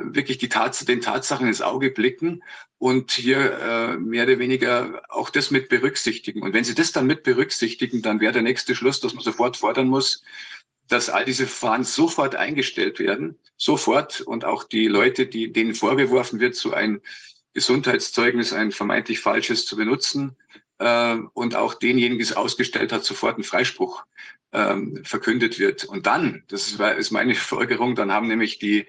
wirklich 0.00 0.38
die 0.38 0.48
Tats 0.48 0.84
den 0.84 1.00
Tatsachen 1.00 1.48
ins 1.48 1.62
Auge 1.62 1.90
blicken 1.90 2.42
und 2.78 3.10
hier 3.10 3.58
äh, 3.58 3.96
mehr 3.96 4.24
oder 4.24 4.38
weniger 4.38 5.02
auch 5.08 5.30
das 5.30 5.50
mit 5.50 5.68
berücksichtigen. 5.68 6.42
Und 6.42 6.52
wenn 6.52 6.64
Sie 6.64 6.74
das 6.74 6.92
dann 6.92 7.06
mit 7.06 7.24
berücksichtigen, 7.24 8.02
dann 8.02 8.20
wäre 8.20 8.32
der 8.32 8.42
nächste 8.42 8.74
Schluss, 8.74 9.00
dass 9.00 9.14
man 9.14 9.24
sofort 9.24 9.56
fordern 9.56 9.88
muss, 9.88 10.22
dass 10.88 11.10
all 11.10 11.24
diese 11.24 11.46
Verfahren 11.46 11.84
sofort 11.84 12.34
eingestellt 12.34 12.98
werden, 12.98 13.38
sofort 13.56 14.20
und 14.20 14.44
auch 14.44 14.64
die 14.64 14.88
Leute, 14.88 15.26
die 15.26 15.52
denen 15.52 15.74
vorgeworfen 15.74 16.40
wird, 16.40 16.54
so 16.56 16.72
ein 16.72 17.00
Gesundheitszeugnis, 17.54 18.52
ein 18.52 18.72
vermeintlich 18.72 19.20
falsches 19.20 19.66
zu 19.66 19.76
benutzen 19.76 20.36
äh, 20.78 21.16
und 21.34 21.54
auch 21.54 21.74
denjenigen, 21.74 22.18
die 22.18 22.24
es 22.24 22.36
ausgestellt 22.36 22.92
hat, 22.92 23.04
sofort 23.04 23.38
ein 23.38 23.44
Freispruch 23.44 24.04
ähm, 24.52 25.02
verkündet 25.04 25.58
wird. 25.58 25.84
Und 25.84 26.06
dann, 26.06 26.44
das 26.48 26.68
ist, 26.68 26.80
ist 26.80 27.10
meine 27.10 27.34
Folgerung, 27.36 27.94
dann 27.94 28.12
haben 28.12 28.28
nämlich 28.28 28.58
die 28.58 28.86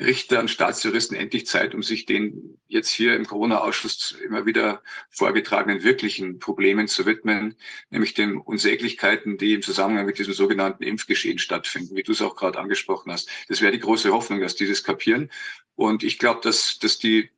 Richter 0.00 0.40
und 0.40 0.48
Staatsjuristen 0.48 1.16
endlich 1.16 1.46
Zeit, 1.46 1.74
um 1.74 1.82
sich 1.82 2.06
den 2.06 2.58
jetzt 2.66 2.90
hier 2.90 3.14
im 3.14 3.26
Corona-Ausschuss 3.26 4.16
immer 4.24 4.46
wieder 4.46 4.82
vorgetragenen 5.10 5.82
wirklichen 5.82 6.38
Problemen 6.38 6.88
zu 6.88 7.04
widmen, 7.04 7.56
nämlich 7.90 8.14
den 8.14 8.38
Unsäglichkeiten, 8.38 9.36
die 9.36 9.52
im 9.54 9.62
Zusammenhang 9.62 10.06
mit 10.06 10.18
diesem 10.18 10.32
sogenannten 10.32 10.82
Impfgeschehen 10.82 11.38
stattfinden, 11.38 11.94
wie 11.94 12.02
du 12.02 12.12
es 12.12 12.22
auch 12.22 12.36
gerade 12.36 12.58
angesprochen 12.58 13.12
hast. 13.12 13.28
Das 13.48 13.60
wäre 13.60 13.72
die 13.72 13.80
große 13.80 14.12
Hoffnung, 14.12 14.40
dass 14.40 14.56
die 14.56 14.66
das 14.66 14.82
kapieren. 14.82 15.30
Und 15.74 16.02
ich 16.02 16.18
glaube, 16.18 16.40
dass, 16.42 16.78
dass 16.78 16.98
die 16.98 17.30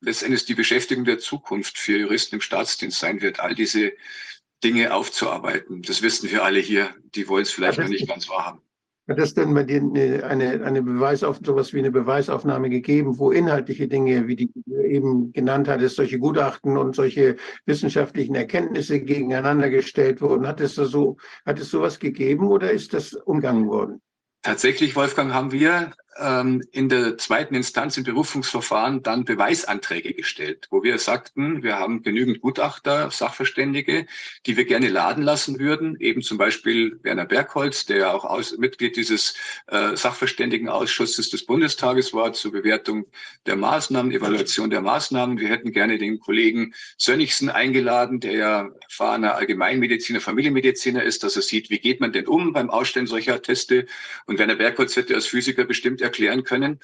letztendlich 0.00 0.44
die 0.44 0.54
Beschäftigung 0.54 1.04
der 1.04 1.18
Zukunft 1.18 1.76
für 1.76 1.98
Juristen 1.98 2.36
im 2.36 2.40
Staatsdienst 2.40 3.00
sein 3.00 3.20
wird, 3.20 3.40
all 3.40 3.54
diese 3.54 3.92
Dinge 4.62 4.94
aufzuarbeiten. 4.94 5.82
Das 5.82 6.02
wissen 6.02 6.30
wir 6.30 6.44
alle 6.44 6.60
hier. 6.60 6.94
Die 7.14 7.28
wollen 7.28 7.42
es 7.42 7.52
vielleicht 7.52 7.78
noch 7.78 7.88
nicht 7.88 8.08
ganz 8.08 8.28
wahrhaben. 8.28 8.62
Hat 9.08 9.18
es 9.18 9.34
denn 9.34 9.54
bei 9.54 9.62
dir 9.62 9.80
eine, 9.80 10.24
eine, 10.24 10.64
eine 10.64 10.82
Beweisauf 10.82 11.38
sowas 11.44 11.72
wie 11.72 11.78
eine 11.78 11.92
Beweisaufnahme 11.92 12.68
gegeben, 12.70 13.18
wo 13.18 13.30
inhaltliche 13.30 13.86
Dinge, 13.86 14.26
wie 14.26 14.34
die 14.34 14.50
du 14.52 14.80
eben 14.82 15.32
genannt 15.32 15.68
hattest, 15.68 15.96
solche 15.96 16.18
Gutachten 16.18 16.76
und 16.76 16.96
solche 16.96 17.36
wissenschaftlichen 17.66 18.34
Erkenntnisse 18.34 19.00
gegeneinander 19.00 19.70
gestellt 19.70 20.20
wurden? 20.20 20.46
Hat 20.46 20.60
es 20.60 20.74
so, 20.74 21.18
hat 21.44 21.60
es 21.60 21.70
sowas 21.70 22.00
gegeben 22.00 22.48
oder 22.48 22.72
ist 22.72 22.94
das 22.94 23.12
umgangen 23.12 23.68
worden? 23.68 24.00
Tatsächlich, 24.42 24.96
Wolfgang, 24.96 25.32
haben 25.32 25.52
wir 25.52 25.92
in 26.18 26.88
der 26.88 27.18
zweiten 27.18 27.54
Instanz 27.54 27.96
im 27.98 28.04
Berufungsverfahren 28.04 29.02
dann 29.02 29.24
Beweisanträge 29.24 30.14
gestellt, 30.14 30.66
wo 30.70 30.82
wir 30.82 30.98
sagten, 30.98 31.62
wir 31.62 31.78
haben 31.78 32.02
genügend 32.02 32.40
Gutachter, 32.40 33.10
Sachverständige, 33.10 34.06
die 34.46 34.56
wir 34.56 34.64
gerne 34.64 34.88
laden 34.88 35.22
lassen 35.22 35.58
würden, 35.58 35.96
eben 36.00 36.22
zum 36.22 36.38
Beispiel 36.38 36.98
Werner 37.02 37.26
Bergholz, 37.26 37.84
der 37.84 38.14
auch 38.14 38.24
aus, 38.24 38.56
Mitglied 38.56 38.96
dieses 38.96 39.34
äh, 39.66 39.94
Sachverständigenausschusses 39.94 41.28
des 41.28 41.44
Bundestages 41.44 42.14
war 42.14 42.32
zur 42.32 42.52
Bewertung 42.52 43.06
der 43.44 43.56
Maßnahmen, 43.56 44.10
Evaluation 44.12 44.70
der 44.70 44.80
Maßnahmen. 44.80 45.38
Wir 45.38 45.50
hätten 45.50 45.72
gerne 45.72 45.98
den 45.98 46.18
Kollegen 46.18 46.72
Sönnigsen 46.96 47.50
eingeladen, 47.50 48.20
der 48.20 48.32
ja 48.32 48.70
erfahrener 48.82 49.34
Allgemeinmediziner, 49.34 50.20
Familienmediziner 50.20 51.02
ist, 51.02 51.24
dass 51.24 51.36
er 51.36 51.42
sieht, 51.42 51.68
wie 51.68 51.78
geht 51.78 52.00
man 52.00 52.12
denn 52.12 52.26
um 52.26 52.54
beim 52.54 52.70
Ausstellen 52.70 53.06
solcher 53.06 53.42
Teste. 53.42 53.86
Und 54.26 54.38
Werner 54.38 54.56
Bergholz 54.56 54.96
hätte 54.96 55.14
als 55.14 55.26
Physiker 55.26 55.64
bestimmt 55.64 56.00
erklären 56.06 56.44
können, 56.44 56.80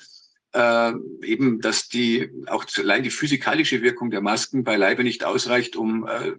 äh, 0.52 0.92
eben, 1.22 1.60
dass 1.60 1.88
die 1.88 2.30
auch 2.46 2.66
allein 2.76 3.02
die 3.02 3.10
physikalische 3.10 3.82
Wirkung 3.82 4.10
der 4.10 4.20
Masken 4.20 4.64
beileibe 4.64 5.02
nicht 5.02 5.24
ausreicht, 5.24 5.76
um 5.76 6.06
äh, 6.06 6.32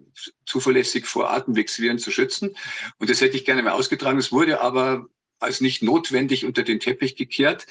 zuverlässig 0.46 1.06
vor 1.06 1.30
Atemwegsviren 1.30 1.98
zu 1.98 2.10
schützen. 2.10 2.56
Und 2.98 3.10
das 3.10 3.20
hätte 3.20 3.36
ich 3.36 3.44
gerne 3.44 3.62
mal 3.62 3.72
ausgetragen. 3.72 4.18
Es 4.18 4.30
wurde 4.30 4.60
aber 4.60 5.06
als 5.40 5.60
nicht 5.60 5.82
notwendig 5.82 6.44
unter 6.44 6.62
den 6.62 6.80
Teppich 6.80 7.16
gekehrt. 7.16 7.66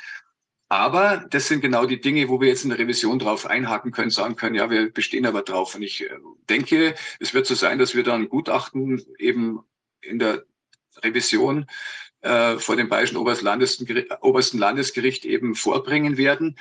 Aber 0.70 1.26
das 1.30 1.48
sind 1.48 1.62
genau 1.62 1.86
die 1.86 2.02
Dinge, 2.02 2.30
wo 2.30 2.42
wir 2.42 2.48
jetzt 2.48 2.64
in 2.64 2.72
der 2.72 2.80
Revision 2.80 3.20
drauf 3.20 3.46
einhaken 3.46 3.92
können, 3.92 4.10
sagen 4.10 4.36
können, 4.36 4.56
ja, 4.56 4.70
wir 4.70 4.92
bestehen 4.92 5.26
aber 5.26 5.44
drauf. 5.44 5.76
Und 5.76 5.84
ich 5.84 6.02
äh, 6.02 6.10
denke, 6.50 6.96
es 7.20 7.34
wird 7.34 7.46
so 7.46 7.56
sein, 7.56 7.80
dass 7.80 7.96
wir 7.96 8.04
dann 8.04 8.28
Gutachten 8.28 9.06
eben 9.20 9.64
in 10.02 10.20
der 10.20 10.44
Revision 11.04 11.68
äh, 12.24 12.58
vor 12.58 12.76
dem 12.76 12.90
Bayerischen 12.90 13.18
Obersten 13.18 14.58
Landesgericht 14.58 15.26
eben 15.26 15.56
vorbringen 15.56 16.18
werden, 16.18 16.58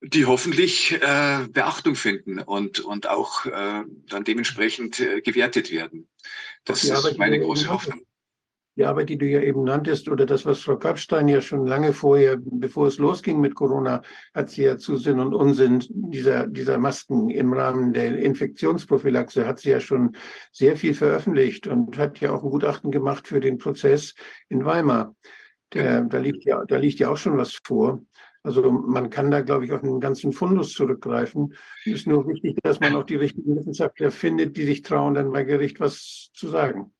die 0.00 0.26
hoffentlich 0.26 0.92
äh, 0.92 1.46
Beachtung 1.48 1.94
finden 1.94 2.40
und, 2.40 2.80
und 2.80 3.08
auch 3.08 3.46
äh, 3.46 3.84
dann 4.08 4.24
dementsprechend 4.24 5.00
äh, 5.00 5.20
gewertet 5.20 5.70
werden. 5.70 6.08
Das 6.64 6.84
ist 6.84 7.18
meine 7.18 7.40
große 7.40 7.68
Hoffnung 7.68 8.02
die 8.76 8.84
Arbeit, 8.84 9.10
die 9.10 9.18
du 9.18 9.26
ja 9.26 9.40
eben 9.40 9.64
nanntest, 9.64 10.08
oder 10.08 10.24
das, 10.24 10.46
was 10.46 10.60
Frau 10.60 10.76
Kapstein 10.76 11.28
ja 11.28 11.40
schon 11.40 11.66
lange 11.66 11.92
vorher, 11.92 12.38
bevor 12.40 12.86
es 12.86 12.98
losging 12.98 13.40
mit 13.40 13.54
Corona, 13.54 14.02
hat 14.34 14.50
sie 14.50 14.64
ja 14.64 14.78
zu 14.78 14.96
Sinn 14.96 15.20
und 15.20 15.34
Unsinn 15.34 15.84
dieser, 15.90 16.46
dieser 16.46 16.78
Masken 16.78 17.28
im 17.28 17.52
Rahmen 17.52 17.92
der 17.92 18.18
Infektionsprophylaxe, 18.18 19.46
hat 19.46 19.58
sie 19.58 19.70
ja 19.70 19.80
schon 19.80 20.16
sehr 20.52 20.76
viel 20.76 20.94
veröffentlicht 20.94 21.66
und 21.66 21.98
hat 21.98 22.20
ja 22.20 22.32
auch 22.32 22.42
ein 22.42 22.50
Gutachten 22.50 22.90
gemacht 22.90 23.28
für 23.28 23.40
den 23.40 23.58
Prozess 23.58 24.14
in 24.48 24.64
Weimar. 24.64 25.14
Der, 25.74 26.02
da, 26.02 26.18
liegt 26.18 26.44
ja, 26.44 26.64
da 26.66 26.76
liegt 26.76 26.98
ja 26.98 27.10
auch 27.10 27.16
schon 27.16 27.36
was 27.36 27.58
vor. 27.64 28.02
Also 28.42 28.72
man 28.72 29.08
kann 29.10 29.30
da, 29.30 29.40
glaube 29.40 29.64
ich, 29.64 29.72
auf 29.72 29.82
einen 29.84 30.00
ganzen 30.00 30.32
Fundus 30.32 30.72
zurückgreifen. 30.72 31.54
Es 31.84 31.92
ist 31.92 32.06
nur 32.06 32.26
wichtig, 32.26 32.56
dass 32.62 32.80
man 32.80 32.96
auch 32.96 33.04
die 33.04 33.16
richtigen 33.16 33.56
Wissenschaftler 33.56 34.10
findet, 34.10 34.56
die 34.56 34.64
sich 34.64 34.82
trauen, 34.82 35.14
dann 35.14 35.30
bei 35.30 35.44
Gericht 35.44 35.78
was 35.78 36.30
zu 36.34 36.48
sagen. 36.48 36.92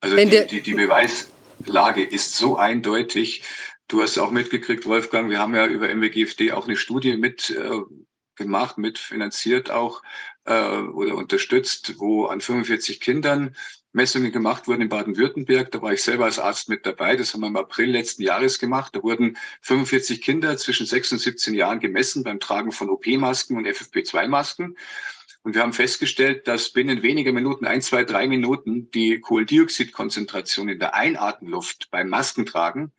Also 0.00 0.16
die, 0.16 0.46
die, 0.46 0.60
die 0.62 0.74
Beweislage 0.74 2.04
ist 2.04 2.36
so 2.36 2.56
eindeutig. 2.56 3.42
Du 3.88 4.02
hast 4.02 4.18
auch 4.18 4.30
mitgekriegt, 4.30 4.86
Wolfgang, 4.86 5.30
wir 5.30 5.38
haben 5.38 5.54
ja 5.54 5.66
über 5.66 5.92
MWGFD 5.94 6.52
auch 6.52 6.66
eine 6.66 6.76
Studie 6.76 7.16
mit 7.16 7.50
äh, 7.50 7.80
gemacht, 8.34 8.78
mitfinanziert 8.78 9.70
auch 9.70 10.02
äh, 10.44 10.52
oder 10.52 11.14
unterstützt, 11.14 11.94
wo 11.98 12.26
an 12.26 12.40
45 12.40 13.00
Kindern 13.00 13.56
Messungen 13.92 14.30
gemacht 14.30 14.68
wurden 14.68 14.82
in 14.82 14.88
Baden-Württemberg. 14.90 15.70
Da 15.70 15.80
war 15.80 15.92
ich 15.92 16.02
selber 16.02 16.26
als 16.26 16.38
Arzt 16.38 16.68
mit 16.68 16.84
dabei. 16.84 17.16
Das 17.16 17.32
haben 17.32 17.40
wir 17.40 17.46
im 17.46 17.56
April 17.56 17.90
letzten 17.90 18.22
Jahres 18.22 18.58
gemacht. 18.58 18.94
Da 18.94 19.02
wurden 19.02 19.38
45 19.62 20.20
Kinder 20.20 20.56
zwischen 20.58 20.84
6 20.84 21.12
und 21.12 21.18
17 21.18 21.54
Jahren 21.54 21.80
gemessen 21.80 22.22
beim 22.22 22.38
Tragen 22.38 22.72
von 22.72 22.90
OP-Masken 22.90 23.56
und 23.56 23.66
FFP2-Masken. 23.66 24.76
Und 25.46 25.54
wir 25.54 25.62
haben 25.62 25.72
festgestellt, 25.72 26.48
dass 26.48 26.72
binnen 26.72 27.04
weniger 27.04 27.32
Minuten, 27.32 27.66
ein, 27.66 27.80
zwei, 27.80 28.02
drei 28.02 28.26
Minuten, 28.26 28.90
die 28.90 29.20
Kohlendioxidkonzentration 29.20 30.68
in 30.68 30.80
der 30.80 30.96
Einatemluft 30.96 31.88
beim 31.92 32.08
Maskentragen 32.08 32.92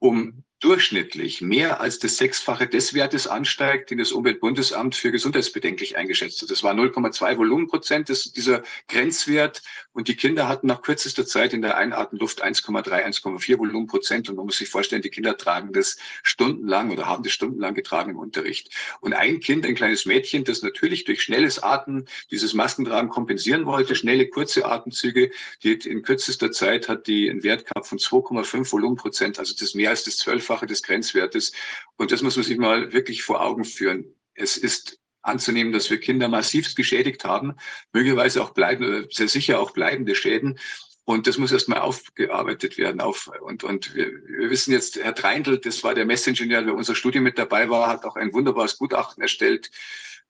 um 0.00 0.42
durchschnittlich 0.60 1.42
mehr 1.42 1.80
als 1.80 1.98
das 1.98 2.16
Sechsfache 2.16 2.66
des 2.66 2.94
Wertes 2.94 3.26
ansteigt, 3.26 3.90
den 3.90 3.98
das 3.98 4.12
Umweltbundesamt 4.12 4.94
für 4.94 5.12
gesundheitsbedenklich 5.12 5.96
eingeschätzt 5.98 6.40
hat. 6.40 6.50
Das 6.50 6.62
war 6.62 6.72
0,2 6.72 7.36
Volumenprozent, 7.36 8.08
das, 8.08 8.32
dieser 8.32 8.62
Grenzwert. 8.88 9.62
Und 9.92 10.08
die 10.08 10.16
Kinder 10.16 10.48
hatten 10.48 10.66
nach 10.66 10.80
kürzester 10.80 11.26
Zeit 11.26 11.52
in 11.52 11.60
der 11.60 11.76
Einatemluft 11.76 12.42
1,3, 12.42 12.88
1,4 13.04 13.58
Volumenprozent. 13.58 14.30
Und 14.30 14.36
man 14.36 14.46
muss 14.46 14.56
sich 14.56 14.70
vorstellen, 14.70 15.02
die 15.02 15.10
Kinder 15.10 15.36
tragen 15.36 15.72
das 15.74 15.98
stundenlang 16.22 16.90
oder 16.90 17.06
haben 17.06 17.22
das 17.22 17.32
stundenlang 17.32 17.74
getragen 17.74 18.12
im 18.12 18.18
Unterricht. 18.18 18.70
Und 19.00 19.12
ein 19.12 19.40
Kind, 19.40 19.66
ein 19.66 19.74
kleines 19.74 20.06
Mädchen, 20.06 20.44
das 20.44 20.62
natürlich 20.62 21.04
durch 21.04 21.22
schnelles 21.22 21.62
Atmen 21.62 22.08
dieses 22.30 22.54
Maskentragen 22.54 23.10
kompensieren 23.10 23.66
wollte, 23.66 23.94
schnelle, 23.94 24.28
kurze 24.28 24.64
Atemzüge, 24.64 25.30
die 25.62 25.72
in 25.72 26.02
kürzester 26.02 26.52
Zeit 26.52 26.88
hat 26.88 27.06
die 27.06 27.28
einen 27.28 27.42
Wert 27.42 27.66
gehabt 27.66 27.86
von 27.86 27.98
2,5 27.98 28.72
Volumenprozent, 28.72 29.38
also 29.38 29.54
das 29.58 29.74
mehr 29.74 29.90
als 29.90 30.04
das 30.04 30.16
Zwölffache 30.16 30.53
Vielfache 30.54 30.66
des 30.66 30.82
Grenzwertes. 30.82 31.52
Und 31.96 32.12
das 32.12 32.22
muss 32.22 32.36
man 32.36 32.44
sich 32.44 32.58
mal 32.58 32.92
wirklich 32.92 33.22
vor 33.22 33.40
Augen 33.40 33.64
führen. 33.64 34.14
Es 34.34 34.56
ist 34.56 34.98
anzunehmen, 35.22 35.72
dass 35.72 35.90
wir 35.90 35.98
Kinder 35.98 36.28
massivst 36.28 36.76
geschädigt 36.76 37.24
haben, 37.24 37.54
möglicherweise 37.92 38.42
auch 38.42 38.50
bleiben, 38.50 39.06
sehr 39.10 39.28
sicher 39.28 39.58
auch 39.58 39.72
bleibende 39.72 40.14
Schäden. 40.14 40.58
Und 41.06 41.26
das 41.26 41.38
muss 41.38 41.52
erstmal 41.52 41.80
aufgearbeitet 41.80 42.78
werden. 42.78 43.00
Auf, 43.00 43.30
und 43.42 43.64
und 43.64 43.94
wir, 43.94 44.06
wir 44.26 44.50
wissen 44.50 44.72
jetzt, 44.72 44.96
Herr 44.96 45.14
Treindl, 45.14 45.58
das 45.58 45.82
war 45.84 45.94
der 45.94 46.06
Messingenieur, 46.06 46.62
der 46.62 46.74
unserer 46.74 46.96
Studie 46.96 47.20
mit 47.20 47.38
dabei 47.38 47.68
war, 47.68 47.88
hat 47.88 48.04
auch 48.04 48.16
ein 48.16 48.32
wunderbares 48.32 48.78
Gutachten 48.78 49.22
erstellt, 49.22 49.70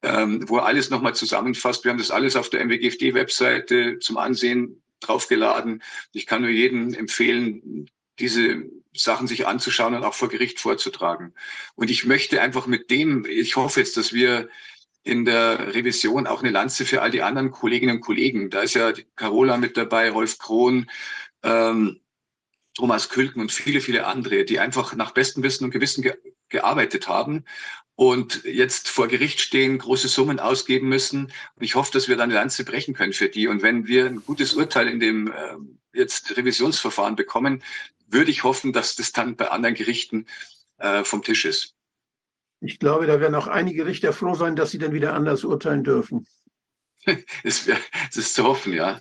ähm, 0.02 0.48
wo 0.48 0.59
er 0.59 0.66
alles 0.66 0.90
nochmal 0.90 1.14
zusammenfasst. 1.14 1.84
Wir 1.84 1.90
haben 1.90 1.98
das 1.98 2.10
alles 2.10 2.34
auf 2.34 2.51
der 2.51 2.64
MWGFD-Webseite 2.64 3.98
zum 4.01 4.16
Ansehen 4.16 4.82
draufgeladen. 5.01 5.82
Ich 6.12 6.26
kann 6.26 6.42
nur 6.42 6.51
jedem 6.51 6.94
empfehlen, 6.94 7.88
diese 8.19 8.65
Sachen 8.97 9.27
sich 9.27 9.47
anzuschauen 9.47 9.95
und 9.95 10.05
auch 10.05 10.15
vor 10.15 10.28
Gericht 10.28 10.61
vorzutragen. 10.61 11.35
Und 11.74 11.91
ich 11.91 12.05
möchte 12.05 12.41
einfach 12.41 12.66
mit 12.66 12.91
dem, 12.91 13.24
ich 13.27 13.57
hoffe 13.57 13.81
jetzt, 13.81 13.97
dass 13.97 14.12
wir 14.12 14.49
in 15.03 15.24
der 15.24 15.74
Revision 15.74 16.27
auch 16.27 16.43
eine 16.43 16.51
Lanze 16.51 16.86
für 16.86 17.03
all 17.03 17.11
die 17.11 17.23
anderen 17.23 17.51
Kolleginnen 17.51 17.97
und 17.97 18.03
Kollegen. 18.03 18.51
Da 18.51 18.62
ist 18.62 18.74
ja 18.74 18.93
Carola 19.16 19.59
mit 19.59 19.77
dabei, 19.77 20.11
Rolf 20.11 20.39
Krohn, 20.39 20.91
ähm, 21.43 22.01
Thomas 22.74 23.09
Külken 23.09 23.41
und 23.43 23.53
viele, 23.53 23.81
viele 23.81 24.07
andere, 24.07 24.45
die 24.45 24.59
einfach 24.59 24.95
nach 24.95 25.12
bestem 25.12 25.43
Wissen 25.43 25.65
und 25.65 25.70
Gewissen 25.70 26.03
ge 26.03 26.16
gearbeitet 26.51 27.09
haben 27.09 27.45
und 27.97 28.45
jetzt 28.45 28.89
vor 28.89 29.09
Gericht 29.09 29.41
stehen, 29.41 29.78
große 29.78 30.09
Summen 30.09 30.39
ausgeben 30.39 30.89
müssen. 30.89 31.32
Und 31.57 31.62
ich 31.62 31.74
hoffe, 31.74 31.93
dass 31.93 32.07
wir 32.07 32.16
dann 32.16 32.31
eine 32.31 32.35
Lanze 32.35 32.65
brechen 32.65 32.95
können 32.95 33.12
für 33.12 33.28
die. 33.28 33.49
Und 33.49 33.62
wenn 33.62 33.86
wir 33.86 34.07
ein 34.07 34.24
gutes 34.24 34.55
Urteil 34.55 34.89
in 34.89 35.01
dem 35.01 35.32
äh, 35.32 35.57
jetzt 35.93 36.36
Revisionsverfahren 36.36 37.16
bekommen, 37.16 37.62
würde 38.15 38.31
ich 38.31 38.45
hoffen, 38.45 38.73
dass 38.73 38.97
das 38.97 39.12
dann 39.12 39.36
bei 39.36 39.51
anderen 39.51 39.74
Gerichten 39.74 40.27
äh, 40.78 41.05
vom 41.05 41.23
Tisch 41.23 41.45
ist. 41.45 41.74
Ich 42.61 42.78
glaube, 42.78 43.07
da 43.07 43.20
werden 43.20 43.35
auch 43.35 43.47
einige 43.47 43.85
Richter 43.85 44.12
froh 44.15 44.35
sein, 44.35 44.57
dass 44.57 44.70
sie 44.70 44.78
dann 44.78 44.93
wieder 44.93 45.12
anders 45.12 45.45
urteilen 45.45 45.85
dürfen. 45.85 46.27
es, 47.43 47.69
ist 48.15 48.35
zu 48.35 48.45
hoffen, 48.45 48.73
ja. 48.73 49.01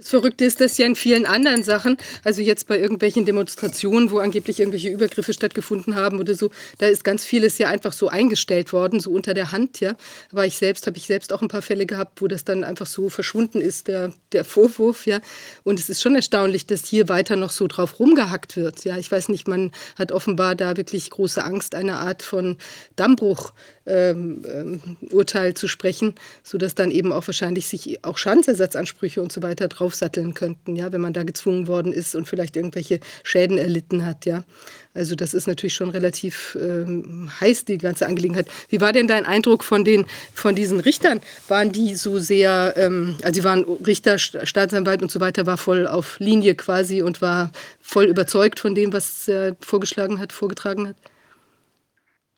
Das 0.00 0.08
Verrückte 0.08 0.46
ist 0.46 0.62
das 0.62 0.78
ja 0.78 0.86
in 0.86 0.96
vielen 0.96 1.26
anderen 1.26 1.62
Sachen, 1.62 1.98
also 2.24 2.40
jetzt 2.40 2.66
bei 2.66 2.78
irgendwelchen 2.78 3.26
Demonstrationen, 3.26 4.10
wo 4.10 4.18
angeblich 4.18 4.58
irgendwelche 4.58 4.88
Übergriffe 4.88 5.34
stattgefunden 5.34 5.94
haben 5.94 6.18
oder 6.18 6.34
so, 6.34 6.50
da 6.78 6.86
ist 6.86 7.04
ganz 7.04 7.26
vieles 7.26 7.58
ja 7.58 7.68
einfach 7.68 7.92
so 7.92 8.08
eingestellt 8.08 8.72
worden, 8.72 9.00
so 9.00 9.10
unter 9.10 9.34
der 9.34 9.52
Hand, 9.52 9.78
ja. 9.80 9.96
Aber 10.32 10.46
ich 10.46 10.56
selbst, 10.56 10.86
habe 10.86 10.96
ich 10.96 11.06
selbst 11.06 11.34
auch 11.34 11.42
ein 11.42 11.48
paar 11.48 11.60
Fälle 11.60 11.84
gehabt, 11.84 12.22
wo 12.22 12.28
das 12.28 12.44
dann 12.44 12.64
einfach 12.64 12.86
so 12.86 13.10
verschwunden 13.10 13.60
ist, 13.60 13.88
der, 13.88 14.14
der 14.32 14.46
Vorwurf, 14.46 15.04
ja. 15.04 15.20
Und 15.64 15.78
es 15.78 15.90
ist 15.90 16.00
schon 16.00 16.14
erstaunlich, 16.14 16.64
dass 16.64 16.86
hier 16.86 17.10
weiter 17.10 17.36
noch 17.36 17.50
so 17.50 17.66
drauf 17.66 18.00
rumgehackt 18.00 18.56
wird, 18.56 18.82
ja. 18.86 18.96
Ich 18.96 19.12
weiß 19.12 19.28
nicht, 19.28 19.48
man 19.48 19.70
hat 19.98 20.12
offenbar 20.12 20.54
da 20.54 20.78
wirklich 20.78 21.10
große 21.10 21.44
Angst, 21.44 21.74
eine 21.74 21.96
Art 21.98 22.22
von 22.22 22.56
Dammbruch 22.96 23.52
ähm, 23.90 24.42
ähm, 24.46 24.80
Urteil 25.10 25.54
zu 25.54 25.68
sprechen, 25.68 26.14
sodass 26.42 26.74
dann 26.74 26.90
eben 26.90 27.12
auch 27.12 27.26
wahrscheinlich 27.26 27.66
sich 27.66 28.04
auch 28.04 28.18
Schadensersatzansprüche 28.18 29.20
und 29.20 29.32
so 29.32 29.42
weiter 29.42 29.68
draufsatteln 29.68 30.34
könnten, 30.34 30.76
ja, 30.76 30.92
wenn 30.92 31.00
man 31.00 31.12
da 31.12 31.24
gezwungen 31.24 31.66
worden 31.66 31.92
ist 31.92 32.14
und 32.14 32.28
vielleicht 32.28 32.56
irgendwelche 32.56 33.00
Schäden 33.24 33.58
erlitten 33.58 34.06
hat, 34.06 34.26
ja. 34.26 34.44
Also 34.92 35.14
das 35.14 35.34
ist 35.34 35.46
natürlich 35.46 35.74
schon 35.74 35.90
relativ 35.90 36.58
ähm, 36.60 37.30
heiß, 37.40 37.64
die 37.64 37.78
ganze 37.78 38.06
Angelegenheit. 38.06 38.48
Wie 38.70 38.80
war 38.80 38.92
denn 38.92 39.06
dein 39.06 39.24
Eindruck 39.24 39.62
von, 39.62 39.84
den, 39.84 40.04
von 40.34 40.56
diesen 40.56 40.80
Richtern? 40.80 41.20
Waren 41.46 41.70
die 41.70 41.94
so 41.94 42.18
sehr, 42.18 42.74
ähm, 42.76 43.16
also 43.22 43.40
sie 43.40 43.44
waren 43.44 43.62
Richter, 43.86 44.18
Staatsanwalt 44.18 45.02
und 45.02 45.10
so 45.12 45.20
weiter, 45.20 45.46
war 45.46 45.58
voll 45.58 45.86
auf 45.86 46.18
Linie 46.18 46.56
quasi 46.56 47.02
und 47.02 47.22
war 47.22 47.52
voll 47.80 48.06
überzeugt 48.06 48.58
von 48.58 48.74
dem, 48.74 48.92
was 48.92 49.28
er 49.28 49.54
vorgeschlagen 49.60 50.18
hat, 50.18 50.32
vorgetragen 50.32 50.88
hat? 50.88 50.96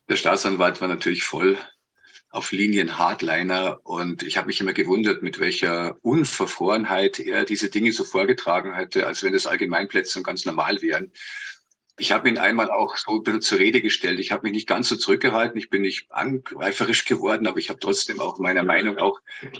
Der 0.09 0.17
Staatsanwalt 0.17 0.81
war 0.81 0.89
natürlich 0.89 1.23
voll 1.23 1.57
auf 2.29 2.51
Linien 2.51 2.97
Hardliner 2.97 3.79
und 3.83 4.23
ich 4.23 4.37
habe 4.37 4.47
mich 4.47 4.59
immer 4.59 4.73
gewundert, 4.73 5.21
mit 5.21 5.39
welcher 5.39 5.97
Unverfrorenheit 6.01 7.19
er 7.19 7.45
diese 7.45 7.69
Dinge 7.69 7.93
so 7.93 8.03
vorgetragen 8.03 8.73
hätte, 8.73 9.07
als 9.07 9.23
wenn 9.23 9.33
es 9.33 9.47
Allgemeinplätze 9.47 10.21
ganz 10.23 10.43
normal 10.45 10.81
wären. 10.81 11.11
Ich 11.97 12.11
habe 12.11 12.27
ihn 12.27 12.39
einmal 12.39 12.71
auch 12.71 12.97
so 12.97 13.11
ein 13.11 13.23
bisschen 13.23 13.41
zur 13.41 13.59
Rede 13.59 13.79
gestellt. 13.79 14.19
Ich 14.19 14.31
habe 14.31 14.43
mich 14.43 14.53
nicht 14.53 14.67
ganz 14.67 14.89
so 14.89 14.95
zurückgehalten. 14.95 15.59
Ich 15.59 15.69
bin 15.69 15.83
nicht 15.83 16.11
angreiferisch 16.11 17.05
geworden, 17.05 17.45
aber 17.45 17.59
ich 17.59 17.69
habe 17.69 17.79
trotzdem 17.79 18.19
auch 18.19 18.39
meiner 18.39 18.63
Meinung 18.63 18.97
auch 18.97 19.19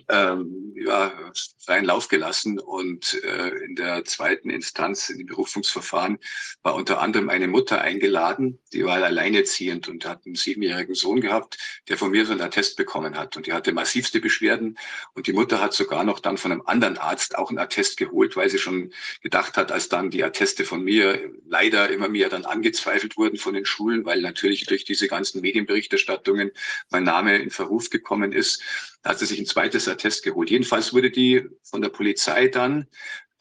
ähm, 0.10 0.74
ja, 0.76 1.14
freien 1.60 1.86
Lauf 1.86 2.08
gelassen. 2.08 2.58
Und 2.60 3.24
äh, 3.24 3.50
in 3.66 3.76
der 3.76 4.03
zweiten 4.06 4.50
Instanz, 4.50 5.10
in 5.10 5.20
dem 5.20 5.28
Berufungsverfahren, 5.28 6.18
war 6.64 6.74
unter 6.74 7.02
anderem 7.02 7.30
eine 7.30 7.48
Mutter 7.48 7.82
eingeladen, 7.82 8.60
die 8.74 8.84
war 8.84 9.03
alleinerziehend 9.03 9.88
und 9.88 10.06
hat 10.08 10.26
einen 10.26 10.34
siebenjährigen 10.34 10.95
Sohn 10.95 11.22
gehabt, 11.22 11.58
der 11.88 12.00
von 12.00 12.10
mir 12.10 12.26
so 12.26 12.32
einen 12.32 12.42
Attest 12.42 12.78
bekommen 12.78 13.16
hat. 13.16 13.38
Und 13.38 13.45
die 13.45 13.53
hatte 13.53 13.74
massivste 13.74 14.20
Beschwerden. 14.20 14.80
Und 15.14 15.28
die 15.28 15.34
Mutter 15.34 15.62
hat 15.62 15.74
sogar 15.74 16.03
noch 16.03 16.20
dann 16.20 16.38
von 16.38 16.52
einem 16.52 16.64
anderen 16.66 16.98
Arzt 16.98 17.38
auch 17.38 17.50
einen 17.50 17.60
Attest 17.60 17.98
geholt, 17.98 18.36
weil 18.36 18.50
sie 18.50 18.58
schon 18.58 18.92
gedacht 19.22 19.56
hat, 19.56 19.72
als 19.72 19.88
dann 19.88 20.10
die 20.10 20.24
Atteste 20.24 20.66
von 20.66 20.84
mir 20.84 21.32
leider 21.45 21.90
immer 21.90 22.10
mehr 22.10 22.23
ja 22.24 22.30
dann 22.30 22.45
angezweifelt 22.45 23.18
wurden 23.18 23.38
von 23.38 23.53
den 23.53 23.66
Schulen, 23.66 24.06
weil 24.06 24.22
natürlich 24.22 24.66
durch 24.66 24.85
diese 24.85 25.08
ganzen 25.08 25.42
Medienberichterstattungen 25.42 26.52
mein 26.90 27.03
Name 27.03 27.38
in 27.38 27.52
Verruf 27.52 27.90
gekommen 27.90 28.32
ist. 28.32 28.61
Da 29.03 29.11
hat 29.11 29.19
sie 29.19 29.26
sich 29.26 29.40
ein 29.40 29.45
zweites 29.45 29.88
Attest 29.88 30.24
geholt. 30.24 30.50
Jedenfalls 30.50 30.93
wurde 30.93 31.11
die 31.11 31.45
von 31.64 31.82
der 31.82 31.90
Polizei 31.90 32.48
dann 32.48 32.88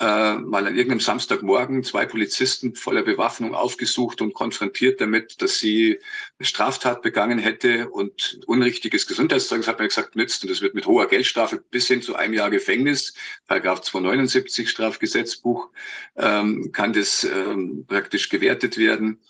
äh, 0.03 0.35
mal 0.35 0.67
an 0.67 0.75
irgendeinem 0.75 0.99
Samstagmorgen 0.99 1.85
zwei 1.85 2.07
Polizisten 2.07 2.75
voller 2.75 3.03
Bewaffnung 3.03 3.55
aufgesucht 3.55 4.21
und 4.21 4.35
konfrontiert 4.35 5.01
damit, 5.01 5.41
dass 5.41 5.61
sie 5.61 6.01
eine 6.39 6.47
Straftat 6.47 7.03
begangen 7.03 7.39
hätte 7.39 7.89
und 7.89 8.41
unrichtiges 8.47 9.07
Gesundheitszeugnis 9.07 9.69
hat 9.69 9.79
man 9.79 9.87
gesagt 9.87 10.17
nützt 10.17 10.43
und 10.43 10.51
das 10.51 10.61
wird 10.61 10.75
mit 10.75 10.87
hoher 10.87 11.07
Geldstrafe 11.07 11.63
bis 11.71 11.87
hin 11.87 12.03
zu 12.03 12.17
einem 12.17 12.35
Jahr 12.35 12.51
Gefängnis, 12.51 13.15
Paragraph 13.47 13.83
279 13.83 14.69
Strafgesetzbuch, 14.69 15.71
ähm, 16.17 16.73
kann 16.73 16.93
das 16.93 17.23
ähm, 17.23 17.85
praktisch 17.87 18.29
gewertet 18.29 18.79
werden. 18.79 19.21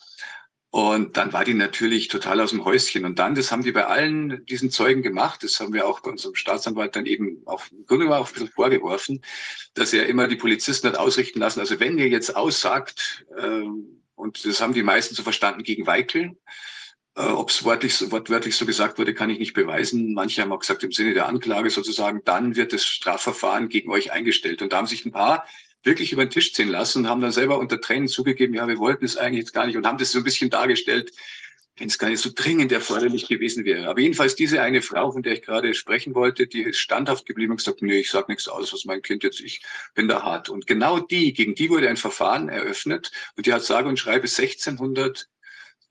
Und 0.74 1.18
dann 1.18 1.34
war 1.34 1.44
die 1.44 1.52
natürlich 1.52 2.08
total 2.08 2.40
aus 2.40 2.48
dem 2.48 2.64
Häuschen. 2.64 3.04
Und 3.04 3.18
dann, 3.18 3.34
das 3.34 3.52
haben 3.52 3.62
die 3.62 3.72
bei 3.72 3.84
allen 3.84 4.46
diesen 4.46 4.70
Zeugen 4.70 5.02
gemacht, 5.02 5.42
das 5.42 5.60
haben 5.60 5.74
wir 5.74 5.86
auch 5.86 6.00
bei 6.00 6.10
unserem 6.10 6.34
Staatsanwalt 6.34 6.96
dann 6.96 7.04
eben 7.04 7.44
Grunde 7.44 7.66
genommen 7.88 8.12
auch 8.12 8.28
ein 8.28 8.32
bisschen 8.32 8.48
vorgeworfen, 8.48 9.20
dass 9.74 9.92
er 9.92 10.06
immer 10.06 10.28
die 10.28 10.36
Polizisten 10.36 10.88
hat 10.88 10.96
ausrichten 10.96 11.40
lassen. 11.40 11.60
Also 11.60 11.78
wenn 11.78 11.98
ihr 11.98 12.08
jetzt 12.08 12.34
aussagt, 12.34 13.26
äh, 13.36 13.64
und 14.14 14.46
das 14.46 14.62
haben 14.62 14.72
die 14.72 14.82
meisten 14.82 15.14
so 15.14 15.22
verstanden 15.22 15.62
gegen 15.62 15.86
Weikel, 15.86 16.36
äh, 17.16 17.20
Ob 17.20 17.50
es 17.50 17.62
wortwörtlich 17.64 18.56
so 18.56 18.64
gesagt 18.64 18.98
wurde, 18.98 19.12
kann 19.12 19.28
ich 19.28 19.38
nicht 19.38 19.52
beweisen. 19.52 20.14
Manche 20.14 20.40
haben 20.40 20.52
auch 20.52 20.60
gesagt, 20.60 20.82
im 20.84 20.92
Sinne 20.92 21.12
der 21.12 21.26
Anklage 21.26 21.68
sozusagen, 21.68 22.22
dann 22.24 22.56
wird 22.56 22.72
das 22.72 22.86
Strafverfahren 22.86 23.68
gegen 23.68 23.90
euch 23.90 24.10
eingestellt. 24.10 24.62
Und 24.62 24.72
da 24.72 24.78
haben 24.78 24.86
sich 24.86 25.04
ein 25.04 25.12
paar 25.12 25.46
wirklich 25.84 26.12
über 26.12 26.24
den 26.24 26.30
Tisch 26.30 26.52
ziehen 26.52 26.68
lassen 26.68 27.00
und 27.00 27.08
haben 27.08 27.20
dann 27.20 27.32
selber 27.32 27.58
unter 27.58 27.80
Tränen 27.80 28.08
zugegeben, 28.08 28.54
ja, 28.54 28.68
wir 28.68 28.78
wollten 28.78 29.04
es 29.04 29.16
eigentlich 29.16 29.40
jetzt 29.40 29.52
gar 29.52 29.66
nicht 29.66 29.76
und 29.76 29.86
haben 29.86 29.98
das 29.98 30.12
so 30.12 30.18
ein 30.18 30.24
bisschen 30.24 30.50
dargestellt, 30.50 31.12
wenn 31.76 31.88
es 31.88 31.98
gar 31.98 32.10
nicht 32.10 32.20
so 32.20 32.30
dringend 32.34 32.70
erforderlich 32.70 33.28
gewesen 33.28 33.64
wäre. 33.64 33.88
Aber 33.88 34.00
jedenfalls 34.00 34.36
diese 34.36 34.60
eine 34.60 34.82
Frau, 34.82 35.10
von 35.10 35.22
der 35.22 35.32
ich 35.34 35.42
gerade 35.42 35.74
sprechen 35.74 36.14
wollte, 36.14 36.46
die 36.46 36.62
ist 36.62 36.78
standhaft 36.78 37.26
geblieben 37.26 37.52
und 37.52 37.56
gesagt, 37.56 37.82
nee, 37.82 38.00
ich 38.00 38.10
sage 38.10 38.26
nichts 38.28 38.46
aus, 38.46 38.72
was 38.72 38.84
mein 38.84 39.02
Kind 39.02 39.24
jetzt, 39.24 39.40
ich 39.40 39.62
bin 39.94 40.06
da 40.06 40.22
hart. 40.22 40.48
Und 40.48 40.66
genau 40.66 41.00
die, 41.00 41.32
gegen 41.32 41.54
die 41.54 41.70
wurde 41.70 41.88
ein 41.88 41.96
Verfahren 41.96 42.48
eröffnet 42.48 43.10
und 43.36 43.46
die 43.46 43.52
hat 43.52 43.64
sage 43.64 43.88
und 43.88 43.98
schreibe 43.98 44.28
1600 44.28 45.28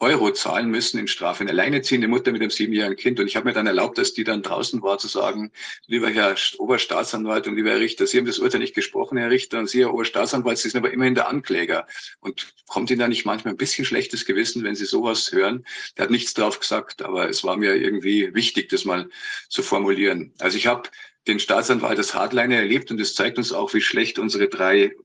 Euro 0.01 0.31
zahlen 0.31 0.69
müssen 0.69 0.99
in 0.99 1.07
Strafe. 1.07 1.41
Eine 1.41 1.51
alleineziehende 1.51 2.07
Mutter 2.07 2.31
mit 2.31 2.41
einem 2.41 2.49
siebenjährigen 2.49 2.97
Kind. 2.97 3.19
Und 3.19 3.27
ich 3.27 3.35
habe 3.35 3.45
mir 3.45 3.53
dann 3.53 3.67
erlaubt, 3.67 3.99
dass 3.99 4.13
die 4.13 4.23
dann 4.23 4.41
draußen 4.41 4.81
war, 4.81 4.97
zu 4.97 5.07
sagen, 5.07 5.51
lieber 5.85 6.09
Herr 6.09 6.35
Oberstaatsanwalt 6.57 7.47
und 7.47 7.55
lieber 7.55 7.69
Herr 7.69 7.79
Richter, 7.79 8.07
Sie 8.07 8.17
haben 8.17 8.25
das 8.25 8.39
Urteil 8.39 8.61
nicht 8.61 8.73
gesprochen, 8.73 9.17
Herr 9.19 9.29
Richter, 9.29 9.59
und 9.59 9.69
Sie, 9.69 9.81
Herr 9.81 9.93
Oberstaatsanwalt, 9.93 10.57
Sie 10.57 10.69
sind 10.69 10.79
aber 10.79 10.91
immerhin 10.91 11.13
der 11.13 11.29
Ankläger. 11.29 11.85
Und 12.19 12.51
kommt 12.67 12.89
Ihnen 12.89 12.99
da 12.99 13.07
nicht 13.07 13.25
manchmal 13.25 13.53
ein 13.53 13.57
bisschen 13.57 13.85
schlechtes 13.85 14.25
Gewissen, 14.25 14.63
wenn 14.63 14.75
Sie 14.75 14.85
sowas 14.85 15.31
hören? 15.31 15.65
Der 15.97 16.03
hat 16.05 16.11
nichts 16.11 16.33
drauf 16.33 16.59
gesagt, 16.59 17.03
aber 17.03 17.29
es 17.29 17.43
war 17.43 17.55
mir 17.55 17.75
irgendwie 17.75 18.33
wichtig, 18.33 18.69
das 18.69 18.85
mal 18.85 19.07
zu 19.49 19.61
formulieren. 19.61 20.33
Also 20.39 20.57
ich 20.57 20.65
habe 20.65 20.89
den 21.27 21.39
Staatsanwalt 21.39 21.99
als 21.99 22.15
Hardliner 22.15 22.55
erlebt 22.55 22.89
und 22.89 22.99
es 22.99 23.13
zeigt 23.13 23.37
uns 23.37 23.53
auch, 23.53 23.73
wie 23.75 23.81
schlecht 23.81 24.17
unsere 24.17 24.47
drei 24.47 24.95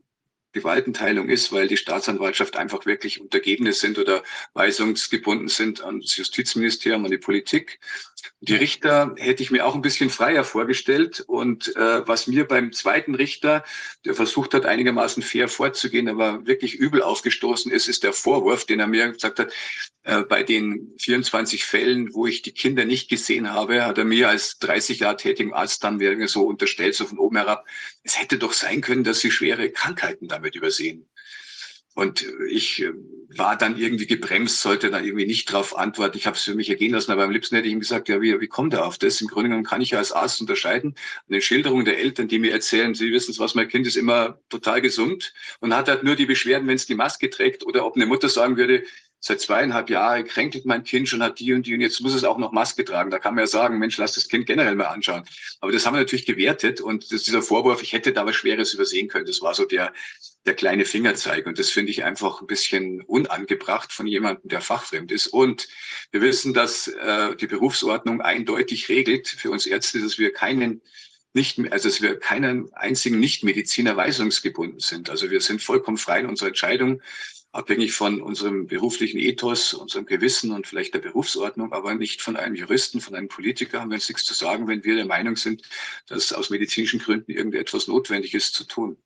Gewaltenteilung 0.57 1.28
ist, 1.28 1.52
weil 1.52 1.68
die 1.68 1.76
Staatsanwaltschaft 1.76 2.57
einfach 2.57 2.86
wirklich 2.86 3.20
Untergebene 3.20 3.73
sind 3.73 3.99
oder 3.99 4.23
weisungsgebunden 4.55 5.49
sind 5.49 5.83
an 5.83 6.01
das 6.01 6.17
Justizministerium, 6.17 7.05
an 7.05 7.10
die 7.10 7.18
Politik. 7.18 7.78
Die 8.41 8.55
Richter 8.55 9.15
hätte 9.18 9.43
ich 9.43 9.51
mir 9.51 9.67
auch 9.67 9.75
ein 9.75 9.83
bisschen 9.83 10.10
freier 10.10 10.44
vorgestellt. 10.44 11.20
Und 11.26 11.75
äh, 11.76 12.07
was 12.07 12.26
mir 12.26 12.47
beim 12.47 12.73
zweiten 12.73 13.15
Richter, 13.15 13.65
der 14.05 14.15
versucht 14.15 14.55
hat, 14.55 14.67
einigermaßen 14.67 15.23
fair 15.23 15.49
vorzugehen, 15.49 16.09
aber 16.09 16.47
wirklich 16.47 16.75
übel 16.75 17.02
aufgestoßen 17.02 17.70
ist, 17.70 17.89
ist 17.89 18.02
der 18.02 18.12
Vorwurf, 18.12 18.65
den 18.65 18.81
er 18.81 18.86
mir 18.86 19.12
gesagt 19.12 19.39
hat, 19.39 19.52
äh, 20.07 20.23
bei 20.23 20.44
den 20.44 20.94
24 20.99 21.65
Fällen, 21.65 22.15
wo 22.15 22.26
ich 22.26 22.41
die 22.43 22.52
Kinder 22.52 22.85
nicht 22.85 23.09
gesehen 23.09 23.52
habe, 23.52 23.85
hat 23.85 23.99
er 23.99 24.05
mir 24.05 24.28
als 24.28 24.59
30 24.60 25.01
Jahre 25.01 25.17
tätigen 25.17 25.52
Arzt 25.52 25.83
dann 25.83 25.99
so 26.28 26.44
unterstellt, 26.44 26.94
so 26.94 27.07
von 27.07 27.18
oben 27.18 27.36
herab, 27.36 27.67
es 28.05 28.17
hätte 28.17 28.39
doch 28.39 28.52
sein 28.52 28.83
können, 28.83 29.02
dass 29.02 29.18
sie 29.18 29.33
schwere 29.33 29.68
Krankheiten 29.70 30.28
damit 30.28 30.45
übersehen. 30.55 31.08
Und 31.97 32.26
ich 32.50 32.83
äh, 32.83 32.92
war 33.39 33.57
dann 33.57 33.78
irgendwie 33.78 34.07
gebremst, 34.07 34.60
sollte 34.60 34.91
dann 34.91 35.02
irgendwie 35.02 35.25
nicht 35.25 35.50
darauf 35.50 35.78
antworten. 35.78 36.18
Ich 36.18 36.26
habe 36.26 36.36
es 36.36 36.42
für 36.42 36.55
mich 36.55 36.68
ergehen 36.68 36.92
lassen, 36.92 37.10
aber 37.10 37.25
am 37.25 37.31
liebsten 37.31 37.57
hätte 37.57 37.68
ich 37.68 37.73
ihm 37.73 37.81
gesagt, 37.81 38.10
ja, 38.10 38.20
wie, 38.20 38.39
wie 38.39 38.49
kommt 38.49 38.75
er 38.75 38.84
auf 38.84 38.99
das? 38.99 39.23
Im 39.23 39.28
Grunde 39.28 39.49
genommen 39.49 39.65
kann 39.65 39.81
ich 39.81 39.92
ja 39.92 39.99
als 39.99 40.12
Arzt 40.12 40.42
unterscheiden 40.42 40.91
an 40.91 41.33
den 41.33 41.41
Schilderungen 41.41 41.86
der 41.86 41.99
Eltern, 41.99 42.28
die 42.28 42.39
mir 42.39 42.52
erzählen, 42.52 42.94
sie 42.94 43.10
wissen 43.12 43.34
was, 43.39 43.55
mein 43.55 43.68
Kind 43.68 43.86
ist 43.86 43.97
immer 43.97 44.39
total 44.50 44.83
gesund 44.83 45.33
und 45.60 45.75
hat 45.75 45.89
halt 45.89 46.02
nur 46.05 46.16
die 46.16 46.26
Beschwerden, 46.26 46.68
wenn 46.68 46.76
es 46.76 46.84
die 46.84 46.94
Maske 46.94 47.31
trägt 47.31 47.65
oder 47.65 47.86
ob 47.86 47.97
eine 47.97 48.05
Mutter 48.05 48.28
sagen 48.28 48.58
würde, 48.58 48.84
seit 49.20 49.41
zweieinhalb 49.41 49.91
Jahren 49.91 50.25
kränkelt 50.27 50.67
mein 50.67 50.85
Kind 50.85 51.09
schon, 51.09 51.23
hat 51.23 51.41
die 51.41 51.53
und 51.53 51.67
die 51.67 51.75
und 51.75 51.81
jetzt 51.81 52.01
muss 52.01 52.15
es 52.15 52.25
auch 52.25 52.39
noch 52.39 52.53
Maske 52.53 52.85
tragen. 52.85 53.11
Da 53.11 53.19
kann 53.19 53.35
man 53.35 53.43
ja 53.43 53.49
sagen, 53.49 53.78
Mensch, 53.78 53.97
lass 53.97 54.12
das 54.12 54.28
Kind 54.28 54.47
generell 54.47 54.75
mal 54.75 54.86
anschauen. 54.86 55.25
Aber 55.61 55.73
das 55.73 55.85
haben 55.85 55.95
wir 55.95 56.01
natürlich 56.01 56.27
gewertet 56.27 56.81
und 56.81 57.12
das, 57.12 57.25
dieser 57.25 57.43
Vorwurf, 57.43 57.83
ich 57.83 57.93
hätte 57.93 58.12
da 58.12 58.27
was 58.27 58.36
Schweres 58.36 58.75
übersehen 58.75 59.09
können, 59.09 59.27
das 59.27 59.43
war 59.43 59.55
so 59.55 59.65
der, 59.65 59.93
der 60.45 60.55
kleine 60.55 60.85
Fingerzeig. 60.85 61.47
Und 61.47 61.59
das 61.59 61.70
finde 61.70 61.91
ich 61.91 62.05
einfach 62.05 62.41
ein 62.41 62.47
bisschen 62.47 63.03
unangebracht 63.03 63.93
von 63.93 64.07
jemandem, 64.07 64.49
der 64.49 64.61
fachfremd 64.61 65.11
ist. 65.11 65.27
Und 65.28 65.69
wir 66.12 66.20
wissen, 66.20 66.55
dass 66.55 66.89
äh, 66.89 67.35
die 67.36 67.47
Berufsordnung 67.47 68.20
eindeutig 68.20 68.89
regelt 68.89 69.28
für 69.28 69.51
uns 69.51 69.67
Ärzte, 69.67 70.01
dass 70.01 70.19
wir 70.19 70.33
keinen 70.33 70.83
nicht, 71.36 71.61
also 71.70 71.89
dass 71.89 72.01
wir 72.01 72.19
keinen 72.19 72.73
einzigen 72.73 73.20
Nichtmediziner 73.20 73.97
weisungsgebunden 73.97 74.81
sind. 74.81 75.11
Also 75.11 75.31
wir 75.31 75.41
sind 75.43 75.62
vollkommen 75.62 75.99
frei 75.99 76.20
in 76.20 76.27
unserer 76.27 76.49
Entscheidung, 76.49 77.03
abhängig 77.57 77.93
von 77.93 78.20
unserem 78.20 78.67
beruflichen 78.67 79.18
Ethos, 79.18 79.75
unserem 79.75 80.07
Gewissen 80.07 80.52
und 80.52 80.67
vielleicht 80.67 80.94
der 80.94 81.01
Berufsordnung, 81.01 81.73
aber 81.73 81.94
nicht 81.94 82.23
von 82.23 82.36
einem 82.36 82.55
Juristen, 82.55 83.01
von 83.01 83.15
einem 83.15 83.28
Politiker 83.28 83.81
haben 83.81 83.91
wir 83.91 83.97
uns 83.97 84.09
nichts 84.09 84.25
zu 84.25 84.35
sagen, 84.35 84.68
wenn 84.68 84.85
wir 84.85 84.97
der 84.97 85.07
Meinung 85.07 85.36
sind, 85.36 85.62
dass 86.07 86.33
aus 86.33 86.51
medizinischen 86.51 87.01
Gründen 87.01 87.33
irgendetwas 87.33 87.89
notwendig 87.89 88.35
ist 88.35 88.55
zu 88.55 88.65
tun. 88.65 88.97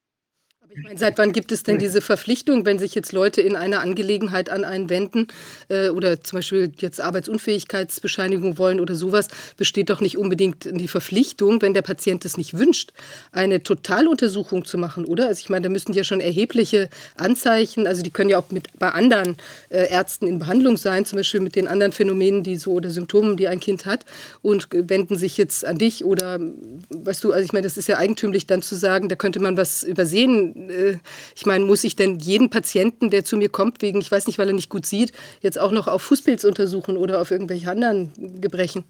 Ich 0.73 0.85
meine, 0.85 0.99
seit 0.99 1.19
wann 1.19 1.33
gibt 1.33 1.51
es 1.51 1.65
denn 1.65 1.79
diese 1.79 2.01
Verpflichtung, 2.01 2.65
wenn 2.65 2.79
sich 2.79 2.95
jetzt 2.95 3.11
Leute 3.11 3.41
in 3.41 3.57
einer 3.57 3.81
Angelegenheit 3.81 4.51
an 4.51 4.65
einen 4.65 4.89
wenden 4.89 5.27
äh, 5.69 5.89
oder 5.89 6.23
zum 6.23 6.39
Beispiel 6.39 6.71
jetzt 6.79 7.01
Arbeitsunfähigkeitsbescheinigung 7.01 8.57
wollen 8.57 8.79
oder 8.79 8.95
sowas, 8.95 9.27
besteht 9.57 9.91
doch 9.91 10.01
nicht 10.01 10.17
unbedingt 10.17 10.69
die 10.71 10.87
Verpflichtung, 10.87 11.61
wenn 11.61 11.75
der 11.75 11.83
Patient 11.83 12.25
es 12.25 12.37
nicht 12.37 12.57
wünscht, 12.57 12.93
eine 13.33 13.65
Totaluntersuchung 13.65 14.65
zu 14.65 14.79
machen, 14.79 15.07
oder? 15.07 15.27
Also 15.27 15.41
ich 15.41 15.49
meine, 15.49 15.65
da 15.65 15.69
müssten 15.71 15.93
ja 15.93 16.05
schon 16.05 16.21
erhebliche 16.21 16.89
Anzeichen, 17.17 17.89
also 17.89 18.03
die 18.03 18.13
können 18.13 18.31
ja 18.31 18.39
auch 18.39 18.51
mit 18.53 18.69
bei 18.79 18.91
anderen 18.91 19.39
äh, 19.71 19.91
Ärzten 19.91 20.29
in 20.29 20.39
Behandlung 20.39 20.77
sein, 20.77 21.05
zum 21.05 21.17
Beispiel 21.17 21.41
mit 21.41 21.57
den 21.57 21.67
anderen 21.67 21.91
Phänomenen, 21.91 22.45
die 22.45 22.57
so 22.57 22.75
oder 22.75 22.91
Symptomen, 22.91 23.37
die 23.37 23.49
ein 23.49 23.59
Kind 23.59 23.87
hat 23.87 24.05
und 24.41 24.69
wenden 24.71 25.19
sich 25.19 25.37
jetzt 25.37 25.65
an 25.65 25.79
dich 25.79 26.05
oder 26.05 26.39
weißt 26.91 27.25
du, 27.25 27.33
also 27.33 27.45
ich 27.45 27.53
meine, 27.53 27.65
das 27.65 27.77
ist 27.77 27.89
ja 27.89 27.97
eigentümlich 27.97 28.47
dann 28.47 28.63
zu 28.63 28.77
sagen, 28.77 29.09
da 29.09 29.17
könnte 29.17 29.41
man 29.41 29.57
was 29.57 29.83
übersehen 29.83 30.60
äh, 30.69 30.99
ich 31.35 31.47
meine, 31.47 31.65
muss 31.65 31.85
ich 31.85 31.97
denn 31.97 32.19
jeden 32.19 32.51
Patienten, 32.51 33.11
der 33.11 33.25
zu 33.25 33.37
mir 33.37 33.49
kommt, 33.49 33.81
wegen, 33.83 34.01
ich 34.01 34.11
weiß 34.11 34.27
nicht, 34.27 34.39
weil 34.39 34.49
er 34.49 34.55
nicht 34.55 34.69
gut 34.69 34.87
sieht, 34.87 35.13
jetzt 35.41 35.59
auch 35.59 35.73
noch 35.73 35.87
auf 35.87 36.03
Fußpilz 36.03 36.45
untersuchen 36.45 36.97
oder 36.97 37.21
auf 37.21 37.31
irgendwelche 37.31 37.71
anderen 37.71 38.41
Gebrechen? 38.41 38.85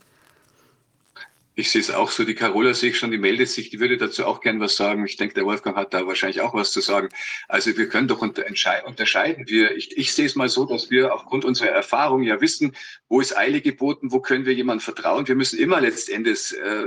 Ich 1.60 1.70
sehe 1.70 1.81
es 1.82 1.90
auch 1.90 2.10
so. 2.10 2.24
Die 2.24 2.34
Carola 2.34 2.73
sehe 2.73 2.90
ich 2.90 2.99
schon, 2.99 3.10
die 3.10 3.18
meldet 3.18 3.50
sich, 3.50 3.68
die 3.68 3.81
würde 3.81 3.99
dazu 3.99 4.24
auch 4.24 4.40
gern 4.40 4.60
was 4.60 4.76
sagen. 4.76 5.05
Ich 5.05 5.16
denke, 5.16 5.34
der 5.34 5.44
Wolfgang 5.44 5.76
hat 5.76 5.92
da 5.92 6.07
wahrscheinlich 6.07 6.40
auch 6.40 6.55
was 6.55 6.73
zu 6.73 6.81
sagen. 6.81 7.10
Also 7.49 7.76
wir 7.76 7.89
können 7.89 8.08
doch 8.08 8.23
unter, 8.23 8.44
unterscheiden. 8.86 9.44
Wir, 9.47 9.76
ich, 9.76 9.97
ich 9.97 10.15
sehe 10.15 10.24
es 10.24 10.36
mal 10.36 10.49
so, 10.49 10.65
dass 10.65 10.90
wir 10.90 11.12
aufgrund 11.12 11.44
unserer 11.44 11.68
Erfahrung 11.68 12.23
ja 12.23 12.40
wissen, 12.40 12.74
wo 13.08 13.20
ist 13.20 13.36
Eile 13.36 13.60
geboten, 13.60 14.10
wo 14.10 14.20
können 14.20 14.47
wir 14.47 14.55
jemandem 14.55 14.82
vertrauen. 14.82 15.28
Wir 15.28 15.34
müssen 15.34 15.58
immer 15.58 15.81
letztendlich 15.82 16.57
äh, 16.57 16.86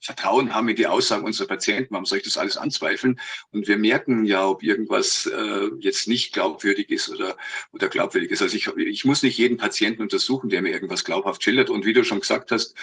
Vertrauen 0.00 0.54
haben 0.54 0.68
in 0.68 0.76
die 0.76 0.86
Aussagen 0.86 1.24
unserer 1.24 1.48
Patienten. 1.48 1.92
Warum 1.92 2.06
soll 2.06 2.18
ich 2.18 2.24
das 2.24 2.36
alles 2.36 2.56
anzweifeln? 2.56 3.20
Und 3.50 3.66
wir 3.66 3.78
merken 3.78 4.24
ja, 4.24 4.46
ob 4.46 4.62
irgendwas 4.62 5.26
äh, 5.26 5.70
jetzt 5.80 6.06
nicht 6.06 6.32
glaubwürdig 6.32 6.90
ist 6.90 7.08
oder, 7.08 7.36
oder 7.72 7.88
glaubwürdig 7.88 8.30
ist. 8.30 8.42
Also 8.42 8.56
ich, 8.56 8.68
ich 8.76 9.04
muss 9.04 9.22
nicht 9.22 9.38
jeden 9.38 9.56
Patienten 9.56 10.02
untersuchen, 10.02 10.50
der 10.50 10.62
mir 10.62 10.70
irgendwas 10.70 11.04
glaubhaft 11.04 11.42
schildert. 11.42 11.70
Und 11.70 11.84
wie 11.86 11.92
du 11.92 12.04
schon 12.04 12.20
gesagt 12.20 12.52
hast, 12.52 12.74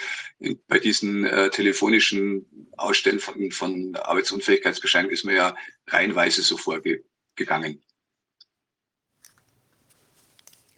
bei 0.68 0.78
diesen 0.78 1.24
äh, 1.24 1.50
telefonischen 1.50 2.46
Ausstellen 2.76 3.20
von, 3.20 3.50
von 3.50 3.96
Arbeitsunfähigkeitsbescheinigung 3.96 5.12
ist 5.12 5.24
mir 5.24 5.34
ja 5.34 5.56
reihenweise 5.86 6.42
so 6.42 6.56
vorgegangen. 6.56 7.82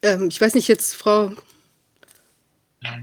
Ähm, 0.02 0.28
ich 0.28 0.40
weiß 0.40 0.54
nicht, 0.54 0.68
jetzt 0.68 0.94
Frau 0.94 1.32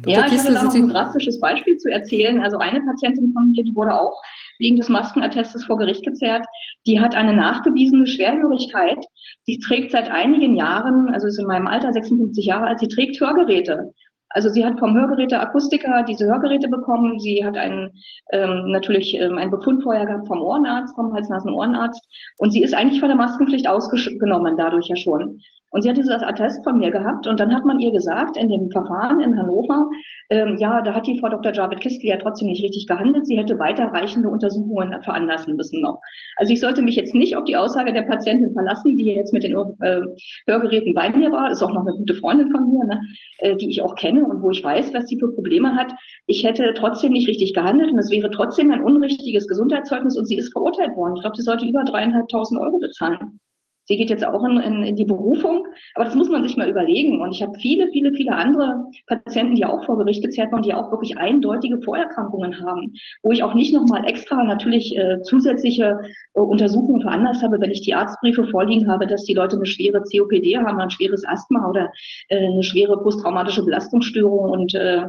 ja, 0.06 0.28
ich 0.28 0.40
habe 0.40 0.54
da 0.54 0.64
noch 0.64 0.74
ein 0.74 0.90
drastisches 0.90 1.40
Beispiel 1.40 1.78
zu 1.78 1.90
erzählen. 1.92 2.42
Also 2.42 2.58
eine 2.58 2.82
Patientin 2.82 3.34
von 3.34 3.52
mir, 3.52 3.64
die 3.64 3.76
wurde 3.76 3.94
auch 4.00 4.22
wegen 4.60 4.78
des 4.78 4.90
Maskenattestes 4.90 5.66
vor 5.66 5.78
Gericht 5.78 6.06
gezerrt. 6.06 6.46
Die 6.86 7.00
hat 7.00 7.16
eine 7.16 7.34
nachgewiesene 7.34 8.08
Schwerhörigkeit. 8.08 9.04
Sie 9.44 9.60
trägt 9.60 9.92
seit 9.92 10.10
einigen 10.10 10.56
Jahren, 10.56 11.14
also 11.14 11.28
ist 11.28 11.40
in 11.40 11.48
meinem 11.48 11.68
Alter 11.68 11.92
56 11.92 12.46
Jahre 12.46 12.68
alt, 12.68 12.80
sie 12.80 12.88
trägt 12.88 13.20
Hörgeräte. 13.20 13.94
Also 14.34 14.50
sie 14.50 14.66
hat 14.66 14.80
vom 14.80 14.96
Hörgeräteakustiker 14.96 16.04
diese 16.04 16.26
Hörgeräte 16.26 16.68
bekommen. 16.68 17.20
Sie 17.20 17.46
hat 17.46 17.56
einen, 17.56 17.92
ähm, 18.32 18.72
natürlich 18.72 19.14
ähm, 19.14 19.38
einen 19.38 19.52
Befund 19.52 19.84
vorher 19.84 20.08
gehabt 20.08 20.28
vom 20.28 20.42
Ohrenarzt, 20.42 20.96
vom 20.96 21.14
Hals-Nasen-Ohrenarzt. 21.14 22.02
Und 22.40 22.52
sie 22.52 22.64
ist 22.64 22.74
eigentlich 22.74 23.00
von 23.00 23.10
der 23.10 23.18
Maskenpflicht 23.18 23.68
ausgenommen 23.68 24.58
dadurch 24.58 24.88
ja 24.88 24.96
schon. 24.96 25.40
Und 25.74 25.82
sie 25.82 25.90
hat 25.90 25.98
dieses 25.98 26.22
Attest 26.22 26.64
von 26.64 26.78
mir 26.78 26.92
gehabt 26.92 27.26
und 27.26 27.40
dann 27.40 27.54
hat 27.54 27.66
man 27.66 27.80
ihr 27.80 27.92
gesagt, 27.92 28.38
in 28.38 28.48
dem 28.48 28.70
Verfahren 28.70 29.20
in 29.22 29.40
Hannover, 29.40 29.90
ähm, 30.30 30.56
ja, 30.60 30.84
da 30.84 30.94
hat 30.94 31.08
die 31.08 31.20
Frau 31.20 31.30
Dr. 31.30 31.52
Javid 31.52 31.80
Kistel 31.80 32.12
ja 32.12 32.18
trotzdem 32.18 32.48
nicht 32.48 32.64
richtig 32.64 32.86
gehandelt. 32.86 33.26
Sie 33.26 33.40
hätte 33.40 33.58
weiterreichende 33.58 34.30
Untersuchungen 34.30 35.02
veranlassen 35.02 35.56
müssen 35.56 35.82
noch. 35.82 36.00
Also 36.36 36.54
ich 36.54 36.60
sollte 36.60 36.84
mich 36.84 36.96
jetzt 36.96 37.16
nicht 37.16 37.36
auf 37.36 37.46
die 37.46 37.58
Aussage 37.58 37.92
der 37.92 38.04
Patientin 38.04 38.54
verlassen, 38.54 38.98
die 38.98 39.06
jetzt 39.06 39.34
mit 39.34 39.42
den 39.42 39.54
äh, 39.82 40.02
Hörgeräten 40.46 40.94
bei 40.94 41.10
mir 41.10 41.32
war. 41.32 41.50
Ist 41.50 41.64
auch 41.64 41.74
noch 41.74 41.88
eine 41.88 41.98
gute 41.98 42.14
Freundin 42.14 42.52
von 42.52 42.70
mir, 42.70 42.86
ne, 42.86 43.02
äh, 43.40 43.56
die 43.56 43.72
ich 43.72 43.82
auch 43.82 43.96
kenne 43.96 44.26
und 44.26 44.44
wo 44.44 44.52
ich 44.52 44.64
weiß, 44.64 44.94
was 44.94 45.08
sie 45.08 45.18
für 45.18 45.34
Probleme 45.34 45.76
hat. 45.76 45.92
Ich 46.28 46.44
hätte 46.44 46.76
trotzdem 46.76 47.14
nicht 47.14 47.28
richtig 47.28 47.56
gehandelt 47.56 47.92
und 47.92 47.98
es 47.98 48.12
wäre 48.12 48.30
trotzdem 48.30 48.72
ein 48.72 48.84
unrichtiges 48.84 49.48
Gesundheitszeugnis 49.48 50.18
und 50.18 50.28
sie 50.28 50.38
ist 50.38 50.52
verurteilt 50.52 50.96
worden. 50.96 51.16
Ich 51.16 51.22
glaube, 51.22 51.36
sie 51.36 51.42
sollte 51.42 51.66
über 51.66 51.84
dreieinhalbtausend 51.84 52.62
Euro 52.62 52.78
bezahlen. 52.78 53.40
Sie 53.86 53.98
geht 53.98 54.10
jetzt 54.10 54.26
auch 54.26 54.44
in, 54.46 54.58
in, 54.60 54.84
in, 54.84 54.96
die 54.96 55.06
Berufung, 55.06 55.68
aber 55.96 56.06
das 56.06 56.16
muss 56.16 56.30
man 56.30 56.44
sich 56.44 56.56
mal 56.56 56.70
überlegen. 56.70 57.22
Und 57.22 57.32
ich 57.32 57.42
habe 57.42 57.58
viele, 57.60 57.90
viele, 57.90 58.14
viele 58.14 58.34
andere 58.34 58.86
Patienten, 59.08 59.56
die 59.56 59.66
auch 59.66 59.86
vor 59.86 59.98
Gericht 59.98 60.24
gezerrt 60.24 60.52
waren, 60.52 60.64
die 60.64 60.74
auch 60.74 60.90
wirklich 60.92 61.18
eindeutige 61.18 61.82
Vorerkrankungen 61.82 62.62
haben, 62.62 62.94
wo 63.24 63.32
ich 63.32 63.44
auch 63.44 63.54
nicht 63.54 63.74
nochmal 63.74 64.06
extra 64.06 64.44
natürlich 64.44 64.98
äh, 64.98 65.22
zusätzliche 65.24 66.00
äh, 66.34 66.40
Untersuchungen 66.40 67.02
veranlasst 67.02 67.44
habe, 67.44 67.60
wenn 67.60 67.72
ich 67.72 67.82
die 67.82 67.94
Arztbriefe 67.94 68.48
vorliegen 68.48 68.90
habe, 68.90 69.06
dass 69.06 69.26
die 69.26 69.34
Leute 69.34 69.58
eine 69.58 69.66
schwere 69.66 70.02
COPD 70.02 70.58
haben, 70.58 70.80
ein 70.80 70.90
schweres 70.90 71.26
Asthma 71.26 71.70
oder 71.70 71.92
äh, 72.30 72.38
eine 72.38 72.64
schwere 72.64 73.02
posttraumatische 73.02 73.66
Belastungsstörung 73.66 74.50
und 74.50 74.74
äh, 74.76 75.08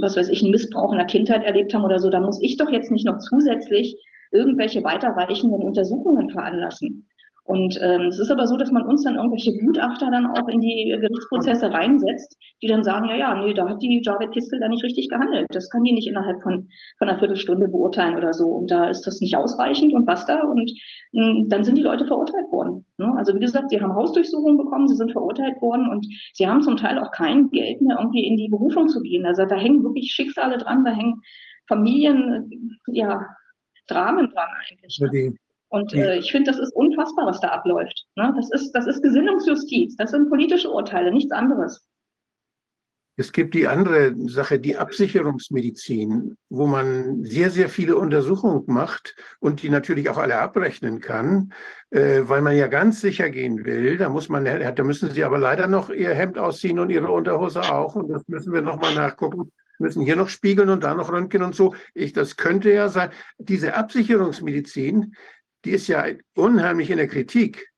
was 0.00 0.16
weiß 0.16 0.28
ich, 0.28 0.42
einen 0.42 0.50
Missbrauch 0.50 0.92
in 0.92 0.98
der 0.98 1.06
Kindheit 1.06 1.42
erlebt 1.44 1.74
haben 1.74 1.84
oder 1.84 1.98
so. 1.98 2.10
Da 2.10 2.20
muss 2.20 2.40
ich 2.40 2.56
doch 2.56 2.70
jetzt 2.70 2.90
nicht 2.90 3.06
noch 3.06 3.18
zusätzlich 3.18 3.96
irgendwelche 4.30 4.84
weiterreichenden 4.84 5.62
Untersuchungen 5.62 6.30
veranlassen. 6.30 7.06
Und 7.46 7.78
ähm, 7.82 8.06
es 8.06 8.18
ist 8.18 8.30
aber 8.30 8.46
so, 8.46 8.56
dass 8.56 8.72
man 8.72 8.86
uns 8.86 9.04
dann 9.04 9.16
irgendwelche 9.16 9.58
Gutachter 9.58 10.10
dann 10.10 10.26
auch 10.26 10.48
in 10.48 10.62
die 10.62 10.96
Gerichtsprozesse 10.98 11.70
reinsetzt, 11.70 12.38
die 12.62 12.68
dann 12.68 12.82
sagen, 12.82 13.06
ja, 13.10 13.16
ja, 13.16 13.34
nee, 13.34 13.52
da 13.52 13.68
hat 13.68 13.82
die 13.82 14.00
Javed 14.02 14.32
Kistel 14.32 14.60
da 14.60 14.68
nicht 14.68 14.82
richtig 14.82 15.10
gehandelt. 15.10 15.46
Das 15.50 15.68
kann 15.68 15.84
die 15.84 15.92
nicht 15.92 16.08
innerhalb 16.08 16.42
von, 16.42 16.70
von 16.96 17.08
einer 17.08 17.18
Viertelstunde 17.18 17.68
beurteilen 17.68 18.16
oder 18.16 18.32
so. 18.32 18.46
Und 18.46 18.70
da 18.70 18.88
ist 18.88 19.02
das 19.06 19.20
nicht 19.20 19.36
ausreichend 19.36 19.92
und 19.92 20.06
was 20.06 20.24
da. 20.24 20.40
Und 20.40 20.72
mh, 21.12 21.26
hm, 21.26 21.48
dann 21.50 21.64
sind 21.64 21.76
die 21.76 21.82
Leute 21.82 22.06
verurteilt 22.06 22.50
worden. 22.50 22.86
Ne? 22.96 23.12
Also 23.14 23.34
wie 23.34 23.40
gesagt, 23.40 23.68
sie 23.68 23.80
haben 23.80 23.94
Hausdurchsuchungen 23.94 24.56
bekommen, 24.56 24.88
sie 24.88 24.96
sind 24.96 25.12
verurteilt 25.12 25.60
worden 25.60 25.90
und 25.90 26.06
sie 26.32 26.48
haben 26.48 26.62
zum 26.62 26.78
Teil 26.78 26.98
auch 26.98 27.10
kein 27.10 27.50
Geld 27.50 27.82
mehr, 27.82 27.98
irgendwie 27.98 28.26
in 28.26 28.38
die 28.38 28.48
Berufung 28.48 28.88
zu 28.88 29.02
gehen. 29.02 29.26
Also 29.26 29.44
da 29.44 29.56
hängen 29.56 29.84
wirklich 29.84 30.12
Schicksale 30.12 30.56
dran, 30.56 30.86
da 30.86 30.92
hängen 30.92 31.20
Familien, 31.68 32.80
ja, 32.86 33.26
Dramen 33.86 34.30
dran 34.30 34.48
eigentlich. 34.66 34.98
Ne? 34.98 35.34
Und 35.74 35.92
äh, 35.92 36.18
ich 36.18 36.30
finde, 36.30 36.52
das 36.52 36.60
ist 36.60 36.72
unfassbar, 36.76 37.26
was 37.26 37.40
da 37.40 37.48
abläuft. 37.48 38.06
Ne? 38.14 38.32
Das, 38.36 38.48
ist, 38.52 38.70
das 38.70 38.86
ist 38.86 39.02
Gesinnungsjustiz, 39.02 39.96
das 39.96 40.12
sind 40.12 40.28
politische 40.28 40.70
Urteile, 40.70 41.10
nichts 41.10 41.32
anderes. 41.32 41.84
Es 43.16 43.32
gibt 43.32 43.54
die 43.54 43.66
andere 43.66 44.14
Sache, 44.28 44.60
die 44.60 44.76
Absicherungsmedizin, 44.76 46.36
wo 46.48 46.68
man 46.68 47.24
sehr, 47.24 47.50
sehr 47.50 47.68
viele 47.68 47.96
Untersuchungen 47.96 48.62
macht 48.68 49.16
und 49.40 49.62
die 49.62 49.68
natürlich 49.68 50.08
auch 50.10 50.18
alle 50.18 50.38
abrechnen 50.38 51.00
kann, 51.00 51.52
äh, 51.90 52.22
weil 52.22 52.42
man 52.42 52.56
ja 52.56 52.68
ganz 52.68 53.00
sicher 53.00 53.28
gehen 53.28 53.64
will. 53.64 53.98
Da 53.98 54.08
muss 54.08 54.28
man, 54.28 54.44
da 54.44 54.84
müssen 54.84 55.10
Sie 55.10 55.24
aber 55.24 55.38
leider 55.38 55.66
noch 55.66 55.90
Ihr 55.90 56.14
Hemd 56.14 56.38
ausziehen 56.38 56.78
und 56.78 56.90
Ihre 56.90 57.10
Unterhose 57.10 57.62
auch. 57.62 57.96
Und 57.96 58.10
das 58.10 58.22
müssen 58.28 58.52
wir 58.52 58.62
nochmal 58.62 58.94
nachgucken. 58.94 59.50
Wir 59.78 59.86
müssen 59.86 60.04
hier 60.04 60.16
noch 60.16 60.28
spiegeln 60.28 60.68
und 60.68 60.84
da 60.84 60.94
noch 60.94 61.10
röntgen 61.10 61.42
und 61.42 61.54
so. 61.54 61.74
Ich, 61.94 62.12
das 62.12 62.36
könnte 62.36 62.72
ja 62.72 62.88
sein. 62.88 63.10
Diese 63.38 63.74
Absicherungsmedizin, 63.74 65.16
die 65.64 65.70
ist 65.70 65.88
ja 65.88 66.04
unheimlich 66.34 66.90
in 66.90 66.98
der 66.98 67.08
Kritik. 67.08 67.74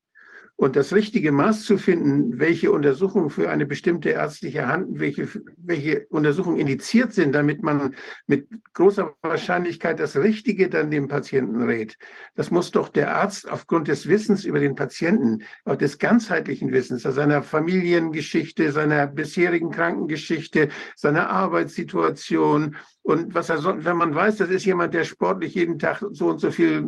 Und 0.58 0.74
das 0.74 0.94
richtige 0.94 1.32
Maß 1.32 1.64
zu 1.64 1.76
finden, 1.76 2.38
welche 2.38 2.72
Untersuchungen 2.72 3.28
für 3.28 3.50
eine 3.50 3.66
bestimmte 3.66 4.08
ärztliche 4.08 4.66
Hand, 4.66 4.98
welche, 4.98 5.28
welche 5.58 6.06
Untersuchungen 6.08 6.58
indiziert 6.58 7.12
sind, 7.12 7.34
damit 7.34 7.62
man 7.62 7.94
mit 8.26 8.48
großer 8.72 9.14
Wahrscheinlichkeit 9.20 10.00
das 10.00 10.16
Richtige 10.16 10.70
dann 10.70 10.90
dem 10.90 11.08
Patienten 11.08 11.60
rät. 11.60 11.98
Das 12.36 12.50
muss 12.50 12.70
doch 12.70 12.88
der 12.88 13.14
Arzt 13.16 13.50
aufgrund 13.50 13.88
des 13.88 14.08
Wissens 14.08 14.46
über 14.46 14.58
den 14.58 14.74
Patienten, 14.74 15.42
auch 15.66 15.76
des 15.76 15.98
ganzheitlichen 15.98 16.72
Wissens, 16.72 17.02
seiner 17.02 17.42
Familiengeschichte, 17.42 18.72
seiner 18.72 19.06
bisherigen 19.08 19.70
Krankengeschichte, 19.70 20.70
seiner 20.96 21.28
Arbeitssituation, 21.28 22.76
und 23.06 23.36
was 23.36 23.50
er 23.50 23.58
so, 23.58 23.72
wenn 23.84 23.96
man 23.96 24.16
weiß, 24.16 24.38
das 24.38 24.50
ist 24.50 24.64
jemand, 24.64 24.92
der 24.92 25.04
sportlich 25.04 25.54
jeden 25.54 25.78
Tag 25.78 26.02
so 26.10 26.26
und 26.26 26.40
so 26.40 26.50
viel 26.50 26.84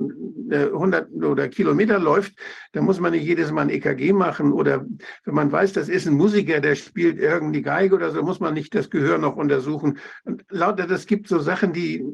äh, 0.50 0.66
hundert 0.66 1.12
äh, 1.12 1.24
oder 1.24 1.46
Kilometer 1.46 2.00
läuft, 2.00 2.34
dann 2.72 2.86
muss 2.86 2.98
man 2.98 3.12
nicht 3.12 3.22
jedes 3.22 3.52
Mal 3.52 3.62
ein 3.62 3.70
EKG 3.70 4.12
machen. 4.12 4.52
Oder 4.52 4.84
wenn 5.24 5.34
man 5.34 5.52
weiß, 5.52 5.74
das 5.74 5.88
ist 5.88 6.08
ein 6.08 6.14
Musiker, 6.14 6.58
der 6.58 6.74
spielt 6.74 7.20
irgendwie 7.20 7.62
Geige 7.62 7.94
oder 7.94 8.10
so, 8.10 8.20
muss 8.24 8.40
man 8.40 8.54
nicht 8.54 8.74
das 8.74 8.90
Gehör 8.90 9.18
noch 9.18 9.36
untersuchen. 9.36 10.00
Und 10.24 10.44
lauter, 10.48 10.88
das 10.88 11.06
gibt 11.06 11.28
so 11.28 11.38
Sachen, 11.38 11.72
die, 11.72 12.04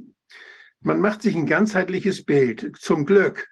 man 0.82 1.00
macht 1.00 1.22
sich 1.22 1.34
ein 1.34 1.46
ganzheitliches 1.46 2.26
Bild. 2.26 2.76
Zum 2.78 3.06
Glück 3.06 3.48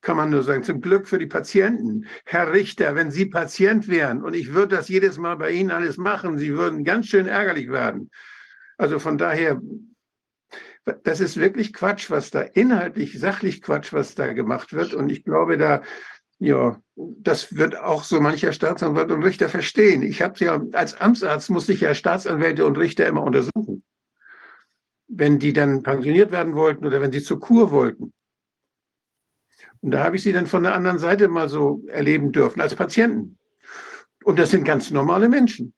kann 0.00 0.16
man 0.16 0.30
nur 0.30 0.44
sagen, 0.44 0.62
zum 0.62 0.80
Glück 0.80 1.08
für 1.08 1.18
die 1.18 1.26
Patienten. 1.26 2.06
Herr 2.24 2.52
Richter, 2.52 2.94
wenn 2.94 3.10
Sie 3.10 3.26
Patient 3.26 3.88
wären 3.88 4.22
und 4.22 4.34
ich 4.34 4.54
würde 4.54 4.76
das 4.76 4.88
jedes 4.88 5.18
Mal 5.18 5.34
bei 5.34 5.50
Ihnen 5.50 5.72
alles 5.72 5.96
machen, 5.96 6.38
Sie 6.38 6.56
würden 6.56 6.84
ganz 6.84 7.06
schön 7.08 7.26
ärgerlich 7.26 7.68
werden. 7.68 8.10
Also 8.82 8.98
von 8.98 9.16
daher, 9.16 9.62
das 11.04 11.20
ist 11.20 11.36
wirklich 11.36 11.72
Quatsch, 11.72 12.10
was 12.10 12.32
da 12.32 12.40
inhaltlich, 12.40 13.16
sachlich 13.16 13.62
Quatsch, 13.62 13.92
was 13.92 14.16
da 14.16 14.32
gemacht 14.32 14.72
wird. 14.72 14.92
Und 14.92 15.08
ich 15.12 15.22
glaube, 15.22 15.56
da, 15.56 15.82
ja, 16.40 16.82
das 16.96 17.54
wird 17.54 17.78
auch 17.78 18.02
so 18.02 18.20
mancher 18.20 18.52
Staatsanwalt 18.52 19.12
und 19.12 19.22
Richter 19.22 19.48
verstehen. 19.48 20.02
Ich 20.02 20.20
habe 20.20 20.44
ja, 20.44 20.60
als 20.72 21.00
Amtsarzt 21.00 21.48
muss 21.48 21.68
ich 21.68 21.82
ja 21.82 21.94
Staatsanwälte 21.94 22.66
und 22.66 22.76
Richter 22.76 23.06
immer 23.06 23.22
untersuchen. 23.22 23.84
Wenn 25.06 25.38
die 25.38 25.52
dann 25.52 25.84
pensioniert 25.84 26.32
werden 26.32 26.56
wollten 26.56 26.84
oder 26.84 27.00
wenn 27.00 27.12
sie 27.12 27.22
zur 27.22 27.38
Kur 27.38 27.70
wollten. 27.70 28.12
Und 29.80 29.92
da 29.92 30.02
habe 30.02 30.16
ich 30.16 30.24
sie 30.24 30.32
dann 30.32 30.48
von 30.48 30.64
der 30.64 30.74
anderen 30.74 30.98
Seite 30.98 31.28
mal 31.28 31.48
so 31.48 31.84
erleben 31.86 32.32
dürfen, 32.32 32.60
als 32.60 32.74
Patienten. 32.74 33.38
Und 34.24 34.40
das 34.40 34.50
sind 34.50 34.64
ganz 34.64 34.90
normale 34.90 35.28
Menschen. 35.28 35.72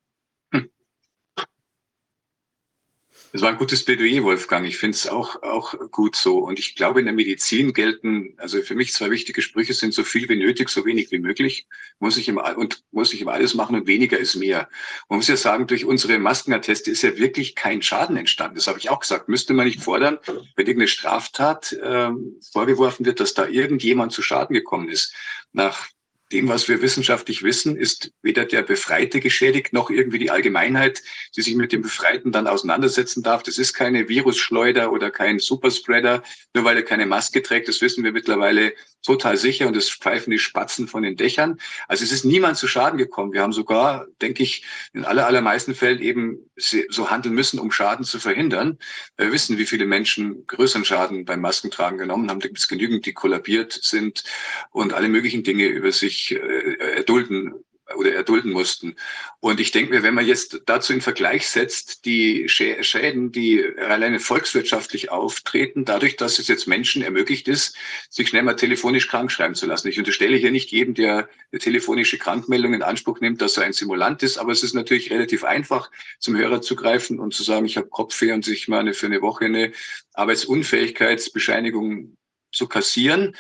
Das 3.35 3.43
war 3.43 3.49
ein 3.49 3.59
gutes 3.59 3.85
Plädoyer, 3.85 4.23
Wolfgang. 4.23 4.65
Ich 4.65 4.79
finde 4.79 4.95
es 4.95 5.09
auch, 5.09 5.43
auch 5.43 5.75
gut 5.91 6.15
so. 6.15 6.39
Und 6.39 6.61
ich 6.61 6.77
glaube, 6.77 7.01
in 7.01 7.07
der 7.07 7.15
Medizin 7.17 7.73
gelten, 7.73 8.35
also 8.37 8.63
für 8.63 8.77
mich 8.77 8.93
zwei 8.93 9.11
wichtige 9.11 9.43
Sprüche 9.43 9.75
sind 9.75 9.93
so 9.93 10.05
viel 10.05 10.29
wie 10.29 10.37
nötig, 10.37 10.69
so 10.69 10.87
wenig 10.87 11.11
wie 11.11 11.19
möglich. 11.19 11.67
Muss 11.99 12.17
ich 12.17 12.29
immer, 12.29 12.57
und 12.57 12.85
muss 12.93 13.13
ich 13.13 13.21
immer 13.21 13.33
alles 13.33 13.55
machen 13.55 13.75
und 13.75 13.89
weniger 13.89 14.17
ist 14.17 14.37
mehr. 14.37 14.69
Man 15.09 15.17
muss 15.17 15.27
ja 15.27 15.37
sagen, 15.37 15.67
durch 15.67 15.85
unsere 15.85 16.17
Maskenatteste 16.21 16.93
ist 16.93 17.03
ja 17.03 17.19
wirklich 17.19 17.57
kein 17.57 17.83
Schaden 17.83 18.17
entstanden. 18.17 18.55
Das 18.55 18.69
habe 18.69 18.79
ich 18.79 18.89
auch 18.89 19.01
gesagt. 19.01 19.29
Müsste 19.29 19.53
man 19.53 19.67
nicht 19.67 19.83
fordern, 19.83 20.21
wenn 20.27 20.67
irgendeine 20.69 20.87
Straftat 20.87 21.77
ähm, 21.83 22.37
vorgeworfen 22.53 23.05
wird, 23.05 23.19
dass 23.19 23.35
da 23.35 23.49
irgendjemand 23.49 24.13
zu 24.13 24.23
Schaden 24.23 24.55
gekommen 24.55 24.89
ist. 24.89 25.13
Nach 25.53 25.89
dem, 26.35 26.49
was 26.49 26.69
wir 26.69 26.83
wissenschaftlich 26.83 27.43
wissen, 27.45 27.77
ist 27.77 28.13
weder 28.23 28.45
der 28.45 28.63
Befreite 28.63 29.21
geschädigt 29.21 29.73
noch 29.73 29.89
irgendwie 29.89 30.19
die 30.19 30.31
Allgemeinheit, 30.31 31.03
die 31.37 31.43
sich 31.43 31.55
mit 31.55 31.73
dem 31.73 31.83
Befreiten 31.83 32.33
dann 32.33 32.49
auseinandersetzen 32.49 33.23
darf. 33.23 33.45
Das 33.45 33.57
ist 33.57 33.73
keine 33.73 34.09
Virusschleuder 34.09 34.93
oder 34.93 35.11
kein 35.11 35.39
Superspreader, 35.39 36.25
nur 36.53 36.65
weil 36.65 36.77
er 36.77 36.83
keine 36.83 37.07
Maske 37.07 37.41
trägt. 37.41 37.69
Das 37.69 37.81
wissen 37.81 38.03
wir 38.03 38.13
mittlerweile 38.13 38.75
total 39.05 39.37
sicher 39.37 39.69
und 39.69 39.77
es 39.77 39.91
pfeifen 39.91 40.31
die 40.31 40.39
Spatzen 40.39 40.89
von 40.89 41.03
den 41.03 41.17
Dächern. 41.17 41.59
Also 41.89 42.05
es 42.05 42.13
ist 42.13 42.25
niemand 42.25 42.57
zu 42.57 42.67
Schaden 42.67 42.99
gekommen. 42.99 43.33
Wir 43.33 43.43
haben 43.43 43.53
sogar, 43.53 44.07
denke 44.21 44.43
ich, 44.43 44.65
in 44.93 45.05
aller, 45.05 45.27
allermeisten 45.27 45.75
Fällen 45.75 46.01
eben 46.01 46.39
so 46.57 47.11
handeln 47.11 47.35
müssen, 47.35 47.59
um 47.59 47.71
Schaden 47.71 48.05
zu 48.05 48.19
verhindern. 48.19 48.79
Wir 49.17 49.31
wissen, 49.33 49.59
wie 49.59 49.67
viele 49.67 49.87
Menschen 49.87 50.47
größeren 50.47 50.85
Schaden 50.85 51.25
beim 51.25 51.41
Maskentragen 51.41 51.99
genommen 51.99 52.31
haben. 52.31 52.41
Da 52.41 52.49
gibt 52.49 52.59
es 52.59 52.69
genügend, 52.69 53.07
die 53.07 53.13
kollabiert 53.13 53.73
sind 53.73 54.25
und 54.71 54.93
alle 54.93 55.09
möglichen 55.09 55.43
Dinge 55.43 55.67
über 55.67 55.93
sich 55.93 56.33
äh, 56.33 56.97
erdulden 56.97 57.64
oder 57.97 58.15
erdulden 58.15 58.53
mussten. 58.53 58.97
Und 59.41 59.61
ich 59.61 59.71
denke 59.71 59.93
mir, 59.93 60.03
wenn 60.03 60.15
man 60.15 60.27
jetzt 60.27 60.63
dazu 60.67 60.93
in 60.93 61.01
Vergleich 61.01 61.47
setzt, 61.47 62.07
die 62.07 62.49
Schäden, 62.49 63.31
die 63.31 63.65
alleine 63.79 64.21
volkswirtschaftlich 64.21 65.11
auftreten, 65.11 65.85
dadurch, 65.85 66.17
dass 66.17 66.39
es 66.39 66.49
jetzt 66.49 66.67
Menschen 66.67 67.03
ermöglicht 67.03 67.47
ist, 67.47 67.77
sich 68.09 68.29
schnell 68.29 68.43
mal 68.43 68.57
telefonisch 68.57 69.09
krank 69.09 69.31
schreiben 69.31 69.55
zu 69.55 69.67
lassen. 69.67 69.89
Ich 69.89 69.99
unterstelle 69.99 70.37
hier 70.37 70.51
nicht 70.51 70.71
jedem, 70.71 70.95
der 70.95 71.29
eine 71.53 71.61
telefonische 71.61 72.19
Krankmeldung 72.19 72.73
in 72.73 72.83
Anspruch 72.83 73.21
nimmt, 73.21 73.43
dass 73.43 73.57
er 73.57 73.65
ein 73.65 73.75
Simulant 73.75 74.23
ist, 74.23 74.39
aber 74.39 74.53
es 74.53 74.63
ist 74.63 74.75
natürlich 74.75 75.11
relativ 75.11 75.45
einfach, 75.45 75.91
zum 76.19 76.37
Hörer 76.37 76.63
zu 76.63 76.77
greifen 76.77 77.21
und 77.21 77.35
zu 77.35 77.43
sagen, 77.43 77.67
ich 77.67 77.77
habe 77.77 77.89
Kopfweh 77.89 78.33
und 78.33 78.45
sich 78.45 78.69
mal 78.69 78.81
eine, 78.81 78.95
für 78.95 79.07
eine 79.07 79.21
Woche 79.21 79.45
eine 79.45 79.73
Arbeitsunfähigkeitsbescheinigung 80.15 82.17
zu 82.51 82.69
kassieren 82.69 83.37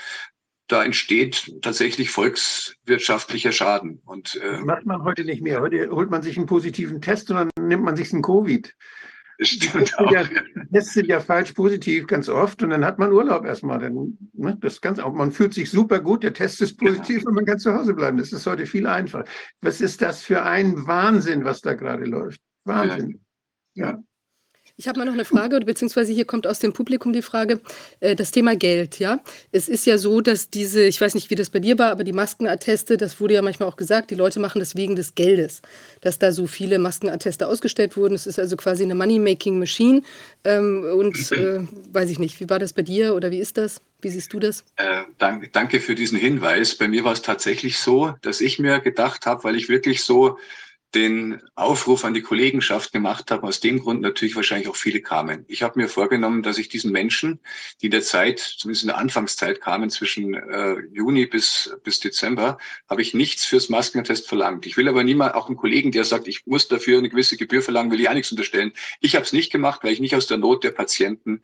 da 0.68 0.84
entsteht 0.84 1.52
tatsächlich 1.62 2.10
volkswirtschaftlicher 2.10 3.52
Schaden. 3.52 4.01
Und, 4.05 4.36
äh, 4.36 4.52
das 4.52 4.65
macht 4.65 4.86
man 4.86 5.05
heute 5.05 5.25
nicht 5.25 5.43
mehr. 5.43 5.60
Heute 5.60 5.91
holt 5.91 6.10
man 6.10 6.23
sich 6.23 6.36
einen 6.36 6.47
positiven 6.47 7.01
Test 7.01 7.31
und 7.31 7.36
dann 7.36 7.68
nimmt 7.68 7.84
man 7.84 7.97
sich 7.97 8.12
einen 8.12 8.23
Covid. 8.23 8.75
Stimmt 9.41 9.99
auch. 9.99 10.10
Ja, 10.12 10.25
Tests 10.73 10.94
sind 10.94 11.07
ja 11.07 11.20
falsch 11.20 11.52
positiv 11.52 12.07
ganz 12.07 12.28
oft 12.28 12.62
und 12.62 12.70
dann 12.70 12.84
hat 12.84 12.99
man 12.99 13.12
Urlaub 13.12 13.44
erstmal. 13.44 13.81
Dann, 13.81 14.17
ne, 14.33 14.57
das 14.60 14.81
ganz, 14.81 14.99
man 14.99 15.33
fühlt 15.33 15.55
sich 15.55 15.70
super 15.70 16.01
gut, 16.01 16.23
der 16.23 16.33
Test 16.33 16.62
ist 16.62 16.78
positiv 16.78 17.23
ja. 17.23 17.28
und 17.28 17.34
man 17.34 17.44
kann 17.44 17.59
zu 17.59 17.75
Hause 17.75 17.94
bleiben. 17.94 18.18
Das 18.18 18.33
ist 18.33 18.47
heute 18.47 18.65
viel 18.65 18.86
einfacher. 18.86 19.25
Was 19.60 19.81
ist 19.81 20.02
das 20.02 20.23
für 20.23 20.44
ein 20.44 20.86
Wahnsinn, 20.86 21.44
was 21.44 21.60
da 21.60 21.75
gerade 21.75 22.05
läuft? 22.05 22.41
Wahnsinn. 22.65 23.20
ja. 23.75 23.91
ja. 23.91 24.02
Ich 24.77 24.89
habe 24.89 24.99
mal 24.99 25.05
noch 25.05 25.12
eine 25.12 25.25
Frage, 25.25 25.61
beziehungsweise 25.61 26.12
hier 26.12 26.25
kommt 26.25 26.49
aus 26.49 26.59
dem 26.59 26.73
Publikum 26.73 27.12
die 27.12 27.23
Frage, 27.23 27.61
äh, 28.01 28.17
das 28.17 28.33
Thema 28.33 28.57
Geld, 28.57 28.99
ja. 28.99 29.20
Es 29.53 29.69
ist 29.69 29.86
ja 29.86 29.99
so, 29.99 30.20
dass 30.20 30.51
diese, 30.51 30.85
ich 30.85 31.01
weiß 31.01 31.15
nicht, 31.15 31.31
wie 31.31 31.36
das 31.36 31.49
bei 31.49 31.61
dir 31.61 31.78
war, 31.78 31.93
aber 31.93 32.03
die 32.03 32.12
Maskenatteste, 32.12 32.97
das 32.97 33.20
wurde 33.20 33.35
ja 33.35 33.43
manchmal 33.43 33.69
auch 33.69 33.77
gesagt, 33.77 34.11
die 34.11 34.17
Leute 34.17 34.41
machen 34.41 34.59
das 34.59 34.75
wegen 34.75 34.97
des 34.97 35.15
Geldes, 35.15 35.62
dass 36.01 36.19
da 36.19 36.33
so 36.33 36.49
viele 36.49 36.81
Maskenatteste 36.81 37.47
ausgestellt 37.47 37.97
wurden. 37.97 38.15
Es 38.15 38.27
ist 38.27 38.41
also 38.41 38.57
quasi 38.57 38.83
eine 38.83 38.97
Money-Making-Machine. 38.97 40.03
Ähm, 40.43 40.85
und 40.99 41.31
äh, 41.31 41.61
weiß 41.93 42.11
ich 42.11 42.19
nicht, 42.19 42.41
wie 42.41 42.51
war 42.51 42.59
das 42.59 42.73
bei 42.73 42.83
dir 42.83 43.15
oder 43.15 43.31
wie 43.31 43.39
ist 43.39 43.57
das? 43.57 43.81
Wie 44.01 44.09
siehst 44.09 44.33
du 44.33 44.41
das? 44.41 44.65
Äh, 44.75 45.03
danke, 45.19 45.51
danke 45.53 45.78
für 45.78 45.94
diesen 45.94 46.19
Hinweis. 46.19 46.75
Bei 46.75 46.89
mir 46.89 47.05
war 47.05 47.12
es 47.12 47.23
tatsächlich 47.23 47.78
so, 47.78 48.12
dass 48.23 48.41
ich 48.41 48.59
mir 48.59 48.81
gedacht 48.81 49.25
habe, 49.25 49.44
weil 49.44 49.55
ich 49.55 49.69
wirklich 49.69 50.03
so 50.03 50.36
den 50.94 51.40
Aufruf 51.55 52.05
an 52.05 52.14
die 52.14 52.23
Kollegenschaft 52.23 52.92
gemacht 52.92 53.31
habe, 53.31 53.47
aus 53.47 53.60
dem 53.60 53.81
Grund 53.81 54.00
natürlich 54.00 54.36
wahrscheinlich 54.36 54.68
auch 54.68 54.76
viele 54.76 55.00
kamen. 55.00 55.44
Ich 55.48 55.62
habe 55.62 55.81
mir 55.81 55.89
vorgenommen, 55.89 56.42
dass 56.42 56.58
ich 56.58 56.68
diesen 56.68 56.92
Menschen, 56.92 57.40
die 57.81 57.86
in 57.86 57.92
der 57.92 58.02
Zeit, 58.02 58.39
zumindest 58.39 58.84
in 58.84 58.89
der 58.89 58.98
Anfangszeit 58.98 59.60
kamen, 59.60 59.90
zwischen 59.90 60.34
äh, 60.34 60.76
Juni 60.92 61.26
bis, 61.26 61.76
bis 61.82 62.00
Dezember, 62.00 62.58
habe 62.89 63.02
ich 63.02 63.14
nichts 63.14 63.44
fürs 63.44 63.68
Maskentest 63.68 64.28
verlangt. 64.28 64.66
Ich 64.66 64.76
will 64.76 64.89
aber 64.89 65.05
niemand, 65.05 65.34
auch 65.34 65.48
einen 65.48 65.56
Kollegen, 65.56 65.92
der 65.92 66.05
sagt, 66.05 66.28
ich 66.28 66.47
muss 66.47 66.68
dafür 66.68 66.98
eine 66.98 67.08
gewisse 67.08 67.36
Gebühr 67.36 67.62
verlangen, 67.62 67.90
will 67.90 68.00
ich 68.00 68.08
auch 68.08 68.14
nichts 68.14 68.31
unterstellen. 68.31 68.73
Ich 69.00 69.16
habe 69.16 69.24
es 69.24 69.32
nicht 69.32 69.50
gemacht, 69.50 69.81
weil 69.82 69.92
ich 69.92 70.00
nicht 70.00 70.14
aus 70.14 70.26
der 70.26 70.39
Not 70.39 70.64
der 70.64 70.70
Patienten 70.70 71.42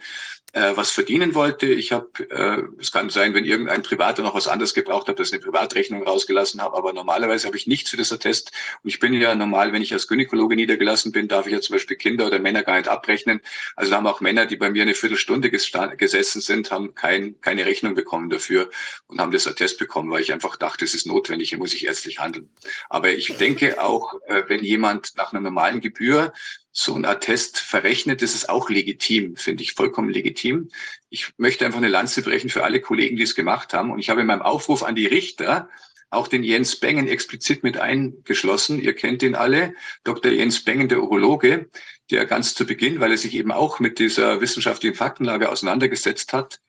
äh, 0.52 0.76
was 0.76 0.90
verdienen 0.90 1.34
wollte. 1.34 1.66
Ich 1.66 1.92
habe, 1.92 2.08
äh, 2.30 2.62
es 2.80 2.90
kann 2.90 3.10
sein, 3.10 3.34
wenn 3.34 3.44
irgendein 3.44 3.82
Privater 3.82 4.22
noch 4.22 4.34
was 4.34 4.48
anderes 4.48 4.74
gebraucht 4.74 5.08
hat, 5.08 5.18
dass 5.18 5.28
ich 5.28 5.34
eine 5.34 5.42
Privatrechnung 5.42 6.02
rausgelassen 6.02 6.60
habe, 6.60 6.76
aber 6.76 6.92
normalerweise 6.92 7.46
habe 7.46 7.56
ich 7.56 7.66
nichts 7.66 7.90
für 7.90 7.96
das 7.96 8.12
Attest 8.12 8.52
und 8.82 8.88
ich 8.90 8.98
bin 8.98 9.14
ja 9.14 9.34
normal, 9.41 9.73
wenn 9.73 9.83
ich 9.83 9.93
als 9.93 10.07
Gynäkologe 10.07 10.55
niedergelassen 10.55 11.10
bin, 11.10 11.27
darf 11.27 11.47
ich 11.47 11.52
ja 11.52 11.60
zum 11.60 11.75
Beispiel 11.75 11.97
Kinder 11.97 12.27
oder 12.27 12.39
Männer 12.39 12.62
gar 12.62 12.77
nicht 12.77 12.89
abrechnen. 12.89 13.41
Also 13.75 13.94
haben 13.94 14.07
auch 14.07 14.20
Männer, 14.20 14.47
die 14.47 14.57
bei 14.57 14.70
mir 14.70 14.83
eine 14.83 14.94
Viertelstunde 14.94 15.51
gesessen 15.51 16.41
sind, 16.41 16.70
haben 16.70 16.94
kein, 16.94 17.41
keine 17.41 17.67
Rechnung 17.67 17.94
bekommen 17.94 18.31
dafür 18.31 18.70
und 19.09 19.20
haben 19.20 19.33
das 19.33 19.49
Attest 19.49 19.78
bekommen, 19.78 20.10
weil 20.10 20.23
ich 20.23 20.33
einfach 20.33 20.57
dachte, 20.57 20.85
es 20.85 20.94
ist 20.94 21.07
notwendig, 21.07 21.49
hier 21.49 21.59
muss 21.59 21.75
ich 21.75 21.86
ärztlich 21.86 22.20
handeln. 22.20 22.49
Aber 22.89 23.10
ich 23.10 23.36
denke 23.36 23.83
auch, 23.83 24.15
äh, 24.28 24.44
wenn 24.47 24.62
jemand 24.62 25.17
nach 25.17 25.33
einer 25.33 25.41
normalen 25.41 25.81
Gebühr 25.81 26.33
so 26.73 26.94
ein 26.94 27.05
Attest 27.05 27.59
verrechnet, 27.59 28.23
das 28.23 28.35
ist 28.35 28.49
auch 28.49 28.70
legitim, 28.70 29.36
finde 29.36 29.65
ich 29.65 29.73
vollkommen 29.73 30.10
legitim. 30.10 30.70
Ich 31.09 31.33
möchte 31.36 31.67
einfach 31.67 31.78
eine 31.78 31.89
Lanze 31.89 32.23
brechen 32.23 32.49
für 32.49 32.62
alle 32.62 32.81
Kollegen, 32.81 33.17
die 33.17 33.25
es 33.25 33.35
gemacht 33.35 33.75
haben. 33.75 33.91
Und 33.91 33.99
ich 33.99 34.09
habe 34.09 34.20
in 34.20 34.28
meinem 34.28 34.43
Aufruf 34.43 34.85
an 34.85 34.94
die 34.94 35.07
Richter 35.07 35.69
auch 36.10 36.28
den 36.28 36.42
Jens 36.42 36.76
Bengen 36.76 37.08
explizit 37.08 37.62
mit 37.62 37.78
eingeschlossen. 37.78 38.80
Ihr 38.80 38.94
kennt 38.94 39.22
ihn 39.22 39.34
alle, 39.34 39.74
Dr. 40.05 40.32
Jens 40.32 40.64
Bengen, 40.64 40.89
der 40.89 41.02
Urologe, 41.02 41.70
der 42.10 42.26
ganz 42.26 42.55
zu 42.55 42.66
Beginn, 42.66 43.00
weil 43.00 43.12
er 43.12 43.18
sich 43.18 43.34
eben 43.34 43.52
auch 43.52 43.78
mit 43.78 43.98
dieser 43.98 44.40
wissenschaftlichen 44.40 44.97
Faktenlage 44.97 45.48
auseinandergesetzt 45.48 46.32
hat, 46.32 46.60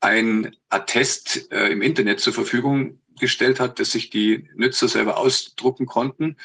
ein 0.00 0.54
Attest 0.68 1.50
äh, 1.52 1.68
im 1.68 1.80
Internet 1.80 2.20
zur 2.20 2.32
Verfügung 2.32 3.00
gestellt 3.18 3.60
hat, 3.60 3.78
dass 3.78 3.92
sich 3.92 4.10
die 4.10 4.48
Nützer 4.54 4.88
selber 4.88 5.16
ausdrucken 5.16 5.86
konnten 5.86 6.36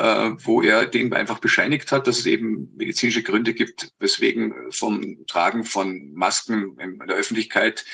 wo 0.00 0.62
er 0.62 0.86
denen 0.86 1.12
einfach 1.12 1.38
bescheinigt 1.40 1.90
hat, 1.90 2.06
dass 2.06 2.20
es 2.20 2.26
eben 2.26 2.72
medizinische 2.76 3.22
Gründe 3.22 3.52
gibt, 3.52 3.92
weswegen 3.98 4.54
vom 4.70 5.26
Tragen 5.26 5.64
von 5.64 6.12
Masken 6.14 6.78
in 6.78 6.98
der 6.98 7.16
Öffentlichkeit 7.16 7.84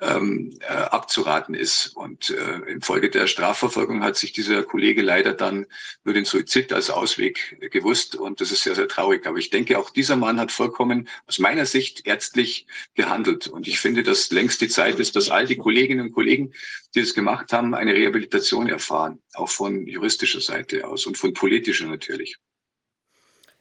ähm, 0.00 0.56
äh, 0.60 0.72
abzuraten 0.72 1.54
ist. 1.54 1.88
Und 1.96 2.30
äh, 2.30 2.70
infolge 2.70 3.10
der 3.10 3.26
Strafverfolgung 3.26 4.02
hat 4.02 4.16
sich 4.16 4.32
dieser 4.32 4.62
Kollege 4.62 5.02
leider 5.02 5.34
dann 5.34 5.66
nur 6.04 6.14
den 6.14 6.24
Suizid 6.24 6.72
als 6.72 6.88
Ausweg 6.88 7.58
gewusst. 7.70 8.16
Und 8.16 8.40
das 8.40 8.52
ist 8.52 8.62
sehr, 8.62 8.74
sehr 8.74 8.88
traurig. 8.88 9.26
Aber 9.26 9.38
ich 9.38 9.50
denke, 9.50 9.78
auch 9.78 9.90
dieser 9.90 10.16
Mann 10.16 10.40
hat 10.40 10.52
vollkommen 10.52 11.08
aus 11.26 11.38
meiner 11.38 11.66
Sicht 11.66 12.06
ärztlich 12.06 12.66
gehandelt. 12.94 13.48
Und 13.48 13.68
ich 13.68 13.80
finde, 13.80 14.02
dass 14.02 14.30
längst 14.30 14.60
die 14.60 14.68
Zeit 14.68 14.98
ist, 14.98 15.14
dass 15.16 15.30
all 15.30 15.46
die 15.46 15.56
Kolleginnen 15.56 16.06
und 16.06 16.12
Kollegen, 16.12 16.54
die 16.94 17.00
es 17.00 17.14
gemacht 17.14 17.52
haben, 17.52 17.74
eine 17.74 17.94
Rehabilitation 17.94 18.68
erfahren, 18.68 19.20
auch 19.34 19.48
von 19.48 19.86
juristischer 19.86 20.40
Seite 20.40 20.86
aus 20.86 21.06
und 21.06 21.16
von 21.16 21.32
politischer 21.32 21.86
natürlich. 21.86 22.36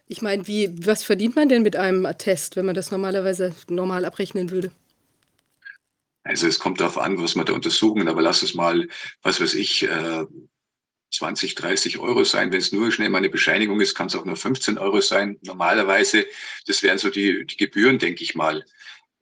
Ich 0.07 0.23
meine, 0.23 0.47
wie, 0.47 0.71
was 0.85 1.03
verdient 1.03 1.35
man 1.35 1.49
denn 1.49 1.61
mit 1.61 1.75
einem 1.75 2.05
Attest, 2.05 2.55
wenn 2.55 2.65
man 2.65 2.73
das 2.73 2.89
normalerweise 2.89 3.55
normal 3.67 4.05
abrechnen 4.05 4.49
würde? 4.49 4.71
Also 6.23 6.47
es 6.47 6.59
kommt 6.59 6.79
darauf 6.79 6.97
an, 6.97 7.21
was 7.21 7.35
man 7.35 7.45
da 7.45 7.53
untersuchen, 7.53 8.07
aber 8.07 8.21
lass 8.21 8.41
es 8.41 8.55
mal, 8.55 8.87
was 9.21 9.39
weiß 9.39 9.53
ich, 9.53 9.87
20, 11.11 11.51
äh, 11.51 11.55
30 11.55 11.99
Euro 11.99 12.23
sein. 12.23 12.51
Wenn 12.51 12.59
es 12.59 12.71
nur 12.71 12.91
schnell 12.91 13.09
mal 13.09 13.19
eine 13.19 13.29
Bescheinigung 13.29 13.79
ist, 13.81 13.95
kann 13.95 14.07
es 14.07 14.15
auch 14.15 14.25
nur 14.25 14.35
15 14.35 14.79
Euro 14.79 14.99
sein. 15.01 15.37
Normalerweise, 15.41 16.25
das 16.65 16.81
wären 16.81 16.97
so 16.97 17.09
die, 17.09 17.45
die 17.45 17.57
Gebühren, 17.57 17.99
denke 17.99 18.23
ich 18.23 18.33
mal. 18.35 18.65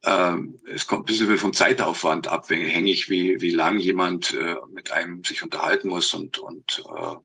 Ähm, 0.03 0.59
es 0.71 0.85
kommt 0.85 1.03
ein 1.03 1.05
bisschen 1.05 1.37
vom 1.37 1.53
Zeitaufwand 1.53 2.27
abhängig, 2.27 3.09
wie, 3.09 3.41
wie 3.41 3.49
lang 3.49 3.79
jemand 3.79 4.33
äh, 4.33 4.55
mit 4.71 4.91
einem 4.91 5.23
sich 5.23 5.43
unterhalten 5.43 5.89
muss. 5.89 6.13
Und, 6.13 6.37
und 6.37 6.83
äh, 6.87 7.15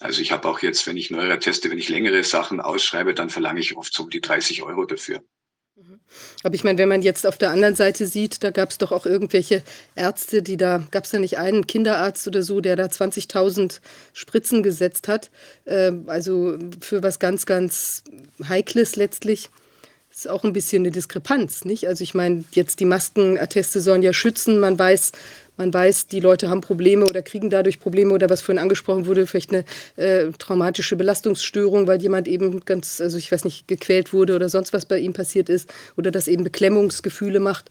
also 0.00 0.20
ich 0.20 0.32
habe 0.32 0.48
auch 0.48 0.60
jetzt, 0.60 0.86
wenn 0.86 0.96
ich 0.96 1.10
neuere 1.10 1.38
teste, 1.38 1.70
wenn 1.70 1.78
ich 1.78 1.88
längere 1.88 2.24
Sachen 2.24 2.60
ausschreibe, 2.60 3.14
dann 3.14 3.30
verlange 3.30 3.60
ich 3.60 3.76
oft 3.76 3.94
so 3.94 4.04
um 4.04 4.10
die 4.10 4.20
30 4.20 4.62
Euro 4.64 4.84
dafür. 4.84 5.22
Mhm. 5.76 6.00
Aber 6.42 6.54
ich 6.54 6.64
meine, 6.64 6.78
wenn 6.78 6.88
man 6.88 7.02
jetzt 7.02 7.26
auf 7.26 7.38
der 7.38 7.50
anderen 7.50 7.76
Seite 7.76 8.06
sieht, 8.06 8.42
da 8.42 8.50
gab 8.50 8.70
es 8.70 8.78
doch 8.78 8.90
auch 8.90 9.06
irgendwelche 9.06 9.62
Ärzte, 9.94 10.42
die 10.42 10.56
da, 10.56 10.82
gab 10.90 11.04
es 11.04 11.12
da 11.12 11.20
nicht 11.20 11.38
einen 11.38 11.66
Kinderarzt 11.68 12.26
oder 12.26 12.42
so, 12.42 12.60
der 12.60 12.74
da 12.74 12.86
20.000 12.86 13.80
Spritzen 14.12 14.64
gesetzt 14.64 15.06
hat. 15.06 15.30
Äh, 15.64 15.92
also 16.06 16.58
für 16.80 17.04
was 17.04 17.20
ganz, 17.20 17.46
ganz 17.46 18.02
Heikles 18.48 18.96
letztlich 18.96 19.48
ist 20.16 20.30
auch 20.30 20.44
ein 20.44 20.54
bisschen 20.54 20.82
eine 20.82 20.90
Diskrepanz, 20.90 21.66
nicht? 21.66 21.86
Also 21.86 22.02
ich 22.02 22.14
meine, 22.14 22.44
jetzt 22.52 22.80
die 22.80 22.86
Maskenatteste 22.86 23.82
sollen 23.82 24.02
ja 24.02 24.14
schützen. 24.14 24.58
Man 24.58 24.78
weiß, 24.78 25.12
man 25.58 25.74
weiß, 25.74 26.06
die 26.06 26.20
Leute 26.20 26.48
haben 26.48 26.62
Probleme 26.62 27.04
oder 27.04 27.20
kriegen 27.20 27.50
dadurch 27.50 27.80
Probleme 27.80 28.14
oder 28.14 28.30
was 28.30 28.40
vorhin 28.40 28.62
angesprochen 28.62 29.04
wurde, 29.04 29.26
vielleicht 29.26 29.52
eine 29.52 29.64
äh, 29.96 30.32
traumatische 30.38 30.96
Belastungsstörung, 30.96 31.86
weil 31.86 32.00
jemand 32.00 32.28
eben 32.28 32.64
ganz, 32.64 32.98
also 33.02 33.18
ich 33.18 33.30
weiß 33.30 33.44
nicht, 33.44 33.68
gequält 33.68 34.14
wurde 34.14 34.34
oder 34.34 34.48
sonst 34.48 34.72
was 34.72 34.86
bei 34.86 34.98
ihm 34.98 35.12
passiert 35.12 35.50
ist 35.50 35.70
oder 35.98 36.10
das 36.10 36.28
eben 36.28 36.44
Beklemmungsgefühle 36.44 37.38
macht, 37.38 37.68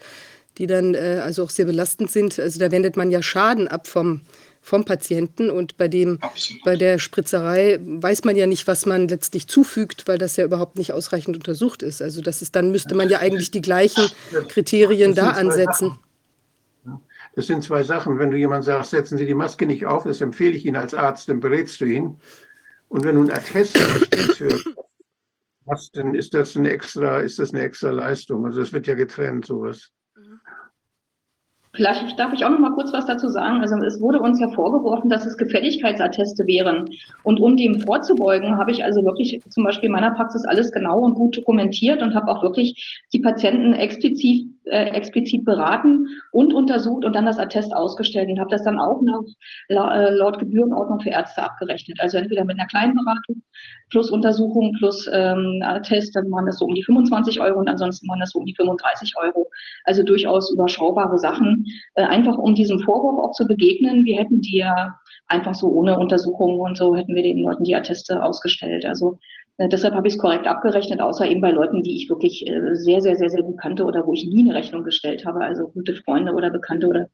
die 0.59 0.67
dann 0.67 0.93
äh, 0.93 1.21
also 1.23 1.43
auch 1.43 1.49
sehr 1.49 1.65
belastend 1.65 2.11
sind. 2.11 2.39
Also 2.39 2.59
da 2.59 2.69
wendet 2.69 2.95
man 2.95 3.09
ja 3.09 3.23
Schaden 3.23 3.67
ab 3.67 3.87
vom, 3.87 4.21
vom 4.65 4.83
Patienten 4.83 5.51
und 5.51 5.77
bei 5.77 5.87
dem, 5.87 6.17
Absolut. 6.21 6.63
bei 6.63 6.75
der 6.75 6.97
Spritzerei 6.97 7.79
weiß 7.79 8.23
man 8.23 8.35
ja 8.35 8.47
nicht, 8.47 8.65
was 8.65 8.87
man 8.87 9.07
letztlich 9.07 9.45
zufügt, 9.45 10.07
weil 10.07 10.17
das 10.17 10.37
ja 10.37 10.43
überhaupt 10.43 10.75
nicht 10.75 10.91
ausreichend 10.91 11.37
untersucht 11.37 11.83
ist. 11.83 12.01
Also 12.01 12.19
das 12.21 12.41
ist, 12.41 12.55
dann 12.55 12.71
müsste 12.71 12.95
man 12.95 13.07
ja 13.07 13.19
eigentlich 13.19 13.51
die 13.51 13.61
gleichen 13.61 14.09
Kriterien 14.47 15.13
da 15.13 15.29
ansetzen. 15.31 15.99
Das 17.35 17.45
sind 17.45 17.63
zwei 17.63 17.83
Sachen. 17.83 18.17
Wenn 18.17 18.31
du 18.31 18.37
jemand 18.37 18.63
sagst, 18.63 18.89
setzen 18.89 19.19
Sie 19.19 19.27
die 19.27 19.35
Maske 19.35 19.67
nicht 19.67 19.85
auf, 19.85 20.03
das 20.03 20.19
empfehle 20.21 20.55
ich 20.55 20.65
Ihnen 20.65 20.77
als 20.77 20.95
Arzt, 20.95 21.29
dann 21.29 21.41
berätst 21.41 21.79
du 21.81 21.85
ihn. 21.85 22.17
Und 22.87 23.03
wenn 23.03 23.15
du 23.15 23.21
einen 23.21 23.31
Attest 23.31 23.77
für 23.77 24.49
hast, 25.69 25.95
dann 25.95 26.15
ist 26.15 26.33
das 26.33 26.57
eine 26.57 26.71
extra, 26.71 27.19
ist 27.19 27.37
das 27.37 27.53
eine 27.53 27.61
extra 27.61 27.91
Leistung. 27.91 28.47
Also 28.47 28.61
es 28.61 28.73
wird 28.73 28.87
ja 28.87 28.95
getrennt, 28.95 29.45
sowas. 29.45 29.91
Vielleicht 31.75 32.17
darf 32.17 32.33
ich 32.33 32.45
auch 32.45 32.49
noch 32.49 32.59
mal 32.59 32.71
kurz 32.71 32.93
was 32.93 33.05
dazu 33.05 33.27
sagen. 33.27 33.61
Also 33.61 33.75
es 33.77 33.99
wurde 33.99 34.19
uns 34.19 34.39
ja 34.39 34.49
vorgeworfen, 34.49 35.09
dass 35.09 35.25
es 35.25 35.37
Gefälligkeitsatteste 35.37 36.47
wären. 36.47 36.89
Und 37.23 37.39
um 37.39 37.57
dem 37.57 37.81
vorzubeugen, 37.81 38.57
habe 38.57 38.71
ich 38.71 38.83
also 38.83 39.03
wirklich 39.03 39.41
zum 39.49 39.63
Beispiel 39.63 39.87
in 39.87 39.91
meiner 39.91 40.11
Praxis 40.11 40.45
alles 40.45 40.71
genau 40.71 40.99
und 40.99 41.15
gut 41.15 41.37
dokumentiert 41.37 42.01
und 42.01 42.15
habe 42.15 42.31
auch 42.31 42.41
wirklich 42.43 43.03
die 43.13 43.19
Patienten 43.19 43.73
explizit, 43.73 44.47
äh, 44.65 44.85
explizit 44.89 45.45
beraten 45.45 46.07
und 46.31 46.53
untersucht 46.53 47.05
und 47.05 47.13
dann 47.13 47.25
das 47.25 47.39
Attest 47.39 47.73
ausgestellt 47.73 48.29
und 48.29 48.39
habe 48.39 48.49
das 48.49 48.63
dann 48.63 48.79
auch 48.79 49.01
nach, 49.01 49.21
äh, 49.69 50.09
laut 50.09 50.39
Gebührenordnung 50.39 50.99
für 50.99 51.09
Ärzte 51.09 51.43
abgerechnet. 51.43 51.99
Also 51.99 52.17
entweder 52.17 52.45
mit 52.45 52.59
einer 52.59 52.67
kleinen 52.67 52.95
Beratung 52.95 53.41
plus 53.89 54.09
Untersuchung 54.09 54.73
plus 54.77 55.09
ähm, 55.11 55.61
Attest, 55.63 56.15
dann 56.15 56.31
waren 56.31 56.45
das 56.45 56.59
so 56.59 56.65
um 56.65 56.75
die 56.75 56.83
25 56.83 57.39
Euro 57.41 57.59
und 57.59 57.67
ansonsten 57.67 58.07
waren 58.07 58.19
das 58.19 58.31
so 58.31 58.39
um 58.39 58.45
die 58.45 58.55
35 58.55 59.13
Euro. 59.17 59.49
Also 59.83 60.03
durchaus 60.03 60.51
überschaubare 60.51 61.19
Sachen 61.19 61.65
äh, 61.95 62.03
einfach 62.03 62.37
um 62.37 62.55
diesem 62.55 62.79
Vorwurf 62.79 63.19
auch 63.19 63.31
zu 63.33 63.45
begegnen. 63.45 64.05
Wir 64.05 64.17
hätten 64.17 64.41
die 64.41 64.57
ja 64.57 64.99
einfach 65.27 65.55
so 65.55 65.67
ohne 65.67 65.97
Untersuchungen 65.97 66.59
und 66.59 66.77
so 66.77 66.95
hätten 66.95 67.15
wir 67.15 67.23
den 67.23 67.39
Leuten 67.39 67.63
die 67.63 67.75
Atteste 67.75 68.21
ausgestellt. 68.23 68.85
Also 68.85 69.19
äh, 69.57 69.69
deshalb 69.69 69.93
habe 69.93 70.07
ich 70.07 70.15
es 70.15 70.19
korrekt 70.19 70.47
abgerechnet, 70.47 70.99
außer 70.99 71.27
eben 71.27 71.41
bei 71.41 71.51
Leuten, 71.51 71.83
die 71.83 71.95
ich 71.95 72.09
wirklich 72.09 72.47
äh, 72.47 72.75
sehr, 72.75 73.01
sehr, 73.01 73.15
sehr, 73.15 73.29
sehr 73.29 73.43
gut 73.43 73.57
kannte 73.59 73.85
oder 73.85 74.05
wo 74.05 74.13
ich 74.13 74.25
nie 74.25 74.41
eine 74.41 74.55
Rechnung 74.55 74.83
gestellt 74.83 75.25
habe, 75.25 75.41
also 75.41 75.69
gute 75.69 75.95
Freunde 75.95 76.33
oder 76.33 76.49
Bekannte 76.49 76.87
oder 76.87 77.09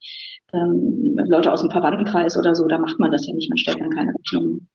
ähm, 0.53 1.19
Leute 1.25 1.51
aus 1.51 1.61
dem 1.61 1.71
Verwandtenkreis 1.71 2.37
oder 2.37 2.55
so, 2.55 2.67
da 2.67 2.77
macht 2.77 2.99
man 2.99 3.11
das 3.11 3.27
ja 3.27 3.33
nicht, 3.33 3.49
man 3.49 3.57
stellt 3.57 3.79
dann 3.79 3.91
keine 3.91 4.13
Rechnung. 4.13 4.67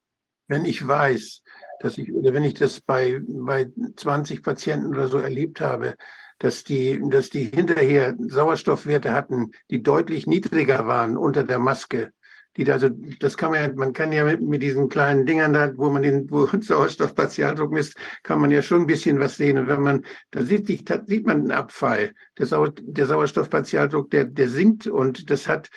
Wenn 0.49 0.65
ich 0.65 0.86
weiß, 0.86 1.43
dass 1.81 1.99
ich, 1.99 2.12
oder 2.12 2.33
wenn 2.33 2.45
ich 2.45 2.55
das 2.55 2.81
bei, 2.81 3.20
bei 3.27 3.69
20 3.97 4.43
Patienten 4.43 4.86
oder 4.89 5.09
so 5.09 5.19
erlebt 5.19 5.61
habe, 5.61 5.95
dass 6.39 6.65
die, 6.65 7.01
dass 7.09 7.31
die 7.31 7.45
hinterher 7.45 8.15
Sauerstoffwerte 8.19 9.12
hatten, 9.12 9.53
die 9.70 9.83
deutlich 9.83 10.27
niedriger 10.27 10.86
waren 10.86 11.17
unter 11.17 11.45
der 11.45 11.59
Maske. 11.59 12.12
Die 12.57 12.70
also 12.70 12.89
das 13.20 13.36
kann 13.36 13.51
man 13.51 13.60
ja, 13.62 13.73
man 13.75 13.93
kann 13.93 14.12
ja 14.12 14.25
mit, 14.25 14.41
mit 14.41 14.62
diesen 14.62 14.89
kleinen 14.89 15.26
Dingern 15.26 15.52
da, 15.52 15.76
wo 15.76 15.91
man 15.91 16.02
den 16.02 16.31
wo 16.31 16.47
Sauerstoffpartialdruck 16.60 17.73
misst, 17.73 17.97
kann 18.23 18.41
man 18.41 18.51
ja 18.51 18.62
schon 18.62 18.83
ein 18.83 18.86
bisschen 18.86 19.18
was 19.18 19.36
sehen. 19.36 19.59
Und 19.59 19.68
wenn 19.68 19.83
man, 19.83 20.05
da 20.31 20.43
sieht, 20.43 20.67
sich, 20.67 20.85
da 20.85 21.02
sieht 21.05 21.26
man 21.26 21.41
einen 21.41 21.51
Abfall. 21.51 22.15
Der, 22.39 22.47
Sau, 22.47 22.68
der 22.68 23.07
Sauerstoffpartialdruck, 23.07 24.10
der, 24.10 24.25
der 24.25 24.49
sinkt 24.49 24.86
und 24.86 25.31
das 25.31 25.49
hat, 25.49 25.68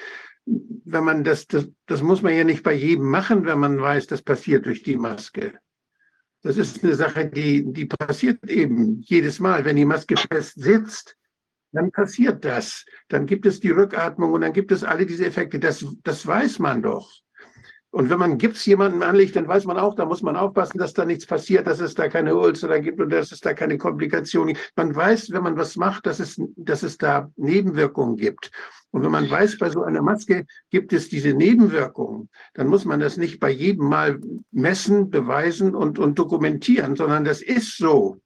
wenn 0.45 1.03
man 1.03 1.23
das, 1.23 1.47
das, 1.47 1.67
das 1.85 2.01
muss 2.01 2.21
man 2.21 2.35
ja 2.35 2.43
nicht 2.43 2.63
bei 2.63 2.73
jedem 2.73 3.09
machen, 3.09 3.45
wenn 3.45 3.59
man 3.59 3.79
weiß, 3.79 4.07
das 4.07 4.21
passiert 4.21 4.65
durch 4.65 4.83
die 4.83 4.95
Maske. 4.95 5.53
Das 6.41 6.57
ist 6.57 6.83
eine 6.83 6.95
Sache, 6.95 7.25
die, 7.27 7.65
die 7.71 7.85
passiert 7.85 8.49
eben 8.49 9.01
jedes 9.01 9.39
Mal. 9.39 9.65
Wenn 9.65 9.75
die 9.75 9.85
Maske 9.85 10.15
fest 10.15 10.53
sitzt, 10.55 11.17
dann 11.71 11.91
passiert 11.91 12.43
das. 12.45 12.85
Dann 13.07 13.25
gibt 13.25 13.45
es 13.45 13.59
die 13.59 13.71
Rückatmung 13.71 14.33
und 14.33 14.41
dann 14.41 14.53
gibt 14.53 14.71
es 14.71 14.83
alle 14.83 15.05
diese 15.05 15.25
Effekte. 15.25 15.59
Das, 15.59 15.85
das 16.03 16.25
weiß 16.25 16.59
man 16.59 16.81
doch. 16.81 17.11
Und 17.91 18.11
wenn 18.11 18.19
man 18.19 18.37
Gips 18.37 18.67
jemandem 18.67 19.01
anlegt, 19.01 19.35
dann 19.35 19.47
weiß 19.47 19.65
man 19.65 19.79
auch, 19.79 19.95
da 19.95 20.05
muss 20.05 20.21
man 20.21 20.35
aufpassen, 20.35 20.77
dass 20.77 20.93
da 20.93 21.05
nichts 21.05 21.25
passiert, 21.25 21.65
dass 21.65 21.79
es 21.79 21.95
da 21.95 22.07
keine 22.07 22.35
Ulcer 22.35 22.79
gibt 22.81 22.99
und 22.99 23.09
dass 23.09 23.31
es 23.31 23.39
da 23.39 23.55
keine 23.55 23.79
Komplikationen 23.79 24.53
gibt. 24.53 24.73
Man 24.75 24.95
weiß, 24.95 25.31
wenn 25.31 25.41
man 25.41 25.57
was 25.57 25.75
macht, 25.75 26.05
dass 26.05 26.19
es, 26.19 26.39
dass 26.55 26.83
es 26.83 26.99
da 26.99 27.31
Nebenwirkungen 27.35 28.15
gibt. 28.15 28.51
Und 28.91 29.03
wenn 29.03 29.11
man 29.11 29.29
weiß, 29.29 29.57
bei 29.57 29.71
so 29.71 29.83
einer 29.83 30.03
Maske 30.03 30.45
gibt 30.69 30.93
es 30.93 31.09
diese 31.09 31.33
Nebenwirkungen, 31.33 32.29
dann 32.53 32.67
muss 32.67 32.85
man 32.85 32.99
das 32.99 33.17
nicht 33.17 33.39
bei 33.39 33.49
jedem 33.49 33.89
Mal 33.89 34.19
messen, 34.51 35.09
beweisen 35.09 35.73
und, 35.73 35.97
und 35.97 36.19
dokumentieren, 36.19 36.95
sondern 36.95 37.23
das 37.23 37.41
ist 37.41 37.77
so. 37.77 38.17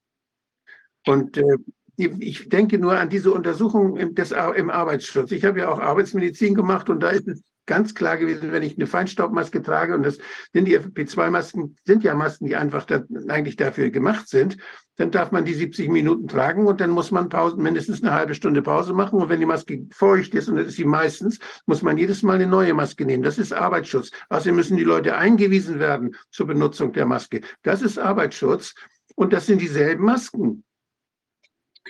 Und 1.06 1.38
äh, 1.38 1.58
ich 1.96 2.50
denke 2.50 2.80
nur 2.80 2.98
an 2.98 3.10
diese 3.10 3.32
Untersuchung 3.32 3.98
im, 3.98 4.16
des, 4.16 4.32
im 4.32 4.70
Arbeitsschutz. 4.70 5.32
Ich 5.32 5.46
habe 5.46 5.60
ja 5.60 5.70
auch 5.70 5.80
Arbeitsmedizin 5.80 6.56
gemacht 6.56 6.90
und 6.90 7.02
da 7.02 7.10
ist 7.10 7.28
es 7.28 7.44
ganz 7.66 7.96
klar 7.96 8.18
gewesen, 8.18 8.52
wenn 8.52 8.64
ich 8.64 8.78
eine 8.78 8.88
Feinstaubmaske 8.88 9.62
trage, 9.62 9.96
und 9.96 10.04
das 10.04 10.18
sind 10.54 10.66
die 10.66 10.78
FFP2-Masken, 10.78 11.78
sind 11.86 12.04
ja 12.04 12.14
Masken, 12.14 12.48
die 12.48 12.56
einfach 12.56 12.86
da, 12.86 13.04
eigentlich 13.30 13.56
dafür 13.56 13.90
gemacht 13.90 14.28
sind, 14.28 14.58
dann 14.98 15.12
darf 15.12 15.32
man 15.32 15.46
die 15.46 15.54
70 15.54 15.90
Minuten 15.90 16.28
tragen 16.28 16.68
und 16.68 16.80
dann 16.80 16.92
muss 16.92 17.10
man 17.12 17.30
Pausen, 17.30 17.64
mindestens 17.64 18.04
eine 18.04 18.14
halbe 18.14 18.36
Stunde 18.36 18.62
Pause 18.62 18.94
machen. 18.94 19.20
Und 19.20 19.30
wenn 19.30 19.40
die 19.40 19.46
Maske 19.46 19.88
feucht 19.92 20.36
ist, 20.36 20.50
und 20.50 20.58
das 20.58 20.68
ist 20.68 20.76
sie 20.76 20.86
meistens, 20.86 21.40
muss 21.66 21.82
man 21.82 21.98
jedes 21.98 22.22
Mal 22.22 22.36
eine 22.36 22.48
neue 22.48 22.74
Maske 22.74 23.06
nehmen. 23.06 23.24
Das 23.24 23.40
ist 23.40 23.54
Arbeitsschutz. 23.54 24.12
Außerdem 24.30 24.56
müssen 24.56 24.78
die 24.78 24.84
Leute 24.84 25.16
eingewiesen 25.16 25.80
werden 25.80 26.16
zur 26.30 26.48
Benutzung 26.48 26.92
der 26.94 27.06
Maske. 27.06 27.42
Das 27.64 27.82
ist 27.82 27.98
Arbeitsschutz. 27.98 28.76
Und 29.16 29.34
das 29.34 29.46
sind 29.46 29.62
dieselben 29.62 30.06
Masken. 30.06 30.64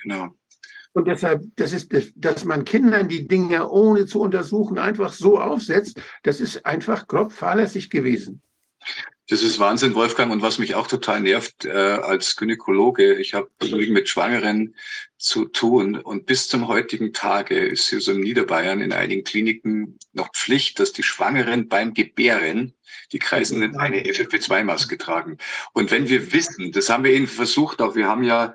Genau. 0.01 0.35
Und 0.93 1.07
deshalb, 1.07 1.43
das 1.55 1.73
ist, 1.73 1.91
dass 2.15 2.45
man 2.45 2.65
Kindern 2.65 3.09
die 3.09 3.27
Dinge 3.27 3.67
ohne 3.69 4.05
zu 4.05 4.21
untersuchen 4.21 4.77
einfach 4.77 5.11
so 5.11 5.39
aufsetzt, 5.39 5.99
das 6.21 6.39
ist 6.39 6.65
einfach 6.65 7.07
grob 7.07 7.31
fahrlässig 7.31 7.89
gewesen. 7.89 8.41
Das 9.29 9.41
ist 9.41 9.57
Wahnsinn, 9.57 9.95
Wolfgang. 9.95 10.31
Und 10.31 10.41
was 10.41 10.59
mich 10.59 10.75
auch 10.75 10.85
total 10.85 11.21
nervt 11.21 11.65
äh, 11.65 11.71
als 11.71 12.35
Gynäkologe, 12.35 13.15
ich 13.15 13.33
habe 13.33 13.49
mit 13.61 14.09
Schwangeren 14.09 14.75
zu 15.17 15.45
tun 15.45 15.95
und 15.95 16.25
bis 16.25 16.49
zum 16.49 16.67
heutigen 16.67 17.13
Tage 17.13 17.57
ist 17.57 17.89
hier 17.89 18.01
so 18.01 18.11
in 18.11 18.19
Niederbayern 18.19 18.81
in 18.81 18.91
einigen 18.91 19.23
Kliniken 19.23 19.97
noch 20.11 20.29
Pflicht, 20.33 20.79
dass 20.79 20.91
die 20.91 21.03
Schwangeren 21.03 21.69
beim 21.69 21.93
Gebären 21.93 22.73
die 23.13 23.19
Kreisenden 23.19 23.77
eine 23.77 24.03
FFP2-Maske 24.03 24.97
tragen. 24.97 25.37
Und 25.71 25.89
wenn 25.91 26.09
wir 26.09 26.33
wissen, 26.33 26.73
das 26.73 26.89
haben 26.89 27.05
wir 27.05 27.11
eben 27.11 27.27
versucht, 27.27 27.81
auch 27.81 27.95
wir 27.95 28.07
haben 28.07 28.23
ja 28.23 28.53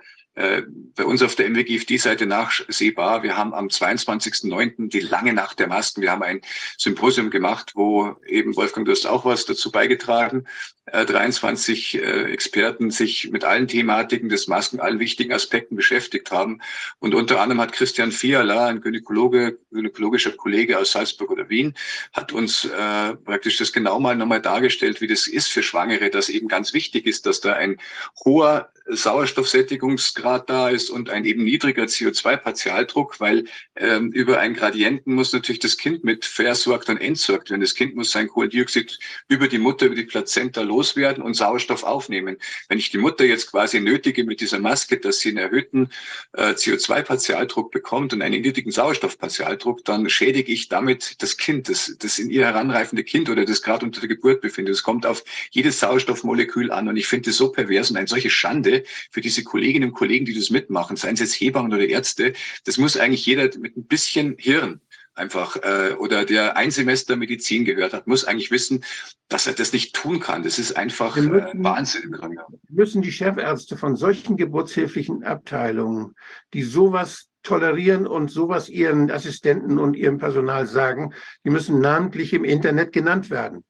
bei 0.94 1.04
uns 1.04 1.22
auf 1.22 1.34
der 1.34 1.48
MWGFD-Seite 1.50 2.26
nachsehbar. 2.26 3.22
Wir 3.22 3.36
haben 3.36 3.54
am 3.54 3.68
22.09. 3.68 4.88
die 4.88 5.00
lange 5.00 5.32
Nacht 5.32 5.58
der 5.58 5.66
Masken. 5.66 6.02
Wir 6.02 6.12
haben 6.12 6.22
ein 6.22 6.40
Symposium 6.76 7.30
gemacht, 7.30 7.72
wo 7.74 8.16
eben, 8.26 8.54
Wolfgang, 8.56 8.86
du 8.86 8.92
hast 8.92 9.06
auch 9.06 9.24
was 9.24 9.46
dazu 9.46 9.72
beigetragen, 9.72 10.46
äh, 10.92 11.04
23 11.04 11.96
äh, 11.96 12.32
Experten 12.32 12.90
sich 12.90 13.30
mit 13.30 13.44
allen 13.44 13.68
Thematiken 13.68 14.28
des 14.28 14.48
Masken, 14.48 14.80
allen 14.80 15.00
wichtigen 15.00 15.32
Aspekten 15.32 15.76
beschäftigt 15.76 16.30
haben. 16.30 16.60
Und 16.98 17.14
unter 17.14 17.40
anderem 17.40 17.60
hat 17.60 17.72
Christian 17.72 18.12
Fiala, 18.12 18.66
ein 18.66 18.80
Gynäkologe, 18.80 19.58
gynäkologischer 19.70 20.32
Kollege 20.32 20.78
aus 20.78 20.92
Salzburg 20.92 21.30
oder 21.30 21.48
Wien, 21.48 21.74
hat 22.12 22.32
uns 22.32 22.64
äh, 22.64 23.14
praktisch 23.14 23.58
das 23.58 23.72
genau 23.72 24.00
mal 24.00 24.16
nochmal 24.16 24.40
dargestellt, 24.40 25.00
wie 25.00 25.06
das 25.06 25.26
ist 25.26 25.48
für 25.48 25.62
Schwangere, 25.62 26.10
dass 26.10 26.28
eben 26.28 26.48
ganz 26.48 26.72
wichtig 26.72 27.06
ist, 27.06 27.26
dass 27.26 27.40
da 27.40 27.54
ein 27.54 27.78
hoher 28.24 28.70
Sauerstoffsättigungsgrad 28.88 30.48
da 30.48 30.70
ist 30.70 30.90
und 30.90 31.10
ein 31.10 31.24
eben 31.24 31.44
niedriger 31.44 31.84
CO2-Partialdruck, 31.84 33.20
weil 33.20 33.44
ähm, 33.76 34.10
über 34.12 34.38
einen 34.38 34.54
Gradienten 34.54 35.14
muss 35.14 35.32
natürlich 35.32 35.60
das 35.60 35.76
Kind 35.76 36.04
mit 36.04 36.24
versorgt 36.24 36.88
und 36.88 36.96
entsorgt 36.98 37.50
werden. 37.50 37.60
Das 37.60 37.74
Kind 37.74 37.96
muss 37.96 38.10
sein 38.10 38.28
Kohlendioxid 38.28 38.98
über 39.28 39.48
die 39.48 39.58
Mutter, 39.58 39.86
über 39.86 39.94
die 39.94 40.04
Plazenta 40.04 40.62
loswerden 40.62 41.22
und 41.22 41.34
Sauerstoff 41.34 41.84
aufnehmen. 41.84 42.38
Wenn 42.68 42.78
ich 42.78 42.90
die 42.90 42.98
Mutter 42.98 43.24
jetzt 43.24 43.50
quasi 43.50 43.80
nötige 43.80 44.24
mit 44.24 44.40
dieser 44.40 44.58
Maske, 44.58 44.98
dass 44.98 45.20
sie 45.20 45.30
einen 45.30 45.38
erhöhten 45.38 45.90
äh, 46.32 46.52
CO2-Partialdruck 46.52 47.70
bekommt 47.70 48.12
und 48.14 48.22
einen 48.22 48.40
niedrigen 48.40 48.70
Sauerstoffpartialdruck, 48.70 49.84
dann 49.84 50.08
schädige 50.08 50.52
ich 50.52 50.68
damit 50.68 51.22
das 51.22 51.36
Kind, 51.36 51.68
das, 51.68 51.94
das 51.98 52.18
in 52.18 52.30
ihr 52.30 52.46
heranreifende 52.46 53.04
Kind 53.04 53.28
oder 53.28 53.44
das 53.44 53.62
gerade 53.62 53.84
unter 53.84 54.00
der 54.00 54.08
Geburt 54.08 54.40
befindet. 54.40 54.74
Es 54.74 54.82
kommt 54.82 55.04
auf 55.04 55.24
jedes 55.50 55.80
Sauerstoffmolekül 55.80 56.70
an 56.70 56.88
und 56.88 56.96
ich 56.96 57.06
finde 57.06 57.30
das 57.30 57.36
so 57.36 57.52
pervers 57.52 57.90
und 57.90 57.96
eine 57.96 58.08
solche 58.08 58.30
Schande 58.30 58.77
für 59.10 59.20
diese 59.20 59.44
Kolleginnen 59.44 59.90
und 59.90 59.94
Kollegen, 59.94 60.24
die 60.24 60.34
das 60.34 60.50
mitmachen, 60.50 60.96
seien 60.96 61.14
es 61.14 61.20
jetzt 61.20 61.34
Hebammen 61.34 61.72
oder 61.72 61.86
Ärzte. 61.86 62.32
Das 62.64 62.78
muss 62.78 62.96
eigentlich 62.96 63.26
jeder 63.26 63.44
mit 63.58 63.76
ein 63.76 63.86
bisschen 63.86 64.36
Hirn 64.38 64.80
einfach 65.18 65.56
äh, 65.56 65.94
oder 65.98 66.24
der 66.24 66.56
ein 66.56 66.70
Semester 66.70 67.16
Medizin 67.16 67.64
gehört 67.64 67.92
hat, 67.92 68.06
muss 68.06 68.24
eigentlich 68.24 68.50
wissen, 68.50 68.84
dass 69.28 69.46
er 69.46 69.52
das 69.52 69.72
nicht 69.72 69.94
tun 69.94 70.20
kann. 70.20 70.42
Das 70.44 70.58
ist 70.58 70.76
einfach 70.76 71.16
äh, 71.16 71.22
müssen- 71.22 71.64
Wahnsinn 71.64 72.02
im 72.04 72.12
Grunde. 72.12 72.42
Müssen 72.68 73.02
die 73.02 73.12
Chefärzte 73.12 73.76
von 73.76 73.96
solchen 73.96 74.36
geburtshilflichen 74.36 75.24
Abteilungen, 75.24 76.14
die 76.54 76.62
sowas 76.62 77.26
tolerieren 77.42 78.06
und 78.06 78.30
sowas 78.30 78.68
ihren 78.68 79.10
Assistenten 79.10 79.78
und 79.78 79.94
ihrem 79.96 80.18
Personal 80.18 80.66
sagen, 80.66 81.12
die 81.44 81.50
müssen 81.50 81.80
namentlich 81.80 82.32
im 82.32 82.44
Internet 82.44 82.92
genannt 82.92 83.30
werden. 83.30 83.64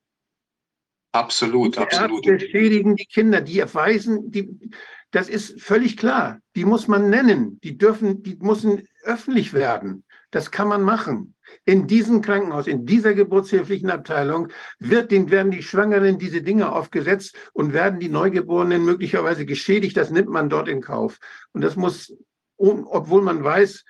Absolut, 1.13 1.77
die 1.77 1.81
absolut. 1.81 2.27
Ärzte 2.27 2.49
schädigen 2.51 2.97
die 2.97 3.07
Kinder, 3.07 3.41
die 3.41 3.59
erweisen, 3.59 4.31
die, 4.31 4.51
das 5.11 5.29
ist 5.29 5.61
völlig 5.61 5.97
klar. 5.97 6.41
Die 6.55 6.65
muss 6.65 6.89
man 6.89 7.09
nennen. 7.11 7.59
Die 7.63 7.79
dürfen, 7.79 8.23
die 8.23 8.37
müssen 8.41 8.87
öffentlich 9.05 9.55
werden. 9.55 10.05
Das 10.31 10.51
kann 10.51 10.69
man 10.69 10.83
machen. 10.83 11.35
In 11.65 11.87
diesem 11.87 12.21
Krankenhaus, 12.21 12.67
in 12.67 12.85
dieser 12.85 13.15
geburtshilflichen 13.15 13.89
Abteilung 13.89 14.49
wird 14.79 15.11
den, 15.11 15.31
werden 15.31 15.51
die 15.51 15.63
Schwangeren 15.63 16.19
diese 16.19 16.43
Dinge 16.43 16.71
aufgesetzt 16.71 17.35
und 17.55 17.73
werden 17.73 18.01
die 18.01 18.11
Neugeborenen 18.11 18.85
möglicherweise 18.85 19.47
geschädigt. 19.47 19.97
Das 19.97 20.11
nimmt 20.11 20.29
man 20.29 20.51
dort 20.51 20.69
in 20.69 20.83
Kauf. 20.83 21.19
Und 21.53 21.63
das 21.63 21.77
muss, 21.77 22.15
obwohl 22.59 23.23
man 23.23 23.43
weiß, 23.43 23.85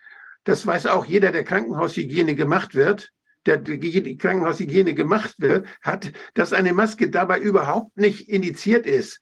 das 0.44 0.64
weiß 0.64 0.86
auch 0.86 1.05
jeder, 1.05 1.32
der 1.32 1.42
Krankenhaushygiene 1.42 2.36
gemacht 2.36 2.76
wird, 2.76 3.10
der 3.44 3.56
die 3.56 4.16
Krankenhaushygiene 4.16 4.94
gemacht 4.94 5.34
wird, 5.38 5.66
hat, 5.82 6.12
dass 6.34 6.52
eine 6.52 6.72
Maske 6.72 7.10
dabei 7.10 7.40
überhaupt 7.40 7.97
nicht 7.97 8.28
indiziert 8.28 8.86
ist. 8.86 9.20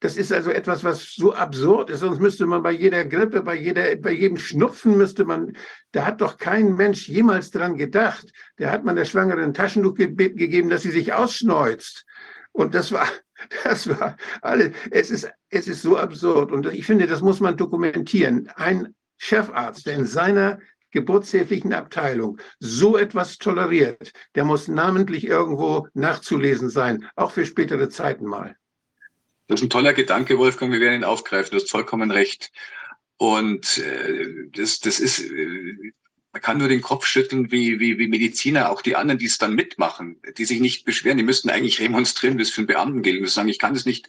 Das 0.00 0.16
ist 0.16 0.32
also 0.32 0.50
etwas, 0.50 0.82
was 0.82 1.14
so 1.14 1.34
absurd 1.34 1.90
ist. 1.90 2.00
Sonst 2.00 2.20
müsste 2.20 2.46
man 2.46 2.62
bei 2.62 2.72
jeder 2.72 3.04
Grippe, 3.04 3.42
bei, 3.42 3.54
jeder, 3.56 3.96
bei 3.96 4.12
jedem 4.12 4.38
Schnupfen 4.38 4.96
müsste 4.96 5.26
man, 5.26 5.54
da 5.92 6.06
hat 6.06 6.22
doch 6.22 6.38
kein 6.38 6.74
Mensch 6.74 7.06
jemals 7.06 7.50
dran 7.50 7.76
gedacht. 7.76 8.32
Der 8.58 8.70
hat 8.70 8.82
man 8.82 8.96
der 8.96 9.04
Schwangeren 9.04 9.44
ein 9.44 9.54
Taschentuch 9.54 9.94
ge 9.94 10.08
gegeben, 10.08 10.70
dass 10.70 10.82
sie 10.82 10.90
sich 10.90 11.12
ausschneuzt. 11.12 12.06
Und 12.52 12.74
das 12.74 12.92
war, 12.92 13.06
das 13.64 13.88
war 13.88 14.16
alles. 14.40 14.74
Es 14.90 15.10
ist, 15.10 15.30
es 15.50 15.68
ist 15.68 15.82
so 15.82 15.98
absurd. 15.98 16.50
Und 16.50 16.66
ich 16.66 16.86
finde, 16.86 17.06
das 17.06 17.20
muss 17.20 17.40
man 17.40 17.58
dokumentieren. 17.58 18.50
Ein 18.56 18.94
Chefarzt, 19.18 19.84
der 19.84 19.96
in 19.96 20.06
seiner 20.06 20.58
geburtshilflichen 20.92 21.74
Abteilung 21.74 22.38
so 22.58 22.96
etwas 22.96 23.36
toleriert, 23.36 24.12
der 24.34 24.44
muss 24.44 24.66
namentlich 24.66 25.26
irgendwo 25.26 25.86
nachzulesen 25.92 26.70
sein, 26.70 27.06
auch 27.16 27.32
für 27.32 27.44
spätere 27.44 27.90
Zeiten 27.90 28.24
mal. 28.24 28.56
Das 29.50 29.58
ist 29.58 29.66
ein 29.66 29.70
toller 29.70 29.94
Gedanke, 29.94 30.38
Wolfgang. 30.38 30.72
Wir 30.72 30.78
werden 30.78 31.00
ihn 31.00 31.04
aufgreifen. 31.04 31.50
Du 31.50 31.56
hast 31.56 31.68
vollkommen 31.68 32.12
recht. 32.12 32.52
Und 33.16 33.78
äh, 33.78 34.48
das, 34.52 34.78
das 34.78 35.00
ist, 35.00 35.18
äh, 35.18 35.92
man 36.32 36.40
kann 36.40 36.58
nur 36.58 36.68
den 36.68 36.80
Kopf 36.80 37.04
schütteln, 37.04 37.50
wie, 37.50 37.80
wie, 37.80 37.98
wie 37.98 38.06
Mediziner, 38.06 38.70
auch 38.70 38.80
die 38.80 38.94
anderen, 38.94 39.18
die 39.18 39.26
es 39.26 39.38
dann 39.38 39.56
mitmachen, 39.56 40.20
die 40.38 40.44
sich 40.44 40.60
nicht 40.60 40.84
beschweren, 40.84 41.18
die 41.18 41.24
müssten 41.24 41.50
eigentlich 41.50 41.80
remonstrieren, 41.80 42.38
das 42.38 42.50
für 42.50 42.60
einen 42.60 42.68
Beamten 42.68 43.02
gilt. 43.02 43.20
Und 43.20 43.28
sagen, 43.28 43.48
ich 43.48 43.58
kann 43.58 43.74
das 43.74 43.86
nicht 43.86 44.06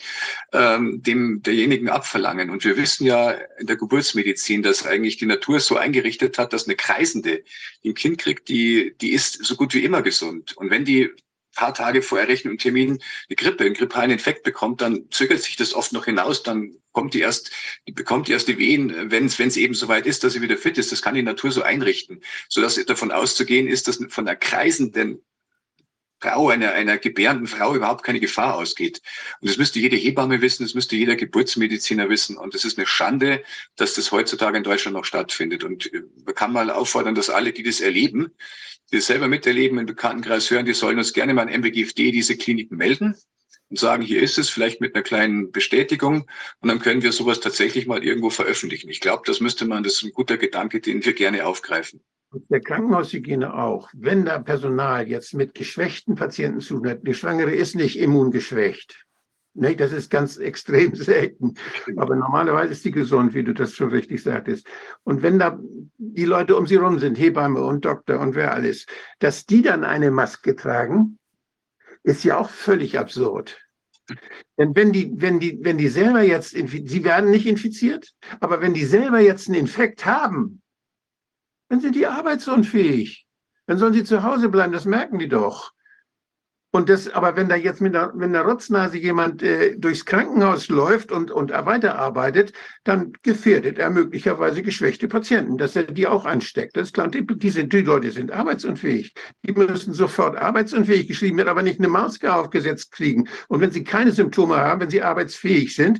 ähm, 0.53 1.01
dem 1.01 1.41
derjenigen 1.41 1.89
abverlangen. 1.89 2.51
Und 2.51 2.63
wir 2.63 2.77
wissen 2.77 3.07
ja 3.07 3.31
in 3.31 3.65
der 3.65 3.77
Geburtsmedizin, 3.77 4.61
dass 4.61 4.85
eigentlich 4.85 5.17
die 5.17 5.25
Natur 5.25 5.59
so 5.59 5.75
eingerichtet 5.75 6.37
hat, 6.37 6.53
dass 6.53 6.67
eine 6.67 6.75
Kreisende, 6.75 7.43
die 7.83 7.89
ein 7.89 7.95
Kind 7.95 8.19
kriegt, 8.19 8.47
die, 8.47 8.93
die 9.01 9.11
ist 9.11 9.43
so 9.43 9.55
gut 9.55 9.73
wie 9.73 9.83
immer 9.83 10.03
gesund. 10.03 10.55
Und 10.55 10.69
wenn 10.69 10.85
die 10.85 11.09
paar 11.55 11.73
Tage 11.73 12.01
vor 12.01 12.19
errechneten 12.19 12.57
Termin 12.57 13.01
eine 13.29 13.35
Grippe, 13.35 13.63
einen 13.63 13.73
grippalen 13.73 14.11
Infekt 14.11 14.43
bekommt, 14.43 14.81
dann 14.81 15.09
zögert 15.11 15.41
sich 15.41 15.55
das 15.55 15.73
oft 15.73 15.93
noch 15.93 16.05
hinaus, 16.05 16.43
dann 16.43 16.75
kommt 16.91 17.13
die 17.13 17.19
erst, 17.21 17.51
die 17.87 17.91
bekommt 17.91 18.27
die 18.27 18.33
erst 18.33 18.47
die 18.47 18.57
Wehen, 18.57 19.11
wenn 19.11 19.25
es 19.25 19.39
wenn 19.39 19.47
es 19.47 19.57
eben 19.57 19.73
soweit 19.73 20.05
ist, 20.05 20.23
dass 20.23 20.33
sie 20.33 20.41
wieder 20.41 20.57
fit 20.57 20.77
ist. 20.77 20.91
Das 20.91 21.01
kann 21.01 21.15
die 21.15 21.23
Natur 21.23 21.51
so 21.51 21.61
einrichten, 21.61 22.21
sodass 22.49 22.83
davon 22.85 23.11
auszugehen 23.11 23.67
ist, 23.67 23.87
dass 23.87 23.99
von 24.09 24.27
einer 24.27 24.35
kreisenden 24.35 25.23
Frau, 26.21 26.49
einer, 26.49 26.71
einer 26.73 26.97
gebärenden 26.97 27.47
Frau 27.47 27.75
überhaupt 27.75 28.03
keine 28.03 28.19
Gefahr 28.19 28.55
ausgeht. 28.55 29.01
Und 29.41 29.49
das 29.49 29.57
müsste 29.57 29.79
jede 29.79 29.95
Hebamme 29.95 30.41
wissen, 30.41 30.63
das 30.63 30.75
müsste 30.75 30.95
jeder 30.95 31.15
Geburtsmediziner 31.15 32.09
wissen. 32.09 32.37
Und 32.37 32.53
es 32.53 32.63
ist 32.63 32.77
eine 32.77 32.87
Schande, 32.87 33.43
dass 33.75 33.95
das 33.95 34.11
heutzutage 34.11 34.57
in 34.57 34.63
Deutschland 34.63 34.95
noch 34.95 35.05
stattfindet. 35.05 35.63
Und 35.63 35.91
äh, 35.93 36.03
man 36.25 36.35
kann 36.35 36.53
mal 36.53 36.69
auffordern, 36.69 37.15
dass 37.15 37.29
alle, 37.29 37.51
die 37.53 37.63
das 37.63 37.81
erleben, 37.81 38.31
die 38.91 38.97
das 38.97 39.07
selber 39.07 39.27
miterleben, 39.27 39.79
im 39.79 39.85
Bekanntenkreis 39.85 40.51
hören, 40.51 40.65
die 40.65 40.73
sollen 40.73 40.97
uns 40.97 41.13
gerne 41.13 41.33
mal 41.33 41.47
an 41.47 41.61
MBGFD 41.61 42.11
diese 42.11 42.37
Kliniken 42.37 42.77
melden 42.77 43.15
und 43.69 43.79
sagen, 43.79 44.03
hier 44.03 44.21
ist 44.21 44.37
es, 44.37 44.49
vielleicht 44.49 44.81
mit 44.81 44.93
einer 44.93 45.03
kleinen 45.03 45.51
Bestätigung. 45.51 46.29
Und 46.59 46.69
dann 46.69 46.79
können 46.79 47.01
wir 47.01 47.13
sowas 47.13 47.39
tatsächlich 47.39 47.87
mal 47.87 48.03
irgendwo 48.03 48.29
veröffentlichen. 48.29 48.89
Ich 48.89 48.99
glaube, 48.99 49.23
das 49.25 49.39
müsste 49.39 49.65
man, 49.65 49.83
das 49.83 49.93
ist 49.93 50.03
ein 50.03 50.11
guter 50.11 50.37
Gedanke, 50.37 50.81
den 50.81 51.03
wir 51.03 51.13
gerne 51.13 51.45
aufgreifen 51.47 52.01
der 52.33 52.61
Krankenhaushygiene 52.61 53.53
auch, 53.53 53.89
wenn 53.93 54.25
da 54.25 54.39
Personal 54.39 55.07
jetzt 55.07 55.33
mit 55.33 55.53
geschwächten 55.53 56.15
Patienten 56.15 56.61
zu 56.61 56.83
hat, 56.85 57.05
die 57.05 57.13
Schwangere 57.13 57.51
ist 57.51 57.75
nicht 57.75 57.99
immungeschwächt. 57.99 59.05
Nee, 59.53 59.75
das 59.75 59.91
ist 59.91 60.09
ganz 60.09 60.37
extrem 60.37 60.95
selten. 60.95 61.55
Aber 61.97 62.15
normalerweise 62.15 62.71
ist 62.71 62.83
sie 62.83 62.91
gesund, 62.91 63.33
wie 63.33 63.43
du 63.43 63.53
das 63.53 63.73
schon 63.73 63.89
richtig 63.89 64.23
sagtest. 64.23 64.65
Und 65.03 65.23
wenn 65.23 65.39
da 65.39 65.59
die 65.97 66.25
Leute 66.25 66.55
um 66.55 66.67
sie 66.67 66.77
rum 66.77 66.99
sind, 66.99 67.17
Hebamme 67.17 67.61
und 67.61 67.83
Doktor 67.83 68.19
und 68.19 68.35
wer 68.35 68.53
alles, 68.53 68.85
dass 69.19 69.45
die 69.45 69.61
dann 69.61 69.83
eine 69.83 70.09
Maske 70.09 70.55
tragen, 70.55 71.19
ist 72.03 72.23
ja 72.23 72.37
auch 72.37 72.49
völlig 72.49 72.97
absurd. 72.97 73.59
Denn 74.57 74.75
wenn 74.75 74.91
die, 74.91 75.11
wenn 75.15 75.39
die, 75.39 75.59
wenn 75.61 75.77
die 75.77 75.89
selber 75.89 76.21
jetzt, 76.21 76.51
sie 76.51 77.03
werden 77.03 77.29
nicht 77.29 77.45
infiziert, 77.45 78.13
aber 78.39 78.61
wenn 78.61 78.73
die 78.73 78.85
selber 78.85 79.19
jetzt 79.19 79.47
einen 79.47 79.59
Infekt 79.59 80.05
haben, 80.05 80.61
dann 81.71 81.79
sind 81.79 81.95
die 81.95 82.05
arbeitsunfähig. 82.05 83.25
Dann 83.65 83.77
sollen 83.77 83.93
sie 83.93 84.03
zu 84.03 84.23
Hause 84.23 84.49
bleiben, 84.49 84.73
das 84.73 84.83
merken 84.83 85.19
die 85.19 85.29
doch. 85.29 85.71
Und 86.73 86.89
das, 86.89 87.07
aber 87.09 87.37
wenn 87.37 87.47
da 87.47 87.55
jetzt 87.55 87.79
mit 87.79 87.95
einer, 87.95 88.13
mit 88.13 88.25
einer 88.25 88.41
Rotznase 88.41 88.97
jemand 88.97 89.41
äh, 89.41 89.77
durchs 89.77 90.05
Krankenhaus 90.05 90.67
läuft 90.67 91.13
und, 91.13 91.31
und 91.31 91.51
weiterarbeitet, 91.51 92.51
dann 92.83 93.13
gefährdet 93.23 93.79
er 93.79 93.89
möglicherweise 93.89 94.61
geschwächte 94.63 95.07
Patienten, 95.07 95.57
dass 95.57 95.77
er 95.77 95.83
die 95.83 96.07
auch 96.07 96.25
ansteckt. 96.25 96.75
Das 96.75 96.89
ist 96.89 96.93
klar. 96.93 97.07
Die, 97.07 97.25
die, 97.25 97.69
die 97.69 97.81
Leute 97.81 98.11
sind 98.11 98.33
arbeitsunfähig. 98.33 99.13
Die 99.43 99.53
müssen 99.53 99.93
sofort 99.93 100.35
arbeitsunfähig 100.35 101.07
geschrieben 101.07 101.37
werden, 101.37 101.49
aber 101.49 101.63
nicht 101.63 101.79
eine 101.79 101.87
Maske 101.87 102.33
aufgesetzt 102.33 102.91
kriegen. 102.91 103.29
Und 103.47 103.61
wenn 103.61 103.71
sie 103.71 103.85
keine 103.85 104.11
Symptome 104.11 104.57
haben, 104.57 104.81
wenn 104.81 104.89
sie 104.89 105.03
arbeitsfähig 105.03 105.73
sind, 105.73 105.99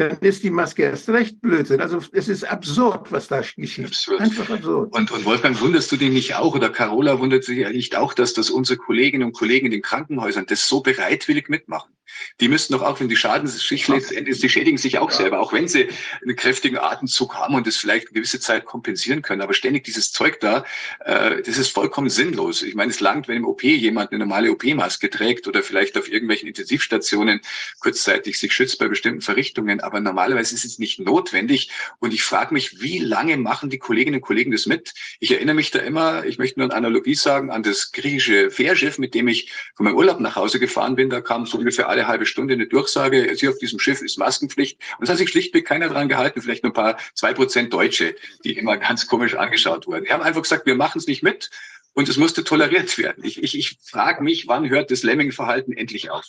dann 0.00 0.18
ist 0.20 0.42
die 0.42 0.50
Maske 0.50 0.84
erst 0.84 1.08
recht 1.10 1.40
Blödsinn. 1.42 1.80
Also 1.80 2.00
es 2.12 2.28
ist 2.28 2.44
absurd, 2.44 3.12
was 3.12 3.28
da 3.28 3.42
geschieht. 3.56 3.86
Absurd. 3.86 4.20
Einfach 4.20 4.48
absurd. 4.48 4.92
Und, 4.94 5.10
und 5.10 5.24
Wolfgang, 5.26 5.60
wunderst 5.60 5.92
du 5.92 5.96
dich 5.96 6.10
nicht 6.10 6.34
auch, 6.36 6.54
oder 6.54 6.70
Carola 6.70 7.18
wundert 7.18 7.44
sich 7.44 7.58
ja 7.58 7.70
nicht 7.70 7.96
auch, 7.96 8.14
dass 8.14 8.32
das 8.32 8.48
unsere 8.48 8.78
Kolleginnen 8.78 9.24
und 9.24 9.32
Kollegen 9.32 9.66
in 9.66 9.72
den 9.72 9.82
Krankenhäusern 9.82 10.46
das 10.46 10.66
so 10.66 10.80
bereitwillig 10.80 11.50
mitmachen? 11.50 11.92
Die 12.40 12.48
müssten 12.48 12.72
doch 12.72 12.82
auch, 12.82 13.00
wenn 13.00 13.08
die 13.08 13.16
Schaden 13.16 13.48
sich 13.48 13.88
letztendlich, 13.88 14.40
sie 14.40 14.48
schädigen 14.48 14.78
sich 14.78 14.98
auch 14.98 15.10
ja. 15.10 15.16
selber, 15.16 15.40
auch 15.40 15.52
wenn 15.52 15.68
sie 15.68 15.88
einen 16.22 16.36
kräftigen 16.36 16.78
Atemzug 16.78 17.34
haben 17.34 17.54
und 17.54 17.66
das 17.66 17.76
vielleicht 17.76 18.08
eine 18.08 18.14
gewisse 18.14 18.40
Zeit 18.40 18.64
kompensieren 18.64 19.22
können. 19.22 19.42
Aber 19.42 19.54
ständig 19.54 19.84
dieses 19.84 20.12
Zeug 20.12 20.40
da, 20.40 20.64
äh, 21.00 21.42
das 21.42 21.58
ist 21.58 21.70
vollkommen 21.70 22.10
sinnlos. 22.10 22.62
Ich 22.62 22.74
meine, 22.74 22.90
es 22.90 23.00
langt, 23.00 23.28
wenn 23.28 23.36
im 23.36 23.44
OP 23.44 23.62
jemand 23.62 24.12
eine 24.12 24.20
normale 24.20 24.50
OP-Maske 24.52 25.10
trägt 25.10 25.48
oder 25.48 25.62
vielleicht 25.62 25.98
auf 25.98 26.08
irgendwelchen 26.10 26.48
Intensivstationen 26.48 27.40
kurzzeitig 27.80 28.38
sich 28.38 28.52
schützt 28.52 28.78
bei 28.78 28.88
bestimmten 28.88 29.20
Verrichtungen 29.20 29.80
aber 29.80 30.00
normalerweise 30.00 30.54
ist 30.54 30.64
es 30.64 30.78
nicht 30.78 31.00
notwendig. 31.00 31.70
Und 31.98 32.14
ich 32.14 32.22
frage 32.22 32.54
mich, 32.54 32.80
wie 32.80 32.98
lange 32.98 33.36
machen 33.36 33.70
die 33.70 33.78
Kolleginnen 33.78 34.16
und 34.16 34.22
Kollegen 34.22 34.50
das 34.50 34.66
mit? 34.66 34.94
Ich 35.18 35.32
erinnere 35.32 35.54
mich 35.54 35.70
da 35.70 35.80
immer, 35.80 36.24
ich 36.24 36.38
möchte 36.38 36.60
nur 36.60 36.68
eine 36.68 36.76
Analogie 36.76 37.14
sagen, 37.14 37.50
an 37.50 37.62
das 37.62 37.92
griechische 37.92 38.50
Fährschiff, 38.50 38.98
mit 38.98 39.14
dem 39.14 39.28
ich 39.28 39.52
von 39.74 39.84
meinem 39.84 39.96
Urlaub 39.96 40.20
nach 40.20 40.36
Hause 40.36 40.60
gefahren 40.60 40.96
bin. 40.96 41.10
Da 41.10 41.20
kam 41.20 41.46
so 41.46 41.58
ungefähr 41.58 41.88
alle 41.88 41.99
halbe 42.08 42.26
Stunde 42.26 42.54
eine 42.54 42.66
Durchsage, 42.66 43.32
hier 43.36 43.50
auf 43.50 43.58
diesem 43.58 43.78
Schiff 43.78 44.02
ist 44.02 44.18
Maskenpflicht. 44.18 44.80
Und 44.98 45.04
es 45.04 45.10
hat 45.10 45.18
sich 45.18 45.30
schlichtweg 45.30 45.66
keiner 45.66 45.88
dran 45.88 46.08
gehalten, 46.08 46.42
vielleicht 46.42 46.62
nur 46.62 46.70
ein 46.70 46.74
paar, 46.74 46.98
zwei 47.14 47.32
Prozent 47.34 47.72
Deutsche, 47.72 48.14
die 48.44 48.56
immer 48.56 48.76
ganz 48.76 49.06
komisch 49.06 49.34
angeschaut 49.34 49.86
wurden. 49.86 50.04
Wir 50.04 50.12
haben 50.12 50.22
einfach 50.22 50.42
gesagt, 50.42 50.66
wir 50.66 50.74
machen 50.74 50.98
es 50.98 51.06
nicht 51.06 51.22
mit. 51.22 51.50
Und 51.92 52.08
es 52.08 52.16
musste 52.16 52.44
toleriert 52.44 52.96
werden. 52.98 53.24
Ich, 53.24 53.42
ich, 53.42 53.58
ich 53.58 53.78
frage 53.82 54.22
mich, 54.22 54.46
wann 54.46 54.68
hört 54.68 54.90
das 54.92 55.02
Lemming-Verhalten 55.02 55.72
endlich 55.72 56.10
auf? 56.10 56.24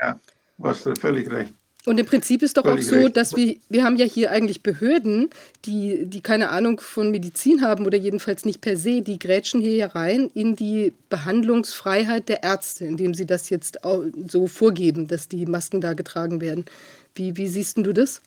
Ja, 0.00 0.18
du 0.56 0.64
hast 0.64 0.88
völlig 0.98 1.30
recht. 1.30 1.52
Und 1.86 1.98
im 1.98 2.04
Prinzip 2.04 2.42
ist 2.42 2.58
doch 2.58 2.66
auch 2.66 2.78
so, 2.80 3.08
dass 3.08 3.36
wir, 3.36 3.56
wir 3.70 3.84
haben 3.84 3.96
ja 3.96 4.04
hier 4.04 4.30
eigentlich 4.30 4.62
Behörden, 4.62 5.30
die, 5.64 6.04
die 6.04 6.20
keine 6.20 6.50
Ahnung 6.50 6.78
von 6.78 7.10
Medizin 7.10 7.62
haben 7.62 7.86
oder 7.86 7.96
jedenfalls 7.96 8.44
nicht 8.44 8.60
per 8.60 8.76
se, 8.76 9.00
die 9.00 9.18
grätschen 9.18 9.62
hier 9.62 9.74
ja 9.74 9.86
rein 9.86 10.30
in 10.34 10.56
die 10.56 10.92
Behandlungsfreiheit 11.08 12.28
der 12.28 12.42
Ärzte, 12.42 12.84
indem 12.84 13.14
sie 13.14 13.24
das 13.24 13.48
jetzt 13.48 13.78
so 14.28 14.46
vorgeben, 14.46 15.08
dass 15.08 15.28
die 15.28 15.46
Masken 15.46 15.80
da 15.80 15.94
getragen 15.94 16.42
werden. 16.42 16.66
Wie, 17.14 17.36
wie 17.38 17.48
siehst 17.48 17.78
du 17.78 17.92
das? 17.92 18.20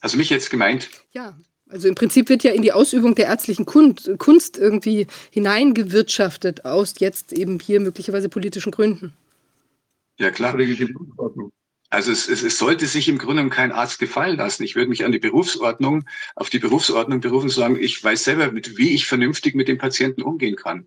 Du 0.00 0.16
mich 0.16 0.30
jetzt 0.30 0.50
gemeint? 0.50 0.88
Ja, 1.12 1.36
also 1.68 1.88
im 1.88 1.96
Prinzip 1.96 2.28
wird 2.28 2.44
ja 2.44 2.52
in 2.52 2.62
die 2.62 2.72
Ausübung 2.72 3.16
der 3.16 3.26
ärztlichen 3.26 3.66
Kunst 3.66 4.56
irgendwie 4.56 5.08
hineingewirtschaftet 5.30 6.64
aus 6.64 6.94
jetzt 6.98 7.32
eben 7.32 7.58
hier 7.58 7.80
möglicherweise 7.80 8.28
politischen 8.28 8.70
Gründen. 8.70 9.12
Ja, 10.18 10.30
klar. 10.30 10.56
Also 11.90 12.12
es, 12.12 12.28
es, 12.28 12.42
es 12.42 12.58
sollte 12.58 12.86
sich 12.86 13.08
im 13.08 13.18
Grunde 13.18 13.48
kein 13.48 13.72
Arzt 13.72 13.98
gefallen 13.98 14.36
lassen. 14.36 14.62
Ich 14.62 14.76
würde 14.76 14.90
mich 14.90 15.04
an 15.04 15.12
die 15.12 15.18
Berufsordnung, 15.18 16.04
auf 16.36 16.50
die 16.50 16.58
Berufsordnung 16.58 17.20
berufen 17.20 17.46
und 17.46 17.50
sagen, 17.50 17.78
ich 17.80 18.02
weiß 18.02 18.24
selber, 18.24 18.52
mit 18.52 18.76
wie 18.76 18.94
ich 18.94 19.06
vernünftig 19.06 19.54
mit 19.54 19.68
dem 19.68 19.78
Patienten 19.78 20.22
umgehen 20.22 20.56
kann. 20.56 20.86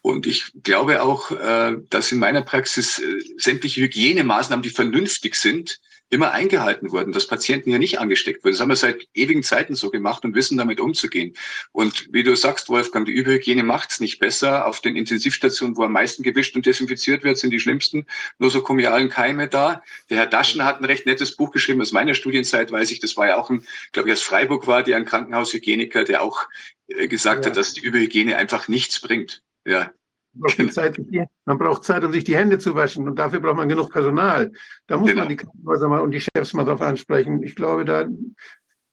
Und 0.00 0.26
ich 0.26 0.52
glaube 0.64 1.02
auch, 1.02 1.30
äh, 1.30 1.76
dass 1.88 2.10
in 2.10 2.18
meiner 2.18 2.42
Praxis 2.42 2.98
äh, 2.98 3.20
sämtliche 3.36 3.82
Hygienemaßnahmen, 3.82 4.64
die 4.64 4.70
vernünftig 4.70 5.36
sind, 5.36 5.80
immer 6.12 6.32
eingehalten 6.32 6.92
wurden, 6.92 7.12
dass 7.12 7.26
Patienten 7.26 7.70
ja 7.70 7.78
nicht 7.78 7.98
angesteckt 7.98 8.44
wurden. 8.44 8.52
Das 8.52 8.60
haben 8.60 8.68
wir 8.68 8.76
seit 8.76 9.08
ewigen 9.14 9.42
Zeiten 9.42 9.74
so 9.74 9.90
gemacht 9.90 10.24
und 10.24 10.34
wissen 10.34 10.58
damit 10.58 10.78
umzugehen. 10.78 11.34
Und 11.72 12.06
wie 12.12 12.22
du 12.22 12.36
sagst, 12.36 12.68
Wolfgang, 12.68 13.06
die 13.06 13.12
Überhygiene 13.12 13.62
macht 13.62 13.92
es 13.92 14.00
nicht 14.00 14.18
besser. 14.18 14.66
Auf 14.66 14.82
den 14.82 14.94
Intensivstationen, 14.94 15.74
wo 15.76 15.84
am 15.84 15.92
meisten 15.92 16.22
gewischt 16.22 16.54
und 16.54 16.66
desinfiziert 16.66 17.24
wird, 17.24 17.38
sind 17.38 17.50
die 17.50 17.60
schlimmsten 17.60 18.06
nosokomialen 18.38 19.08
Keime 19.08 19.48
da. 19.48 19.82
Der 20.10 20.18
Herr 20.18 20.26
Daschen 20.26 20.62
hat 20.64 20.80
ein 20.80 20.84
recht 20.84 21.06
nettes 21.06 21.34
Buch 21.34 21.50
geschrieben 21.50 21.80
aus 21.80 21.92
meiner 21.92 22.14
Studienzeit, 22.14 22.70
weiß 22.70 22.90
ich. 22.90 23.00
Das 23.00 23.16
war 23.16 23.28
ja 23.28 23.36
auch 23.38 23.48
ein, 23.48 23.66
glaube 23.92 24.10
ich, 24.10 24.12
aus 24.12 24.22
Freiburg 24.22 24.66
war 24.66 24.82
der 24.82 24.98
ein 24.98 25.06
Krankenhaushygieniker, 25.06 26.04
der 26.04 26.22
auch 26.22 26.46
äh, 26.88 27.08
gesagt 27.08 27.46
ja. 27.46 27.50
hat, 27.50 27.56
dass 27.56 27.72
die 27.72 27.80
Überhygiene 27.80 28.36
einfach 28.36 28.68
nichts 28.68 29.00
bringt. 29.00 29.42
Ja. 29.64 29.90
Man 30.34 30.56
braucht, 30.56 30.72
Zeit, 30.72 31.00
man 31.44 31.58
braucht 31.58 31.84
Zeit, 31.84 32.04
um 32.04 32.12
sich 32.12 32.24
die 32.24 32.36
Hände 32.36 32.58
zu 32.58 32.74
waschen 32.74 33.06
und 33.06 33.18
dafür 33.18 33.40
braucht 33.40 33.56
man 33.56 33.68
genug 33.68 33.90
Personal. 33.90 34.52
Da 34.86 34.96
muss 34.96 35.10
genau. 35.10 35.22
man 35.22 35.28
die 35.28 35.36
Krankenhäuser 35.36 35.88
mal 35.88 36.00
und 36.00 36.10
die 36.10 36.20
Chefs 36.20 36.54
mal 36.54 36.64
drauf 36.64 36.80
ansprechen. 36.80 37.42
Ich 37.42 37.54
glaube, 37.54 37.84
da 37.84 38.08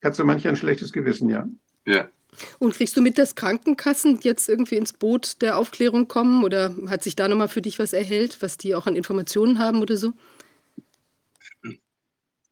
hat 0.04 0.16
so 0.16 0.26
mancher 0.26 0.50
ein 0.50 0.58
schlechtes 0.58 0.92
Gewissen, 0.92 1.30
ja. 1.30 1.48
Ja. 1.86 2.10
Und 2.60 2.74
kriegst 2.74 2.96
du 2.96 3.02
mit, 3.02 3.18
dass 3.18 3.36
Krankenkassen 3.36 4.20
jetzt 4.22 4.50
irgendwie 4.50 4.76
ins 4.76 4.94
Boot 4.94 5.42
der 5.42 5.58
Aufklärung 5.58 6.08
kommen 6.08 6.44
oder 6.44 6.76
hat 6.88 7.04
sich 7.04 7.16
da 7.16 7.28
nochmal 7.28 7.48
für 7.48 7.62
dich 7.62 7.80
was 7.80 7.94
erhellt, 7.94 8.42
was 8.42 8.58
die 8.58 8.76
auch 8.76 8.86
an 8.86 8.96
Informationen 8.96 9.60
haben 9.60 9.82
oder 9.82 9.98
so? 9.98 10.14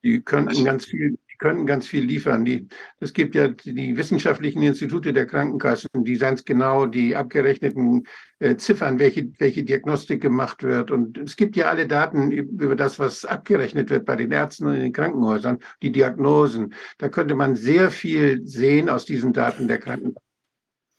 Die 0.03 0.21
könnten 0.21 0.49
also, 0.49 0.63
ganz 0.63 0.85
viel 0.85 1.17
können 1.37 1.65
ganz 1.65 1.87
viel 1.87 2.03
liefern. 2.03 2.45
Die, 2.45 2.67
es 2.99 3.13
gibt 3.13 3.35
ja 3.35 3.47
die 3.47 3.95
wissenschaftlichen 3.97 4.61
Institute 4.61 5.13
der 5.13 5.25
Krankenkassen, 5.25 5.89
die 5.95 6.17
ganz 6.17 6.43
genau 6.45 6.85
die 6.85 7.15
abgerechneten 7.15 8.07
äh, 8.39 8.55
Ziffern, 8.57 8.99
welche, 8.99 9.31
welche 9.39 9.63
Diagnostik 9.63 10.21
gemacht 10.21 10.63
wird. 10.63 10.91
Und 10.91 11.17
es 11.17 11.35
gibt 11.35 11.55
ja 11.55 11.69
alle 11.69 11.87
Daten 11.87 12.31
über 12.31 12.75
das, 12.75 12.99
was 12.99 13.25
abgerechnet 13.25 13.89
wird 13.89 14.05
bei 14.05 14.15
den 14.15 14.31
Ärzten 14.31 14.67
und 14.67 14.75
in 14.75 14.81
den 14.81 14.93
Krankenhäusern, 14.93 15.59
die 15.81 15.91
Diagnosen. 15.91 16.73
Da 16.97 17.09
könnte 17.09 17.35
man 17.35 17.55
sehr 17.55 17.91
viel 17.91 18.45
sehen 18.45 18.89
aus 18.89 19.05
diesen 19.05 19.33
Daten 19.33 19.67
der 19.67 19.79
Krankenkassen. 19.79 20.26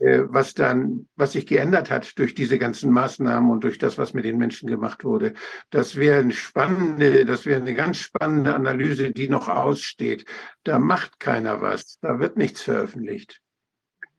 Äh, 0.01 0.23
was 0.29 0.55
dann, 0.55 1.09
was 1.17 1.33
sich 1.33 1.47
geändert 1.47 1.91
hat 1.91 2.17
durch 2.21 2.33
diese 2.33 2.57
ganzen 2.59 2.93
Maßnahmen 2.93 3.51
und 3.51 3.65
durch 3.65 3.79
das, 3.79 3.99
was 3.99 4.15
mit 4.15 4.25
den 4.25 4.39
Menschen 4.39 4.69
gemacht 4.69 5.03
wurde. 5.03 5.35
Das 5.71 5.97
wäre 5.97 6.21
eine 6.21 6.33
spannende, 6.33 7.25
das 7.25 7.47
wäre 7.47 7.61
eine 7.61 7.75
ganz 7.75 7.99
spannende 7.99 8.55
Analyse, 8.55 9.11
die 9.11 9.29
noch 9.29 9.49
aussteht. 9.49 10.25
Da 10.63 10.79
macht 10.79 11.19
keiner 11.19 11.61
was. 11.63 11.99
Da 12.01 12.21
wird 12.21 12.37
nichts 12.37 12.63
veröffentlicht. 12.63 13.41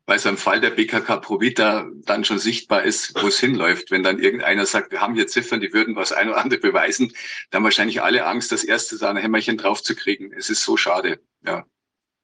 Weil 0.06 0.18
es 0.18 0.26
im 0.26 0.36
Fall 0.36 0.60
der 0.60 0.72
BKK 0.72 1.18
Provita 1.18 1.88
dann 2.04 2.26
schon 2.26 2.40
sichtbar 2.40 2.84
ist, 2.84 3.14
wo 3.22 3.28
es 3.28 3.40
hinläuft. 3.40 3.90
Wenn 3.90 4.04
dann 4.04 4.20
irgendeiner 4.20 4.66
sagt, 4.66 4.92
wir 4.92 5.00
haben 5.00 5.16
hier 5.16 5.28
Ziffern, 5.28 5.62
die 5.62 5.72
würden 5.72 5.96
was 5.96 6.12
ein 6.12 6.28
oder 6.28 6.44
andere 6.44 6.60
beweisen, 6.60 7.14
dann 7.52 7.64
wahrscheinlich 7.64 8.02
alle 8.02 8.26
Angst, 8.26 8.52
das 8.52 8.66
erste 8.66 8.98
da 8.98 9.12
ein 9.12 9.18
Hämmerchen 9.18 9.56
draufzukriegen. 9.56 10.34
Es 10.34 10.50
ist 10.50 10.64
so 10.64 10.76
schade. 10.76 11.22
Ja. 11.46 11.64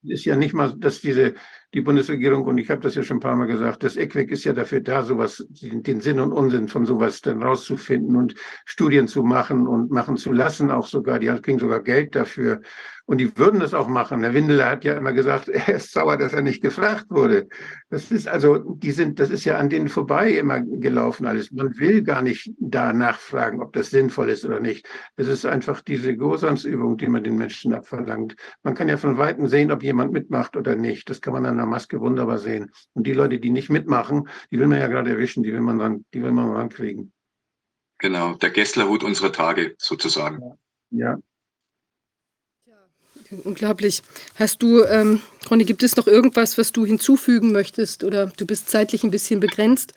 Ist 0.04 0.26
ja 0.26 0.36
nicht 0.36 0.54
mal, 0.54 0.74
dass 0.78 1.00
diese 1.00 1.36
die 1.76 1.82
Bundesregierung, 1.82 2.46
und 2.46 2.58
ich 2.58 2.70
habe 2.70 2.80
das 2.80 2.96
ja 2.96 3.04
schon 3.04 3.18
ein 3.18 3.20
paar 3.20 3.36
Mal 3.36 3.48
gesagt, 3.48 3.84
das 3.84 3.98
ECWEC 3.98 4.32
ist 4.32 4.46
ja 4.46 4.54
dafür 4.54 4.80
da, 4.80 5.04
sowas, 5.04 5.46
den 5.50 6.00
Sinn 6.00 6.22
und 6.22 6.32
Unsinn 6.32 6.70
von 6.70 6.86
sowas 6.86 7.20
dann 7.20 7.44
rauszufinden 7.44 8.16
und 8.16 8.34
Studien 8.64 9.10
zu 9.10 9.24
machen 9.24 9.68
und 9.68 9.92
machen 9.92 10.16
zu 10.16 10.32
lassen, 10.32 10.72
auch 10.72 10.88
sogar, 10.88 11.20
die 11.20 11.28
kriegen 11.42 11.60
sogar 11.60 11.82
Geld 11.82 12.16
dafür. 12.16 12.62
Und 13.08 13.20
die 13.20 13.38
würden 13.38 13.60
das 13.60 13.76
auch 13.76 13.88
machen. 13.88 14.24
Herr 14.24 14.34
Windeler 14.34 14.70
hat 14.70 14.84
ja 14.84 14.98
immer 14.98 15.14
gesagt, 15.14 15.48
er 15.50 15.76
ist 15.76 15.92
sauer, 15.92 16.18
dass 16.18 16.34
er 16.34 16.42
nicht 16.42 16.62
gefragt 16.62 17.06
wurde. 17.10 17.48
Das 17.90 18.12
ist 18.12 18.28
also, 18.28 18.58
die 18.58 18.92
sind, 18.92 19.20
das 19.20 19.30
ist 19.30 19.46
ja 19.46 19.58
an 19.58 19.70
denen 19.70 19.90
vorbei 19.90 20.32
immer 20.32 20.62
gelaufen 20.62 21.28
alles. 21.28 21.52
Man 21.52 21.78
will 21.78 22.02
gar 22.02 22.24
nicht 22.24 22.52
da 22.58 22.94
nachfragen, 22.94 23.62
ob 23.62 23.74
das 23.74 23.92
sinnvoll 23.92 24.30
ist 24.30 24.44
oder 24.44 24.60
nicht. 24.60 24.88
Es 25.18 25.28
ist 25.28 25.46
einfach 25.46 25.82
diese 25.82 26.16
Gehorsamsübung, 26.18 26.98
die 26.98 27.08
man 27.08 27.24
den 27.24 27.38
Menschen 27.38 27.74
abverlangt. 27.74 28.36
Man 28.64 28.74
kann 28.74 28.90
ja 28.90 28.98
von 28.98 29.18
Weitem 29.20 29.48
sehen, 29.48 29.72
ob 29.72 29.84
jemand 29.84 30.12
mitmacht 30.12 30.58
oder 30.58 30.76
nicht. 30.76 31.10
Das 31.10 31.22
kann 31.22 31.34
man 31.34 31.46
an 31.46 31.58
der 31.58 31.68
Maske 31.68 32.00
wunderbar 32.02 32.40
sehen. 32.40 32.72
Und 32.94 33.06
die 33.06 33.14
Leute, 33.14 33.40
die 33.40 33.52
nicht 33.52 33.70
mitmachen, 33.70 34.28
die 34.52 34.60
will 34.60 34.68
man 34.68 34.80
ja 34.80 34.88
gerade 34.88 35.12
erwischen, 35.12 35.44
die 35.44 35.54
will 35.54 35.62
man 35.62 35.78
dann, 35.78 36.06
die 36.14 36.24
will 36.24 36.32
man 36.32 36.50
rankriegen. 36.50 37.12
Genau, 38.00 38.34
der 38.34 38.50
Gesslerhut 38.50 39.04
unserer 39.04 39.32
Tage 39.32 39.76
sozusagen. 39.78 40.40
Ja. 40.90 41.18
Unglaublich. 43.44 44.02
Hast 44.36 44.62
du, 44.62 44.84
ähm, 44.84 45.22
Ronny, 45.50 45.66
gibt 45.66 45.84
es 45.84 45.96
noch 45.96 46.08
irgendwas, 46.08 46.58
was 46.58 46.72
du 46.72 46.86
hinzufügen 46.86 47.52
möchtest 47.52 48.04
oder 48.04 48.28
du 48.28 48.46
bist 48.46 48.70
zeitlich 48.70 49.04
ein 49.04 49.12
bisschen 49.12 49.40
begrenzt? 49.40 49.94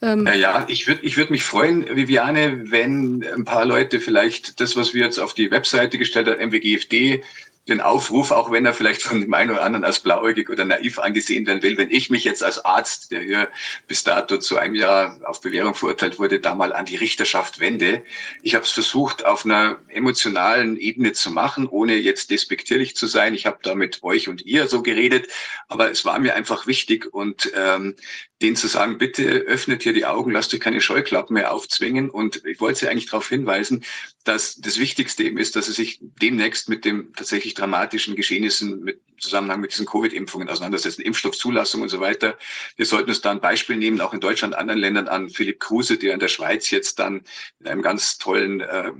Ähm 0.00 0.28
ja, 0.34 0.66
ich 0.68 0.88
würde 0.88 1.02
ich 1.02 1.16
würd 1.16 1.30
mich 1.30 1.44
freuen, 1.44 1.86
Viviane, 1.94 2.70
wenn 2.70 3.24
ein 3.24 3.44
paar 3.44 3.64
Leute 3.64 4.00
vielleicht 4.00 4.60
das, 4.60 4.76
was 4.76 4.94
wir 4.94 5.04
jetzt 5.04 5.18
auf 5.18 5.32
die 5.32 5.50
Webseite 5.50 5.96
gestellt 5.96 6.26
haben, 6.26 6.48
MWGFD, 6.48 7.22
den 7.68 7.80
Aufruf, 7.80 8.32
auch 8.32 8.50
wenn 8.50 8.66
er 8.66 8.74
vielleicht 8.74 9.02
von 9.02 9.20
dem 9.20 9.32
einen 9.34 9.52
oder 9.52 9.62
anderen 9.62 9.84
als 9.84 10.00
blauäugig 10.00 10.50
oder 10.50 10.64
naiv 10.64 10.98
angesehen 10.98 11.46
werden 11.46 11.62
will, 11.62 11.78
wenn 11.78 11.90
ich 11.90 12.10
mich 12.10 12.24
jetzt 12.24 12.42
als 12.42 12.64
Arzt, 12.64 13.12
der 13.12 13.20
hier 13.20 13.48
bis 13.86 14.02
dato 14.02 14.38
zu 14.38 14.58
einem 14.58 14.74
Jahr 14.74 15.20
auf 15.24 15.40
Bewährung 15.40 15.74
verurteilt 15.74 16.18
wurde, 16.18 16.40
da 16.40 16.56
mal 16.56 16.72
an 16.72 16.86
die 16.86 16.96
Richterschaft 16.96 17.60
wende. 17.60 18.02
Ich 18.42 18.56
habe 18.56 18.64
es 18.64 18.72
versucht, 18.72 19.24
auf 19.24 19.44
einer 19.44 19.78
emotionalen 19.88 20.76
Ebene 20.76 21.12
zu 21.12 21.30
machen, 21.30 21.68
ohne 21.68 21.94
jetzt 21.94 22.30
despektierlich 22.32 22.96
zu 22.96 23.06
sein. 23.06 23.32
Ich 23.32 23.46
habe 23.46 23.58
da 23.62 23.76
mit 23.76 24.02
euch 24.02 24.28
und 24.28 24.44
ihr 24.44 24.66
so 24.66 24.82
geredet, 24.82 25.28
aber 25.68 25.88
es 25.90 26.04
war 26.04 26.18
mir 26.18 26.34
einfach 26.34 26.66
wichtig 26.66 27.14
und 27.14 27.52
ähm, 27.54 27.94
denen 28.42 28.56
zu 28.56 28.66
sagen, 28.66 28.98
bitte 28.98 29.22
öffnet 29.22 29.84
hier 29.84 29.92
die 29.92 30.04
Augen, 30.04 30.32
lasst 30.32 30.52
euch 30.52 30.60
keine 30.60 30.80
Scheuklappen 30.80 31.34
mehr 31.34 31.52
aufzwingen. 31.52 32.10
Und 32.10 32.44
ich 32.44 32.60
wollte 32.60 32.80
Sie 32.80 32.88
eigentlich 32.88 33.06
darauf 33.06 33.28
hinweisen, 33.28 33.84
dass 34.24 34.56
das 34.56 34.78
Wichtigste 34.78 35.24
eben 35.24 35.38
ist, 35.38 35.56
dass 35.56 35.66
Sie 35.66 35.72
sich 35.72 35.98
demnächst 36.00 36.68
mit 36.68 36.84
dem 36.84 37.12
tatsächlich 37.14 37.54
dramatischen 37.54 38.14
Geschehnissen 38.14 38.80
mit 38.80 39.00
Zusammenhang 39.18 39.60
mit 39.60 39.72
diesen 39.72 39.86
Covid-Impfungen 39.86 40.48
auseinandersetzen, 40.48 41.02
Impfstoffzulassung 41.02 41.82
und 41.82 41.88
so 41.88 42.00
weiter. 42.00 42.36
Wir 42.76 42.86
sollten 42.86 43.10
uns 43.10 43.20
da 43.20 43.30
ein 43.30 43.40
Beispiel 43.40 43.76
nehmen, 43.76 44.00
auch 44.00 44.12
in 44.12 44.20
Deutschland, 44.20 44.54
anderen 44.54 44.80
Ländern 44.80 45.08
an 45.08 45.30
Philipp 45.30 45.60
Kruse, 45.60 45.96
der 45.96 46.14
in 46.14 46.20
der 46.20 46.28
Schweiz 46.28 46.70
jetzt 46.70 46.98
dann 46.98 47.22
mit 47.58 47.68
einem 47.68 47.82
ganz 47.82 48.18
tollen 48.18 48.60
äh, 48.60 48.92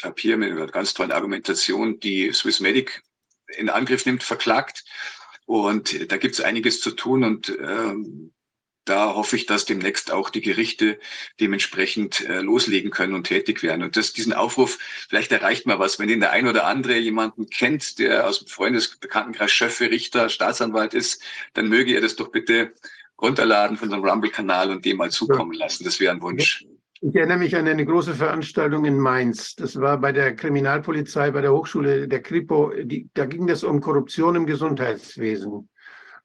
Papier, 0.00 0.36
mit 0.36 0.50
einer 0.50 0.66
ganz 0.66 0.92
tollen 0.92 1.12
Argumentation 1.12 2.00
die 2.00 2.32
Swissmedic 2.32 3.02
in 3.56 3.68
Angriff 3.68 4.06
nimmt, 4.06 4.22
verklagt. 4.22 4.84
Und 5.46 6.10
da 6.10 6.16
gibt 6.16 6.34
es 6.34 6.40
einiges 6.40 6.80
zu 6.80 6.90
tun 6.90 7.22
und 7.22 7.48
ähm, 7.48 8.33
da 8.84 9.14
hoffe 9.14 9.36
ich, 9.36 9.46
dass 9.46 9.64
demnächst 9.64 10.12
auch 10.12 10.30
die 10.30 10.40
Gerichte 10.40 10.98
dementsprechend 11.40 12.28
äh, 12.28 12.40
loslegen 12.40 12.90
können 12.90 13.14
und 13.14 13.24
tätig 13.26 13.62
werden. 13.62 13.82
Und 13.82 13.96
das, 13.96 14.12
diesen 14.12 14.32
Aufruf, 14.32 14.78
vielleicht 15.08 15.32
erreicht 15.32 15.66
mal 15.66 15.78
was, 15.78 15.98
wenn 15.98 16.08
den 16.08 16.20
der 16.20 16.32
ein 16.32 16.46
oder 16.46 16.66
andere 16.66 16.96
jemanden 16.98 17.48
kennt, 17.48 17.98
der 17.98 18.26
aus 18.26 18.40
dem 18.40 18.48
Freundesbekanntenkreis 18.48 19.52
Schöffe, 19.52 19.90
Richter, 19.90 20.28
Staatsanwalt 20.28 20.94
ist, 20.94 21.22
dann 21.54 21.68
möge 21.68 21.94
er 21.94 22.00
das 22.00 22.16
doch 22.16 22.28
bitte 22.28 22.72
runterladen 23.20 23.76
von 23.76 23.88
unserem 23.88 24.04
Rumble-Kanal 24.04 24.70
und 24.70 24.84
dem 24.84 24.98
mal 24.98 25.10
zukommen 25.10 25.54
lassen. 25.54 25.84
Das 25.84 26.00
wäre 26.00 26.12
ein 26.12 26.20
Wunsch. 26.20 26.66
Ich 27.00 27.14
erinnere 27.14 27.38
mich 27.38 27.54
an 27.54 27.68
eine 27.68 27.84
große 27.84 28.14
Veranstaltung 28.14 28.86
in 28.86 28.98
Mainz. 28.98 29.54
Das 29.56 29.78
war 29.78 29.98
bei 29.98 30.10
der 30.10 30.34
Kriminalpolizei, 30.34 31.30
bei 31.30 31.42
der 31.42 31.52
Hochschule 31.52 32.08
der 32.08 32.22
Kripo. 32.22 32.72
Die, 32.82 33.10
da 33.12 33.26
ging 33.26 33.48
es 33.50 33.62
um 33.62 33.80
Korruption 33.80 34.36
im 34.36 34.46
Gesundheitswesen. 34.46 35.68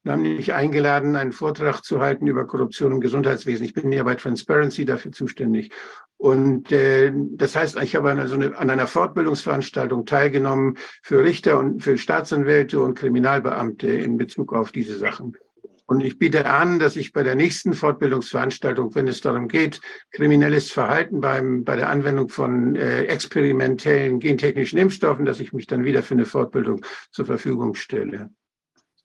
Wir 0.09 0.13
haben 0.13 0.23
mich 0.23 0.53
eingeladen, 0.55 1.15
einen 1.15 1.31
Vortrag 1.31 1.81
zu 1.83 1.99
halten 1.99 2.25
über 2.25 2.47
Korruption 2.47 2.93
im 2.93 2.99
Gesundheitswesen. 2.99 3.63
Ich 3.63 3.75
bin 3.75 3.91
ja 3.91 4.01
bei 4.01 4.15
Transparency 4.15 4.83
dafür 4.83 5.11
zuständig. 5.11 5.71
Und 6.17 6.71
äh, 6.71 7.13
das 7.13 7.55
heißt, 7.55 7.79
ich 7.83 7.95
habe 7.95 8.09
an, 8.09 8.17
also 8.17 8.33
eine, 8.33 8.57
an 8.57 8.71
einer 8.71 8.87
Fortbildungsveranstaltung 8.87 10.07
teilgenommen 10.07 10.79
für 11.03 11.23
Richter 11.23 11.59
und 11.59 11.83
für 11.83 11.99
Staatsanwälte 11.99 12.79
und 12.79 12.95
Kriminalbeamte 12.97 13.87
in 13.87 14.17
Bezug 14.17 14.51
auf 14.51 14.71
diese 14.71 14.97
Sachen. 14.97 15.37
Und 15.85 16.03
ich 16.03 16.17
biete 16.17 16.47
an, 16.47 16.79
dass 16.79 16.95
ich 16.95 17.13
bei 17.13 17.21
der 17.21 17.35
nächsten 17.35 17.73
Fortbildungsveranstaltung, 17.73 18.95
wenn 18.95 19.07
es 19.07 19.21
darum 19.21 19.47
geht, 19.47 19.79
kriminelles 20.09 20.71
Verhalten 20.71 21.21
beim, 21.21 21.63
bei 21.63 21.75
der 21.75 21.89
Anwendung 21.89 22.29
von 22.29 22.75
äh, 22.75 23.03
experimentellen 23.03 24.19
gentechnischen 24.19 24.79
Impfstoffen, 24.79 25.25
dass 25.25 25.39
ich 25.39 25.53
mich 25.53 25.67
dann 25.67 25.85
wieder 25.85 26.01
für 26.01 26.15
eine 26.15 26.25
Fortbildung 26.25 26.83
zur 27.11 27.27
Verfügung 27.27 27.75
stelle. 27.75 28.31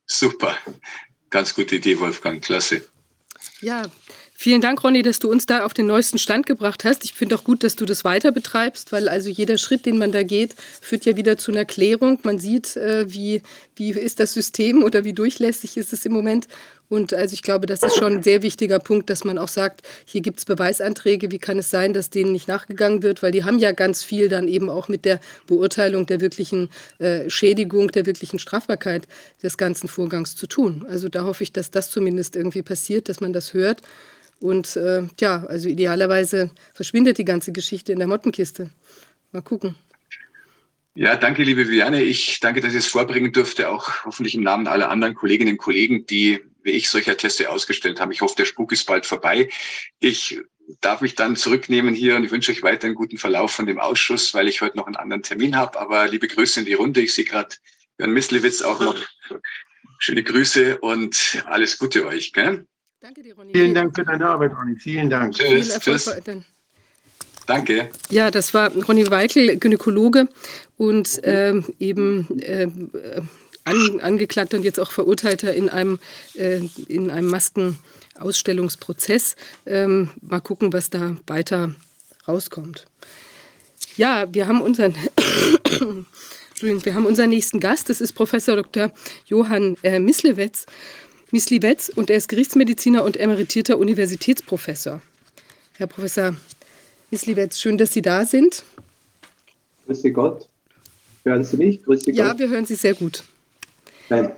Super. 0.06 0.56
Ganz 1.30 1.54
gute 1.54 1.76
Idee, 1.76 1.98
Wolfgang. 1.98 2.42
Klasse. 2.42 2.82
Ja, 3.60 3.82
vielen 4.34 4.60
Dank, 4.60 4.84
Ronny, 4.84 5.02
dass 5.02 5.18
du 5.18 5.30
uns 5.30 5.46
da 5.46 5.64
auf 5.64 5.74
den 5.74 5.86
neuesten 5.86 6.18
Stand 6.18 6.46
gebracht 6.46 6.84
hast. 6.84 7.04
Ich 7.04 7.14
finde 7.14 7.34
auch 7.34 7.44
gut, 7.44 7.64
dass 7.64 7.76
du 7.76 7.86
das 7.86 8.04
weiter 8.04 8.30
betreibst, 8.30 8.92
weil 8.92 9.08
also 9.08 9.30
jeder 9.30 9.58
Schritt, 9.58 9.86
den 9.86 9.98
man 9.98 10.12
da 10.12 10.22
geht, 10.22 10.54
führt 10.80 11.06
ja 11.06 11.16
wieder 11.16 11.38
zu 11.38 11.50
einer 11.50 11.64
Klärung. 11.64 12.18
Man 12.22 12.38
sieht, 12.38 12.76
äh, 12.76 13.12
wie, 13.12 13.42
wie 13.76 13.90
ist 13.90 14.20
das 14.20 14.34
System 14.34 14.82
oder 14.82 15.04
wie 15.04 15.12
durchlässig 15.12 15.76
ist 15.76 15.92
es 15.92 16.04
im 16.04 16.12
Moment. 16.12 16.46
Und 16.88 17.14
also 17.14 17.34
ich 17.34 17.42
glaube, 17.42 17.66
das 17.66 17.82
ist 17.82 17.96
schon 17.96 18.14
ein 18.14 18.22
sehr 18.22 18.42
wichtiger 18.42 18.78
Punkt, 18.78 19.10
dass 19.10 19.24
man 19.24 19.38
auch 19.38 19.48
sagt, 19.48 19.82
hier 20.04 20.20
gibt 20.20 20.38
es 20.38 20.44
Beweisanträge, 20.44 21.30
wie 21.30 21.38
kann 21.38 21.58
es 21.58 21.70
sein, 21.70 21.92
dass 21.92 22.10
denen 22.10 22.32
nicht 22.32 22.46
nachgegangen 22.46 23.02
wird, 23.02 23.22
weil 23.22 23.32
die 23.32 23.44
haben 23.44 23.58
ja 23.58 23.72
ganz 23.72 24.02
viel 24.02 24.28
dann 24.28 24.48
eben 24.48 24.68
auch 24.68 24.88
mit 24.88 25.04
der 25.04 25.20
Beurteilung 25.46 26.06
der 26.06 26.20
wirklichen 26.20 26.68
äh, 26.98 27.28
Schädigung, 27.30 27.88
der 27.88 28.06
wirklichen 28.06 28.38
Strafbarkeit 28.38 29.08
des 29.42 29.56
ganzen 29.56 29.88
Vorgangs 29.88 30.36
zu 30.36 30.46
tun. 30.46 30.84
Also 30.88 31.08
da 31.08 31.24
hoffe 31.24 31.42
ich, 31.42 31.52
dass 31.52 31.70
das 31.70 31.90
zumindest 31.90 32.36
irgendwie 32.36 32.62
passiert, 32.62 33.08
dass 33.08 33.20
man 33.20 33.32
das 33.32 33.54
hört. 33.54 33.82
Und 34.40 34.76
äh, 34.76 35.04
ja, 35.20 35.44
also 35.46 35.68
idealerweise 35.68 36.50
verschwindet 36.74 37.18
die 37.18 37.24
ganze 37.24 37.52
Geschichte 37.52 37.92
in 37.92 37.98
der 37.98 38.08
Mottenkiste. 38.08 38.70
Mal 39.32 39.42
gucken. 39.42 39.74
Ja, 40.96 41.16
danke, 41.16 41.42
liebe 41.42 41.66
Viviane. 41.66 42.02
Ich 42.02 42.38
danke, 42.38 42.60
dass 42.60 42.72
ich 42.72 42.80
es 42.80 42.86
vorbringen 42.86 43.32
durfte, 43.32 43.68
auch 43.68 44.04
hoffentlich 44.04 44.36
im 44.36 44.44
Namen 44.44 44.68
aller 44.68 44.90
anderen 44.90 45.14
Kolleginnen 45.14 45.52
und 45.52 45.58
Kollegen, 45.58 46.06
die 46.06 46.40
wie 46.64 46.72
ich 46.72 46.88
solche 46.88 47.12
Atteste 47.12 47.50
ausgestellt 47.50 48.00
haben. 48.00 48.10
Ich 48.10 48.20
hoffe, 48.20 48.34
der 48.36 48.46
Spuk 48.46 48.72
ist 48.72 48.86
bald 48.86 49.06
vorbei. 49.06 49.48
Ich 50.00 50.40
darf 50.80 51.00
mich 51.00 51.14
dann 51.14 51.36
zurücknehmen 51.36 51.94
hier 51.94 52.16
und 52.16 52.24
ich 52.24 52.30
wünsche 52.30 52.50
euch 52.50 52.62
weiter 52.62 52.86
einen 52.86 52.94
guten 52.94 53.18
Verlauf 53.18 53.52
von 53.52 53.66
dem 53.66 53.78
Ausschuss, 53.78 54.34
weil 54.34 54.48
ich 54.48 54.60
heute 54.60 54.76
noch 54.76 54.86
einen 54.86 54.96
anderen 54.96 55.22
Termin 55.22 55.56
habe. 55.56 55.78
Aber 55.78 56.08
liebe 56.08 56.26
Grüße 56.26 56.60
in 56.60 56.66
die 56.66 56.74
Runde. 56.74 57.02
Ich 57.02 57.14
sehe 57.14 57.24
gerade 57.24 57.54
Jörn 57.98 58.12
Mislewitz 58.12 58.62
auch 58.62 58.80
noch. 58.80 58.96
Schöne 59.98 60.22
Grüße 60.22 60.78
und 60.78 61.44
alles 61.46 61.78
Gute 61.78 62.06
euch. 62.06 62.32
Gell? 62.32 62.66
Danke 63.00 63.22
dir, 63.22 63.34
Ronny. 63.34 63.52
Vielen 63.52 63.74
Dank 63.74 63.94
für 63.94 64.04
deine 64.04 64.26
Arbeit, 64.26 64.52
Ronny. 64.56 64.76
Vielen 64.76 65.10
Dank. 65.10 65.34
Tschüss. 65.34 65.78
tschüss. 65.78 66.10
Danke. 67.46 67.90
Ja, 68.10 68.30
das 68.30 68.54
war 68.54 68.72
Ronny 68.72 69.10
Weikel, 69.10 69.58
Gynäkologe 69.58 70.28
und 70.76 71.22
äh, 71.24 71.60
eben 71.78 72.40
äh, 72.40 72.66
an, 73.64 74.00
angeklagter 74.00 74.56
und 74.56 74.62
jetzt 74.62 74.78
auch 74.78 74.92
Verurteilter 74.92 75.54
in 75.54 75.68
einem, 75.68 75.98
äh, 76.34 76.60
in 76.88 77.10
einem 77.10 77.28
Maskenausstellungsprozess. 77.28 79.36
Ähm, 79.66 80.10
mal 80.20 80.40
gucken, 80.40 80.72
was 80.72 80.90
da 80.90 81.16
weiter 81.26 81.74
rauskommt. 82.28 82.86
Ja, 83.96 84.26
wir 84.32 84.48
haben 84.48 84.60
unseren, 84.60 84.94
wir 86.60 86.94
haben 86.94 87.06
unseren 87.06 87.30
nächsten 87.30 87.60
Gast. 87.60 87.88
Das 87.88 88.00
ist 88.00 88.12
Professor 88.12 88.56
Dr. 88.56 88.92
Johann 89.26 89.76
äh, 89.82 89.98
Mislewetz. 89.98 90.66
Mislewetz 91.30 91.88
und 91.88 92.10
er 92.10 92.18
ist 92.18 92.28
Gerichtsmediziner 92.28 93.02
und 93.02 93.16
emeritierter 93.16 93.78
Universitätsprofessor. 93.78 95.02
Herr 95.72 95.86
Professor 95.88 96.36
Mislewetz, 97.10 97.60
schön, 97.60 97.76
dass 97.76 97.92
Sie 97.92 98.02
da 98.02 98.24
sind. 98.24 98.62
Grüße 99.86 100.12
Gott. 100.12 100.48
Hören 101.24 101.42
Sie 101.42 101.56
mich? 101.56 101.82
Grüße 101.82 102.06
Gott. 102.06 102.14
Ja, 102.14 102.38
wir 102.38 102.48
hören 102.48 102.66
Sie 102.66 102.76
sehr 102.76 102.94
gut. 102.94 103.24
Nein. 104.08 104.32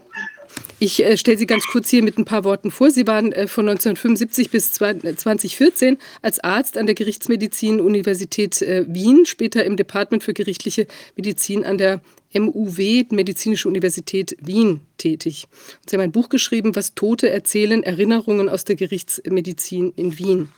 Ich 0.78 1.02
äh, 1.02 1.16
stelle 1.16 1.38
Sie 1.38 1.46
ganz 1.46 1.66
kurz 1.66 1.88
hier 1.88 2.02
mit 2.02 2.18
ein 2.18 2.26
paar 2.26 2.44
Worten 2.44 2.70
vor. 2.70 2.90
Sie 2.90 3.06
waren 3.06 3.32
äh, 3.32 3.46
von 3.46 3.66
1975 3.66 4.50
bis 4.50 4.72
2014 4.72 5.94
äh, 5.94 5.98
als 6.20 6.40
Arzt 6.40 6.76
an 6.76 6.84
der 6.84 6.94
Gerichtsmedizin 6.94 7.80
Universität 7.80 8.60
äh, 8.60 8.84
Wien, 8.86 9.24
später 9.24 9.64
im 9.64 9.76
Department 9.76 10.22
für 10.22 10.34
gerichtliche 10.34 10.86
Medizin 11.16 11.64
an 11.64 11.78
der 11.78 12.02
MUW, 12.34 13.06
Medizinische 13.10 13.68
Universität 13.68 14.36
Wien, 14.40 14.80
tätig. 14.98 15.46
Und 15.80 15.90
Sie 15.90 15.96
haben 15.96 16.02
ein 16.02 16.12
Buch 16.12 16.28
geschrieben, 16.28 16.76
was 16.76 16.94
Tote 16.94 17.30
erzählen, 17.30 17.82
Erinnerungen 17.82 18.50
aus 18.50 18.64
der 18.64 18.76
Gerichtsmedizin 18.76 19.94
in 19.96 20.18
Wien. 20.18 20.48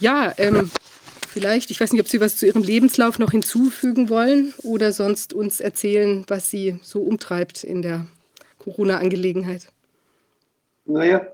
Ja, 0.00 0.32
ähm, 0.38 0.70
vielleicht, 1.28 1.70
ich 1.70 1.78
weiß 1.78 1.92
nicht, 1.92 2.00
ob 2.00 2.08
Sie 2.08 2.20
was 2.20 2.38
zu 2.38 2.46
Ihrem 2.46 2.62
Lebenslauf 2.62 3.18
noch 3.18 3.32
hinzufügen 3.32 4.08
wollen 4.08 4.54
oder 4.62 4.92
sonst 4.92 5.34
uns 5.34 5.60
erzählen, 5.60 6.24
was 6.28 6.48
Sie 6.48 6.76
so 6.82 7.02
umtreibt 7.02 7.64
in 7.64 7.82
der 7.82 8.06
Corona-Angelegenheit? 8.62 9.68
Naja, 10.84 11.26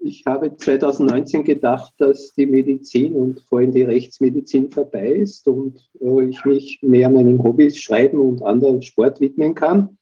ich 0.00 0.24
habe 0.26 0.56
2019 0.56 1.44
gedacht, 1.44 1.94
dass 1.98 2.32
die 2.34 2.46
Medizin 2.46 3.14
und 3.14 3.40
vor 3.48 3.60
allem 3.60 3.72
die 3.72 3.82
Rechtsmedizin 3.82 4.70
vorbei 4.70 5.12
ist 5.12 5.46
und 5.46 5.78
äh, 6.00 6.24
ich 6.24 6.44
mich 6.44 6.78
mehr 6.82 7.08
meinen 7.08 7.42
Hobbys, 7.42 7.78
Schreiben 7.78 8.18
und 8.18 8.42
anderen 8.42 8.82
Sport 8.82 9.20
widmen 9.20 9.54
kann. 9.54 9.96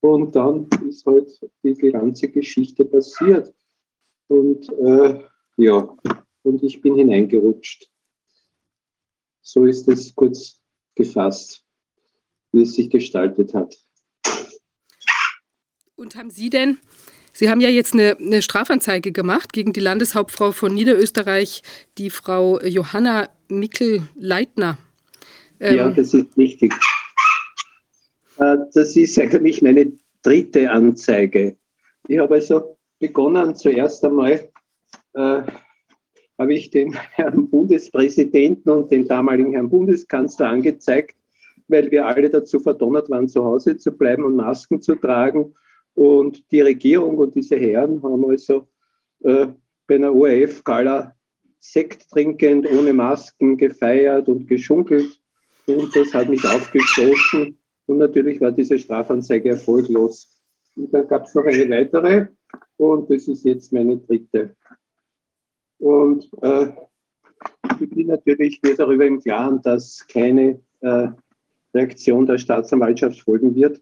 Und 0.00 0.34
dann 0.34 0.68
ist 0.88 1.06
halt 1.06 1.28
die 1.62 1.74
ganze 1.74 2.28
Geschichte 2.28 2.84
passiert. 2.84 3.52
Und 4.28 4.68
äh, 4.78 5.20
ja, 5.56 5.96
und 6.42 6.62
ich 6.62 6.80
bin 6.80 6.96
hineingerutscht. 6.96 7.88
So 9.42 9.64
ist 9.66 9.88
es 9.88 10.14
kurz 10.14 10.60
gefasst, 10.94 11.64
wie 12.52 12.62
es 12.62 12.74
sich 12.74 12.90
gestaltet 12.90 13.54
hat. 13.54 13.76
Und 16.02 16.16
haben 16.16 16.30
Sie 16.30 16.50
denn, 16.50 16.78
Sie 17.32 17.48
haben 17.48 17.60
ja 17.60 17.68
jetzt 17.68 17.92
eine, 17.92 18.16
eine 18.18 18.42
Strafanzeige 18.42 19.12
gemacht 19.12 19.52
gegen 19.52 19.72
die 19.72 19.78
Landeshauptfrau 19.78 20.50
von 20.50 20.74
Niederösterreich, 20.74 21.62
die 21.96 22.10
Frau 22.10 22.60
Johanna 22.60 23.28
Mickel-Leitner. 23.48 24.78
Ähm, 25.60 25.76
ja, 25.76 25.90
das 25.90 26.12
ist 26.12 26.36
richtig. 26.36 26.74
Äh, 28.38 28.56
das 28.74 28.96
ist 28.96 29.16
eigentlich 29.16 29.62
meine 29.62 29.92
dritte 30.22 30.68
Anzeige. 30.68 31.56
Ich 32.08 32.18
habe 32.18 32.34
also 32.34 32.76
begonnen, 32.98 33.54
zuerst 33.54 34.04
einmal 34.04 34.50
äh, 35.12 35.42
habe 36.36 36.52
ich 36.52 36.70
den 36.70 36.94
Herrn 37.12 37.48
Bundespräsidenten 37.48 38.72
und 38.72 38.90
den 38.90 39.06
damaligen 39.06 39.52
Herrn 39.52 39.70
Bundeskanzler 39.70 40.48
angezeigt, 40.48 41.14
weil 41.68 41.92
wir 41.92 42.04
alle 42.04 42.28
dazu 42.28 42.58
verdonnert 42.58 43.08
waren, 43.08 43.28
zu 43.28 43.44
Hause 43.44 43.76
zu 43.76 43.92
bleiben 43.92 44.24
und 44.24 44.34
Masken 44.34 44.82
zu 44.82 44.96
tragen. 44.96 45.54
Und 45.94 46.50
die 46.50 46.60
Regierung 46.60 47.18
und 47.18 47.34
diese 47.34 47.56
Herren 47.56 48.02
haben 48.02 48.24
also 48.24 48.68
äh, 49.20 49.48
bei 49.86 49.96
einer 49.96 50.14
ORF-Gala 50.14 51.14
Sekt 51.60 52.10
trinkend, 52.10 52.68
ohne 52.70 52.92
Masken 52.92 53.56
gefeiert 53.56 54.26
und 54.28 54.48
geschunkelt. 54.48 55.20
Und 55.66 55.94
das 55.94 56.12
hat 56.12 56.28
mich 56.28 56.44
aufgestoßen. 56.44 57.56
Und 57.86 57.98
natürlich 57.98 58.40
war 58.40 58.50
diese 58.50 58.78
Strafanzeige 58.78 59.50
erfolglos. 59.50 60.36
Und 60.74 60.92
dann 60.92 61.06
gab 61.06 61.26
es 61.26 61.34
noch 61.34 61.44
eine 61.44 61.68
weitere. 61.70 62.26
Und 62.78 63.08
das 63.10 63.28
ist 63.28 63.44
jetzt 63.44 63.72
meine 63.72 63.96
dritte. 63.98 64.56
Und 65.78 66.28
äh, 66.42 66.72
ich 67.80 67.90
bin 67.90 68.08
natürlich 68.08 68.60
mir 68.62 68.76
darüber 68.76 69.06
im 69.06 69.20
Klaren, 69.20 69.62
dass 69.62 70.04
keine 70.08 70.60
äh, 70.80 71.08
Reaktion 71.74 72.26
der 72.26 72.38
Staatsanwaltschaft 72.38 73.20
folgen 73.20 73.54
wird 73.54 73.80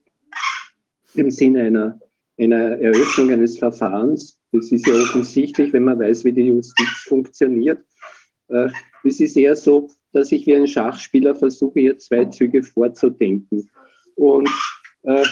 im 1.15 1.31
Sinne 1.31 1.63
einer, 1.63 2.01
einer 2.39 2.79
Eröffnung 2.79 3.31
eines 3.31 3.59
Verfahrens. 3.59 4.39
Das 4.53 4.71
ist 4.73 4.87
ja 4.87 4.95
offensichtlich, 4.95 5.73
wenn 5.73 5.85
man 5.85 5.99
weiß, 5.99 6.25
wie 6.25 6.33
die 6.33 6.49
Justiz 6.49 6.89
funktioniert. 7.07 7.85
Äh, 8.49 8.69
es 9.05 9.21
ist 9.21 9.37
eher 9.37 9.57
so, 9.57 9.89
dass 10.13 10.33
ich 10.33 10.47
wie 10.47 10.57
ein 10.57 10.67
Schachspieler 10.67 11.35
versuche, 11.35 11.81
hier 11.81 11.99
zwei 11.99 12.25
Züge 12.27 12.63
vorzudenken. 12.63 13.71
Und 14.17 14.49
äh, 15.03 15.25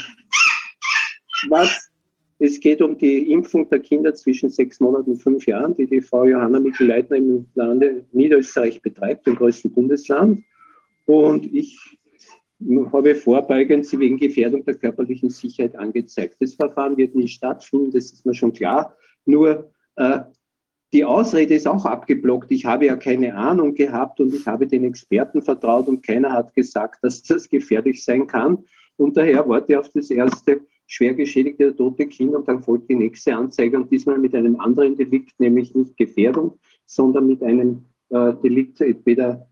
was, 1.49 1.91
es 2.39 2.61
geht 2.61 2.81
um 2.81 2.97
die 2.97 3.33
Impfung 3.33 3.69
der 3.69 3.81
Kinder 3.81 4.15
zwischen 4.15 4.51
sechs 4.51 4.79
Monaten 4.79 5.11
und 5.13 5.23
fünf 5.23 5.47
Jahren, 5.47 5.77
die 5.77 5.87
die 5.87 6.01
Frau 6.01 6.25
Johanna 6.25 6.61
Mikl-Leitner 6.61 7.17
im 7.17 7.47
Lande 7.55 8.05
Niederösterreich 8.13 8.81
betreibt, 8.81 9.27
dem 9.27 9.35
größten 9.35 9.73
Bundesland. 9.73 10.45
Und 11.07 11.53
ich 11.53 11.98
habe 12.93 13.15
vorbeugend 13.15 13.87
sie 13.87 13.99
wegen 13.99 14.19
Gefährdung 14.19 14.65
der 14.65 14.75
körperlichen 14.75 15.31
Sicherheit 15.31 15.77
angezeigt. 15.77 16.37
Das 16.41 16.55
Verfahren 16.55 16.97
wird 16.97 17.15
nie 17.15 17.29
stattfinden, 17.29 17.93
das 17.93 18.13
ist 18.13 18.27
mir 18.27 18.35
schon 18.35 18.53
klar. 18.53 18.97
Nur 19.25 19.71
äh, 19.97 20.21
die 20.93 21.05
Ausrede 21.05 21.55
ist 21.55 21.69
auch 21.69 21.85
abgeblockt. 21.85 22.51
Ich 22.51 22.65
habe 22.65 22.87
ja 22.87 22.97
keine 22.97 23.35
Ahnung 23.35 23.75
gehabt 23.75 24.21
und 24.21 24.35
ich 24.35 24.47
habe 24.47 24.67
den 24.67 24.85
Experten 24.85 25.43
vertraut 25.43 25.87
und 25.87 26.05
keiner 26.05 26.33
hat 26.33 26.55
gesagt, 26.55 27.05
dass 27.05 27.23
das 27.23 27.49
gefährlich 27.49 28.03
sein 28.05 28.27
kann. 28.27 28.65
Und 28.97 29.17
daher 29.17 29.49
warte 29.49 29.79
auf 29.79 29.91
das 29.91 30.11
erste 30.11 30.61
schwer 30.87 31.15
geschädigte 31.15 31.77
tote 31.77 32.07
Kind 32.07 32.35
und 32.35 32.49
dann 32.49 32.63
folgt 32.63 32.89
die 32.89 32.97
nächste 32.97 33.37
Anzeige 33.37 33.77
und 33.77 33.93
diesmal 33.93 34.19
mit 34.19 34.35
einem 34.35 34.59
anderen 34.59 34.97
Delikt, 34.97 35.39
nämlich 35.39 35.75
nicht 35.75 35.97
Gefährdung, 35.97 36.59
sondern 36.87 37.27
mit 37.27 37.43
einem 37.43 37.85
äh, 38.09 38.33
Delikt 38.43 38.81
entweder 38.81 39.47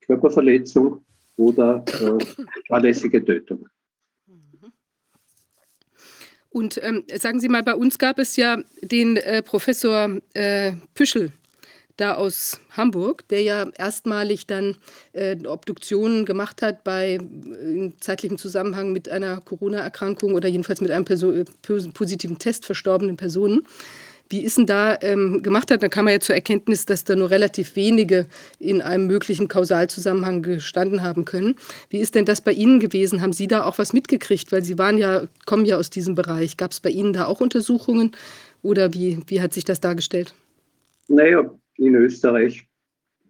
Körperverletzung 0.00 1.04
oder 1.38 1.84
äh, 1.86 2.24
fahrlässige 2.68 3.24
Tötung. 3.24 3.66
Und 6.50 6.80
ähm, 6.82 7.04
sagen 7.14 7.40
Sie 7.40 7.48
mal, 7.48 7.62
bei 7.62 7.74
uns 7.74 7.98
gab 7.98 8.18
es 8.18 8.36
ja 8.36 8.58
den 8.82 9.16
äh, 9.16 9.42
Professor 9.42 10.18
äh, 10.34 10.72
Püschel 10.94 11.32
da 11.96 12.14
aus 12.14 12.60
Hamburg, 12.70 13.26
der 13.28 13.42
ja 13.42 13.68
erstmalig 13.76 14.46
dann 14.46 14.76
äh, 15.12 15.36
Obduktionen 15.46 16.24
gemacht 16.24 16.62
hat 16.62 16.84
bei 16.84 17.14
äh, 17.14 17.16
im 17.16 18.00
zeitlichen 18.00 18.38
Zusammenhang 18.38 18.92
mit 18.92 19.08
einer 19.08 19.40
Corona-Erkrankung 19.40 20.34
oder 20.34 20.48
jedenfalls 20.48 20.80
mit 20.80 20.90
einem 20.90 21.04
Perso 21.04 21.32
äh, 21.32 21.44
positiven 21.92 22.38
Test 22.38 22.64
verstorbenen 22.64 23.16
Personen. 23.16 23.66
Wie 24.30 24.44
ist 24.44 24.58
denn 24.58 24.66
da 24.66 24.98
ähm, 25.00 25.42
gemacht 25.42 25.70
hat, 25.70 25.82
da 25.82 25.88
kam 25.88 26.04
man 26.04 26.14
ja 26.14 26.20
zur 26.20 26.34
Erkenntnis, 26.34 26.84
dass 26.84 27.04
da 27.04 27.16
nur 27.16 27.30
relativ 27.30 27.76
wenige 27.76 28.26
in 28.58 28.82
einem 28.82 29.06
möglichen 29.06 29.48
Kausalzusammenhang 29.48 30.42
gestanden 30.42 31.02
haben 31.02 31.24
können. 31.24 31.54
Wie 31.88 31.98
ist 31.98 32.14
denn 32.14 32.26
das 32.26 32.42
bei 32.42 32.52
Ihnen 32.52 32.78
gewesen? 32.78 33.22
Haben 33.22 33.32
Sie 33.32 33.46
da 33.46 33.64
auch 33.64 33.78
was 33.78 33.92
mitgekriegt? 33.92 34.52
Weil 34.52 34.64
Sie 34.64 34.76
waren 34.76 34.98
ja, 34.98 35.28
kommen 35.46 35.64
ja 35.64 35.78
aus 35.78 35.88
diesem 35.88 36.14
Bereich. 36.14 36.56
Gab 36.56 36.72
es 36.72 36.80
bei 36.80 36.90
Ihnen 36.90 37.14
da 37.14 37.26
auch 37.26 37.40
Untersuchungen 37.40 38.12
oder 38.62 38.92
wie, 38.92 39.18
wie 39.28 39.40
hat 39.40 39.54
sich 39.54 39.64
das 39.64 39.80
dargestellt? 39.80 40.34
Naja, 41.08 41.50
in 41.76 41.94
Österreich 41.94 42.66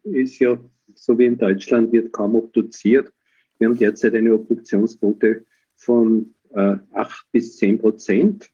ist 0.03 0.39
ja, 0.41 0.59
so 0.95 1.17
wie 1.19 1.27
in 1.27 1.39
Deutschland, 1.39 1.93
wird 1.93 2.13
kaum 2.13 2.35
obduziert. 2.35 3.13
Wir 3.59 3.69
haben 3.69 3.79
derzeit 3.79 4.15
eine 4.15 4.35
Obduktionsquote 4.35 5.45
von 5.77 6.35
äh, 6.55 6.77
8 6.93 7.27
bis 7.33 7.57
10 7.57 7.79
Prozent. 7.79 8.51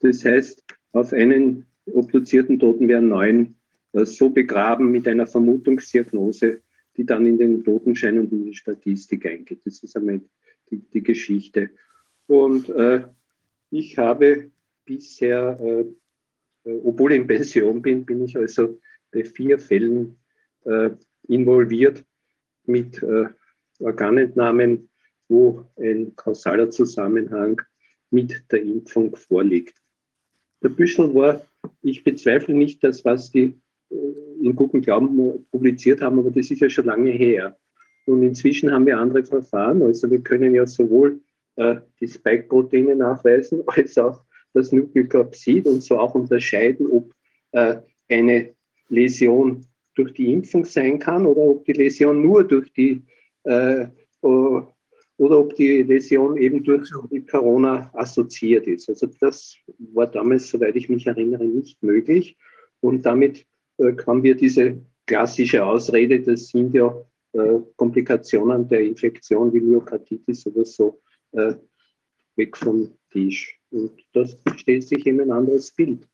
Das 0.00 0.24
heißt, 0.24 0.62
auf 0.92 1.12
einen 1.12 1.66
obduzierten 1.86 2.58
Toten 2.58 2.88
werden 2.88 3.08
neun 3.08 3.56
äh, 3.92 4.04
so 4.04 4.30
begraben 4.30 4.90
mit 4.90 5.06
einer 5.08 5.26
Vermutungsdiagnose, 5.26 6.60
die 6.96 7.04
dann 7.04 7.26
in 7.26 7.38
den 7.38 7.64
Totenschein 7.64 8.18
und 8.18 8.32
in 8.32 8.44
die 8.46 8.54
Statistik 8.54 9.26
eingeht. 9.26 9.60
Das 9.64 9.82
ist 9.82 9.96
einmal 9.96 10.20
die, 10.70 10.78
die 10.78 11.02
Geschichte. 11.02 11.70
Und 12.26 12.68
äh, 12.70 13.04
ich 13.70 13.98
habe 13.98 14.50
bisher, 14.84 15.58
äh, 15.60 15.80
äh 16.70 16.80
obwohl 16.84 17.12
ich 17.12 17.20
in 17.20 17.26
Pension 17.26 17.82
bin, 17.82 18.04
bin 18.04 18.24
ich 18.24 18.36
also 18.36 18.78
bei 19.10 19.24
vier 19.24 19.58
Fällen 19.58 20.16
äh, 20.64 20.90
involviert 21.28 22.04
mit 22.66 23.02
äh, 23.02 23.26
Organentnahmen, 23.78 24.88
wo 25.28 25.66
ein 25.76 26.14
kausaler 26.16 26.70
Zusammenhang 26.70 27.60
mit 28.10 28.44
der 28.50 28.62
Impfung 28.62 29.14
vorliegt. 29.16 29.76
Der 30.62 30.68
Büschel 30.68 31.14
war, 31.14 31.46
ich 31.82 32.04
bezweifle 32.04 32.54
nicht 32.54 32.82
das, 32.82 33.04
was 33.04 33.30
die 33.30 33.54
äh, 33.90 33.96
in 34.42 34.54
guten 34.54 34.80
Glauben 34.80 35.46
publiziert 35.50 36.00
haben, 36.00 36.18
aber 36.18 36.30
das 36.30 36.50
ist 36.50 36.60
ja 36.60 36.68
schon 36.68 36.86
lange 36.86 37.10
her. 37.10 37.56
Und 38.06 38.22
inzwischen 38.22 38.70
haben 38.70 38.86
wir 38.86 38.98
andere 38.98 39.24
Verfahren. 39.24 39.82
Also 39.82 40.10
wir 40.10 40.20
können 40.20 40.54
ja 40.54 40.66
sowohl 40.66 41.20
äh, 41.56 41.76
die 42.00 42.08
Spike-Proteine 42.08 42.96
nachweisen, 42.96 43.62
als 43.66 43.96
auch 43.98 44.22
das 44.52 44.72
Nukleokapsid 44.72 45.66
und 45.66 45.82
so 45.82 45.98
auch 45.98 46.14
unterscheiden, 46.14 46.86
ob 46.90 47.12
äh, 47.52 47.76
eine 48.08 48.54
Läsion 48.88 49.66
durch 49.94 50.12
die 50.14 50.32
Impfung 50.32 50.64
sein 50.64 50.98
kann 50.98 51.26
oder 51.26 51.40
ob 51.40 51.64
die 51.64 51.72
Läsion 51.72 52.22
nur 52.22 52.44
durch 52.44 52.72
die 52.72 53.02
äh, 53.44 53.86
oder 55.16 55.38
ob 55.38 55.54
die 55.54 55.82
Läsion 55.82 56.36
eben 56.36 56.62
durch 56.64 56.90
die 57.10 57.24
Corona 57.24 57.90
assoziiert 57.94 58.66
ist. 58.66 58.88
Also 58.88 59.06
das 59.20 59.56
war 59.78 60.06
damals, 60.06 60.48
soweit 60.50 60.74
ich 60.76 60.88
mich 60.88 61.06
erinnere, 61.06 61.44
nicht 61.44 61.82
möglich. 61.82 62.36
Und 62.80 63.02
damit 63.02 63.46
äh, 63.78 63.92
haben 64.06 64.22
wir 64.22 64.34
diese 64.34 64.80
klassische 65.06 65.64
Ausrede, 65.64 66.20
das 66.20 66.48
sind 66.48 66.74
ja 66.74 66.94
äh, 67.32 67.60
Komplikationen 67.76 68.68
der 68.68 68.80
Infektion 68.80 69.52
wie 69.52 69.60
Myokarditis 69.60 70.46
oder 70.46 70.64
so, 70.64 71.00
äh, 71.32 71.54
weg 72.36 72.56
vom 72.56 72.96
Tisch. 73.10 73.58
Und 73.70 73.92
das 74.12 74.36
stellt 74.56 74.84
sich 74.84 75.06
eben 75.06 75.20
ein 75.20 75.30
anderes 75.30 75.70
Bild. 75.70 76.08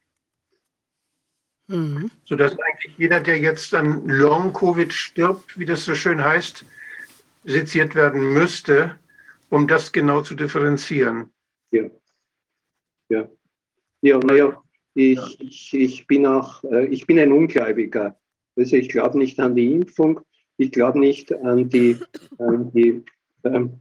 Mhm. 1.68 2.10
Sodass 2.24 2.52
eigentlich 2.58 2.98
jeder, 2.98 3.20
der 3.20 3.38
jetzt 3.38 3.72
an 3.74 4.06
Long-Covid 4.06 4.92
stirbt, 4.92 5.58
wie 5.58 5.64
das 5.64 5.84
so 5.84 5.94
schön 5.94 6.22
heißt, 6.22 6.64
seziert 7.44 7.94
werden 7.94 8.32
müsste, 8.32 8.98
um 9.48 9.66
das 9.66 9.92
genau 9.92 10.22
zu 10.22 10.34
differenzieren. 10.34 11.30
Ja. 11.70 11.90
Ja. 13.08 13.28
Ja, 14.02 14.18
naja, 14.18 14.62
ich, 14.94 15.18
ja. 15.18 15.28
ich, 15.38 15.74
ich 15.74 16.06
bin 16.06 16.26
auch, 16.26 16.62
äh, 16.64 16.86
ich 16.86 17.06
bin 17.06 17.18
ein 17.18 17.32
Ungläubiger. 17.32 18.16
Also 18.56 18.76
ich 18.76 18.88
glaube 18.88 19.18
nicht 19.18 19.38
an 19.40 19.54
die 19.54 19.72
Impfung, 19.72 20.20
ich 20.56 20.72
glaube 20.72 20.98
nicht 20.98 21.32
an 21.32 21.68
die, 21.68 21.98
an 22.38 22.70
die 22.72 23.04
ähm, 23.44 23.80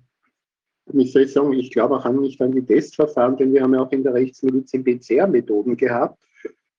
ich 0.94 1.12
soll 1.12 1.28
sagen, 1.28 1.54
ich 1.54 1.72
glaube 1.72 1.96
auch 1.96 2.12
nicht 2.12 2.42
an 2.42 2.52
die 2.52 2.66
Testverfahren, 2.66 3.38
denn 3.38 3.54
wir 3.54 3.62
haben 3.62 3.74
ja 3.74 3.82
auch 3.82 3.92
in 3.92 4.04
der 4.04 4.14
Rechtsmedizin 4.14 4.84
PCR-Methoden 4.84 5.78
gehabt. 5.78 6.18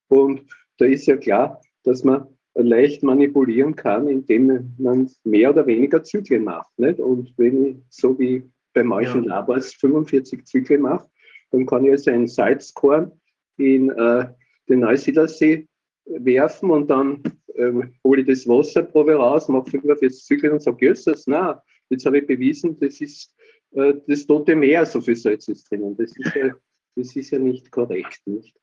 Und 0.09 0.42
da 0.78 0.86
ist 0.86 1.07
ja 1.07 1.17
klar, 1.17 1.60
dass 1.84 2.02
man 2.02 2.26
leicht 2.55 3.03
manipulieren 3.03 3.77
kann, 3.77 4.09
indem 4.09 4.75
man 4.79 5.11
mehr 5.25 5.51
oder 5.51 5.67
weniger 5.67 6.03
Zyklen 6.03 6.45
macht. 6.45 6.79
Nicht? 6.79 6.99
Und 7.01 7.33
wenn 7.37 7.67
ich, 7.67 7.77
so 7.89 8.19
wie 8.19 8.43
bei 8.75 8.83
manchen 8.83 9.25
ja. 9.25 9.37
Labors 9.37 9.75
45 9.75 10.45
Zyklen 10.47 10.83
mache, 10.83 11.09
dann 11.51 11.67
kann 11.67 11.85
ich 11.85 11.93
also 11.93 12.11
ein 12.11 12.29
Salzkorn 12.29 13.12
in 13.57 13.91
äh, 13.91 14.27
den 14.69 14.81
Neusiedlersee 14.81 15.67
werfen 16.07 16.70
und 16.70 16.89
dann 16.89 17.23
äh, 17.55 17.73
hole 18.05 18.23
ich 18.23 18.27
das 18.27 18.47
Wasserprobe 18.47 19.15
raus, 19.15 19.49
mache 19.49 19.70
45 19.70 20.25
Zyklen 20.25 20.53
und 20.55 20.62
sage, 20.62 20.87
Jesus, 20.87 21.27
na, 21.27 21.62
jetzt 21.89 22.07
habe 22.07 22.19
ich 22.19 22.27
bewiesen, 22.27 22.79
das 22.79 23.01
ist 23.01 23.33
äh, 23.73 23.95
das 24.07 24.27
Tote 24.27 24.57
Meer, 24.57 24.87
so 24.87 25.01
viel 25.01 25.17
Salz 25.17 25.49
ist 25.49 25.70
drinnen. 25.70 25.97
Das 25.97 26.12
ist 26.17 26.35
ja, 26.35 26.55
das 26.97 27.15
ist 27.15 27.31
ja 27.31 27.39
nicht 27.39 27.70
korrekt. 27.70 28.20
Nicht? 28.27 28.55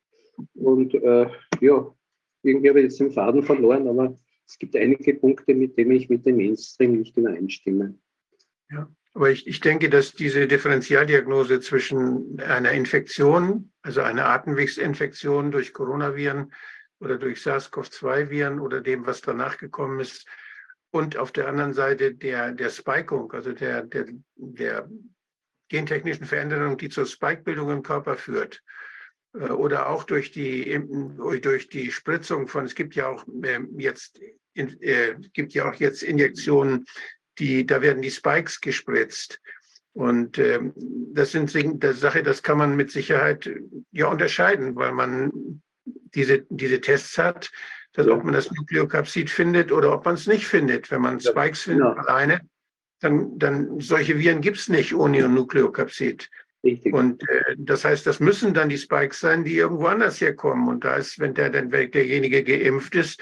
Und 0.55 0.93
äh, 0.95 1.27
ja, 1.61 1.93
irgendwie 2.47 2.69
habe 2.69 2.79
ich 2.79 2.85
jetzt 2.85 2.99
den 2.99 3.11
Faden 3.11 3.43
verloren, 3.43 3.87
aber 3.87 4.17
es 4.45 4.57
gibt 4.57 4.75
einige 4.75 5.13
Punkte, 5.13 5.53
mit 5.53 5.77
denen 5.77 5.91
ich 5.91 6.09
mit 6.09 6.25
dem 6.25 6.37
Mainstream 6.37 6.99
nicht 6.99 7.17
übereinstimme. 7.17 7.97
Ja, 8.71 8.89
aber 9.13 9.31
ich, 9.31 9.47
ich 9.47 9.59
denke, 9.59 9.89
dass 9.89 10.13
diese 10.13 10.47
Differentialdiagnose 10.47 11.59
zwischen 11.59 12.39
einer 12.39 12.71
Infektion, 12.71 13.71
also 13.81 14.01
einer 14.01 14.25
Atemwegsinfektion 14.27 15.51
durch 15.51 15.73
Coronaviren 15.73 16.53
oder 16.99 17.17
durch 17.17 17.41
SARS-CoV-2-Viren 17.41 18.59
oder 18.59 18.81
dem, 18.81 19.05
was 19.05 19.21
danach 19.21 19.57
gekommen 19.57 19.99
ist, 19.99 20.27
und 20.91 21.17
auf 21.17 21.31
der 21.31 21.47
anderen 21.47 21.73
Seite 21.73 22.13
der, 22.13 22.53
der 22.53 22.69
Spikung, 22.69 23.31
also 23.33 23.51
der, 23.51 23.83
der, 23.83 24.05
der 24.35 24.89
gentechnischen 25.67 26.25
Veränderung, 26.25 26.77
die 26.77 26.89
zur 26.89 27.05
Spike-Bildung 27.05 27.69
im 27.71 27.83
Körper 27.83 28.15
führt, 28.17 28.63
oder 29.37 29.89
auch 29.89 30.03
durch 30.03 30.31
die, 30.31 30.79
durch 31.41 31.69
die 31.69 31.91
Spritzung 31.91 32.47
von, 32.47 32.65
es 32.65 32.75
gibt 32.75 32.95
ja 32.95 33.07
auch 33.07 33.25
ähm, 33.43 33.77
jetzt, 33.77 34.19
äh, 34.55 35.15
gibt 35.33 35.53
ja 35.53 35.69
auch 35.69 35.75
jetzt 35.75 36.03
Injektionen, 36.03 36.85
die, 37.39 37.65
da 37.65 37.81
werden 37.81 38.01
die 38.01 38.11
Spikes 38.11 38.61
gespritzt. 38.61 39.39
Und 39.93 40.37
ähm, 40.37 40.73
das 41.13 41.31
sind 41.31 41.51
das 41.83 41.99
Sache, 41.99 42.23
das 42.23 42.43
kann 42.43 42.57
man 42.57 42.75
mit 42.75 42.91
Sicherheit 42.91 43.49
ja 43.91 44.07
unterscheiden, 44.07 44.75
weil 44.75 44.91
man 44.91 45.61
diese, 46.13 46.45
diese 46.49 46.81
Tests 46.81 47.17
hat, 47.17 47.51
dass 47.93 48.07
ob 48.07 48.23
man 48.23 48.33
das 48.33 48.51
Nukleokapsid 48.51 49.29
findet 49.29 49.71
oder 49.71 49.91
ob 49.93 50.05
man 50.05 50.15
es 50.15 50.27
nicht 50.27 50.45
findet. 50.45 50.91
Wenn 50.91 51.01
man 51.01 51.19
Spikes 51.19 51.63
findet 51.63 51.85
ja. 51.85 51.93
alleine, 51.93 52.41
dann, 52.99 53.37
dann 53.39 53.79
solche 53.79 54.17
Viren 54.19 54.41
gibt 54.41 54.57
es 54.57 54.69
nicht 54.69 54.93
ohne 54.93 55.27
Nukleokapsid. 55.27 56.29
Richtig. 56.67 56.93
Und 56.93 57.23
äh, 57.29 57.55
das 57.57 57.85
heißt, 57.85 58.05
das 58.05 58.19
müssen 58.19 58.53
dann 58.53 58.67
die 58.67 58.77
Spikes 58.77 59.21
sein, 59.21 59.45
die 59.45 59.55
irgendwo 59.55 59.85
anders 59.85 60.19
herkommen. 60.19 60.67
Und 60.67 60.83
da 60.83 60.97
ist, 60.97 61.17
wenn 61.17 61.33
der 61.33 61.49
dann 61.49 61.69
derjenige 61.69 62.43
geimpft 62.43 62.93
ist 62.95 63.21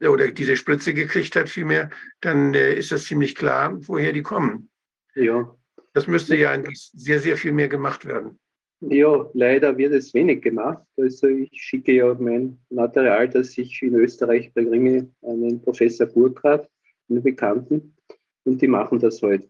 oder 0.00 0.30
diese 0.30 0.56
Spritze 0.56 0.94
gekriegt 0.94 1.36
hat, 1.36 1.50
vielmehr, 1.50 1.90
dann 2.22 2.54
äh, 2.54 2.74
ist 2.74 2.90
das 2.90 3.04
ziemlich 3.04 3.34
klar, 3.34 3.76
woher 3.86 4.12
die 4.12 4.22
kommen. 4.22 4.70
Ja. 5.14 5.54
Das 5.92 6.06
müsste 6.06 6.34
ja 6.34 6.50
eigentlich 6.50 6.90
sehr, 6.94 7.20
sehr 7.20 7.36
viel 7.36 7.52
mehr 7.52 7.68
gemacht 7.68 8.06
werden. 8.06 8.38
Ja, 8.80 9.28
leider 9.34 9.76
wird 9.76 9.92
es 9.92 10.14
wenig 10.14 10.40
gemacht. 10.40 10.82
Also 10.96 11.26
ich 11.26 11.50
schicke 11.52 11.92
ja 11.92 12.14
mein 12.14 12.58
Material, 12.70 13.28
das 13.28 13.56
ich 13.58 13.82
in 13.82 13.94
Österreich 13.96 14.52
bringe, 14.54 15.10
an 15.20 15.42
den 15.42 15.60
Professor 15.60 16.06
Burkhardt, 16.06 16.68
einen 17.10 17.22
Bekannten, 17.22 17.94
und 18.44 18.62
die 18.62 18.66
machen 18.66 18.98
das 18.98 19.20
halt. 19.22 19.46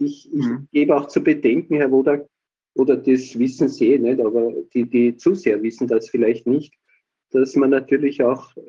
Ich, 0.00 0.32
ich 0.32 0.46
mhm. 0.46 0.68
gebe 0.72 0.96
auch 0.96 1.08
zu 1.08 1.22
bedenken, 1.22 1.76
Herr 1.76 1.90
Wodak, 1.90 2.26
oder 2.74 2.96
das 2.96 3.38
wissen 3.38 3.68
Sie 3.68 3.92
eh 3.92 3.98
nicht, 3.98 4.20
aber 4.20 4.52
die, 4.72 4.88
die 4.88 5.16
Zuseher 5.16 5.62
wissen 5.62 5.88
das 5.88 6.08
vielleicht 6.08 6.46
nicht, 6.46 6.74
dass 7.30 7.56
man 7.56 7.70
natürlich 7.70 8.22
auch, 8.22 8.56
äh, 8.56 8.62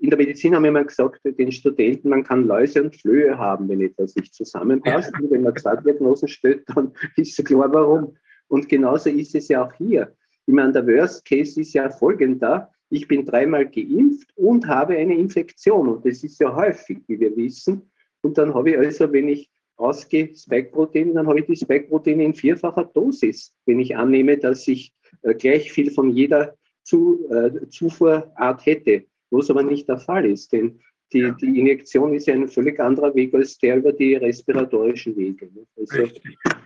in 0.00 0.10
der 0.10 0.18
Medizin 0.18 0.54
haben 0.54 0.64
wir 0.64 0.68
immer 0.68 0.84
gesagt, 0.84 1.20
den 1.24 1.52
Studenten, 1.52 2.10
man 2.10 2.24
kann 2.24 2.46
Läuse 2.46 2.82
und 2.82 2.96
Flöhe 2.96 3.38
haben, 3.38 3.68
wenn 3.68 3.80
etwas 3.80 4.14
nicht 4.16 4.34
zusammenpasst. 4.34 5.12
Ja. 5.14 5.20
Und 5.20 5.30
wenn 5.30 5.42
man 5.42 5.56
zwei 5.56 5.76
Diagnosen 5.76 6.28
stellt, 6.28 6.64
dann 6.74 6.92
ist 7.16 7.42
klar, 7.44 7.72
warum. 7.72 8.16
Und 8.48 8.68
genauso 8.68 9.08
ist 9.08 9.34
es 9.34 9.48
ja 9.48 9.64
auch 9.64 9.72
hier. 9.74 10.14
Ich 10.46 10.52
meine, 10.52 10.72
der 10.72 10.86
Worst 10.86 11.24
Case 11.24 11.58
ist 11.60 11.72
ja 11.72 11.88
folgender. 11.88 12.70
Ich 12.90 13.08
bin 13.08 13.24
dreimal 13.24 13.66
geimpft 13.66 14.30
und 14.36 14.66
habe 14.66 14.96
eine 14.96 15.16
Infektion. 15.16 15.88
Und 15.88 16.04
das 16.04 16.22
ist 16.22 16.38
ja 16.38 16.54
häufig, 16.54 16.98
wie 17.06 17.18
wir 17.18 17.34
wissen. 17.34 17.90
Und 18.20 18.36
dann 18.36 18.52
habe 18.52 18.70
ich 18.70 18.78
also, 18.78 19.10
wenn 19.10 19.28
ich 19.28 19.50
ausgehe, 19.76 20.34
Spike-Protein, 20.34 21.14
dann 21.14 21.26
habe 21.26 21.40
ich 21.40 21.46
die 21.46 21.56
Spike-Proteine 21.56 22.24
in 22.24 22.34
vierfacher 22.34 22.84
Dosis, 22.84 23.52
wenn 23.66 23.80
ich 23.80 23.96
annehme, 23.96 24.38
dass 24.38 24.66
ich 24.68 24.92
äh, 25.22 25.34
gleich 25.34 25.72
viel 25.72 25.90
von 25.90 26.10
jeder 26.10 26.54
Zu, 26.84 27.28
äh, 27.30 27.68
Zufuhrart 27.70 28.66
hätte, 28.66 29.04
was 29.30 29.50
aber 29.50 29.62
nicht 29.62 29.88
der 29.88 29.98
Fall 29.98 30.26
ist. 30.26 30.52
Denn 30.52 30.80
die, 31.12 31.32
die, 31.40 31.60
Injektion 31.60 32.14
ist 32.14 32.26
ja 32.26 32.34
ein 32.34 32.48
völlig 32.48 32.78
anderer 32.80 33.14
Weg 33.14 33.32
als 33.34 33.58
der 33.58 33.76
über 33.76 33.92
die 33.92 34.14
respiratorischen 34.16 35.16
Wege. 35.16 35.46
Ne? 35.54 35.66
Also, 35.76 36.10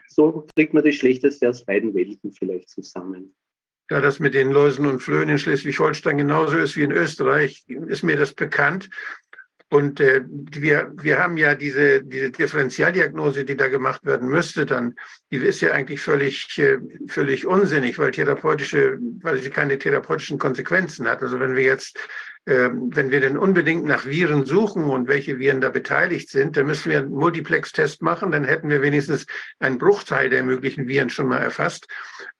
so 0.08 0.46
kriegt 0.56 0.74
man 0.74 0.84
das 0.84 0.96
Schlechteste 0.96 1.48
aus 1.48 1.64
beiden 1.64 1.94
Welten 1.94 2.32
vielleicht 2.32 2.70
zusammen. 2.70 3.34
Da 3.88 4.00
das 4.00 4.18
mit 4.18 4.34
den 4.34 4.50
Läusen 4.50 4.86
und 4.86 5.00
Flöhen 5.00 5.30
in 5.30 5.38
Schleswig-Holstein 5.38 6.18
genauso 6.18 6.58
ist 6.58 6.76
wie 6.76 6.82
in 6.82 6.92
Österreich, 6.92 7.64
ist 7.68 8.02
mir 8.02 8.16
das 8.16 8.34
bekannt. 8.34 8.90
Und 9.70 10.00
äh, 10.00 10.22
wir, 10.26 10.92
wir 10.96 11.18
haben 11.18 11.36
ja 11.36 11.54
diese, 11.54 12.02
diese 12.02 12.30
Differentialdiagnose, 12.30 13.44
die 13.44 13.56
da 13.56 13.68
gemacht 13.68 14.04
werden 14.04 14.28
müsste, 14.28 14.64
dann, 14.64 14.94
die 15.30 15.36
ist 15.36 15.60
ja 15.60 15.72
eigentlich 15.72 16.00
völlig, 16.00 16.58
äh, 16.58 16.78
völlig 17.06 17.46
unsinnig, 17.46 17.98
weil 17.98 18.12
therapeutische, 18.12 18.98
weil 19.20 19.38
sie 19.38 19.50
keine 19.50 19.78
therapeutischen 19.78 20.38
Konsequenzen 20.38 21.06
hat. 21.06 21.22
Also 21.22 21.38
wenn 21.38 21.54
wir 21.54 21.64
jetzt 21.64 21.98
ähm, 22.48 22.96
wenn 22.96 23.10
wir 23.10 23.20
denn 23.20 23.36
unbedingt 23.36 23.84
nach 23.84 24.06
Viren 24.06 24.46
suchen 24.46 24.84
und 24.84 25.06
welche 25.06 25.38
Viren 25.38 25.60
da 25.60 25.68
beteiligt 25.68 26.30
sind, 26.30 26.56
dann 26.56 26.64
müssen 26.64 26.90
wir 26.90 27.00
einen 27.00 27.10
Multiplex-Test 27.10 28.00
machen. 28.00 28.30
Dann 28.32 28.44
hätten 28.44 28.70
wir 28.70 28.80
wenigstens 28.80 29.26
einen 29.58 29.76
Bruchteil 29.76 30.30
der 30.30 30.42
möglichen 30.42 30.88
Viren 30.88 31.10
schon 31.10 31.28
mal 31.28 31.40
erfasst. 31.40 31.86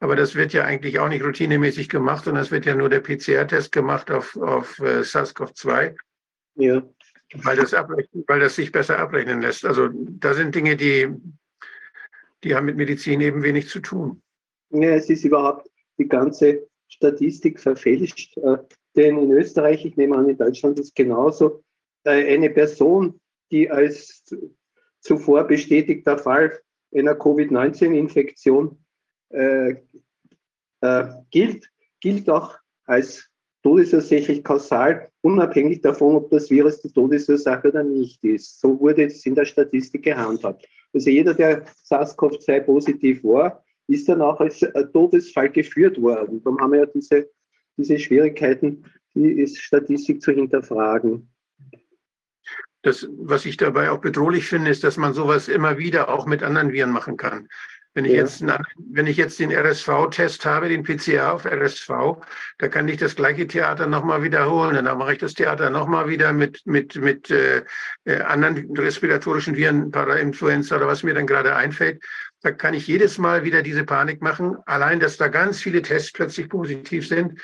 Aber 0.01 0.17
das 0.17 0.35
wird 0.35 0.55
ja 0.55 0.65
eigentlich 0.65 0.99
auch 0.99 1.11
nicht 1.11 1.23
routinemäßig 1.23 1.91
gemacht, 1.91 2.25
sondern 2.25 2.43
es 2.43 2.51
wird 2.51 2.65
ja 2.65 2.75
nur 2.75 2.89
der 2.89 3.01
PCR-Test 3.01 3.71
gemacht 3.71 4.11
auf, 4.11 4.35
auf 4.39 4.79
äh, 4.79 5.03
SARS-CoV-2. 5.03 5.95
Ja. 6.55 6.83
Weil 7.35 7.57
das, 7.57 7.73
weil 7.73 8.41
das 8.41 8.57
sich 8.57 8.73
besser 8.73 8.99
abrechnen 8.99 9.43
lässt. 9.43 9.65
Also 9.65 9.89
da 9.93 10.35
sind 10.35 10.55
Dinge, 10.55 10.77
die, 10.77 11.09
die 12.43 12.55
haben 12.55 12.67
mit 12.67 12.77
Medizin 12.77 13.21
eben 13.21 13.43
wenig 13.43 13.69
zu 13.69 13.81
tun. 13.81 14.23
Ja, 14.71 14.91
es 14.91 15.11
ist 15.11 15.25
überhaupt 15.25 15.71
die 15.99 16.09
ganze 16.09 16.67
Statistik 16.89 17.61
verfälscht. 17.61 18.37
Äh, 18.39 18.59
denn 18.97 19.19
in 19.19 19.31
Österreich, 19.33 19.85
ich 19.85 19.97
nehme 19.97 20.17
an, 20.17 20.29
in 20.29 20.39
Deutschland 20.39 20.79
ist 20.79 20.95
genauso, 20.95 21.63
äh, 22.05 22.35
eine 22.35 22.51
Person, 22.51 23.21
die 23.51 23.71
als 23.71 24.25
zuvor 25.01 25.45
bestätigter 25.45 26.19
Fall 26.19 26.59
einer 26.95 27.15
Covid-19-Infektion 27.15 28.79
äh, 29.31 29.77
äh, 30.81 31.05
gilt, 31.31 31.71
gilt 32.01 32.29
auch 32.31 32.57
als 32.85 33.28
todesursächlich 33.63 34.45
kausal, 34.45 35.09
unabhängig 35.23 35.81
davon, 35.81 36.17
ob 36.17 36.31
das 36.31 36.51
Virus 36.51 36.81
die 36.81 36.93
Todesursache 36.93 37.69
oder 37.69 37.83
nicht 37.83 38.23
ist. 38.25 38.61
So 38.61 38.79
wurde 38.79 39.05
es 39.05 39.25
in 39.27 39.35
der 39.35 39.45
Statistik 39.45 40.05
gehandhabt. 40.05 40.67
Also 40.95 41.11
jeder, 41.11 41.35
der 41.35 41.65
SARS-CoV-2 41.85 42.61
positiv 42.61 43.25
war, 43.25 43.63
ist 43.89 44.09
dann 44.09 44.23
auch 44.23 44.41
als 44.41 44.61
Todesfall 44.93 45.51
geführt 45.51 46.01
worden. 46.01 46.43
Darum 46.43 46.61
haben 46.61 46.73
wir 46.73 46.81
ja 46.81 46.87
diese 46.87 47.29
diese 47.79 47.99
Schwierigkeiten, 47.99 48.85
die 49.15 49.41
ist 49.41 49.63
Statistik 49.63 50.21
zu 50.21 50.33
hinterfragen. 50.33 51.33
Das, 52.83 53.09
was 53.11 53.47
ich 53.47 53.57
dabei 53.57 53.91
auch 53.91 54.01
bedrohlich 54.01 54.47
finde, 54.47 54.71
ist, 54.71 54.85
dass 54.85 54.97
man 54.97 55.15
sowas 55.15 55.49
immer 55.49 55.79
wieder 55.79 56.09
auch 56.11 56.27
mit 56.27 56.43
anderen 56.43 56.73
Viren 56.73 56.91
machen 56.91 57.17
kann. 57.17 57.49
Wenn 57.99 58.05
ich, 58.05 58.13
ja. 58.13 58.19
jetzt, 58.19 58.45
wenn 58.77 59.09
ich 59.09 59.17
jetzt 59.17 59.41
den 59.41 59.51
RSV-Test 59.51 60.47
habe, 60.47 60.69
den 60.69 60.85
PCR 60.85 61.33
auf 61.33 61.45
RSV, 61.45 61.91
da 62.59 62.69
kann 62.69 62.87
ich 62.87 62.99
das 62.99 63.17
gleiche 63.17 63.49
Theater 63.49 63.89
nochmal 63.89 64.23
wiederholen. 64.23 64.77
Und 64.77 64.85
dann 64.85 64.99
mache 64.99 65.15
ich 65.15 65.19
das 65.19 65.35
Theater 65.35 65.69
nochmal 65.69 66.09
wieder 66.09 66.33
mit, 66.33 66.65
mit, 66.65 66.95
mit 66.95 67.29
äh, 67.33 67.65
äh, 68.05 68.21
anderen 68.21 68.71
respiratorischen 68.77 69.57
Viren, 69.57 69.91
Parainfluenza 69.91 70.77
oder 70.77 70.87
was 70.87 71.03
mir 71.03 71.13
dann 71.13 71.27
gerade 71.27 71.57
einfällt. 71.57 72.01
Da 72.43 72.53
kann 72.53 72.73
ich 72.73 72.87
jedes 72.87 73.19
Mal 73.19 73.43
wieder 73.43 73.63
diese 73.63 73.83
Panik 73.83 74.23
machen. 74.23 74.57
Allein, 74.67 75.01
dass 75.01 75.17
da 75.17 75.27
ganz 75.27 75.61
viele 75.61 75.83
Tests 75.83 76.13
plötzlich 76.13 76.49
positiv 76.49 77.09
sind, 77.09 77.41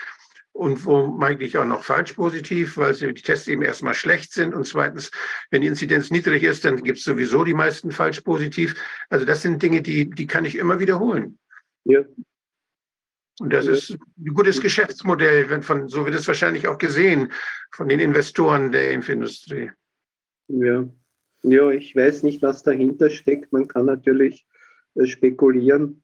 und 0.55 0.87
womöglich 0.87 1.59
auch 1.59 1.65
noch 1.65 1.83
falsch 1.83 2.13
positiv, 2.13 2.77
weil 2.77 2.95
die 2.95 3.13
Tests 3.15 3.49
eben 3.49 3.63
erstmal 3.63 3.95
schlecht 3.95 4.33
sind 4.33 4.55
und 4.55 4.67
zweitens, 4.67 5.11
wenn 5.51 5.63
die 5.63 5.67
Inzidenz 5.67 6.11
niedrig 6.11 6.45
ist, 6.45 6.65
dann 6.65 6.83
gibt 6.83 6.99
es 6.99 7.05
sowieso 7.05 7.43
die 7.43 7.55
meisten 7.55 7.91
falsch 7.91 8.21
positiv. 8.21 8.77
Also 9.11 9.27
das 9.27 9.43
sind 9.43 9.61
Dinge, 9.63 9.83
die, 9.83 10.09
die 10.09 10.27
kann 10.29 10.45
ich 10.45 10.57
immer 10.57 10.79
wiederholen. 10.79 11.39
Ja. 11.85 12.05
Und 13.41 13.53
das 13.53 13.67
ist 13.67 13.91
ein 13.91 14.33
gutes 14.33 14.61
Geschäftsmodell, 14.61 15.51
wenn 15.51 15.65
von, 15.65 15.89
so 15.89 16.05
wird 16.05 16.15
es 16.15 16.29
wahrscheinlich 16.29 16.69
auch 16.69 16.79
gesehen 16.79 17.33
von 17.73 17.89
den 17.89 17.99
Investoren 17.99 18.71
der 18.71 18.93
Impfindustrie. 18.93 19.73
Ja. 20.47 20.89
ja, 21.43 21.71
ich 21.71 21.97
weiß 21.97 22.23
nicht, 22.23 22.43
was 22.43 22.63
dahinter 22.63 23.11
steckt. 23.11 23.53
Man 23.53 23.67
kann 23.67 23.87
natürlich 23.87 24.47
äh, 24.95 25.07
spekulieren. 25.07 26.04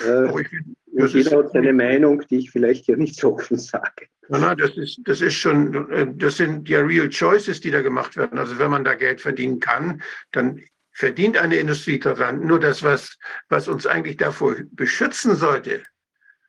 Äh, 0.00 0.28
oh, 0.30 0.38
ich, 0.38 0.48
das 0.92 1.12
jeder 1.12 1.38
hat 1.38 1.52
seine 1.52 1.72
Meinung, 1.72 2.22
die 2.30 2.38
ich 2.38 2.50
vielleicht 2.50 2.86
hier 2.86 2.96
nicht 2.96 3.16
so 3.18 3.34
offen 3.34 3.58
sage. 3.58 4.06
Na, 4.28 4.38
na, 4.38 4.54
das 4.54 4.76
ist, 4.76 5.00
das 5.04 5.20
ist 5.20 5.34
schon, 5.34 5.90
äh, 5.90 6.06
das 6.14 6.36
sind 6.36 6.68
ja 6.68 6.80
real 6.80 7.08
choices, 7.08 7.60
die 7.60 7.70
da 7.70 7.82
gemacht 7.82 8.16
werden. 8.16 8.38
Also 8.38 8.58
wenn 8.58 8.70
man 8.70 8.84
da 8.84 8.94
Geld 8.94 9.20
verdienen 9.20 9.60
kann, 9.60 10.02
dann 10.32 10.62
verdient 10.92 11.36
eine 11.36 11.56
Industrie 11.56 11.98
daran. 11.98 12.40
Nur 12.40 12.58
das, 12.58 12.82
was, 12.82 13.18
was 13.48 13.68
uns 13.68 13.86
eigentlich 13.86 14.16
davor 14.16 14.56
beschützen 14.72 15.36
sollte, 15.36 15.82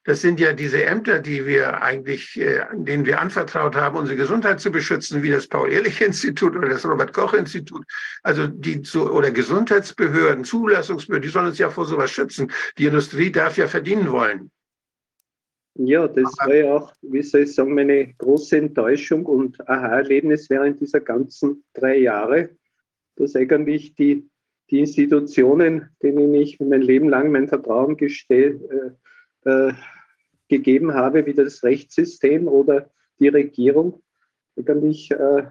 das 0.07 0.21
sind 0.21 0.39
ja 0.39 0.53
diese 0.53 0.85
Ämter, 0.85 1.19
die 1.19 1.45
wir 1.45 1.81
eigentlich, 1.83 2.39
äh, 2.39 2.61
denen 2.71 3.05
wir 3.05 3.19
anvertraut 3.19 3.75
haben, 3.75 3.97
unsere 3.97 4.15
Gesundheit 4.15 4.61
zu 4.61 4.71
beschützen, 4.71 5.21
wie 5.21 5.31
das 5.31 5.47
Paul-Ehrlich-Institut 5.47 6.55
oder 6.55 6.69
das 6.69 6.85
Robert-Koch-Institut, 6.85 7.85
also 8.23 8.47
die 8.47 8.81
zu, 8.81 9.11
oder 9.11 9.31
Gesundheitsbehörden, 9.31 10.45
Zulassungsbehörden, 10.45 11.27
die 11.27 11.31
sollen 11.31 11.47
uns 11.47 11.57
ja 11.57 11.69
vor 11.69 11.85
sowas 11.85 12.09
schützen. 12.09 12.49
Die 12.77 12.85
Industrie 12.85 13.33
darf 13.33 13.57
ja 13.57 13.67
verdienen 13.67 14.09
wollen. 14.09 14.49
Ja, 15.75 16.07
das 16.07 16.33
war 16.37 16.55
ja 16.55 16.73
auch, 16.73 16.93
wie 17.01 17.21
soll 17.21 17.41
ich 17.41 17.53
sagen, 17.53 17.75
meine 17.75 18.13
große 18.13 18.57
Enttäuschung 18.57 19.25
und 19.25 19.59
Aha-Erlebnis 19.67 20.49
während 20.49 20.79
dieser 20.79 21.01
ganzen 21.01 21.65
drei 21.73 21.97
Jahre, 21.97 22.51
dass 23.17 23.35
eigentlich 23.35 23.93
die, 23.95 24.25
die 24.71 24.79
Institutionen, 24.79 25.89
denen 26.01 26.33
ich 26.33 26.61
mein 26.61 26.81
Leben 26.81 27.09
lang 27.09 27.29
mein 27.29 27.49
Vertrauen 27.49 27.97
gestellt, 27.97 28.61
äh, 28.71 28.91
äh, 29.49 29.73
gegeben 30.49 30.93
habe, 30.93 31.25
wie 31.25 31.33
das 31.33 31.63
Rechtssystem 31.63 32.47
oder 32.47 32.89
die 33.19 33.27
Regierung, 33.27 34.01
eigentlich 34.57 35.11
äh, 35.11 35.43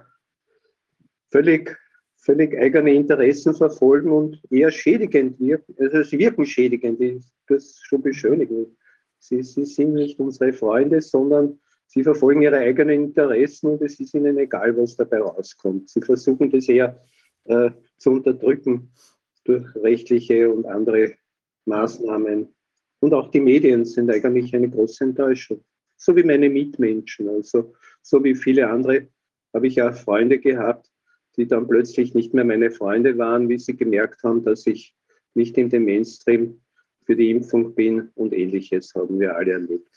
völlig, 1.31 1.77
völlig 2.17 2.59
eigene 2.59 2.95
Interessen 2.95 3.55
verfolgen 3.55 4.11
und 4.11 4.41
eher 4.51 4.71
schädigend 4.71 5.39
wirken. 5.39 5.75
Also 5.79 6.03
sie 6.03 6.19
wirken 6.19 6.47
schädigend, 6.47 7.25
das 7.47 7.79
schon 7.83 8.03
beschönigen. 8.03 8.77
Sie, 9.19 9.43
sie 9.43 9.65
sind 9.65 9.95
nicht 9.95 10.19
unsere 10.19 10.53
Freunde, 10.53 11.01
sondern 11.01 11.59
sie 11.87 12.03
verfolgen 12.03 12.43
ihre 12.43 12.59
eigenen 12.59 13.05
Interessen 13.07 13.71
und 13.71 13.83
es 13.83 13.99
ist 14.01 14.15
ihnen 14.15 14.39
egal, 14.39 14.77
was 14.77 14.97
dabei 14.97 15.21
rauskommt. 15.21 15.89
Sie 15.89 16.01
versuchen 16.01 16.51
das 16.51 16.69
eher 16.69 17.01
äh, 17.45 17.71
zu 17.99 18.11
unterdrücken 18.11 18.91
durch 19.45 19.65
rechtliche 19.77 20.51
und 20.51 20.67
andere 20.67 21.15
Maßnahmen. 21.65 22.55
Und 23.01 23.15
auch 23.15 23.31
die 23.31 23.41
Medien 23.41 23.85
sind 23.85 24.11
eigentlich 24.11 24.55
eine 24.55 24.71
große 24.71 25.05
Enttäuschung. 25.05 25.63
So 25.97 26.15
wie 26.17 26.23
meine 26.23 26.49
Mitmenschen. 26.49 27.29
Also 27.29 27.75
so 28.03 28.23
wie 28.23 28.35
viele 28.35 28.69
andere 28.69 29.09
habe 29.55 29.67
ich 29.67 29.81
auch 29.81 29.95
Freunde 29.95 30.39
gehabt, 30.39 30.91
die 31.37 31.47
dann 31.47 31.69
plötzlich 31.69 32.15
nicht 32.15 32.35
mehr 32.35 32.45
meine 32.45 32.71
Freunde 32.71 33.17
waren, 33.19 33.49
wie 33.49 33.59
sie 33.59 33.77
gemerkt 33.77 34.23
haben, 34.23 34.45
dass 34.45 34.67
ich 34.67 34.95
nicht 35.35 35.57
in 35.59 35.71
dem 35.71 35.85
Mainstream 35.85 36.61
für 37.05 37.17
die 37.17 37.31
Impfung 37.31 37.75
bin 37.75 38.11
und 38.15 38.33
ähnliches 38.33 38.93
haben 38.95 39.21
wir 39.21 39.37
alle 39.37 39.53
erlebt. 39.53 39.89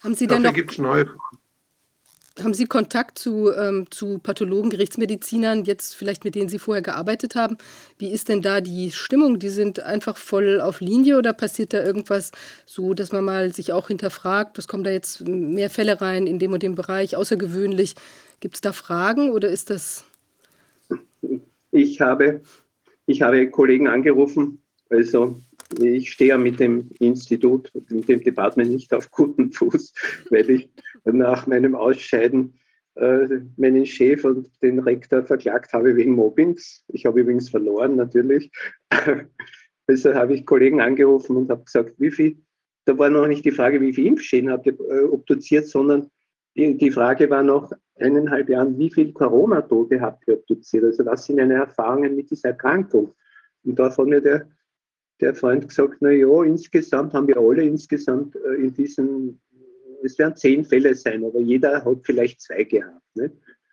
Haben 0.00 0.14
Sie 0.14 0.26
denn 0.26 0.42
noch, 0.42 0.78
neue 0.78 1.06
haben 2.42 2.54
Sie 2.54 2.66
Kontakt 2.66 3.18
zu, 3.18 3.52
ähm, 3.52 3.86
zu 3.90 4.18
Pathologen, 4.18 4.70
Gerichtsmedizinern, 4.70 5.64
jetzt 5.64 5.94
vielleicht 5.94 6.24
mit 6.24 6.34
denen 6.34 6.48
Sie 6.48 6.58
vorher 6.58 6.82
gearbeitet 6.82 7.34
haben? 7.34 7.58
Wie 7.98 8.10
ist 8.10 8.28
denn 8.28 8.42
da 8.42 8.60
die 8.60 8.92
Stimmung? 8.92 9.38
Die 9.38 9.48
sind 9.48 9.80
einfach 9.80 10.16
voll 10.16 10.60
auf 10.60 10.80
Linie 10.80 11.18
oder 11.18 11.32
passiert 11.32 11.72
da 11.72 11.82
irgendwas 11.82 12.32
so, 12.66 12.94
dass 12.94 13.12
man 13.12 13.24
mal 13.24 13.52
sich 13.52 13.72
auch 13.72 13.88
hinterfragt, 13.88 14.58
was 14.58 14.68
kommen 14.68 14.84
da 14.84 14.90
jetzt 14.90 15.26
mehr 15.26 15.70
Fälle 15.70 16.00
rein 16.00 16.26
in 16.26 16.38
dem 16.38 16.52
und 16.52 16.62
dem 16.62 16.74
Bereich, 16.74 17.16
außergewöhnlich? 17.16 17.94
Gibt 18.40 18.54
es 18.54 18.60
da 18.60 18.72
Fragen 18.72 19.30
oder 19.30 19.48
ist 19.48 19.70
das? 19.70 20.04
Ich 21.70 22.00
habe, 22.00 22.40
ich 23.06 23.22
habe 23.22 23.50
Kollegen 23.50 23.88
angerufen, 23.88 24.62
also 24.90 25.42
ich 25.78 26.12
stehe 26.12 26.30
ja 26.30 26.38
mit 26.38 26.60
dem 26.60 26.90
Institut, 26.98 27.70
mit 27.90 28.08
dem 28.08 28.22
Department 28.22 28.70
nicht 28.70 28.92
auf 28.94 29.10
guten 29.10 29.52
Fuß, 29.52 29.92
weil 30.30 30.48
ich 30.50 30.70
nach 31.04 31.46
meinem 31.46 31.74
Ausscheiden 31.74 32.54
äh, 32.94 33.40
meinen 33.56 33.86
Chef 33.86 34.24
und 34.24 34.50
den 34.62 34.80
Rektor 34.80 35.24
verklagt 35.24 35.72
habe 35.72 35.94
wegen 35.96 36.14
Mobbings. 36.14 36.84
Ich 36.88 37.06
habe 37.06 37.20
übrigens 37.20 37.48
verloren, 37.48 37.96
natürlich. 37.96 38.50
also 39.86 40.14
habe 40.14 40.34
ich 40.34 40.46
Kollegen 40.46 40.80
angerufen 40.80 41.36
und 41.36 41.50
habe 41.50 41.64
gesagt, 41.64 41.94
wie 41.98 42.10
viel, 42.10 42.38
da 42.86 42.98
war 42.98 43.10
noch 43.10 43.26
nicht 43.26 43.44
die 43.44 43.52
Frage, 43.52 43.80
wie 43.80 43.92
viel 43.92 44.06
Impfschäden 44.06 44.50
habt 44.50 44.66
ihr 44.66 44.78
äh, 44.80 45.04
obduziert, 45.04 45.68
sondern 45.68 46.10
die, 46.56 46.76
die 46.76 46.90
Frage 46.90 47.30
war 47.30 47.42
noch 47.42 47.70
eineinhalb 47.96 48.48
Jahren, 48.48 48.78
wie 48.78 48.90
viel 48.90 49.12
Corona-Tote 49.12 50.00
habt 50.00 50.26
ihr 50.26 50.34
obduziert? 50.34 50.84
Also 50.84 51.06
was 51.06 51.26
sind 51.26 51.36
deine 51.36 51.54
Erfahrungen 51.54 52.16
mit 52.16 52.30
dieser 52.30 52.48
Erkrankung? 52.48 53.14
Und 53.64 53.78
da 53.78 53.96
hat 53.96 54.06
mir 54.06 54.20
der 54.20 54.48
der 55.20 55.34
Freund 55.34 55.68
gesagt, 55.68 55.96
na 56.00 56.10
ja, 56.10 56.42
insgesamt 56.44 57.12
haben 57.12 57.28
wir 57.28 57.38
alle 57.38 57.62
insgesamt 57.62 58.36
äh, 58.36 58.54
in 58.54 58.74
diesen, 58.74 59.40
es 60.02 60.18
werden 60.18 60.36
zehn 60.36 60.64
Fälle 60.64 60.94
sein, 60.94 61.24
aber 61.24 61.40
jeder 61.40 61.84
hat 61.84 61.98
vielleicht 62.04 62.40
zwei 62.40 62.64
gehabt. 62.64 63.02
Ne? 63.14 63.30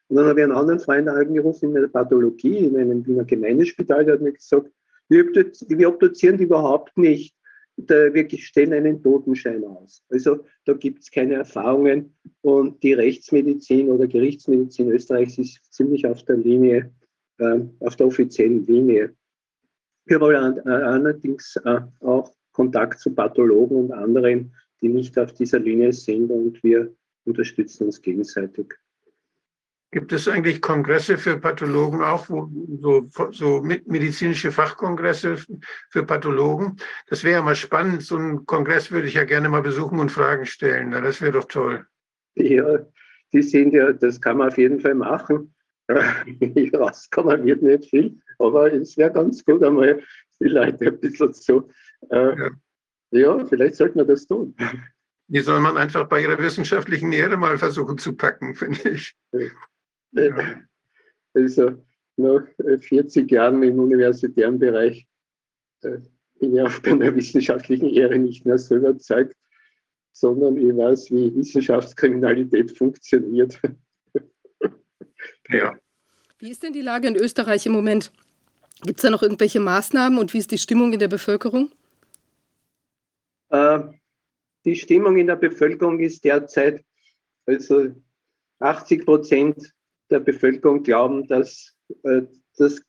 Und 0.07 0.17
dann 0.17 0.25
habe 0.25 0.39
ich 0.39 0.43
einen 0.43 0.55
anderen 0.55 0.79
Freund 0.79 1.07
angerufen 1.07 1.75
in 1.75 1.81
der 1.81 1.87
Pathologie, 1.87 2.57
in 2.57 2.77
einem 2.77 3.05
Wiener 3.05 3.25
Gemeindespital, 3.25 4.05
der 4.05 4.15
hat 4.15 4.21
mir 4.21 4.33
gesagt, 4.33 4.69
wir, 5.09 5.87
obduzieren 5.87 6.37
die 6.37 6.45
überhaupt 6.45 6.97
nicht. 6.97 7.35
wir 7.77 8.27
stellen 8.39 8.73
einen 8.73 9.03
Totenschein 9.03 9.63
aus. 9.63 10.03
Also 10.09 10.45
da 10.65 10.73
gibt 10.73 11.03
es 11.03 11.11
keine 11.11 11.35
Erfahrungen 11.35 12.15
und 12.41 12.81
die 12.81 12.93
Rechtsmedizin 12.93 13.89
oder 13.89 14.07
Gerichtsmedizin 14.07 14.89
Österreichs 14.89 15.37
ist 15.37 15.73
ziemlich 15.73 16.05
auf 16.05 16.23
der 16.23 16.37
Linie, 16.37 16.91
äh, 17.37 17.59
auf 17.81 17.95
der 17.95 18.07
offiziellen 18.07 18.65
Linie. 18.65 19.13
Wir 20.05 20.21
wollen 20.21 20.57
äh, 20.65 20.69
allerdings 20.69 21.55
äh, 21.65 21.81
auch 22.01 22.31
Kontakt 22.51 22.99
zu 22.99 23.13
Pathologen 23.13 23.77
und 23.77 23.91
anderen, 23.91 24.53
die 24.81 24.89
nicht 24.89 25.17
auf 25.17 25.33
dieser 25.33 25.59
Linie 25.59 25.93
sind 25.93 26.29
und 26.29 26.63
wir 26.63 26.93
unterstützen 27.25 27.87
uns 27.87 28.01
gegenseitig. 28.01 28.73
Gibt 29.91 30.11
es 30.11 30.27
eigentlich 30.27 30.61
Kongresse 30.61 31.17
für 31.17 31.37
Pathologen 31.37 32.01
auch, 32.01 32.29
wo, 32.29 32.49
so, 32.81 33.07
so 33.31 33.61
medizinische 33.61 34.51
Fachkongresse 34.51 35.37
für 35.89 36.03
Pathologen? 36.03 36.75
Das 37.07 37.23
wäre 37.23 37.35
ja 37.35 37.41
mal 37.41 37.55
spannend. 37.55 38.03
So 38.03 38.17
einen 38.17 38.45
Kongress 38.45 38.91
würde 38.91 39.07
ich 39.07 39.13
ja 39.13 39.23
gerne 39.23 39.47
mal 39.47 39.61
besuchen 39.61 39.99
und 39.99 40.11
Fragen 40.11 40.45
stellen. 40.45 40.91
Das 40.91 41.21
wäre 41.21 41.31
doch 41.31 41.45
toll. 41.45 41.85
Ja, 42.35 42.79
die 43.31 43.41
sind 43.41 43.73
ja, 43.73 43.93
das 43.93 44.19
kann 44.19 44.37
man 44.37 44.49
auf 44.49 44.57
jeden 44.57 44.81
Fall 44.81 44.95
machen. 44.95 45.53
Rauskommen 46.73 47.45
wird 47.45 47.61
nicht 47.61 47.89
viel, 47.89 48.19
aber 48.39 48.73
es 48.73 48.97
wäre 48.97 49.11
ganz 49.11 49.43
gut, 49.43 49.63
einmal 49.63 50.01
die 50.39 50.47
Leute 50.47 50.87
ein 50.87 50.99
bisschen 50.99 51.33
so. 51.33 51.69
Äh, 52.09 52.37
ja. 52.37 52.49
ja, 53.11 53.45
vielleicht 53.45 53.75
sollte 53.75 53.97
man 53.97 54.07
das 54.07 54.27
tun. 54.27 54.55
Die 55.27 55.39
soll 55.39 55.59
man 55.59 55.77
einfach 55.77 56.07
bei 56.07 56.21
ihrer 56.21 56.37
wissenschaftlichen 56.37 57.11
Ehre 57.11 57.37
mal 57.37 57.57
versuchen 57.57 57.97
zu 57.97 58.13
packen, 58.13 58.55
finde 58.55 58.89
ich. 58.89 59.15
Ja. 60.11 60.61
Also 61.33 61.83
nach 62.17 62.43
40 62.79 63.29
Jahren 63.29 63.61
im 63.63 63.79
universitären 63.79 64.59
Bereich 64.59 65.05
äh, 65.81 65.97
bin 66.39 66.55
ich 66.55 66.61
auch 66.61 66.79
bei 66.79 66.91
einer 66.91 67.13
wissenschaftlichen 67.15 67.89
Ehre 67.89 68.17
nicht 68.17 68.45
mehr 68.45 68.57
so 68.57 68.75
überzeugt, 68.75 69.35
sondern 70.13 70.57
ich 70.57 70.75
weiß, 70.75 71.11
wie 71.11 71.35
Wissenschaftskriminalität 71.35 72.77
funktioniert. 72.77 73.59
Ja. 75.49 75.75
Wie 76.39 76.51
ist 76.51 76.63
denn 76.63 76.73
die 76.73 76.81
Lage 76.81 77.07
in 77.07 77.15
Österreich 77.15 77.65
im 77.65 77.73
Moment? 77.73 78.11
Gibt 78.83 78.99
es 78.99 79.03
da 79.03 79.09
noch 79.09 79.23
irgendwelche 79.23 79.59
Maßnahmen 79.59 80.19
und 80.19 80.33
wie 80.33 80.39
ist 80.39 80.51
die 80.51 80.57
Stimmung 80.57 80.93
in 80.93 80.99
der 80.99 81.07
Bevölkerung? 81.07 81.71
Äh, 83.49 83.79
die 84.65 84.75
Stimmung 84.75 85.17
in 85.17 85.27
der 85.27 85.35
Bevölkerung 85.35 85.99
ist 85.99 86.23
derzeit, 86.23 86.83
also 87.45 87.87
80 88.59 89.05
Prozent 89.05 89.73
der 90.09 90.19
Bevölkerung 90.19 90.83
glauben, 90.83 91.27
dass 91.27 91.73
äh, 92.03 92.23
das 92.57 92.81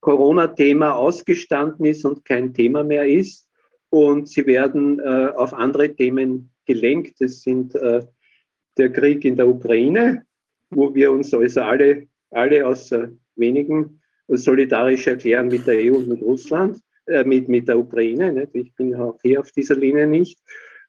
Corona-Thema 0.00 0.94
ausgestanden 0.94 1.84
ist 1.84 2.04
und 2.04 2.24
kein 2.24 2.54
Thema 2.54 2.82
mehr 2.82 3.06
ist. 3.06 3.46
Und 3.90 4.28
sie 4.28 4.46
werden 4.46 4.98
äh, 5.00 5.32
auf 5.36 5.52
andere 5.52 5.94
Themen 5.94 6.50
gelenkt. 6.64 7.20
Das 7.20 7.42
sind 7.42 7.74
der 7.74 8.92
Krieg 8.92 9.24
in 9.24 9.36
der 9.36 9.48
Ukraine, 9.48 10.24
wo 10.70 10.94
wir 10.94 11.10
uns 11.10 11.34
also 11.34 11.62
alle, 11.62 12.06
alle 12.30 12.64
außer 12.64 13.10
wenigen 13.34 13.99
solidarisch 14.36 15.06
erklären 15.06 15.48
mit 15.48 15.66
der 15.66 15.76
EU 15.76 15.96
und 15.96 16.08
mit 16.08 16.22
Russland, 16.22 16.78
äh, 17.06 17.24
mit, 17.24 17.48
mit 17.48 17.68
der 17.68 17.78
Ukraine. 17.78 18.32
Nicht? 18.32 18.54
Ich 18.54 18.74
bin 18.74 18.94
auch 18.94 19.18
hier 19.22 19.40
auf 19.40 19.50
dieser 19.52 19.76
Linie 19.76 20.06
nicht, 20.06 20.38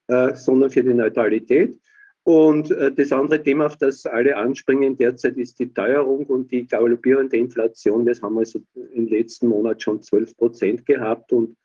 äh, 0.07 0.35
sondern 0.35 0.69
für 0.69 0.83
die 0.83 0.93
Neutralität. 0.93 1.75
Und 2.23 2.69
äh, 2.71 2.91
das 2.91 3.11
andere 3.11 3.41
Thema, 3.41 3.65
auf 3.65 3.77
das 3.77 4.05
alle 4.05 4.37
anspringen 4.37 4.95
derzeit, 4.95 5.37
ist 5.37 5.59
die 5.59 5.73
Teuerung 5.73 6.25
und 6.27 6.51
die 6.51 6.67
galoppierende 6.67 7.37
Inflation. 7.37 8.05
Das 8.05 8.21
haben 8.21 8.35
wir 8.35 8.41
also 8.41 8.61
im 8.93 9.07
letzten 9.07 9.47
Monat 9.47 9.81
schon 9.81 10.03
12 10.03 10.37
Prozent 10.37 10.85
gehabt 10.85 11.33
und 11.33 11.57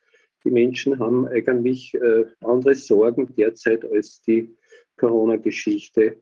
die 0.45 0.51
Menschen 0.51 0.99
haben 0.99 1.27
eigentlich 1.27 1.93
äh, 1.95 2.25
andere 2.41 2.75
Sorgen 2.75 3.35
derzeit 3.37 3.85
als 3.85 4.23
die 4.23 4.57
Corona-Geschichte. 4.97 6.17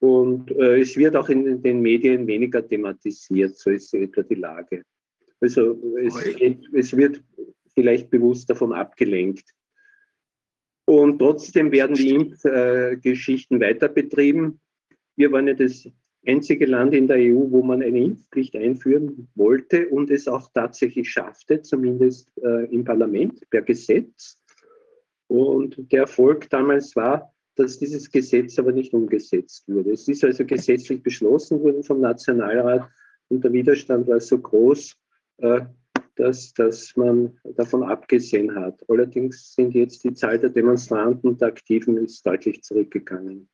Und 0.00 0.50
äh, 0.52 0.80
es 0.80 0.96
wird 0.96 1.14
auch 1.14 1.28
in 1.28 1.62
den 1.62 1.80
Medien 1.80 2.26
weniger 2.26 2.66
thematisiert, 2.66 3.56
so 3.56 3.70
ist 3.70 3.92
etwa 3.94 4.22
die 4.22 4.34
Lage. 4.34 4.82
Also 5.40 5.78
es, 5.98 6.14
es 6.72 6.96
wird 6.96 7.22
vielleicht 7.74 8.10
bewusst 8.10 8.48
davon 8.50 8.72
abgelenkt. 8.72 9.44
Und 10.86 11.18
trotzdem 11.18 11.70
werden 11.70 11.94
die 11.94 12.10
Impfgeschichten 12.10 13.60
weiter 13.60 13.88
betrieben. 13.88 14.60
Wir 15.16 15.30
waren 15.30 15.46
ja 15.46 15.54
das 15.54 15.88
einzige 16.26 16.66
Land 16.66 16.94
in 16.94 17.06
der 17.06 17.18
EU, 17.18 17.50
wo 17.50 17.62
man 17.62 17.82
eine 17.82 17.98
Impfpflicht 17.98 18.56
einführen 18.56 19.28
wollte 19.34 19.88
und 19.88 20.10
es 20.10 20.28
auch 20.28 20.50
tatsächlich 20.52 21.10
schaffte, 21.10 21.62
zumindest 21.62 22.30
äh, 22.42 22.64
im 22.66 22.84
Parlament 22.84 23.48
per 23.50 23.62
Gesetz. 23.62 24.38
Und 25.28 25.76
der 25.92 26.00
Erfolg 26.00 26.50
damals 26.50 26.96
war, 26.96 27.32
dass 27.56 27.78
dieses 27.78 28.10
Gesetz 28.10 28.58
aber 28.58 28.72
nicht 28.72 28.92
umgesetzt 28.94 29.68
wurde. 29.68 29.92
Es 29.92 30.08
ist 30.08 30.24
also 30.24 30.44
gesetzlich 30.44 31.02
beschlossen 31.02 31.60
worden 31.60 31.82
vom 31.82 32.00
Nationalrat 32.00 32.88
und 33.28 33.44
der 33.44 33.52
Widerstand 33.52 34.06
war 34.08 34.20
so 34.20 34.38
groß, 34.38 34.96
äh, 35.38 35.62
dass, 36.16 36.52
dass 36.52 36.94
man 36.96 37.38
davon 37.56 37.82
abgesehen 37.82 38.54
hat. 38.54 38.82
Allerdings 38.88 39.54
sind 39.54 39.74
jetzt 39.74 40.04
die 40.04 40.14
Zahl 40.14 40.38
der 40.38 40.50
Demonstranten 40.50 41.30
und 41.30 41.40
der 41.40 41.48
Aktiven 41.48 41.96
ist 41.96 42.26
deutlich 42.26 42.62
zurückgegangen. 42.62 43.48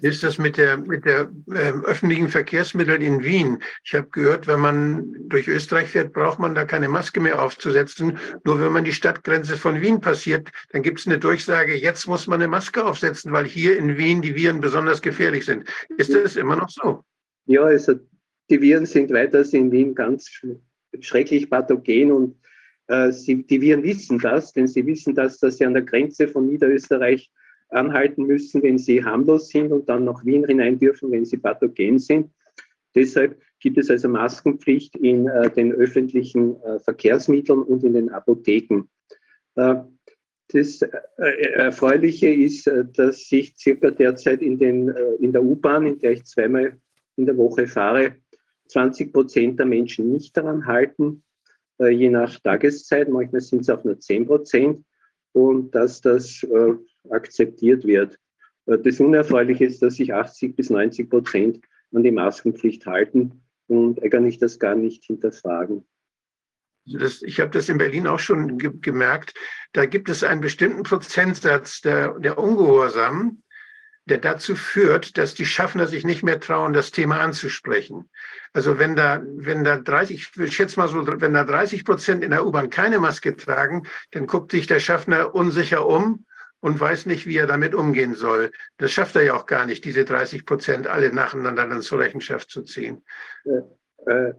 Wie 0.00 0.06
ist 0.06 0.22
das 0.22 0.38
mit 0.38 0.56
der, 0.56 0.76
mit 0.76 1.04
der 1.04 1.30
äh, 1.48 1.72
öffentlichen 1.84 2.28
Verkehrsmitteln 2.28 3.02
in 3.02 3.24
Wien? 3.24 3.60
Ich 3.84 3.92
habe 3.94 4.08
gehört, 4.10 4.46
wenn 4.46 4.60
man 4.60 5.28
durch 5.28 5.48
Österreich 5.48 5.88
fährt, 5.88 6.12
braucht 6.12 6.38
man 6.38 6.54
da 6.54 6.64
keine 6.64 6.88
Maske 6.88 7.18
mehr 7.18 7.42
aufzusetzen. 7.42 8.16
Nur 8.44 8.60
wenn 8.60 8.72
man 8.72 8.84
die 8.84 8.92
Stadtgrenze 8.92 9.56
von 9.56 9.80
Wien 9.80 10.00
passiert, 10.00 10.48
dann 10.70 10.82
gibt 10.82 11.00
es 11.00 11.06
eine 11.06 11.18
Durchsage, 11.18 11.74
jetzt 11.74 12.06
muss 12.06 12.28
man 12.28 12.40
eine 12.40 12.48
Maske 12.48 12.84
aufsetzen, 12.84 13.32
weil 13.32 13.46
hier 13.46 13.76
in 13.76 13.98
Wien 13.98 14.22
die 14.22 14.36
Viren 14.36 14.60
besonders 14.60 15.02
gefährlich 15.02 15.44
sind. 15.44 15.68
Ist 15.96 16.14
das 16.14 16.36
immer 16.36 16.54
noch 16.54 16.70
so? 16.70 17.02
Ja, 17.46 17.64
also 17.64 17.94
die 18.48 18.60
Viren 18.60 18.86
sind 18.86 19.12
weiter 19.12 19.44
in 19.52 19.72
Wien 19.72 19.94
ganz 19.94 20.30
schrecklich 21.00 21.50
pathogen 21.50 22.12
und 22.12 22.36
äh, 22.86 23.10
sie, 23.10 23.42
die 23.42 23.60
Viren 23.60 23.82
wissen 23.82 24.20
das, 24.20 24.52
denn 24.52 24.68
sie 24.68 24.86
wissen 24.86 25.16
das, 25.16 25.38
dass 25.38 25.58
sie 25.58 25.66
an 25.66 25.74
der 25.74 25.82
Grenze 25.82 26.28
von 26.28 26.46
Niederösterreich 26.46 27.28
anhalten 27.70 28.26
müssen, 28.26 28.62
wenn 28.62 28.78
sie 28.78 29.04
harmlos 29.04 29.48
sind 29.48 29.72
und 29.72 29.88
dann 29.88 30.04
nach 30.04 30.24
Wien 30.24 30.44
hinein 30.46 30.78
dürfen, 30.78 31.10
wenn 31.10 31.24
sie 31.24 31.36
pathogen 31.36 31.98
sind. 31.98 32.30
Deshalb 32.94 33.40
gibt 33.60 33.78
es 33.78 33.90
also 33.90 34.08
Maskenpflicht 34.08 34.96
in 34.96 35.28
äh, 35.28 35.50
den 35.50 35.72
öffentlichen 35.72 36.60
äh, 36.62 36.80
Verkehrsmitteln 36.80 37.62
und 37.62 37.84
in 37.84 37.94
den 37.94 38.08
Apotheken. 38.10 38.88
Äh, 39.54 39.76
das 40.52 40.82
äh, 40.82 40.88
Erfreuliche 41.54 42.28
ist, 42.28 42.66
äh, 42.66 42.84
dass 42.92 43.28
sich 43.28 43.54
circa 43.56 43.90
derzeit 43.90 44.42
in, 44.42 44.58
den, 44.58 44.88
äh, 44.88 45.14
in 45.20 45.32
der 45.32 45.42
U-Bahn, 45.42 45.86
in 45.86 45.98
der 46.00 46.12
ich 46.12 46.24
zweimal 46.24 46.76
in 47.16 47.26
der 47.26 47.36
Woche 47.36 47.66
fahre, 47.66 48.16
20 48.68 49.12
Prozent 49.12 49.58
der 49.58 49.66
Menschen 49.66 50.12
nicht 50.12 50.36
daran 50.36 50.64
halten, 50.66 51.24
je 51.78 52.08
nach 52.08 52.38
Tageszeit. 52.38 53.08
Manchmal 53.08 53.40
sind 53.40 53.62
es 53.62 53.70
auch 53.70 53.82
nur 53.82 53.98
10 53.98 54.26
Prozent. 54.26 54.84
Und 55.32 55.74
dass 55.74 56.00
das 56.00 56.46
akzeptiert 57.08 57.84
wird. 57.84 58.18
Äh, 58.66 58.78
das 58.78 59.00
Unerfreuliche 59.00 59.64
ist, 59.64 59.82
dass 59.82 59.96
sich 59.96 60.12
80 60.12 60.56
bis 60.56 60.70
90 60.70 61.08
Prozent 61.08 61.60
an 61.92 62.02
die 62.02 62.10
Maskenpflicht 62.10 62.86
halten 62.86 63.42
und 63.66 64.02
eigentlich 64.02 64.38
das 64.38 64.58
gar 64.58 64.74
nicht 64.74 65.04
hinterfragen. 65.04 65.84
Das, 66.86 67.22
ich 67.22 67.40
habe 67.40 67.50
das 67.50 67.68
in 67.68 67.78
Berlin 67.78 68.06
auch 68.06 68.18
schon 68.18 68.58
ge 68.58 68.72
gemerkt. 68.80 69.34
Da 69.72 69.86
gibt 69.86 70.08
es 70.08 70.24
einen 70.24 70.40
bestimmten 70.40 70.82
Prozentsatz 70.82 71.80
der, 71.82 72.18
der 72.18 72.38
Ungehorsam, 72.38 73.42
der 74.06 74.18
dazu 74.18 74.56
führt, 74.56 75.18
dass 75.18 75.34
die 75.34 75.46
Schaffner 75.46 75.86
sich 75.86 76.04
nicht 76.04 76.22
mehr 76.22 76.40
trauen, 76.40 76.72
das 76.72 76.90
Thema 76.90 77.20
anzusprechen. 77.20 78.10
Also 78.52 78.78
wenn 78.78 78.96
da, 78.96 79.22
wenn 79.24 79.62
da 79.62 79.76
30, 79.76 80.32
ich 80.36 80.56
schätze 80.56 80.80
mal 80.80 80.88
so, 80.88 81.06
wenn 81.06 81.34
da 81.34 81.44
30 81.44 81.84
Prozent 81.84 82.24
in 82.24 82.30
der 82.30 82.44
U-Bahn 82.44 82.70
keine 82.70 82.98
Maske 82.98 83.36
tragen, 83.36 83.86
dann 84.10 84.26
guckt 84.26 84.50
sich 84.50 84.66
der 84.66 84.80
Schaffner 84.80 85.34
unsicher 85.34 85.86
um 85.86 86.24
und 86.60 86.78
weiß 86.78 87.06
nicht, 87.06 87.26
wie 87.26 87.36
er 87.36 87.46
damit 87.46 87.74
umgehen 87.74 88.14
soll. 88.14 88.50
Das 88.76 88.92
schafft 88.92 89.16
er 89.16 89.22
ja 89.22 89.34
auch 89.34 89.46
gar 89.46 89.66
nicht, 89.66 89.84
diese 89.84 90.04
30 90.04 90.44
Prozent 90.44 90.86
alle 90.86 91.12
nacheinander 91.12 91.66
dann 91.66 91.82
zur 91.82 92.00
Rechenschaft 92.00 92.50
zu 92.50 92.62
ziehen. 92.62 93.02
Äh, 93.44 93.62
äh, 94.06 94.34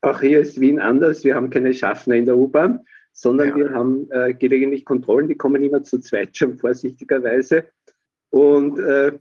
auch 0.00 0.20
hier 0.20 0.40
ist 0.40 0.60
Wien 0.60 0.78
anders. 0.78 1.24
Wir 1.24 1.34
haben 1.34 1.50
keine 1.50 1.74
Schaffner 1.74 2.14
in 2.14 2.26
der 2.26 2.36
U-Bahn, 2.36 2.80
sondern 3.12 3.48
ja. 3.48 3.56
wir 3.56 3.70
haben 3.70 4.10
äh, 4.10 4.34
gelegentlich 4.34 4.84
Kontrollen, 4.84 5.28
die 5.28 5.36
kommen 5.36 5.62
immer 5.62 5.82
zu 5.82 5.98
zweit 5.98 6.36
schon 6.36 6.58
vorsichtigerweise. 6.58 7.64
Und 8.30 8.78
äh, 8.78 9.12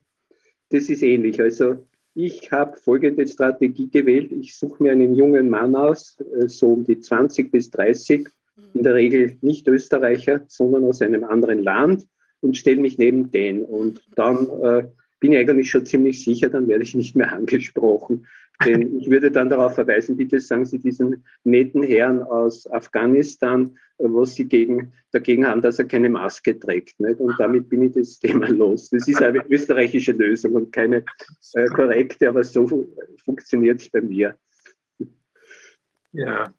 das 0.70 0.90
ist 0.90 1.04
ähnlich. 1.04 1.42
Also 1.42 1.86
ich 2.14 2.52
habe 2.52 2.78
folgende 2.78 3.28
Strategie 3.28 3.90
gewählt. 3.90 4.32
Ich 4.32 4.58
suche 4.58 4.84
mir 4.84 4.92
einen 4.92 5.16
jungen 5.16 5.50
Mann 5.50 5.76
aus, 5.76 6.18
äh, 6.20 6.48
so 6.48 6.74
um 6.74 6.84
die 6.84 7.00
20 7.00 7.52
bis 7.52 7.70
30, 7.72 8.28
in 8.74 8.84
der 8.84 8.96
Regel 8.96 9.38
nicht 9.42 9.68
Österreicher, 9.68 10.42
sondern 10.48 10.84
aus 10.86 11.02
einem 11.02 11.24
anderen 11.24 11.64
Land 11.64 12.06
und 12.42 12.58
stelle 12.58 12.82
mich 12.82 12.98
neben 12.98 13.32
den. 13.32 13.64
Und 13.64 14.02
dann 14.16 14.48
äh, 14.62 14.88
bin 15.20 15.32
ich 15.32 15.40
eigentlich 15.40 15.72
schon 15.72 15.86
ziemlich 15.86 16.24
sicher, 16.24 16.50
dann 16.50 16.68
werde 16.68 16.84
ich 16.84 16.96
nicht 16.96 17.16
mehr 17.16 17.32
angesprochen. 17.34 18.28
Denn 18.66 19.00
ich 19.00 19.10
würde 19.10 19.32
dann 19.32 19.50
darauf 19.50 19.74
verweisen, 19.74 20.18
bitte 20.18 20.40
sagen 20.40 20.66
Sie 20.66 20.78
diesen 20.78 21.24
netten 21.44 21.82
Herrn 21.82 22.22
aus 22.22 22.70
Afghanistan, 22.70 23.78
äh, 23.98 24.04
was 24.04 24.36
Sie 24.36 24.46
gegen, 24.46 24.94
dagegen 25.12 25.48
haben, 25.48 25.62
dass 25.62 25.80
er 25.80 25.86
keine 25.86 26.10
Maske 26.10 26.60
trägt. 26.60 27.00
Nicht? 27.00 27.20
Und 27.20 27.36
damit 27.40 27.70
bin 27.70 27.84
ich 27.84 27.94
das 27.94 28.20
Thema 28.20 28.50
los. 28.50 28.90
Das 28.90 29.08
ist 29.08 29.22
eine 29.22 29.44
österreichische 29.50 30.12
Lösung 30.12 30.54
und 30.54 30.72
keine 30.72 31.04
äh, 31.54 31.66
korrekte, 31.68 32.30
aber 32.30 32.44
so 32.44 32.88
funktioniert 33.24 33.82
es 33.82 33.90
bei 33.90 34.02
mir. 34.02 34.36
Ja, 36.14 36.54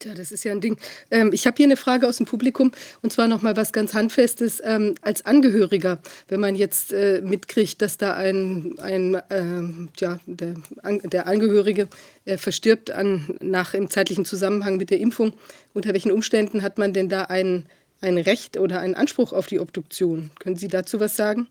Tja, 0.00 0.14
das 0.14 0.30
ist 0.30 0.44
ja 0.44 0.52
ein 0.52 0.60
Ding. 0.60 0.78
Ähm, 1.10 1.30
ich 1.32 1.44
habe 1.46 1.56
hier 1.56 1.66
eine 1.66 1.76
Frage 1.76 2.06
aus 2.06 2.18
dem 2.18 2.26
Publikum 2.26 2.70
und 3.02 3.12
zwar 3.12 3.26
noch 3.26 3.42
mal 3.42 3.56
was 3.56 3.72
ganz 3.72 3.94
Handfestes. 3.94 4.62
Ähm, 4.64 4.94
als 5.02 5.26
Angehöriger, 5.26 5.98
wenn 6.28 6.38
man 6.38 6.54
jetzt 6.54 6.92
äh, 6.92 7.20
mitkriegt, 7.20 7.82
dass 7.82 7.96
da 7.96 8.14
ein, 8.14 8.78
ein 8.78 9.20
ähm, 9.30 9.88
ja, 9.96 10.20
der, 10.26 10.54
an, 10.84 11.00
der 11.00 11.26
Angehörige 11.26 11.88
äh, 12.26 12.36
verstirbt 12.36 12.92
an, 12.92 13.36
nach 13.40 13.74
im 13.74 13.90
zeitlichen 13.90 14.24
Zusammenhang 14.24 14.76
mit 14.76 14.90
der 14.90 15.00
Impfung, 15.00 15.32
unter 15.74 15.92
welchen 15.92 16.12
Umständen 16.12 16.62
hat 16.62 16.78
man 16.78 16.92
denn 16.92 17.08
da 17.08 17.24
ein, 17.24 17.66
ein 18.00 18.18
Recht 18.18 18.56
oder 18.56 18.78
einen 18.78 18.94
Anspruch 18.94 19.32
auf 19.32 19.48
die 19.48 19.58
Obduktion? 19.58 20.30
Können 20.38 20.54
Sie 20.54 20.68
dazu 20.68 21.00
was 21.00 21.16
sagen? 21.16 21.48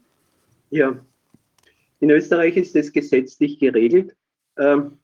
Ja, 0.69 0.97
in 1.99 2.09
Österreich 2.11 2.55
ist 2.55 2.75
das 2.75 2.93
gesetzlich 2.93 3.59
geregelt. 3.59 4.15
Ähm, 4.57 4.99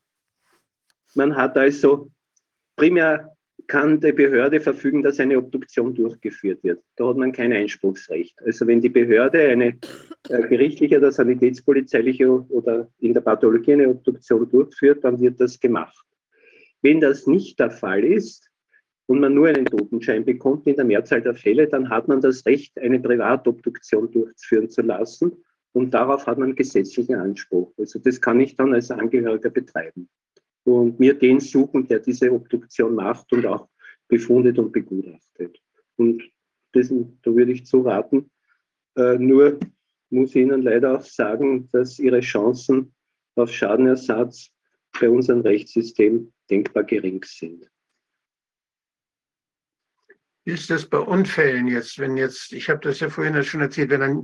man 1.14 1.36
hat 1.36 1.58
also 1.58 2.10
primär 2.78 3.33
kann 3.68 4.00
die 4.00 4.12
Behörde 4.12 4.60
verfügen, 4.60 5.04
dass 5.04 5.20
eine 5.20 5.38
Obduktion 5.38 5.94
durchgeführt 5.94 6.64
wird. 6.64 6.84
Da 6.96 7.08
hat 7.08 7.18
man 7.18 7.32
kein 7.32 7.54
Einspruchsrecht. 7.54 8.36
Also 8.44 8.68
wenn 8.68 8.82
die 8.82 8.90
Behörde 8.90 9.48
eine 9.48 9.78
äh, 10.30 10.48
gerichtliche 10.48 10.98
oder 10.98 11.12
sanitätspolizeiliche 11.12 12.30
oder 12.30 12.90
in 13.00 13.14
der 13.14 13.22
Pathologie 13.22 13.74
eine 13.74 13.90
Obduktion 13.90 14.50
durchführt, 14.50 15.04
dann 15.04 15.20
wird 15.20 15.40
das 15.40 15.60
gemacht. 15.60 16.06
Wenn 16.82 17.00
das 17.00 17.28
nicht 17.28 17.60
der 17.60 17.72
Fall 17.72 18.04
ist 18.04 18.50
und 19.08 19.20
man 19.20 19.34
nur 19.34 19.48
einen 19.48 19.66
Totenschein 19.66 20.26
bekommt 20.26 20.68
in 20.68 20.76
der 20.76 20.86
Mehrzahl 20.86 21.22
der 21.22 21.36
Fälle, 21.36 21.68
dann 21.68 21.90
hat 21.90 22.08
man 22.08 22.22
das 22.22 22.46
Recht, 22.46 22.78
eine 22.80 23.00
Privatobduktion 23.00 24.12
durchführen 24.12 24.70
zu 24.70 24.82
lassen 24.82 25.32
und 25.72 25.94
darauf 25.94 26.28
hat 26.28 26.38
man 26.38 26.56
gesetzlichen 26.56 27.16
Anspruch. 27.16 27.72
Also 27.78 28.00
das 28.00 28.20
kann 28.20 28.42
ich 28.42 28.58
dann 28.58 28.74
als 28.74 28.92
Angehöriger 28.92 29.50
betreiben 29.50 30.10
und 30.64 31.00
mir 31.00 31.14
den 31.14 31.40
suchen, 31.40 31.88
der 31.88 32.00
diese 32.00 32.32
Obduktion 32.32 32.96
macht 32.96 33.32
und 33.34 33.46
auch 33.46 33.70
befundet 34.08 34.58
und 34.60 34.72
begutachtet. 34.72 35.62
Und 35.98 36.24
das, 36.74 36.90
da 36.90 37.36
würde 37.36 37.52
ich 37.52 37.66
zu 37.66 37.82
raten. 37.82 38.30
Äh, 38.96 39.18
nur 39.18 39.60
muss 40.10 40.30
ich 40.30 40.38
Ihnen 40.38 40.62
leider 40.62 40.98
auch 40.98 41.06
sagen, 41.06 41.70
dass 41.72 42.00
Ihre 42.00 42.22
Chancen 42.22 42.94
auf 43.36 43.52
Schadenersatz 43.52 44.52
bei 45.00 45.10
unserem 45.10 45.42
Rechtssystem 45.42 46.32
denkbar 46.50 46.84
gering 46.84 47.24
sind. 47.26 47.70
Wie 50.46 50.52
ist 50.52 50.70
das 50.70 50.86
bei 50.86 51.00
Unfällen 51.00 51.68
jetzt, 51.68 51.98
wenn 52.00 52.18
jetzt, 52.18 52.52
ich 52.52 52.70
habe 52.70 52.82
das 52.82 53.00
ja 53.00 53.10
vorhin 53.10 53.42
schon 53.44 53.62
erzählt, 53.62 53.90
wenn 53.90 54.02
ein 54.02 54.24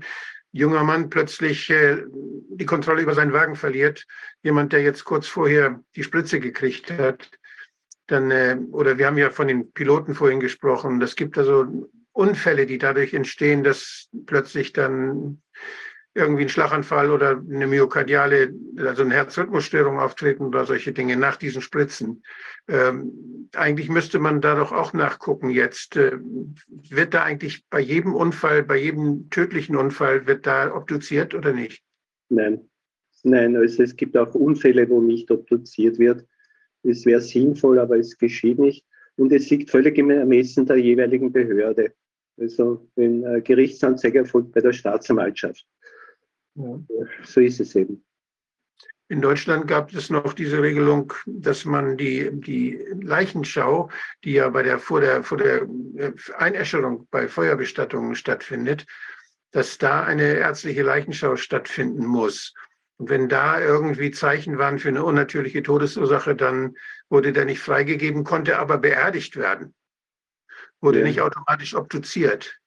junger 0.52 0.84
Mann 0.84 1.10
plötzlich 1.10 1.70
äh, 1.70 2.04
die 2.50 2.66
Kontrolle 2.66 3.02
über 3.02 3.14
seinen 3.14 3.34
Wagen 3.34 3.56
verliert, 3.56 4.06
jemand, 4.42 4.74
der 4.74 4.82
jetzt 4.82 5.06
kurz 5.06 5.28
vorher 5.28 5.82
die 5.96 6.04
Spritze 6.04 6.40
gekriegt 6.40 6.92
hat, 6.92 7.30
dann, 8.08 8.32
äh, 8.32 8.58
oder 8.72 8.98
wir 8.98 9.08
haben 9.08 9.18
ja 9.18 9.30
von 9.30 9.48
den 9.48 9.72
Piloten 9.72 10.16
vorhin 10.16 10.40
gesprochen, 10.40 11.00
das 11.00 11.16
gibt 11.16 11.38
also 11.38 11.90
Unfälle, 12.12 12.66
die 12.66 12.78
dadurch 12.78 13.14
entstehen, 13.14 13.64
dass 13.64 14.10
plötzlich 14.26 14.74
dann 14.74 15.42
irgendwie 16.20 16.44
ein 16.44 16.50
Schlaganfall 16.50 17.10
oder 17.10 17.42
eine 17.50 17.66
myokardiale, 17.66 18.54
also 18.78 19.02
eine 19.04 19.16
Herzrhythmusstörung 19.16 20.00
auftreten 20.00 20.44
oder 20.44 20.66
solche 20.66 20.92
Dinge 20.92 21.18
nach 21.18 21.38
diesen 21.38 21.62
Spritzen. 21.62 22.24
Ähm, 22.68 23.50
eigentlich 23.56 23.90
müsste 23.90 24.20
man 24.20 24.42
da 24.42 24.56
doch 24.56 24.72
auch 24.72 24.94
nachgucken 24.94 25.50
jetzt. 25.50 25.96
Äh, 25.96 26.18
wird 26.90 27.14
da 27.14 27.24
eigentlich 27.24 27.66
bei 27.70 27.80
jedem 27.80 28.14
Unfall, 28.14 28.64
bei 28.64 28.78
jedem 28.78 29.30
tödlichen 29.30 29.76
Unfall, 29.76 30.28
wird 30.28 30.46
da 30.46 30.76
obduziert 30.76 31.34
oder 31.34 31.54
nicht? 31.54 31.82
Nein, 32.30 32.70
nein, 33.24 33.56
also 33.56 33.82
es 33.82 33.96
gibt 33.96 34.16
auch 34.16 34.36
Unfälle, 34.36 34.88
wo 34.90 35.02
nicht 35.02 35.32
obduziert 35.32 35.98
wird. 35.98 36.26
Es 36.84 37.06
wäre 37.06 37.22
sinnvoll, 37.22 37.80
aber 37.80 37.98
es 37.98 38.18
geschieht 38.18 38.60
nicht. 38.60 38.86
Und 39.16 39.32
es 39.32 39.50
liegt 39.50 39.70
völlig 39.70 39.98
im 39.98 40.12
Ermessen 40.12 40.66
der 40.66 40.78
jeweiligen 40.78 41.32
Behörde. 41.32 41.94
Also 42.38 42.90
wenn 42.96 43.44
Gerichtsanzeige 43.44 44.20
erfolgt 44.20 44.54
bei 44.54 44.62
der 44.62 44.72
Staatsanwaltschaft. 44.72 45.66
Ja. 46.60 46.80
So 47.24 47.40
ist 47.40 47.60
es 47.60 47.76
eben. 47.76 48.04
In 49.08 49.22
Deutschland 49.22 49.68
gab 49.68 49.92
es 49.92 50.12
noch 50.12 50.34
diese 50.34 50.62
Regelung, 50.62 51.14
dass 51.26 51.66
man 51.66 51.98
die, 51.98 52.30
die 52.32 52.80
Leichenschau, 53.02 53.90
die 54.24 54.34
ja 54.34 54.50
bei 54.50 54.62
der, 54.62 54.78
vor, 54.78 55.02
der, 55.02 55.24
vor 55.24 55.38
der 55.40 55.64
äh, 55.96 56.14
Einäscherung 56.38 57.08
bei 57.10 57.28
Feuerbestattungen 57.28 58.14
stattfindet, 58.14 58.86
dass 59.52 59.80
da 59.80 60.04
eine 60.04 60.36
ärztliche 60.36 60.84
Leichenschau 60.84 61.38
stattfinden 61.38 62.06
muss. 62.06 62.54
Und 62.98 63.10
wenn 63.10 63.30
da 63.30 63.60
irgendwie 63.60 64.12
Zeichen 64.12 64.60
waren 64.60 64.78
für 64.78 64.90
eine 64.90 65.04
unnatürliche 65.04 65.64
Todesursache, 65.64 66.36
dann 66.36 66.76
wurde 67.10 67.34
der 67.34 67.46
nicht 67.46 67.62
freigegeben, 67.62 68.24
konnte 68.24 68.60
aber 68.60 68.78
beerdigt 68.78 69.38
werden. 69.38 69.74
Wurde 70.82 71.00
ja. 71.00 71.06
nicht 71.06 71.22
automatisch 71.22 71.74
obduziert. 71.74 72.59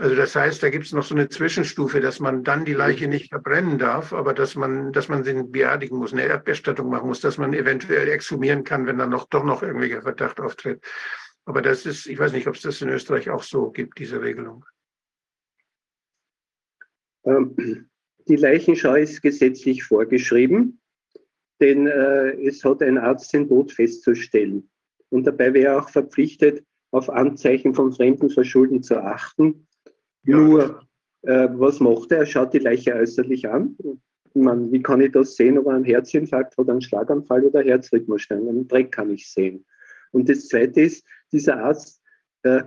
Also 0.00 0.14
das 0.14 0.36
heißt, 0.36 0.62
da 0.62 0.70
gibt 0.70 0.86
es 0.86 0.92
noch 0.92 1.02
so 1.02 1.12
eine 1.12 1.28
Zwischenstufe, 1.28 2.00
dass 2.00 2.20
man 2.20 2.44
dann 2.44 2.64
die 2.64 2.72
Leiche 2.72 3.08
nicht 3.08 3.30
verbrennen 3.30 3.78
darf, 3.78 4.12
aber 4.12 4.32
dass 4.32 4.54
man, 4.54 4.92
dass 4.92 5.08
man 5.08 5.24
sie 5.24 5.42
beerdigen 5.42 5.98
muss, 5.98 6.12
eine 6.12 6.22
Erdbestattung 6.22 6.88
machen 6.88 7.08
muss, 7.08 7.20
dass 7.20 7.36
man 7.36 7.52
eventuell 7.52 8.08
exhumieren 8.08 8.62
kann, 8.62 8.86
wenn 8.86 8.98
dann 8.98 9.10
noch 9.10 9.28
doch 9.28 9.42
noch 9.42 9.60
irgendwelcher 9.64 10.02
Verdacht 10.02 10.38
auftritt. 10.38 10.84
Aber 11.46 11.62
das 11.62 11.84
ist, 11.84 12.06
ich 12.06 12.16
weiß 12.16 12.30
nicht, 12.32 12.46
ob 12.46 12.54
es 12.54 12.62
das 12.62 12.80
in 12.80 12.90
Österreich 12.90 13.28
auch 13.28 13.42
so 13.42 13.72
gibt, 13.72 13.98
diese 13.98 14.22
Regelung. 14.22 14.64
Ähm, 17.24 17.88
die 18.28 18.36
Leichenschau 18.36 18.94
ist 18.94 19.20
gesetzlich 19.20 19.82
vorgeschrieben, 19.82 20.80
denn 21.60 21.88
äh, 21.88 22.40
es 22.46 22.64
hat 22.64 22.82
ein 22.82 22.98
Arzt 22.98 23.32
den 23.32 23.48
Tod 23.48 23.72
festzustellen. 23.72 24.70
Und 25.08 25.26
dabei 25.26 25.52
wäre 25.54 25.72
er 25.72 25.82
auch 25.82 25.88
verpflichtet, 25.88 26.64
auf 26.92 27.10
Anzeichen 27.10 27.74
von 27.74 27.92
fremden 27.92 28.30
Verschulden 28.30 28.84
zu 28.84 28.96
achten 29.02 29.67
ja. 30.28 30.36
Nur, 30.36 30.80
äh, 31.22 31.48
was 31.52 31.80
macht 31.80 32.12
er? 32.12 32.18
Er 32.18 32.26
schaut 32.26 32.52
die 32.52 32.58
Leiche 32.58 32.94
äußerlich 32.94 33.48
an. 33.48 33.76
Man, 34.34 34.70
wie 34.70 34.82
kann 34.82 35.00
ich 35.00 35.12
das 35.12 35.36
sehen, 35.36 35.58
ob 35.58 35.66
er 35.66 35.74
einen 35.74 35.84
Herzinfarkt 35.84 36.56
hat, 36.56 36.68
einen 36.68 36.82
Schlaganfall 36.82 37.44
oder 37.44 37.62
Herzrhythmusstörung? 37.62 38.48
Einen 38.48 38.68
Dreck 38.68 38.92
kann 38.92 39.10
ich 39.10 39.30
sehen. 39.30 39.64
Und 40.12 40.28
das 40.28 40.48
Zweite 40.48 40.82
ist, 40.82 41.04
dieser 41.32 41.62
Arzt 41.64 42.00
äh, 42.42 42.62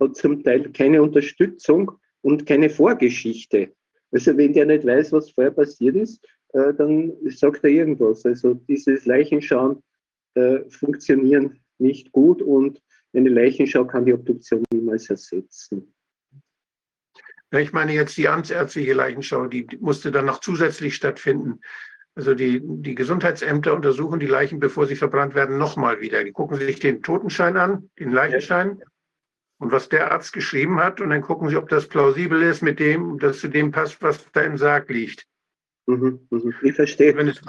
hat 0.00 0.16
zum 0.16 0.42
Teil 0.42 0.72
keine 0.72 1.02
Unterstützung 1.02 1.92
und 2.22 2.46
keine 2.46 2.70
Vorgeschichte. 2.70 3.72
Also 4.10 4.36
wenn 4.36 4.52
der 4.52 4.66
nicht 4.66 4.86
weiß, 4.86 5.12
was 5.12 5.30
vorher 5.30 5.52
passiert 5.52 5.96
ist, 5.96 6.24
äh, 6.54 6.72
dann 6.74 7.12
sagt 7.26 7.62
er 7.64 7.70
irgendwas. 7.70 8.24
Also 8.24 8.54
dieses 8.54 9.04
Leichenschauen 9.06 9.82
äh, 10.34 10.60
funktionieren 10.70 11.58
nicht 11.78 12.10
gut 12.12 12.40
und 12.40 12.80
eine 13.12 13.28
Leichenschau 13.28 13.86
kann 13.86 14.06
die 14.06 14.14
Obduktion 14.14 14.64
niemals 14.72 15.10
ersetzen. 15.10 15.92
Ich 17.60 17.72
meine 17.72 17.92
jetzt 17.92 18.16
die 18.16 18.28
amtsärztliche 18.28 18.94
Leichenschau, 18.94 19.46
die 19.46 19.66
musste 19.80 20.10
dann 20.10 20.24
noch 20.24 20.40
zusätzlich 20.40 20.94
stattfinden. 20.94 21.60
Also 22.14 22.34
die, 22.34 22.60
die 22.62 22.94
Gesundheitsämter 22.94 23.74
untersuchen 23.74 24.20
die 24.20 24.26
Leichen, 24.26 24.60
bevor 24.60 24.86
sie 24.86 24.96
verbrannt 24.96 25.34
werden, 25.34 25.58
nochmal 25.58 26.00
wieder. 26.00 26.24
Die 26.24 26.32
gucken 26.32 26.58
sich 26.58 26.78
den 26.78 27.02
Totenschein 27.02 27.56
an, 27.56 27.90
den 27.98 28.12
Leichenschein 28.12 28.82
und 29.58 29.72
was 29.72 29.88
der 29.88 30.12
Arzt 30.12 30.32
geschrieben 30.32 30.80
hat 30.80 31.00
und 31.00 31.10
dann 31.10 31.22
gucken 31.22 31.48
sie, 31.48 31.56
ob 31.56 31.68
das 31.68 31.88
plausibel 31.88 32.42
ist 32.42 32.62
mit 32.62 32.80
dem, 32.80 33.18
dass 33.18 33.40
zu 33.40 33.48
dem 33.48 33.70
passt, 33.70 34.02
was 34.02 34.30
da 34.32 34.42
im 34.42 34.58
Sarg 34.58 34.90
liegt. 34.90 35.26
Mhm, 35.86 36.26
mhm. 36.30 36.54
Ich 36.62 36.74
verstehe. 36.74 37.16
Wenn 37.16 37.28
es, 37.28 37.40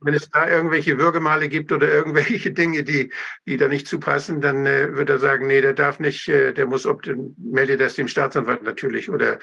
wenn 0.00 0.14
es 0.14 0.30
da 0.30 0.48
irgendwelche 0.48 0.98
Würgemale 0.98 1.48
gibt 1.48 1.72
oder 1.72 1.92
irgendwelche 1.92 2.52
Dinge, 2.52 2.84
die, 2.84 3.12
die 3.46 3.56
da 3.56 3.68
nicht 3.68 3.86
zupassen, 3.86 4.40
dann 4.40 4.66
äh, 4.66 4.94
wird 4.94 5.10
er 5.10 5.18
sagen, 5.18 5.46
nee, 5.46 5.60
der 5.60 5.72
darf 5.72 6.00
nicht, 6.00 6.28
äh, 6.28 6.52
der 6.52 6.66
muss, 6.66 6.86
ob, 6.86 7.02
melde 7.38 7.76
das 7.76 7.94
dem 7.94 8.08
Staatsanwalt 8.08 8.62
natürlich 8.62 9.10
oder 9.10 9.38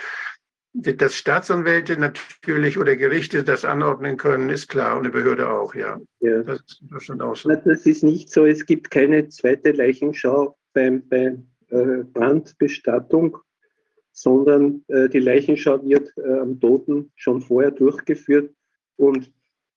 dass 0.74 1.16
Staatsanwälte 1.16 1.98
natürlich 1.98 2.80
oder 2.80 2.96
Gerichte 2.96 3.44
das 3.44 3.64
anordnen 3.64 4.18
können, 4.18 4.50
ist 4.50 4.70
klar 4.70 4.98
und 4.98 5.04
eine 5.04 5.12
Behörde 5.12 5.48
auch, 5.48 5.76
ja. 5.76 6.00
ja. 6.20 6.42
Das 6.42 6.62
ist 6.62 6.82
Deutschland 6.90 7.22
auch 7.22 7.36
so. 7.36 7.50
Das 7.50 7.86
ist 7.86 8.04
nicht 8.04 8.32
so, 8.32 8.46
es 8.46 8.66
gibt 8.66 8.90
keine 8.90 9.30
zweite 9.30 9.72
Leichenschau 9.72 10.58
beim, 10.74 11.08
bei 11.08 11.38
äh, 11.70 12.04
Brandbestattung, 12.12 13.38
sondern 14.14 14.84
äh, 14.88 15.10
die 15.10 15.20
Leichenschau 15.20 15.84
wird 15.86 16.12
äh, 16.18 16.40
am 16.40 16.60
Toten 16.60 17.12
schon 17.16 17.42
vorher 17.42 17.72
durchgeführt 17.72 18.52
und 18.96 19.32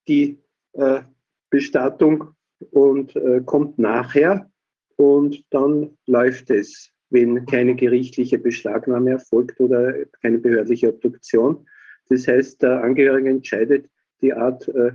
die 0.07 0.39
äh, 0.77 1.01
Bestattung 1.49 2.33
und 2.71 3.15
äh, 3.15 3.41
kommt 3.45 3.77
nachher 3.77 4.49
und 4.95 5.43
dann 5.51 5.97
läuft 6.05 6.49
es, 6.49 6.91
wenn 7.09 7.45
keine 7.45 7.75
gerichtliche 7.75 8.37
Beschlagnahme 8.37 9.11
erfolgt 9.11 9.59
oder 9.59 9.93
keine 10.21 10.39
behördliche 10.39 10.89
Obduktion. 10.89 11.67
Das 12.09 12.27
heißt, 12.27 12.61
der 12.61 12.83
Angehörige 12.83 13.29
entscheidet 13.29 13.89
die 14.21 14.33
Art, 14.33 14.67
äh, 14.69 14.93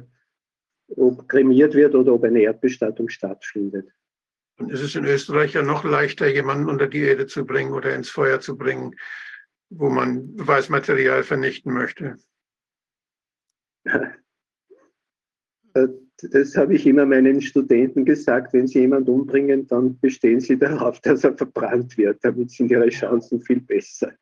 ob 0.96 1.28
kremiert 1.28 1.74
wird 1.74 1.94
oder 1.94 2.12
ob 2.12 2.24
eine 2.24 2.42
Erdbestattung 2.42 3.08
stattfindet. 3.08 3.90
Und 4.58 4.70
ist 4.70 4.82
es 4.82 4.94
in 4.94 5.04
Österreich 5.04 5.54
ja 5.54 5.62
noch 5.62 5.84
leichter, 5.84 6.28
jemanden 6.28 6.68
unter 6.68 6.86
die 6.86 7.00
Erde 7.00 7.26
zu 7.26 7.46
bringen 7.46 7.72
oder 7.72 7.94
ins 7.94 8.10
Feuer 8.10 8.40
zu 8.40 8.58
bringen, 8.58 8.94
wo 9.70 9.88
man 9.88 10.36
Beweismaterial 10.36 11.22
vernichten 11.22 11.72
möchte? 11.72 12.18
Äh, 15.74 15.88
das 16.30 16.56
habe 16.56 16.74
ich 16.74 16.86
immer 16.86 17.04
meinen 17.04 17.40
Studenten 17.40 18.04
gesagt, 18.04 18.52
wenn 18.52 18.66
sie 18.66 18.80
jemanden 18.80 19.10
umbringen, 19.10 19.66
dann 19.66 19.98
bestehen 19.98 20.40
sie 20.40 20.58
darauf, 20.58 21.00
dass 21.00 21.24
er 21.24 21.36
verbrannt 21.36 21.96
wird. 21.98 22.18
Damit 22.22 22.50
sind 22.50 22.70
ihre 22.70 22.88
Chancen 22.88 23.42
viel 23.42 23.60
besser. 23.60 24.12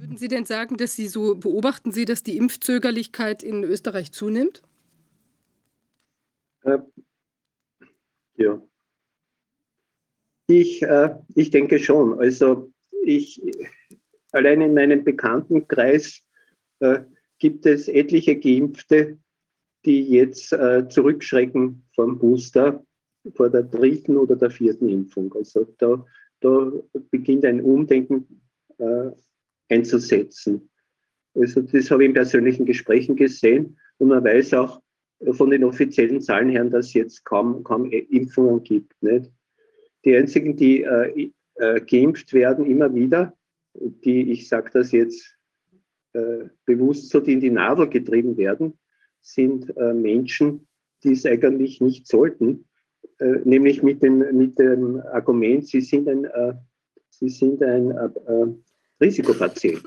Würden 0.00 0.16
Sie 0.16 0.28
denn 0.28 0.46
sagen, 0.46 0.76
dass 0.76 0.96
Sie 0.96 1.08
so 1.08 1.34
beobachten 1.36 1.92
Sie, 1.92 2.04
dass 2.04 2.22
die 2.22 2.36
Impfzögerlichkeit 2.36 3.42
in 3.42 3.64
Österreich 3.64 4.12
zunimmt? 4.12 4.62
Äh, 6.62 6.78
ja. 8.36 8.62
Ich, 10.46 10.82
äh, 10.82 11.14
ich 11.34 11.50
denke 11.50 11.78
schon. 11.78 12.18
Also 12.18 12.72
ich 13.04 13.40
allein 14.32 14.60
in 14.60 14.74
meinem 14.74 15.04
Bekanntenkreis 15.04 16.22
äh, 16.80 17.00
gibt 17.40 17.66
es 17.66 17.88
etliche 17.88 18.38
Geimpfte, 18.38 19.18
die 19.84 20.02
jetzt 20.02 20.52
äh, 20.52 20.88
zurückschrecken 20.88 21.82
vom 21.94 22.18
Booster 22.18 22.84
vor 23.34 23.50
der 23.50 23.64
dritten 23.64 24.16
oder 24.16 24.36
der 24.36 24.50
vierten 24.50 24.88
Impfung. 24.88 25.32
Also 25.34 25.66
da, 25.78 26.04
da 26.40 26.72
beginnt 27.10 27.44
ein 27.44 27.60
Umdenken 27.60 28.42
äh, 28.78 29.10
einzusetzen. 29.68 30.70
Also 31.34 31.62
das 31.62 31.90
habe 31.90 32.04
ich 32.04 32.08
in 32.08 32.14
persönlichen 32.14 32.66
Gesprächen 32.66 33.16
gesehen 33.16 33.78
und 33.98 34.08
man 34.08 34.24
weiß 34.24 34.54
auch 34.54 34.80
von 35.32 35.50
den 35.50 35.64
offiziellen 35.64 36.20
Zahlen 36.20 36.48
her, 36.48 36.64
dass 36.64 36.86
es 36.86 36.94
jetzt 36.94 37.24
kaum, 37.24 37.62
kaum 37.62 37.90
Impfungen 37.90 38.62
gibt. 38.62 38.94
Nicht? 39.02 39.30
Die 40.04 40.16
einzigen, 40.16 40.56
die 40.56 40.82
äh, 40.82 41.30
äh, 41.56 41.80
geimpft 41.82 42.32
werden, 42.32 42.64
immer 42.66 42.94
wieder, 42.94 43.34
die, 43.74 44.32
ich 44.32 44.48
sage 44.48 44.70
das 44.72 44.92
jetzt 44.92 45.36
bewusst 46.66 47.10
so, 47.10 47.20
in 47.20 47.40
die 47.40 47.50
Nadel 47.50 47.88
getrieben 47.88 48.36
werden, 48.36 48.78
sind 49.20 49.76
äh, 49.76 49.92
Menschen, 49.92 50.66
die 51.04 51.12
es 51.12 51.26
eigentlich 51.26 51.80
nicht 51.80 52.06
sollten, 52.06 52.66
äh, 53.18 53.38
nämlich 53.44 53.82
mit 53.82 54.02
dem, 54.02 54.18
mit 54.36 54.58
dem 54.58 55.00
Argument, 55.12 55.66
sie 55.66 55.80
sind 55.80 56.08
ein, 56.08 56.24
äh, 56.24 56.54
sie 57.10 57.28
sind 57.28 57.62
ein 57.62 57.90
äh, 57.90 58.46
Risikopatient. 59.00 59.82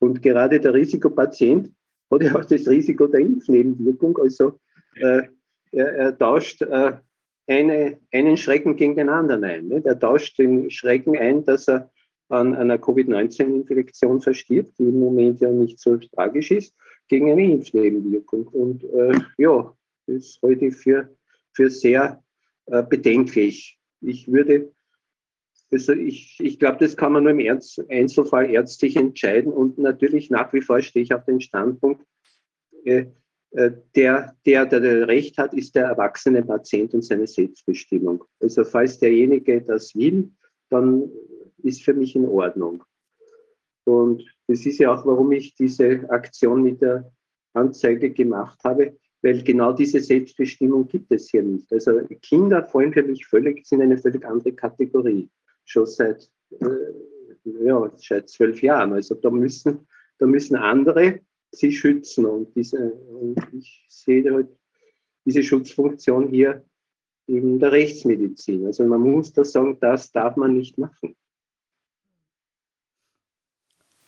Und 0.00 0.22
gerade 0.22 0.60
der 0.60 0.74
Risikopatient 0.74 1.70
hat 2.10 2.22
ja 2.22 2.34
auch 2.34 2.44
das 2.44 2.68
Risiko 2.68 3.06
der 3.06 3.20
Impfnebenwirkung. 3.20 4.18
Also 4.18 4.58
äh, 4.96 5.22
er, 5.72 5.94
er, 5.94 6.18
tauscht 6.18 6.62
äh, 6.62 6.92
eine, 7.46 7.98
einen 8.12 8.36
Schrecken 8.36 8.76
gegen 8.76 8.96
den 8.96 9.08
anderen 9.08 9.44
ein. 9.44 9.68
Nicht? 9.68 9.86
Er 9.86 9.98
tauscht 9.98 10.38
den 10.38 10.70
Schrecken 10.70 11.16
ein, 11.16 11.44
dass 11.44 11.68
er 11.68 11.90
an 12.28 12.54
einer 12.54 12.78
Covid-19-Infektion 12.78 14.20
verstirbt, 14.20 14.78
die 14.78 14.84
im 14.84 15.00
Moment 15.00 15.40
ja 15.40 15.50
nicht 15.50 15.78
so 15.78 15.96
tragisch 15.96 16.50
ist, 16.50 16.74
gegen 17.08 17.30
eine 17.30 17.44
Impfnebenwirkung. 17.44 18.48
Und 18.48 18.84
äh, 18.84 19.18
ja, 19.38 19.74
das 20.06 20.38
halte 20.42 20.66
ich 20.66 20.76
für, 20.76 21.14
für 21.52 21.70
sehr 21.70 22.22
äh, 22.66 22.82
bedenklich. 22.82 23.78
Ich 24.00 24.30
würde, 24.30 24.72
also 25.70 25.92
ich, 25.92 26.38
ich 26.40 26.58
glaube, 26.58 26.78
das 26.78 26.96
kann 26.96 27.12
man 27.12 27.24
nur 27.24 27.32
im 27.32 27.40
Ernst, 27.40 27.82
Einzelfall 27.90 28.50
ärztlich 28.50 28.96
entscheiden. 28.96 29.52
Und 29.52 29.78
natürlich 29.78 30.30
nach 30.30 30.52
wie 30.52 30.62
vor 30.62 30.80
stehe 30.80 31.04
ich 31.04 31.14
auf 31.14 31.24
den 31.24 31.40
Standpunkt, 31.40 32.04
äh, 32.84 33.06
äh 33.52 33.72
der, 33.94 34.34
der, 34.46 34.66
der 34.66 35.08
Recht 35.08 35.38
hat, 35.38 35.54
ist 35.54 35.74
der 35.74 35.86
erwachsene 35.86 36.42
Patient 36.42 36.94
und 36.94 37.02
seine 37.02 37.26
Selbstbestimmung. 37.26 38.24
Also 38.40 38.64
falls 38.64 38.98
derjenige 38.98 39.60
das 39.62 39.94
will, 39.94 40.30
dann 40.70 41.10
ist 41.64 41.82
für 41.82 41.94
mich 41.94 42.14
in 42.14 42.26
Ordnung. 42.26 42.82
Und 43.84 44.24
das 44.46 44.64
ist 44.66 44.78
ja 44.78 44.94
auch, 44.94 45.04
warum 45.06 45.32
ich 45.32 45.54
diese 45.54 46.08
Aktion 46.10 46.62
mit 46.62 46.80
der 46.80 47.10
Anzeige 47.54 48.10
gemacht 48.10 48.58
habe, 48.64 48.96
weil 49.22 49.42
genau 49.42 49.72
diese 49.72 50.00
Selbstbestimmung 50.00 50.86
gibt 50.86 51.10
es 51.10 51.30
hier 51.30 51.42
nicht. 51.42 51.72
Also 51.72 52.00
Kinder 52.22 52.62
fallen 52.64 52.92
für 52.92 53.02
mich 53.02 53.26
völlig, 53.26 53.66
sind 53.66 53.80
eine 53.80 53.96
völlig 53.96 54.24
andere 54.26 54.52
Kategorie. 54.52 55.28
Schon 55.64 55.86
seit, 55.86 56.28
äh, 56.60 57.64
ja, 57.64 57.90
seit 57.96 58.28
zwölf 58.28 58.62
Jahren. 58.62 58.92
Also 58.92 59.14
da 59.14 59.30
müssen, 59.30 59.86
da 60.18 60.26
müssen 60.26 60.56
andere 60.56 61.20
sie 61.52 61.72
schützen. 61.72 62.26
Und, 62.26 62.54
diese, 62.54 62.92
und 62.92 63.38
ich 63.52 63.86
sehe 63.88 64.30
halt 64.32 64.48
diese 65.24 65.42
Schutzfunktion 65.42 66.28
hier 66.28 66.62
in 67.26 67.58
der 67.58 67.72
Rechtsmedizin. 67.72 68.66
Also 68.66 68.84
man 68.84 69.00
muss 69.00 69.32
da 69.32 69.44
sagen, 69.44 69.78
das 69.80 70.12
darf 70.12 70.36
man 70.36 70.54
nicht 70.54 70.76
machen. 70.76 71.16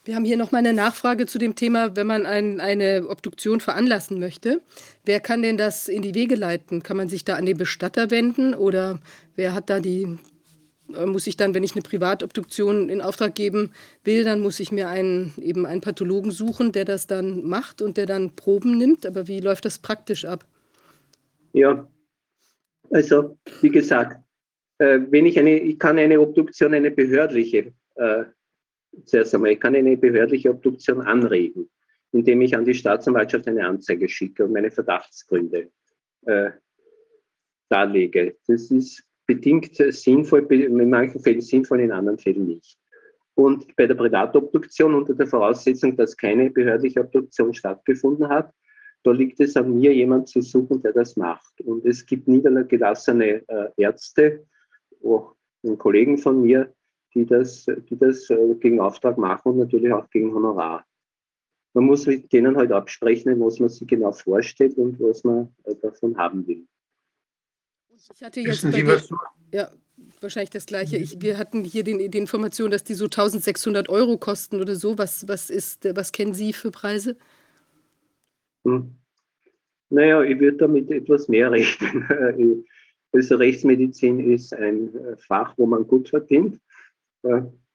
Wir 0.07 0.15
haben 0.15 0.25
hier 0.25 0.36
noch 0.36 0.52
mal 0.52 0.59
eine 0.59 0.73
Nachfrage 0.73 1.26
zu 1.26 1.36
dem 1.36 1.57
Thema, 1.57 1.97
wenn 1.97 2.07
man 2.07 2.26
ein, 2.26 2.60
eine 2.60 3.09
Obduktion 3.09 3.59
veranlassen 3.59 4.20
möchte. 4.20 4.62
Wer 5.05 5.18
kann 5.18 5.43
denn 5.43 5.57
das 5.57 5.89
in 5.89 6.01
die 6.01 6.15
Wege 6.15 6.36
leiten? 6.36 6.85
Kann 6.85 6.97
man 6.97 7.09
sich 7.09 7.25
da 7.25 7.35
an 7.35 7.44
den 7.44 7.57
Bestatter 7.57 8.12
wenden 8.12 8.55
oder 8.55 9.01
wer 9.35 9.52
hat 9.52 9.68
da 9.68 9.81
die, 9.81 10.17
äh, 10.94 11.07
muss 11.07 11.26
ich 11.26 11.36
dann, 11.36 11.55
wenn 11.55 11.65
ich 11.65 11.73
eine 11.73 11.83
Privatobduktion 11.83 12.89
in 12.89 13.01
Auftrag 13.01 13.35
geben 13.35 13.73
will, 14.05 14.23
dann 14.23 14.39
muss 14.39 14.60
ich 14.60 14.70
mir 14.70 14.89
einen, 14.89 15.35
eben 15.43 15.67
einen 15.67 15.81
Pathologen 15.81 16.31
suchen, 16.31 16.70
der 16.70 16.85
das 16.85 17.09
dann 17.09 17.44
macht 17.44 17.83
und 17.83 17.97
der 17.97 18.07
dann 18.07 18.36
Proben 18.36 18.78
nimmt. 18.78 19.07
Aber 19.07 19.26
wie 19.26 19.41
läuft 19.41 19.65
das 19.65 19.81
praktisch 19.81 20.25
ab? 20.25 20.47
Ja, 21.52 21.85
also 22.91 23.36
wie 23.60 23.70
gesagt, 23.70 24.23
äh, 24.78 25.01
wenn 25.10 25.26
ich 25.26 25.36
eine, 25.36 25.59
ich 25.59 25.81
kann 25.81 25.99
eine 25.99 26.20
Obduktion, 26.20 26.75
eine 26.75 26.93
behördliche 26.93 27.73
äh, 27.97 28.25
zuerst 29.05 29.34
einmal, 29.34 29.52
ich 29.52 29.60
kann 29.60 29.75
eine 29.75 29.97
behördliche 29.97 30.50
Obduktion 30.50 31.02
anregen, 31.02 31.68
indem 32.12 32.41
ich 32.42 32.57
an 32.57 32.65
die 32.65 32.75
Staatsanwaltschaft 32.75 33.47
eine 33.49 33.66
Anzeige 33.66 34.08
schicke 34.08 34.44
und 34.44 34.52
meine 34.52 34.70
Verdachtsgründe 34.70 35.70
äh, 36.26 36.50
darlege. 37.68 38.36
Das 38.47 38.70
ist 38.70 39.02
bedingt 39.26 39.76
sinnvoll, 39.76 40.47
in 40.52 40.89
manchen 40.89 41.20
Fällen 41.20 41.41
sinnvoll, 41.41 41.81
in 41.81 41.92
anderen 41.92 42.18
Fällen 42.18 42.47
nicht. 42.47 42.78
Und 43.34 43.76
bei 43.76 43.86
der 43.86 43.97
Privatobduktion 43.97 44.94
unter 44.94 45.15
der 45.15 45.26
Voraussetzung, 45.26 45.97
dass 45.97 46.16
keine 46.16 46.49
behördliche 46.50 47.00
Obduktion 47.00 47.52
stattgefunden 47.52 48.28
hat, 48.28 48.52
da 49.02 49.12
liegt 49.12 49.39
es 49.41 49.57
an 49.57 49.78
mir, 49.78 49.92
jemanden 49.94 50.26
zu 50.26 50.41
suchen, 50.41 50.81
der 50.83 50.92
das 50.92 51.16
macht. 51.16 51.60
Und 51.60 51.84
es 51.84 52.05
gibt 52.07 52.26
niedergelassene 52.28 53.42
äh, 53.47 53.68
Ärzte, 53.76 54.47
auch 55.05 55.34
einen 55.62 55.76
Kollegen 55.78 56.18
von 56.18 56.42
mir, 56.42 56.73
die 57.17 57.27
das, 57.27 57.65
die 57.65 57.99
das 57.99 58.28
äh, 58.31 58.55
gegen 58.61 58.78
Auftrag 58.81 59.17
machen 59.17 59.53
und 59.53 59.59
natürlich 59.59 59.93
auch 59.93 60.09
gegen 60.11 60.33
Honorar. 60.33 60.85
Man 61.73 61.85
muss 61.85 62.07
mit 62.07 62.33
denen 62.33 62.57
halt 62.57 62.73
absprechen, 62.73 63.41
was 63.41 63.59
man 63.59 63.69
sich 63.69 63.89
genau 63.89 64.12
vorstellt 64.12 64.77
und 64.77 65.01
was 65.01 65.25
man 65.25 65.53
äh, 65.65 65.75
davon 65.77 66.17
haben 66.17 66.47
will. 66.47 66.67
Ich 68.15 68.23
hatte 68.23 68.41
jetzt 68.41 68.62
bei 68.62 68.83
dir, 68.83 69.03
ja, 69.53 69.70
wahrscheinlich 70.20 70.51
das 70.51 70.67
Gleiche. 70.67 70.99
Ich, 70.99 71.20
wir 71.20 71.39
hatten 71.39 71.65
hier 71.65 71.83
den, 71.83 72.11
die 72.11 72.19
Information, 72.19 72.70
dass 72.70 72.85
die 72.85 72.95
so 72.95 73.07
1600 73.07 73.89
Euro 73.89 74.19
kosten 74.19 74.61
oder 74.61 74.77
so. 74.77 74.99
Was, 74.99 75.27
was, 75.27 75.51
ist, 75.51 75.89
was 75.97 76.12
kennen 76.12 76.35
Sie 76.35 76.53
für 76.53 76.70
Preise? 76.70 77.17
Hm. 78.65 78.95
Naja, 79.89 80.23
ich 80.23 80.39
würde 80.39 80.59
damit 80.59 80.91
etwas 80.91 81.28
mehr 81.28 81.51
rechnen. 81.51 82.65
Also 83.12 83.36
Rechtsmedizin 83.36 84.20
ist 84.31 84.53
ein 84.53 84.95
äh, 84.95 85.17
Fach, 85.17 85.55
wo 85.57 85.65
man 85.65 85.86
gut 85.86 86.11
verdient 86.11 86.61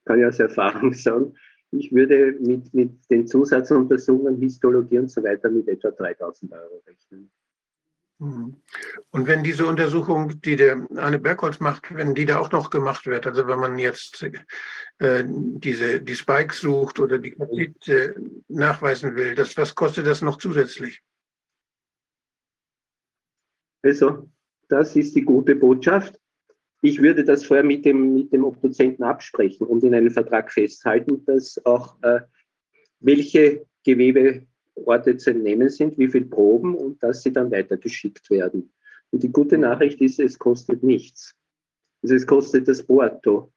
kann 0.06 0.20
ich 0.20 0.26
aus 0.26 0.40
Erfahrung 0.40 0.94
sagen, 0.94 1.34
ich 1.72 1.92
würde 1.92 2.34
mit, 2.40 2.74
mit 2.74 3.10
den 3.10 3.28
Zusatzuntersuchungen, 3.28 4.38
Histologie 4.38 5.00
und 5.00 5.10
so 5.10 5.24
weiter 5.24 5.50
mit 5.50 5.68
etwa 5.68 5.92
3000 5.92 6.52
Euro 6.52 6.84
rechnen. 6.86 7.32
Mhm. 8.22 8.62
Und 9.10 9.28
wenn 9.28 9.44
diese 9.44 9.66
Untersuchung, 9.66 10.40
die 10.42 10.56
der 10.56 10.86
Arne 10.96 11.18
Bergholz 11.18 11.60
macht, 11.60 11.94
wenn 11.96 12.14
die 12.14 12.26
da 12.26 12.38
auch 12.38 12.52
noch 12.52 12.70
gemacht 12.70 13.08
wird, 13.08 13.26
also 13.26 13.48
wenn 13.48 13.60
man 13.60 13.80
jetzt 13.80 14.24
äh, 15.00 15.24
diese, 15.28 16.02
die 16.02 16.16
Spikes 16.16 16.60
sucht 16.60 17.00
oder 17.00 17.18
die 17.18 17.36
äh, 17.88 18.14
nachweisen 18.48 19.16
will, 19.16 19.34
das, 19.34 19.58
was 19.58 19.74
kostet 19.74 20.06
das 20.06 20.22
noch 20.22 20.38
zusätzlich? 20.38 21.02
Also, 23.82 24.30
das 24.70 24.96
ist 24.96 25.16
die 25.16 25.24
gute 25.24 25.56
Botschaft. 25.56 26.20
Ich 26.82 27.02
würde 27.02 27.24
das 27.24 27.46
vorher 27.46 27.64
mit 27.64 27.86
dem, 27.86 28.16
mit 28.16 28.34
dem 28.34 28.44
Obduzenten 28.44 29.04
absprechen 29.04 29.68
und 29.68 29.84
in 29.84 29.94
einem 29.94 30.12
Vertrag 30.12 30.52
festhalten, 30.52 31.24
dass 31.26 31.64
auch 31.66 31.96
äh, 32.02 32.22
welche 33.00 33.66
Gewebeorte 33.84 35.18
zu 35.18 35.30
entnehmen 35.30 35.70
sind, 35.70 35.98
wie 35.98 36.08
viele 36.08 36.26
Proben 36.26 36.76
und 36.76 37.02
dass 37.04 37.22
sie 37.22 37.32
dann 37.32 37.52
weitergeschickt 37.52 38.30
werden. 38.30 38.72
Und 39.12 39.24
die 39.24 39.32
gute 39.32 39.58
Nachricht 39.58 40.02
ist, 40.02 40.20
es 40.20 40.40
kostet 40.40 40.82
nichts. 40.82 41.36
Also 42.02 42.16
es 42.16 42.26
kostet 42.26 42.68
das 42.68 42.84
Porto. 42.84 43.52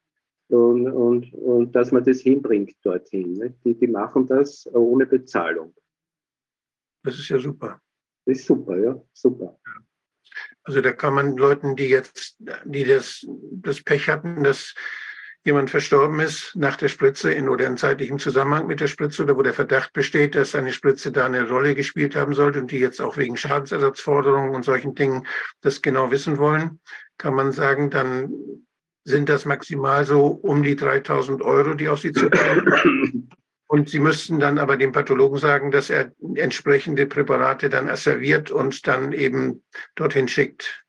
Und, 0.48 0.86
und, 0.88 1.32
und 1.32 1.74
dass 1.74 1.90
man 1.90 2.04
das 2.04 2.20
hinbringt 2.20 2.76
dorthin. 2.82 3.32
Ne? 3.34 3.54
Die, 3.64 3.74
die 3.74 3.86
machen 3.86 4.26
das 4.26 4.66
ohne 4.74 5.06
Bezahlung. 5.06 5.74
Das 7.02 7.18
ist 7.18 7.28
ja 7.30 7.38
super. 7.38 7.80
Das 8.26 8.38
ist 8.38 8.46
super, 8.46 8.78
ja, 8.78 9.02
super. 9.12 9.58
Also 10.64 10.80
da 10.80 10.92
kann 10.92 11.14
man 11.14 11.36
Leuten, 11.36 11.76
die 11.76 11.88
jetzt, 11.88 12.36
die 12.64 12.84
das, 12.84 13.24
das 13.26 13.82
Pech 13.82 14.08
hatten, 14.08 14.42
dass 14.42 14.74
jemand 15.44 15.68
verstorben 15.68 16.20
ist 16.20 16.56
nach 16.56 16.76
der 16.76 16.88
Spritze 16.88 17.30
in 17.32 17.50
oder 17.50 17.66
in 17.66 17.76
zeitlichem 17.76 18.18
Zusammenhang 18.18 18.66
mit 18.66 18.80
der 18.80 18.86
Spritze 18.86 19.22
oder 19.22 19.36
wo 19.36 19.42
der 19.42 19.52
Verdacht 19.52 19.92
besteht, 19.92 20.34
dass 20.34 20.54
eine 20.54 20.72
Spritze 20.72 21.12
da 21.12 21.26
eine 21.26 21.46
Rolle 21.48 21.74
gespielt 21.74 22.16
haben 22.16 22.34
sollte 22.34 22.60
und 22.60 22.70
die 22.70 22.78
jetzt 22.78 23.00
auch 23.00 23.18
wegen 23.18 23.36
Schadensersatzforderungen 23.36 24.54
und 24.54 24.64
solchen 24.64 24.94
Dingen 24.94 25.26
das 25.60 25.82
genau 25.82 26.10
wissen 26.10 26.38
wollen, 26.38 26.80
kann 27.18 27.34
man 27.34 27.52
sagen, 27.52 27.90
dann 27.90 28.32
sind 29.04 29.28
das 29.28 29.44
maximal 29.44 30.06
so 30.06 30.26
um 30.26 30.62
die 30.62 30.76
3000 30.76 31.42
Euro, 31.42 31.74
die 31.74 31.88
auf 31.88 32.00
Sie 32.00 32.12
zukommen. 32.12 33.28
Und 33.74 33.88
Sie 33.88 33.98
müssten 33.98 34.38
dann 34.38 34.58
aber 34.58 34.76
dem 34.76 34.92
Pathologen 34.92 35.36
sagen, 35.36 35.72
dass 35.72 35.90
er 35.90 36.12
entsprechende 36.36 37.06
Präparate 37.06 37.68
dann 37.68 37.88
asserviert 37.88 38.52
und 38.52 38.86
dann 38.86 39.10
eben 39.10 39.64
dorthin 39.96 40.28
schickt. 40.28 40.84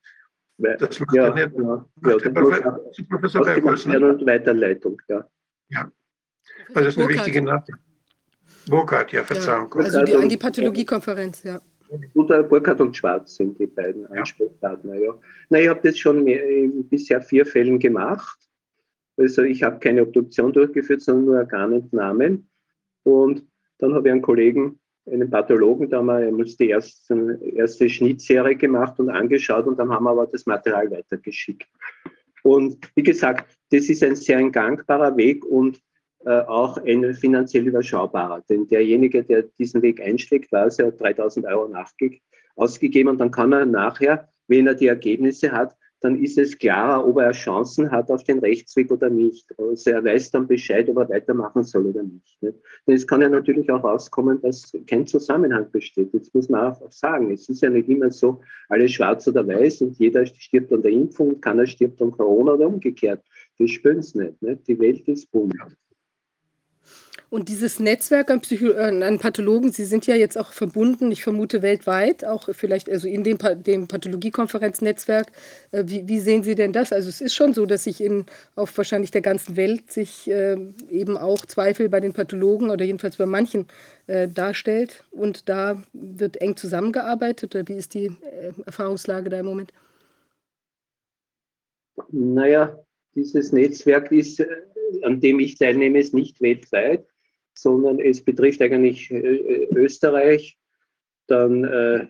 Das 0.59 0.99
macht 0.99 1.15
ja, 1.15 1.35
ja, 1.35 1.47
genau. 1.47 1.83
ja, 2.03 2.11
ja 2.11 2.29
Professor, 2.29 2.79
Professor 3.09 3.43
Bergholz. 3.43 3.87
Und 3.87 4.27
Weiterleitung, 4.27 5.01
ja. 5.07 5.27
Ja, 5.69 5.91
weil 6.75 6.83
das 6.83 6.95
ist 6.95 7.01
eine 7.01 7.09
wichtige 7.09 7.41
Nachricht. 7.41 7.79
Burkhardt, 8.69 9.11
ja, 9.13 9.23
Verzeihung. 9.23 9.73
Ja, 9.79 9.85
also 9.85 10.03
die, 10.03 10.15
an 10.15 10.29
die 10.29 10.37
Pathologiekonferenz, 10.37 11.41
ja. 11.41 11.59
Guter 12.13 12.43
Burkhardt 12.43 12.81
und 12.81 12.95
Schwarz 12.95 13.35
sind 13.35 13.59
die 13.59 13.65
beiden 13.65 14.05
Ansprechpartner, 14.11 14.93
ja. 14.93 15.11
Na, 15.49 15.59
ich 15.59 15.69
habe 15.69 15.79
das 15.81 15.97
schon 15.97 16.23
mehr, 16.23 16.39
bisher 16.91 17.19
vier 17.19 17.47
Fällen 17.47 17.79
gemacht. 17.79 18.37
Also 19.17 19.41
ich 19.41 19.63
habe 19.63 19.79
keine 19.79 20.03
Obduktion 20.03 20.53
durchgeführt, 20.53 21.01
sondern 21.01 21.25
nur 21.25 21.37
Organentnahmen. 21.39 22.47
Und 23.05 23.45
dann 23.77 23.93
habe 23.93 24.07
ich 24.07 24.11
einen 24.11 24.21
Kollegen, 24.21 24.79
einen 25.05 25.29
Pathologen, 25.29 25.89
da 25.89 25.97
haben 25.97 26.37
wir 26.37 26.45
die 26.45 26.69
erste, 26.69 27.39
erste 27.55 27.89
Schnittserie 27.89 28.55
gemacht 28.55 28.99
und 28.99 29.09
angeschaut 29.09 29.67
und 29.67 29.77
dann 29.77 29.91
haben 29.91 30.05
wir 30.05 30.11
aber 30.11 30.27
das 30.27 30.45
Material 30.45 30.89
weitergeschickt. 30.89 31.67
Und 32.43 32.77
wie 32.95 33.03
gesagt, 33.03 33.57
das 33.71 33.89
ist 33.89 34.03
ein 34.03 34.15
sehr 34.15 34.49
gangbarer 34.49 35.15
Weg 35.17 35.45
und 35.45 35.79
äh, 36.25 36.41
auch 36.41 36.77
ein 36.77 37.13
finanziell 37.13 37.67
überschaubarer. 37.67 38.43
Denn 38.49 38.67
derjenige, 38.67 39.23
der 39.23 39.43
diesen 39.59 39.81
Weg 39.83 40.01
einschlägt, 40.01 40.51
weiß, 40.51 40.79
er 40.79 40.87
hat 40.87 40.99
3000 40.99 41.45
Euro 41.45 41.71
ausgegeben 42.55 43.09
und 43.09 43.19
dann 43.19 43.31
kann 43.31 43.53
er 43.53 43.65
nachher, 43.65 44.27
wenn 44.47 44.65
er 44.65 44.73
die 44.73 44.87
Ergebnisse 44.87 45.51
hat, 45.51 45.75
dann 46.01 46.21
ist 46.21 46.37
es 46.37 46.57
klarer, 46.57 47.07
ob 47.07 47.17
er 47.17 47.31
Chancen 47.31 47.89
hat 47.89 48.11
auf 48.11 48.23
den 48.23 48.39
Rechtsweg 48.39 48.91
oder 48.91 49.09
nicht. 49.09 49.47
Also 49.57 49.91
er 49.91 50.03
weiß 50.03 50.31
dann 50.31 50.47
Bescheid, 50.47 50.87
ob 50.89 50.97
er 50.97 51.09
weitermachen 51.09 51.63
soll 51.63 51.87
oder 51.87 52.03
nicht. 52.03 52.37
Denn 52.41 52.53
es 52.85 53.07
kann 53.07 53.21
ja 53.21 53.29
natürlich 53.29 53.69
auch 53.71 53.83
rauskommen, 53.83 54.41
dass 54.41 54.71
kein 54.87 55.07
Zusammenhang 55.07 55.71
besteht. 55.71 56.13
Jetzt 56.13 56.33
muss 56.35 56.49
man 56.49 56.73
auch 56.73 56.91
sagen, 56.91 57.31
es 57.31 57.49
ist 57.49 57.61
ja 57.61 57.69
nicht 57.69 57.89
immer 57.89 58.11
so, 58.11 58.41
alles 58.69 58.91
schwarz 58.91 59.27
oder 59.27 59.47
weiß 59.47 59.81
und 59.81 59.97
jeder 59.97 60.25
stirbt 60.25 60.71
an 60.73 60.81
der 60.81 60.91
Impfung 60.91 61.29
und 61.29 61.41
keiner 61.41 61.65
stirbt 61.65 62.01
an 62.01 62.11
Corona 62.11 62.53
oder 62.53 62.67
umgekehrt. 62.67 63.23
Das 63.57 63.71
spüren 63.71 63.99
es 63.99 64.13
nicht, 64.15 64.41
nicht. 64.41 64.67
Die 64.67 64.79
Welt 64.79 65.07
ist 65.07 65.31
bunt. 65.31 65.55
Und 67.35 67.49
dieses 67.49 67.81
Netzwerk 67.81 68.31
an, 68.31 68.39
Psycho 68.39 68.67
äh, 68.67 69.03
an 69.03 69.19
Pathologen, 69.19 69.69
Sie 69.73 69.83
sind 69.83 70.07
ja 70.07 70.15
jetzt 70.15 70.37
auch 70.37 70.53
verbunden, 70.53 71.11
ich 71.11 71.21
vermute 71.21 71.61
weltweit, 71.61 72.23
auch 72.23 72.47
vielleicht 72.53 72.89
also 72.89 73.09
in 73.09 73.25
dem, 73.25 73.37
dem 73.61 73.89
Pathologiekonferenznetzwerk. 73.89 75.27
Äh, 75.73 75.83
wie, 75.85 76.07
wie, 76.07 76.21
sehen 76.21 76.43
Sie 76.43 76.55
denn 76.55 76.71
das? 76.71 76.93
Also 76.93 77.09
es 77.09 77.19
ist 77.19 77.35
schon 77.35 77.53
so, 77.53 77.65
dass 77.65 77.83
sich 77.83 77.99
in, 77.99 78.25
auf 78.55 78.77
wahrscheinlich 78.77 79.11
der 79.11 79.21
ganzen 79.21 79.57
Welt 79.57 79.91
sich 79.91 80.31
äh, 80.31 80.55
eben 80.89 81.17
auch 81.17 81.45
Zweifel 81.45 81.89
bei 81.89 81.99
den 81.99 82.13
Pathologen 82.13 82.69
oder 82.69 82.85
jedenfalls 82.85 83.17
bei 83.17 83.25
manchen 83.25 83.67
äh, 84.07 84.29
darstellt. 84.29 85.03
Und 85.11 85.49
da 85.49 85.83
wird 85.91 86.37
eng 86.37 86.55
zusammengearbeitet. 86.55 87.53
Oder 87.53 87.67
wie 87.67 87.75
ist 87.75 87.95
die 87.95 88.05
äh, 88.05 88.53
Erfahrungslage 88.65 89.29
da 89.29 89.41
im 89.41 89.47
Moment? 89.47 89.73
Naja, 92.11 92.79
dieses 93.13 93.51
Netzwerk 93.51 94.09
ist, 94.13 94.39
äh, 94.39 94.47
an 95.01 95.19
dem 95.19 95.41
ich 95.41 95.57
teilnehme, 95.57 95.99
ist 95.99 96.13
nicht 96.13 96.39
weltweit 96.39 97.05
sondern 97.55 97.99
es 97.99 98.23
betrifft 98.23 98.61
eigentlich 98.61 99.09
äh, 99.09 99.17
äh, 99.17 99.67
Österreich, 99.75 100.57
dann 101.27 101.63
äh, 101.63 102.07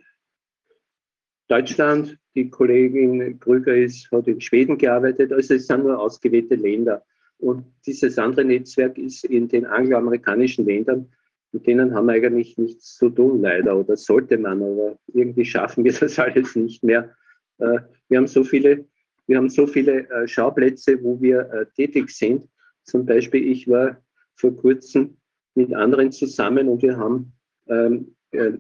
Deutschland, 1.47 2.17
die 2.33 2.49
Kollegin 2.49 3.39
Krüger 3.39 3.75
ist, 3.75 4.11
hat 4.11 4.27
in 4.27 4.41
Schweden 4.41 4.77
gearbeitet, 4.77 5.31
also 5.31 5.53
es 5.53 5.67
sind 5.67 5.83
nur 5.83 5.97
ausgewählte 5.97 6.55
Länder. 6.55 7.05
Und 7.37 7.65
dieses 7.85 8.17
andere 8.17 8.45
Netzwerk 8.45 8.97
ist 8.97 9.23
in 9.25 9.47
den 9.47 9.65
angloamerikanischen 9.65 10.65
Ländern, 10.65 11.11
mit 11.51 11.67
denen 11.67 11.93
haben 11.93 12.07
wir 12.07 12.13
eigentlich 12.13 12.57
nichts 12.57 12.95
zu 12.95 13.09
tun, 13.09 13.41
leider, 13.41 13.77
oder 13.77 13.95
sollte 13.95 14.37
man, 14.37 14.61
aber 14.61 14.97
irgendwie 15.13 15.45
schaffen 15.45 15.83
wir 15.85 15.93
das 15.99 16.19
alles 16.19 16.55
nicht 16.55 16.83
mehr. 16.83 17.15
Wir 17.57 18.17
haben 18.17 18.27
so 18.27 18.43
viele, 18.43 18.85
wir 19.27 19.37
haben 19.37 19.49
so 19.49 19.65
viele 19.65 20.07
Schauplätze, 20.27 21.01
wo 21.01 21.21
wir 21.21 21.69
tätig 21.75 22.09
sind. 22.09 22.49
Zum 22.83 23.05
Beispiel, 23.05 23.49
ich 23.49 23.67
war 23.69 23.97
vor 24.35 24.57
kurzem 24.57 25.15
mit 25.55 25.73
anderen 25.73 26.11
zusammen 26.11 26.69
und 26.69 26.81
wir 26.81 26.97
haben, 26.97 27.33
ähm, 27.67 28.15
äh, 28.31 28.53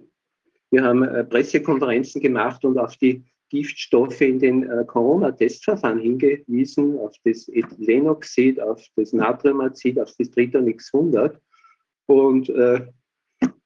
wir 0.71 0.83
haben 0.83 1.03
äh, 1.03 1.23
Pressekonferenzen 1.23 2.21
gemacht 2.21 2.65
und 2.65 2.77
auf 2.77 2.95
die 2.97 3.23
Giftstoffe 3.49 4.21
in 4.21 4.39
den 4.39 4.69
äh, 4.69 4.83
Corona-Testverfahren 4.85 5.99
hingewiesen, 5.99 6.97
auf 6.97 7.15
das 7.23 7.47
Ethylenoxid, 7.47 8.59
auf 8.59 8.83
das 8.95 9.13
Natriumazid, 9.13 9.99
auf 9.99 10.11
das 10.17 10.31
Tritonix 10.31 10.93
100. 10.93 11.39
Und 12.07 12.49
äh, 12.49 12.87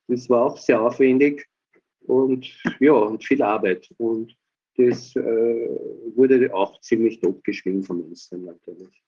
das 0.08 0.30
war 0.30 0.45
auch 0.45 0.58
sehr 0.58 0.82
aufwendig 0.82 1.48
und 2.06 2.51
ja, 2.80 2.93
und 2.93 3.24
viel 3.24 3.41
Arbeit. 3.41 3.90
Und 3.98 4.35
das 4.75 5.16
äh, 5.16 5.69
wurde 6.16 6.53
auch 6.53 6.80
ziemlich 6.82 7.19
totgeschwiegen 7.19 7.83
von 7.83 8.01
uns 8.01 8.32
natürlich. 8.32 9.03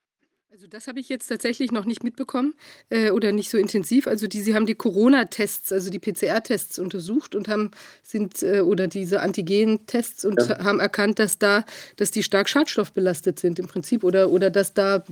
Also 0.54 0.68
das 0.68 0.88
habe 0.88 1.00
ich 1.00 1.08
jetzt 1.08 1.28
tatsächlich 1.28 1.72
noch 1.72 1.86
nicht 1.86 2.04
mitbekommen 2.04 2.56
äh, 2.90 3.12
oder 3.12 3.32
nicht 3.32 3.50
so 3.50 3.58
intensiv. 3.58 4.06
Also 4.06 4.28
die, 4.28 4.42
Sie 4.42 4.54
haben 4.54 4.66
die 4.66 4.76
Corona-Tests, 4.76 5.72
also 5.72 5.90
die 5.90 5.98
PCR-Tests 5.98 6.78
untersucht 6.78 7.36
und 7.36 7.48
haben 7.48 7.72
sind 8.04 8.44
äh, 8.44 8.60
oder 8.60 8.90
diese 8.90 9.22
Antigen-Tests 9.22 10.26
und 10.26 10.42
ja. 10.42 10.62
haben 10.62 10.82
erkannt, 10.82 11.20
dass 11.20 11.38
da, 11.38 11.64
dass 11.96 12.12
die 12.12 12.22
stark 12.22 12.50
schadstoffbelastet 12.50 13.40
sind 13.40 13.60
im 13.60 13.68
Prinzip 13.68 14.04
oder 14.04 14.30
oder 14.30 14.50
dass 14.50 14.74
da 14.74 15.06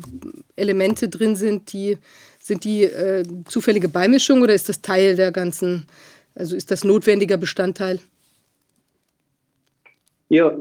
Elemente 0.58 1.08
drin 1.08 1.38
sind, 1.38 1.72
die 1.72 1.98
sind 2.40 2.66
die 2.66 2.84
äh, 2.84 3.24
zufällige 3.48 3.88
Beimischung 3.88 4.42
oder 4.42 4.54
ist 4.54 4.68
das 4.68 4.82
Teil 4.82 5.16
der 5.16 5.32
ganzen, 5.32 5.86
also 6.36 6.54
ist 6.54 6.70
das 6.70 6.84
notwendiger 6.84 7.38
Bestandteil? 7.38 8.02
Ja, 10.28 10.54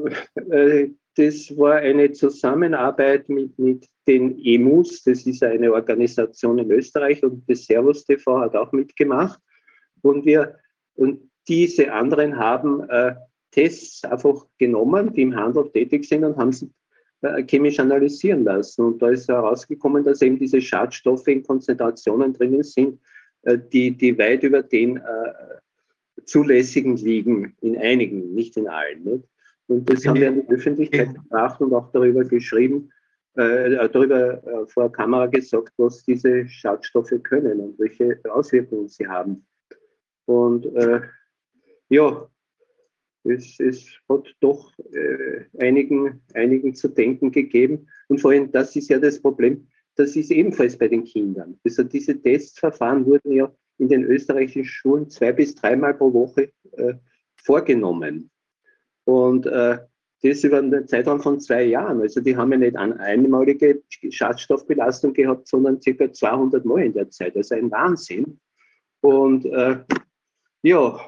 äh, 0.51 0.87
das 1.19 1.55
war 1.57 1.75
eine 1.75 2.13
Zusammenarbeit 2.13 3.27
mit, 3.27 3.59
mit 3.59 3.85
den 4.07 4.39
EMUs, 4.39 5.03
das 5.03 5.25
ist 5.25 5.43
eine 5.43 5.73
Organisation 5.73 6.57
in 6.59 6.71
Österreich 6.71 7.21
und 7.23 7.43
das 7.49 7.65
Servus 7.65 8.05
TV 8.05 8.39
hat 8.39 8.55
auch 8.55 8.71
mitgemacht. 8.71 9.39
Und 10.01 10.25
wir, 10.25 10.57
und 10.95 11.29
diese 11.49 11.91
anderen 11.91 12.37
haben 12.37 12.89
äh, 12.89 13.15
Tests 13.51 14.05
einfach 14.05 14.45
genommen, 14.57 15.13
die 15.13 15.23
im 15.23 15.35
Handel 15.35 15.69
tätig 15.71 16.05
sind 16.05 16.23
und 16.23 16.37
haben 16.37 16.53
sie 16.53 16.71
äh, 17.21 17.43
chemisch 17.43 17.79
analysieren 17.79 18.45
lassen. 18.45 18.85
Und 18.85 19.01
da 19.01 19.09
ist 19.09 19.27
herausgekommen, 19.27 20.05
dass 20.05 20.21
eben 20.21 20.39
diese 20.39 20.61
Schadstoffe 20.61 21.27
in 21.27 21.43
Konzentrationen 21.43 22.33
drinnen 22.33 22.63
sind, 22.63 23.01
äh, 23.41 23.57
die, 23.57 23.91
die 23.91 24.17
weit 24.17 24.43
über 24.43 24.63
den 24.63 24.97
äh, 24.97 26.21
zulässigen 26.23 26.95
liegen, 26.95 27.57
in 27.59 27.77
einigen, 27.77 28.33
nicht 28.33 28.55
in 28.55 28.69
allen. 28.69 29.03
Nicht? 29.03 29.25
Und 29.69 29.87
das 29.87 30.05
haben 30.05 30.19
wir 30.19 30.29
in 30.29 30.47
die 30.47 30.51
Öffentlichkeit 30.51 31.13
gebracht 31.13 31.61
und 31.61 31.73
auch 31.73 31.91
darüber 31.91 32.23
geschrieben, 32.23 32.91
äh, 33.35 33.87
darüber 33.89 34.43
äh, 34.43 34.67
vor 34.67 34.83
der 34.83 34.91
Kamera 34.91 35.27
gesagt, 35.27 35.73
was 35.77 36.03
diese 36.03 36.47
Schadstoffe 36.47 37.13
können 37.23 37.59
und 37.59 37.79
welche 37.79 38.19
Auswirkungen 38.31 38.87
sie 38.87 39.07
haben. 39.07 39.45
Und 40.25 40.65
äh, 40.75 41.01
ja, 41.89 42.27
es, 43.25 43.59
es, 43.59 43.85
hat 44.09 44.35
doch 44.39 44.71
äh, 44.91 45.45
einigen, 45.59 46.21
einigen 46.33 46.73
zu 46.73 46.87
denken 46.87 47.31
gegeben. 47.31 47.87
Und 48.07 48.19
vor 48.21 48.31
allem, 48.31 48.51
das 48.51 48.75
ist 48.75 48.89
ja 48.89 48.97
das 48.97 49.21
Problem, 49.21 49.67
das 49.95 50.15
ist 50.15 50.31
ebenfalls 50.31 50.75
bei 50.75 50.87
den 50.87 51.03
Kindern. 51.03 51.59
Also 51.63 51.83
diese 51.83 52.19
Testverfahren 52.19 53.05
wurden 53.05 53.33
ja 53.33 53.53
in 53.77 53.87
den 53.87 54.03
österreichischen 54.03 54.65
Schulen 54.65 55.09
zwei 55.11 55.31
bis 55.31 55.53
dreimal 55.53 55.93
pro 55.93 56.11
Woche 56.11 56.51
äh, 56.71 56.95
vorgenommen. 57.35 58.31
Und 59.09 59.47
äh, 59.47 59.79
das 60.21 60.43
über 60.43 60.59
einen 60.59 60.87
Zeitraum 60.87 61.19
von 61.19 61.39
zwei 61.39 61.63
Jahren. 61.63 61.99
Also 62.01 62.21
die 62.21 62.37
haben 62.37 62.51
ja 62.51 62.59
nicht 62.59 62.75
eine 62.75 62.99
einmalige 62.99 63.81
Schadstoffbelastung 63.89 65.13
gehabt, 65.13 65.47
sondern 65.47 65.81
circa 65.81 66.13
200 66.13 66.63
Mal 66.63 66.83
in 66.83 66.93
der 66.93 67.09
Zeit. 67.09 67.35
Also 67.35 67.55
ein 67.55 67.71
Wahnsinn. 67.71 68.39
Und 69.01 69.45
äh, 69.45 69.79
ja, 70.61 70.99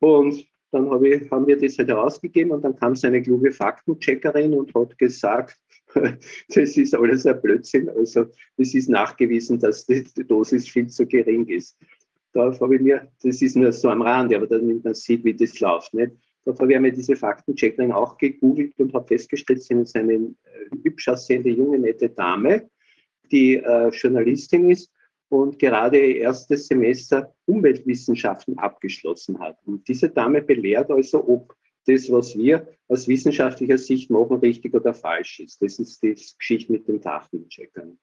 und 0.00 0.44
dann 0.72 0.90
hab 0.90 1.02
ich, 1.04 1.30
haben 1.30 1.46
wir 1.46 1.60
das 1.60 1.78
halt 1.78 1.90
herausgegeben 1.90 2.50
und 2.50 2.64
dann 2.64 2.74
kam 2.74 2.96
so 2.96 3.06
eine 3.06 3.22
kluge 3.22 3.52
Faktencheckerin 3.52 4.54
und 4.54 4.74
hat 4.74 4.98
gesagt, 4.98 5.56
das 5.94 6.76
ist 6.76 6.94
alles 6.96 7.24
ein 7.24 7.40
Blödsinn. 7.40 7.88
Also 7.90 8.26
es 8.56 8.74
ist 8.74 8.88
nachgewiesen, 8.88 9.60
dass 9.60 9.86
die 9.86 10.02
Dosis 10.26 10.68
viel 10.68 10.88
zu 10.88 11.06
gering 11.06 11.46
ist. 11.46 11.78
Da 12.32 12.58
habe 12.58 12.74
ich 12.74 12.80
mir, 12.80 13.12
das 13.22 13.42
ist 13.42 13.54
nur 13.54 13.70
so 13.70 13.90
am 13.90 14.02
Rande, 14.02 14.34
aber 14.34 14.48
damit 14.48 14.82
man 14.82 14.94
sieht, 14.94 15.22
wie 15.24 15.34
das 15.34 15.60
läuft. 15.60 15.94
Nicht? 15.94 16.12
Da 16.44 16.52
habe 16.58 16.72
ich 16.72 16.80
mir 16.80 16.92
diese 16.92 17.16
Faktencheckerin 17.16 17.92
auch 17.92 18.18
gegoogelt 18.18 18.74
und 18.78 18.92
habe 18.94 19.06
festgestellt, 19.06 19.62
sie 19.62 19.74
ist 19.74 19.96
eine 19.96 20.14
äh, 20.14 20.30
hübsch 20.82 21.08
aussehende, 21.08 21.50
junge, 21.50 21.78
nette 21.78 22.08
Dame, 22.10 22.68
die 23.30 23.56
äh, 23.56 23.88
Journalistin 23.90 24.70
ist 24.70 24.90
und 25.28 25.58
gerade 25.58 25.98
ihr 25.98 26.16
erstes 26.16 26.66
Semester 26.66 27.34
Umweltwissenschaften 27.46 28.58
abgeschlossen 28.58 29.38
hat. 29.38 29.56
Und 29.64 29.86
diese 29.88 30.10
Dame 30.10 30.42
belehrt 30.42 30.90
also, 30.90 31.26
ob 31.26 31.56
das, 31.86 32.10
was 32.10 32.36
wir 32.36 32.68
aus 32.88 33.08
wissenschaftlicher 33.08 33.78
Sicht 33.78 34.10
machen, 34.10 34.36
richtig 34.36 34.74
oder 34.74 34.94
falsch 34.94 35.40
ist. 35.40 35.62
Das 35.62 35.78
ist 35.78 36.02
die 36.02 36.14
Geschichte 36.38 36.72
mit 36.72 36.86
den 36.86 37.00
Datencheckern. 37.00 37.98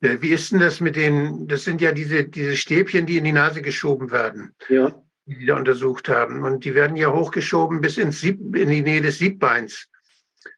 Äh, 0.00 0.16
Wie 0.20 0.30
ist 0.30 0.52
denn 0.52 0.60
das 0.60 0.80
mit 0.80 0.96
den, 0.96 1.46
das 1.48 1.64
sind 1.64 1.80
ja 1.80 1.92
diese, 1.92 2.24
diese 2.24 2.56
Stäbchen, 2.56 3.06
die 3.06 3.18
in 3.18 3.24
die 3.24 3.32
Nase 3.32 3.62
geschoben 3.62 4.10
werden, 4.10 4.54
Ja, 4.68 5.02
die 5.26 5.46
da 5.46 5.56
untersucht 5.56 6.08
haben. 6.08 6.44
Und 6.44 6.64
die 6.64 6.74
werden 6.74 6.96
ja 6.96 7.12
hochgeschoben 7.12 7.80
bis 7.80 7.98
ins 7.98 8.20
Sieb, 8.20 8.56
in 8.56 8.68
die 8.68 8.82
Nähe 8.82 9.02
des 9.02 9.18
Siebbeins. 9.18 9.88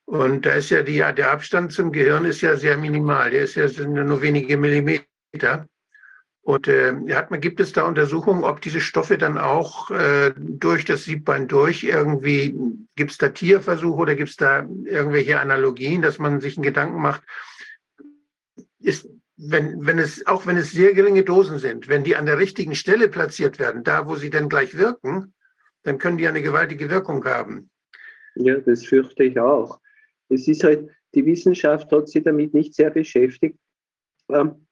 Und 0.05 0.47
da 0.47 0.53
ist 0.53 0.71
ja 0.71 0.83
die, 0.83 0.99
der 0.99 1.31
Abstand 1.33 1.73
zum 1.73 1.93
Gehirn 1.93 2.25
ist 2.25 2.41
ja 2.41 2.57
sehr 2.57 2.77
minimal. 2.77 3.31
Der 3.31 3.43
ist 3.43 3.57
ja 3.57 3.67
ja 3.67 3.87
nur 3.87 4.23
wenige 4.23 4.57
Millimeter. 4.57 5.67
Und 6.43 6.67
äh, 6.67 6.95
hat 7.11 7.31
man, 7.31 7.43
gibt 7.43 7.61
es 7.61 7.73
da 7.73 7.83
Untersuchungen, 7.83 8.43
ob 8.43 8.63
diese 8.63 8.81
Stoffe 8.81 9.19
dann 9.19 9.37
auch 9.37 9.91
äh, 9.91 10.33
durch 10.37 10.87
das 10.87 11.05
Siebbein 11.05 11.47
durch 11.47 11.85
irgendwie, 11.85 12.59
gibt 12.97 13.11
es 13.11 13.19
da 13.19 13.29
Tierversuche 13.29 13.99
oder 13.99 14.15
gibt 14.15 14.31
es 14.31 14.37
da 14.37 14.61
irgendwelche 14.85 15.41
Analogien, 15.41 16.01
dass 16.01 16.19
man 16.19 16.41
sich 16.41 16.57
einen 16.57 16.63
Gedanken 16.63 17.03
macht, 17.03 17.23
ist, 18.81 19.07
wenn, 19.39 19.87
wenn 19.87 19.99
es, 19.99 20.27
auch 20.27 20.47
wenn 20.47 20.57
es 20.57 20.73
sehr 20.73 20.93
geringe 20.95 21.23
Dosen 21.23 21.59
sind, 21.59 21.89
wenn 21.89 22.03
die 22.03 22.17
an 22.17 22.27
der 22.27 22.39
richtigen 22.39 22.75
Stelle 22.75 23.09
platziert 23.09 23.59
werden, 23.59 23.85
da 23.85 24.07
wo 24.07 24.17
sie 24.17 24.31
dann 24.31 24.49
gleich 24.49 24.77
wirken, 24.77 25.33
dann 25.85 25.99
können 25.99 26.19
die 26.19 26.27
eine 26.27 26.43
gewaltige 26.43 26.91
Wirkung 26.91 27.25
haben. 27.25 27.71
ja, 28.35 28.59
das 28.59 28.85
fürchte 28.85 29.25
ich 29.25 29.39
auch. 29.39 29.81
Es 30.29 30.49
ist 30.49 30.65
halt, 30.65 30.91
die 31.15 31.25
Wissenschaft 31.25 31.91
hat 31.93 32.09
sich 32.09 32.25
damit 32.25 32.53
nicht 32.53 32.75
sehr 32.75 32.91
beschäftigt. 32.91 33.57
Ähm, 34.29 34.67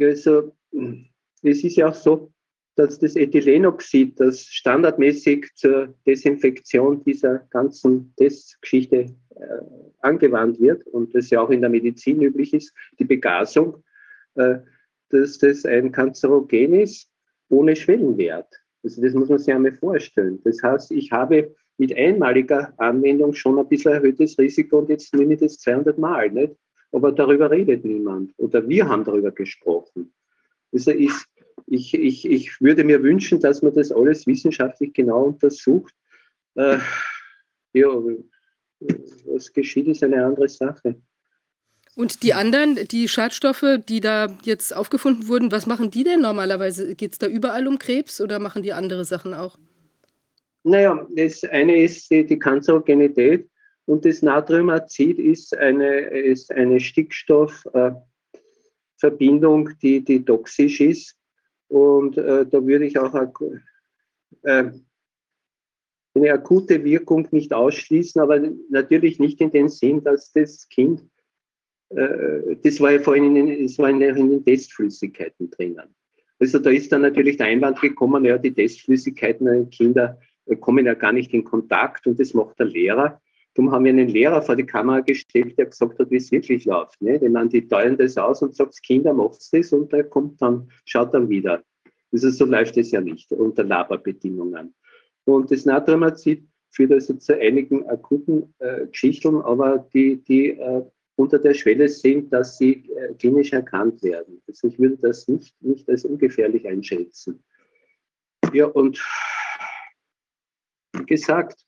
also, 0.00 0.56
es 1.42 1.64
ist 1.64 1.76
ja 1.76 1.88
auch 1.88 1.94
so, 1.94 2.32
dass 2.76 2.98
das 2.98 3.16
Ethylenoxid, 3.16 4.18
das 4.18 4.46
standardmäßig 4.46 5.50
zur 5.54 5.94
Desinfektion 6.06 7.04
dieser 7.04 7.40
ganzen 7.50 8.14
Testgeschichte 8.16 9.14
angewandt 10.00 10.60
wird 10.60 10.86
und 10.88 11.14
das 11.14 11.30
ja 11.30 11.40
auch 11.40 11.50
in 11.50 11.60
der 11.60 11.70
Medizin 11.70 12.22
üblich 12.22 12.52
ist, 12.54 12.72
die 12.98 13.04
Begasung, 13.04 13.82
äh, 14.34 14.56
dass 15.10 15.38
das 15.38 15.64
ein 15.64 15.92
Kanzerogen 15.92 16.74
ist 16.74 17.08
ohne 17.48 17.76
Schwellenwert. 17.76 18.48
Also 18.82 19.00
das 19.02 19.14
muss 19.14 19.28
man 19.28 19.38
sich 19.38 19.52
einmal 19.52 19.72
vorstellen. 19.72 20.40
Das 20.44 20.62
heißt, 20.62 20.90
ich 20.92 21.10
habe 21.10 21.54
mit 21.78 21.96
einmaliger 21.96 22.72
Anwendung 22.78 23.34
schon 23.34 23.58
ein 23.58 23.68
bisschen 23.68 23.92
erhöhtes 23.92 24.38
Risiko 24.38 24.78
und 24.78 24.88
jetzt 24.88 25.14
nehme 25.14 25.34
ich 25.34 25.40
das 25.40 25.58
200 25.58 25.98
Mal. 25.98 26.30
Nicht? 26.30 26.54
Aber 26.92 27.10
darüber 27.10 27.50
redet 27.50 27.84
niemand 27.84 28.32
oder 28.36 28.68
wir 28.68 28.88
haben 28.88 29.04
darüber 29.04 29.32
gesprochen. 29.32 30.12
Also 30.72 30.90
ist, 30.90 31.26
ich, 31.66 31.94
ich, 31.94 32.24
ich 32.24 32.60
würde 32.60 32.84
mir 32.84 33.02
wünschen, 33.02 33.40
dass 33.40 33.62
man 33.62 33.74
das 33.74 33.90
alles 33.90 34.26
wissenschaftlich 34.26 34.92
genau 34.92 35.24
untersucht. 35.24 35.94
Äh, 36.56 36.78
ja, 37.72 37.88
was 39.26 39.52
geschieht, 39.52 39.88
ist 39.88 40.02
eine 40.02 40.24
andere 40.24 40.48
Sache. 40.48 40.96
Und 41.96 42.24
die 42.24 42.34
anderen, 42.34 42.88
die 42.88 43.08
Schadstoffe, 43.08 43.78
die 43.88 44.00
da 44.00 44.36
jetzt 44.42 44.74
aufgefunden 44.74 45.28
wurden, 45.28 45.52
was 45.52 45.66
machen 45.66 45.90
die 45.90 46.02
denn 46.02 46.20
normalerweise? 46.20 46.96
Geht 46.96 47.12
es 47.12 47.18
da 47.18 47.28
überall 47.28 47.68
um 47.68 47.78
Krebs 47.78 48.20
oder 48.20 48.40
machen 48.40 48.62
die 48.62 48.72
andere 48.72 49.04
Sachen 49.04 49.32
auch? 49.32 49.56
Naja, 50.64 51.06
das 51.14 51.44
eine 51.44 51.82
ist 51.82 52.10
die, 52.10 52.26
die 52.26 52.38
Kanzerogenität 52.38 53.48
und 53.86 54.04
das 54.04 54.22
Natriumazid 54.22 55.18
ist 55.18 55.56
eine, 55.56 56.08
ist 56.08 56.50
eine 56.50 56.80
Stickstoffverbindung, 56.80 59.70
die, 59.82 60.02
die 60.02 60.24
toxisch 60.24 60.80
ist. 60.80 61.14
Und 61.68 62.18
äh, 62.18 62.44
da 62.46 62.66
würde 62.66 62.86
ich 62.86 62.98
auch 62.98 63.14
äh, 64.42 64.64
eine 66.14 66.32
akute 66.32 66.84
Wirkung 66.84 67.26
nicht 67.32 67.52
ausschließen, 67.52 68.20
aber 68.20 68.40
natürlich 68.70 69.18
nicht 69.18 69.40
in 69.40 69.50
dem 69.50 69.68
Sinn, 69.68 70.02
dass 70.04 70.32
das 70.32 70.68
Kind, 70.68 71.02
äh, 71.90 72.56
das 72.62 72.80
war 72.80 72.92
ja 72.92 73.00
vorhin 73.00 73.36
in, 73.36 73.46
den- 73.46 73.62
das 73.66 73.78
war 73.78 73.90
in, 73.90 74.00
den- 74.00 74.14
den 74.30 74.44
Testflüssigkeiten 74.44 75.50
drinnen. 75.50 75.94
Also 76.38 76.58
da 76.58 76.70
ist 76.70 76.90
dann 76.92 77.02
natürlich 77.02 77.36
der 77.36 77.46
Einwand 77.46 77.80
gekommen, 77.80 78.24
ja, 78.24 78.38
die 78.38 78.52
Testflüssigkeiten 78.52 79.46
der 79.46 79.64
Kinder 79.66 80.18
äh, 80.46 80.56
kommen 80.56 80.86
ja 80.86 80.94
gar 80.94 81.12
nicht 81.12 81.32
in 81.32 81.44
Kontakt 81.44 82.06
und 82.06 82.18
das 82.20 82.34
macht 82.34 82.58
der 82.58 82.66
Lehrer. 82.66 83.20
Darum 83.54 83.70
haben 83.70 83.84
wir 83.84 83.92
einen 83.92 84.08
Lehrer 84.08 84.42
vor 84.42 84.56
die 84.56 84.66
Kamera 84.66 85.00
gestellt, 85.00 85.56
der 85.56 85.66
gesagt 85.66 85.98
hat, 86.00 86.10
wie 86.10 86.16
es 86.16 86.32
wirklich 86.32 86.64
läuft. 86.64 87.00
Ne? 87.00 87.20
Die, 87.20 87.28
man, 87.28 87.48
die 87.48 87.66
teilen 87.68 87.96
das 87.96 88.16
aus 88.16 88.42
und 88.42 88.54
sagt, 88.56 88.82
Kinder 88.82 89.12
macht 89.14 89.40
das 89.52 89.72
und 89.72 89.92
der 89.92 90.04
kommt 90.04 90.42
dann, 90.42 90.68
schaut 90.84 91.14
dann 91.14 91.28
wieder. 91.28 91.62
Also 92.10 92.30
so 92.30 92.44
läuft 92.46 92.76
es 92.76 92.90
ja 92.90 93.00
nicht 93.00 93.30
unter 93.32 93.62
Laborbedingungen. 93.62 94.74
Und 95.24 95.50
das 95.50 95.64
Natriumazid 95.64 96.46
führt 96.70 96.92
also 96.92 97.14
zu 97.14 97.38
einigen 97.38 97.88
akuten 97.88 98.54
äh, 98.58 98.86
Geschichten, 98.86 99.40
aber 99.40 99.88
die, 99.94 100.22
die 100.24 100.50
äh, 100.50 100.84
unter 101.16 101.38
der 101.38 101.54
Schwelle 101.54 101.88
sind, 101.88 102.32
dass 102.32 102.58
sie 102.58 102.88
äh, 102.90 103.14
klinisch 103.14 103.52
erkannt 103.52 104.02
werden. 104.02 104.42
Also 104.48 104.68
ich 104.68 104.78
würde 104.78 104.96
das 104.96 105.28
nicht, 105.28 105.54
nicht 105.62 105.88
als 105.88 106.04
ungefährlich 106.04 106.66
einschätzen. 106.66 107.42
Ja, 108.52 108.66
und 108.66 109.02
wie 110.92 111.06
gesagt, 111.06 111.64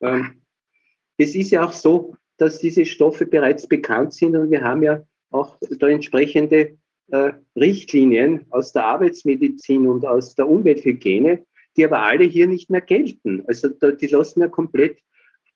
ähm, 0.00 0.42
es 1.16 1.34
ist 1.34 1.50
ja 1.50 1.64
auch 1.64 1.72
so, 1.72 2.16
dass 2.36 2.58
diese 2.58 2.84
Stoffe 2.84 3.26
bereits 3.26 3.66
bekannt 3.66 4.14
sind 4.14 4.36
und 4.36 4.50
wir 4.50 4.62
haben 4.62 4.82
ja 4.82 5.02
auch 5.30 5.56
da 5.78 5.88
entsprechende 5.88 6.78
äh, 7.08 7.32
Richtlinien 7.56 8.46
aus 8.50 8.72
der 8.72 8.84
Arbeitsmedizin 8.84 9.86
und 9.86 10.04
aus 10.04 10.34
der 10.34 10.48
Umwelthygiene, 10.48 11.44
die 11.76 11.84
aber 11.84 12.00
alle 12.02 12.24
hier 12.24 12.46
nicht 12.46 12.70
mehr 12.70 12.80
gelten. 12.80 13.44
Also 13.46 13.68
die 13.68 14.06
lassen 14.06 14.40
ja 14.40 14.48
komplett 14.48 14.98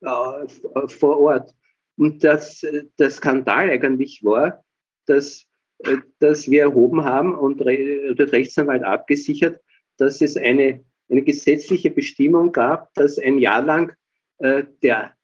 äh, 0.01 0.89
vor 0.89 1.19
Ort. 1.19 1.55
Und 1.97 2.23
das, 2.25 2.65
der 2.99 3.11
Skandal 3.11 3.71
eigentlich 3.71 4.23
war, 4.23 4.65
dass, 5.07 5.47
äh, 5.79 5.99
dass 6.19 6.51
wir 6.51 6.63
erhoben 6.63 7.05
haben 7.05 7.35
und 7.35 7.61
Re 7.63 8.15
der 8.15 8.33
Rechtsanwalt 8.33 8.83
abgesichert, 8.83 9.61
dass 9.97 10.21
es 10.21 10.37
eine, 10.37 10.85
eine 11.09 11.23
gesetzliche 11.23 11.91
Bestimmung 11.91 12.53
gab, 12.53 12.93
dass 12.95 13.19
ein 13.19 13.39
Jahr 13.39 13.63
lang 13.63 13.93
äh, 14.39 14.65
der, 14.83 15.15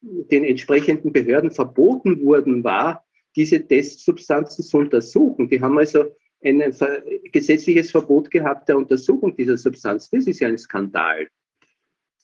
den 0.00 0.44
entsprechenden 0.44 1.12
Behörden 1.12 1.50
verboten 1.50 2.24
worden 2.24 2.62
war, 2.62 3.04
diese 3.34 3.66
Testsubstanzen 3.66 4.64
zu 4.64 4.78
untersuchen. 4.78 5.48
Die 5.48 5.60
haben 5.60 5.76
also 5.78 6.04
ein 6.46 6.62
gesetzliches 7.32 7.90
Verbot 7.90 8.30
gehabt 8.30 8.68
der 8.68 8.76
Untersuchung 8.76 9.36
dieser 9.36 9.58
Substanz. 9.58 10.08
Das 10.10 10.26
ist 10.26 10.40
ja 10.40 10.48
ein 10.48 10.58
Skandal. 10.58 11.26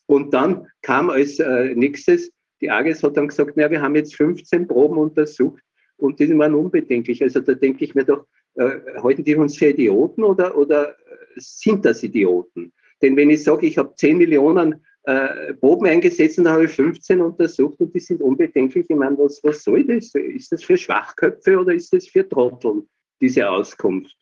Und 0.07 0.33
dann 0.33 0.67
kam 0.83 1.11
als 1.11 1.39
äh, 1.39 1.75
nächstes, 1.75 2.31
die 2.61 2.71
AGES 2.71 3.03
hat 3.03 3.17
dann 3.17 3.29
gesagt, 3.29 3.53
na, 3.57 3.71
wir 3.71 3.83
haben 3.83 3.97
jetzt 3.97 4.15
15 4.15 4.69
Proben 4.69 4.99
untersucht 4.99 5.63
und 5.97 6.21
die 6.21 6.37
waren 6.39 6.55
unbedenklich. 6.55 7.23
Also 7.23 7.41
da 7.41 7.55
denke 7.55 7.85
ich 7.85 7.95
mir 7.95 8.05
doch, 8.05 8.27
äh, 8.55 8.81
halten 9.03 9.25
die 9.25 9.35
uns 9.35 9.57
für 9.57 9.69
Idioten 9.69 10.23
oder, 10.23 10.57
oder 10.57 10.91
äh, 10.91 10.95
sind 11.37 11.85
das 11.85 12.03
Idioten? 12.03 12.73
Denn 13.01 13.17
wenn 13.17 13.31
ich 13.31 13.43
sage, 13.43 13.67
ich 13.67 13.79
habe 13.79 13.95
10 13.97 14.19
Millionen 14.19 14.85
äh, 15.05 15.55
Proben 15.55 15.87
eingesetzt 15.87 16.39
und 16.39 16.49
habe 16.49 16.69
15 16.69 17.21
untersucht 17.21 17.81
und 17.81 17.95
die 17.95 18.01
sind 18.01 18.21
unbedenklich, 18.21 18.87
ich 18.89 18.97
meine, 18.97 19.19
was, 19.19 19.41
was 19.43 19.65
soll 19.65 19.85
das? 19.85 20.15
Ist 20.15 20.53
das 20.53 20.63
für 20.63 20.77
Schwachköpfe 20.77 21.59
oder 21.59 21.75
ist 21.75 21.93
das 21.93 22.07
für 22.07 22.29
Trotteln, 22.29 22.89
diese 23.23 23.49
Auskunft? 23.49 24.15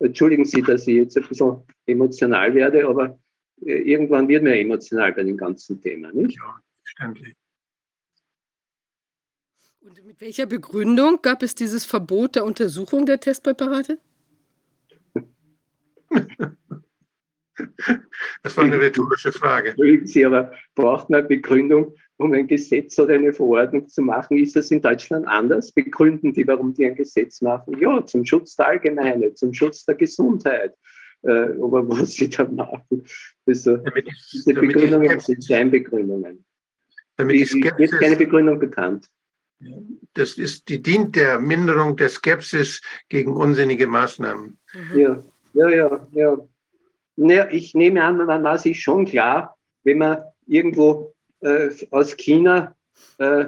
Entschuldigen 0.00 0.44
Sie, 0.44 0.62
dass 0.62 0.86
ich 0.88 0.96
jetzt 0.96 1.16
ein 1.16 1.28
bisschen 1.28 1.62
emotional 1.86 2.54
werde, 2.54 2.88
aber 2.88 3.18
äh, 3.64 3.72
irgendwann 3.72 4.28
wird 4.28 4.42
man 4.42 4.52
emotional 4.52 5.12
bei 5.12 5.22
dem 5.22 5.36
ganzen 5.36 5.80
Thema, 5.80 6.12
nicht? 6.12 6.36
Ja, 6.36 6.60
verständlich. 6.82 7.36
Und 9.80 10.04
mit 10.04 10.20
welcher 10.20 10.46
Begründung 10.46 11.20
gab 11.22 11.42
es 11.42 11.54
dieses 11.54 11.84
Verbot 11.84 12.36
der 12.36 12.44
Untersuchung 12.44 13.06
der 13.06 13.20
Testpräparate? 13.20 13.98
Das 18.42 18.56
war 18.56 18.64
eine 18.64 18.80
rhetorische 18.80 19.32
Frage. 19.32 19.70
Entschuldigen 19.70 20.06
Sie, 20.06 20.24
aber 20.24 20.52
braucht 20.74 21.10
man 21.10 21.26
Begründung, 21.26 21.94
um 22.18 22.32
ein 22.32 22.46
Gesetz 22.46 22.98
oder 22.98 23.14
eine 23.14 23.32
Verordnung 23.32 23.88
zu 23.88 24.02
machen? 24.02 24.36
Ist 24.36 24.56
das 24.56 24.70
in 24.70 24.82
Deutschland 24.82 25.26
anders? 25.26 25.72
Begründen 25.72 26.32
die, 26.32 26.46
warum 26.46 26.74
die 26.74 26.86
ein 26.86 26.94
Gesetz 26.94 27.40
machen? 27.40 27.78
Ja, 27.78 28.04
zum 28.04 28.24
Schutz 28.24 28.56
der 28.56 28.68
Allgemeinheit, 28.68 29.38
zum 29.38 29.54
Schutz 29.54 29.84
der 29.84 29.94
Gesundheit. 29.94 30.74
Äh, 31.22 31.30
aber 31.30 31.88
was 31.88 32.12
sie 32.12 32.28
da 32.30 32.44
machen, 32.44 33.04
also, 33.46 33.76
Damit 33.78 34.06
die, 34.06 34.12
diese 34.32 34.54
damit 34.54 34.70
die 34.70 34.74
Begründungen 34.74 35.08
Skepsis, 35.08 35.26
sind 35.26 35.44
Scheinbegründungen. 35.44 36.44
damit 37.16 37.34
die 37.36 37.42
Es 37.42 37.54
wird 37.54 37.64
keine 37.64 37.88
Skepsis 37.88 38.18
Begründung 38.18 38.58
bekannt. 38.60 39.08
das 40.14 40.38
ist, 40.38 40.68
die 40.68 40.80
dient 40.80 41.16
der 41.16 41.40
Minderung 41.40 41.96
der 41.96 42.08
Skepsis 42.08 42.80
gegen 43.08 43.32
unsinnige 43.32 43.88
Maßnahmen. 43.88 44.58
Mhm. 44.72 44.98
Ja, 44.98 45.24
ja, 45.54 45.68
ja, 45.70 46.08
ja. 46.12 46.38
Naja, 47.16 47.48
ich 47.50 47.74
nehme 47.74 48.04
an, 48.04 48.18
man 48.18 48.44
war 48.44 48.58
sich 48.58 48.80
schon 48.80 49.04
klar, 49.04 49.56
wenn 49.82 49.98
man 49.98 50.22
irgendwo 50.46 51.16
äh, 51.40 51.70
aus 51.90 52.16
China 52.16 52.74
äh, 53.18 53.46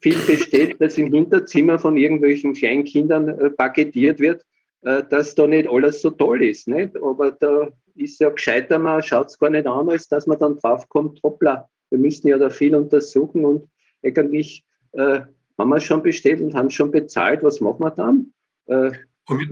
viel 0.00 0.18
bestellt, 0.26 0.76
das 0.80 0.98
im 0.98 1.12
Hinterzimmer 1.12 1.78
von 1.78 1.96
irgendwelchen 1.96 2.54
Kleinkindern 2.54 3.28
äh, 3.28 3.50
paketiert 3.50 4.20
wird, 4.20 4.44
äh, 4.82 5.02
dass 5.10 5.34
da 5.34 5.46
nicht 5.46 5.68
alles 5.68 6.02
so 6.02 6.10
toll 6.10 6.42
ist. 6.42 6.68
Nicht? 6.68 6.96
Aber 6.96 7.32
da 7.32 7.68
ist 7.94 8.20
ja 8.20 8.30
gescheiter, 8.30 8.78
man 8.78 9.02
schaut 9.02 9.28
es 9.28 9.38
gar 9.38 9.50
nicht 9.50 9.66
an, 9.66 9.88
als 9.88 10.08
dass 10.08 10.26
man 10.26 10.38
dann 10.38 10.58
draufkommt, 10.58 11.20
hoppla, 11.22 11.68
wir 11.90 11.98
müssen 11.98 12.28
ja 12.28 12.38
da 12.38 12.50
viel 12.50 12.74
untersuchen 12.74 13.44
und 13.44 13.68
eigentlich 14.02 14.64
äh, 14.92 15.20
haben 15.58 15.68
wir 15.70 15.80
schon 15.80 16.02
bestellt 16.02 16.40
und 16.40 16.54
haben 16.54 16.70
schon 16.70 16.90
bezahlt, 16.90 17.42
was 17.42 17.60
machen 17.60 17.80
wir 17.80 17.90
dann? 17.90 18.32
Äh, 18.66 18.92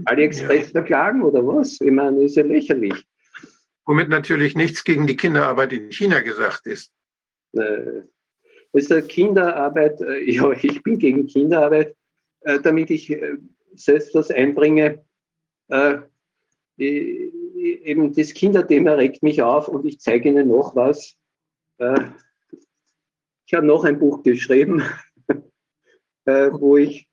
AliExpress 0.05 0.67
ja. 0.67 0.71
verklagen 0.71 1.23
oder 1.23 1.45
was? 1.45 1.79
Ich 1.81 1.91
meine, 1.91 2.23
ist 2.23 2.35
ja 2.35 2.43
lächerlich. 2.43 3.05
Womit 3.85 4.09
natürlich 4.09 4.55
nichts 4.55 4.83
gegen 4.83 5.07
die 5.07 5.15
Kinderarbeit 5.15 5.73
in 5.73 5.91
China 5.91 6.19
gesagt 6.19 6.67
ist. 6.67 6.91
Äh, 7.53 8.03
also 8.71 9.01
Kinderarbeit, 9.01 10.01
äh, 10.01 10.31
ja, 10.31 10.51
ich 10.51 10.81
bin 10.83 10.99
gegen 10.99 11.27
Kinderarbeit, 11.27 11.95
äh, 12.41 12.59
damit 12.59 12.89
ich 12.89 13.15
selbst 13.75 14.13
was 14.13 14.29
einbringe. 14.29 15.03
Eben 16.77 18.13
das 18.13 18.33
Kinderthema 18.33 18.93
regt 18.93 19.23
mich 19.23 19.41
auf 19.41 19.67
und 19.67 19.85
ich 19.85 19.99
zeige 19.99 20.29
Ihnen 20.29 20.49
noch 20.49 20.75
was. 20.75 21.15
Ich 21.79 23.53
habe 23.53 23.65
noch 23.65 23.83
ein 23.83 23.97
Buch 23.97 24.21
geschrieben, 24.21 24.83
wo 26.25 26.77
ich 26.77 27.07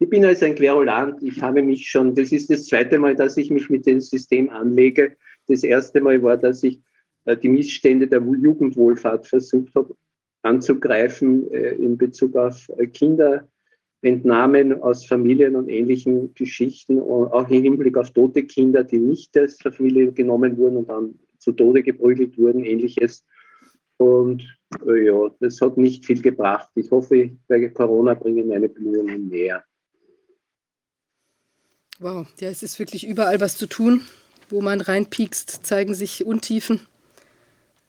ich 0.00 0.10
bin 0.10 0.24
also 0.24 0.44
ein 0.44 0.54
Querulant. 0.54 1.22
Ich 1.22 1.40
habe 1.40 1.62
mich 1.62 1.88
schon, 1.88 2.14
das 2.14 2.30
ist 2.30 2.50
das 2.50 2.66
zweite 2.66 2.98
Mal, 2.98 3.16
dass 3.16 3.36
ich 3.36 3.50
mich 3.50 3.68
mit 3.70 3.86
dem 3.86 4.00
System 4.00 4.50
anlege. 4.50 5.16
Das 5.46 5.64
erste 5.64 6.00
Mal 6.00 6.22
war, 6.22 6.36
dass 6.36 6.62
ich 6.62 6.80
die 7.36 7.48
Missstände 7.48 8.06
der 8.06 8.20
Jugendwohlfahrt 8.20 9.26
versucht 9.26 9.74
habe 9.74 9.94
anzugreifen 10.42 11.50
äh, 11.52 11.74
in 11.74 11.96
Bezug 11.96 12.36
auf 12.36 12.68
äh, 12.76 12.86
Kinderentnahmen 12.86 14.80
aus 14.82 15.06
Familien 15.06 15.56
und 15.56 15.68
ähnlichen 15.68 16.34
Geschichten, 16.34 17.00
auch 17.00 17.48
im 17.48 17.62
Hinblick 17.62 17.96
auf 17.96 18.10
tote 18.10 18.44
Kinder, 18.44 18.84
die 18.84 18.98
nicht 18.98 19.36
aus 19.38 19.56
der 19.58 19.72
Familie 19.72 20.12
genommen 20.12 20.56
wurden 20.56 20.78
und 20.78 20.88
dann 20.88 21.18
zu 21.38 21.52
Tode 21.52 21.82
geprügelt 21.82 22.38
wurden, 22.38 22.64
ähnliches. 22.64 23.24
Und 23.96 24.42
ja, 24.86 25.30
das 25.40 25.60
hat 25.60 25.76
nicht 25.76 26.06
viel 26.06 26.20
gebracht. 26.20 26.68
Ich 26.74 26.90
hoffe, 26.90 27.30
bei 27.48 27.68
Corona 27.68 28.14
bringen 28.14 28.48
meine 28.48 28.68
Bemühungen 28.68 29.28
mehr. 29.28 29.64
Wow, 31.98 32.26
ja, 32.38 32.48
es 32.48 32.62
ist 32.62 32.78
wirklich 32.78 33.06
überall 33.06 33.40
was 33.40 33.56
zu 33.56 33.66
tun. 33.66 34.02
Wo 34.50 34.62
man 34.62 34.80
reinpiekst, 34.80 35.66
zeigen 35.66 35.94
sich 35.94 36.24
Untiefen. 36.24 36.80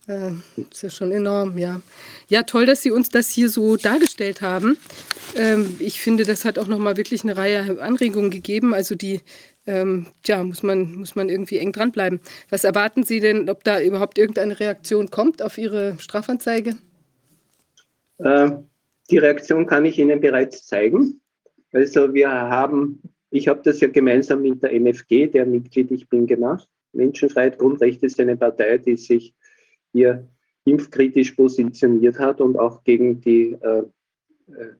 Äh, 0.09 0.31
ist 0.71 0.81
ja 0.81 0.89
schon 0.89 1.11
enorm, 1.11 1.57
ja. 1.59 1.81
Ja, 2.29 2.41
toll, 2.41 2.65
dass 2.65 2.81
Sie 2.81 2.89
uns 2.89 3.09
das 3.09 3.29
hier 3.29 3.47
so 3.47 3.77
dargestellt 3.77 4.41
haben. 4.41 4.77
Ähm, 5.35 5.75
ich 5.77 6.01
finde, 6.01 6.25
das 6.25 6.45
hat 6.45 6.57
auch 6.57 6.67
nochmal 6.67 6.97
wirklich 6.97 7.23
eine 7.23 7.37
Reihe 7.37 7.79
Anregungen 7.79 8.31
gegeben. 8.31 8.73
Also 8.73 8.95
die, 8.95 9.21
ähm, 9.67 10.07
ja, 10.25 10.43
muss 10.43 10.63
man, 10.63 10.95
muss 10.95 11.15
man 11.15 11.29
irgendwie 11.29 11.59
eng 11.59 11.71
dranbleiben. 11.71 12.19
Was 12.49 12.63
erwarten 12.63 13.03
Sie 13.03 13.19
denn, 13.19 13.49
ob 13.51 13.63
da 13.63 13.79
überhaupt 13.79 14.17
irgendeine 14.17 14.59
Reaktion 14.59 15.11
kommt 15.11 15.43
auf 15.43 15.59
Ihre 15.59 15.95
Strafanzeige? 15.99 16.75
Äh, 18.17 18.49
die 19.11 19.19
Reaktion 19.19 19.67
kann 19.67 19.85
ich 19.85 19.99
Ihnen 19.99 20.19
bereits 20.19 20.65
zeigen. 20.65 21.21
Also 21.71 22.11
wir 22.15 22.31
haben 22.31 22.99
ich 23.31 23.47
habe 23.47 23.61
das 23.63 23.79
ja 23.79 23.87
gemeinsam 23.87 24.41
mit 24.41 24.63
der 24.63 24.73
MFG, 24.73 25.27
der 25.27 25.45
Mitglied 25.45 25.91
ich 25.91 26.07
bin, 26.09 26.25
gemacht. 26.25 26.67
Menschenfreiheit, 26.93 27.59
Grundrechte 27.59 28.07
ist 28.07 28.19
eine 28.19 28.35
Partei, 28.35 28.79
die 28.79 28.97
sich 28.97 29.33
hier 29.91 30.27
impfkritisch 30.65 31.31
positioniert 31.31 32.19
hat 32.19 32.41
und 32.41 32.57
auch 32.57 32.83
gegen 32.83 33.21
die 33.21 33.57
äh, 33.61 33.83
äh, 34.47 34.73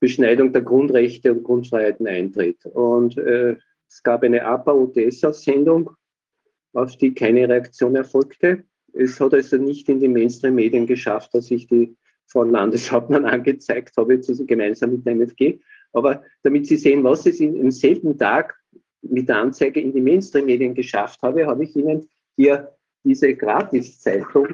Beschneidung 0.00 0.52
der 0.52 0.62
Grundrechte 0.62 1.32
und 1.32 1.44
Grundfreiheiten 1.44 2.06
eintritt. 2.06 2.64
Und 2.66 3.16
äh, 3.18 3.56
es 3.88 4.02
gab 4.02 4.22
eine 4.22 4.44
APA-UTS-Aussendung, 4.44 5.90
auf 6.72 6.96
die 6.96 7.14
keine 7.14 7.48
Reaktion 7.48 7.94
erfolgte. 7.94 8.64
Es 8.92 9.20
hat 9.20 9.34
also 9.34 9.56
nicht 9.56 9.88
in 9.88 10.00
die 10.00 10.08
Mainstream-Medien 10.08 10.86
geschafft, 10.86 11.34
dass 11.34 11.50
ich 11.50 11.66
die 11.66 11.96
von 12.26 12.50
Landeshauptmann 12.50 13.24
angezeigt 13.26 13.96
habe, 13.96 14.18
gemeinsam 14.18 14.92
mit 14.92 15.06
der 15.06 15.14
MFG. 15.14 15.60
Aber 15.92 16.24
damit 16.42 16.66
Sie 16.66 16.76
sehen, 16.76 17.04
was 17.04 17.26
ich 17.26 17.40
im 17.40 17.70
selben 17.70 18.18
Tag 18.18 18.58
mit 19.02 19.28
der 19.28 19.36
Anzeige 19.36 19.80
in 19.80 19.92
die 19.92 20.00
Mainstream-Medien 20.00 20.74
geschafft 20.74 21.20
habe, 21.22 21.46
habe 21.46 21.64
ich 21.64 21.76
Ihnen 21.76 22.08
hier 22.36 22.74
diese 23.04 23.34
Gratiszeitung 23.34 24.48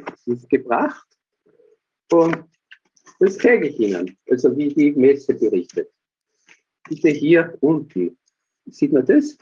gebracht. 0.49 1.07
Und 2.11 2.45
das 3.21 3.37
zeige 3.39 3.69
ich 3.69 3.79
Ihnen, 3.79 4.17
also 4.31 4.57
wie 4.57 4.69
die 4.69 4.93
Messe 4.93 5.35
berichtet. 5.35 5.91
Bitte 6.89 7.09
hier 7.11 7.57
unten. 7.61 8.19
Sieht 8.67 8.93
man 8.93 9.05
das? 9.05 9.37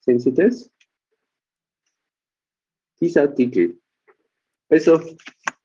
Sehen 0.00 0.20
Sie 0.20 0.32
das? 0.32 0.70
Dieser 3.00 3.22
Artikel. 3.22 3.78
Also, 4.68 5.00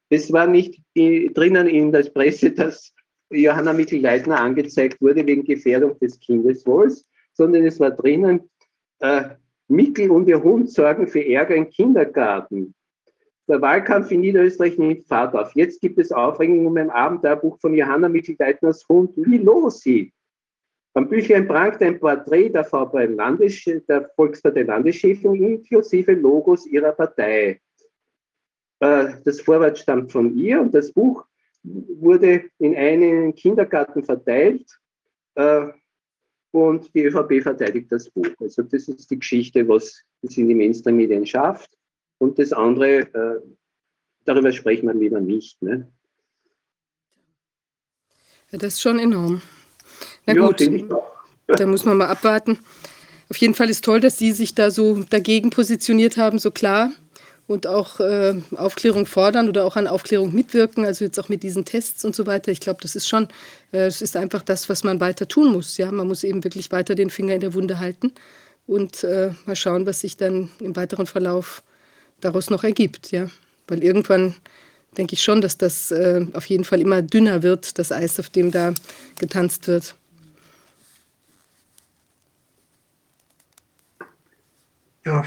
es 0.10 0.32
war 0.32 0.48
nicht 0.48 0.82
drinnen 0.96 1.68
in 1.68 1.92
der 1.92 2.04
Presse, 2.10 2.52
dass 2.52 2.94
Johanna 3.30 3.74
Mikl-Leitner 3.74 4.40
angezeigt 4.40 5.02
wurde 5.02 5.26
wegen 5.26 5.44
Gefährdung 5.44 5.98
des 6.00 6.20
Kindeswohls, 6.20 7.06
sondern 7.34 7.66
es 7.66 7.80
war 7.80 7.92
drinnen, 7.92 8.50
äh, 9.00 9.30
Mikl 9.70 10.10
und 10.10 10.28
ihr 10.28 10.42
Hund 10.42 10.70
sorgen 10.72 11.08
für 11.08 11.26
Ärger 11.26 11.56
im 11.56 11.70
Kindergarten. 11.70 12.74
Der 13.48 13.62
Wahlkampf 13.62 14.12
in 14.12 14.22
Niederösterreich 14.22 14.78
nimmt 14.78 15.08
Fahrt 15.08 15.36
auf. 15.36 15.56
Jetzt 15.56 15.80
gibt 15.82 16.00
es 16.00 16.12
Aufregung 16.12 16.66
um 16.66 16.78
ein 16.78 16.90
Abenteuerbuch 16.90 17.60
von 17.60 17.74
Johanna 17.74 18.10
Mikl-Leitners 18.10 18.86
Hund 18.90 19.16
Milosi. 19.18 20.12
Am 20.96 21.08
Büchlein 21.08 21.48
prangt 21.48 21.82
ein 21.82 22.00
Porträt 22.00 22.50
der 22.50 22.66
VP 22.66 23.06
Landes 23.06 23.64
der 23.88 24.10
Volkspartei 24.16 24.64
Landeschefin 24.64 25.36
inklusive 25.36 26.14
Logos 26.14 26.66
ihrer 26.66 26.92
Partei. 26.92 27.62
Äh, 28.80 29.14
das 29.24 29.42
Vorwort 29.42 29.78
stammt 29.78 30.12
von 30.12 30.36
ihr 30.36 30.60
und 30.62 30.74
das 30.74 30.92
Buch 30.92 31.26
wurde 31.64 32.46
in 32.58 32.76
einen 32.76 33.36
Kindergarten 33.36 34.04
verteilt 34.04 34.66
äh, 35.36 35.68
und 36.52 36.94
die 36.94 37.04
ÖVP 37.04 37.44
verteidigt 37.44 37.92
das 37.92 38.10
Buch. 38.10 38.30
Also 38.40 38.64
das 38.64 38.88
ist 38.88 39.10
die 39.12 39.20
Geschichte, 39.20 39.68
was 39.68 40.02
es 40.22 40.38
in 40.38 40.48
die 40.48 40.56
Mainstream-Medien 40.56 41.26
schafft. 41.26 41.70
Und 42.18 42.40
das 42.40 42.52
andere, 42.52 43.02
äh, 43.14 43.42
darüber 44.26 44.52
sprechen 44.52 44.88
wir 44.88 44.94
lieber 44.94 45.20
nicht. 45.20 45.62
Ne? 45.62 45.92
Ja, 48.52 48.58
das 48.58 48.74
ist 48.74 48.82
schon 48.82 49.00
enorm. 49.00 49.42
Na 50.26 50.34
ja, 50.34 50.48
gut, 50.48 50.62
da 51.48 51.66
muss 51.66 51.86
man 51.86 51.98
mal 51.98 52.08
abwarten. 52.08 52.60
Auf 53.30 53.38
jeden 53.38 53.54
Fall 53.54 53.70
ist 53.70 53.86
toll, 53.86 54.00
dass 54.00 54.18
Sie 54.18 54.32
sich 54.32 54.56
da 54.56 54.72
so 54.72 55.04
dagegen 55.04 55.52
positioniert 55.52 56.18
haben, 56.18 56.40
so 56.40 56.50
klar 56.50 56.92
und 57.50 57.66
auch 57.66 58.00
äh, 58.00 58.36
Aufklärung 58.56 59.08
fordern 59.08 59.50
oder 59.50 59.66
auch 59.66 59.76
an 59.76 59.88
Aufklärung 59.88 60.36
mitwirken, 60.36 60.86
also 60.86 61.04
jetzt 61.04 61.20
auch 61.20 61.30
mit 61.30 61.42
diesen 61.42 61.66
Tests 61.66 62.06
und 62.06 62.16
so 62.16 62.28
weiter. 62.28 62.52
Ich 62.52 62.60
glaube, 62.60 62.80
das 62.84 62.96
ist 62.96 63.10
schon, 63.10 63.24
äh, 63.72 63.86
das 63.86 64.04
ist 64.04 64.16
einfach 64.16 64.44
das, 64.44 64.70
was 64.70 64.84
man 64.84 65.00
weiter 65.00 65.28
tun 65.28 65.52
muss. 65.52 65.78
Ja, 65.78 65.92
man 65.92 66.08
muss 66.08 66.24
eben 66.24 66.44
wirklich 66.44 66.72
weiter 66.72 66.94
den 66.94 67.10
Finger 67.10 67.34
in 67.34 67.42
der 67.42 67.56
Wunde 67.56 67.80
halten 67.80 68.14
und 68.68 69.04
äh, 69.04 69.32
mal 69.48 69.56
schauen, 69.56 69.88
was 69.88 70.02
sich 70.02 70.16
dann 70.16 70.52
im 70.60 70.76
weiteren 70.76 71.08
Verlauf 71.08 71.64
daraus 72.22 72.52
noch 72.52 72.64
ergibt. 72.64 73.10
Ja, 73.10 73.32
weil 73.68 73.84
irgendwann 73.84 74.36
denke 74.96 75.16
ich 75.16 75.24
schon, 75.24 75.42
dass 75.42 75.58
das 75.58 75.90
äh, 75.90 76.28
auf 76.34 76.46
jeden 76.46 76.66
Fall 76.66 76.82
immer 76.82 77.02
dünner 77.02 77.42
wird, 77.42 77.80
das 77.80 77.92
Eis, 77.92 78.20
auf 78.20 78.30
dem 78.30 78.52
da 78.52 78.76
getanzt 79.18 79.68
wird. 79.68 79.96
Ja, 85.04 85.26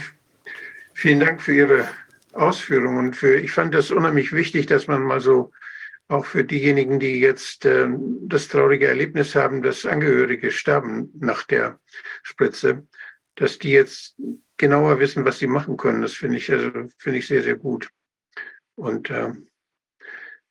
vielen 0.94 1.18
Dank 1.18 1.42
für 1.42 1.52
Ihre 1.52 1.89
Ausführungen. 2.32 3.14
Für, 3.14 3.36
ich 3.36 3.52
fand 3.52 3.74
das 3.74 3.90
unheimlich 3.90 4.32
wichtig, 4.32 4.66
dass 4.66 4.86
man 4.86 5.02
mal 5.02 5.20
so 5.20 5.52
auch 6.08 6.26
für 6.26 6.44
diejenigen, 6.44 7.00
die 7.00 7.20
jetzt 7.20 7.64
äh, 7.64 7.88
das 8.22 8.48
traurige 8.48 8.86
Erlebnis 8.88 9.34
haben, 9.34 9.62
dass 9.62 9.86
Angehörige 9.86 10.50
sterben 10.50 11.10
nach 11.18 11.44
der 11.44 11.80
Spritze, 12.22 12.86
dass 13.36 13.58
die 13.58 13.70
jetzt 13.70 14.16
genauer 14.58 15.00
wissen, 15.00 15.24
was 15.24 15.38
sie 15.38 15.46
machen 15.46 15.76
können. 15.76 16.02
Das 16.02 16.14
finde 16.14 16.36
ich, 16.36 16.50
also, 16.50 16.70
finde 16.98 17.18
ich 17.18 17.26
sehr, 17.26 17.42
sehr 17.42 17.56
gut. 17.56 17.88
Und 18.74 19.10
äh, 19.10 19.32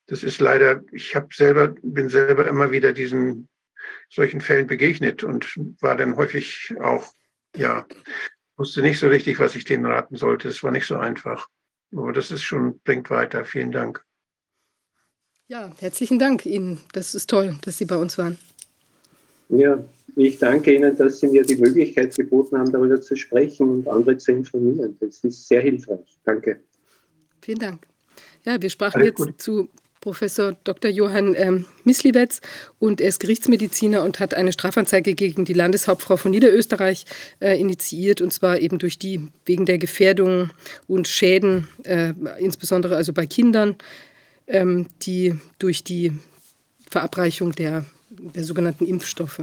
das 0.06 0.22
ist 0.22 0.40
leider, 0.40 0.82
ich 0.92 1.14
habe 1.14 1.28
selber, 1.32 1.74
bin 1.82 2.08
selber 2.08 2.46
immer 2.46 2.70
wieder 2.72 2.92
diesen 2.92 3.48
solchen 4.10 4.40
Fällen 4.40 4.66
begegnet 4.66 5.24
und 5.24 5.54
war 5.80 5.96
dann 5.96 6.16
häufig 6.16 6.74
auch, 6.80 7.12
ja, 7.56 7.86
wusste 8.56 8.82
nicht 8.82 8.98
so 8.98 9.08
richtig, 9.08 9.38
was 9.38 9.56
ich 9.56 9.64
denen 9.64 9.86
raten 9.86 10.16
sollte. 10.16 10.48
Es 10.48 10.62
war 10.62 10.70
nicht 10.70 10.86
so 10.86 10.96
einfach. 10.96 11.48
Aber 11.94 12.12
das 12.12 12.30
ist 12.30 12.42
schon, 12.42 12.78
bringt 12.80 13.10
weiter. 13.10 13.44
Vielen 13.44 13.72
Dank. 13.72 14.04
Ja, 15.48 15.70
herzlichen 15.78 16.18
Dank 16.18 16.46
Ihnen. 16.46 16.80
Das 16.92 17.14
ist 17.14 17.28
toll, 17.28 17.58
dass 17.62 17.78
Sie 17.78 17.84
bei 17.84 17.96
uns 17.96 18.16
waren. 18.16 18.38
Ja, 19.50 19.84
ich 20.16 20.38
danke 20.38 20.74
Ihnen, 20.74 20.96
dass 20.96 21.20
Sie 21.20 21.28
mir 21.28 21.42
die 21.42 21.56
Möglichkeit 21.56 22.14
geboten 22.16 22.58
haben, 22.58 22.72
darüber 22.72 23.00
zu 23.00 23.16
sprechen 23.16 23.68
und 23.68 23.88
andere 23.88 24.16
zu 24.16 24.32
informieren. 24.32 24.96
Das 25.00 25.22
ist 25.24 25.46
sehr 25.46 25.60
hilfreich. 25.60 26.18
Danke. 26.24 26.60
Vielen 27.42 27.58
Dank. 27.58 27.86
Ja, 28.44 28.60
wir 28.60 28.70
sprachen 28.70 28.96
Alles 28.96 29.08
jetzt 29.08 29.16
gut. 29.18 29.40
zu 29.40 29.68
Professor 30.02 30.56
Dr. 30.64 30.90
Johann 30.90 31.34
ähm, 31.38 31.64
Misliwetz 31.84 32.40
und 32.80 33.00
er 33.00 33.08
ist 33.08 33.20
Gerichtsmediziner 33.20 34.02
und 34.02 34.18
hat 34.20 34.34
eine 34.34 34.52
Strafanzeige 34.52 35.14
gegen 35.14 35.44
die 35.44 35.52
Landeshauptfrau 35.54 36.16
von 36.16 36.32
Niederösterreich 36.32 37.06
äh, 37.40 37.58
initiiert 37.58 38.20
und 38.20 38.32
zwar 38.32 38.58
eben 38.58 38.78
durch 38.78 38.98
die 38.98 39.28
wegen 39.46 39.64
der 39.64 39.78
Gefährdung 39.78 40.50
und 40.88 41.06
Schäden, 41.06 41.68
äh, 41.84 42.12
insbesondere 42.38 42.96
also 42.96 43.12
bei 43.12 43.26
Kindern, 43.26 43.76
ähm, 44.48 44.88
die 45.02 45.36
durch 45.60 45.84
die 45.84 46.12
Verabreichung 46.90 47.52
der, 47.52 47.86
der 48.10 48.42
sogenannten 48.42 48.86
Impfstoffe. 48.86 49.42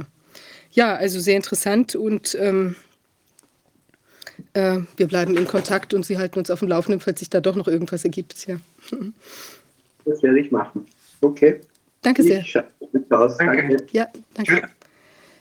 Ja, 0.72 0.94
also 0.94 1.20
sehr 1.20 1.36
interessant 1.36 1.96
und 1.96 2.36
ähm, 2.38 2.76
äh, 4.52 4.80
wir 4.96 5.06
bleiben 5.06 5.38
in 5.38 5.46
Kontakt 5.46 5.94
und 5.94 6.04
Sie 6.04 6.18
halten 6.18 6.38
uns 6.38 6.50
auf 6.50 6.58
dem 6.58 6.68
Laufenden, 6.68 7.00
falls 7.00 7.20
sich 7.20 7.30
da 7.30 7.40
doch 7.40 7.56
noch 7.56 7.66
irgendwas 7.66 8.04
ergibt. 8.04 8.46
Ja. 8.46 8.60
Das 10.04 10.22
werde 10.22 10.40
ich 10.40 10.50
machen. 10.50 10.86
Okay. 11.20 11.60
Danke 12.02 12.22
sehr. 12.22 12.44
Aus. 13.10 13.36
Danke. 13.36 13.76
Ja, 13.92 14.08
danke. 14.34 14.68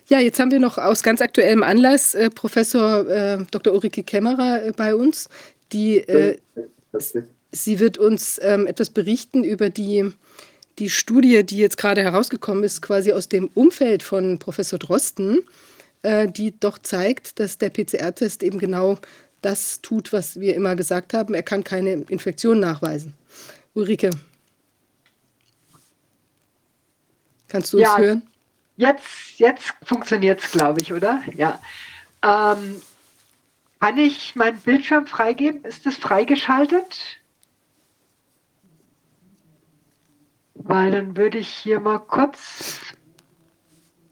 Ja, 0.08 0.20
jetzt 0.20 0.40
haben 0.40 0.52
wir 0.52 0.60
noch 0.60 0.78
aus 0.78 1.04
ganz 1.04 1.22
aktuellem 1.22 1.62
Anlass 1.62 2.16
äh, 2.16 2.30
Professor 2.32 3.08
äh, 3.08 3.38
Dr. 3.52 3.74
Ulrike 3.74 4.04
Kämmerer 4.04 4.66
äh, 4.66 4.72
bei 4.76 4.96
uns, 4.96 5.30
die 5.72 5.98
äh, 5.98 6.38
sie 7.52 7.80
wird 7.80 7.98
uns 7.98 8.40
ähm, 8.42 8.68
etwas 8.68 8.90
berichten 8.90 9.44
über 9.44 9.70
die, 9.70 10.12
die 10.80 10.90
Studie, 10.90 11.44
die 11.44 11.58
jetzt 11.58 11.78
gerade 11.78 12.02
herausgekommen 12.02 12.64
ist, 12.64 12.82
quasi 12.82 13.12
aus 13.12 13.30
dem 13.30 13.50
Umfeld 13.54 14.02
von 14.02 14.40
Professor 14.40 14.80
Drosten, 14.80 15.42
äh, 16.02 16.28
die 16.28 16.60
doch 16.60 16.80
zeigt, 16.80 17.40
dass 17.40 17.58
der 17.58 17.70
PCR-Test 17.70 18.44
eben 18.44 18.58
genau 18.58 18.98
das 19.42 19.82
tut, 19.82 20.12
was 20.12 20.40
wir 20.40 20.56
immer 20.56 20.76
gesagt 20.76 21.14
haben. 21.14 21.34
Er 21.34 21.44
kann 21.44 21.64
keine 21.64 21.94
Infektion 22.10 22.60
nachweisen. 22.60 23.14
Ulrike. 23.74 24.10
Kannst 27.50 27.74
du 27.74 27.80
ja, 27.80 27.96
es 27.96 27.98
hören? 27.98 28.30
Jetzt, 28.78 29.40
jetzt 29.40 29.74
funktioniert 29.84 30.42
es, 30.42 30.52
glaube 30.52 30.80
ich, 30.82 30.94
oder? 30.94 31.22
Ja. 31.36 31.60
Ähm, 32.24 32.82
kann 33.80 33.98
ich 33.98 34.36
meinen 34.36 34.60
Bildschirm 34.60 35.08
freigeben? 35.08 35.64
Ist 35.64 35.86
es 35.86 35.98
freigeschaltet? 35.98 37.20
Weil 40.54 40.92
dann 40.92 41.18
würde 41.18 41.38
ich 41.38 41.50
hier 41.50 41.80
mal 41.80 42.00
kurz. 42.00 42.80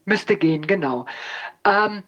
Müsste 0.06 0.38
gehen, 0.38 0.66
genau. 0.66 1.06
Ähm, 1.66 2.04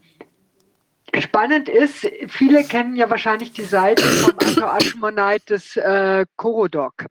spannend 1.19 1.67
ist, 1.67 2.09
viele 2.29 2.63
kennen 2.63 2.95
ja 2.95 3.09
wahrscheinlich 3.09 3.51
die 3.51 3.65
Seite 3.65 4.03
vom 4.03 4.33
Anto 4.39 4.65
Ashmonite 4.77 5.45
des 5.53 5.75
äh, 5.75 6.25
Corodoc. 6.37 7.05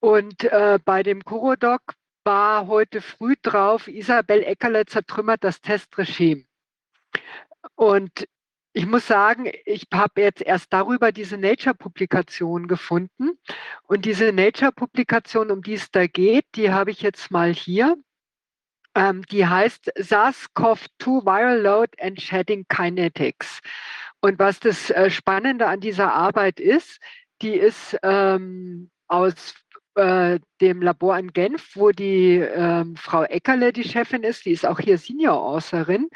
Und 0.00 0.44
äh, 0.44 0.78
bei 0.84 1.02
dem 1.02 1.24
Corodoc 1.24 1.80
war 2.24 2.66
heute 2.66 3.00
früh 3.00 3.36
drauf, 3.40 3.88
Isabel 3.88 4.42
Eckerle 4.42 4.86
zertrümmert 4.86 5.44
das 5.44 5.60
Testregime. 5.60 6.44
Und 7.76 8.26
ich 8.72 8.86
muss 8.86 9.06
sagen, 9.06 9.50
ich 9.64 9.86
habe 9.92 10.22
jetzt 10.22 10.42
erst 10.42 10.72
darüber 10.72 11.12
diese 11.12 11.38
Nature-Publikation 11.38 12.66
gefunden. 12.66 13.38
Und 13.84 14.04
diese 14.04 14.32
Nature-Publikation, 14.32 15.52
um 15.52 15.62
die 15.62 15.74
es 15.74 15.90
da 15.92 16.08
geht, 16.08 16.44
die 16.56 16.72
habe 16.72 16.90
ich 16.90 17.00
jetzt 17.00 17.30
mal 17.30 17.54
hier. 17.54 17.96
Ähm, 18.96 19.22
die 19.26 19.46
heißt 19.46 19.92
SARS-CoV-2 19.96 21.24
Viral 21.24 21.60
Load 21.60 21.92
and 22.00 22.20
Shedding 22.20 22.66
Kinetics. 22.68 23.60
Und 24.20 24.38
was 24.40 24.58
das 24.58 24.90
äh, 24.90 25.10
Spannende 25.10 25.66
an 25.68 25.80
dieser 25.80 26.12
Arbeit 26.12 26.58
ist, 26.58 27.00
die 27.42 27.54
ist 27.54 27.96
ähm, 28.02 28.90
aus 29.06 29.54
äh, 29.94 30.40
dem 30.64 30.80
Labor 30.80 31.18
in 31.18 31.32
Genf, 31.34 31.76
wo 31.76 31.90
die 31.90 32.36
ähm, 32.36 32.96
Frau 32.96 33.22
Eckerle 33.24 33.70
die 33.72 33.84
Chefin 33.84 34.22
ist. 34.22 34.46
Die 34.46 34.52
ist 34.52 34.64
auch 34.66 34.80
hier 34.80 34.96
Senior 34.96 35.38
Außerin. 35.42 36.08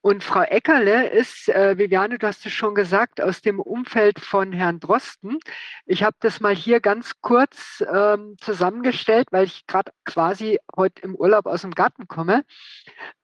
Und 0.00 0.24
Frau 0.24 0.42
Eckerle 0.42 1.08
ist, 1.08 1.48
äh, 1.48 1.78
Viviane, 1.78 2.18
du 2.18 2.26
hast 2.26 2.44
es 2.46 2.52
schon 2.52 2.74
gesagt, 2.74 3.20
aus 3.20 3.42
dem 3.42 3.60
Umfeld 3.60 4.18
von 4.18 4.52
Herrn 4.52 4.80
Drosten. 4.80 5.38
Ich 5.84 6.02
habe 6.02 6.16
das 6.20 6.40
mal 6.40 6.54
hier 6.54 6.80
ganz 6.80 7.12
kurz 7.20 7.84
ähm, 7.92 8.36
zusammengestellt, 8.40 9.28
weil 9.30 9.46
ich 9.46 9.66
gerade 9.66 9.92
quasi 10.04 10.58
heute 10.76 11.02
im 11.02 11.14
Urlaub 11.14 11.46
aus 11.46 11.62
dem 11.62 11.72
Garten 11.72 12.08
komme. 12.08 12.44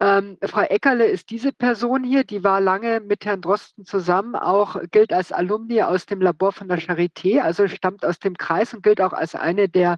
Ähm, 0.00 0.38
Frau 0.42 0.62
Eckerle 0.62 1.06
ist 1.06 1.30
diese 1.30 1.52
Person 1.52 2.04
hier, 2.04 2.24
die 2.24 2.44
war 2.44 2.60
lange 2.60 3.00
mit 3.00 3.24
Herrn 3.24 3.42
Drosten 3.42 3.84
zusammen, 3.84 4.36
auch 4.36 4.76
gilt 4.92 5.12
als 5.12 5.32
Alumni 5.32 5.82
aus 5.82 6.06
dem 6.06 6.20
Labor 6.20 6.52
von 6.52 6.68
der 6.68 6.80
Charité, 6.80 7.40
also 7.40 7.66
stammt 7.68 8.04
aus 8.04 8.18
dem 8.18 8.36
Kreis 8.36 8.74
und 8.74 8.82
gilt 8.82 9.00
auch 9.00 9.12
als 9.12 9.34
eine 9.34 9.68
der 9.68 9.96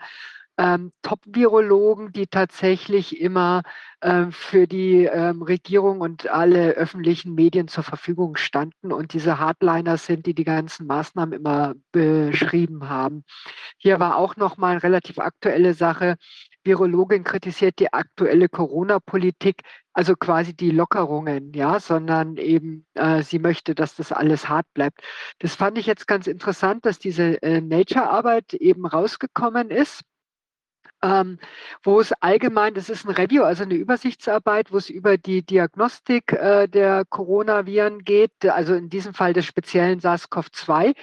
ähm, 0.58 0.92
Top-Virologen, 1.02 2.12
die 2.12 2.26
tatsächlich 2.26 3.20
immer 3.20 3.62
ähm, 4.02 4.32
für 4.32 4.66
die 4.66 5.04
ähm, 5.04 5.42
Regierung 5.42 6.00
und 6.00 6.28
alle 6.28 6.72
öffentlichen 6.72 7.34
Medien 7.34 7.68
zur 7.68 7.84
Verfügung 7.84 8.36
standen 8.36 8.92
und 8.92 9.12
diese 9.12 9.38
Hardliner 9.38 9.96
sind, 9.96 10.26
die 10.26 10.34
die 10.34 10.44
ganzen 10.44 10.86
Maßnahmen 10.86 11.32
immer 11.32 11.74
beschrieben 11.92 12.88
haben. 12.88 13.24
Hier 13.78 13.98
war 13.98 14.16
auch 14.16 14.36
noch 14.36 14.56
mal 14.56 14.72
eine 14.72 14.82
relativ 14.82 15.18
aktuelle 15.18 15.74
Sache. 15.74 16.16
Virologin 16.64 17.24
kritisiert 17.24 17.78
die 17.78 17.92
aktuelle 17.92 18.48
Corona-Politik, 18.48 19.62
also 19.92 20.14
quasi 20.16 20.54
die 20.54 20.70
Lockerungen, 20.70 21.52
ja, 21.52 21.78
sondern 21.78 22.36
eben 22.36 22.86
äh, 22.94 23.22
sie 23.22 23.38
möchte, 23.38 23.74
dass 23.74 23.96
das 23.96 24.12
alles 24.12 24.48
hart 24.48 24.66
bleibt. 24.72 25.02
Das 25.40 25.54
fand 25.56 25.78
ich 25.78 25.86
jetzt 25.86 26.06
ganz 26.06 26.26
interessant, 26.26 26.86
dass 26.86 26.98
diese 26.98 27.42
äh, 27.42 27.60
Nature-Arbeit 27.60 28.54
eben 28.54 28.86
rausgekommen 28.86 29.70
ist 29.70 30.02
ähm, 31.04 31.38
wo 31.82 32.00
es 32.00 32.12
allgemein, 32.20 32.74
das 32.74 32.88
ist 32.88 33.04
ein 33.04 33.10
Review, 33.10 33.44
also 33.44 33.62
eine 33.62 33.74
Übersichtsarbeit, 33.74 34.72
wo 34.72 34.78
es 34.78 34.88
über 34.88 35.18
die 35.18 35.42
Diagnostik 35.42 36.32
äh, 36.32 36.66
der 36.66 37.04
Coronaviren 37.04 38.04
geht, 38.04 38.32
also 38.46 38.74
in 38.74 38.88
diesem 38.88 39.12
Fall 39.12 39.34
des 39.34 39.44
speziellen 39.44 40.00
SARS-CoV-2 40.00 40.94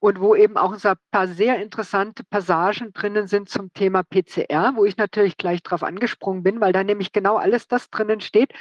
und 0.00 0.20
wo 0.20 0.34
eben 0.34 0.56
auch 0.56 0.72
ein 0.72 0.96
paar 1.12 1.28
sehr 1.28 1.62
interessante 1.62 2.24
Passagen 2.24 2.92
drinnen 2.92 3.28
sind 3.28 3.48
zum 3.48 3.72
Thema 3.72 4.02
PCR, 4.02 4.72
wo 4.74 4.84
ich 4.84 4.96
natürlich 4.96 5.36
gleich 5.36 5.62
drauf 5.62 5.84
angesprungen 5.84 6.42
bin, 6.42 6.60
weil 6.60 6.72
da 6.72 6.82
nämlich 6.82 7.12
genau 7.12 7.36
alles 7.36 7.68
das 7.68 7.88
drinnen 7.90 8.20
steht, 8.20 8.52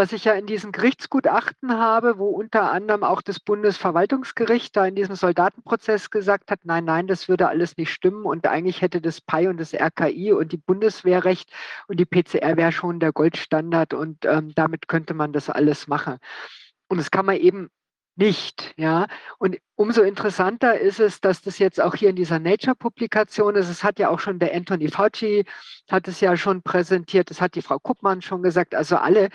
was 0.00 0.14
ich 0.14 0.24
ja 0.24 0.32
in 0.32 0.46
diesen 0.46 0.72
Gerichtsgutachten 0.72 1.74
habe, 1.76 2.16
wo 2.16 2.28
unter 2.28 2.72
anderem 2.72 3.04
auch 3.04 3.20
das 3.20 3.38
Bundesverwaltungsgericht 3.38 4.74
da 4.74 4.86
in 4.86 4.94
diesem 4.94 5.14
Soldatenprozess 5.14 6.08
gesagt 6.08 6.50
hat, 6.50 6.60
nein, 6.64 6.86
nein, 6.86 7.06
das 7.06 7.28
würde 7.28 7.48
alles 7.48 7.76
nicht 7.76 7.92
stimmen 7.92 8.24
und 8.24 8.46
eigentlich 8.46 8.80
hätte 8.80 9.02
das 9.02 9.20
PI 9.20 9.48
und 9.48 9.60
das 9.60 9.74
RKI 9.74 10.32
und 10.32 10.52
die 10.52 10.56
Bundeswehrrecht 10.56 11.52
und 11.86 12.00
die 12.00 12.06
PCR 12.06 12.56
wäre 12.56 12.72
schon 12.72 12.98
der 12.98 13.12
Goldstandard 13.12 13.92
und 13.92 14.24
ähm, 14.24 14.54
damit 14.54 14.88
könnte 14.88 15.12
man 15.12 15.34
das 15.34 15.50
alles 15.50 15.86
machen. 15.86 16.16
Und 16.88 16.96
das 16.96 17.10
kann 17.10 17.26
man 17.26 17.36
eben 17.36 17.68
nicht, 18.16 18.72
ja. 18.78 19.06
Und 19.38 19.58
umso 19.76 20.00
interessanter 20.00 20.80
ist 20.80 20.98
es, 20.98 21.20
dass 21.20 21.42
das 21.42 21.58
jetzt 21.58 21.78
auch 21.78 21.94
hier 21.94 22.08
in 22.08 22.16
dieser 22.16 22.38
Nature-Publikation 22.38 23.54
ist. 23.54 23.68
Es 23.68 23.84
hat 23.84 23.98
ja 23.98 24.08
auch 24.08 24.20
schon 24.20 24.38
der 24.38 24.54
Anthony 24.54 24.88
Fauci, 24.88 25.44
hat 25.90 26.08
es 26.08 26.20
ja 26.20 26.38
schon 26.38 26.62
präsentiert, 26.62 27.30
das 27.30 27.42
hat 27.42 27.54
die 27.54 27.62
Frau 27.62 27.78
Kuppmann 27.78 28.22
schon 28.22 28.42
gesagt. 28.42 28.74
Also 28.74 28.96
alle 28.96 29.28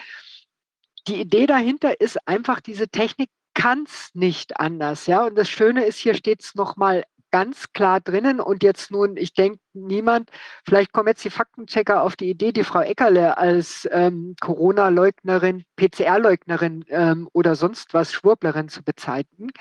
die 1.08 1.19
Idee 1.19 1.45
dahinter 1.45 2.00
ist 2.00 2.27
einfach, 2.27 2.61
diese 2.61 2.88
Technik 2.88 3.30
kann 3.53 3.85
es 3.88 4.09
nicht 4.14 4.59
anders. 4.59 5.08
Ja? 5.08 5.25
Und 5.25 5.35
das 5.35 5.50
Schöne 5.50 5.85
ist, 5.85 5.98
hier 5.98 6.14
steht 6.14 6.43
es 6.43 6.56
nochmal 6.56 7.03
ganz 7.35 7.73
klar 7.73 7.99
drinnen. 7.99 8.39
Und 8.39 8.64
jetzt 8.64 8.91
nun, 8.91 9.17
ich 9.17 9.33
denke, 9.33 9.59
niemand, 9.73 10.30
vielleicht 10.65 10.93
kommen 10.93 11.09
jetzt 11.09 11.25
die 11.25 11.30
Faktenchecker 11.30 12.01
auf 12.01 12.15
die 12.15 12.30
Idee, 12.30 12.53
die 12.53 12.64
Frau 12.64 12.80
Eckerle 12.80 13.38
als 13.38 13.85
ähm, 13.91 14.38
Corona-Leugnerin, 14.39 15.65
PCR-Leugnerin 15.75 16.85
ähm, 16.88 17.27
oder 17.33 17.57
sonst 17.57 17.93
was 17.93 18.14
Schwurblerin 18.14 18.69
zu 18.69 18.83
bezeichnen. 18.83 19.51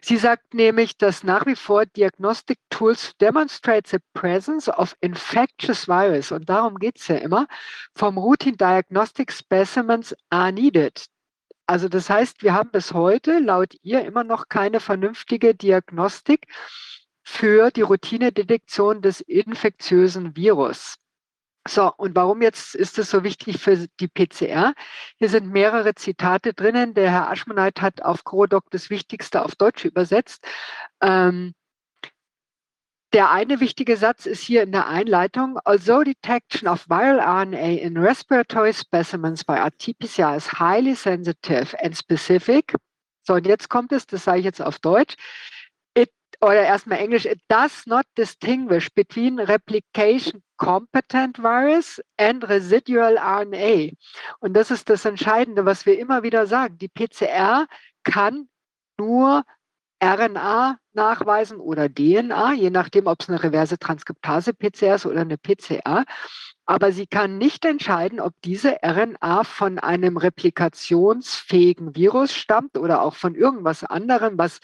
Sie 0.00 0.16
sagt 0.16 0.54
nämlich, 0.54 0.96
dass 0.96 1.22
nach 1.22 1.44
wie 1.44 1.54
vor 1.54 1.84
Diagnostic 1.84 2.58
Tools 2.70 3.12
demonstrate 3.20 3.90
the 3.90 3.98
presence 4.14 4.70
of 4.70 4.96
infectious 5.02 5.86
virus, 5.86 6.32
und 6.32 6.48
darum 6.48 6.78
geht 6.78 6.98
es 6.98 7.08
ja 7.08 7.16
immer, 7.16 7.46
vom 7.94 8.16
Routine 8.16 8.56
Diagnostic 8.56 9.30
Specimens 9.30 10.16
are 10.30 10.50
needed. 10.50 11.04
Also 11.66 11.90
das 11.90 12.08
heißt, 12.08 12.42
wir 12.42 12.54
haben 12.54 12.70
bis 12.70 12.94
heute 12.94 13.38
laut 13.38 13.74
ihr 13.82 14.02
immer 14.02 14.24
noch 14.24 14.48
keine 14.48 14.80
vernünftige 14.80 15.54
Diagnostik 15.54 16.46
für 17.22 17.70
die 17.70 17.82
Routinedetektion 17.82 19.02
des 19.02 19.20
infektiösen 19.20 20.36
Virus. 20.36 20.96
So, 21.68 21.92
und 21.96 22.16
warum 22.16 22.42
jetzt 22.42 22.74
ist 22.74 22.98
es 22.98 23.10
so 23.10 23.22
wichtig 23.22 23.58
für 23.58 23.86
die 24.00 24.08
PCR? 24.08 24.74
Hier 25.18 25.28
sind 25.28 25.48
mehrere 25.48 25.94
Zitate 25.94 26.54
drinnen. 26.54 26.92
Der 26.94 27.10
Herr 27.10 27.30
Aschmoneit 27.30 27.80
hat 27.80 28.02
auf 28.02 28.24
Corodoc 28.24 28.68
das 28.70 28.90
Wichtigste 28.90 29.44
auf 29.44 29.54
Deutsch 29.54 29.84
übersetzt. 29.84 30.44
Ähm, 31.00 31.54
der 33.12 33.30
eine 33.30 33.60
wichtige 33.60 33.96
Satz 33.96 34.26
ist 34.26 34.40
hier 34.40 34.62
in 34.62 34.72
der 34.72 34.88
Einleitung. 34.88 35.58
Although 35.64 36.02
detection 36.02 36.66
of 36.66 36.88
viral 36.88 37.20
RNA 37.20 37.80
in 37.80 37.96
respiratory 37.96 38.72
specimens 38.72 39.44
by 39.44 39.52
RT-PCR 39.52 40.34
is 40.36 40.50
highly 40.58 40.96
sensitive 40.96 41.76
and 41.80 41.96
specific. 41.96 42.74
So, 43.24 43.34
und 43.34 43.46
jetzt 43.46 43.68
kommt 43.68 43.92
es, 43.92 44.06
das 44.06 44.24
sage 44.24 44.40
ich 44.40 44.44
jetzt 44.44 44.62
auf 44.62 44.80
Deutsch 44.80 45.14
oder 46.42 46.62
erstmal 46.62 46.98
Englisch, 46.98 47.24
it 47.24 47.40
does 47.48 47.86
not 47.86 48.04
distinguish 48.18 48.88
between 48.90 49.38
replication 49.38 50.42
competent 50.56 51.38
virus 51.38 52.00
and 52.18 52.48
residual 52.48 53.16
RNA. 53.16 53.92
Und 54.40 54.54
das 54.54 54.72
ist 54.72 54.90
das 54.90 55.04
Entscheidende, 55.04 55.64
was 55.64 55.86
wir 55.86 55.98
immer 55.98 56.24
wieder 56.24 56.46
sagen. 56.48 56.78
Die 56.78 56.88
PCR 56.88 57.66
kann 58.02 58.48
nur 58.98 59.44
RNA 60.02 60.78
nachweisen 60.94 61.58
oder 61.58 61.88
DNA, 61.88 62.54
je 62.54 62.70
nachdem, 62.70 63.06
ob 63.06 63.20
es 63.20 63.28
eine 63.28 63.42
reverse 63.42 63.78
Transkriptase-PCR 63.78 64.96
ist 64.96 65.06
oder 65.06 65.20
eine 65.20 65.38
PCR. 65.38 66.04
Aber 66.66 66.90
sie 66.90 67.06
kann 67.06 67.38
nicht 67.38 67.64
entscheiden, 67.64 68.18
ob 68.18 68.34
diese 68.44 68.78
RNA 68.84 69.44
von 69.44 69.78
einem 69.78 70.16
replikationsfähigen 70.16 71.94
Virus 71.94 72.34
stammt 72.34 72.76
oder 72.76 73.02
auch 73.02 73.14
von 73.14 73.36
irgendwas 73.36 73.84
anderem, 73.84 74.38
was 74.38 74.58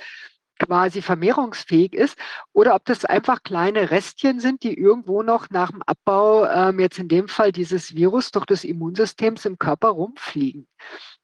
quasi 0.59 1.03
vermehrungsfähig 1.03 1.95
ist, 1.95 2.19
oder 2.53 2.75
ob 2.75 2.85
das 2.85 3.05
einfach 3.05 3.43
kleine 3.43 3.91
Restchen 3.91 4.41
sind, 4.41 4.63
die 4.63 4.79
irgendwo 4.79 5.23
noch 5.23 5.51
nach 5.51 5.71
dem 5.71 5.83
Abbau, 5.83 6.47
ähm, 6.47 6.81
jetzt 6.81 6.99
in 6.99 7.09
dem 7.09 7.29
Fall 7.29 7.53
dieses 7.53 7.95
Virus, 7.95 8.31
durch 8.31 8.47
das 8.47 8.65
Immunsystem 8.65 9.37
im 9.45 9.59
Körper 9.59 9.89
rumfliegen. 9.89 10.67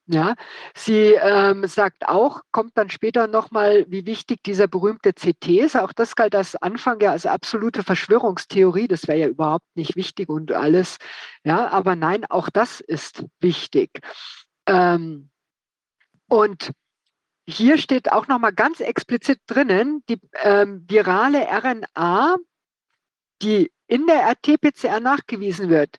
Ja, 0.06 0.34
sie 0.76 1.14
ähm, 1.14 1.66
sagt 1.66 2.06
auch, 2.06 2.42
kommt 2.52 2.76
dann 2.76 2.90
später 2.90 3.26
nochmal, 3.26 3.86
wie 3.88 4.04
wichtig 4.04 4.42
dieser 4.42 4.66
berühmte 4.68 5.14
CT 5.14 5.48
ist. 5.48 5.76
Auch 5.76 5.94
das 5.94 6.14
galt 6.14 6.34
als 6.34 6.56
Anfang 6.56 7.00
ja 7.00 7.12
als 7.12 7.24
absolute 7.24 7.82
Verschwörungstheorie. 7.82 8.86
Das 8.86 9.08
wäre 9.08 9.18
ja 9.18 9.28
überhaupt 9.28 9.64
nicht 9.74 9.96
wichtig 9.96 10.28
und 10.28 10.52
alles. 10.52 10.98
Ja, 11.42 11.70
aber 11.70 11.96
nein, 11.96 12.26
auch 12.28 12.50
das 12.50 12.80
ist 12.80 13.24
wichtig. 13.40 13.90
Ähm, 14.66 15.30
und 16.28 16.72
hier 17.46 17.78
steht 17.78 18.10
auch 18.10 18.26
nochmal 18.26 18.52
ganz 18.52 18.80
explizit 18.80 19.40
drinnen, 19.46 20.02
die 20.08 20.18
ähm, 20.42 20.84
virale 20.88 21.46
RNA, 21.46 22.36
die 23.42 23.70
in 23.86 24.06
der 24.06 24.30
RT-PCR 24.30 25.00
nachgewiesen 25.00 25.68
wird, 25.68 25.96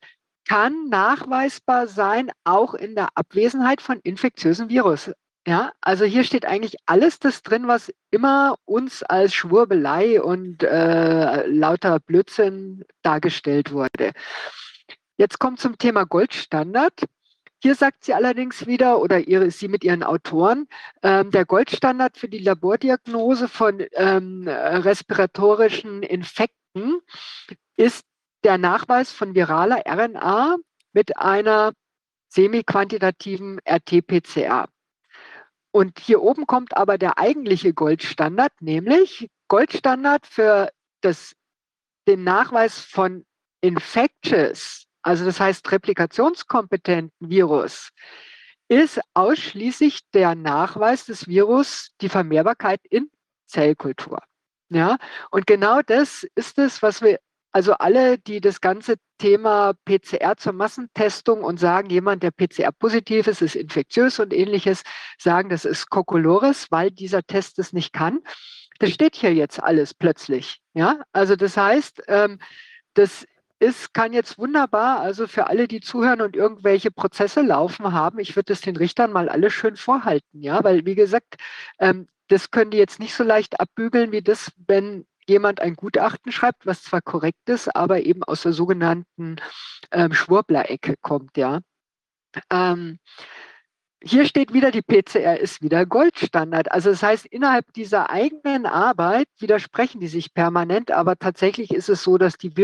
kann 0.48 0.90
nachweisbar 0.90 1.88
sein, 1.88 2.32
auch 2.44 2.74
in 2.74 2.96
der 2.96 3.10
Abwesenheit 3.16 3.82
von 3.82 4.00
infektiösen 4.00 4.70
Virus. 4.70 5.12
Ja, 5.48 5.72
also 5.82 6.06
hier 6.06 6.24
steht 6.24 6.46
eigentlich 6.46 6.76
alles 6.88 7.20
das 7.20 7.44
drin, 7.44 7.68
was 7.68 7.94
immer 8.10 8.56
uns 8.66 9.04
als 9.04 9.36
Schwurbelei 9.36 10.20
und 10.20 10.64
äh, 10.64 11.46
lauter 11.46 12.00
Blödsinn 12.00 12.84
dargestellt 13.04 13.72
wurde. 13.72 14.14
Jetzt 15.18 15.38
kommt 15.40 15.60
zum 15.60 15.78
Thema 15.78 16.06
Goldstandard. 16.06 17.06
Hier 17.66 17.74
sagt 17.74 18.04
sie 18.04 18.14
allerdings 18.14 18.68
wieder, 18.68 19.02
oder 19.02 19.28
ihre, 19.28 19.50
sie 19.50 19.68
mit 19.68 19.84
ihren 19.84 20.04
Autoren, 20.04 20.68
ähm, 21.02 21.32
der 21.32 21.46
Goldstandard 21.46 22.16
für 22.16 22.30
die 22.30 22.38
Labordiagnose 22.38 23.48
von 23.48 23.84
ähm, 23.94 24.48
respiratorischen 24.48 26.04
Infekten 26.04 27.02
ist 27.76 28.06
der 28.44 28.60
Nachweis 28.60 29.12
von 29.12 29.34
viraler 29.34 29.82
RNA 29.84 30.58
mit 30.94 31.18
einer 31.18 31.74
semi-quantitativen 32.28 33.60
RT-PCR. 33.68 34.68
Und 35.72 35.98
hier 35.98 36.22
oben 36.22 36.46
kommt 36.46 36.78
aber 36.78 37.00
der 37.00 37.18
eigentliche 37.18 37.74
Goldstandard, 37.74 38.54
nämlich 38.62 39.28
Goldstandard 39.48 40.28
für 40.28 40.70
das, 41.02 41.34
den 42.08 42.24
Nachweis 42.24 42.80
von 42.80 43.26
infectious, 43.62 44.85
also 45.06 45.24
das 45.24 45.40
heißt 45.40 45.72
replikationskompetenten 45.72 47.30
Virus, 47.30 47.90
ist 48.68 49.00
ausschließlich 49.14 50.00
der 50.16 50.34
Nachweis 50.34 51.06
des 51.06 51.28
Virus, 51.28 51.92
die 52.02 52.10
Vermehrbarkeit 52.10 52.82
in 52.90 53.12
Zellkultur. 53.46 54.20
Ja, 54.70 54.98
und 55.30 55.46
genau 55.46 55.82
das 55.86 56.26
ist 56.34 56.58
es, 56.58 56.82
was 56.82 57.04
wir 57.04 57.20
also 57.52 57.74
alle, 57.74 58.18
die 58.18 58.42
das 58.42 58.60
ganze 58.62 58.96
Thema 59.20 59.74
PCR 59.86 60.38
zur 60.38 60.54
Massentestung 60.54 61.44
und 61.44 61.60
sagen, 61.60 61.90
jemand, 61.92 62.24
der 62.24 62.32
PCR-positiv 62.32 63.28
ist, 63.28 63.44
ist 63.44 63.56
infektiös 63.56 64.20
und 64.20 64.34
ähnliches, 64.34 64.82
sagen, 65.20 65.50
das 65.50 65.66
ist 65.66 65.92
Kokolores, 65.92 66.72
weil 66.72 66.90
dieser 66.90 67.22
Test 67.22 67.60
es 67.60 67.72
nicht 67.72 67.94
kann. 67.94 68.22
Das 68.80 68.90
steht 68.90 69.16
hier 69.16 69.34
jetzt 69.34 69.62
alles 69.62 69.94
plötzlich. 69.94 70.60
Ja, 70.74 71.00
also 71.14 71.36
das 71.36 71.56
heißt, 71.56 72.02
ähm, 72.08 72.40
das 72.96 73.26
ist, 73.66 73.94
kann 73.94 74.14
jetzt 74.14 74.38
wunderbar, 74.38 75.00
also 75.02 75.28
für 75.28 75.48
alle, 75.48 75.68
die 75.68 75.82
zuhören 75.82 76.22
und 76.22 76.36
irgendwelche 76.36 76.92
Prozesse 76.92 77.42
laufen 77.42 77.92
haben, 77.94 78.20
ich 78.20 78.36
würde 78.36 78.54
es 78.54 78.62
den 78.62 78.78
Richtern 78.78 79.12
mal 79.12 79.30
alles 79.30 79.54
schön 79.54 79.76
vorhalten, 79.76 80.42
ja, 80.42 80.64
weil 80.64 80.86
wie 80.86 80.96
gesagt, 80.96 81.36
ähm, 81.80 82.08
das 82.28 82.52
können 82.52 82.72
die 82.72 82.78
jetzt 82.78 83.00
nicht 83.00 83.16
so 83.16 83.24
leicht 83.24 83.60
abbügeln 83.60 84.12
wie 84.12 84.22
das, 84.22 84.52
wenn 84.68 85.06
jemand 85.28 85.60
ein 85.62 85.76
Gutachten 85.76 86.32
schreibt, 86.32 86.66
was 86.66 86.84
zwar 86.84 87.02
korrekt 87.02 87.50
ist, 87.50 87.76
aber 87.76 88.02
eben 88.02 88.24
aus 88.24 88.44
der 88.44 88.54
sogenannten 88.54 89.38
ähm, 89.92 90.14
Schwurbler-Ecke 90.14 90.96
kommt, 91.02 91.38
ja. 91.38 91.62
Ähm, 92.52 93.00
hier 94.04 94.26
steht 94.28 94.54
wieder, 94.54 94.70
die 94.70 94.84
PCR 94.84 95.40
ist 95.40 95.64
wieder 95.64 95.86
Goldstandard. 95.88 96.72
Also 96.72 96.92
das 96.92 97.02
heißt, 97.02 97.26
innerhalb 97.26 97.74
dieser 97.74 98.12
eigenen 98.12 98.68
Arbeit 98.68 99.28
widersprechen 99.40 100.00
die 100.00 100.08
sich 100.08 100.34
permanent, 100.34 100.92
aber 100.92 101.16
tatsächlich 101.18 101.72
ist 101.72 101.90
es 101.90 102.04
so, 102.04 102.20
dass 102.20 102.38
die 102.38 102.56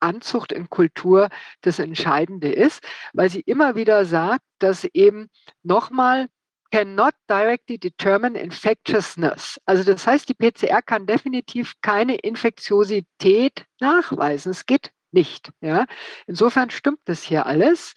Virusanzucht 0.00 0.52
in 0.52 0.68
Kultur 0.68 1.28
das 1.62 1.78
Entscheidende 1.78 2.52
ist, 2.52 2.82
weil 3.12 3.30
sie 3.30 3.40
immer 3.40 3.74
wieder 3.74 4.04
sagt, 4.04 4.44
dass 4.58 4.84
eben 4.84 5.28
nochmal 5.62 6.28
cannot 6.70 7.14
directly 7.30 7.78
determine 7.78 8.38
infectiousness. 8.38 9.60
Also 9.64 9.84
das 9.84 10.06
heißt, 10.06 10.28
die 10.28 10.34
PCR 10.34 10.82
kann 10.82 11.06
definitiv 11.06 11.74
keine 11.82 12.16
Infektiosität 12.16 13.64
nachweisen. 13.80 14.50
Es 14.50 14.66
geht 14.66 14.90
nicht. 15.12 15.50
Ja? 15.60 15.86
Insofern 16.26 16.70
stimmt 16.70 17.00
das 17.04 17.22
hier 17.22 17.46
alles. 17.46 17.94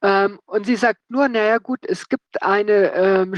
Ähm, 0.00 0.38
und 0.46 0.64
sie 0.66 0.76
sagt 0.76 1.00
nur, 1.08 1.28
naja 1.28 1.58
gut, 1.58 1.80
es 1.84 2.08
gibt 2.08 2.40
eine 2.40 2.92
ähm, 2.92 3.34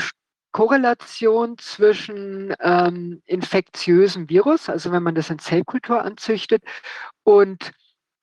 Korrelation 0.53 1.59
zwischen 1.59 2.55
ähm, 2.61 3.23
infektiösem 3.27 4.29
Virus, 4.29 4.69
also 4.69 4.93
wenn 4.93 5.03
man 5.03 5.15
das 5.15 5.31
in 5.31 5.39
Zellkultur 5.39 6.03
anzüchtet, 6.03 6.63
und 7.23 7.73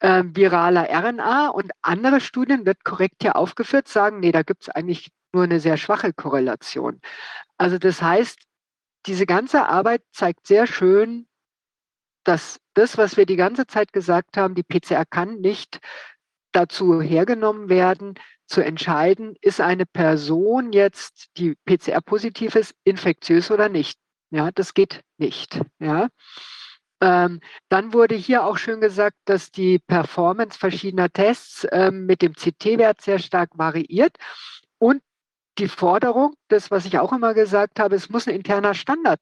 ähm, 0.01 0.35
viraler 0.35 0.87
RNA. 0.89 1.49
Und 1.49 1.71
andere 1.81 2.21
Studien, 2.21 2.65
wird 2.65 2.83
korrekt 2.83 3.17
hier 3.21 3.35
aufgeführt, 3.35 3.87
sagen, 3.87 4.19
nee, 4.19 4.31
da 4.31 4.43
gibt 4.43 4.63
es 4.63 4.69
eigentlich 4.69 5.09
nur 5.33 5.43
eine 5.43 5.59
sehr 5.59 5.77
schwache 5.77 6.13
Korrelation. 6.13 7.01
Also 7.57 7.77
das 7.77 8.01
heißt, 8.01 8.39
diese 9.05 9.25
ganze 9.25 9.67
Arbeit 9.67 10.03
zeigt 10.11 10.47
sehr 10.47 10.67
schön, 10.67 11.27
dass 12.23 12.59
das, 12.73 12.97
was 12.97 13.17
wir 13.17 13.25
die 13.25 13.37
ganze 13.37 13.67
Zeit 13.67 13.93
gesagt 13.93 14.37
haben, 14.37 14.53
die 14.55 14.63
PCR 14.63 15.05
kann 15.05 15.39
nicht 15.39 15.79
dazu 16.51 17.01
hergenommen 17.01 17.69
werden, 17.69 18.15
zu 18.47 18.61
entscheiden, 18.61 19.35
ist 19.41 19.61
eine 19.61 19.85
Person 19.85 20.71
jetzt, 20.71 21.27
die 21.37 21.55
PCR-positiv 21.65 22.55
ist, 22.55 22.73
infektiös 22.83 23.51
oder 23.51 23.69
nicht. 23.69 23.99
Ja, 24.31 24.51
das 24.51 24.73
geht 24.73 25.01
nicht. 25.17 25.59
Ja. 25.79 26.07
Ähm, 27.01 27.41
dann 27.69 27.93
wurde 27.93 28.15
hier 28.15 28.45
auch 28.45 28.57
schön 28.57 28.81
gesagt, 28.81 29.17
dass 29.25 29.51
die 29.51 29.79
Performance 29.79 30.57
verschiedener 30.57 31.09
Tests 31.09 31.67
ähm, 31.71 32.05
mit 32.05 32.21
dem 32.21 32.33
CT-Wert 32.33 33.01
sehr 33.01 33.19
stark 33.19 33.51
variiert 33.53 34.17
und 34.79 35.01
die 35.59 35.67
Forderung, 35.67 36.35
das, 36.49 36.71
was 36.71 36.85
ich 36.85 36.99
auch 36.99 37.13
immer 37.13 37.33
gesagt 37.33 37.79
habe, 37.79 37.95
es 37.95 38.09
muss 38.09 38.27
ein 38.27 38.35
interner 38.35 38.73
Standard, 38.73 39.19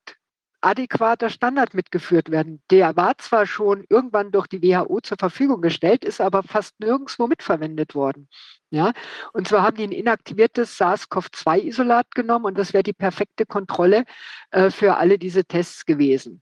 adäquater 0.66 1.30
Standard 1.30 1.74
mitgeführt 1.74 2.32
werden. 2.32 2.62
Der 2.72 2.96
war 2.96 3.18
zwar 3.18 3.46
schon 3.46 3.86
irgendwann 3.90 4.32
durch 4.32 4.48
die 4.48 4.62
WHO 4.62 5.00
zur 5.02 5.18
Verfügung 5.18 5.62
gestellt, 5.62 6.04
ist 6.04 6.20
aber 6.20 6.44
fast 6.44 6.80
nirgendwo 6.80 7.28
mitverwendet 7.28 7.94
worden. 7.96 8.28
Ja, 8.72 8.92
und 9.32 9.48
zwar 9.48 9.64
haben 9.64 9.78
die 9.78 9.84
ein 9.84 9.92
inaktiviertes 9.92 10.78
SARS-CoV-2-Isolat 10.78 12.16
genommen 12.16 12.46
und 12.46 12.58
das 12.58 12.74
wäre 12.74 12.84
die 12.84 12.94
perfekte 12.94 13.46
Kontrolle 13.46 14.04
äh, 14.52 14.72
für 14.72 14.98
alle 14.98 15.18
diese 15.20 15.46
Tests 15.46 15.86
gewesen. 15.86 16.42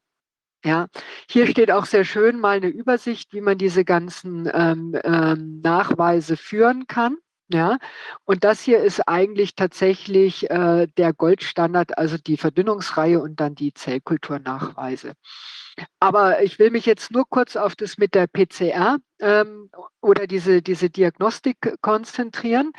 Ja, 0.66 0.88
hier 1.30 1.46
steht 1.48 1.72
auch 1.72 1.86
sehr 1.86 2.06
schön 2.06 2.40
mal 2.40 2.58
eine 2.58 2.68
Übersicht, 2.68 3.34
wie 3.34 3.42
man 3.42 3.58
diese 3.58 3.84
ganzen 3.84 4.50
ähm, 4.54 4.98
ähm, 5.04 5.60
Nachweise 5.62 6.38
führen 6.38 6.88
kann. 6.88 7.18
Ja, 7.54 7.78
und 8.26 8.44
das 8.44 8.62
hier 8.62 8.80
ist 8.80 9.08
eigentlich 9.08 9.54
tatsächlich 9.56 10.50
äh, 10.50 10.88
der 10.98 11.14
Goldstandard, 11.14 12.00
also 12.00 12.18
die 12.18 12.38
Verdünnungsreihe 12.38 13.22
und 13.22 13.40
dann 13.40 13.54
die 13.54 13.74
Zellkulturnachweise. 13.76 15.14
Aber 16.00 16.42
ich 16.42 16.58
will 16.58 16.72
mich 16.72 16.88
jetzt 16.88 17.12
nur 17.12 17.26
kurz 17.30 17.56
auf 17.56 17.76
das 17.76 18.00
mit 18.00 18.16
der 18.16 18.26
PCR 18.26 18.98
ähm, 19.20 19.70
oder 20.02 20.26
diese, 20.26 20.64
diese 20.64 20.90
Diagnostik 20.90 21.76
konzentrieren. 21.82 22.72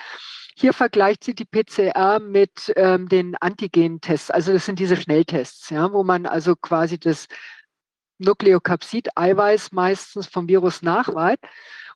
Hier 0.56 0.72
vergleicht 0.72 1.22
sie 1.22 1.34
die 1.34 1.44
PCR 1.44 2.18
mit 2.20 2.72
ähm, 2.74 3.08
den 3.08 3.36
Antigen-Tests. 3.36 4.32
Also 4.32 4.52
das 4.52 4.66
sind 4.66 4.80
diese 4.80 4.96
Schnelltests, 4.96 5.70
ja, 5.70 5.92
wo 5.92 6.02
man 6.02 6.26
also 6.26 6.56
quasi 6.56 6.98
das 6.98 7.28
Nukleokapsid-Eiweiß 8.18 9.72
meistens 9.72 10.26
vom 10.26 10.48
Virus 10.48 10.82
nachweist. 10.82 11.44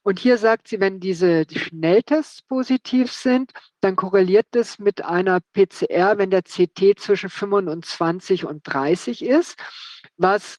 Und 0.08 0.18
hier 0.18 0.38
sagt 0.38 0.68
sie, 0.68 0.80
wenn 0.80 1.00
diese 1.00 1.44
Schnelltests 1.50 2.40
positiv 2.40 3.12
sind, 3.12 3.52
dann 3.82 3.94
korreliert 3.94 4.46
das 4.52 4.78
mit 4.78 5.04
einer 5.04 5.40
PCR, 5.52 6.16
wenn 6.16 6.30
der 6.30 6.44
CT 6.44 6.98
zwischen 6.98 7.28
25 7.28 8.46
und 8.46 8.62
30 8.64 9.22
ist, 9.22 9.58
was 10.16 10.56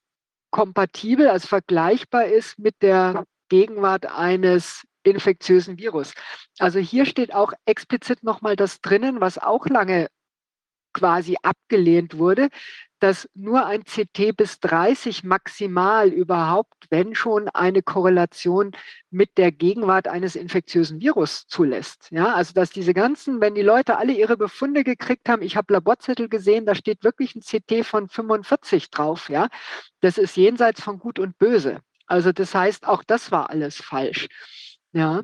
kompatibel, 0.52 1.28
also 1.28 1.48
vergleichbar 1.48 2.26
ist 2.26 2.60
mit 2.60 2.76
der 2.84 3.26
Gegenwart 3.50 4.06
eines 4.06 4.84
infektiösen 5.02 5.80
Virus. 5.80 6.14
Also 6.60 6.78
hier 6.78 7.08
steht 7.08 7.34
auch 7.34 7.52
explizit 7.66 8.22
nochmal 8.22 8.56
das 8.56 8.82
drinnen, 8.82 9.20
was 9.20 9.40
auch 9.40 9.66
lange 9.66 10.10
quasi 11.00 11.38
abgelehnt 11.42 12.18
wurde, 12.18 12.50
dass 13.00 13.30
nur 13.34 13.66
ein 13.66 13.84
CT 13.86 14.36
bis 14.36 14.60
30 14.60 15.24
maximal 15.24 16.10
überhaupt, 16.10 16.86
wenn 16.90 17.16
schon, 17.16 17.48
eine 17.50 17.82
Korrelation 17.82 18.72
mit 19.10 19.38
der 19.38 19.54
Gegenwart 19.54 20.10
eines 20.10 20.36
infektiösen 20.36 21.00
Virus 21.00 21.48
zulässt. 21.48 22.10
Ja, 22.12 22.34
also 22.34 22.54
dass 22.54 22.72
diese 22.72 22.94
ganzen, 22.94 23.40
wenn 23.40 23.56
die 23.56 23.62
Leute 23.62 23.98
alle 23.98 24.12
ihre 24.12 24.36
Befunde 24.36 24.84
gekriegt 24.84 25.30
haben, 25.30 25.42
ich 25.42 25.56
habe 25.56 25.74
Laborzettel 25.74 26.28
gesehen, 26.28 26.66
da 26.66 26.76
steht 26.76 27.04
wirklich 27.04 27.36
ein 27.36 27.42
CT 27.42 27.86
von 27.86 28.10
45 28.10 28.90
drauf. 28.92 29.30
Ja, 29.30 29.48
das 30.02 30.18
ist 30.18 30.36
jenseits 30.36 30.82
von 30.82 31.00
Gut 31.00 31.20
und 31.20 31.38
Böse. 31.38 31.80
Also 32.06 32.34
das 32.34 32.54
heißt, 32.54 32.86
auch 32.86 33.04
das 33.06 33.32
war 33.32 33.50
alles 33.50 33.78
falsch. 33.78 34.28
Ja. 34.92 35.24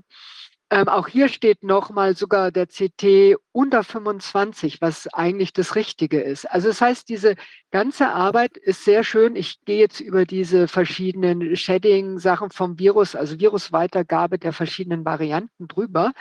Ähm, 0.71 0.87
auch 0.87 1.07
hier 1.07 1.27
steht 1.27 1.63
nochmal 1.63 2.15
sogar 2.15 2.51
der 2.51 2.65
CT 2.65 3.37
unter 3.51 3.83
25, 3.83 4.81
was 4.81 5.07
eigentlich 5.13 5.53
das 5.53 5.75
Richtige 5.75 6.19
ist. 6.21 6.49
Also 6.49 6.69
das 6.69 6.81
heißt, 6.81 7.07
diese 7.07 7.35
ganze 7.69 8.09
Arbeit 8.09 8.57
ist 8.57 8.83
sehr 8.83 9.03
schön. 9.03 9.35
Ich 9.35 9.63
gehe 9.65 9.77
jetzt 9.77 9.99
über 9.99 10.25
diese 10.25 10.67
verschiedenen 10.67 11.55
Shedding-Sachen 11.55 12.49
vom 12.49 12.79
Virus, 12.79 13.15
also 13.15 13.39
Virusweitergabe 13.39 14.39
der 14.39 14.53
verschiedenen 14.53 15.05
Varianten 15.05 15.67
drüber, 15.67 16.13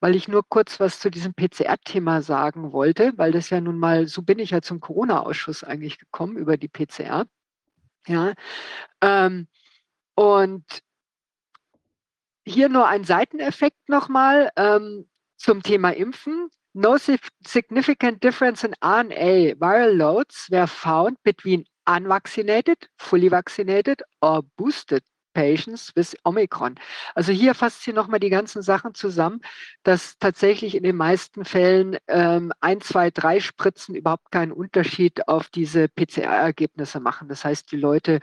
weil 0.00 0.16
ich 0.16 0.26
nur 0.26 0.42
kurz 0.48 0.80
was 0.80 0.98
zu 0.98 1.08
diesem 1.08 1.34
PCR-Thema 1.34 2.22
sagen 2.22 2.72
wollte, 2.72 3.12
weil 3.16 3.30
das 3.30 3.50
ja 3.50 3.60
nun 3.60 3.78
mal, 3.78 4.08
so 4.08 4.22
bin 4.22 4.40
ich 4.40 4.50
ja 4.50 4.62
zum 4.62 4.80
Corona-Ausschuss 4.80 5.62
eigentlich 5.62 5.98
gekommen 5.98 6.36
über 6.36 6.56
die 6.56 6.68
PCR. 6.68 7.24
Ja. 8.08 8.34
Ähm, 9.00 9.46
und 10.16 10.64
hier 12.46 12.68
nur 12.68 12.86
ein 12.86 13.04
Seiteneffekt 13.04 13.88
nochmal 13.88 14.50
ähm, 14.56 15.08
zum 15.36 15.62
Thema 15.62 15.90
Impfen. 15.90 16.48
No 16.72 16.96
significant 16.98 18.22
difference 18.22 18.62
in 18.62 18.74
RNA 18.82 19.58
viral 19.58 19.96
loads 19.96 20.50
were 20.50 20.66
found 20.66 21.22
between 21.22 21.64
unvaccinated, 21.86 22.88
fully 22.98 23.30
vaccinated 23.30 24.02
or 24.20 24.42
boosted 24.56 25.02
patients 25.36 25.92
with 25.94 26.16
Omicron. 26.24 26.76
Also 27.14 27.32
hier 27.32 27.54
fasst 27.54 27.82
sie 27.82 27.92
nochmal 27.92 28.20
die 28.20 28.30
ganzen 28.30 28.62
Sachen 28.62 28.94
zusammen, 28.94 29.40
dass 29.82 30.18
tatsächlich 30.18 30.74
in 30.74 30.82
den 30.82 30.96
meisten 30.96 31.44
Fällen 31.44 31.98
ähm, 32.08 32.52
ein, 32.60 32.80
zwei, 32.80 33.10
drei 33.10 33.40
Spritzen 33.40 33.94
überhaupt 33.94 34.30
keinen 34.32 34.52
Unterschied 34.52 35.28
auf 35.28 35.48
diese 35.50 35.88
PCR-Ergebnisse 35.88 37.00
machen. 37.00 37.28
Das 37.28 37.44
heißt, 37.44 37.70
die 37.70 37.76
Leute 37.76 38.20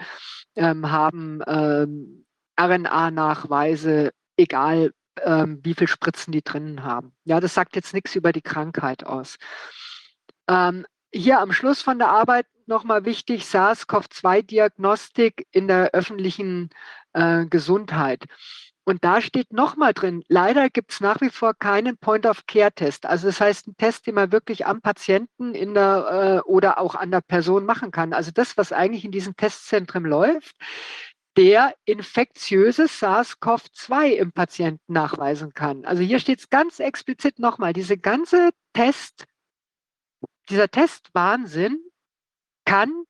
ähm, 0.56 0.92
haben 0.92 1.42
ähm, 1.46 2.26
RNA-Nachweise, 2.58 4.12
egal 4.38 4.94
ähm, 5.24 5.60
wie 5.64 5.74
viel 5.74 5.88
Spritzen 5.88 6.32
die 6.32 6.44
drinnen 6.44 6.84
haben. 6.84 7.14
Ja, 7.24 7.40
das 7.40 7.54
sagt 7.54 7.76
jetzt 7.76 7.94
nichts 7.94 8.16
über 8.16 8.32
die 8.32 8.42
Krankheit 8.42 9.06
aus. 9.06 9.38
Ähm, 10.48 10.86
hier 11.14 11.40
am 11.40 11.54
Schluss 11.54 11.82
von 11.82 12.00
der 12.00 12.10
Arbeit 12.10 12.48
nochmal 12.66 13.06
wichtig, 13.06 13.46
SARS-CoV-2-Diagnostik 13.46 15.48
in 15.52 15.68
der 15.68 15.92
öffentlichen 15.94 16.70
äh, 17.14 17.46
Gesundheit. 17.46 18.26
Und 18.86 19.06
da 19.06 19.22
steht 19.22 19.54
nochmal 19.54 19.94
drin, 19.94 20.24
leider 20.28 20.70
gibt 20.70 20.92
es 20.92 21.00
nach 21.00 21.22
wie 21.22 21.30
vor 21.30 21.54
keinen 21.54 21.98
Point-of-Care-Test. 21.98 23.06
Also 23.06 23.28
das 23.28 23.40
heißt, 23.40 23.68
ein 23.68 23.78
Test, 23.78 24.08
den 24.08 24.16
man 24.16 24.34
wirklich 24.34 24.66
am 24.66 24.82
Patienten 24.82 25.56
in 25.56 25.74
der, 25.74 26.42
äh, 26.46 26.50
oder 26.50 26.80
auch 26.80 26.96
an 26.96 27.10
der 27.10 27.22
Person 27.22 27.66
machen 27.66 27.92
kann. 27.92 28.12
Also 28.12 28.32
das, 28.32 28.58
was 28.58 28.74
eigentlich 28.74 29.06
in 29.06 29.12
diesen 29.12 29.38
Testzentren 29.38 30.04
läuft, 30.04 30.56
der 31.38 31.74
infektiöses 31.86 33.02
SARS-CoV-2 33.02 34.10
im 34.12 34.32
Patienten 34.32 34.94
nachweisen 34.94 35.54
kann. 35.54 35.86
Also 35.86 36.04
hier 36.04 36.20
steht 36.20 36.40
es 36.40 36.50
ganz 36.50 36.80
explizit 36.80 37.40
nochmal, 37.40 37.74
diese 37.74 37.98
ganze 37.98 38.52
Test, 38.74 39.26
dieser 40.50 40.70
Testwahnsinn 40.70 41.80
kann 42.66 43.06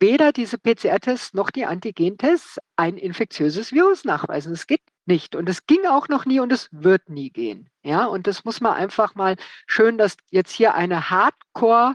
weder 0.00 0.32
diese 0.32 0.58
PCR-Tests 0.58 1.32
noch 1.32 1.50
die 1.50 1.64
Antigen-Tests 1.64 2.58
ein 2.76 2.98
infektiöses 2.98 3.72
Virus 3.72 4.04
nachweisen. 4.04 4.52
Es 4.52 4.66
geht 4.66 4.82
nicht. 5.06 5.34
Und 5.34 5.48
es 5.48 5.66
ging 5.66 5.86
auch 5.86 6.08
noch 6.08 6.26
nie 6.26 6.40
und 6.40 6.52
es 6.52 6.68
wird 6.72 7.08
nie 7.08 7.30
gehen. 7.30 7.70
Ja, 7.82 8.04
und 8.06 8.26
das 8.26 8.44
muss 8.44 8.60
man 8.60 8.74
einfach 8.74 9.14
mal 9.14 9.36
schön, 9.66 9.96
dass 9.96 10.16
jetzt 10.30 10.52
hier 10.52 10.74
eine 10.74 11.10
Hardcore- 11.10 11.94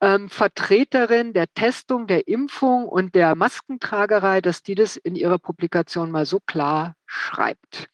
ähm, 0.00 0.28
Vertreterin 0.28 1.32
der 1.32 1.52
Testung, 1.54 2.06
der 2.06 2.28
Impfung 2.28 2.88
und 2.88 3.14
der 3.14 3.34
Maskentragerei, 3.34 4.40
dass 4.40 4.62
die 4.62 4.74
das 4.74 4.96
in 4.96 5.16
ihrer 5.16 5.38
Publikation 5.38 6.10
mal 6.10 6.26
so 6.26 6.40
klar 6.40 6.94
schreibt. 7.06 7.88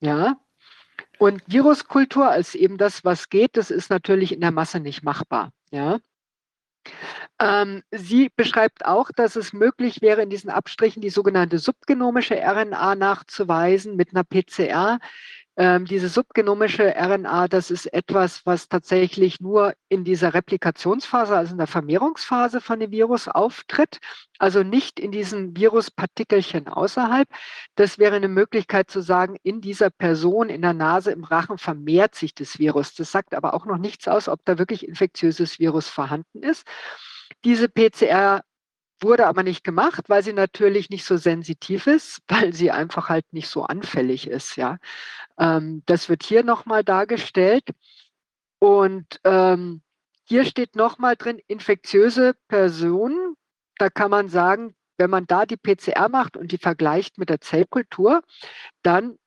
Ja. 0.00 0.36
Und 1.18 1.42
Viruskultur 1.46 2.28
als 2.28 2.54
eben 2.54 2.76
das, 2.76 3.04
was 3.04 3.28
geht, 3.28 3.56
das 3.56 3.70
ist 3.70 3.88
natürlich 3.88 4.32
in 4.32 4.40
der 4.40 4.50
Masse 4.50 4.80
nicht 4.80 5.02
machbar. 5.02 5.50
Ja. 5.70 5.98
Ähm, 7.40 7.82
sie 7.90 8.30
beschreibt 8.34 8.84
auch, 8.84 9.10
dass 9.10 9.36
es 9.36 9.52
möglich 9.52 10.02
wäre, 10.02 10.22
in 10.22 10.30
diesen 10.30 10.50
Abstrichen 10.50 11.00
die 11.02 11.10
sogenannte 11.10 11.58
subgenomische 11.58 12.36
RNA 12.36 12.94
nachzuweisen 12.94 13.96
mit 13.96 14.10
einer 14.14 14.24
PCR. 14.24 14.98
Ähm, 15.56 15.84
diese 15.84 16.08
subgenomische 16.08 16.94
RNA, 16.96 17.46
das 17.46 17.70
ist 17.70 17.86
etwas, 17.92 18.44
was 18.44 18.68
tatsächlich 18.68 19.40
nur 19.40 19.74
in 19.88 20.02
dieser 20.02 20.34
Replikationsphase, 20.34 21.36
also 21.36 21.52
in 21.52 21.58
der 21.58 21.68
Vermehrungsphase 21.68 22.60
von 22.60 22.80
dem 22.80 22.90
Virus 22.90 23.28
auftritt, 23.28 23.98
also 24.38 24.64
nicht 24.64 24.98
in 24.98 25.12
diesen 25.12 25.56
Viruspartikelchen 25.56 26.66
außerhalb. 26.66 27.28
Das 27.76 27.98
wäre 27.98 28.16
eine 28.16 28.28
Möglichkeit 28.28 28.90
zu 28.90 29.00
sagen, 29.00 29.36
in 29.44 29.60
dieser 29.60 29.90
Person, 29.90 30.48
in 30.48 30.60
der 30.62 30.74
Nase, 30.74 31.12
im 31.12 31.22
Rachen 31.22 31.58
vermehrt 31.58 32.16
sich 32.16 32.34
das 32.34 32.58
Virus. 32.58 32.94
Das 32.94 33.12
sagt 33.12 33.32
aber 33.32 33.54
auch 33.54 33.64
noch 33.64 33.78
nichts 33.78 34.08
aus, 34.08 34.28
ob 34.28 34.44
da 34.44 34.58
wirklich 34.58 34.88
infektiöses 34.88 35.60
Virus 35.60 35.88
vorhanden 35.88 36.42
ist. 36.42 36.66
Diese 37.44 37.68
PCR 37.68 38.42
wurde 39.04 39.26
aber 39.26 39.42
nicht 39.44 39.62
gemacht, 39.64 40.04
weil 40.08 40.24
sie 40.24 40.32
natürlich 40.32 40.90
nicht 40.90 41.04
so 41.04 41.16
sensitiv 41.16 41.86
ist, 41.86 42.22
weil 42.28 42.52
sie 42.52 42.70
einfach 42.70 43.08
halt 43.08 43.24
nicht 43.32 43.48
so 43.48 43.62
anfällig 43.62 44.26
ist. 44.26 44.56
Ja, 44.56 44.78
ähm, 45.38 45.82
das 45.86 46.08
wird 46.08 46.24
hier 46.24 46.44
nochmal 46.44 46.84
dargestellt 46.84 47.64
und 48.58 49.20
ähm, 49.24 49.82
hier 50.24 50.44
steht 50.44 50.74
nochmal 50.74 51.16
drin 51.16 51.40
infektiöse 51.46 52.34
Personen. 52.48 53.36
Da 53.78 53.90
kann 53.90 54.10
man 54.10 54.28
sagen, 54.28 54.74
wenn 54.96 55.10
man 55.10 55.26
da 55.26 55.44
die 55.46 55.56
PCR 55.56 56.08
macht 56.08 56.36
und 56.36 56.52
die 56.52 56.58
vergleicht 56.58 57.18
mit 57.18 57.28
der 57.28 57.40
Zellkultur, 57.40 58.22
dann 58.82 59.18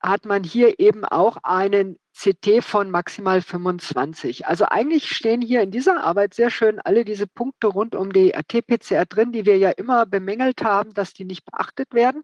hat 0.00 0.24
man 0.24 0.42
hier 0.42 0.78
eben 0.80 1.04
auch 1.04 1.36
einen 1.42 1.98
CT 2.14 2.62
von 2.62 2.90
maximal 2.90 3.40
25. 3.40 4.46
Also 4.46 4.66
eigentlich 4.66 5.08
stehen 5.08 5.40
hier 5.40 5.62
in 5.62 5.70
dieser 5.70 6.02
Arbeit 6.04 6.34
sehr 6.34 6.50
schön 6.50 6.78
alle 6.80 7.04
diese 7.04 7.26
Punkte 7.26 7.68
rund 7.68 7.94
um 7.94 8.12
die 8.12 8.32
RT-PCR 8.34 9.06
drin, 9.06 9.32
die 9.32 9.46
wir 9.46 9.56
ja 9.58 9.70
immer 9.70 10.06
bemängelt 10.06 10.62
haben, 10.62 10.94
dass 10.94 11.14
die 11.14 11.24
nicht 11.24 11.44
beachtet 11.44 11.94
werden. 11.94 12.22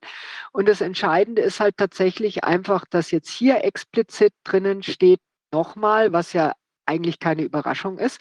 Und 0.53 0.69
das 0.69 0.81
Entscheidende 0.81 1.43
ist 1.43 1.61
halt 1.61 1.77
tatsächlich 1.77 2.45
einfach, 2.45 2.85
dass 2.91 3.11
jetzt 3.11 3.31
hier 3.31 3.65
explizit 3.65 4.33
drinnen 4.45 4.83
steht, 4.83 5.21
nochmal, 5.53 6.13
was 6.13 6.33
ja 6.33 6.53
eigentlich 6.87 7.19
keine 7.19 7.43
Überraschung 7.43 7.99
ist, 7.99 8.21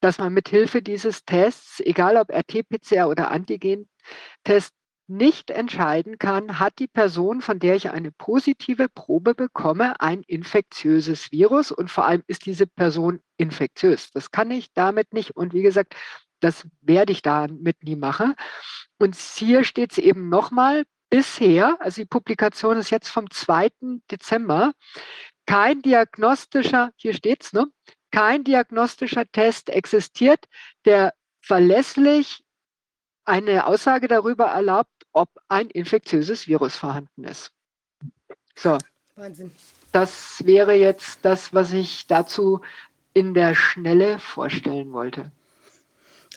dass 0.00 0.18
man 0.18 0.32
mit 0.32 0.48
Hilfe 0.48 0.82
dieses 0.82 1.24
Tests, 1.24 1.80
egal 1.80 2.16
ob 2.16 2.30
RT-PCR 2.30 3.08
oder 3.08 3.30
Antigen-Test, 3.30 4.72
nicht 5.10 5.50
entscheiden 5.50 6.18
kann, 6.18 6.58
hat 6.58 6.78
die 6.78 6.86
Person, 6.86 7.42
von 7.42 7.58
der 7.58 7.76
ich 7.76 7.90
eine 7.90 8.12
positive 8.12 8.88
Probe 8.88 9.34
bekomme, 9.34 10.00
ein 10.00 10.22
infektiöses 10.22 11.32
Virus 11.32 11.72
und 11.72 11.90
vor 11.90 12.06
allem 12.06 12.22
ist 12.26 12.46
diese 12.46 12.66
Person 12.66 13.20
infektiös. 13.36 14.10
Das 14.12 14.30
kann 14.30 14.50
ich 14.50 14.72
damit 14.72 15.12
nicht 15.12 15.32
und 15.32 15.52
wie 15.52 15.62
gesagt, 15.62 15.94
das 16.40 16.66
werde 16.80 17.12
ich 17.12 17.22
damit 17.22 17.82
nie 17.82 17.96
machen. 17.96 18.34
Und 18.98 19.16
hier 19.16 19.64
steht 19.64 19.92
es 19.92 19.98
eben 19.98 20.28
nochmal, 20.28 20.84
bisher, 21.10 21.76
also 21.80 22.00
die 22.00 22.06
Publikation 22.06 22.78
ist 22.78 22.90
jetzt 22.90 23.08
vom 23.08 23.30
2. 23.30 23.68
Dezember, 24.10 24.72
kein 25.44 25.82
diagnostischer, 25.82 26.92
hier 26.96 27.14
steht 27.14 27.44
es, 27.44 27.52
ne, 27.52 27.66
kein 28.12 28.44
diagnostischer 28.44 29.24
Test 29.30 29.68
existiert, 29.68 30.46
der 30.84 31.12
verlässlich 31.40 32.42
eine 33.24 33.66
Aussage 33.66 34.08
darüber 34.08 34.46
erlaubt, 34.46 34.90
ob 35.12 35.28
ein 35.48 35.68
infektiöses 35.70 36.46
Virus 36.46 36.76
vorhanden 36.76 37.24
ist. 37.24 37.52
So. 38.56 38.78
Wahnsinn. 39.16 39.52
Das 39.92 40.44
wäre 40.46 40.74
jetzt 40.74 41.18
das, 41.22 41.52
was 41.52 41.72
ich 41.72 42.06
dazu 42.06 42.60
in 43.12 43.34
der 43.34 43.54
Schnelle 43.54 44.18
vorstellen 44.18 44.92
wollte. 44.92 45.32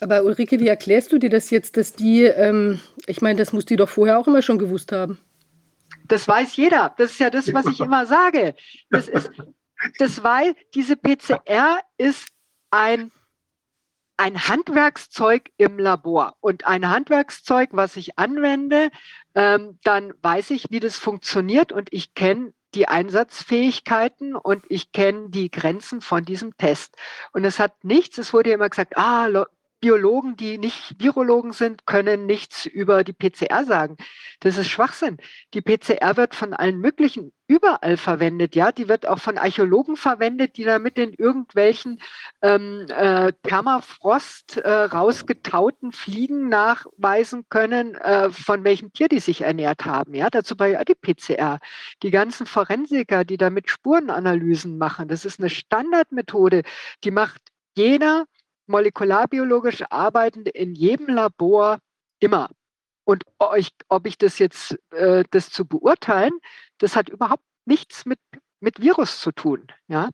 Aber 0.00 0.24
Ulrike, 0.24 0.58
wie 0.58 0.68
erklärst 0.68 1.12
du 1.12 1.18
dir 1.18 1.30
das 1.30 1.50
jetzt, 1.50 1.76
dass 1.76 1.92
die, 1.92 2.24
ähm, 2.24 2.80
ich 3.06 3.22
meine, 3.22 3.38
das 3.38 3.52
muss 3.52 3.64
die 3.64 3.76
doch 3.76 3.88
vorher 3.88 4.18
auch 4.18 4.26
immer 4.26 4.42
schon 4.42 4.58
gewusst 4.58 4.90
haben. 4.90 5.18
Das 6.08 6.26
weiß 6.26 6.56
jeder. 6.56 6.94
Das 6.98 7.12
ist 7.12 7.20
ja 7.20 7.30
das, 7.30 7.52
was 7.54 7.66
ich 7.66 7.80
immer 7.80 8.06
sage. 8.06 8.54
Das 8.90 9.08
ist, 9.08 9.30
das 9.98 10.22
weil 10.22 10.54
diese 10.74 10.96
PCR 10.96 11.80
ist 11.96 12.28
ein 12.70 13.12
ein 14.16 14.48
Handwerkszeug 14.48 15.50
im 15.56 15.78
Labor 15.78 16.34
und 16.40 16.66
ein 16.66 16.88
Handwerkszeug, 16.88 17.70
was 17.72 17.96
ich 17.96 18.18
anwende, 18.18 18.90
ähm, 19.34 19.78
dann 19.82 20.12
weiß 20.22 20.50
ich, 20.50 20.66
wie 20.70 20.80
das 20.80 20.96
funktioniert 20.96 21.72
und 21.72 21.92
ich 21.92 22.14
kenne 22.14 22.52
die 22.74 22.88
Einsatzfähigkeiten 22.88 24.34
und 24.34 24.64
ich 24.68 24.92
kenne 24.92 25.30
die 25.30 25.50
Grenzen 25.50 26.00
von 26.00 26.24
diesem 26.24 26.56
Test. 26.56 26.96
Und 27.32 27.44
es 27.44 27.58
hat 27.58 27.84
nichts, 27.84 28.18
es 28.18 28.32
wurde 28.32 28.50
immer 28.50 28.68
gesagt, 28.68 28.96
ah, 28.96 29.28
Biologen, 29.84 30.34
die 30.34 30.56
nicht 30.56 30.98
Virologen 30.98 31.52
sind, 31.52 31.84
können 31.84 32.24
nichts 32.24 32.64
über 32.64 33.04
die 33.04 33.12
PCR 33.12 33.66
sagen. 33.66 33.98
Das 34.40 34.56
ist 34.56 34.70
Schwachsinn. 34.70 35.18
Die 35.52 35.60
PCR 35.60 36.16
wird 36.16 36.34
von 36.34 36.54
allen 36.54 36.78
möglichen 36.78 37.34
überall 37.48 37.98
verwendet. 37.98 38.54
Ja, 38.54 38.72
die 38.72 38.88
wird 38.88 39.06
auch 39.06 39.18
von 39.18 39.36
Archäologen 39.36 39.96
verwendet, 39.96 40.56
die 40.56 40.64
damit 40.64 40.96
in 40.96 41.12
irgendwelchen 41.12 42.00
ähm, 42.40 42.86
äh, 42.88 43.34
Permafrost 43.42 44.56
äh, 44.56 44.70
rausgetauten 44.70 45.92
Fliegen 45.92 46.48
nachweisen 46.48 47.44
können, 47.50 47.94
äh, 47.96 48.30
von 48.30 48.64
welchem 48.64 48.90
Tier 48.90 49.08
die 49.08 49.20
sich 49.20 49.42
ernährt 49.42 49.84
haben. 49.84 50.14
Ja, 50.14 50.30
dazu 50.30 50.56
bei 50.56 50.82
die 50.84 50.94
PCR. 50.94 51.58
Die 52.02 52.10
ganzen 52.10 52.46
Forensiker, 52.46 53.26
die 53.26 53.36
damit 53.36 53.68
Spurenanalysen 53.68 54.78
machen. 54.78 55.08
Das 55.08 55.26
ist 55.26 55.40
eine 55.40 55.50
Standardmethode. 55.50 56.62
Die 57.04 57.10
macht 57.10 57.42
jeder 57.76 58.24
molekularbiologisch 58.66 59.82
arbeitende 59.90 60.50
in 60.50 60.74
jedem 60.74 61.08
Labor 61.08 61.78
immer. 62.18 62.50
Und 63.04 63.24
euch, 63.38 63.68
ob 63.88 64.06
ich 64.06 64.16
das 64.16 64.38
jetzt, 64.38 64.78
äh, 64.92 65.24
das 65.30 65.50
zu 65.50 65.66
beurteilen, 65.66 66.32
das 66.78 66.96
hat 66.96 67.08
überhaupt 67.08 67.44
nichts 67.66 68.06
mit, 68.06 68.18
mit 68.60 68.80
Virus 68.80 69.20
zu 69.20 69.32
tun. 69.32 69.66
Ja? 69.88 70.08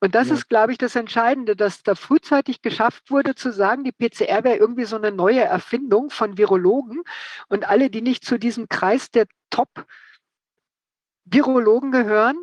Und 0.00 0.14
das 0.14 0.28
ja. 0.28 0.34
ist, 0.34 0.48
glaube 0.48 0.72
ich, 0.72 0.78
das 0.78 0.96
Entscheidende, 0.96 1.56
dass 1.56 1.82
da 1.82 1.94
frühzeitig 1.94 2.60
geschafft 2.60 3.10
wurde 3.10 3.34
zu 3.34 3.52
sagen, 3.52 3.84
die 3.84 3.92
PCR 3.92 4.44
wäre 4.44 4.56
irgendwie 4.56 4.84
so 4.84 4.96
eine 4.96 5.12
neue 5.12 5.40
Erfindung 5.40 6.10
von 6.10 6.36
Virologen 6.36 7.02
und 7.48 7.66
alle, 7.68 7.88
die 7.88 8.02
nicht 8.02 8.24
zu 8.24 8.38
diesem 8.38 8.68
Kreis 8.68 9.10
der 9.10 9.26
Top-Virologen 9.50 11.90
gehören, 11.90 12.36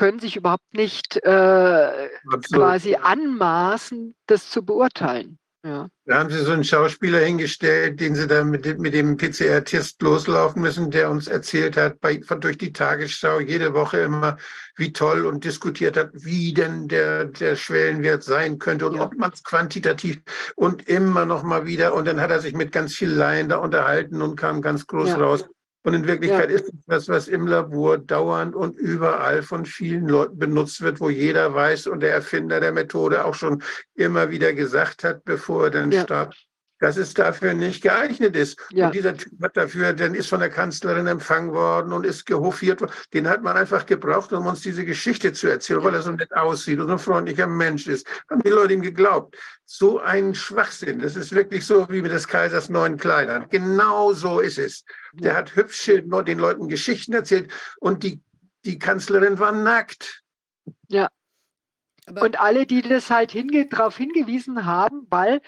können 0.00 0.18
sich 0.18 0.36
überhaupt 0.36 0.72
nicht 0.72 1.16
äh, 1.26 2.08
quasi 2.50 2.94
anmaßen, 2.94 4.14
das 4.26 4.48
zu 4.48 4.64
beurteilen. 4.64 5.38
Ja. 5.62 5.88
Da 6.06 6.20
haben 6.20 6.30
Sie 6.30 6.42
so 6.42 6.52
einen 6.52 6.64
Schauspieler 6.64 7.18
hingestellt, 7.18 8.00
den 8.00 8.14
Sie 8.14 8.26
da 8.26 8.42
mit, 8.42 8.64
dem, 8.64 8.78
mit 8.78 8.94
dem 8.94 9.18
PCR-Test 9.18 10.00
loslaufen 10.00 10.62
müssen, 10.62 10.90
der 10.90 11.10
uns 11.10 11.28
erzählt 11.28 11.76
hat, 11.76 12.00
bei, 12.00 12.16
durch 12.16 12.56
die 12.56 12.72
Tagesschau 12.72 13.40
jede 13.40 13.74
Woche 13.74 13.98
immer, 13.98 14.38
wie 14.76 14.90
toll 14.90 15.26
und 15.26 15.44
diskutiert 15.44 15.98
hat, 15.98 16.08
wie 16.14 16.54
denn 16.54 16.88
der, 16.88 17.26
der 17.26 17.56
Schwellenwert 17.56 18.22
sein 18.22 18.58
könnte 18.58 18.88
und 18.88 18.96
ja. 18.96 19.02
ob 19.02 19.14
man 19.18 19.32
es 19.34 19.44
quantitativ 19.44 20.22
und 20.56 20.88
immer 20.88 21.26
noch 21.26 21.42
mal 21.42 21.66
wieder. 21.66 21.92
Und 21.92 22.06
dann 22.06 22.22
hat 22.22 22.30
er 22.30 22.40
sich 22.40 22.54
mit 22.54 22.72
ganz 22.72 22.94
vielen 22.94 23.18
Laien 23.18 23.50
da 23.50 23.58
unterhalten 23.58 24.22
und 24.22 24.36
kam 24.36 24.62
ganz 24.62 24.86
groß 24.86 25.10
ja. 25.10 25.16
raus. 25.16 25.44
Und 25.82 25.94
in 25.94 26.06
Wirklichkeit 26.06 26.50
ja. 26.50 26.56
ist 26.56 26.66
es 26.66 26.74
das, 26.86 27.08
was 27.08 27.28
im 27.28 27.46
Labor 27.46 27.96
dauernd 27.96 28.54
und 28.54 28.78
überall 28.78 29.42
von 29.42 29.64
vielen 29.64 30.06
Leuten 30.08 30.38
benutzt 30.38 30.82
wird, 30.82 31.00
wo 31.00 31.08
jeder 31.08 31.54
weiß 31.54 31.86
und 31.86 32.00
der 32.00 32.12
Erfinder 32.12 32.60
der 32.60 32.72
Methode 32.72 33.24
auch 33.24 33.34
schon 33.34 33.62
immer 33.94 34.30
wieder 34.30 34.52
gesagt 34.52 35.04
hat, 35.04 35.24
bevor 35.24 35.64
er 35.64 35.70
dann 35.70 35.90
ja. 35.90 36.02
starb, 36.02 36.34
dass 36.80 36.96
es 36.96 37.14
dafür 37.14 37.54
nicht 37.54 37.82
geeignet 37.82 38.34
ist. 38.34 38.58
Ja. 38.70 38.86
Und 38.86 38.94
dieser 38.94 39.16
Typ 39.16 39.40
hat 39.42 39.56
dafür, 39.56 39.92
dann 39.92 40.14
ist 40.14 40.28
von 40.28 40.40
der 40.40 40.50
Kanzlerin 40.50 41.06
empfangen 41.06 41.52
worden 41.52 41.92
und 41.92 42.04
ist 42.04 42.26
gehofiert 42.26 42.80
worden. 42.80 42.92
Den 43.12 43.28
hat 43.28 43.42
man 43.42 43.56
einfach 43.56 43.86
gebraucht, 43.86 44.32
um 44.32 44.46
uns 44.46 44.62
diese 44.62 44.84
Geschichte 44.84 45.32
zu 45.32 45.48
erzählen, 45.48 45.84
weil 45.84 45.94
er 45.94 46.02
so 46.02 46.10
nett 46.10 46.34
aussieht 46.34 46.80
und 46.80 46.86
so 46.86 46.94
ein 46.94 46.98
freundlicher 46.98 47.46
Mensch 47.46 47.86
ist. 47.86 48.06
Haben 48.28 48.42
die 48.42 48.48
Leute 48.48 48.72
ihm 48.72 48.82
geglaubt. 48.82 49.36
So 49.66 50.00
ein 50.00 50.34
Schwachsinn. 50.34 50.98
Das 50.98 51.16
ist 51.16 51.32
wirklich 51.32 51.64
so 51.64 51.88
wie 51.90 52.02
mit 52.02 52.12
des 52.12 52.26
Kaisers 52.26 52.70
neuen 52.70 52.96
Kleidern. 52.96 53.46
Genau 53.50 54.12
so 54.14 54.40
ist 54.40 54.58
es. 54.58 54.84
Der 55.12 55.36
hat 55.36 55.54
hübsche 55.54 56.02
den 56.02 56.38
Leuten 56.38 56.68
Geschichten 56.68 57.12
erzählt 57.12 57.52
und 57.78 58.02
die, 58.02 58.20
die 58.64 58.78
Kanzlerin 58.78 59.38
war 59.38 59.52
nackt. 59.52 60.22
Ja. 60.88 61.08
Aber 62.06 62.22
und 62.22 62.40
alle, 62.40 62.66
die 62.66 62.82
das 62.82 63.10
halt 63.10 63.30
hinge 63.30 63.68
darauf 63.68 63.96
hingewiesen 63.96 64.64
haben, 64.64 65.06
weil 65.10 65.40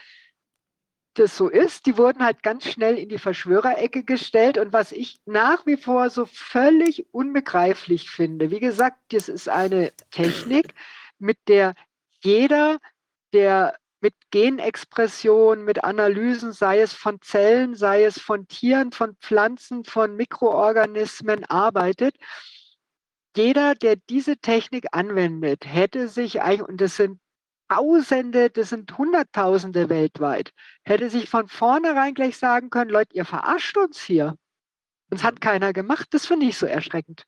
das 1.14 1.36
so 1.36 1.48
ist. 1.48 1.86
Die 1.86 1.98
wurden 1.98 2.24
halt 2.24 2.42
ganz 2.42 2.64
schnell 2.66 2.98
in 2.98 3.08
die 3.08 3.18
Verschwörerecke 3.18 4.04
gestellt. 4.04 4.58
Und 4.58 4.72
was 4.72 4.92
ich 4.92 5.20
nach 5.26 5.66
wie 5.66 5.76
vor 5.76 6.10
so 6.10 6.26
völlig 6.26 7.06
unbegreiflich 7.12 8.10
finde, 8.10 8.50
wie 8.50 8.60
gesagt, 8.60 8.98
das 9.10 9.28
ist 9.28 9.48
eine 9.48 9.92
Technik, 10.10 10.74
mit 11.18 11.38
der 11.48 11.74
jeder, 12.22 12.78
der 13.32 13.76
mit 14.00 14.14
Genexpression, 14.30 15.64
mit 15.64 15.84
Analysen, 15.84 16.52
sei 16.52 16.80
es 16.80 16.92
von 16.92 17.20
Zellen, 17.22 17.76
sei 17.76 18.04
es 18.04 18.20
von 18.20 18.48
Tieren, 18.48 18.90
von 18.90 19.16
Pflanzen, 19.20 19.84
von 19.84 20.16
Mikroorganismen 20.16 21.44
arbeitet. 21.44 22.16
Jeder, 23.36 23.74
der 23.76 23.96
diese 23.96 24.36
Technik 24.38 24.86
anwendet, 24.90 25.64
hätte 25.66 26.08
sich 26.08 26.42
eigentlich, 26.42 26.68
und 26.68 26.80
das 26.80 26.96
sind 26.96 27.21
Tausende, 27.68 28.50
das 28.50 28.68
sind 28.70 28.96
Hunderttausende 28.98 29.88
weltweit, 29.88 30.52
hätte 30.84 31.10
sich 31.10 31.30
von 31.30 31.48
vornherein 31.48 32.14
gleich 32.14 32.36
sagen 32.36 32.70
können, 32.70 32.90
Leute, 32.90 33.14
ihr 33.14 33.24
verarscht 33.24 33.76
uns 33.76 34.00
hier. 34.00 34.36
Uns 35.10 35.24
hat 35.24 35.40
keiner 35.40 35.72
gemacht. 35.72 36.08
Das 36.10 36.26
finde 36.26 36.46
ich 36.46 36.58
so 36.58 36.66
erschreckend. 36.66 37.24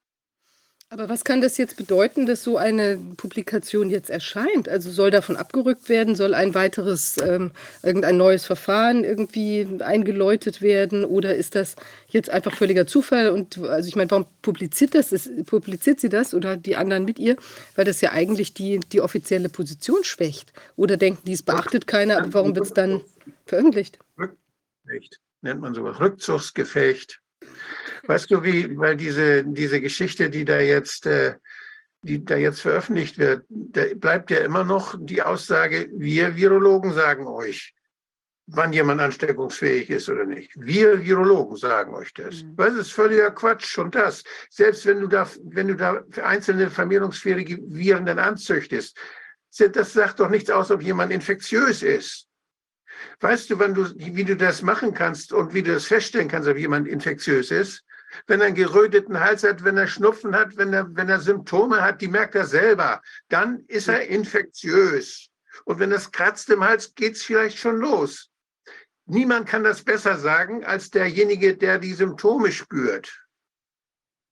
Aber 0.91 1.09
was 1.09 1.25
kann 1.25 1.41
das 1.41 1.59
jetzt 1.59 1.77
bedeuten, 1.77 2.25
dass 2.25 2.45
so 2.45 2.57
eine 2.57 2.99
Publikation 3.17 3.91
jetzt 3.91 4.11
erscheint? 4.11 4.69
Also 4.69 4.93
soll 4.93 5.11
davon 5.11 5.37
abgerückt 5.37 5.89
werden? 5.89 6.15
Soll 6.15 6.35
ein 6.35 6.55
weiteres, 6.55 7.17
ähm, 7.19 7.51
irgendein 7.83 8.17
neues 8.17 8.47
Verfahren 8.47 9.03
irgendwie 9.03 9.67
eingeläutet 9.81 10.63
werden? 10.63 11.05
Oder 11.05 11.35
ist 11.35 11.57
das 11.57 11.75
jetzt 12.09 12.31
einfach 12.31 12.55
völliger 12.55 12.87
Zufall? 12.87 13.31
Und 13.31 13.59
also 13.59 13.89
ich 13.89 13.97
meine, 13.97 14.11
warum 14.11 14.27
publiziert 14.41 14.95
das? 14.95 15.11
Ist, 15.11 15.47
publiziert 15.47 15.99
sie 15.99 16.11
das 16.11 16.33
oder 16.33 16.57
die 16.57 16.77
anderen 16.77 17.05
mit 17.05 17.19
ihr? 17.19 17.37
Weil 17.75 17.87
das 17.87 18.01
ja 18.01 18.13
eigentlich 18.13 18.55
die, 18.55 18.79
die 18.79 19.01
offizielle 19.01 19.49
Position 19.49 20.05
schwächt. 20.05 20.53
Oder 20.77 20.97
denken 20.97 21.23
die, 21.27 21.33
es 21.33 21.43
beachtet 21.43 21.89
keiner, 21.89 22.19
aber 22.19 22.35
warum 22.35 22.55
wird 22.55 22.67
es 22.67 22.73
dann 22.73 23.01
veröffentlicht? 23.47 23.99
Rückgefecht, 24.17 25.19
nennt 25.41 25.61
man 25.61 25.75
sowas. 25.75 25.99
Rückzugsgefecht. 25.99 27.21
Weißt 28.07 28.31
du, 28.31 28.43
wie, 28.43 28.77
weil 28.77 28.97
diese, 28.97 29.45
diese 29.45 29.81
Geschichte, 29.81 30.31
die 30.31 30.45
da 30.45 30.61
jetzt, 30.61 31.07
äh, 31.07 31.35
die 32.03 32.25
da 32.25 32.37
jetzt 32.37 32.61
veröffentlicht 32.61 33.19
wird, 33.19 33.45
da 33.49 33.83
bleibt 33.95 34.31
ja 34.31 34.39
immer 34.39 34.65
noch 34.65 34.95
die 34.99 35.23
Aussage, 35.23 35.89
wir 35.93 36.37
Virologen 36.37 36.93
sagen 36.93 37.27
euch, 37.27 37.75
wann 38.47 38.73
jemand 38.73 39.01
ansteckungsfähig 39.01 39.89
ist 39.89 40.09
oder 40.09 40.27
nicht. 40.27 40.53
Wir 40.55 41.03
Virologen 41.03 41.57
sagen 41.57 41.95
euch 41.95 42.13
das. 42.13 42.43
Mhm. 42.43 42.57
Das 42.57 42.75
ist 42.75 42.93
völliger 42.93 43.31
Quatsch, 43.31 43.67
schon 43.67 43.91
das. 43.91 44.23
Selbst 44.51 44.85
wenn 44.87 45.01
du 45.01 45.07
da, 45.07 45.29
wenn 45.45 45.69
du 45.69 45.77
da 45.77 46.03
einzelne 46.23 46.71
vermehrungsfähige 46.71 47.59
Viren 47.69 48.05
dann 48.05 48.19
anzüchtest, 48.19 48.99
das 49.73 49.93
sagt 49.93 50.21
doch 50.21 50.29
nichts 50.29 50.51
aus, 50.51 50.71
ob 50.71 50.83
jemand 50.83 51.13
infektiös 51.13 51.83
ist. 51.83 52.29
Weißt 53.21 53.51
du, 53.51 53.59
wann 53.59 53.75
du, 53.75 53.87
wie 53.97 54.25
du 54.25 54.37
das 54.37 54.63
machen 54.63 54.95
kannst 54.95 55.33
und 55.33 55.55
wie 55.55 55.63
du 55.63 55.73
das 55.73 55.87
feststellen 55.87 56.29
kannst, 56.29 56.49
ob 56.49 56.59
jemand 56.59 56.89
infektiös 56.89 57.51
ist? 57.51 57.85
Wenn 58.27 58.41
er 58.41 58.49
einen 58.49 58.57
geröteten 58.57 59.21
Hals 59.21 59.43
hat, 59.43 59.65
wenn 59.65 59.77
er 59.77 59.87
Schnupfen 59.87 60.35
hat, 60.35 60.57
wenn 60.57 60.73
er, 60.73 60.95
wenn 60.95 61.09
er 61.09 61.21
Symptome 61.21 61.83
hat, 61.83 62.01
die 62.01 62.09
merkt 62.09 62.35
er 62.35 62.47
selber, 62.47 63.03
dann 63.29 63.65
ist 63.67 63.89
er 63.89 64.07
infektiös. 64.07 65.29
Und 65.65 65.79
wenn 65.79 65.93
es 65.93 66.11
kratzt 66.11 66.51
im 66.51 66.65
Hals, 66.65 66.95
geht 66.95 67.15
es 67.17 67.23
vielleicht 67.23 67.59
schon 67.59 67.79
los. 67.79 68.31
Niemand 69.07 69.47
kann 69.47 69.65
das 69.65 69.83
besser 69.83 70.17
sagen 70.19 70.65
als 70.65 70.91
derjenige, 70.91 71.57
der 71.57 71.79
die 71.79 71.93
Symptome 71.93 72.53
spürt. 72.53 73.21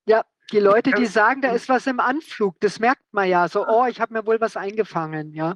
Ja, 0.07 0.25
die 0.51 0.61
Leute, 0.61 0.93
die 0.93 1.07
sagen, 1.07 1.43
da 1.43 1.53
ist 1.53 1.69
was 1.69 1.87
im 1.87 2.01
Anflug, 2.01 2.59
das 2.61 2.79
merkt 2.79 3.05
man 3.13 3.29
ja 3.29 3.49
so, 3.49 3.67
oh, 3.67 3.87
ich 3.87 4.01
habe 4.01 4.15
mir 4.15 4.27
wohl 4.27 4.41
was 4.41 4.57
eingefangen, 4.57 5.33
ja. 5.33 5.55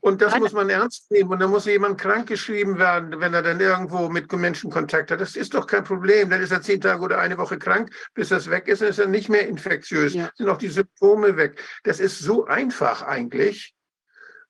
Und 0.00 0.22
das 0.22 0.38
muss 0.38 0.52
man 0.52 0.70
ernst 0.70 1.10
nehmen. 1.10 1.30
Und 1.30 1.40
dann 1.40 1.50
muss 1.50 1.66
jemand 1.66 2.00
krankgeschrieben 2.00 2.78
werden, 2.78 3.20
wenn 3.20 3.34
er 3.34 3.42
dann 3.42 3.60
irgendwo 3.60 4.08
mit 4.08 4.32
Menschen 4.32 4.70
Kontakt 4.70 5.10
hat. 5.10 5.20
Das 5.20 5.36
ist 5.36 5.54
doch 5.54 5.66
kein 5.66 5.84
Problem. 5.84 6.30
Dann 6.30 6.40
ist 6.40 6.52
er 6.52 6.62
zehn 6.62 6.80
Tage 6.80 7.02
oder 7.02 7.18
eine 7.18 7.36
Woche 7.36 7.58
krank, 7.58 7.90
bis 8.14 8.30
das 8.30 8.48
weg 8.48 8.66
ist, 8.68 8.80
dann 8.80 8.88
ist 8.88 8.98
er 8.98 9.06
nicht 9.06 9.28
mehr 9.28 9.46
infektiös. 9.46 10.14
Ja. 10.14 10.30
Sind 10.34 10.48
auch 10.48 10.56
die 10.56 10.68
Symptome 10.68 11.36
weg. 11.36 11.62
Das 11.84 12.00
ist 12.00 12.18
so 12.18 12.46
einfach 12.46 13.02
eigentlich. 13.02 13.74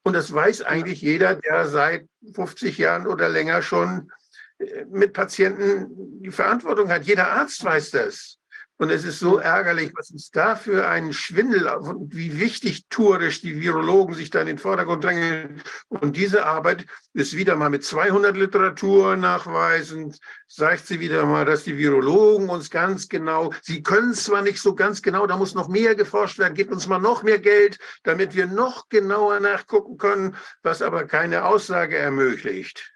Und 0.03 0.15
das 0.15 0.33
weiß 0.33 0.63
eigentlich 0.63 1.03
jeder, 1.03 1.35
der 1.35 1.69
seit 1.69 2.07
50 2.35 2.79
Jahren 2.79 3.07
oder 3.07 3.29
länger 3.29 3.61
schon 3.61 4.11
äh, 4.59 4.85
mit 4.89 5.13
Patienten 5.13 6.23
die 6.23 6.31
Verantwortung 6.31 6.91
hat. 6.91 7.05
Jeder 7.05 7.33
Arzt 7.33 7.63
weiß 7.65 7.91
das. 7.91 8.40
Und 8.81 8.89
es 8.89 9.05
ist 9.05 9.19
so 9.19 9.37
ärgerlich, 9.37 9.93
was 9.95 10.11
ist 10.11 10.35
da 10.35 10.57
für 10.57 10.89
ein 10.89 11.13
Schwindel, 11.13 11.67
wie 12.07 12.41
wichtig 12.41 12.87
tourisch 12.89 13.43
die 13.43 13.61
Virologen 13.61 14.15
sich 14.15 14.31
da 14.31 14.41
in 14.41 14.47
den 14.47 14.57
Vordergrund 14.57 15.05
drängen. 15.05 15.63
Und 15.89 16.17
diese 16.17 16.47
Arbeit 16.47 16.87
ist 17.13 17.37
wieder 17.37 17.57
mal 17.57 17.69
mit 17.69 17.85
200 17.85 18.35
Literatur 18.39 19.17
nachweisend, 19.17 20.19
sagt 20.49 20.87
sie 20.87 20.99
wieder 20.99 21.27
mal, 21.27 21.45
dass 21.45 21.65
die 21.65 21.77
Virologen 21.77 22.49
uns 22.49 22.71
ganz 22.71 23.11
genau, 23.11 23.53
sie 23.61 23.83
können 23.83 24.15
zwar 24.15 24.41
nicht 24.41 24.63
so 24.63 24.75
ganz 24.75 25.03
genau, 25.03 25.27
da 25.27 25.37
muss 25.37 25.55
noch 25.55 25.69
mehr 25.69 25.95
geforscht 25.95 26.39
werden, 26.39 26.55
gibt 26.55 26.73
uns 26.73 26.87
mal 26.87 26.99
noch 26.99 27.23
mehr 27.23 27.39
Geld, 27.39 27.79
damit 28.05 28.35
wir 28.35 28.47
noch 28.47 28.89
genauer 28.89 29.41
nachgucken 29.41 29.99
können, 29.99 30.37
was 30.63 30.81
aber 30.81 31.05
keine 31.05 31.45
Aussage 31.45 31.99
ermöglicht. 31.99 32.91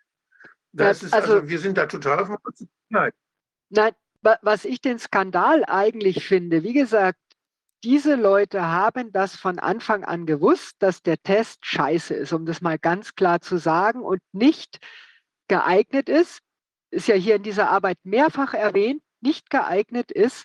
Das 0.73 1.03
ist 1.03 1.13
also, 1.13 1.35
also 1.35 1.49
wir 1.51 1.59
sind 1.59 1.77
da 1.77 1.85
total 1.85 2.21
auf 2.21 2.29
dem 2.29 2.69
Nein, 3.69 3.93
was 4.43 4.65
ich 4.65 4.81
den 4.81 4.99
Skandal 4.99 5.65
eigentlich 5.67 6.27
finde, 6.27 6.62
wie 6.62 6.73
gesagt, 6.73 7.19
diese 7.85 8.15
Leute 8.15 8.67
haben 8.67 9.12
das 9.12 9.36
von 9.36 9.59
Anfang 9.59 10.05
an 10.05 10.25
gewusst, 10.25 10.77
dass 10.78 11.03
der 11.03 11.23
Test 11.23 11.67
scheiße 11.67 12.15
ist, 12.15 12.33
um 12.33 12.47
das 12.47 12.62
mal 12.62 12.78
ganz 12.78 13.15
klar 13.15 13.43
zu 13.43 13.59
sagen 13.59 14.01
und 14.01 14.23
nicht 14.33 14.78
geeignet 15.49 16.09
ist, 16.09 16.41
ist 16.91 17.09
ja 17.09 17.15
hier 17.15 17.36
in 17.36 17.43
dieser 17.43 17.70
Arbeit 17.70 17.99
mehrfach 18.03 18.55
erwähnt, 18.55 19.03
nicht 19.20 19.51
geeignet 19.51 20.11
ist, 20.11 20.44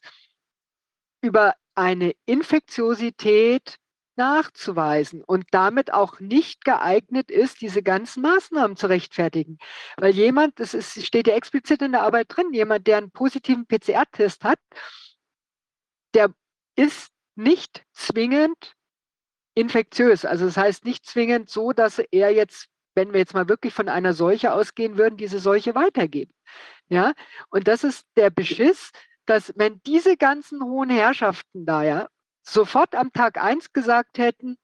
über 1.21 1.53
eine 1.75 2.13
Infektiosität 2.25 3.77
nachzuweisen 4.19 5.23
und 5.23 5.45
damit 5.51 5.93
auch 5.93 6.19
nicht 6.19 6.65
geeignet 6.65 7.31
ist, 7.31 7.61
diese 7.61 7.81
ganzen 7.81 8.21
Maßnahmen 8.21 8.75
zu 8.75 8.87
rechtfertigen. 8.87 9.57
Weil 9.97 10.11
jemand, 10.13 10.59
das 10.59 10.73
ist, 10.73 11.05
steht 11.05 11.27
ja 11.27 11.35
explizit 11.35 11.81
in 11.81 11.93
der 11.93 12.03
Arbeit 12.03 12.27
drin, 12.29 12.53
jemand, 12.53 12.85
der 12.85 12.97
einen 12.97 13.11
positiven 13.11 13.65
PCR-Test 13.65 14.43
hat, 14.43 14.59
der 16.13 16.33
ist 16.75 17.11
nicht 17.35 17.83
zwingend 17.93 18.75
infektiös. 19.55 20.25
Also 20.25 20.45
das 20.45 20.57
heißt 20.57 20.83
nicht 20.83 21.05
zwingend 21.05 21.49
so, 21.49 21.71
dass 21.71 21.99
er 21.99 22.31
jetzt, 22.31 22.67
wenn 22.95 23.13
wir 23.13 23.19
jetzt 23.19 23.33
mal 23.33 23.47
wirklich 23.47 23.73
von 23.73 23.87
einer 23.87 24.13
Seuche 24.13 24.53
ausgehen 24.53 24.97
würden, 24.97 25.15
diese 25.15 25.39
Seuche 25.39 25.75
weitergibt. 25.75 26.33
Ja, 26.89 27.13
und 27.51 27.69
das 27.69 27.85
ist 27.85 28.05
der 28.17 28.31
Beschiss, 28.31 28.91
dass 29.25 29.53
wenn 29.55 29.81
diese 29.85 30.17
ganzen 30.17 30.61
hohen 30.63 30.89
Herrschaften 30.89 31.65
da 31.65 31.83
ja 31.83 32.07
sofort 32.53 32.95
am 32.95 33.11
Tag 33.11 33.41
1 33.41 33.73
gesagt 33.73 34.17
hätten, 34.17 34.57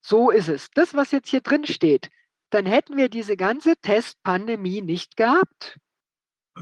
so 0.00 0.30
ist 0.30 0.48
es, 0.48 0.70
das, 0.74 0.94
was 0.94 1.12
jetzt 1.12 1.28
hier 1.28 1.40
drin 1.40 1.66
steht, 1.66 2.10
dann 2.50 2.66
hätten 2.66 2.96
wir 2.96 3.08
diese 3.08 3.36
ganze 3.36 3.76
Testpandemie 3.76 4.82
nicht 4.82 5.16
gehabt. 5.16 5.78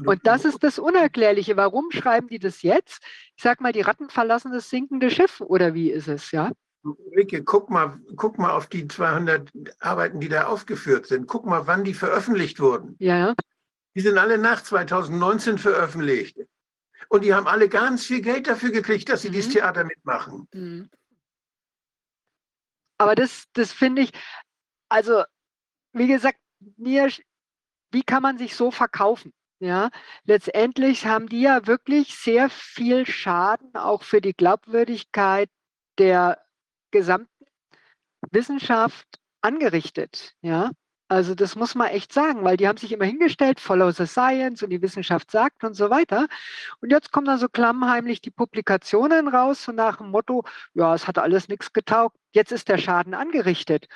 Und 0.05 0.25
das 0.25 0.43
ist 0.43 0.63
das 0.63 0.79
Unerklärliche. 0.79 1.55
Warum 1.55 1.91
schreiben 1.91 2.27
die 2.27 2.39
das 2.39 2.63
jetzt? 2.63 3.03
Ich 3.35 3.43
sag 3.43 3.61
mal, 3.61 3.73
die 3.73 3.81
Ratten 3.81 4.09
verlassen 4.09 4.51
das 4.51 4.69
sinkende 4.69 5.11
Schiff 5.11 5.39
oder 5.39 5.73
wie 5.75 5.91
ist 5.91 6.07
es, 6.07 6.31
ja? 6.31 6.51
Ricke, 7.15 7.43
guck 7.43 7.69
mal, 7.69 7.99
guck 8.15 8.37
mal 8.39 8.51
auf 8.51 8.67
die 8.67 8.87
200 8.87 9.51
Arbeiten, 9.79 10.19
die 10.19 10.29
da 10.29 10.47
aufgeführt 10.47 11.05
sind. 11.05 11.27
Guck 11.27 11.45
mal, 11.45 11.67
wann 11.67 11.83
die 11.83 11.93
veröffentlicht 11.93 12.59
wurden. 12.59 12.95
Ja. 12.99 13.35
Die 13.95 14.01
sind 14.01 14.17
alle 14.17 14.37
nach 14.37 14.63
2019 14.63 15.59
veröffentlicht. 15.59 16.37
Und 17.13 17.21
die 17.23 17.35
haben 17.35 17.45
alle 17.45 17.69
ganz 17.69 18.07
viel 18.07 18.21
Geld 18.21 18.47
dafür 18.47 18.71
gekriegt, 18.71 19.07
dass 19.07 19.21
sie 19.21 19.29
mhm. 19.29 19.33
dieses 19.33 19.53
Theater 19.53 19.83
mitmachen. 19.83 20.47
Mhm. 20.51 20.89
Aber 22.97 23.13
das, 23.13 23.45
das 23.53 23.71
finde 23.71 24.01
ich, 24.01 24.11
also 24.89 25.23
wie 25.91 26.07
gesagt, 26.07 26.39
mir, 26.75 27.11
wie 27.91 28.01
kann 28.01 28.23
man 28.23 28.39
sich 28.39 28.55
so 28.55 28.71
verkaufen? 28.71 29.31
Ja, 29.59 29.91
letztendlich 30.23 31.05
haben 31.05 31.29
die 31.29 31.41
ja 31.41 31.67
wirklich 31.67 32.17
sehr 32.17 32.49
viel 32.49 33.05
Schaden 33.05 33.75
auch 33.75 34.01
für 34.01 34.19
die 34.19 34.33
Glaubwürdigkeit 34.33 35.51
der 35.99 36.43
gesamten 36.89 37.45
Wissenschaft 38.31 39.05
angerichtet. 39.41 40.35
Ja, 40.41 40.71
also 41.13 41.35
das 41.35 41.55
muss 41.55 41.75
man 41.75 41.89
echt 41.89 42.11
sagen, 42.11 42.43
weil 42.43 42.57
die 42.57 42.67
haben 42.67 42.77
sich 42.77 42.91
immer 42.91 43.05
hingestellt, 43.05 43.59
follow 43.59 43.91
the 43.91 44.07
science 44.07 44.63
und 44.63 44.71
die 44.71 44.81
Wissenschaft 44.81 45.29
sagt 45.29 45.63
und 45.63 45.75
so 45.75 45.91
weiter. 45.91 46.27
Und 46.81 46.91
jetzt 46.91 47.11
kommen 47.11 47.27
dann 47.27 47.37
so 47.37 47.47
klammheimlich 47.49 48.19
die 48.19 48.31
Publikationen 48.31 49.27
raus, 49.27 49.63
so 49.63 49.71
nach 49.71 49.97
dem 49.97 50.09
Motto, 50.09 50.43
ja, 50.73 50.95
es 50.95 51.07
hat 51.07 51.19
alles 51.19 51.49
nichts 51.49 51.71
getaugt, 51.71 52.17
jetzt 52.31 52.51
ist 52.51 52.67
der 52.67 52.79
Schaden 52.79 53.13
angerichtet. 53.13 53.87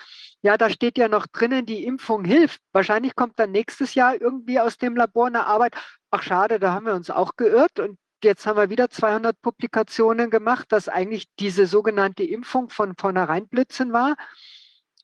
Ja, 0.42 0.58
da 0.58 0.70
steht 0.70 1.00
ja 1.00 1.08
noch 1.08 1.26
drinnen, 1.26 1.66
die 1.66 1.86
Impfung 1.86 2.24
hilft. 2.24 2.62
Wahrscheinlich 2.72 3.16
kommt 3.16 3.40
dann 3.40 3.52
nächstes 3.52 3.96
Jahr 3.96 4.22
irgendwie 4.22 4.60
aus 4.60 4.78
dem 4.78 4.96
Labor 4.96 5.26
eine 5.28 5.48
Arbeit, 5.48 5.74
ach 6.12 6.22
schade, 6.22 6.60
da 6.60 6.74
haben 6.74 6.86
wir 6.86 6.94
uns 6.94 7.10
auch 7.10 7.36
geirrt 7.36 7.80
und 7.80 7.98
jetzt 8.24 8.46
haben 8.46 8.58
wir 8.58 8.70
wieder 8.70 8.90
200 8.92 9.42
Publikationen 9.42 10.30
gemacht, 10.30 10.72
dass 10.72 10.88
eigentlich 10.88 11.26
diese 11.40 11.66
sogenannte 11.66 12.24
Impfung 12.24 12.70
von 12.70 12.94
vornherein 12.96 13.48
Blitzen 13.48 13.92
war 13.92 14.16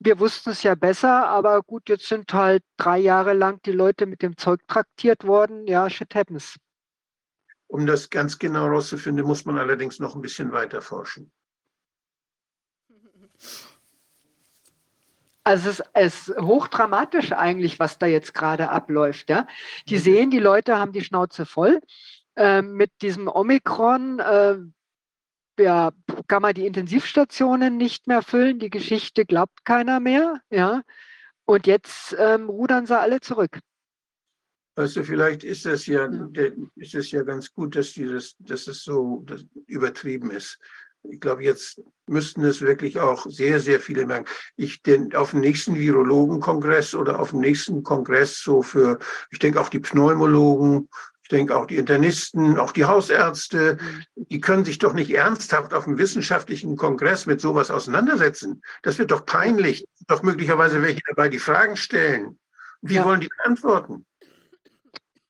wir 0.04 0.20
wussten 0.20 0.52
es 0.52 0.64
ja 0.64 0.76
besser, 0.76 1.28
aber 1.28 1.62
gut, 1.62 1.90
jetzt 1.90 2.08
sind 2.08 2.34
halt 2.34 2.64
drei 2.78 3.00
Jahre 3.00 3.34
lang 3.34 3.62
die 3.64 3.72
Leute 3.72 4.06
mit 4.06 4.22
dem 4.22 4.38
Zeug 4.38 4.62
traktiert 4.68 5.26
worden. 5.26 5.66
Ja, 5.68 5.90
shit 5.90 6.14
happens. 6.14 6.58
Um 7.68 7.86
das 7.86 8.10
ganz 8.10 8.38
genau 8.38 8.66
herauszufinden, 8.66 9.26
muss 9.26 9.46
man 9.46 9.58
allerdings 9.58 10.00
noch 10.00 10.16
ein 10.16 10.22
bisschen 10.22 10.52
weiter 10.52 10.82
forschen. 10.82 11.32
Also 15.46 15.70
es 15.94 16.28
ist 16.28 16.38
hochdramatisch 16.38 17.34
eigentlich, 17.34 17.80
was 17.80 17.98
da 17.98 18.06
jetzt 18.06 18.34
gerade 18.34 18.70
abläuft. 18.70 19.30
Ja? 19.30 19.48
Die 19.88 19.96
mhm. 19.96 20.00
sehen, 20.00 20.32
die 20.32 20.40
Leute 20.40 20.78
haben 20.78 20.94
die 20.94 21.04
Schnauze 21.04 21.46
voll. 21.46 21.82
Äh, 22.36 22.62
mit 22.62 22.92
diesem 23.02 23.28
Omikron 23.28 24.20
äh, 24.20 24.58
ja, 25.60 25.92
kann 26.28 26.42
man 26.42 26.54
die 26.54 26.66
Intensivstationen 26.66 27.78
nicht 27.78 28.08
mehr 28.08 28.22
füllen, 28.22 28.60
die 28.60 28.70
Geschichte 28.70 29.26
glaubt 29.26 29.66
keiner 29.66 30.00
mehr, 30.00 30.42
ja. 30.50 30.82
Und 31.46 31.68
jetzt 31.68 32.16
ähm, 32.18 32.50
rudern 32.50 32.86
sie 32.86 32.98
alle 32.98 33.20
zurück. 33.20 33.60
Du, 34.76 34.88
vielleicht 34.88 35.44
ist 35.44 35.66
das 35.66 35.86
ja, 35.86 36.10
ist 36.76 36.96
es 36.96 37.12
ja 37.12 37.22
ganz 37.22 37.54
gut, 37.54 37.76
dass 37.76 37.92
dieses, 37.92 38.36
dass 38.40 38.68
es 38.68 38.84
so 38.84 39.24
übertrieben 39.68 40.32
ist. 40.32 40.58
Ich 41.04 41.20
glaube, 41.20 41.44
jetzt 41.44 41.82
müssten 42.08 42.44
es 42.46 42.62
wirklich 42.62 43.00
auch 43.00 43.26
sehr, 43.30 43.60
sehr 43.60 43.80
viele 43.80 44.06
merken. 44.06 44.30
Ich 44.56 44.82
denke, 44.82 45.20
auf 45.20 45.32
dem 45.32 45.42
nächsten 45.42 45.76
Virologenkongress 45.76 46.96
oder 46.96 47.20
auf 47.20 47.32
dem 47.32 47.42
nächsten 47.42 47.84
Kongress 47.84 48.40
so 48.40 48.62
für, 48.62 48.98
ich 49.30 49.40
denke 49.40 49.60
auch 49.60 49.70
die 49.70 49.82
Pneumologen, 49.82 50.90
denke 51.34 51.58
auch 51.58 51.66
die 51.66 51.78
Internisten, 51.78 52.58
auch 52.58 52.72
die 52.72 52.86
Hausärzte, 52.86 53.78
die 54.16 54.40
können 54.40 54.64
sich 54.64 54.78
doch 54.78 54.94
nicht 54.94 55.12
ernsthaft 55.12 55.74
auf 55.74 55.88
einem 55.88 55.98
wissenschaftlichen 55.98 56.78
Kongress 56.78 57.26
mit 57.26 57.42
sowas 57.42 57.72
auseinandersetzen. 57.72 58.62
Das 58.84 59.00
wird 59.00 59.12
doch 59.12 59.26
peinlich. 59.26 59.86
Doch 60.08 60.24
möglicherweise 60.24 60.82
welche 60.82 61.02
dabei 61.08 61.30
die 61.30 61.40
Fragen 61.40 61.76
stellen. 61.76 62.40
Wie 62.82 62.96
ja. 62.96 63.06
wollen 63.06 63.22
die 63.22 63.30
antworten? 63.44 64.06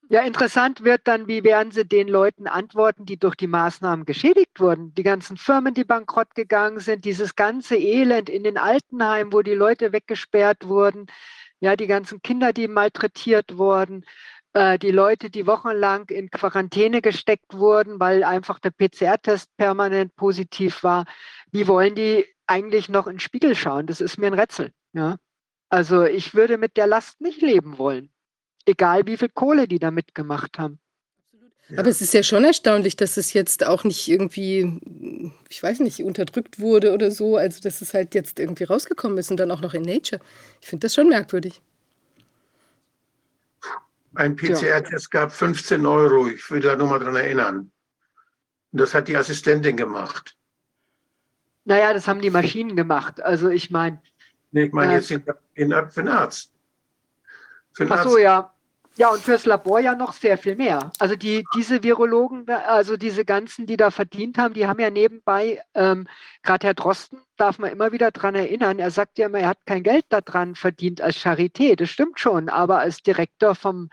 Ja, 0.09 0.21
interessant 0.21 0.83
wird 0.83 1.01
dann, 1.05 1.27
wie 1.27 1.43
werden 1.43 1.71
sie 1.71 1.85
den 1.85 2.07
Leuten 2.07 2.45
antworten, 2.45 3.05
die 3.05 3.17
durch 3.17 3.35
die 3.35 3.47
Maßnahmen 3.47 4.05
geschädigt 4.05 4.59
wurden. 4.59 4.93
Die 4.93 5.01
ganzen 5.01 5.37
Firmen, 5.37 5.73
die 5.73 5.85
bankrott 5.85 6.35
gegangen 6.35 6.79
sind, 6.79 7.05
dieses 7.05 7.35
ganze 7.35 7.77
Elend 7.77 8.29
in 8.29 8.43
den 8.43 8.59
Altenheimen, 8.59 9.33
wo 9.33 9.41
die 9.41 9.55
Leute 9.55 9.91
weggesperrt 9.91 10.67
wurden, 10.67 11.07
ja, 11.61 11.75
die 11.75 11.87
ganzen 11.87 12.21
Kinder, 12.21 12.51
die 12.51 12.67
malträtiert 12.67 13.57
wurden. 13.57 14.05
Äh, 14.53 14.77
die 14.77 14.91
Leute, 14.91 15.29
die 15.29 15.47
wochenlang 15.47 16.09
in 16.09 16.29
Quarantäne 16.29 17.01
gesteckt 17.01 17.53
wurden, 17.53 17.99
weil 17.99 18.23
einfach 18.23 18.59
der 18.59 18.71
PCR-Test 18.71 19.49
permanent 19.57 20.15
positiv 20.15 20.83
war, 20.83 21.05
wie 21.51 21.67
wollen 21.67 21.95
die 21.95 22.25
eigentlich 22.45 22.87
noch 22.89 23.07
in 23.07 23.15
den 23.15 23.19
Spiegel 23.19 23.55
schauen? 23.55 23.87
Das 23.87 23.99
ist 23.99 24.17
mir 24.17 24.27
ein 24.27 24.39
Rätsel. 24.39 24.71
Ja? 24.93 25.17
Also 25.69 26.03
ich 26.03 26.35
würde 26.35 26.57
mit 26.57 26.77
der 26.77 26.87
Last 26.87 27.19
nicht 27.19 27.41
leben 27.41 27.79
wollen, 27.79 28.11
egal 28.65 29.07
wie 29.07 29.17
viel 29.17 29.29
Kohle 29.29 29.67
die 29.67 29.79
da 29.79 29.89
mitgemacht 29.89 30.59
haben. 30.59 30.79
Aber 31.77 31.89
es 31.89 32.01
ist 32.01 32.13
ja 32.13 32.21
schon 32.21 32.43
erstaunlich, 32.43 32.95
dass 32.95 33.17
es 33.17 33.33
jetzt 33.33 33.65
auch 33.65 33.83
nicht 33.83 34.07
irgendwie, 34.07 34.79
ich 35.49 35.63
weiß 35.63 35.79
nicht, 35.79 36.03
unterdrückt 36.03 36.59
wurde 36.59 36.93
oder 36.93 37.09
so, 37.09 37.37
also 37.37 37.61
dass 37.61 37.81
es 37.81 37.93
halt 37.95 38.13
jetzt 38.13 38.37
irgendwie 38.37 38.65
rausgekommen 38.65 39.17
ist 39.17 39.31
und 39.31 39.37
dann 39.37 39.49
auch 39.49 39.61
noch 39.61 39.73
in 39.73 39.81
Nature. 39.81 40.21
Ich 40.61 40.67
finde 40.67 40.85
das 40.85 40.93
schon 40.93 41.09
merkwürdig. 41.09 41.61
Ein 44.15 44.35
PCR-Test 44.35 45.09
gab 45.11 45.31
15 45.31 45.85
Euro. 45.85 46.27
Ich 46.27 46.49
will 46.51 46.61
da 46.61 46.75
nur 46.75 46.87
mal 46.87 46.99
dran 46.99 47.15
erinnern. 47.15 47.71
Das 48.71 48.93
hat 48.93 49.07
die 49.07 49.17
Assistentin 49.17 49.77
gemacht. 49.77 50.35
Naja, 51.65 51.93
das 51.93 52.07
haben 52.07 52.21
die 52.21 52.29
Maschinen 52.29 52.75
gemacht. 52.75 53.21
Also 53.21 53.49
ich 53.49 53.71
meine. 53.71 54.01
Nee, 54.51 54.65
ich 54.65 54.73
meine 54.73 54.93
äh, 54.93 54.95
jetzt 54.97 55.09
den, 55.09 55.23
den, 55.57 55.89
für 55.89 56.01
den 56.01 56.09
Arzt. 56.09 56.51
Für 57.71 57.85
den 57.85 57.91
ach 57.91 58.03
so, 58.03 58.09
Arzt. 58.09 58.19
ja. 58.19 58.52
Ja, 58.95 59.09
und 59.09 59.21
fürs 59.21 59.45
Labor 59.45 59.79
ja 59.79 59.95
noch 59.95 60.13
sehr 60.13 60.37
viel 60.37 60.55
mehr. 60.55 60.91
Also 60.99 61.15
die, 61.15 61.43
diese 61.55 61.81
Virologen, 61.81 62.47
also 62.47 62.95
diese 62.95 63.25
ganzen, 63.25 63.65
die 63.65 63.75
da 63.75 63.89
verdient 63.89 64.37
haben, 64.37 64.53
die 64.53 64.67
haben 64.67 64.79
ja 64.79 64.91
nebenbei, 64.91 65.63
ähm, 65.73 66.07
gerade 66.43 66.67
Herr 66.67 66.73
Drosten, 66.75 67.19
darf 67.35 67.57
man 67.57 67.71
immer 67.71 67.91
wieder 67.91 68.11
daran 68.11 68.35
erinnern, 68.35 68.77
er 68.77 68.91
sagt 68.91 69.17
ja 69.17 69.25
immer, 69.25 69.39
er 69.39 69.49
hat 69.49 69.57
kein 69.65 69.81
Geld 69.81 70.05
daran 70.09 70.53
verdient 70.53 71.01
als 71.01 71.17
Charité, 71.17 71.75
das 71.75 71.89
stimmt 71.89 72.19
schon, 72.19 72.49
aber 72.49 72.79
als 72.79 73.01
Direktor 73.01 73.55
vom 73.55 73.89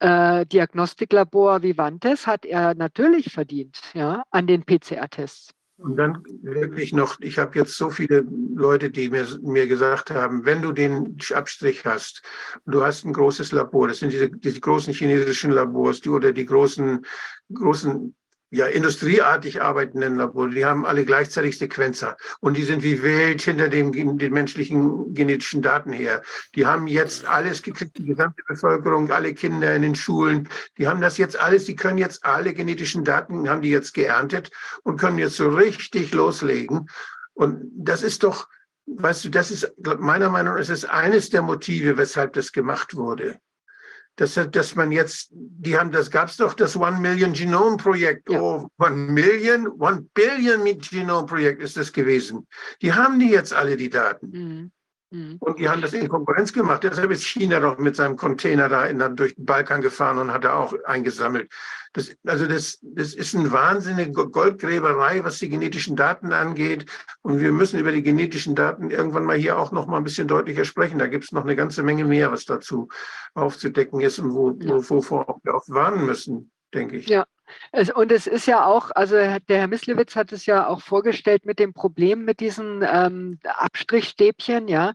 äh, 0.00 0.44
Diagnostiklabor 0.46 1.62
Vivantes 1.62 2.26
hat 2.26 2.44
er 2.44 2.74
natürlich 2.74 3.32
verdient, 3.32 3.80
ja, 3.94 4.24
an 4.32 4.48
den 4.48 4.64
PCR-Tests. 4.64 5.54
Und 5.80 5.96
dann 5.96 6.22
wirklich 6.42 6.92
noch, 6.92 7.18
ich 7.20 7.38
habe 7.38 7.58
jetzt 7.58 7.74
so 7.74 7.88
viele 7.88 8.26
Leute, 8.54 8.90
die 8.90 9.08
mir, 9.08 9.26
mir 9.40 9.66
gesagt 9.66 10.10
haben, 10.10 10.44
wenn 10.44 10.60
du 10.60 10.72
den 10.72 11.16
Abstrich 11.32 11.86
hast, 11.86 12.22
du 12.66 12.84
hast 12.84 13.06
ein 13.06 13.14
großes 13.14 13.52
Labor, 13.52 13.88
das 13.88 14.00
sind 14.00 14.12
diese, 14.12 14.28
diese 14.28 14.60
großen 14.60 14.92
chinesischen 14.92 15.52
Labors, 15.52 16.02
die 16.02 16.10
oder 16.10 16.32
die 16.32 16.44
großen, 16.44 17.04
großen 17.54 18.14
ja, 18.50 18.66
industrieartig 18.66 19.62
arbeitenden 19.62 20.16
Labore, 20.16 20.50
die 20.50 20.64
haben 20.64 20.84
alle 20.84 21.04
gleichzeitig 21.04 21.56
Sequenzer 21.56 22.16
und 22.40 22.56
die 22.56 22.64
sind 22.64 22.82
wie 22.82 23.02
wild 23.02 23.40
hinter 23.42 23.68
dem, 23.68 23.92
den 23.92 24.32
menschlichen 24.32 25.14
genetischen 25.14 25.62
Daten 25.62 25.92
her. 25.92 26.22
Die 26.56 26.66
haben 26.66 26.88
jetzt 26.88 27.24
alles 27.26 27.62
gekriegt, 27.62 27.96
die 27.96 28.04
gesamte 28.04 28.42
Bevölkerung, 28.46 29.10
alle 29.12 29.34
Kinder 29.34 29.74
in 29.74 29.82
den 29.82 29.94
Schulen, 29.94 30.48
die 30.78 30.88
haben 30.88 31.00
das 31.00 31.16
jetzt 31.16 31.38
alles, 31.38 31.64
die 31.64 31.76
können 31.76 31.98
jetzt 31.98 32.24
alle 32.24 32.52
genetischen 32.52 33.04
Daten, 33.04 33.48
haben 33.48 33.62
die 33.62 33.70
jetzt 33.70 33.94
geerntet 33.94 34.50
und 34.82 34.98
können 34.98 35.18
jetzt 35.18 35.36
so 35.36 35.48
richtig 35.48 36.12
loslegen. 36.12 36.88
Und 37.34 37.70
das 37.76 38.02
ist 38.02 38.24
doch, 38.24 38.48
weißt 38.86 39.26
du, 39.26 39.28
das 39.28 39.52
ist 39.52 39.72
meiner 39.98 40.28
Meinung 40.28 40.54
nach, 40.54 40.60
ist 40.60 40.70
es 40.70 40.84
eines 40.84 41.30
der 41.30 41.42
Motive, 41.42 41.96
weshalb 41.96 42.32
das 42.32 42.50
gemacht 42.50 42.96
wurde 42.96 43.38
dass, 44.16 44.38
dass 44.50 44.74
man 44.74 44.92
jetzt, 44.92 45.28
die 45.32 45.78
haben, 45.78 45.92
das 45.92 46.10
gab 46.10 46.28
es 46.28 46.36
doch 46.36 46.54
das 46.54 46.76
One 46.76 47.00
Million 47.00 47.32
Genome 47.32 47.76
Projekt. 47.76 48.30
Ja. 48.30 48.40
Oh, 48.40 48.68
One 48.78 48.96
Million, 48.96 49.66
One 49.66 50.06
Billion 50.14 50.64
Genome 50.78 51.26
Projekt 51.26 51.62
ist 51.62 51.76
das 51.76 51.92
gewesen. 51.92 52.46
Die 52.82 52.92
haben 52.92 53.18
die 53.18 53.30
jetzt 53.30 53.52
alle, 53.52 53.76
die 53.76 53.90
Daten. 53.90 54.30
Mhm. 54.30 54.72
Mhm. 55.10 55.36
Und 55.40 55.58
die 55.58 55.68
haben 55.68 55.82
das 55.82 55.92
in 55.92 56.08
Konkurrenz 56.08 56.52
gemacht. 56.52 56.84
Deshalb 56.84 57.10
ist 57.10 57.24
China 57.24 57.58
doch 57.60 57.78
mit 57.78 57.96
seinem 57.96 58.16
Container 58.16 58.68
da 58.68 58.86
in, 58.86 58.98
durch 59.16 59.34
den 59.34 59.44
Balkan 59.44 59.80
gefahren 59.80 60.18
und 60.18 60.32
hat 60.32 60.44
da 60.44 60.54
auch 60.54 60.74
eingesammelt. 60.84 61.50
Das, 61.92 62.16
also 62.24 62.46
das, 62.46 62.78
das 62.82 63.14
ist 63.14 63.34
eine 63.34 63.50
wahnsinnige 63.50 64.28
Goldgräberei, 64.28 65.24
was 65.24 65.38
die 65.38 65.48
genetischen 65.48 65.96
Daten 65.96 66.32
angeht. 66.32 66.86
Und 67.22 67.40
wir 67.40 67.50
müssen 67.52 67.80
über 67.80 67.90
die 67.90 68.02
genetischen 68.02 68.54
Daten 68.54 68.90
irgendwann 68.90 69.24
mal 69.24 69.36
hier 69.36 69.58
auch 69.58 69.72
noch 69.72 69.86
mal 69.86 69.96
ein 69.96 70.04
bisschen 70.04 70.28
deutlicher 70.28 70.64
sprechen. 70.64 70.98
Da 70.98 71.08
gibt 71.08 71.24
es 71.24 71.32
noch 71.32 71.42
eine 71.42 71.56
ganze 71.56 71.82
Menge 71.82 72.04
mehr, 72.04 72.30
was 72.30 72.44
dazu 72.44 72.88
aufzudecken 73.34 74.00
ist 74.00 74.18
und 74.20 74.32
wo, 74.34 74.54
wo, 74.58 74.88
wovor 74.88 75.40
wir 75.42 75.54
auch 75.54 75.64
warnen 75.68 76.06
müssen, 76.06 76.52
denke 76.72 76.98
ich. 76.98 77.08
Ja, 77.08 77.24
es, 77.72 77.90
und 77.90 78.12
es 78.12 78.26
ist 78.26 78.46
ja 78.46 78.64
auch, 78.64 78.90
also 78.92 79.16
der 79.16 79.40
Herr 79.48 79.66
Mislewitz 79.66 80.16
hat 80.16 80.32
es 80.32 80.46
ja 80.46 80.66
auch 80.66 80.80
vorgestellt 80.80 81.44
mit 81.44 81.58
dem 81.58 81.72
Problem 81.72 82.24
mit 82.24 82.40
diesen 82.40 82.84
ähm, 82.88 83.38
Abstrichstäbchen, 83.44 84.68
ja. 84.68 84.92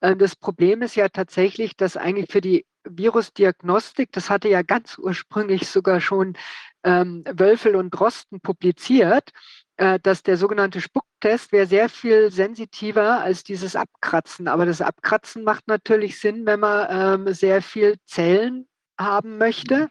Ähm, 0.00 0.18
das 0.18 0.36
Problem 0.36 0.82
ist 0.82 0.96
ja 0.96 1.08
tatsächlich, 1.08 1.76
dass 1.76 1.96
eigentlich 1.96 2.30
für 2.30 2.40
die 2.40 2.66
Virusdiagnostik, 2.90 4.12
das 4.12 4.30
hatte 4.30 4.48
ja 4.48 4.62
ganz 4.62 4.98
ursprünglich 4.98 5.68
sogar 5.68 6.00
schon 6.00 6.36
ähm, 6.84 7.24
Wölfel 7.30 7.76
und 7.76 7.90
Drosten 7.90 8.40
publiziert, 8.40 9.30
äh, 9.76 9.98
dass 10.00 10.22
der 10.22 10.36
sogenannte 10.36 10.80
Spucktest 10.80 11.52
wäre 11.52 11.66
sehr 11.66 11.88
viel 11.88 12.30
sensitiver 12.30 13.20
als 13.20 13.44
dieses 13.44 13.76
Abkratzen. 13.76 14.48
Aber 14.48 14.66
das 14.66 14.80
Abkratzen 14.80 15.44
macht 15.44 15.66
natürlich 15.68 16.20
Sinn, 16.20 16.46
wenn 16.46 16.60
man 16.60 17.26
ähm, 17.26 17.34
sehr 17.34 17.62
viel 17.62 17.96
Zellen 18.06 18.68
haben 18.98 19.38
möchte 19.38 19.88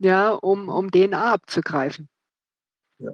ja, 0.00 0.30
um, 0.30 0.68
um 0.68 0.90
DNA 0.90 1.32
abzugreifen. 1.34 2.08
Ja. 2.98 3.12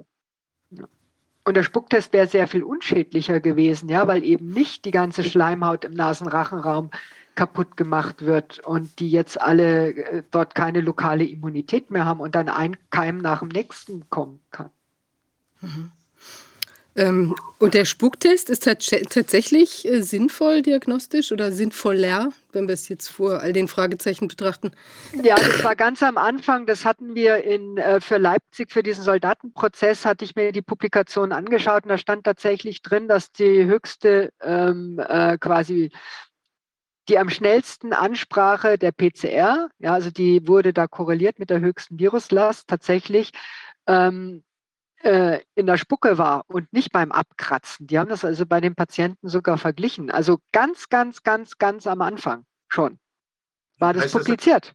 Und 1.43 1.55
der 1.55 1.63
Spucktest 1.63 2.11
wäre 2.13 2.27
sehr 2.27 2.47
viel 2.47 2.63
unschädlicher 2.63 3.39
gewesen, 3.39 3.89
ja, 3.89 4.07
weil 4.07 4.23
eben 4.23 4.49
nicht 4.49 4.85
die 4.85 4.91
ganze 4.91 5.23
Schleimhaut 5.23 5.85
im 5.85 5.93
Nasenrachenraum 5.93 6.89
kaputt 7.37 7.77
gemacht 7.77 8.25
wird 8.25 8.59
und 8.59 8.99
die 8.99 9.09
jetzt 9.09 9.39
alle 9.39 9.91
äh, 9.91 10.23
dort 10.31 10.55
keine 10.55 10.81
lokale 10.81 11.23
Immunität 11.23 11.91
mehr 11.91 12.03
haben 12.03 12.19
und 12.19 12.35
dann 12.35 12.49
ein 12.49 12.75
Keim 12.89 13.19
nach 13.19 13.39
dem 13.39 13.49
nächsten 13.49 14.09
kommen 14.09 14.41
kann. 14.51 14.71
Mhm. 15.61 15.91
Ähm, 16.97 17.35
und 17.59 17.75
der 17.75 17.85
Spuktest 17.85 18.49
ist 18.49 18.63
tatsächlich 18.63 19.87
äh, 19.87 20.01
sinnvoll 20.01 20.63
diagnostisch 20.63 21.31
oder 21.31 21.51
sinnvoller, 21.51 22.31
wenn 22.53 22.67
wir 22.67 22.73
es 22.73 22.89
jetzt 22.89 23.09
vor 23.09 23.39
all 23.39 23.53
den 23.53 23.67
Fragezeichen 23.67 24.27
betrachten? 24.27 24.71
Ja, 25.23 25.35
das 25.35 25.63
war 25.63 25.75
ganz 25.75 26.01
am 26.01 26.17
Anfang. 26.17 26.65
Das 26.65 26.85
hatten 26.85 27.13
wir 27.13 27.43
in, 27.43 27.77
äh, 27.77 28.01
für 28.01 28.17
Leipzig, 28.17 28.71
für 28.71 28.81
diesen 28.81 29.03
Soldatenprozess, 29.03 30.05
hatte 30.05 30.25
ich 30.25 30.35
mir 30.35 30.51
die 30.51 30.63
Publikation 30.63 31.31
angeschaut 31.31 31.83
und 31.83 31.89
da 31.89 31.99
stand 31.99 32.23
tatsächlich 32.23 32.81
drin, 32.81 33.07
dass 33.07 33.31
die 33.31 33.65
höchste 33.65 34.33
ähm, 34.41 34.99
äh, 35.07 35.37
quasi 35.37 35.91
die 37.07 37.17
am 37.17 37.29
schnellsten 37.29 37.93
Ansprache 37.93 38.77
der 38.77 38.91
PCR, 38.91 39.69
ja, 39.79 39.93
also 39.93 40.11
die 40.11 40.47
wurde 40.47 40.73
da 40.73 40.87
korreliert 40.87 41.39
mit 41.39 41.49
der 41.49 41.59
höchsten 41.59 41.99
Viruslast, 41.99 42.67
tatsächlich 42.67 43.31
ähm, 43.87 44.43
äh, 45.03 45.39
in 45.55 45.67
der 45.67 45.77
Spucke 45.77 46.17
war 46.17 46.43
und 46.47 46.71
nicht 46.73 46.91
beim 46.91 47.11
Abkratzen. 47.11 47.87
Die 47.87 47.97
haben 47.97 48.09
das 48.09 48.25
also 48.25 48.45
bei 48.45 48.59
den 48.59 48.75
Patienten 48.75 49.29
sogar 49.29 49.57
verglichen. 49.57 50.11
Also 50.11 50.39
ganz, 50.51 50.89
ganz, 50.89 51.23
ganz, 51.23 51.57
ganz 51.57 51.87
am 51.87 52.01
Anfang 52.01 52.45
schon 52.67 52.99
war 53.79 53.93
das 53.93 54.05
heißt 54.05 54.13
publiziert. 54.13 54.73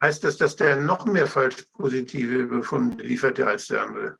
Das, 0.00 0.08
heißt 0.08 0.24
das, 0.24 0.36
dass 0.36 0.56
der 0.56 0.76
noch 0.76 1.06
mehr 1.06 1.26
Falschpositive 1.26 2.46
Befunde 2.46 3.04
lieferte 3.04 3.46
als 3.46 3.68
der 3.68 3.82
andere? 3.82 4.16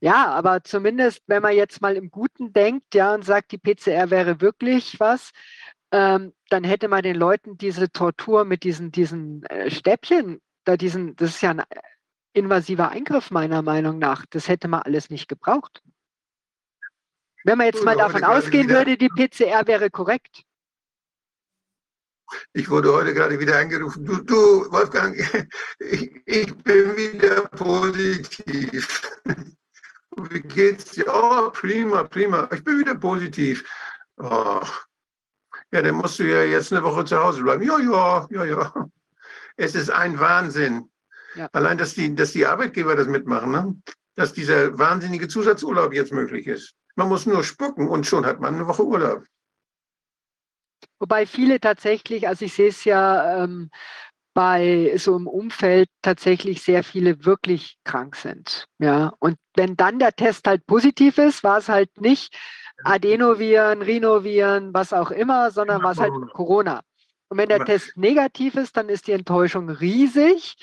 Ja, 0.00 0.28
aber 0.28 0.64
zumindest, 0.64 1.22
wenn 1.26 1.42
man 1.42 1.54
jetzt 1.54 1.82
mal 1.82 1.96
im 1.96 2.10
Guten 2.10 2.52
denkt, 2.54 2.94
ja, 2.94 3.14
und 3.14 3.24
sagt, 3.24 3.52
die 3.52 3.58
PCR 3.58 4.10
wäre 4.10 4.40
wirklich 4.40 4.98
was, 4.98 5.30
ähm, 5.92 6.32
dann 6.48 6.64
hätte 6.64 6.88
man 6.88 7.02
den 7.02 7.16
Leuten 7.16 7.58
diese 7.58 7.90
Tortur 7.90 8.44
mit 8.44 8.64
diesen, 8.64 8.92
diesen 8.92 9.44
äh, 9.44 9.70
Stäbchen, 9.70 10.40
da 10.64 10.76
diesen, 10.76 11.16
das 11.16 11.30
ist 11.30 11.42
ja 11.42 11.50
ein 11.50 11.62
invasiver 12.32 12.90
Eingriff 12.90 13.30
meiner 13.30 13.62
Meinung 13.62 13.98
nach. 13.98 14.24
Das 14.30 14.48
hätte 14.48 14.68
man 14.68 14.82
alles 14.82 15.10
nicht 15.10 15.28
gebraucht. 15.28 15.82
Wenn 17.44 17.58
man 17.58 17.66
jetzt 17.66 17.84
mal 17.84 17.96
davon 17.96 18.22
ausgehen 18.22 18.68
würde, 18.68 18.96
die 18.96 19.08
PCR 19.08 19.66
wäre 19.66 19.90
korrekt. 19.90 20.44
Ich 22.52 22.70
wurde 22.70 22.92
heute 22.92 23.12
gerade 23.12 23.40
wieder 23.40 23.58
angerufen. 23.58 24.04
Du, 24.04 24.22
du, 24.22 24.70
Wolfgang, 24.70 25.16
ich, 25.80 26.22
ich 26.26 26.54
bin 26.58 26.96
wieder 26.96 27.48
positiv. 27.48 29.10
Wie 30.30 30.40
geht's 30.40 30.92
dir? 30.92 31.06
Oh, 31.08 31.50
prima, 31.50 32.04
prima. 32.04 32.48
Ich 32.52 32.62
bin 32.62 32.78
wieder 32.80 32.94
positiv. 32.94 33.64
Oh. 34.18 34.60
Ja, 35.72 35.82
dann 35.82 35.94
musst 35.94 36.18
du 36.18 36.24
ja 36.24 36.42
jetzt 36.42 36.72
eine 36.72 36.82
Woche 36.82 37.04
zu 37.04 37.18
Hause 37.22 37.42
bleiben. 37.42 37.62
Ja, 37.62 37.78
ja, 37.78 38.26
ja, 38.30 38.44
ja. 38.44 38.90
Es 39.56 39.74
ist 39.74 39.90
ein 39.90 40.18
Wahnsinn. 40.18 40.90
Ja. 41.34 41.48
Allein, 41.52 41.78
dass 41.78 41.94
die, 41.94 42.14
dass 42.14 42.32
die 42.32 42.46
Arbeitgeber 42.46 42.96
das 42.96 43.06
mitmachen, 43.06 43.50
ne? 43.52 43.76
dass 44.16 44.32
dieser 44.32 44.78
wahnsinnige 44.78 45.28
Zusatzurlaub 45.28 45.92
jetzt 45.92 46.12
möglich 46.12 46.46
ist. 46.46 46.74
Man 46.96 47.08
muss 47.08 47.26
nur 47.26 47.44
spucken 47.44 47.88
und 47.88 48.06
schon 48.06 48.26
hat 48.26 48.40
man 48.40 48.54
eine 48.54 48.66
Woche 48.66 48.84
Urlaub. 48.84 49.24
Wobei 50.98 51.26
viele 51.26 51.60
tatsächlich, 51.60 52.26
also 52.26 52.44
ich 52.44 52.52
sehe 52.52 52.68
es 52.68 52.84
ja 52.84 53.44
ähm, 53.44 53.70
bei 54.34 54.94
so 54.96 55.16
im 55.16 55.26
Umfeld 55.26 55.88
tatsächlich 56.02 56.62
sehr 56.62 56.84
viele 56.84 57.24
wirklich 57.24 57.78
krank 57.84 58.16
sind. 58.16 58.66
Ja, 58.78 59.12
und 59.18 59.36
wenn 59.54 59.76
dann 59.76 59.98
der 59.98 60.12
Test 60.12 60.46
halt 60.46 60.66
positiv 60.66 61.18
ist, 61.18 61.42
war 61.42 61.58
es 61.58 61.68
halt 61.68 62.00
nicht 62.00 62.36
Adenoviren, 62.84 63.82
Rhinoviren, 63.82 64.74
was 64.74 64.92
auch 64.92 65.10
immer, 65.10 65.50
sondern 65.50 65.82
war 65.82 65.92
es 65.92 65.98
halt 65.98 66.12
Corona. 66.32 66.80
Und 67.28 67.38
wenn 67.38 67.48
der 67.48 67.64
Test 67.64 67.96
negativ 67.96 68.56
ist, 68.56 68.76
dann 68.76 68.88
ist 68.88 69.06
die 69.06 69.12
Enttäuschung 69.12 69.68
riesig 69.68 70.56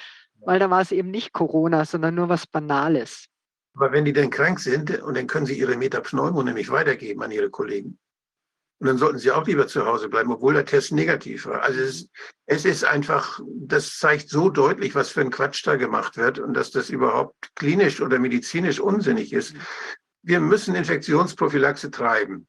weil 0.45 0.59
da 0.59 0.69
war 0.69 0.81
es 0.81 0.91
eben 0.91 1.11
nicht 1.11 1.33
Corona, 1.33 1.85
sondern 1.85 2.15
nur 2.15 2.29
was 2.29 2.47
Banales. 2.47 3.27
Aber 3.75 3.91
wenn 3.91 4.05
die 4.05 4.13
denn 4.13 4.29
krank 4.29 4.59
sind, 4.59 5.01
und 5.01 5.15
dann 5.15 5.27
können 5.27 5.45
sie 5.45 5.57
ihre 5.57 5.77
Metapneumo 5.77 6.41
nämlich 6.43 6.71
weitergeben 6.71 7.21
an 7.21 7.31
ihre 7.31 7.49
Kollegen. 7.49 7.99
Und 8.79 8.87
dann 8.87 8.97
sollten 8.97 9.17
sie 9.17 9.31
auch 9.31 9.45
lieber 9.45 9.67
zu 9.67 9.85
Hause 9.85 10.07
bleiben, 10.07 10.31
obwohl 10.31 10.53
der 10.53 10.65
Test 10.65 10.91
negativ 10.91 11.47
war. 11.47 11.63
Also 11.63 11.81
es 11.81 11.89
ist, 11.89 12.09
es 12.45 12.65
ist 12.65 12.85
einfach, 12.85 13.39
das 13.55 13.97
zeigt 13.97 14.29
so 14.29 14.49
deutlich, 14.49 14.93
was 14.93 15.09
für 15.09 15.21
ein 15.21 15.31
Quatsch 15.31 15.65
da 15.65 15.75
gemacht 15.75 16.15
wird 16.15 16.37
und 16.37 16.53
dass 16.53 16.69
das 16.71 16.91
überhaupt 16.91 17.55
klinisch 17.55 18.01
oder 18.01 18.19
medizinisch 18.19 18.79
unsinnig 18.79 19.33
ist. 19.33 19.55
Wir 20.27 20.41
müssen 20.41 20.75
Infektionsprophylaxe 20.75 21.89
treiben. 21.89 22.47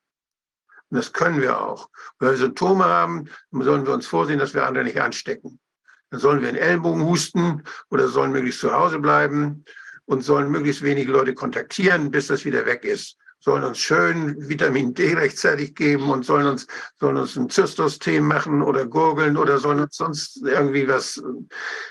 Und 0.91 0.97
das 0.97 1.13
können 1.13 1.41
wir 1.41 1.61
auch. 1.61 1.89
Wenn 2.19 2.31
wir 2.31 2.37
Symptome 2.37 2.85
haben, 2.85 3.27
sollen 3.53 3.87
wir 3.87 3.93
uns 3.93 4.09
vorsehen, 4.09 4.41
dass 4.41 4.53
wir 4.53 4.67
andere 4.67 4.83
nicht 4.83 5.01
anstecken. 5.01 5.61
Dann 6.11 6.19
sollen 6.19 6.43
wir 6.43 6.49
in 6.49 6.57
Ellenbogen 6.57 7.05
husten 7.05 7.63
oder 7.89 8.09
sollen 8.09 8.33
möglichst 8.33 8.63
zu 8.63 8.73
Hause 8.73 8.99
bleiben 8.99 9.65
und 10.07 10.25
sollen 10.25 10.51
möglichst 10.51 10.83
wenige 10.83 11.13
Leute 11.13 11.35
kontaktieren, 11.35 12.11
bis 12.11 12.27
das 12.27 12.45
wieder 12.45 12.67
weg 12.67 12.85
ist. 12.85 13.17
Sollen 13.39 13.63
uns 13.63 13.79
schön 13.79 14.49
Vitamin 14.49 14.93
D 14.93 15.15
rechtzeitig 15.15 15.77
geben 15.77 16.11
und 16.11 16.25
sollen 16.25 16.49
uns, 16.49 16.67
sollen 16.99 17.17
uns 17.17 17.37
ein 17.37 17.49
Zystos-Tee 17.49 18.21
machen 18.21 18.61
oder 18.61 18.87
gurgeln 18.87 19.37
oder 19.37 19.59
sollen 19.59 19.79
uns 19.79 19.97
sonst 19.97 20.43
irgendwie 20.43 20.89
was 20.89 21.23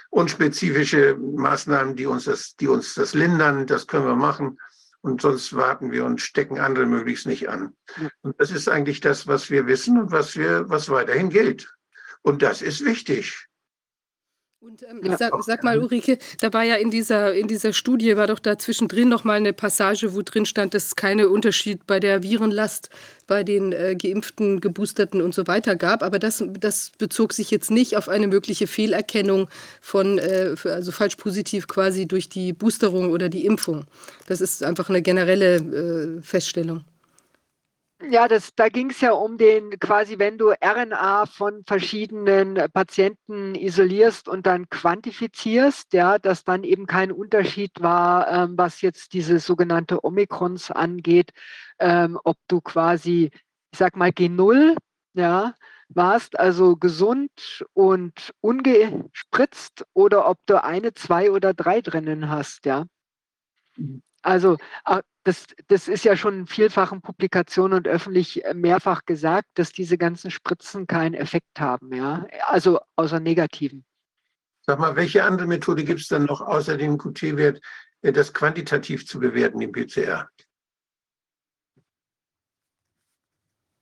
unspezifische 0.10 1.16
Maßnahmen, 1.16 1.96
die 1.96 2.08
uns 2.08 2.26
das, 2.26 2.58
die 2.58 2.68
uns 2.68 2.96
das 2.96 3.14
lindern, 3.14 3.66
das 3.66 3.88
können 3.88 4.06
wir 4.06 4.18
machen. 4.18 4.58
Und 5.02 5.22
sonst 5.22 5.56
warten 5.56 5.92
wir 5.92 6.06
und 6.06 6.22
stecken 6.22 6.60
andere 6.60 6.86
möglichst 6.86 7.28
nicht 7.28 7.50
an. 7.50 7.76
Und 8.22 8.40
das 8.40 8.52
ist 8.52 8.68
eigentlich 8.68 9.00
das, 9.00 9.28
was 9.28 9.50
wir 9.50 9.68
wissen 9.68 10.00
und 10.00 10.12
was 10.12 10.36
wir, 10.36 10.70
was 10.70 10.90
weiterhin 10.90 11.30
gilt. 11.30 11.74
Und 12.22 12.42
das 12.42 12.62
ist 12.62 12.84
wichtig. 12.84 13.47
Und 14.60 14.82
ähm, 14.82 15.02
ja. 15.04 15.16
sag, 15.18 15.34
sag, 15.44 15.64
mal, 15.64 15.78
Ulrike, 15.78 16.18
da 16.40 16.52
war 16.52 16.64
ja 16.64 16.76
in 16.76 16.90
dieser, 16.90 17.32
in 17.36 17.48
dieser 17.48 17.74
Studie, 17.74 18.18
war 18.18 18.26
doch 18.26 18.40
da 18.40 18.58
zwischendrin 18.58 19.08
noch 19.08 19.24
mal 19.24 19.36
eine 19.36 19.54
Passage, 19.54 20.16
wo 20.16 20.24
drin 20.24 20.48
stand, 20.48 20.74
dass 20.74 20.86
es 20.88 20.96
keinen 20.96 21.28
Unterschied 21.28 21.86
bei 21.86 22.00
der 22.00 22.24
Virenlast 22.24 22.90
bei 23.28 23.44
den 23.44 23.72
äh, 23.72 23.96
Geimpften, 23.96 24.60
Geboosterten 24.60 25.22
und 25.22 25.36
so 25.36 25.46
weiter 25.46 25.76
gab. 25.76 26.02
Aber 26.02 26.18
das, 26.18 26.44
das 26.60 26.92
bezog 26.98 27.34
sich 27.34 27.52
jetzt 27.52 27.70
nicht 27.70 27.96
auf 27.98 28.10
eine 28.10 28.28
mögliche 28.28 28.66
Fehlerkennung 28.66 29.48
von, 29.80 30.18
äh, 30.18 30.56
also 30.64 30.92
falsch 30.92 31.18
positiv 31.18 31.68
quasi 31.68 32.08
durch 32.08 32.28
die 32.28 32.52
Boosterung 32.52 33.12
oder 33.12 33.30
die 33.30 33.46
Impfung. 33.46 33.86
Das 34.26 34.42
ist 34.42 34.64
einfach 34.64 34.90
eine 34.90 35.04
generelle 35.04 35.58
äh, 35.58 36.22
Feststellung. 36.24 36.84
Ja, 38.02 38.28
das, 38.28 38.54
da 38.56 38.70
ging 38.70 38.92
es 38.92 39.02
ja 39.02 39.12
um 39.14 39.40
den, 39.40 39.72
quasi 39.80 40.20
wenn 40.20 40.38
du 40.38 40.50
RNA 40.52 41.26
von 41.26 41.64
verschiedenen 41.66 42.54
Patienten 42.72 43.56
isolierst 43.56 44.28
und 44.28 44.46
dann 44.46 44.70
quantifizierst, 44.70 45.94
ja, 45.94 46.20
dass 46.20 46.44
dann 46.44 46.64
eben 46.64 46.86
kein 46.86 47.12
Unterschied 47.12 47.72
war, 47.82 48.28
ähm, 48.32 48.54
was 48.56 48.82
jetzt 48.82 49.14
diese 49.14 49.40
sogenannte 49.40 50.06
Omikrons 50.06 50.70
angeht, 50.70 51.32
ähm, 51.80 52.20
ob 52.24 52.38
du 52.48 52.62
quasi, 52.62 53.32
ich 53.72 53.80
sag 53.80 53.96
mal, 53.98 54.10
G0, 54.12 54.76
ja, 55.16 55.56
warst, 55.90 56.40
also 56.40 56.76
gesund 56.76 57.66
und 57.74 58.32
ungespritzt, 58.42 59.86
oder 59.96 60.30
ob 60.30 60.38
du 60.46 60.64
eine, 60.64 60.94
zwei 60.94 61.32
oder 61.32 61.56
drei 61.56 61.82
drinnen 61.82 62.30
hast, 62.30 62.66
ja. 62.68 62.86
Mhm. 63.78 64.02
Also 64.28 64.58
ah, 64.84 65.00
das, 65.24 65.48
das 65.70 65.88
ist 65.88 66.04
ja 66.04 66.18
schon 66.18 66.40
in 66.40 66.48
vielfachen 66.48 67.02
Publikationen 67.02 67.78
und 67.78 67.88
öffentlich 67.88 68.44
äh, 68.44 68.54
mehrfach 68.54 69.06
gesagt, 69.06 69.48
dass 69.54 69.72
diese 69.72 69.98
ganzen 69.98 70.32
Spritzen 70.32 70.86
keinen 70.86 71.14
Effekt 71.14 71.62
haben, 71.62 71.94
ja. 71.94 72.28
Also 72.46 72.82
außer 72.98 73.22
negativen. 73.22 73.86
Sag 74.66 74.80
mal, 74.80 74.98
welche 74.98 75.24
andere 75.24 75.48
Methode 75.48 75.86
gibt 75.86 76.02
es 76.02 76.10
dann 76.10 76.26
noch 76.26 76.42
außer 76.42 76.76
dem 76.76 76.98
QT-Wert, 76.98 77.62
äh, 78.02 78.12
das 78.12 78.34
quantitativ 78.34 79.08
zu 79.08 79.22
bewerten 79.22 79.62
im 79.62 79.72
PCR? 79.72 80.28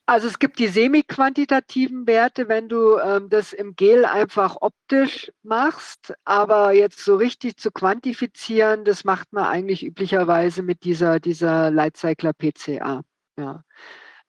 Also 0.07 0.27
es 0.27 0.37
gibt 0.37 0.59
die 0.59 0.67
semi-quantitativen 0.67 2.05
Werte, 2.05 2.47
wenn 2.47 2.69
du 2.69 2.99
ähm, 2.99 3.27
das 3.29 3.53
im 3.53 3.75
Gel 3.75 4.05
einfach 4.05 4.57
optisch 4.61 5.31
machst, 5.41 6.13
aber 6.25 6.73
jetzt 6.73 7.03
so 7.03 7.15
richtig 7.15 7.57
zu 7.57 7.71
quantifizieren, 7.71 8.85
das 8.85 9.03
macht 9.03 9.33
man 9.33 9.45
eigentlich 9.45 9.83
üblicherweise 9.83 10.61
mit 10.61 10.83
dieser, 10.83 11.19
dieser 11.19 11.71
Lightcycler 11.71 12.33
PCA. 12.33 13.01
Ja. 13.37 13.63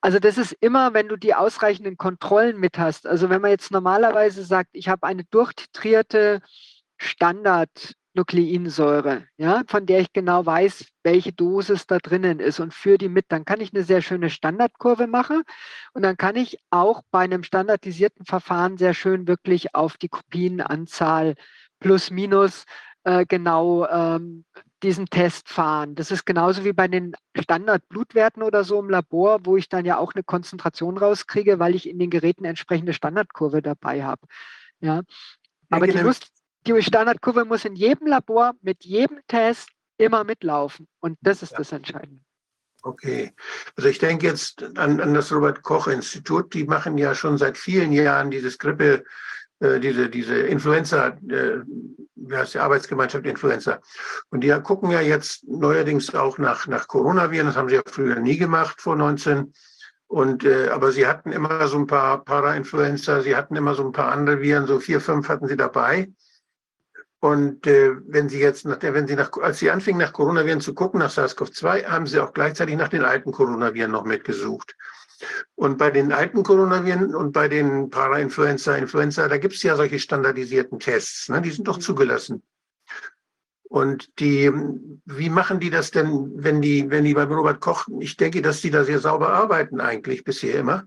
Also 0.00 0.18
das 0.18 0.38
ist 0.38 0.52
immer, 0.60 0.94
wenn 0.94 1.08
du 1.08 1.16
die 1.16 1.34
ausreichenden 1.34 1.98
Kontrollen 1.98 2.58
mit 2.58 2.78
hast. 2.78 3.06
Also 3.06 3.28
wenn 3.28 3.42
man 3.42 3.50
jetzt 3.50 3.70
normalerweise 3.70 4.44
sagt, 4.44 4.70
ich 4.72 4.88
habe 4.88 5.06
eine 5.06 5.24
durchtitrierte 5.24 6.40
Standard 6.96 7.94
Nukleinsäure, 8.16 9.26
ja, 9.36 9.62
von 9.68 9.86
der 9.86 10.00
ich 10.00 10.12
genau 10.12 10.44
weiß, 10.44 10.86
welche 11.04 11.32
Dosis 11.32 11.86
da 11.86 11.98
drinnen 11.98 12.40
ist 12.40 12.58
und 12.58 12.74
führe 12.74 12.98
die 12.98 13.08
mit. 13.08 13.26
Dann 13.28 13.44
kann 13.44 13.60
ich 13.60 13.72
eine 13.72 13.84
sehr 13.84 14.02
schöne 14.02 14.30
Standardkurve 14.30 15.06
machen 15.06 15.42
und 15.92 16.02
dann 16.02 16.16
kann 16.16 16.34
ich 16.34 16.58
auch 16.70 17.02
bei 17.10 17.20
einem 17.20 17.44
standardisierten 17.44 18.24
Verfahren 18.24 18.78
sehr 18.78 18.94
schön 18.94 19.28
wirklich 19.28 19.74
auf 19.74 19.96
die 19.98 20.08
Kopienanzahl 20.08 21.34
plus 21.78 22.10
minus 22.10 22.64
äh, 23.04 23.26
genau 23.26 23.86
ähm, 23.86 24.44
diesen 24.82 25.06
Test 25.06 25.48
fahren. 25.48 25.94
Das 25.94 26.10
ist 26.10 26.24
genauso 26.24 26.64
wie 26.64 26.72
bei 26.72 26.88
den 26.88 27.14
Standardblutwerten 27.38 28.42
oder 28.42 28.64
so 28.64 28.80
im 28.80 28.90
Labor, 28.90 29.40
wo 29.44 29.56
ich 29.56 29.68
dann 29.68 29.84
ja 29.84 29.98
auch 29.98 30.14
eine 30.14 30.24
Konzentration 30.24 30.98
rauskriege, 30.98 31.58
weil 31.58 31.74
ich 31.74 31.88
in 31.88 31.98
den 31.98 32.10
Geräten 32.10 32.44
entsprechende 32.44 32.92
Standardkurve 32.92 33.62
dabei 33.62 34.04
habe. 34.04 34.22
Ja. 34.80 35.02
Aber 35.70 35.86
die 35.86 35.98
Lust, 35.98 36.30
die 36.66 36.82
Standardkurve 36.82 37.44
muss 37.44 37.64
in 37.64 37.74
jedem 37.74 38.06
Labor 38.08 38.52
mit 38.60 38.84
jedem 38.84 39.20
Test 39.28 39.68
immer 39.98 40.24
mitlaufen. 40.24 40.88
Und 41.00 41.18
das 41.22 41.42
ist 41.42 41.52
ja. 41.52 41.58
das 41.58 41.72
Entscheidende. 41.72 42.20
Okay. 42.82 43.32
Also 43.76 43.88
ich 43.88 43.98
denke 43.98 44.26
jetzt 44.26 44.62
an, 44.76 45.00
an 45.00 45.14
das 45.14 45.32
Robert-Koch-Institut. 45.32 46.54
Die 46.54 46.64
machen 46.64 46.98
ja 46.98 47.14
schon 47.14 47.38
seit 47.38 47.58
vielen 47.58 47.92
Jahren 47.92 48.30
dieses 48.30 48.58
Grippe, 48.58 49.04
äh, 49.60 49.80
diese, 49.80 50.08
diese 50.08 50.36
Influenza, 50.36 51.08
äh, 51.28 51.62
wie 52.14 52.36
heißt 52.36 52.54
die 52.54 52.58
Arbeitsgemeinschaft 52.58 53.26
Influenza. 53.26 53.80
Und 54.30 54.42
die 54.42 54.50
gucken 54.62 54.90
ja 54.90 55.00
jetzt 55.00 55.48
neuerdings 55.48 56.14
auch 56.14 56.38
nach, 56.38 56.66
nach 56.66 56.86
Coronaviren. 56.86 57.46
Das 57.46 57.56
haben 57.56 57.68
sie 57.68 57.76
ja 57.76 57.82
früher 57.86 58.20
nie 58.20 58.36
gemacht, 58.36 58.80
vor 58.80 58.94
19. 58.94 59.52
Und, 60.08 60.44
äh, 60.44 60.68
aber 60.68 60.92
sie 60.92 61.06
hatten 61.06 61.32
immer 61.32 61.66
so 61.66 61.78
ein 61.78 61.88
paar 61.88 62.24
Para-Influenza, 62.24 63.22
sie 63.22 63.34
hatten 63.34 63.56
immer 63.56 63.74
so 63.74 63.84
ein 63.84 63.92
paar 63.92 64.12
andere 64.12 64.40
Viren, 64.40 64.66
so 64.66 64.78
vier, 64.78 65.00
fünf 65.00 65.28
hatten 65.28 65.48
sie 65.48 65.56
dabei. 65.56 66.08
Und 67.26 67.66
äh, 67.66 67.90
wenn 68.06 68.28
Sie 68.28 68.38
jetzt, 68.38 68.64
nach 68.66 68.80
wenn 68.80 69.08
Sie 69.08 69.16
nach, 69.16 69.32
als 69.42 69.58
Sie 69.58 69.68
anfingen, 69.68 70.00
nach 70.00 70.12
Coronaviren 70.12 70.60
zu 70.60 70.74
gucken, 70.74 71.00
nach 71.00 71.10
SARS-CoV-2, 71.10 71.86
haben 71.86 72.06
Sie 72.06 72.20
auch 72.20 72.32
gleichzeitig 72.32 72.76
nach 72.76 72.88
den 72.88 73.02
alten 73.02 73.32
Coronaviren 73.32 73.90
noch 73.90 74.04
mitgesucht. 74.04 74.76
Und 75.56 75.76
bei 75.76 75.90
den 75.90 76.12
alten 76.12 76.44
Coronaviren 76.44 77.16
und 77.16 77.32
bei 77.32 77.48
den 77.48 77.90
Parainfluenza, 77.90 78.76
Influenza, 78.76 79.26
da 79.26 79.38
gibt 79.38 79.54
es 79.54 79.64
ja 79.64 79.74
solche 79.74 79.98
standardisierten 79.98 80.78
Tests, 80.78 81.28
ne? 81.28 81.42
die 81.42 81.50
sind 81.50 81.66
doch 81.66 81.78
zugelassen. 81.78 82.44
Und 83.64 84.20
die, 84.20 84.52
wie 85.06 85.30
machen 85.30 85.58
die 85.58 85.70
das 85.70 85.90
denn, 85.90 86.30
wenn 86.36 86.62
die, 86.62 86.88
wenn 86.90 87.02
die 87.02 87.14
beim 87.14 87.32
Robert 87.32 87.60
Koch, 87.60 87.88
ich 87.98 88.16
denke, 88.16 88.40
dass 88.40 88.60
die 88.60 88.70
da 88.70 88.84
sehr 88.84 89.00
sauber 89.00 89.30
arbeiten 89.30 89.80
eigentlich 89.80 90.22
bisher 90.22 90.60
immer. 90.60 90.84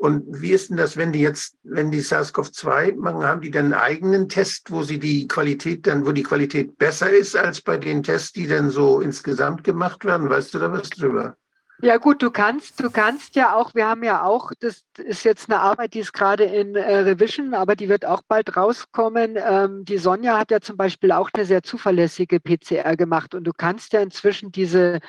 Und 0.00 0.40
wie 0.40 0.52
ist 0.52 0.70
denn 0.70 0.78
das, 0.78 0.96
wenn 0.96 1.12
die 1.12 1.20
jetzt, 1.20 1.58
wenn 1.62 1.90
die 1.90 2.00
SARS-CoV-2 2.00 2.96
machen, 2.96 3.22
haben 3.22 3.42
die 3.42 3.50
dann 3.50 3.66
einen 3.66 3.74
eigenen 3.74 4.30
Test, 4.30 4.70
wo 4.70 4.82
sie 4.82 4.98
die 4.98 5.28
Qualität 5.28 5.86
dann, 5.86 6.06
wo 6.06 6.12
die 6.12 6.22
Qualität 6.22 6.78
besser 6.78 7.10
ist 7.10 7.36
als 7.36 7.60
bei 7.60 7.76
den 7.76 8.02
Tests, 8.02 8.32
die 8.32 8.46
dann 8.46 8.70
so 8.70 9.02
insgesamt 9.02 9.62
gemacht 9.62 10.06
werden? 10.06 10.30
Weißt 10.30 10.54
du 10.54 10.58
da 10.58 10.72
was 10.72 10.88
drüber? 10.88 11.36
Ja 11.82 11.98
gut, 11.98 12.22
du 12.22 12.30
kannst, 12.30 12.82
du 12.82 12.90
kannst 12.90 13.36
ja 13.36 13.54
auch, 13.54 13.74
wir 13.74 13.88
haben 13.88 14.02
ja 14.02 14.22
auch, 14.22 14.52
das 14.60 14.82
ist 14.96 15.24
jetzt 15.24 15.50
eine 15.50 15.60
Arbeit, 15.60 15.92
die 15.92 16.00
ist 16.00 16.14
gerade 16.14 16.44
in 16.44 16.76
äh, 16.76 17.00
Revision, 17.00 17.52
aber 17.52 17.76
die 17.76 17.90
wird 17.90 18.06
auch 18.06 18.22
bald 18.26 18.56
rauskommen. 18.56 19.36
Ähm, 19.36 19.84
die 19.84 19.98
Sonja 19.98 20.38
hat 20.38 20.50
ja 20.50 20.62
zum 20.62 20.78
Beispiel 20.78 21.12
auch 21.12 21.28
eine 21.34 21.44
sehr 21.44 21.62
zuverlässige 21.62 22.40
PCR 22.40 22.96
gemacht 22.96 23.34
und 23.34 23.44
du 23.44 23.52
kannst 23.54 23.92
ja 23.92 24.00
inzwischen 24.00 24.50
diese 24.50 25.00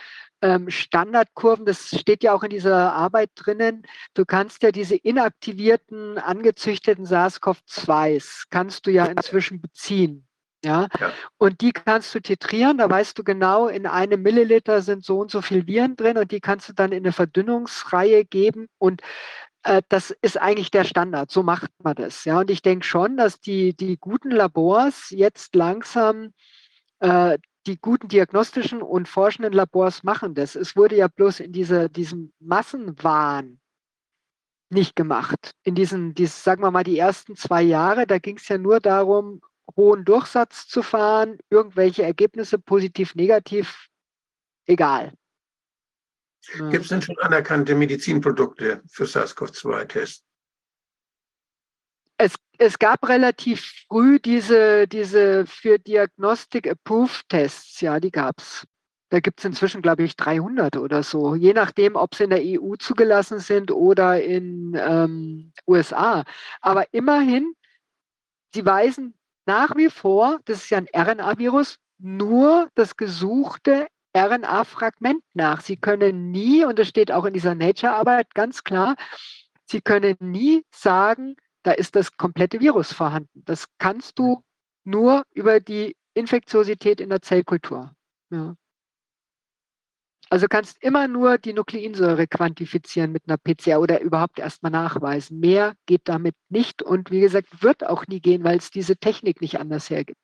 Standardkurven, 0.67 1.65
das 1.65 1.89
steht 1.89 2.23
ja 2.23 2.33
auch 2.33 2.43
in 2.43 2.49
dieser 2.49 2.93
Arbeit 2.93 3.29
drinnen, 3.35 3.83
du 4.15 4.25
kannst 4.25 4.63
ja 4.63 4.71
diese 4.71 4.95
inaktivierten, 4.95 6.17
angezüchteten 6.17 7.05
SARS-CoV-2s, 7.05 8.45
kannst 8.49 8.87
du 8.87 8.91
ja 8.91 9.05
inzwischen 9.05 9.61
beziehen. 9.61 10.27
Ja? 10.63 10.87
ja? 10.99 11.11
und 11.37 11.61
die 11.61 11.71
kannst 11.71 12.13
du 12.13 12.19
titrieren, 12.19 12.77
da 12.77 12.89
weißt 12.89 13.17
du 13.17 13.23
genau, 13.23 13.67
in 13.67 13.87
einem 13.87 14.21
Milliliter 14.21 14.81
sind 14.81 15.03
so 15.03 15.19
und 15.19 15.31
so 15.31 15.41
viel 15.41 15.65
Viren 15.65 15.95
drin 15.95 16.17
und 16.17 16.31
die 16.31 16.39
kannst 16.39 16.69
du 16.69 16.73
dann 16.73 16.91
in 16.91 17.03
eine 17.03 17.13
Verdünnungsreihe 17.13 18.25
geben 18.25 18.67
und 18.77 19.01
äh, 19.63 19.81
das 19.89 20.11
ist 20.21 20.39
eigentlich 20.39 20.71
der 20.71 20.83
Standard, 20.83 21.31
so 21.31 21.43
macht 21.43 21.71
man 21.83 21.95
das. 21.95 22.25
Ja, 22.25 22.39
und 22.39 22.49
ich 22.49 22.61
denke 22.61 22.85
schon, 22.85 23.17
dass 23.17 23.39
die, 23.39 23.75
die 23.75 23.97
guten 23.97 24.31
Labors 24.31 25.09
jetzt 25.09 25.55
langsam 25.55 26.33
äh, 26.99 27.37
die 27.67 27.79
guten 27.79 28.07
diagnostischen 28.07 28.81
und 28.81 29.07
forschenden 29.07 29.53
Labors 29.53 30.03
machen 30.03 30.33
das. 30.33 30.55
Es 30.55 30.75
wurde 30.75 30.95
ja 30.95 31.07
bloß 31.07 31.41
in 31.41 31.51
diese, 31.51 31.89
diesem 31.89 32.33
Massenwahn 32.39 33.59
nicht 34.69 34.95
gemacht. 34.95 35.53
In 35.63 35.75
diesen, 35.75 36.13
dies, 36.15 36.43
sagen 36.43 36.63
wir 36.63 36.71
mal, 36.71 36.83
die 36.83 36.97
ersten 36.97 37.35
zwei 37.35 37.61
Jahre, 37.61 38.07
da 38.07 38.17
ging 38.17 38.37
es 38.37 38.47
ja 38.47 38.57
nur 38.57 38.79
darum, 38.79 39.41
hohen 39.75 40.05
Durchsatz 40.05 40.67
zu 40.67 40.81
fahren, 40.81 41.37
irgendwelche 41.49 42.03
Ergebnisse, 42.03 42.57
positiv, 42.57 43.15
negativ, 43.15 43.87
egal. 44.65 45.13
Gibt 46.71 46.83
es 46.83 46.87
denn 46.87 47.01
schon 47.01 47.17
anerkannte 47.19 47.75
Medizinprodukte 47.75 48.81
für 48.87 49.05
SARS-CoV-2-Tests? 49.05 50.23
Es, 52.21 52.35
es 52.57 52.77
gab 52.79 53.07
relativ 53.07 53.85
früh 53.87 54.19
diese, 54.19 54.87
diese 54.87 55.45
für 55.45 55.79
Diagnostic 55.79 56.67
Approved 56.67 57.27
Tests, 57.29 57.81
ja, 57.81 57.99
die 57.99 58.11
gab 58.11 58.39
es. 58.39 58.65
Da 59.09 59.19
gibt 59.19 59.39
es 59.39 59.45
inzwischen, 59.45 59.81
glaube 59.81 60.03
ich, 60.03 60.15
300 60.15 60.77
oder 60.77 61.03
so, 61.03 61.35
je 61.35 61.53
nachdem, 61.53 61.95
ob 61.95 62.15
sie 62.15 62.23
in 62.23 62.29
der 62.29 62.41
EU 62.43 62.75
zugelassen 62.75 63.39
sind 63.39 63.69
oder 63.71 64.21
in 64.21 64.73
ähm, 64.79 65.51
USA. 65.67 66.23
Aber 66.61 66.85
immerhin, 66.93 67.53
sie 68.53 68.65
weisen 68.65 69.15
nach 69.45 69.75
wie 69.75 69.89
vor, 69.89 70.39
das 70.45 70.59
ist 70.59 70.69
ja 70.69 70.77
ein 70.77 70.87
RNA-Virus, 70.95 71.77
nur 71.97 72.69
das 72.75 72.95
gesuchte 72.95 73.87
RNA-Fragment 74.15 75.23
nach. 75.33 75.59
Sie 75.61 75.75
können 75.75 76.31
nie, 76.31 76.63
und 76.63 76.79
das 76.79 76.87
steht 76.87 77.11
auch 77.11 77.25
in 77.25 77.33
dieser 77.33 77.55
Nature-Arbeit 77.55 78.33
ganz 78.33 78.63
klar, 78.63 78.95
Sie 79.71 79.79
können 79.79 80.17
nie 80.19 80.65
sagen, 80.75 81.37
da 81.63 81.71
ist 81.71 81.95
das 81.95 82.17
komplette 82.17 82.59
Virus 82.59 82.93
vorhanden. 82.93 83.43
Das 83.45 83.67
kannst 83.77 84.17
du 84.19 84.43
nur 84.83 85.23
über 85.33 85.59
die 85.59 85.95
Infektiosität 86.13 86.99
in 86.99 87.09
der 87.09 87.21
Zellkultur. 87.21 87.93
Ja. 88.31 88.55
Also 90.29 90.47
kannst 90.47 90.81
immer 90.81 91.09
nur 91.09 91.37
die 91.37 91.51
Nukleinsäure 91.51 92.25
quantifizieren 92.25 93.11
mit 93.11 93.23
einer 93.27 93.37
PCR 93.37 93.81
oder 93.81 93.99
überhaupt 93.99 94.39
erstmal 94.39 94.71
nachweisen. 94.71 95.39
Mehr 95.41 95.75
geht 95.85 96.03
damit 96.05 96.35
nicht 96.47 96.81
und 96.81 97.11
wie 97.11 97.19
gesagt, 97.19 97.61
wird 97.61 97.85
auch 97.85 98.07
nie 98.07 98.21
gehen, 98.21 98.43
weil 98.45 98.57
es 98.57 98.71
diese 98.71 98.95
Technik 98.95 99.41
nicht 99.41 99.59
anders 99.59 99.89
hergibt. 99.89 100.19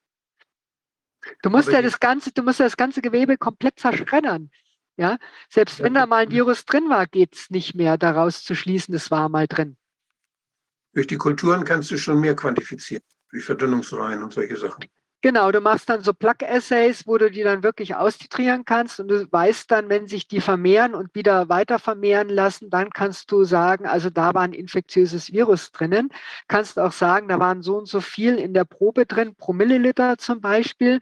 Du 1.42 1.50
musst 1.50 1.68
Aber 1.68 1.78
ja 1.78 1.82
das 1.82 2.00
ganze, 2.00 2.32
du 2.32 2.42
musst 2.42 2.60
ja 2.60 2.66
das 2.66 2.78
ganze 2.78 3.02
Gewebe 3.02 3.38
komplett 3.38 3.80
zerschreddern. 3.80 4.50
Ja, 4.96 5.18
selbst 5.50 5.80
Ja, 5.80 5.86
wenn 5.86 5.94
da 5.94 6.06
mal 6.06 6.24
ein 6.24 6.32
Virus 6.32 6.64
drin 6.66 6.90
war, 6.90 7.06
geht 7.06 7.36
es 7.36 7.50
nicht 7.50 7.76
mehr 7.76 7.98
daraus 7.98 8.44
zu 8.44 8.56
schließen, 8.56 8.96
es 8.96 9.12
war 9.12 9.28
mal 9.28 9.46
drin. 9.46 9.78
Durch 10.98 11.06
die 11.06 11.18
Kulturen 11.18 11.64
kannst 11.64 11.92
du 11.92 11.98
schon 12.00 12.20
mehr 12.20 12.36
quantifizieren. 12.36 13.04
Durch 13.30 13.46
Verdünnungsreihen 13.46 14.24
und 14.24 14.34
solche 14.34 14.58
Sachen. 14.58 14.84
Genau, 15.22 15.52
du 15.52 15.62
machst 15.62 15.88
dann 15.92 16.02
so 16.02 16.12
Plug-Essays, 16.12 17.06
wo 17.06 17.20
du 17.20 17.30
die 17.30 17.44
dann 17.44 17.62
wirklich 17.62 17.94
austitrieren 17.94 18.66
kannst 18.66 19.00
und 19.00 19.08
du 19.10 19.32
weißt 19.32 19.70
dann, 19.70 19.90
wenn 19.90 20.08
sich 20.08 20.28
die 20.28 20.42
vermehren 20.42 20.96
und 20.96 21.14
wieder 21.14 21.50
weiter 21.50 21.78
vermehren 21.78 22.30
lassen, 22.30 22.72
dann 22.72 22.90
kannst 22.90 23.32
du 23.32 23.44
sagen, 23.44 23.86
also 23.86 24.10
da 24.10 24.34
war 24.34 24.42
ein 24.42 24.54
infektiöses 24.54 25.32
Virus 25.32 25.72
drinnen. 25.72 26.10
Kannst 26.48 26.80
auch 26.80 26.94
sagen, 26.94 27.28
da 27.28 27.38
waren 27.38 27.62
so 27.62 27.78
und 27.78 27.88
so 27.88 28.02
viel 28.02 28.40
in 28.40 28.56
der 28.56 28.66
Probe 28.66 29.06
drin, 29.06 29.36
pro 29.36 29.54
Milliliter 29.54 30.18
zum 30.18 30.42
Beispiel. 30.42 31.00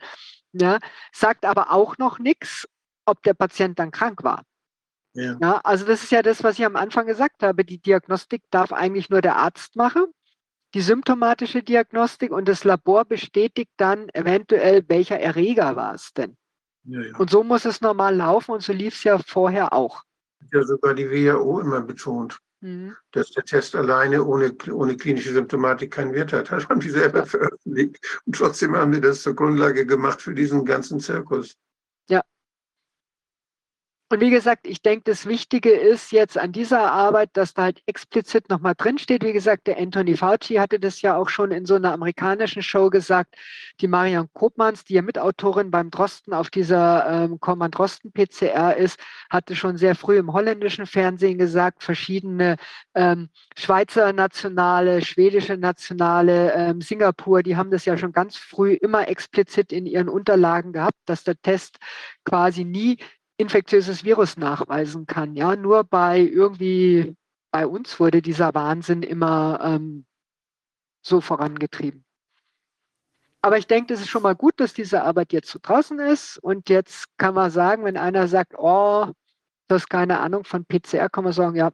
Ja, 0.52 0.80
sagt 1.14 1.46
aber 1.46 1.72
auch 1.72 1.98
noch 1.98 2.20
nichts, 2.20 2.68
ob 3.06 3.24
der 3.24 3.34
Patient 3.34 3.80
dann 3.80 3.92
krank 3.92 4.26
war. 4.26 4.44
Ja. 5.16 5.38
Ja, 5.42 5.62
also 5.64 5.86
das 5.86 6.04
ist 6.04 6.12
ja 6.12 6.22
das, 6.22 6.44
was 6.44 6.60
ich 6.60 6.66
am 6.66 6.76
Anfang 6.76 7.08
gesagt 7.08 7.42
habe. 7.42 7.64
Die 7.64 7.78
Diagnostik 7.78 8.44
darf 8.52 8.74
eigentlich 8.74 9.10
nur 9.10 9.22
der 9.22 9.38
Arzt 9.38 9.76
machen, 9.78 10.06
die 10.74 10.82
symptomatische 10.82 11.64
Diagnostik 11.64 12.32
und 12.32 12.48
das 12.50 12.66
Labor 12.66 13.06
bestätigt 13.06 13.72
dann 13.78 14.10
eventuell, 14.10 14.84
welcher 14.90 15.18
Erreger 15.18 15.78
war 15.78 15.94
es 15.96 16.12
denn. 16.14 16.36
Ja, 16.84 17.02
ja. 17.02 17.16
Und 17.18 17.30
so 17.30 17.44
muss 17.46 17.64
es 17.64 17.80
normal 17.80 18.16
laufen 18.16 18.52
und 18.52 18.62
so 18.62 18.74
lief 18.74 18.96
es 18.96 19.04
ja 19.06 19.18
vorher 19.18 19.72
auch. 19.74 20.04
ja 20.52 20.62
sogar 20.64 20.94
die 20.94 21.10
WHO 21.10 21.60
immer 21.62 21.82
betont, 21.82 22.38
Mhm. 22.62 22.96
dass 23.12 23.32
der 23.32 23.44
Test 23.44 23.76
alleine 23.76 24.24
ohne, 24.24 24.56
ohne 24.72 24.98
klinische 24.98 25.34
Symptomatik 25.34 25.92
keinen 25.92 26.14
Wert 26.14 26.34
hat. 26.34 26.50
Das 26.52 26.68
haben 26.68 26.80
die 26.80 26.90
selber 26.90 27.26
veröffentlicht. 27.26 28.22
Und 28.26 28.36
trotzdem 28.36 28.76
haben 28.76 28.92
wir 28.92 29.02
das 29.02 29.22
zur 29.22 29.36
Grundlage 29.36 29.86
gemacht 29.86 30.22
für 30.22 30.34
diesen 30.34 30.66
ganzen 30.66 31.00
Zirkus. 31.00 31.56
Und 34.10 34.22
wie 34.22 34.30
gesagt, 34.30 34.68
ich 34.68 34.84
denke, 34.84 35.04
das 35.06 35.26
Wichtige 35.26 35.72
ist 35.72 36.12
jetzt 36.12 36.38
an 36.38 36.52
dieser 36.52 36.92
Arbeit, 36.92 37.32
dass 37.34 37.56
da 37.56 37.64
halt 37.64 37.82
explizit 37.88 38.50
nochmal 38.52 38.76
drinsteht. 38.78 39.24
Wie 39.24 39.34
gesagt, 39.34 39.66
der 39.66 39.80
Anthony 39.80 40.16
Fauci 40.16 40.58
hatte 40.58 40.80
das 40.80 41.02
ja 41.02 41.18
auch 41.18 41.28
schon 41.28 41.52
in 41.52 41.66
so 41.66 41.74
einer 41.74 41.92
amerikanischen 41.92 42.62
Show 42.62 42.92
gesagt. 42.92 43.36
Die 43.82 43.88
Marion 43.88 44.30
Kopmanns, 44.32 44.84
die 44.84 44.94
ja 44.94 45.02
Mitautorin 45.02 45.72
beim 45.72 45.90
Drosten 45.90 46.36
auf 46.36 46.52
dieser 46.52 47.24
ähm, 47.24 47.40
Command 47.40 47.76
Drosten 47.76 48.12
PCR 48.12 48.78
ist, 48.78 49.00
hatte 49.32 49.56
schon 49.56 49.76
sehr 49.76 49.96
früh 49.96 50.20
im 50.20 50.34
holländischen 50.34 50.86
Fernsehen 50.86 51.40
gesagt, 51.40 51.84
verschiedene 51.84 52.58
ähm, 52.94 53.30
Schweizer 53.58 54.14
Nationale, 54.14 55.02
schwedische 55.04 55.58
Nationale, 55.58 56.54
ähm, 56.54 56.80
Singapur, 56.80 57.42
die 57.42 57.58
haben 57.58 57.72
das 57.72 57.86
ja 57.86 57.98
schon 57.98 58.12
ganz 58.12 58.38
früh 58.38 58.74
immer 58.74 59.08
explizit 59.08 59.74
in 59.74 59.88
ihren 59.88 60.10
Unterlagen 60.10 60.74
gehabt, 60.74 61.00
dass 61.06 61.24
der 61.24 61.42
Test 61.42 61.78
quasi 62.24 62.66
nie 62.66 62.98
infektiöses 63.38 64.04
Virus 64.04 64.38
nachweisen 64.38 65.06
kann. 65.06 65.36
Ja, 65.36 65.56
nur 65.56 65.84
bei 65.84 66.20
irgendwie 66.20 67.16
bei 67.52 67.68
uns 67.68 68.00
wurde 68.00 68.22
dieser 68.22 68.54
Wahnsinn 68.54 69.02
immer 69.02 69.60
ähm, 69.64 70.06
so 71.02 71.22
vorangetrieben. 71.22 72.04
Aber 73.42 73.58
ich 73.58 73.68
denke, 73.68 73.94
das 73.94 74.02
ist 74.02 74.10
schon 74.10 74.24
mal 74.24 74.36
gut, 74.36 74.60
dass 74.60 74.74
diese 74.74 75.04
Arbeit 75.04 75.32
jetzt 75.32 75.50
so 75.52 75.60
draußen 75.62 76.00
ist. 76.00 76.40
Und 76.40 76.68
jetzt 76.68 77.06
kann 77.18 77.36
man 77.36 77.52
sagen, 77.52 77.86
wenn 77.86 77.96
einer 77.96 78.28
sagt, 78.28 78.56
oh, 78.58 79.06
du 79.68 79.76
hast 79.76 79.90
keine 79.90 80.20
Ahnung 80.20 80.44
von 80.46 80.66
PCR, 80.66 81.10
kann 81.10 81.24
man 81.24 81.34
sagen, 81.34 81.56
ja, 81.56 81.72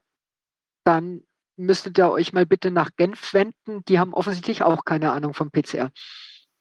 dann 0.83 1.23
müsstet 1.55 1.97
ihr 1.97 2.11
euch 2.11 2.33
mal 2.33 2.45
bitte 2.45 2.71
nach 2.71 2.91
Genf 2.97 3.33
wenden. 3.33 3.85
Die 3.85 3.99
haben 3.99 4.13
offensichtlich 4.13 4.63
auch 4.63 4.83
keine 4.83 5.11
Ahnung 5.13 5.33
von 5.33 5.49
PCR. 5.49 5.91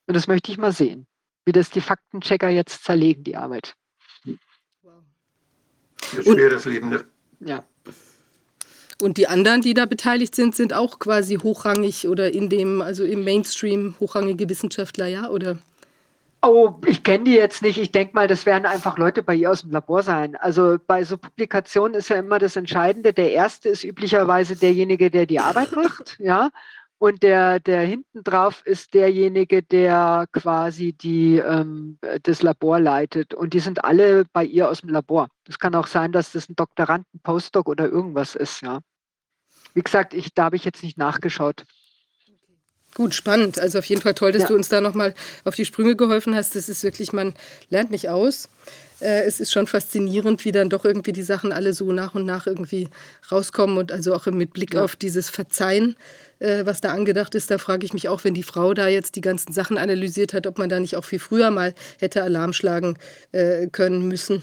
Und 0.07 0.15
das 0.15 0.29
möchte 0.29 0.53
ich 0.53 0.59
mal 0.59 0.73
sehen, 0.73 1.07
wie 1.45 1.53
das 1.53 1.71
die 1.71 1.81
Faktenchecker 1.81 2.49
jetzt 2.49 2.85
zerlegen, 2.85 3.25
die 3.25 3.37
Arbeit. 3.37 3.75
Das 6.11 6.21
ist 6.21 6.27
Und- 6.27 6.35
schwer, 6.39 6.51
das 6.51 6.65
Leben. 6.65 6.89
Ne? 6.91 7.05
Ja. 7.41 7.65
Und 9.03 9.17
die 9.17 9.29
anderen, 9.29 9.63
die 9.63 9.73
da 9.73 9.87
beteiligt 9.87 10.35
sind, 10.35 10.55
sind 10.55 10.75
auch 10.75 10.99
quasi 10.99 11.37
hochrangig 11.37 12.07
oder 12.07 12.33
in 12.35 12.51
dem, 12.51 12.83
also 12.83 13.03
im 13.05 13.25
Mainstream 13.25 13.95
hochrangige 13.99 14.49
Wissenschaftler, 14.49 15.07
ja? 15.07 15.29
Oder? 15.31 15.57
Oh, 16.43 16.75
ich 16.87 17.03
kenne 17.03 17.25
die 17.25 17.35
jetzt 17.35 17.63
nicht. 17.63 17.79
Ich 17.79 17.93
denke 17.93 18.15
mal, 18.15 18.27
das 18.29 18.45
werden 18.47 18.67
einfach 18.67 18.99
Leute 18.99 19.23
bei 19.23 19.35
ihr 19.35 19.51
aus 19.51 19.63
dem 19.63 19.73
Labor 19.73 20.03
sein. 20.03 20.37
Also 20.37 20.77
bei 20.87 21.05
so 21.05 21.17
Publikationen 21.19 21.95
ist 21.95 22.09
ja 22.11 22.17
immer 22.17 22.39
das 22.39 22.57
Entscheidende. 22.57 23.13
Der 23.13 23.33
erste 23.33 23.69
ist 23.71 23.85
üblicherweise 23.85 24.57
derjenige, 24.57 25.11
der 25.11 25.27
die 25.27 25.39
Arbeit 25.41 25.73
macht, 25.73 26.17
ja. 26.19 26.51
Und 27.01 27.23
der, 27.23 27.61
der 27.61 27.81
hinten 27.81 28.23
drauf 28.25 28.61
ist 28.67 28.93
derjenige, 28.93 29.63
der 29.63 30.27
quasi 30.33 30.93
die, 30.93 31.39
ähm, 31.39 31.99
das 32.25 32.43
Labor 32.43 32.79
leitet. 32.79 33.33
Und 33.33 33.55
die 33.55 33.61
sind 33.61 33.83
alle 33.83 34.27
bei 34.35 34.45
ihr 34.45 34.69
aus 34.69 34.83
dem 34.83 34.91
Labor. 34.91 35.29
Das 35.45 35.59
kann 35.59 35.75
auch 35.75 35.87
sein, 35.87 36.13
dass 36.13 36.33
das 36.33 36.51
ein 36.51 36.57
Doktorand, 36.57 37.07
ein 37.15 37.21
Postdoc 37.23 37.71
oder 37.71 37.87
irgendwas 37.87 38.35
ist, 38.35 38.61
ja. 38.61 38.81
Wie 39.73 39.81
gesagt, 39.81 40.13
ich, 40.13 40.35
da 40.35 40.45
habe 40.45 40.57
ich 40.57 40.65
jetzt 40.67 40.83
nicht 40.83 40.99
nachgeschaut. 40.99 41.65
Gut, 43.01 43.15
spannend. 43.15 43.59
Also 43.59 43.79
auf 43.79 43.87
jeden 43.87 44.03
Fall 44.03 44.13
toll, 44.13 44.31
dass 44.31 44.43
Ja. 44.43 44.49
du 44.49 44.55
uns 44.57 44.69
da 44.69 44.83
nochmal 44.83 45.15
auf 45.45 45.55
die 45.55 45.65
Sprünge 45.65 45.97
geholfen 45.97 46.35
hast. 46.35 46.55
Das 46.55 46.69
ist 46.69 46.83
wirklich, 46.85 47.15
man 47.15 47.33
lernt 47.71 47.91
nicht 47.91 48.11
aus. 48.11 48.51
Äh, 49.01 49.23
es 49.23 49.41
ist 49.41 49.53
schon 49.53 49.67
faszinierend, 49.67 50.45
wie 50.45 50.53
dann 50.53 50.69
doch 50.69 50.85
irgendwie 50.85 51.13
die 51.15 51.23
Sachen 51.23 51.51
alle 51.51 51.73
so 51.73 51.93
nach 51.93 52.15
und 52.15 52.27
nach 52.27 52.47
irgendwie 52.47 52.89
rauskommen 53.33 53.79
und 53.79 53.91
also 53.91 54.13
auch 54.15 54.27
mit 54.27 54.53
Blick 54.53 54.75
Ja. 54.75 54.85
auf 54.85 54.97
dieses 54.97 55.31
Verzeihen, 55.31 55.97
äh, 56.41 56.67
was 56.67 56.83
da 56.83 56.93
angedacht 56.93 57.35
ist, 57.35 57.51
da 57.51 57.57
frage 57.57 57.87
ich 57.87 57.95
mich 57.95 58.11
auch, 58.11 58.23
wenn 58.25 58.35
die 58.35 58.43
Frau 58.43 58.75
da 58.75 58.87
jetzt 58.89 59.17
die 59.17 59.23
ganzen 59.23 59.55
Sachen 59.55 59.79
analysiert 59.79 60.35
hat, 60.35 60.47
ob 60.47 60.59
man 60.59 60.69
da 60.69 60.79
nicht 60.79 60.95
auch 60.97 61.05
viel 61.07 61.21
früher 61.21 61.51
mal 61.51 61.73
hätte 62.01 62.23
Alarm 62.23 62.53
schlagen 62.53 62.99
äh, 63.33 63.67
können 63.69 64.09
müssen, 64.09 64.43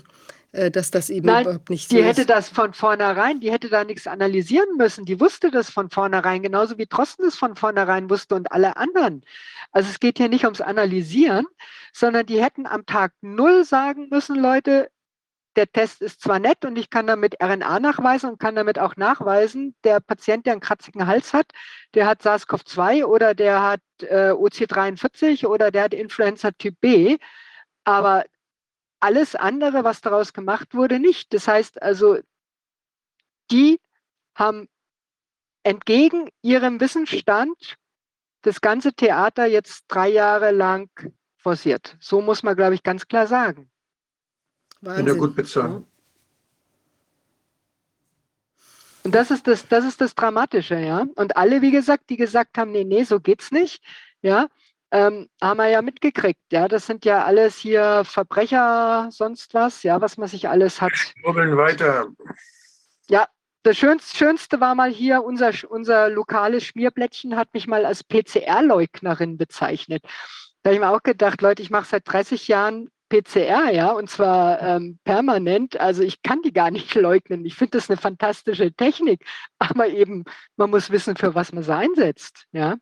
dass 0.51 0.92
das 0.92 1.09
eben 1.09 1.27
Nein, 1.27 1.43
überhaupt 1.43 1.69
nicht 1.69 1.90
so 1.90 1.95
Die 1.95 2.03
hätte 2.03 2.22
ist. 2.22 2.30
das 2.30 2.50
von 2.50 2.74
vornherein, 2.74 3.40
die 3.40 3.51
hätte 3.51 3.69
da 3.69 3.84
nichts 3.84 4.08
analysieren 4.08 4.77
müssen. 4.77 5.06
Die 5.06 5.19
wusste 5.19 5.51
das 5.51 5.69
von 5.69 5.90
vornherein, 5.90 6.42
genauso 6.42 6.77
wie 6.77 6.85
Drosten 6.85 7.26
es 7.26 7.35
von 7.35 7.56
vornherein 7.56 8.09
wusste 8.09 8.35
und 8.35 8.51
alle 8.51 8.77
anderen. 8.77 9.24
Also 9.72 9.90
es 9.90 10.00
geht 10.00 10.17
hier 10.17 10.30
nicht 10.30 10.45
ums 10.45 10.61
Analysieren, 10.61 11.45
sondern 11.93 12.26
die 12.26 12.42
hätten 12.42 12.66
am 12.66 12.85
Tag 12.85 13.14
null 13.22 13.66
sagen 13.66 14.08
müssen, 14.09 14.35
Leute, 14.35 14.90
der 15.58 15.72
Test 15.72 16.01
ist 16.01 16.22
zwar 16.22 16.40
nett 16.40 16.64
und 16.66 16.77
ich 16.77 16.90
kann 16.90 17.08
damit 17.08 17.35
RNA 17.42 17.80
nachweisen 17.80 18.30
und 18.30 18.40
kann 18.40 18.56
damit 18.56 18.80
auch 18.80 18.95
nachweisen, 18.95 19.76
der 19.84 20.00
Patient, 20.00 20.45
der 20.45 20.53
einen 20.53 20.61
kratzigen 20.61 21.08
Hals 21.08 21.34
hat, 21.34 21.48
der 21.95 22.06
hat 22.08 22.22
SARS-CoV-2 22.22 23.03
oder 23.03 23.34
der 23.34 23.64
hat 23.64 23.82
äh, 24.01 24.30
OC43 24.30 25.48
oder 25.48 25.72
der 25.72 25.85
hat 25.85 25.93
Influenza 25.93 26.51
Typ 26.51 26.80
B. 26.80 27.17
Aber 27.84 28.24
alles 29.00 29.35
andere, 29.35 29.84
was 29.84 30.01
daraus 30.01 30.34
gemacht 30.34 30.74
wurde, 30.74 31.00
nicht. 31.00 31.34
Das 31.34 31.48
heißt 31.48 31.82
also, 31.82 32.19
die 33.51 33.80
haben 34.35 34.67
entgegen 35.64 36.30
ihrem 36.42 36.80
Wissensstand 36.80 37.77
das 38.42 38.61
ganze 38.61 38.93
Theater 38.93 39.45
jetzt 39.45 39.85
drei 39.88 40.09
Jahre 40.09 40.51
lang 40.51 40.90
forciert. 41.38 41.98
So 42.00 42.22
muss 42.22 42.43
man, 42.43 42.56
glaube 42.56 42.76
ich, 42.76 42.84
ganz 42.84 43.08
klar 43.08 43.27
sagen. 43.27 43.69
Wahnsinn. 44.82 45.17
gut 45.17 45.35
bezahlt. 45.35 45.84
Und 49.03 49.16
das 49.16 49.32
ist 49.32 49.48
das, 49.48 49.67
das 49.67 49.85
ist 49.85 50.01
das 50.01 50.16
Dramatische, 50.16 50.77
ja. 50.77 51.08
Und 51.16 51.38
alle, 51.38 51.61
wie 51.61 51.72
gesagt, 51.72 52.09
die 52.09 52.17
gesagt 52.17 52.58
haben, 52.58 52.72
nee, 52.72 52.84
nee, 52.84 53.03
so 53.03 53.19
geht's 53.19 53.51
nicht, 53.51 53.82
ja, 54.22 54.48
ähm, 54.91 55.30
haben 55.41 55.57
wir 55.57 55.67
ja 55.67 55.82
mitgekriegt, 55.82 56.41
ja. 56.51 56.67
Das 56.67 56.85
sind 56.85 57.06
ja 57.06 57.25
alles 57.25 57.57
hier 57.57 58.03
Verbrecher, 58.06 59.09
sonst 59.11 59.53
was, 59.53 59.83
ja, 59.83 59.99
was 60.01 60.17
man 60.17 60.27
sich 60.27 60.48
alles 60.48 60.82
hat. 60.82 60.93
Schwurbeln 60.95 61.57
weiter. 61.57 62.07
Das 63.67 63.77
Schönste, 63.77 64.16
Schönste 64.16 64.61
war 64.61 64.75
mal 64.75 64.90
hier, 64.90 65.25
unser, 65.25 65.51
unser 65.67 66.09
lokales 66.09 66.64
Schmierblättchen 66.64 67.35
hat 67.35 67.53
mich 67.53 67.67
mal 67.67 67.85
als 67.85 68.01
PCR-Leugnerin 68.01 69.38
bezeichnet. 69.38 70.03
Da 70.64 70.69
habe 70.69 70.75
ich 70.75 70.80
mir 70.80 70.90
auch 70.90 71.03
gedacht, 71.03 71.41
Leute, 71.41 71.61
ich 71.61 71.69
mache 71.69 71.85
seit 71.85 72.03
30 72.06 72.48
Jahren 72.48 72.90
PCR, 73.09 73.69
ja, 73.72 73.91
und 73.91 74.09
zwar 74.09 74.61
ähm, 74.61 74.99
permanent. 75.03 75.77
Also 75.82 76.01
ich 76.01 76.22
kann 76.22 76.41
die 76.43 76.53
gar 76.53 76.72
nicht 76.72 76.95
leugnen. 76.95 77.45
Ich 77.45 77.56
finde 77.56 77.77
das 77.77 77.90
eine 77.90 77.98
fantastische 77.98 78.72
Technik, 78.72 79.25
aber 79.59 79.90
eben, 79.90 80.24
man 80.56 80.69
muss 80.69 80.90
wissen, 80.90 81.17
für 81.17 81.35
was 81.35 81.51
man 81.51 81.64
sie 81.64 81.75
einsetzt, 81.75 82.45
ja. 82.53 82.77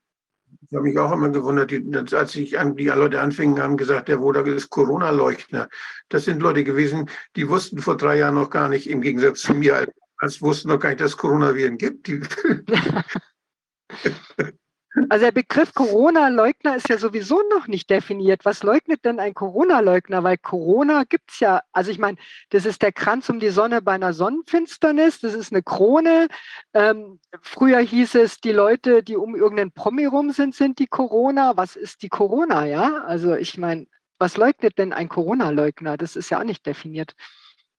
Ich 0.61 0.75
habe 0.75 0.83
mich 0.83 0.97
auch 0.97 1.11
immer 1.11 1.29
gewundert, 1.29 1.71
die, 1.71 1.83
als 2.15 2.31
sich 2.31 2.55
die 2.75 2.87
Leute 2.87 3.21
anfingen, 3.21 3.61
haben 3.61 3.77
gesagt, 3.77 4.07
der 4.07 4.21
Wodak 4.21 4.47
ist 4.47 4.69
Corona-Leugner. 4.69 5.67
Das 6.09 6.25
sind 6.25 6.41
Leute 6.41 6.63
gewesen, 6.63 7.09
die 7.35 7.47
wussten 7.47 7.79
vor 7.79 7.97
drei 7.97 8.17
Jahren 8.17 8.35
noch 8.35 8.49
gar 8.49 8.69
nicht, 8.69 8.89
im 8.89 9.01
Gegensatz 9.01 9.41
zu 9.41 9.53
mir, 9.53 9.87
als 10.17 10.41
wussten 10.41 10.69
noch 10.69 10.79
gar 10.79 10.89
nicht, 10.89 11.01
dass 11.01 11.11
es 11.11 11.17
Coronaviren 11.17 11.77
gibt. 11.77 12.07
Also 15.09 15.25
der 15.25 15.31
Begriff 15.31 15.73
Corona-Leugner 15.73 16.77
ist 16.77 16.87
ja 16.89 16.97
sowieso 16.97 17.41
noch 17.49 17.67
nicht 17.67 17.89
definiert. 17.89 18.45
Was 18.45 18.63
leugnet 18.63 19.03
denn 19.03 19.19
ein 19.19 19.33
Corona-Leugner? 19.33 20.23
Weil 20.23 20.37
Corona 20.37 21.03
gibt 21.03 21.31
es 21.31 21.39
ja, 21.39 21.61
also 21.73 21.91
ich 21.91 21.99
meine, 21.99 22.17
das 22.49 22.65
ist 22.65 22.81
der 22.81 22.93
Kranz 22.93 23.29
um 23.29 23.39
die 23.39 23.49
Sonne 23.49 23.81
bei 23.81 23.93
einer 23.93 24.13
Sonnenfinsternis, 24.13 25.19
das 25.19 25.33
ist 25.33 25.51
eine 25.51 25.63
Krone. 25.63 26.27
Ähm, 26.73 27.19
früher 27.41 27.79
hieß 27.79 28.15
es, 28.15 28.39
die 28.39 28.53
Leute, 28.53 29.03
die 29.03 29.17
um 29.17 29.35
irgendeinen 29.35 29.71
Promi 29.71 30.05
rum 30.05 30.31
sind, 30.31 30.55
sind 30.55 30.79
die 30.79 30.87
Corona. 30.87 31.57
Was 31.57 31.75
ist 31.75 32.01
die 32.01 32.09
Corona, 32.09 32.65
ja? 32.65 33.03
Also 33.03 33.35
ich 33.35 33.57
meine, 33.57 33.87
was 34.17 34.37
leugnet 34.37 34.77
denn 34.77 34.93
ein 34.93 35.09
Corona-Leugner? 35.09 35.97
Das 35.97 36.15
ist 36.15 36.29
ja 36.29 36.39
auch 36.39 36.45
nicht 36.45 36.65
definiert. 36.65 37.15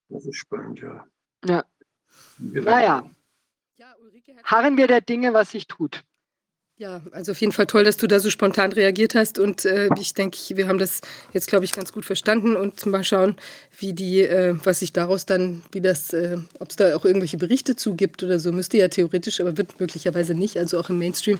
Das 0.08 0.26
ist 0.26 0.36
spannend, 0.36 0.80
ja. 0.80 1.06
Ja. 1.44 1.64
Naja. 2.38 3.10
Harren 4.44 4.76
wir 4.76 4.86
der 4.86 5.00
Dinge, 5.00 5.32
was 5.32 5.52
sich 5.52 5.66
tut. 5.66 6.04
Ja, 6.78 7.00
also 7.12 7.32
auf 7.32 7.40
jeden 7.40 7.54
Fall 7.54 7.66
toll, 7.66 7.84
dass 7.84 7.96
du 7.96 8.06
da 8.06 8.20
so 8.20 8.28
spontan 8.28 8.70
reagiert 8.70 9.14
hast 9.14 9.38
und 9.38 9.64
äh, 9.64 9.88
ich 9.98 10.12
denke, 10.12 10.36
wir 10.50 10.68
haben 10.68 10.76
das 10.78 11.00
jetzt, 11.32 11.46
glaube 11.46 11.64
ich, 11.64 11.72
ganz 11.72 11.90
gut 11.90 12.04
verstanden 12.04 12.54
und 12.54 12.84
mal 12.84 13.02
schauen, 13.02 13.36
wie 13.78 13.94
die, 13.94 14.20
äh, 14.20 14.54
was 14.62 14.80
sich 14.80 14.92
daraus 14.92 15.24
dann, 15.24 15.62
wie 15.72 15.80
das, 15.80 16.12
äh, 16.12 16.36
ob 16.58 16.68
es 16.68 16.76
da 16.76 16.94
auch 16.94 17.06
irgendwelche 17.06 17.38
Berichte 17.38 17.76
zugibt 17.76 18.22
oder 18.22 18.38
so, 18.38 18.52
müsste 18.52 18.76
ja 18.76 18.88
theoretisch, 18.88 19.40
aber 19.40 19.56
wird 19.56 19.80
möglicherweise 19.80 20.34
nicht. 20.34 20.58
Also 20.58 20.78
auch 20.78 20.90
im 20.90 20.98
Mainstream 20.98 21.38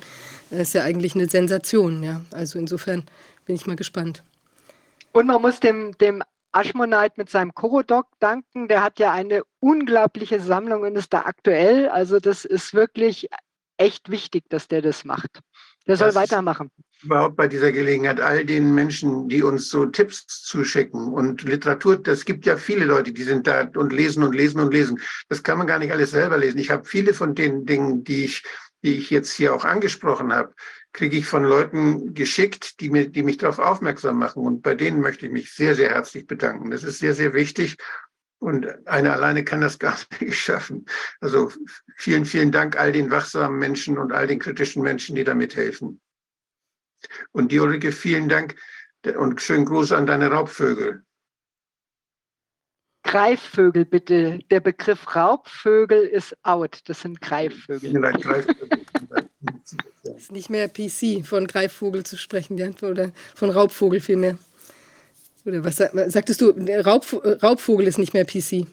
äh, 0.50 0.62
ist 0.62 0.72
ja 0.72 0.84
eigentlich 0.84 1.14
eine 1.14 1.28
Sensation, 1.28 2.02
ja. 2.02 2.22
Also 2.30 2.58
insofern 2.58 3.04
bin 3.44 3.56
ich 3.56 3.66
mal 3.66 3.76
gespannt. 3.76 4.22
Und 5.12 5.26
man 5.26 5.42
muss 5.42 5.60
dem, 5.60 5.98
dem 5.98 6.22
Ashmonite 6.52 7.12
mit 7.16 7.28
seinem 7.28 7.54
Chorodok 7.54 8.06
danken. 8.20 8.68
Der 8.68 8.82
hat 8.82 8.98
ja 8.98 9.12
eine 9.12 9.42
unglaubliche 9.60 10.40
Sammlung 10.40 10.80
und 10.80 10.96
ist 10.96 11.12
da 11.12 11.20
aktuell. 11.26 11.90
Also 11.90 12.20
das 12.20 12.46
ist 12.46 12.72
wirklich 12.72 13.28
echt 13.76 14.10
wichtig, 14.10 14.44
dass 14.48 14.68
der 14.68 14.82
das 14.82 15.04
macht. 15.04 15.40
Der 15.86 15.96
soll 15.96 16.08
das 16.08 16.16
weitermachen. 16.16 16.70
Überhaupt 17.02 17.36
bei 17.36 17.46
dieser 17.46 17.70
Gelegenheit 17.70 18.20
all 18.20 18.44
den 18.44 18.74
Menschen, 18.74 19.28
die 19.28 19.42
uns 19.42 19.68
so 19.68 19.86
Tipps 19.86 20.26
zuschicken 20.26 21.12
und 21.12 21.42
Literatur, 21.42 21.96
das 21.96 22.24
gibt 22.24 22.46
ja 22.46 22.56
viele 22.56 22.84
Leute, 22.84 23.12
die 23.12 23.22
sind 23.22 23.46
da 23.46 23.68
und 23.76 23.92
lesen 23.92 24.22
und 24.24 24.34
lesen 24.34 24.60
und 24.60 24.72
lesen. 24.72 25.00
Das 25.28 25.42
kann 25.42 25.58
man 25.58 25.66
gar 25.66 25.78
nicht 25.78 25.92
alles 25.92 26.10
selber 26.10 26.38
lesen. 26.38 26.58
Ich 26.58 26.70
habe 26.70 26.84
viele 26.84 27.14
von 27.14 27.34
den 27.34 27.66
Dingen, 27.66 28.02
die 28.02 28.24
ich, 28.24 28.42
die 28.82 28.96
ich 28.96 29.10
jetzt 29.10 29.32
hier 29.32 29.54
auch 29.54 29.64
angesprochen 29.64 30.32
habe, 30.32 30.54
kriege 30.92 31.18
ich 31.18 31.26
von 31.26 31.44
Leuten 31.44 32.14
geschickt, 32.14 32.80
die, 32.80 32.88
mir, 32.88 33.08
die 33.08 33.22
mich 33.22 33.36
darauf 33.36 33.58
aufmerksam 33.58 34.18
machen. 34.18 34.42
Und 34.42 34.62
bei 34.62 34.74
denen 34.74 35.00
möchte 35.00 35.26
ich 35.26 35.32
mich 35.32 35.52
sehr, 35.52 35.74
sehr 35.74 35.90
herzlich 35.90 36.26
bedanken. 36.26 36.70
Das 36.70 36.82
ist 36.82 36.98
sehr, 36.98 37.14
sehr 37.14 37.34
wichtig. 37.34 37.76
Und 38.46 38.86
einer 38.86 39.12
alleine 39.12 39.42
kann 39.42 39.60
das 39.60 39.76
gar 39.76 39.98
nicht 40.20 40.38
schaffen. 40.38 40.86
Also 41.20 41.50
vielen, 41.96 42.24
vielen 42.24 42.52
Dank 42.52 42.78
all 42.78 42.92
den 42.92 43.10
wachsamen 43.10 43.58
Menschen 43.58 43.98
und 43.98 44.12
all 44.12 44.28
den 44.28 44.38
kritischen 44.38 44.84
Menschen, 44.84 45.16
die 45.16 45.24
da 45.24 45.34
mithelfen. 45.34 46.00
Und 47.32 47.50
die 47.50 47.58
Ulrike, 47.58 47.90
vielen 47.90 48.28
Dank 48.28 48.54
und 49.18 49.42
schönen 49.42 49.64
Gruß 49.64 49.90
an 49.90 50.06
deine 50.06 50.28
Raubvögel. 50.28 51.02
Greifvögel 53.02 53.84
bitte. 53.84 54.38
Der 54.48 54.60
Begriff 54.60 55.16
Raubvögel 55.16 56.04
ist 56.04 56.36
out. 56.44 56.82
Das 56.84 57.00
sind 57.00 57.20
Greifvögel. 57.20 58.14
Es 60.04 60.22
ist 60.22 60.30
nicht 60.30 60.50
mehr 60.50 60.68
PC, 60.68 61.26
von 61.26 61.48
Greifvogel 61.48 62.04
zu 62.04 62.16
sprechen, 62.16 62.56
oder 62.80 63.10
von 63.34 63.50
Raubvogel 63.50 64.00
vielmehr. 64.00 64.38
Oder 65.46 65.64
was 65.64 65.76
sagtest 65.76 66.40
du? 66.40 66.50
Raub, 66.84 67.06
Raubvogel 67.42 67.86
ist 67.86 67.98
nicht 67.98 68.12
mehr 68.12 68.24
PC. 68.24 68.66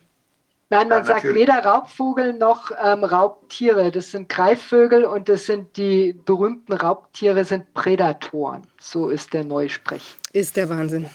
Nein, 0.70 0.88
man 0.88 1.00
ja, 1.00 1.06
sagt 1.06 1.26
weder 1.26 1.60
Raubvogel 1.60 2.34
noch 2.34 2.72
ähm, 2.84 3.04
Raubtiere. 3.04 3.92
Das 3.92 4.10
sind 4.10 4.28
Greifvögel 4.28 5.06
und 5.06 5.30
das 5.30 5.46
sind 5.46 5.78
die 5.78 6.14
berühmten 6.26 6.74
Raubtiere, 6.74 7.46
sind 7.46 7.72
Prädatoren. 7.76 8.64
So 8.82 9.10
ist 9.10 9.34
der 9.34 9.44
Neusprech. 9.44 10.16
Ist 10.32 10.58
der 10.58 10.68
Wahnsinn. 10.70 11.06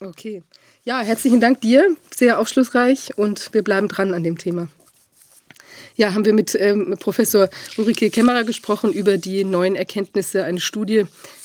Okay. 0.00 0.42
Ja, 0.84 1.00
herzlichen 1.00 1.40
Dank 1.40 1.60
dir. 1.60 1.96
Sehr 2.14 2.38
aufschlussreich 2.38 3.18
und 3.18 3.52
wir 3.52 3.62
bleiben 3.62 3.88
dran 3.88 4.14
an 4.14 4.22
dem 4.22 4.38
Thema. 4.38 4.68
Ja, 5.96 6.14
haben 6.14 6.24
wir 6.24 6.32
mit 6.32 6.54
ähm, 6.54 6.96
Professor 6.98 7.50
Ulrike 7.76 8.08
Kämmerer 8.08 8.44
gesprochen 8.44 8.92
über 8.92 9.18
die 9.18 9.44
neuen 9.44 9.76
Erkenntnisse, 9.76 10.44
eine 10.44 10.60
Studie 10.60 11.04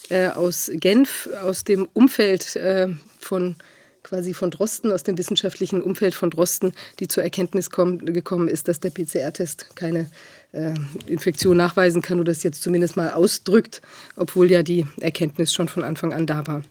äh, 0.09 0.27
aus 0.27 0.71
Genf, 0.75 1.27
aus 1.41 1.65
dem 1.65 1.89
Umfeld 1.91 2.55
äh, 2.55 2.87
von 3.23 3.55
quasi 4.03 4.33
von 4.33 4.51
Drosten, 4.51 4.91
aus 4.91 5.03
dem 5.03 5.17
wissenschaftlichen 5.17 5.81
Umfeld 5.81 6.13
von 6.13 6.29
Drosten, 6.29 6.73
die 6.99 7.07
zur 7.07 7.23
Erkenntnis 7.23 7.69
kommen, 7.69 8.05
gekommen 8.05 8.47
ist, 8.47 8.67
dass 8.67 8.79
der 8.79 8.89
PCR-Test 8.89 9.75
keine 9.75 10.09
äh, 10.51 10.73
Infektion 11.07 11.57
nachweisen 11.57 12.01
kann 12.01 12.19
oder 12.19 12.31
das 12.31 12.43
jetzt 12.43 12.61
zumindest 12.61 12.97
mal 12.97 13.11
ausdrückt, 13.11 13.81
obwohl 14.15 14.51
ja 14.51 14.61
die 14.61 14.85
Erkenntnis 14.99 15.53
schon 15.53 15.67
von 15.67 15.83
Anfang 15.83 16.13
an 16.13 16.27
da 16.27 16.45
war. 16.45 16.63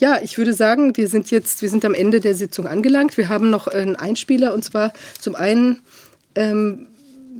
Ja, 0.00 0.18
ich 0.22 0.38
würde 0.38 0.54
sagen, 0.54 0.96
wir 0.96 1.08
sind 1.08 1.30
jetzt, 1.30 1.62
wir 1.62 1.68
sind 1.68 1.84
am 1.84 1.94
Ende 1.94 2.20
der 2.20 2.34
Sitzung 2.34 2.66
angelangt. 2.66 3.16
Wir 3.16 3.28
haben 3.28 3.50
noch 3.50 3.68
einen 3.68 3.96
Einspieler 3.96 4.54
und 4.54 4.64
zwar 4.64 4.92
zum 5.20 5.34
einen 5.34 5.80
ähm, 6.34 6.86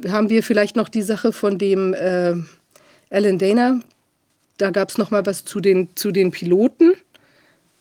haben 0.09 0.29
wir 0.29 0.43
vielleicht 0.43 0.77
noch 0.77 0.89
die 0.89 1.03
Sache 1.03 1.33
von 1.33 1.59
dem 1.59 1.95
äh, 1.95 2.35
Alan 3.11 3.39
Dana. 3.39 3.81
Da 4.59 4.71
gab 4.71 4.91
es 4.91 4.99
noch 4.99 5.11
mal 5.11 5.25
was 5.25 5.45
zu 5.45 5.61
den, 5.61 5.97
zu 5.97 6.13
den 6.13 6.31
Piloten. 6.31 6.93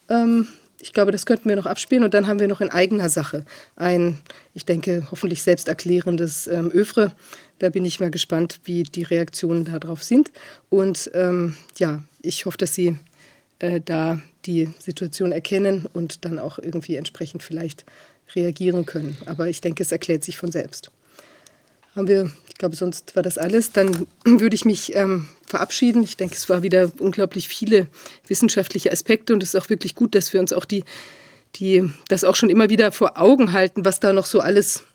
Ähm, 0.10 0.48
ich 0.88 0.94
glaube, 0.94 1.12
das 1.12 1.26
könnten 1.26 1.50
wir 1.50 1.58
noch 1.58 1.66
abspielen. 1.66 2.06
Und 2.06 2.14
dann 2.14 2.28
haben 2.28 2.40
wir 2.40 2.48
noch 2.48 2.62
in 2.62 2.70
eigener 2.70 3.10
Sache 3.10 3.44
ein, 3.76 4.20
ich 4.54 4.66
denke, 4.66 5.06
hoffentlich 5.12 5.44
selbsterklärendes 5.44 6.48
ähm, 6.48 6.72
Övre. 6.74 7.12
Da 7.60 7.70
bin 7.70 7.84
ich 7.84 8.00
mal 8.00 8.10
gespannt, 8.10 8.62
wie 8.64 8.84
die 8.84 9.04
Reaktionen 9.04 9.66
darauf 9.66 10.02
sind. 10.02 10.32
Und 10.70 11.12
ähm, 11.14 11.58
ja, 11.78 12.04
ich 12.22 12.46
hoffe, 12.46 12.58
dass 12.58 12.74
Sie 12.74 12.98
äh, 13.60 13.82
da 13.84 14.22
die 14.46 14.70
Situation 14.80 15.34
erkennen 15.34 15.88
und 15.92 16.24
dann 16.24 16.40
auch 16.40 16.58
irgendwie 16.58 16.96
entsprechend 16.96 17.44
vielleicht 17.44 17.84
reagieren 18.34 18.86
können. 18.86 19.18
Aber 19.26 19.50
ich 19.50 19.60
denke, 19.60 19.84
es 19.84 19.92
erklärt 19.92 20.24
sich 20.24 20.38
von 20.38 20.54
selbst. 20.54 20.90
Haben 21.98 22.08
wir 22.08 22.32
ich 22.58 22.59
glaube, 22.59 22.76
sonst 22.76 23.16
war 23.16 23.22
das 23.22 23.38
alles. 23.38 23.72
Dann 23.72 24.08
würde 24.26 24.56
ich 24.56 24.66
mich 24.66 24.95
ähm, 24.95 25.27
verabschieden. 25.45 26.01
Ich 26.01 26.17
denke, 26.17 26.34
es 26.34 26.50
war 26.50 26.64
wieder 26.64 26.92
unglaublich 26.98 27.48
viele 27.48 27.85
wissenschaftliche 28.27 28.92
Aspekte 28.92 29.32
und 29.35 29.43
es 29.43 29.53
ist 29.53 29.61
auch 29.61 29.69
wirklich 29.69 29.93
gut, 29.93 30.16
dass 30.16 30.34
wir 30.34 30.40
uns 30.40 30.51
auch 30.53 30.66
die, 30.66 30.84
die, 31.58 31.88
das 32.08 32.24
auch 32.24 32.35
schon 32.35 32.50
immer 32.50 32.72
wieder 32.72 32.92
vor 32.92 33.22
Augen 33.22 33.53
halten, 33.53 33.85
was 33.85 34.00
da 34.00 34.11
noch 34.11 34.26
so 34.26 34.40
alles 34.40 34.85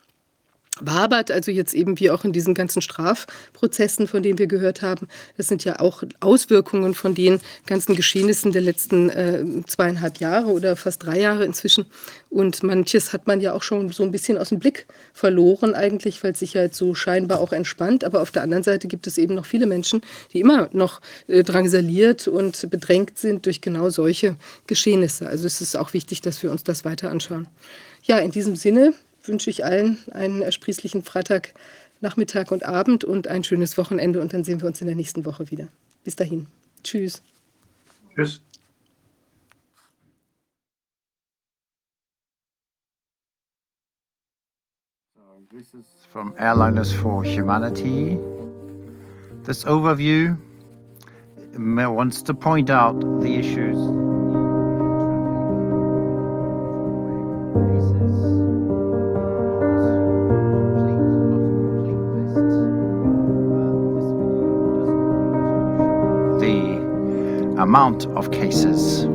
wabert, 0.80 1.30
also 1.30 1.50
jetzt 1.50 1.74
eben 1.74 2.00
wie 2.00 2.10
auch 2.10 2.24
in 2.24 2.32
diesen 2.32 2.54
ganzen 2.54 2.80
Strafprozessen, 2.80 4.08
von 4.08 4.22
denen 4.22 4.38
wir 4.38 4.46
gehört 4.46 4.80
haben. 4.80 5.06
Das 5.36 5.46
sind 5.46 5.64
ja 5.64 5.80
auch 5.80 6.02
Auswirkungen 6.20 6.94
von 6.94 7.14
den 7.14 7.40
ganzen 7.66 7.94
Geschehnissen 7.94 8.52
der 8.52 8.62
letzten 8.62 9.10
äh, 9.10 9.44
zweieinhalb 9.66 10.18
Jahre 10.18 10.50
oder 10.50 10.76
fast 10.76 11.04
drei 11.04 11.20
Jahre 11.20 11.44
inzwischen. 11.44 11.86
Und 12.30 12.62
manches 12.62 13.12
hat 13.12 13.26
man 13.26 13.40
ja 13.40 13.52
auch 13.52 13.62
schon 13.62 13.90
so 13.92 14.02
ein 14.02 14.12
bisschen 14.12 14.38
aus 14.38 14.48
dem 14.48 14.60
Blick 14.60 14.86
verloren 15.12 15.74
eigentlich, 15.74 16.24
weil 16.24 16.34
sich 16.34 16.54
ja 16.54 16.72
so 16.72 16.94
scheinbar 16.94 17.40
auch 17.40 17.52
entspannt. 17.52 18.02
Aber 18.02 18.22
auf 18.22 18.30
der 18.30 18.42
anderen 18.42 18.64
Seite 18.64 18.88
gibt 18.88 19.06
es 19.06 19.18
eben 19.18 19.34
noch 19.34 19.46
viele 19.46 19.66
Menschen, 19.66 20.00
die 20.32 20.40
immer 20.40 20.70
noch 20.72 21.00
äh, 21.28 21.42
drangsaliert 21.42 22.28
und 22.28 22.70
bedrängt 22.70 23.18
sind 23.18 23.44
durch 23.44 23.60
genau 23.60 23.90
solche 23.90 24.36
Geschehnisse. 24.66 25.26
Also 25.26 25.46
es 25.46 25.60
ist 25.60 25.76
auch 25.76 25.92
wichtig, 25.92 26.22
dass 26.22 26.42
wir 26.42 26.50
uns 26.50 26.64
das 26.64 26.86
weiter 26.86 27.10
anschauen. 27.10 27.46
Ja, 28.04 28.18
in 28.18 28.30
diesem 28.30 28.56
Sinne 28.56 28.94
wünsche 29.24 29.50
ich 29.50 29.64
allen 29.64 29.98
einen 30.12 30.42
ersprießlichen 30.42 31.02
Freitag, 31.02 31.54
Nachmittag 32.00 32.50
und 32.50 32.64
Abend 32.64 33.04
und 33.04 33.28
ein 33.28 33.44
schönes 33.44 33.78
Wochenende 33.78 34.20
und 34.20 34.32
dann 34.32 34.44
sehen 34.44 34.60
wir 34.60 34.68
uns 34.68 34.80
in 34.80 34.86
der 34.86 34.96
nächsten 34.96 35.24
Woche 35.24 35.50
wieder. 35.50 35.68
Bis 36.04 36.16
dahin. 36.16 36.46
Tschüss. 36.82 37.22
Tschüss. 38.14 38.40
This 45.54 45.74
is 45.74 45.84
from 46.10 46.34
Airliners 46.38 46.94
for 46.94 47.22
Humanity. 47.22 48.18
This 49.44 49.64
overview 49.64 50.38
wants 51.58 52.22
to 52.22 52.32
point 52.32 52.70
out 52.70 52.98
the 53.20 53.34
issues. 53.36 53.76
Amount 67.72 68.04
of 68.18 68.30
cases. 68.30 69.11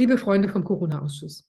Liebe 0.00 0.16
Freunde 0.16 0.48
vom 0.48 0.64
Corona-Ausschuss, 0.64 1.46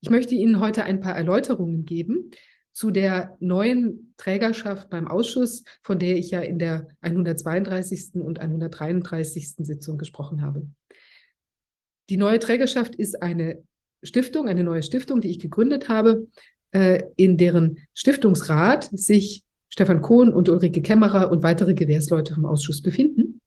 ich 0.00 0.08
möchte 0.08 0.34
Ihnen 0.34 0.58
heute 0.58 0.84
ein 0.84 1.00
paar 1.00 1.14
Erläuterungen 1.14 1.84
geben 1.84 2.30
zu 2.72 2.90
der 2.90 3.36
neuen 3.40 4.14
Trägerschaft 4.16 4.88
beim 4.88 5.06
Ausschuss, 5.06 5.64
von 5.82 5.98
der 5.98 6.16
ich 6.16 6.30
ja 6.30 6.40
in 6.40 6.58
der 6.58 6.88
132. 7.02 8.14
und 8.22 8.38
133. 8.38 9.56
Sitzung 9.58 9.98
gesprochen 9.98 10.40
habe. 10.40 10.66
Die 12.08 12.16
neue 12.16 12.38
Trägerschaft 12.38 12.94
ist 12.94 13.20
eine 13.20 13.62
Stiftung, 14.02 14.48
eine 14.48 14.64
neue 14.64 14.82
Stiftung, 14.82 15.20
die 15.20 15.28
ich 15.28 15.38
gegründet 15.38 15.90
habe, 15.90 16.26
äh, 16.70 17.02
in 17.16 17.36
deren 17.36 17.80
Stiftungsrat 17.92 18.88
sich 18.92 19.44
Stefan 19.68 20.00
Kohn 20.00 20.32
und 20.32 20.48
Ulrike 20.48 20.80
Kämmerer 20.80 21.30
und 21.30 21.42
weitere 21.42 21.74
Gewährsleute 21.74 22.32
im 22.32 22.46
Ausschuss 22.46 22.80
befinden. 22.80 23.42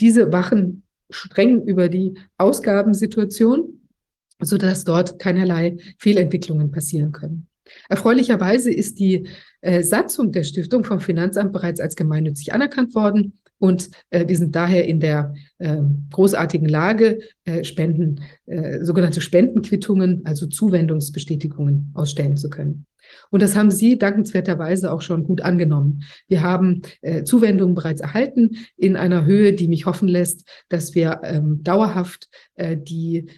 Diese 0.00 0.32
wachen 0.32 0.84
streng 1.12 1.62
über 1.64 1.88
die 1.88 2.14
Ausgabensituation, 2.38 3.80
sodass 4.40 4.84
dort 4.84 5.18
keinerlei 5.18 5.76
Fehlentwicklungen 5.98 6.70
passieren 6.70 7.12
können. 7.12 7.46
Erfreulicherweise 7.88 8.72
ist 8.72 8.98
die 8.98 9.28
äh, 9.60 9.82
Satzung 9.82 10.32
der 10.32 10.44
Stiftung 10.44 10.84
vom 10.84 11.00
Finanzamt 11.00 11.52
bereits 11.52 11.80
als 11.80 11.96
gemeinnützig 11.96 12.52
anerkannt 12.52 12.94
worden 12.94 13.38
und 13.62 13.90
äh, 14.10 14.26
wir 14.26 14.36
sind 14.36 14.56
daher 14.56 14.86
in 14.88 14.98
der 14.98 15.34
äh, 15.58 15.76
großartigen 16.10 16.68
Lage, 16.68 17.20
äh, 17.44 17.62
Spenden, 17.62 18.20
äh, 18.46 18.84
sogenannte 18.84 19.20
Spendenquittungen, 19.20 20.22
also 20.24 20.48
Zuwendungsbestätigungen 20.48 21.92
ausstellen 21.94 22.36
zu 22.36 22.50
können. 22.50 22.86
Und 23.32 23.40
das 23.40 23.56
haben 23.56 23.70
Sie 23.70 23.98
dankenswerterweise 23.98 24.92
auch 24.92 25.00
schon 25.00 25.24
gut 25.24 25.40
angenommen. 25.40 26.04
Wir 26.28 26.42
haben 26.42 26.82
äh, 27.00 27.24
Zuwendungen 27.24 27.74
bereits 27.74 28.02
erhalten 28.02 28.58
in 28.76 28.94
einer 28.94 29.24
Höhe, 29.24 29.54
die 29.54 29.68
mich 29.68 29.86
hoffen 29.86 30.06
lässt, 30.06 30.46
dass 30.68 30.94
wir 30.94 31.22
ähm, 31.24 31.62
dauerhaft 31.62 32.28
äh, 32.56 32.76
die 32.76 33.30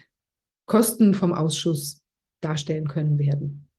Kosten 0.65 1.13
vom 1.13 1.33
Ausschuss 1.33 2.01
darstellen 2.41 2.89
können 2.89 3.17
werden. 3.19 3.69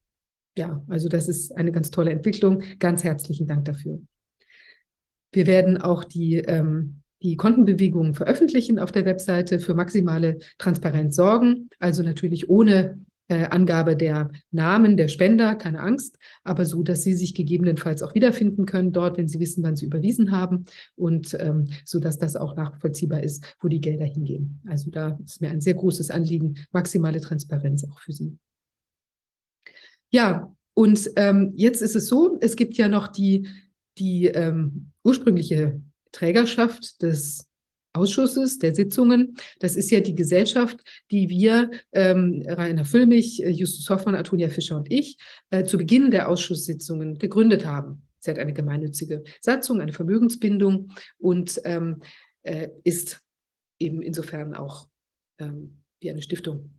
Ja, 0.56 0.82
also 0.88 1.10
das 1.10 1.28
ist 1.28 1.54
eine 1.54 1.70
ganz 1.70 1.90
tolle 1.90 2.12
Entwicklung. 2.12 2.62
Ganz 2.78 3.04
herzlichen 3.04 3.46
Dank 3.46 3.66
dafür. 3.66 4.00
Wir 5.32 5.46
werden 5.46 5.76
auch 5.76 6.02
die, 6.02 6.36
ähm, 6.36 7.02
die 7.22 7.36
Kontenbewegungen 7.36 8.14
veröffentlichen 8.14 8.78
auf 8.78 8.90
der 8.90 9.04
Webseite 9.04 9.60
für 9.60 9.74
maximale 9.74 10.38
Transparenz 10.56 11.14
sorgen, 11.14 11.68
also 11.78 12.02
natürlich 12.02 12.48
ohne 12.48 13.04
äh, 13.28 13.44
Angabe 13.46 13.96
der 13.96 14.30
Namen 14.50 14.96
der 14.96 15.08
Spender, 15.08 15.54
keine 15.54 15.80
Angst, 15.80 16.18
aber 16.44 16.64
so, 16.64 16.82
dass 16.82 17.02
Sie 17.02 17.14
sich 17.14 17.34
gegebenenfalls 17.34 18.02
auch 18.02 18.14
wiederfinden 18.14 18.66
können 18.66 18.92
dort, 18.92 19.18
wenn 19.18 19.28
Sie 19.28 19.40
wissen, 19.40 19.62
wann 19.62 19.76
Sie 19.76 19.86
überwiesen 19.86 20.30
haben 20.30 20.66
und 20.94 21.36
ähm, 21.40 21.68
so, 21.84 21.98
dass 21.98 22.18
das 22.18 22.36
auch 22.36 22.56
nachvollziehbar 22.56 23.22
ist, 23.22 23.56
wo 23.60 23.68
die 23.68 23.80
Gelder 23.80 24.04
hingehen. 24.04 24.60
Also 24.68 24.90
da 24.90 25.18
ist 25.24 25.40
mir 25.40 25.50
ein 25.50 25.60
sehr 25.60 25.74
großes 25.74 26.10
Anliegen, 26.10 26.66
maximale 26.72 27.20
Transparenz 27.20 27.84
auch 27.84 28.00
für 28.00 28.12
Sie. 28.12 28.38
Ja, 30.10 30.54
und 30.74 31.10
ähm, 31.16 31.52
jetzt 31.56 31.82
ist 31.82 31.96
es 31.96 32.08
so, 32.08 32.38
es 32.40 32.54
gibt 32.54 32.76
ja 32.76 32.88
noch 32.88 33.08
die, 33.08 33.48
die 33.98 34.26
ähm, 34.26 34.92
ursprüngliche 35.02 35.80
Trägerschaft 36.12 37.02
des 37.02 37.46
Ausschusses, 37.96 38.58
der 38.58 38.74
Sitzungen. 38.74 39.36
Das 39.58 39.76
ist 39.76 39.90
ja 39.90 40.00
die 40.00 40.14
Gesellschaft, 40.14 40.78
die 41.10 41.28
wir, 41.28 41.70
ähm, 41.92 42.44
Rainer 42.46 42.84
Füllmich, 42.84 43.42
äh, 43.42 43.50
Justus 43.50 43.88
Hoffmann, 43.90 44.14
Antonia 44.14 44.48
Fischer 44.48 44.76
und 44.76 44.92
ich, 44.92 45.16
äh, 45.50 45.64
zu 45.64 45.78
Beginn 45.78 46.10
der 46.10 46.28
Ausschusssitzungen 46.28 47.18
gegründet 47.18 47.64
haben. 47.64 48.02
Sie 48.20 48.30
hat 48.30 48.38
eine 48.38 48.52
gemeinnützige 48.52 49.24
Satzung, 49.40 49.80
eine 49.80 49.92
Vermögensbindung 49.92 50.92
und 51.18 51.60
ähm, 51.64 52.02
äh, 52.42 52.68
ist 52.84 53.20
eben 53.78 54.02
insofern 54.02 54.54
auch 54.54 54.88
ähm, 55.38 55.82
wie 56.00 56.10
eine 56.10 56.22
Stiftung. 56.22 56.70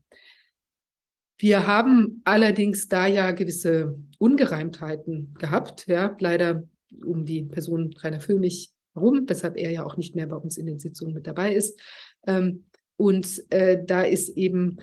Wir 1.40 1.68
haben 1.68 2.22
allerdings 2.26 2.88
da 2.88 3.06
ja 3.06 3.32
gewisse 3.32 3.98
Ungereimtheiten 4.18 5.36
gehabt, 5.36 5.86
ja, 5.88 6.16
leider 6.20 6.64
um 7.06 7.26
die 7.26 7.44
Person 7.44 7.94
Rainer 8.02 8.22
Füllmich 8.22 8.72
herum, 8.98 9.24
weshalb 9.28 9.58
er 9.58 9.72
ja 9.72 9.86
auch 9.86 9.98
nicht 9.98 10.16
mehr 10.16 10.28
bei 10.28 10.36
uns 10.36 10.58
in 10.58 10.66
den 10.66 10.80
Sitzungen 10.80 11.14
mit 11.14 11.28
dabei 11.28 11.54
ist. 11.54 11.80
Ähm, 12.26 12.66
und 12.98 13.44
äh, 13.52 13.84
da 13.86 14.02
ist 14.02 14.30
eben 14.30 14.78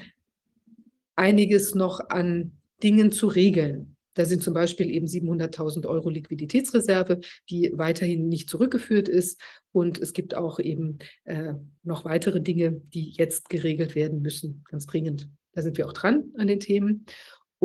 einiges 1.17 1.75
noch 1.75 2.09
an 2.11 2.53
Dingen 2.83 3.13
zu 3.13 3.27
regeln. 3.27 3.97
Da 4.15 4.25
sind 4.25 4.43
zum 4.43 4.55
Beispiel 4.55 4.91
eben 4.91 5.07
700.000 5.07 5.87
Euro 5.87 6.09
Liquiditätsreserve, 6.09 7.21
die 7.51 7.73
weiterhin 7.75 8.29
nicht 8.29 8.49
zurückgeführt 8.49 9.09
ist. 9.09 9.41
Und 9.73 10.01
es 10.01 10.13
gibt 10.13 10.37
auch 10.37 10.61
eben 10.61 10.99
äh, 11.25 11.55
noch 11.83 12.05
weitere 12.05 12.41
Dinge, 12.41 12.81
die 12.95 13.11
jetzt 13.11 13.49
geregelt 13.49 13.97
werden 13.97 14.23
müssen, 14.23 14.65
ganz 14.71 14.87
dringend. 14.87 15.29
Da 15.53 15.63
sind 15.63 15.77
wir 15.77 15.89
auch 15.89 15.93
dran 15.93 16.33
an 16.37 16.47
den 16.47 16.61
Themen. 16.61 17.07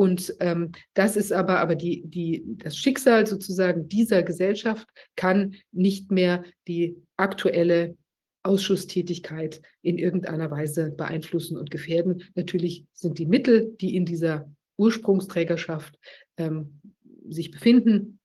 Und 0.00 0.34
ähm, 0.40 0.72
das 0.94 1.14
ist 1.14 1.30
aber, 1.30 1.60
aber 1.60 1.74
die, 1.74 2.02
die, 2.06 2.56
das 2.56 2.74
Schicksal 2.74 3.26
sozusagen 3.26 3.86
dieser 3.86 4.22
Gesellschaft 4.22 4.88
kann 5.14 5.56
nicht 5.72 6.10
mehr 6.10 6.42
die 6.66 6.96
aktuelle 7.18 7.98
Ausschusstätigkeit 8.42 9.60
in 9.82 9.98
irgendeiner 9.98 10.50
Weise 10.50 10.90
beeinflussen 10.90 11.58
und 11.58 11.70
gefährden. 11.70 12.24
Natürlich 12.34 12.86
sind 12.94 13.18
die 13.18 13.26
Mittel, 13.26 13.76
die 13.78 13.94
in 13.94 14.06
dieser 14.06 14.50
Ursprungsträgerschaft 14.78 15.98
ähm, 16.38 16.80
sich 17.28 17.50
befinden, 17.50 18.20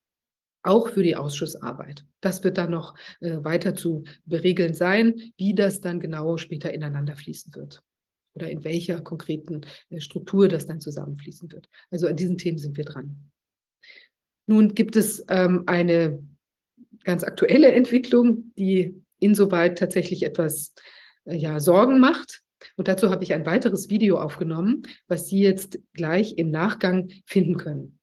auch 0.64 0.88
für 0.88 1.04
die 1.04 1.18
Ausschussarbeit. 1.18 2.06
Das 2.22 2.42
wird 2.46 2.58
dann 2.58 2.72
noch 2.72 2.96
äh, 3.20 3.44
weiter 3.44 3.76
zu 3.76 4.06
beregeln 4.24 4.74
sein, 4.74 5.34
wie 5.36 5.54
das 5.54 5.82
dann 5.82 6.00
genau 6.00 6.38
später 6.38 6.74
ineinander 6.74 7.18
fließen 7.18 7.54
wird 7.54 7.84
oder 8.36 8.50
in 8.50 8.64
welcher 8.64 9.02
konkreten 9.02 9.62
äh, 9.90 10.00
Struktur 10.00 10.48
das 10.48 10.68
dann 10.68 10.82
zusammenfließen 10.82 11.52
wird. 11.52 11.70
Also 11.90 12.08
an 12.08 12.16
diesen 12.16 12.38
Themen 12.38 12.58
sind 12.58 12.78
wir 12.78 12.86
dran. 12.86 13.32
Nun 14.48 14.76
gibt 14.76 14.96
es 14.96 15.26
ähm, 15.30 15.64
eine 15.66 16.24
ganz 17.04 17.24
aktuelle 17.24 17.72
Entwicklung, 17.72 18.52
die 18.58 19.02
insoweit 19.20 19.78
tatsächlich 19.80 20.24
etwas 20.24 20.74
äh, 21.26 21.36
ja, 21.36 21.60
Sorgen 21.60 22.00
macht. 22.00 22.42
Und 22.76 22.88
dazu 22.88 23.10
habe 23.10 23.24
ich 23.24 23.34
ein 23.34 23.46
weiteres 23.46 23.90
Video 23.90 24.20
aufgenommen, 24.20 24.84
was 25.08 25.28
Sie 25.28 25.40
jetzt 25.40 25.80
gleich 25.94 26.38
im 26.38 26.52
Nachgang 26.52 27.10
finden 27.26 27.58
können. 27.58 28.00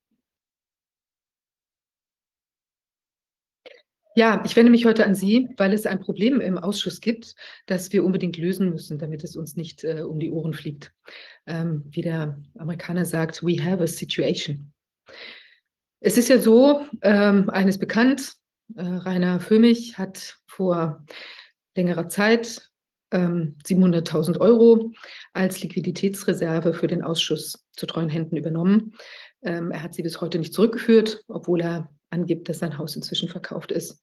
Ja, 4.14 4.42
ich 4.44 4.56
wende 4.56 4.70
mich 4.70 4.84
heute 4.84 5.06
an 5.06 5.14
Sie, 5.14 5.48
weil 5.56 5.72
es 5.72 5.86
ein 5.86 6.00
Problem 6.00 6.40
im 6.40 6.58
Ausschuss 6.58 7.00
gibt, 7.00 7.34
das 7.64 7.92
wir 7.92 8.04
unbedingt 8.04 8.36
lösen 8.36 8.68
müssen, 8.68 8.98
damit 8.98 9.24
es 9.24 9.36
uns 9.36 9.56
nicht 9.56 9.84
äh, 9.84 10.02
um 10.02 10.20
die 10.20 10.30
Ohren 10.30 10.52
fliegt. 10.52 10.92
Ähm, 11.46 11.84
wie 11.88 12.02
der 12.02 12.38
Amerikaner 12.58 13.06
sagt, 13.06 13.42
we 13.42 13.62
have 13.62 13.82
a 13.82 13.86
situation. 13.86 14.72
Es 16.00 16.18
ist 16.18 16.28
ja 16.28 16.38
so, 16.38 16.84
ähm, 17.00 17.48
eines 17.48 17.78
bekannt, 17.78 18.34
äh, 18.76 18.82
Rainer 18.82 19.40
Föhmich 19.40 19.96
hat 19.96 20.38
vor 20.46 21.04
längerer 21.74 22.08
Zeit 22.08 22.70
ähm, 23.12 23.56
700.000 23.64 24.40
Euro 24.40 24.92
als 25.32 25.62
Liquiditätsreserve 25.62 26.74
für 26.74 26.86
den 26.86 27.02
Ausschuss 27.02 27.66
zu 27.72 27.86
treuen 27.86 28.10
Händen 28.10 28.36
übernommen. 28.36 28.94
Ähm, 29.42 29.70
er 29.70 29.82
hat 29.82 29.94
sie 29.94 30.02
bis 30.02 30.20
heute 30.20 30.38
nicht 30.38 30.52
zurückgeführt, 30.52 31.24
obwohl 31.28 31.62
er 31.62 31.88
angibt, 32.12 32.48
dass 32.48 32.60
sein 32.60 32.78
Haus 32.78 32.96
inzwischen 32.96 33.28
verkauft 33.28 33.72
ist. 33.72 34.02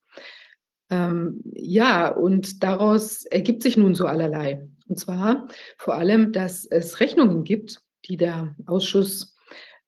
Ähm, 0.90 1.42
ja, 1.54 2.10
und 2.10 2.64
daraus 2.64 3.26
ergibt 3.26 3.64
sich 3.64 3.78
nun 3.78 3.96
so 3.96 4.06
allerlei. 4.08 4.68
Und 4.88 5.00
zwar 5.00 5.48
vor 5.78 5.96
allem, 5.96 6.32
dass 6.32 6.66
es 6.66 7.00
Rechnungen 7.00 7.44
gibt, 7.44 7.82
die 8.06 8.18
der 8.18 8.56
Ausschuss 8.66 9.38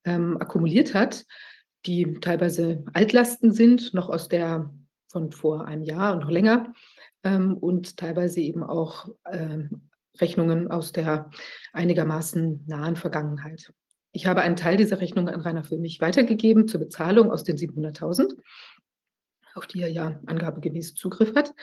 ähm, 0.06 0.38
akkumuliert 0.40 0.94
hat, 0.94 1.26
die 1.86 2.20
teilweise 2.22 2.84
Altlasten 2.94 3.52
sind, 3.52 3.94
noch 3.94 4.10
aus 4.10 4.28
der 4.28 4.72
von 5.08 5.32
vor 5.32 5.66
einem 5.66 5.84
Jahr 5.84 6.14
und 6.14 6.20
noch 6.20 6.30
länger, 6.30 6.74
ähm, 7.24 7.58
und 7.58 7.98
teilweise 7.98 8.40
eben 8.42 8.64
auch 8.64 9.10
ähm, 9.30 9.90
Rechnungen 10.20 10.70
aus 10.70 10.92
der 10.92 11.30
einigermaßen 11.74 12.66
nahen 12.68 12.96
Vergangenheit. 12.96 13.74
Ich 14.12 14.26
habe 14.26 14.42
einen 14.42 14.56
Teil 14.56 14.78
dieser 14.78 15.00
Rechnung 15.00 15.30
an 15.30 15.42
Rainer 15.42 15.64
für 15.64 15.78
mich 15.78 16.02
weitergegeben 16.02 16.68
zur 16.68 16.80
Bezahlung 16.80 17.32
aus 17.32 17.44
den 17.44 17.58
700.000, 17.58 18.36
auf 19.56 19.68
die 19.68 19.82
er 19.82 19.90
ja 19.90 20.20
angabegemäß 20.26 20.96
Zugriff 20.96 21.36
hat. 21.36 21.54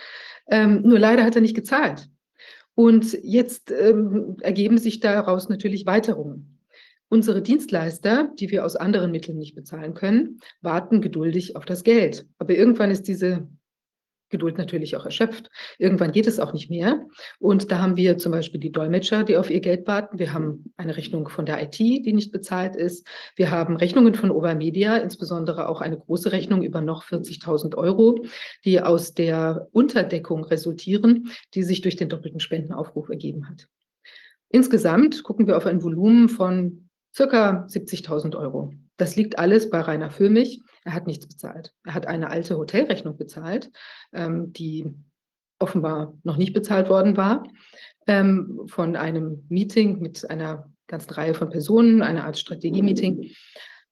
Ähm, 0.50 0.82
nur 0.82 0.98
leider 0.98 1.24
hat 1.24 1.34
er 1.34 1.42
nicht 1.42 1.56
gezahlt. 1.56 2.08
Und 2.74 3.18
jetzt 3.22 3.70
ähm, 3.72 4.36
ergeben 4.40 4.78
sich 4.78 5.00
daraus 5.00 5.48
natürlich 5.48 5.84
Weiterungen. 5.84 6.58
Unsere 7.10 7.42
Dienstleister, 7.42 8.30
die 8.38 8.50
wir 8.50 8.64
aus 8.64 8.76
anderen 8.76 9.10
Mitteln 9.10 9.38
nicht 9.38 9.54
bezahlen 9.54 9.94
können, 9.94 10.40
warten 10.60 11.00
geduldig 11.00 11.56
auf 11.56 11.64
das 11.64 11.82
Geld. 11.82 12.26
Aber 12.38 12.54
irgendwann 12.54 12.90
ist 12.90 13.08
diese 13.08 13.48
Geduld 14.28 14.58
natürlich 14.58 14.97
auch 14.97 15.05
erschöpft. 15.05 15.50
Irgendwann 15.78 16.12
geht 16.12 16.26
es 16.26 16.39
auch 16.40 16.52
nicht 16.52 16.70
mehr. 16.70 17.07
Und 17.39 17.70
da 17.70 17.78
haben 17.81 17.97
wir 17.97 18.18
zum 18.18 18.32
Beispiel 18.32 18.60
die 18.60 18.73
Dolmetscher, 18.73 19.24
die 19.24 19.36
auf 19.36 19.50
ihr 19.50 19.60
Geld 19.60 19.86
warten. 19.86 20.18
Wir 20.18 20.32
haben 20.32 20.73
eine 20.76 20.97
Rechnung 20.97 21.28
von 21.28 21.47
der 21.47 21.62
IT, 21.62 21.78
die 21.78 22.12
nicht 22.12 22.32
bezahlt 22.32 22.76
ist. 22.76 23.07
Wir 23.36 23.50
haben 23.50 23.76
Rechnungen 23.76 24.15
von 24.15 24.31
Overmedia, 24.31 24.97
insbesondere 24.97 25.68
auch 25.68 25.81
eine 25.81 25.98
große 25.98 26.32
Rechnung 26.32 26.62
über 26.62 26.81
noch 26.81 27.05
40.000 27.05 27.76
Euro, 27.76 28.24
die 28.65 28.81
aus 28.81 29.15
der 29.15 29.68
Unterdeckung 29.73 30.44
resultieren, 30.44 31.31
die 31.55 31.62
sich 31.62 31.81
durch 31.81 31.97
den 31.97 32.08
doppelten 32.08 32.40
Spendenaufruf 32.40 33.08
ergeben 33.08 33.48
hat. 33.48 33.68
Insgesamt 34.50 35.23
gucken 35.24 35.47
wir 35.47 35.57
auf 35.57 35.66
ein 35.66 35.82
Volumen 35.82 36.28
von 36.28 36.89
circa 37.15 37.66
70.000 37.66 38.36
Euro. 38.36 38.73
Das 38.97 39.16
liegt 39.16 39.39
alles 39.39 39.70
bei 39.70 39.81
Rainer 39.81 40.10
Füllmich. 40.10 40.60
Er 40.89 40.94
hat 40.94 41.07
nichts 41.07 41.26
bezahlt. 41.26 41.75
Er 41.84 41.92
hat 41.92 42.07
eine 42.07 42.31
alte 42.31 42.57
Hotelrechnung 42.57 43.18
bezahlt, 43.18 43.70
ähm, 44.15 44.55
die 44.55 44.86
offenbar 45.58 46.15
noch 46.25 46.39
nicht 46.39 46.55
bezahlt 46.55 46.89
worden 46.89 47.18
war, 47.18 47.47
ähm, 48.07 48.62
von 48.68 48.97
einem 48.97 49.44
Meeting 49.50 49.99
mit 50.00 50.31
einer 50.31 50.73
ganzen 50.86 51.12
Reihe 51.12 51.34
von 51.34 51.50
Personen, 51.50 52.00
einer 52.00 52.25
Art 52.25 52.39
Strategie-Meeting. 52.39 53.33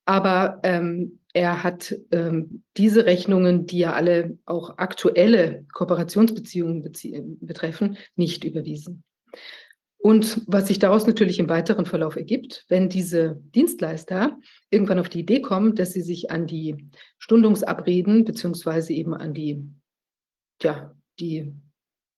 Aber 0.06 0.58
ähm, 0.62 1.20
er 1.34 1.62
hat 1.62 1.94
ähm, 2.12 2.62
diese 2.78 3.04
Rechnungen, 3.04 3.66
die 3.66 3.80
ja 3.80 3.92
alle 3.92 4.38
auch 4.46 4.78
aktuelle 4.78 5.66
Kooperationsbeziehungen 5.74 6.82
betreffen, 7.42 7.98
nicht 8.14 8.42
überwiesen. 8.42 9.04
Und 9.98 10.42
was 10.46 10.68
sich 10.68 10.78
daraus 10.78 11.06
natürlich 11.06 11.38
im 11.38 11.48
weiteren 11.48 11.86
Verlauf 11.86 12.16
ergibt, 12.16 12.64
wenn 12.68 12.88
diese 12.88 13.40
Dienstleister 13.54 14.38
irgendwann 14.70 14.98
auf 14.98 15.08
die 15.08 15.20
Idee 15.20 15.40
kommen, 15.40 15.74
dass 15.74 15.92
sie 15.92 16.02
sich 16.02 16.30
an 16.30 16.46
die 16.46 16.90
Stundungsabreden 17.18 18.24
beziehungsweise 18.24 18.92
eben 18.92 19.14
an 19.14 19.34
die, 19.34 19.64
ja, 20.62 20.94
die 21.18 21.52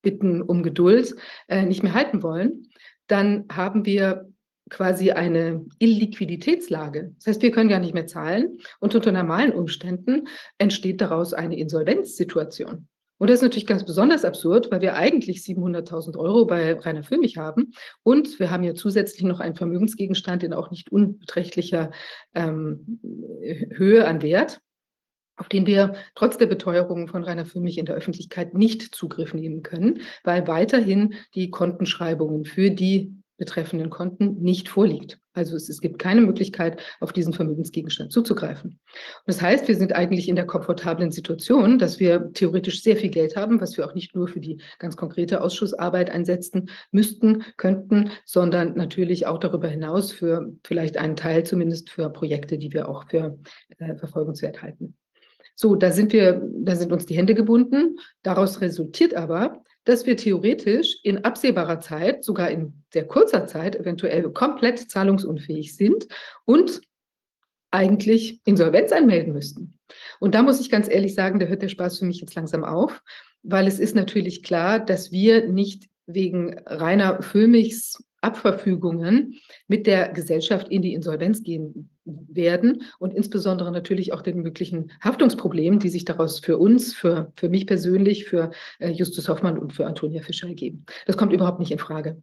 Bitten 0.02 0.42
um 0.42 0.62
Geduld 0.62 1.14
äh, 1.48 1.64
nicht 1.64 1.82
mehr 1.82 1.94
halten 1.94 2.22
wollen, 2.22 2.68
dann 3.06 3.46
haben 3.50 3.84
wir 3.86 4.28
quasi 4.68 5.12
eine 5.12 5.64
Illiquiditätslage. 5.78 7.14
Das 7.16 7.26
heißt, 7.26 7.42
wir 7.42 7.50
können 7.50 7.70
gar 7.70 7.80
nicht 7.80 7.94
mehr 7.94 8.06
zahlen 8.06 8.58
und 8.80 8.94
unter 8.94 9.12
normalen 9.12 9.52
Umständen 9.52 10.28
entsteht 10.58 11.00
daraus 11.00 11.32
eine 11.32 11.58
Insolvenzsituation. 11.58 12.88
Und 13.18 13.28
das 13.28 13.36
ist 13.36 13.42
natürlich 13.42 13.66
ganz 13.66 13.84
besonders 13.84 14.24
absurd, 14.24 14.70
weil 14.70 14.80
wir 14.80 14.94
eigentlich 14.94 15.38
700.000 15.38 16.16
Euro 16.16 16.46
bei 16.46 16.74
Rainer 16.74 17.02
Füllmich 17.02 17.36
haben. 17.36 17.72
Und 18.02 18.38
wir 18.38 18.50
haben 18.50 18.62
ja 18.62 18.74
zusätzlich 18.74 19.24
noch 19.24 19.40
einen 19.40 19.56
Vermögensgegenstand 19.56 20.44
in 20.44 20.52
auch 20.52 20.70
nicht 20.70 20.90
unbeträchtlicher 20.90 21.90
ähm, 22.34 23.00
Höhe 23.70 24.06
an 24.06 24.22
Wert, 24.22 24.60
auf 25.36 25.48
den 25.48 25.66
wir 25.66 25.94
trotz 26.14 26.38
der 26.38 26.46
Beteuerungen 26.46 27.08
von 27.08 27.24
Rainer 27.24 27.46
Füllmich 27.46 27.78
in 27.78 27.86
der 27.86 27.96
Öffentlichkeit 27.96 28.54
nicht 28.54 28.94
Zugriff 28.94 29.34
nehmen 29.34 29.62
können, 29.62 30.00
weil 30.24 30.46
weiterhin 30.46 31.14
die 31.34 31.50
Kontenschreibungen 31.50 32.44
für 32.44 32.70
die 32.70 33.17
betreffenden 33.38 33.88
Konten 33.88 34.42
nicht 34.42 34.68
vorliegt. 34.68 35.18
Also 35.32 35.56
es, 35.56 35.68
es, 35.68 35.80
gibt 35.80 36.00
keine 36.00 36.20
Möglichkeit, 36.20 36.80
auf 37.00 37.12
diesen 37.12 37.32
Vermögensgegenstand 37.32 38.12
zuzugreifen. 38.12 38.72
Und 38.72 39.26
das 39.26 39.40
heißt, 39.40 39.68
wir 39.68 39.76
sind 39.76 39.94
eigentlich 39.94 40.28
in 40.28 40.34
der 40.34 40.46
komfortablen 40.46 41.12
Situation, 41.12 41.78
dass 41.78 42.00
wir 42.00 42.32
theoretisch 42.32 42.82
sehr 42.82 42.96
viel 42.96 43.10
Geld 43.10 43.36
haben, 43.36 43.60
was 43.60 43.76
wir 43.76 43.86
auch 43.86 43.94
nicht 43.94 44.14
nur 44.16 44.26
für 44.26 44.40
die 44.40 44.60
ganz 44.80 44.96
konkrete 44.96 45.40
Ausschussarbeit 45.40 46.10
einsetzen 46.10 46.68
müssten, 46.90 47.44
könnten, 47.56 48.10
sondern 48.26 48.74
natürlich 48.74 49.26
auch 49.26 49.38
darüber 49.38 49.68
hinaus 49.68 50.10
für 50.12 50.52
vielleicht 50.64 50.96
einen 50.98 51.16
Teil 51.16 51.44
zumindest 51.44 51.90
für 51.90 52.10
Projekte, 52.10 52.58
die 52.58 52.72
wir 52.72 52.88
auch 52.88 53.08
für 53.08 53.38
äh, 53.78 53.94
verfolgenswert 53.94 54.60
halten. 54.60 54.96
So, 55.54 55.76
da 55.76 55.92
sind 55.92 56.12
wir, 56.12 56.42
da 56.52 56.76
sind 56.76 56.92
uns 56.92 57.06
die 57.06 57.16
Hände 57.16 57.34
gebunden. 57.34 57.98
Daraus 58.22 58.60
resultiert 58.60 59.14
aber, 59.14 59.62
dass 59.88 60.04
wir 60.04 60.18
theoretisch 60.18 60.98
in 61.02 61.24
absehbarer 61.24 61.80
Zeit, 61.80 62.22
sogar 62.22 62.50
in 62.50 62.84
sehr 62.92 63.06
kurzer 63.06 63.46
Zeit, 63.46 63.74
eventuell 63.74 64.30
komplett 64.32 64.90
zahlungsunfähig 64.90 65.76
sind 65.76 66.06
und 66.44 66.82
eigentlich 67.70 68.42
Insolvenz 68.44 68.92
anmelden 68.92 69.32
müssten. 69.32 69.78
Und 70.20 70.34
da 70.34 70.42
muss 70.42 70.60
ich 70.60 70.70
ganz 70.70 70.90
ehrlich 70.90 71.14
sagen, 71.14 71.38
da 71.38 71.46
hört 71.46 71.62
der 71.62 71.68
Spaß 71.68 72.00
für 72.00 72.04
mich 72.04 72.20
jetzt 72.20 72.34
langsam 72.34 72.64
auf, 72.64 73.02
weil 73.42 73.66
es 73.66 73.78
ist 73.78 73.94
natürlich 73.94 74.42
klar, 74.42 74.78
dass 74.78 75.10
wir 75.10 75.48
nicht 75.48 75.88
wegen 76.06 76.58
Rainer 76.66 77.22
Füllmichs 77.22 78.04
Abverfügungen 78.20 79.40
mit 79.68 79.86
der 79.86 80.10
Gesellschaft 80.10 80.68
in 80.68 80.82
die 80.82 80.92
Insolvenz 80.92 81.42
gehen 81.42 81.88
werden 82.28 82.82
und 82.98 83.14
insbesondere 83.14 83.72
natürlich 83.72 84.12
auch 84.12 84.22
den 84.22 84.42
möglichen 84.42 84.92
Haftungsproblemen, 85.02 85.78
die 85.78 85.88
sich 85.88 86.04
daraus 86.04 86.38
für 86.40 86.58
uns, 86.58 86.94
für, 86.94 87.32
für 87.36 87.48
mich 87.48 87.66
persönlich, 87.66 88.24
für 88.24 88.50
äh, 88.78 88.90
Justus 88.90 89.28
Hoffmann 89.28 89.58
und 89.58 89.72
für 89.72 89.86
Antonia 89.86 90.22
Fischer 90.22 90.48
ergeben. 90.48 90.84
Das 91.06 91.16
kommt 91.16 91.32
überhaupt 91.32 91.60
nicht 91.60 91.72
in 91.72 91.78
Frage. 91.78 92.22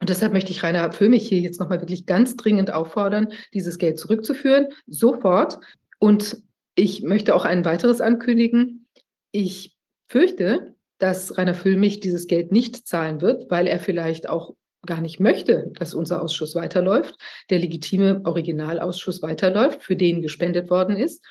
Und 0.00 0.08
deshalb 0.08 0.32
möchte 0.32 0.50
ich 0.50 0.62
Rainer 0.62 0.92
Füllmich 0.92 1.28
hier 1.28 1.40
jetzt 1.40 1.60
nochmal 1.60 1.80
wirklich 1.80 2.06
ganz 2.06 2.36
dringend 2.36 2.72
auffordern, 2.72 3.28
dieses 3.52 3.76
Geld 3.76 3.98
zurückzuführen, 3.98 4.68
sofort. 4.86 5.58
Und 5.98 6.42
ich 6.74 7.02
möchte 7.02 7.34
auch 7.34 7.44
ein 7.44 7.66
weiteres 7.66 8.00
ankündigen. 8.00 8.86
Ich 9.30 9.76
fürchte, 10.08 10.74
dass 10.98 11.36
Rainer 11.36 11.54
Füllmich 11.54 12.00
dieses 12.00 12.26
Geld 12.26 12.50
nicht 12.50 12.86
zahlen 12.86 13.20
wird, 13.20 13.50
weil 13.50 13.66
er 13.66 13.78
vielleicht 13.78 14.28
auch 14.28 14.54
gar 14.86 15.00
nicht 15.00 15.20
möchte, 15.20 15.70
dass 15.74 15.94
unser 15.94 16.22
Ausschuss 16.22 16.54
weiterläuft, 16.54 17.16
der 17.50 17.58
legitime 17.58 18.22
Originalausschuss 18.24 19.22
weiterläuft, 19.22 19.82
für 19.82 19.96
den 19.96 20.22
gespendet 20.22 20.70
worden 20.70 20.96
ist. 20.96 21.24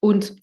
Und 0.00 0.36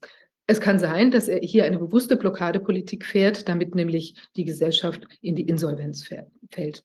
es 0.48 0.60
kann 0.60 0.80
sein, 0.80 1.12
dass 1.12 1.28
er 1.28 1.40
hier 1.40 1.64
eine 1.64 1.80
bewusste 1.80 2.18
Blockadepolitik 2.18 3.06
fährt, 3.06 3.48
damit 3.48 3.74
nämlich 3.74 4.16
die 4.36 4.44
Gesellschaft 4.44 5.02
in 5.22 5.36
die 5.36 5.48
Insolvenz 5.48 6.06
fällt. 6.50 6.84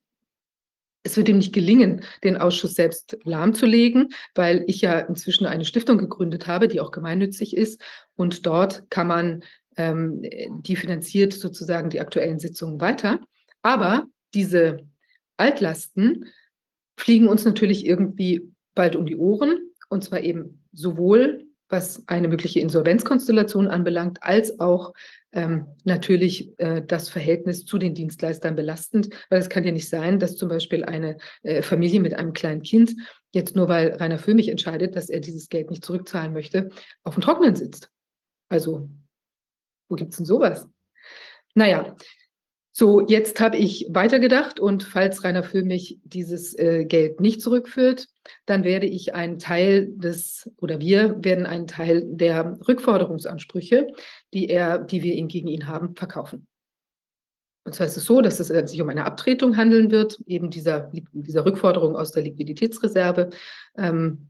Es 1.02 1.16
wird 1.16 1.28
ihm 1.28 1.38
nicht 1.38 1.52
gelingen, 1.52 2.02
den 2.24 2.36
Ausschuss 2.36 2.74
selbst 2.74 3.16
lahmzulegen, 3.24 4.12
weil 4.34 4.64
ich 4.66 4.80
ja 4.80 4.98
inzwischen 4.98 5.46
eine 5.46 5.64
Stiftung 5.64 5.98
gegründet 5.98 6.46
habe, 6.48 6.68
die 6.68 6.80
auch 6.80 6.90
gemeinnützig 6.90 7.56
ist. 7.56 7.80
Und 8.16 8.44
dort 8.44 8.90
kann 8.90 9.06
man, 9.06 9.44
ähm, 9.76 10.22
die 10.62 10.76
finanziert 10.76 11.32
sozusagen 11.32 11.90
die 11.90 12.00
aktuellen 12.00 12.40
Sitzungen 12.40 12.80
weiter. 12.80 13.20
Aber 13.62 14.06
diese 14.34 14.78
Altlasten 15.36 16.26
fliegen 16.98 17.28
uns 17.28 17.44
natürlich 17.44 17.86
irgendwie 17.86 18.52
bald 18.74 18.96
um 18.96 19.06
die 19.06 19.16
Ohren. 19.16 19.58
Und 19.88 20.02
zwar 20.02 20.20
eben 20.20 20.64
sowohl, 20.72 21.46
was 21.68 22.02
eine 22.06 22.28
mögliche 22.28 22.60
Insolvenzkonstellation 22.60 23.68
anbelangt, 23.68 24.22
als 24.22 24.60
auch 24.60 24.92
ähm, 25.32 25.66
natürlich 25.84 26.58
äh, 26.58 26.82
das 26.86 27.08
Verhältnis 27.08 27.64
zu 27.64 27.78
den 27.78 27.94
Dienstleistern 27.94 28.56
belastend. 28.56 29.10
Weil 29.30 29.40
es 29.40 29.48
kann 29.48 29.64
ja 29.64 29.72
nicht 29.72 29.88
sein, 29.88 30.18
dass 30.18 30.36
zum 30.36 30.48
Beispiel 30.48 30.84
eine 30.84 31.18
äh, 31.42 31.62
Familie 31.62 32.00
mit 32.00 32.14
einem 32.14 32.32
kleinen 32.32 32.62
Kind 32.62 32.94
jetzt 33.34 33.54
nur 33.54 33.68
weil 33.68 33.92
Rainer 33.94 34.18
Füllmich 34.18 34.48
entscheidet, 34.48 34.96
dass 34.96 35.10
er 35.10 35.20
dieses 35.20 35.48
Geld 35.48 35.70
nicht 35.70 35.84
zurückzahlen 35.84 36.32
möchte, 36.32 36.70
auf 37.04 37.14
dem 37.14 37.22
Trockenen 37.22 37.54
sitzt. 37.54 37.90
Also, 38.48 38.88
wo 39.88 39.96
gibt 39.96 40.12
es 40.12 40.16
denn 40.16 40.26
sowas? 40.26 40.66
Naja, 41.54 41.96
so, 42.78 43.00
jetzt 43.00 43.40
habe 43.40 43.56
ich 43.56 43.86
weitergedacht 43.88 44.60
und 44.60 44.82
falls 44.82 45.24
Rainer 45.24 45.42
Füllmich 45.42 45.98
dieses 46.04 46.52
äh, 46.58 46.84
Geld 46.84 47.22
nicht 47.22 47.40
zurückführt, 47.40 48.06
dann 48.44 48.64
werde 48.64 48.84
ich 48.84 49.14
einen 49.14 49.38
Teil 49.38 49.88
des, 49.96 50.50
oder 50.58 50.78
wir 50.78 51.24
werden 51.24 51.46
einen 51.46 51.68
Teil 51.68 52.02
der 52.04 52.58
Rückforderungsansprüche, 52.68 53.86
die, 54.34 54.50
er, 54.50 54.76
die 54.76 55.02
wir 55.02 55.14
ihn 55.14 55.28
gegen 55.28 55.48
ihn 55.48 55.68
haben, 55.68 55.96
verkaufen. 55.96 56.46
Und 57.64 57.74
zwar 57.74 57.86
ist 57.86 57.96
es 57.96 58.04
so, 58.04 58.20
dass 58.20 58.40
es 58.40 58.50
äh, 58.50 58.68
sich 58.68 58.82
um 58.82 58.90
eine 58.90 59.06
Abtretung 59.06 59.56
handeln 59.56 59.90
wird, 59.90 60.20
eben 60.26 60.50
dieser, 60.50 60.92
dieser 61.12 61.46
Rückforderung 61.46 61.96
aus 61.96 62.12
der 62.12 62.24
Liquiditätsreserve, 62.24 63.30
ähm, 63.78 64.28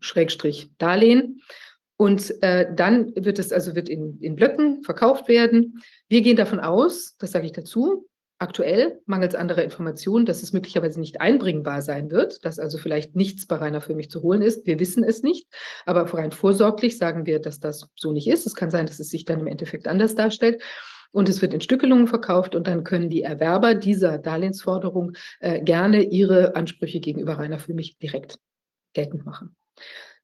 Schrägstrich 0.00 0.68
Darlehen. 0.78 1.42
Und 1.98 2.42
äh, 2.42 2.72
dann 2.74 3.12
wird 3.16 3.40
es 3.40 3.52
also 3.52 3.74
wird 3.74 3.88
in, 3.88 4.18
in 4.20 4.36
Blöcken 4.36 4.84
verkauft 4.84 5.28
werden. 5.28 5.82
Wir 6.08 6.22
gehen 6.22 6.36
davon 6.36 6.60
aus, 6.60 7.16
das 7.18 7.32
sage 7.32 7.46
ich 7.46 7.52
dazu, 7.52 8.06
aktuell, 8.38 9.00
mangels 9.06 9.34
anderer 9.34 9.64
Informationen, 9.64 10.24
dass 10.24 10.44
es 10.44 10.52
möglicherweise 10.52 11.00
nicht 11.00 11.20
einbringbar 11.20 11.82
sein 11.82 12.12
wird, 12.12 12.44
dass 12.44 12.60
also 12.60 12.78
vielleicht 12.78 13.16
nichts 13.16 13.46
bei 13.46 13.56
Rainer 13.56 13.80
für 13.80 13.96
mich 13.96 14.10
zu 14.10 14.22
holen 14.22 14.42
ist. 14.42 14.64
Wir 14.64 14.78
wissen 14.78 15.02
es 15.02 15.24
nicht, 15.24 15.48
aber 15.86 16.02
rein 16.14 16.30
vorsorglich 16.30 16.98
sagen 16.98 17.26
wir, 17.26 17.40
dass 17.40 17.58
das 17.58 17.88
so 17.96 18.12
nicht 18.12 18.28
ist. 18.28 18.46
Es 18.46 18.54
kann 18.54 18.70
sein, 18.70 18.86
dass 18.86 19.00
es 19.00 19.10
sich 19.10 19.24
dann 19.24 19.40
im 19.40 19.48
Endeffekt 19.48 19.88
anders 19.88 20.14
darstellt. 20.14 20.62
Und 21.10 21.28
es 21.28 21.42
wird 21.42 21.52
in 21.52 21.60
Stückelungen 21.60 22.06
verkauft 22.06 22.54
und 22.54 22.68
dann 22.68 22.84
können 22.84 23.10
die 23.10 23.22
Erwerber 23.22 23.74
dieser 23.74 24.18
Darlehensforderung 24.18 25.14
äh, 25.40 25.60
gerne 25.60 26.02
ihre 26.02 26.54
Ansprüche 26.54 27.00
gegenüber 27.00 27.38
Rainer 27.38 27.58
für 27.58 27.74
mich 27.74 27.98
direkt 27.98 28.38
geltend 28.92 29.24
machen. 29.24 29.56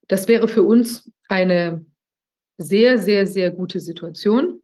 Das 0.08 0.28
wäre 0.28 0.48
für 0.48 0.62
uns 0.62 1.10
eine 1.28 1.84
sehr, 2.58 2.98
sehr, 2.98 3.26
sehr 3.26 3.50
gute 3.50 3.80
Situation 3.80 4.60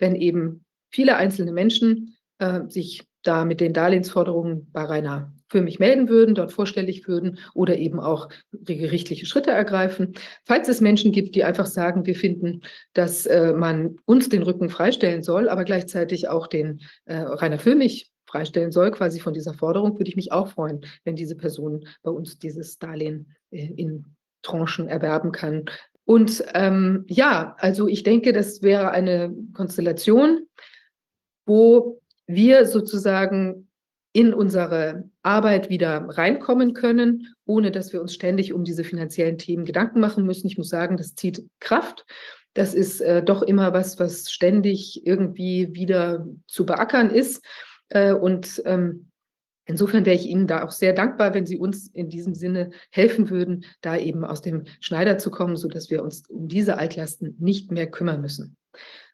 wenn 0.00 0.16
eben 0.16 0.64
viele 0.90 1.16
einzelne 1.16 1.52
Menschen 1.52 2.16
äh, 2.38 2.62
sich 2.68 3.02
da 3.22 3.44
mit 3.44 3.60
den 3.60 3.74
Darlehensforderungen 3.74 4.70
bei 4.72 4.82
Rainer 4.82 5.32
für 5.50 5.60
mich 5.60 5.78
melden 5.78 6.08
würden, 6.08 6.34
dort 6.34 6.52
vorstellig 6.52 7.06
würden 7.06 7.38
oder 7.54 7.76
eben 7.76 8.00
auch 8.00 8.30
gerichtliche 8.52 9.26
Schritte 9.26 9.50
ergreifen. 9.50 10.14
Falls 10.46 10.68
es 10.68 10.80
Menschen 10.80 11.12
gibt, 11.12 11.34
die 11.34 11.44
einfach 11.44 11.66
sagen, 11.66 12.06
wir 12.06 12.14
finden, 12.14 12.62
dass 12.94 13.26
äh, 13.26 13.52
man 13.52 13.96
uns 14.06 14.30
den 14.30 14.42
Rücken 14.42 14.70
freistellen 14.70 15.22
soll, 15.22 15.48
aber 15.48 15.64
gleichzeitig 15.64 16.28
auch 16.28 16.46
den 16.46 16.80
äh, 17.04 17.16
Rainer 17.16 17.58
Füllmich 17.58 18.10
freistellen 18.26 18.72
soll, 18.72 18.90
quasi 18.92 19.20
von 19.20 19.34
dieser 19.34 19.54
Forderung, 19.54 19.98
würde 19.98 20.08
ich 20.08 20.16
mich 20.16 20.32
auch 20.32 20.48
freuen, 20.48 20.86
wenn 21.04 21.16
diese 21.16 21.36
Person 21.36 21.86
bei 22.02 22.12
uns 22.12 22.38
dieses 22.38 22.78
Darlehen 22.78 23.34
äh, 23.50 23.66
in 23.76 24.06
Tranchen 24.42 24.88
erwerben 24.88 25.32
kann, 25.32 25.66
und 26.10 26.42
ähm, 26.54 27.04
ja, 27.06 27.54
also 27.58 27.86
ich 27.86 28.02
denke, 28.02 28.32
das 28.32 28.62
wäre 28.62 28.90
eine 28.90 29.32
Konstellation, 29.52 30.48
wo 31.46 32.00
wir 32.26 32.66
sozusagen 32.66 33.68
in 34.12 34.34
unsere 34.34 35.08
Arbeit 35.22 35.70
wieder 35.70 36.08
reinkommen 36.08 36.74
können, 36.74 37.28
ohne 37.44 37.70
dass 37.70 37.92
wir 37.92 38.00
uns 38.00 38.12
ständig 38.12 38.52
um 38.52 38.64
diese 38.64 38.82
finanziellen 38.82 39.38
Themen 39.38 39.64
Gedanken 39.64 40.00
machen 40.00 40.26
müssen. 40.26 40.48
Ich 40.48 40.58
muss 40.58 40.68
sagen, 40.68 40.96
das 40.96 41.14
zieht 41.14 41.44
Kraft. 41.60 42.04
Das 42.54 42.74
ist 42.74 43.00
äh, 43.00 43.22
doch 43.22 43.42
immer 43.42 43.72
was, 43.72 44.00
was 44.00 44.32
ständig 44.32 45.06
irgendwie 45.06 45.68
wieder 45.74 46.26
zu 46.48 46.66
beackern 46.66 47.10
ist. 47.10 47.44
Äh, 47.88 48.14
und 48.14 48.60
ähm, 48.64 49.09
Insofern 49.70 50.04
wäre 50.04 50.16
ich 50.16 50.26
Ihnen 50.26 50.48
da 50.48 50.64
auch 50.64 50.72
sehr 50.72 50.92
dankbar, 50.92 51.32
wenn 51.32 51.46
Sie 51.46 51.56
uns 51.56 51.86
in 51.86 52.08
diesem 52.08 52.34
Sinne 52.34 52.70
helfen 52.90 53.30
würden, 53.30 53.64
da 53.82 53.96
eben 53.96 54.24
aus 54.24 54.42
dem 54.42 54.64
Schneider 54.80 55.16
zu 55.16 55.30
kommen, 55.30 55.56
sodass 55.56 55.90
wir 55.90 56.02
uns 56.02 56.28
um 56.28 56.48
diese 56.48 56.76
Altlasten 56.76 57.36
nicht 57.38 57.70
mehr 57.70 57.88
kümmern 57.88 58.20
müssen. 58.20 58.56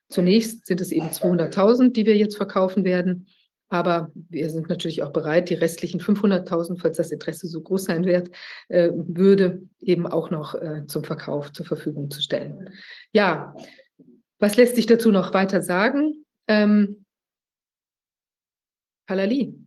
Zunächst 0.08 0.66
sind 0.66 0.80
es 0.80 0.92
eben 0.92 1.08
200.000, 1.08 1.92
die 1.92 2.06
wir 2.06 2.16
jetzt 2.16 2.38
verkaufen 2.38 2.84
werden. 2.84 3.26
Aber 3.68 4.10
wir 4.14 4.48
sind 4.48 4.70
natürlich 4.70 5.02
auch 5.02 5.12
bereit, 5.12 5.50
die 5.50 5.54
restlichen 5.54 6.00
500.000, 6.00 6.80
falls 6.80 6.96
das 6.96 7.10
Interesse 7.10 7.48
so 7.48 7.60
groß 7.60 7.84
sein 7.84 8.06
wird, 8.06 8.30
äh, 8.68 8.90
würde, 8.94 9.60
eben 9.80 10.06
auch 10.06 10.30
noch 10.30 10.54
äh, 10.54 10.86
zum 10.86 11.04
Verkauf 11.04 11.52
zur 11.52 11.66
Verfügung 11.66 12.10
zu 12.10 12.22
stellen. 12.22 12.70
Ja, 13.12 13.54
was 14.38 14.56
lässt 14.56 14.76
sich 14.76 14.86
dazu 14.86 15.10
noch 15.10 15.34
weiter 15.34 15.60
sagen? 15.60 16.24
Ähm, 16.48 17.04
Halali. 19.06 19.65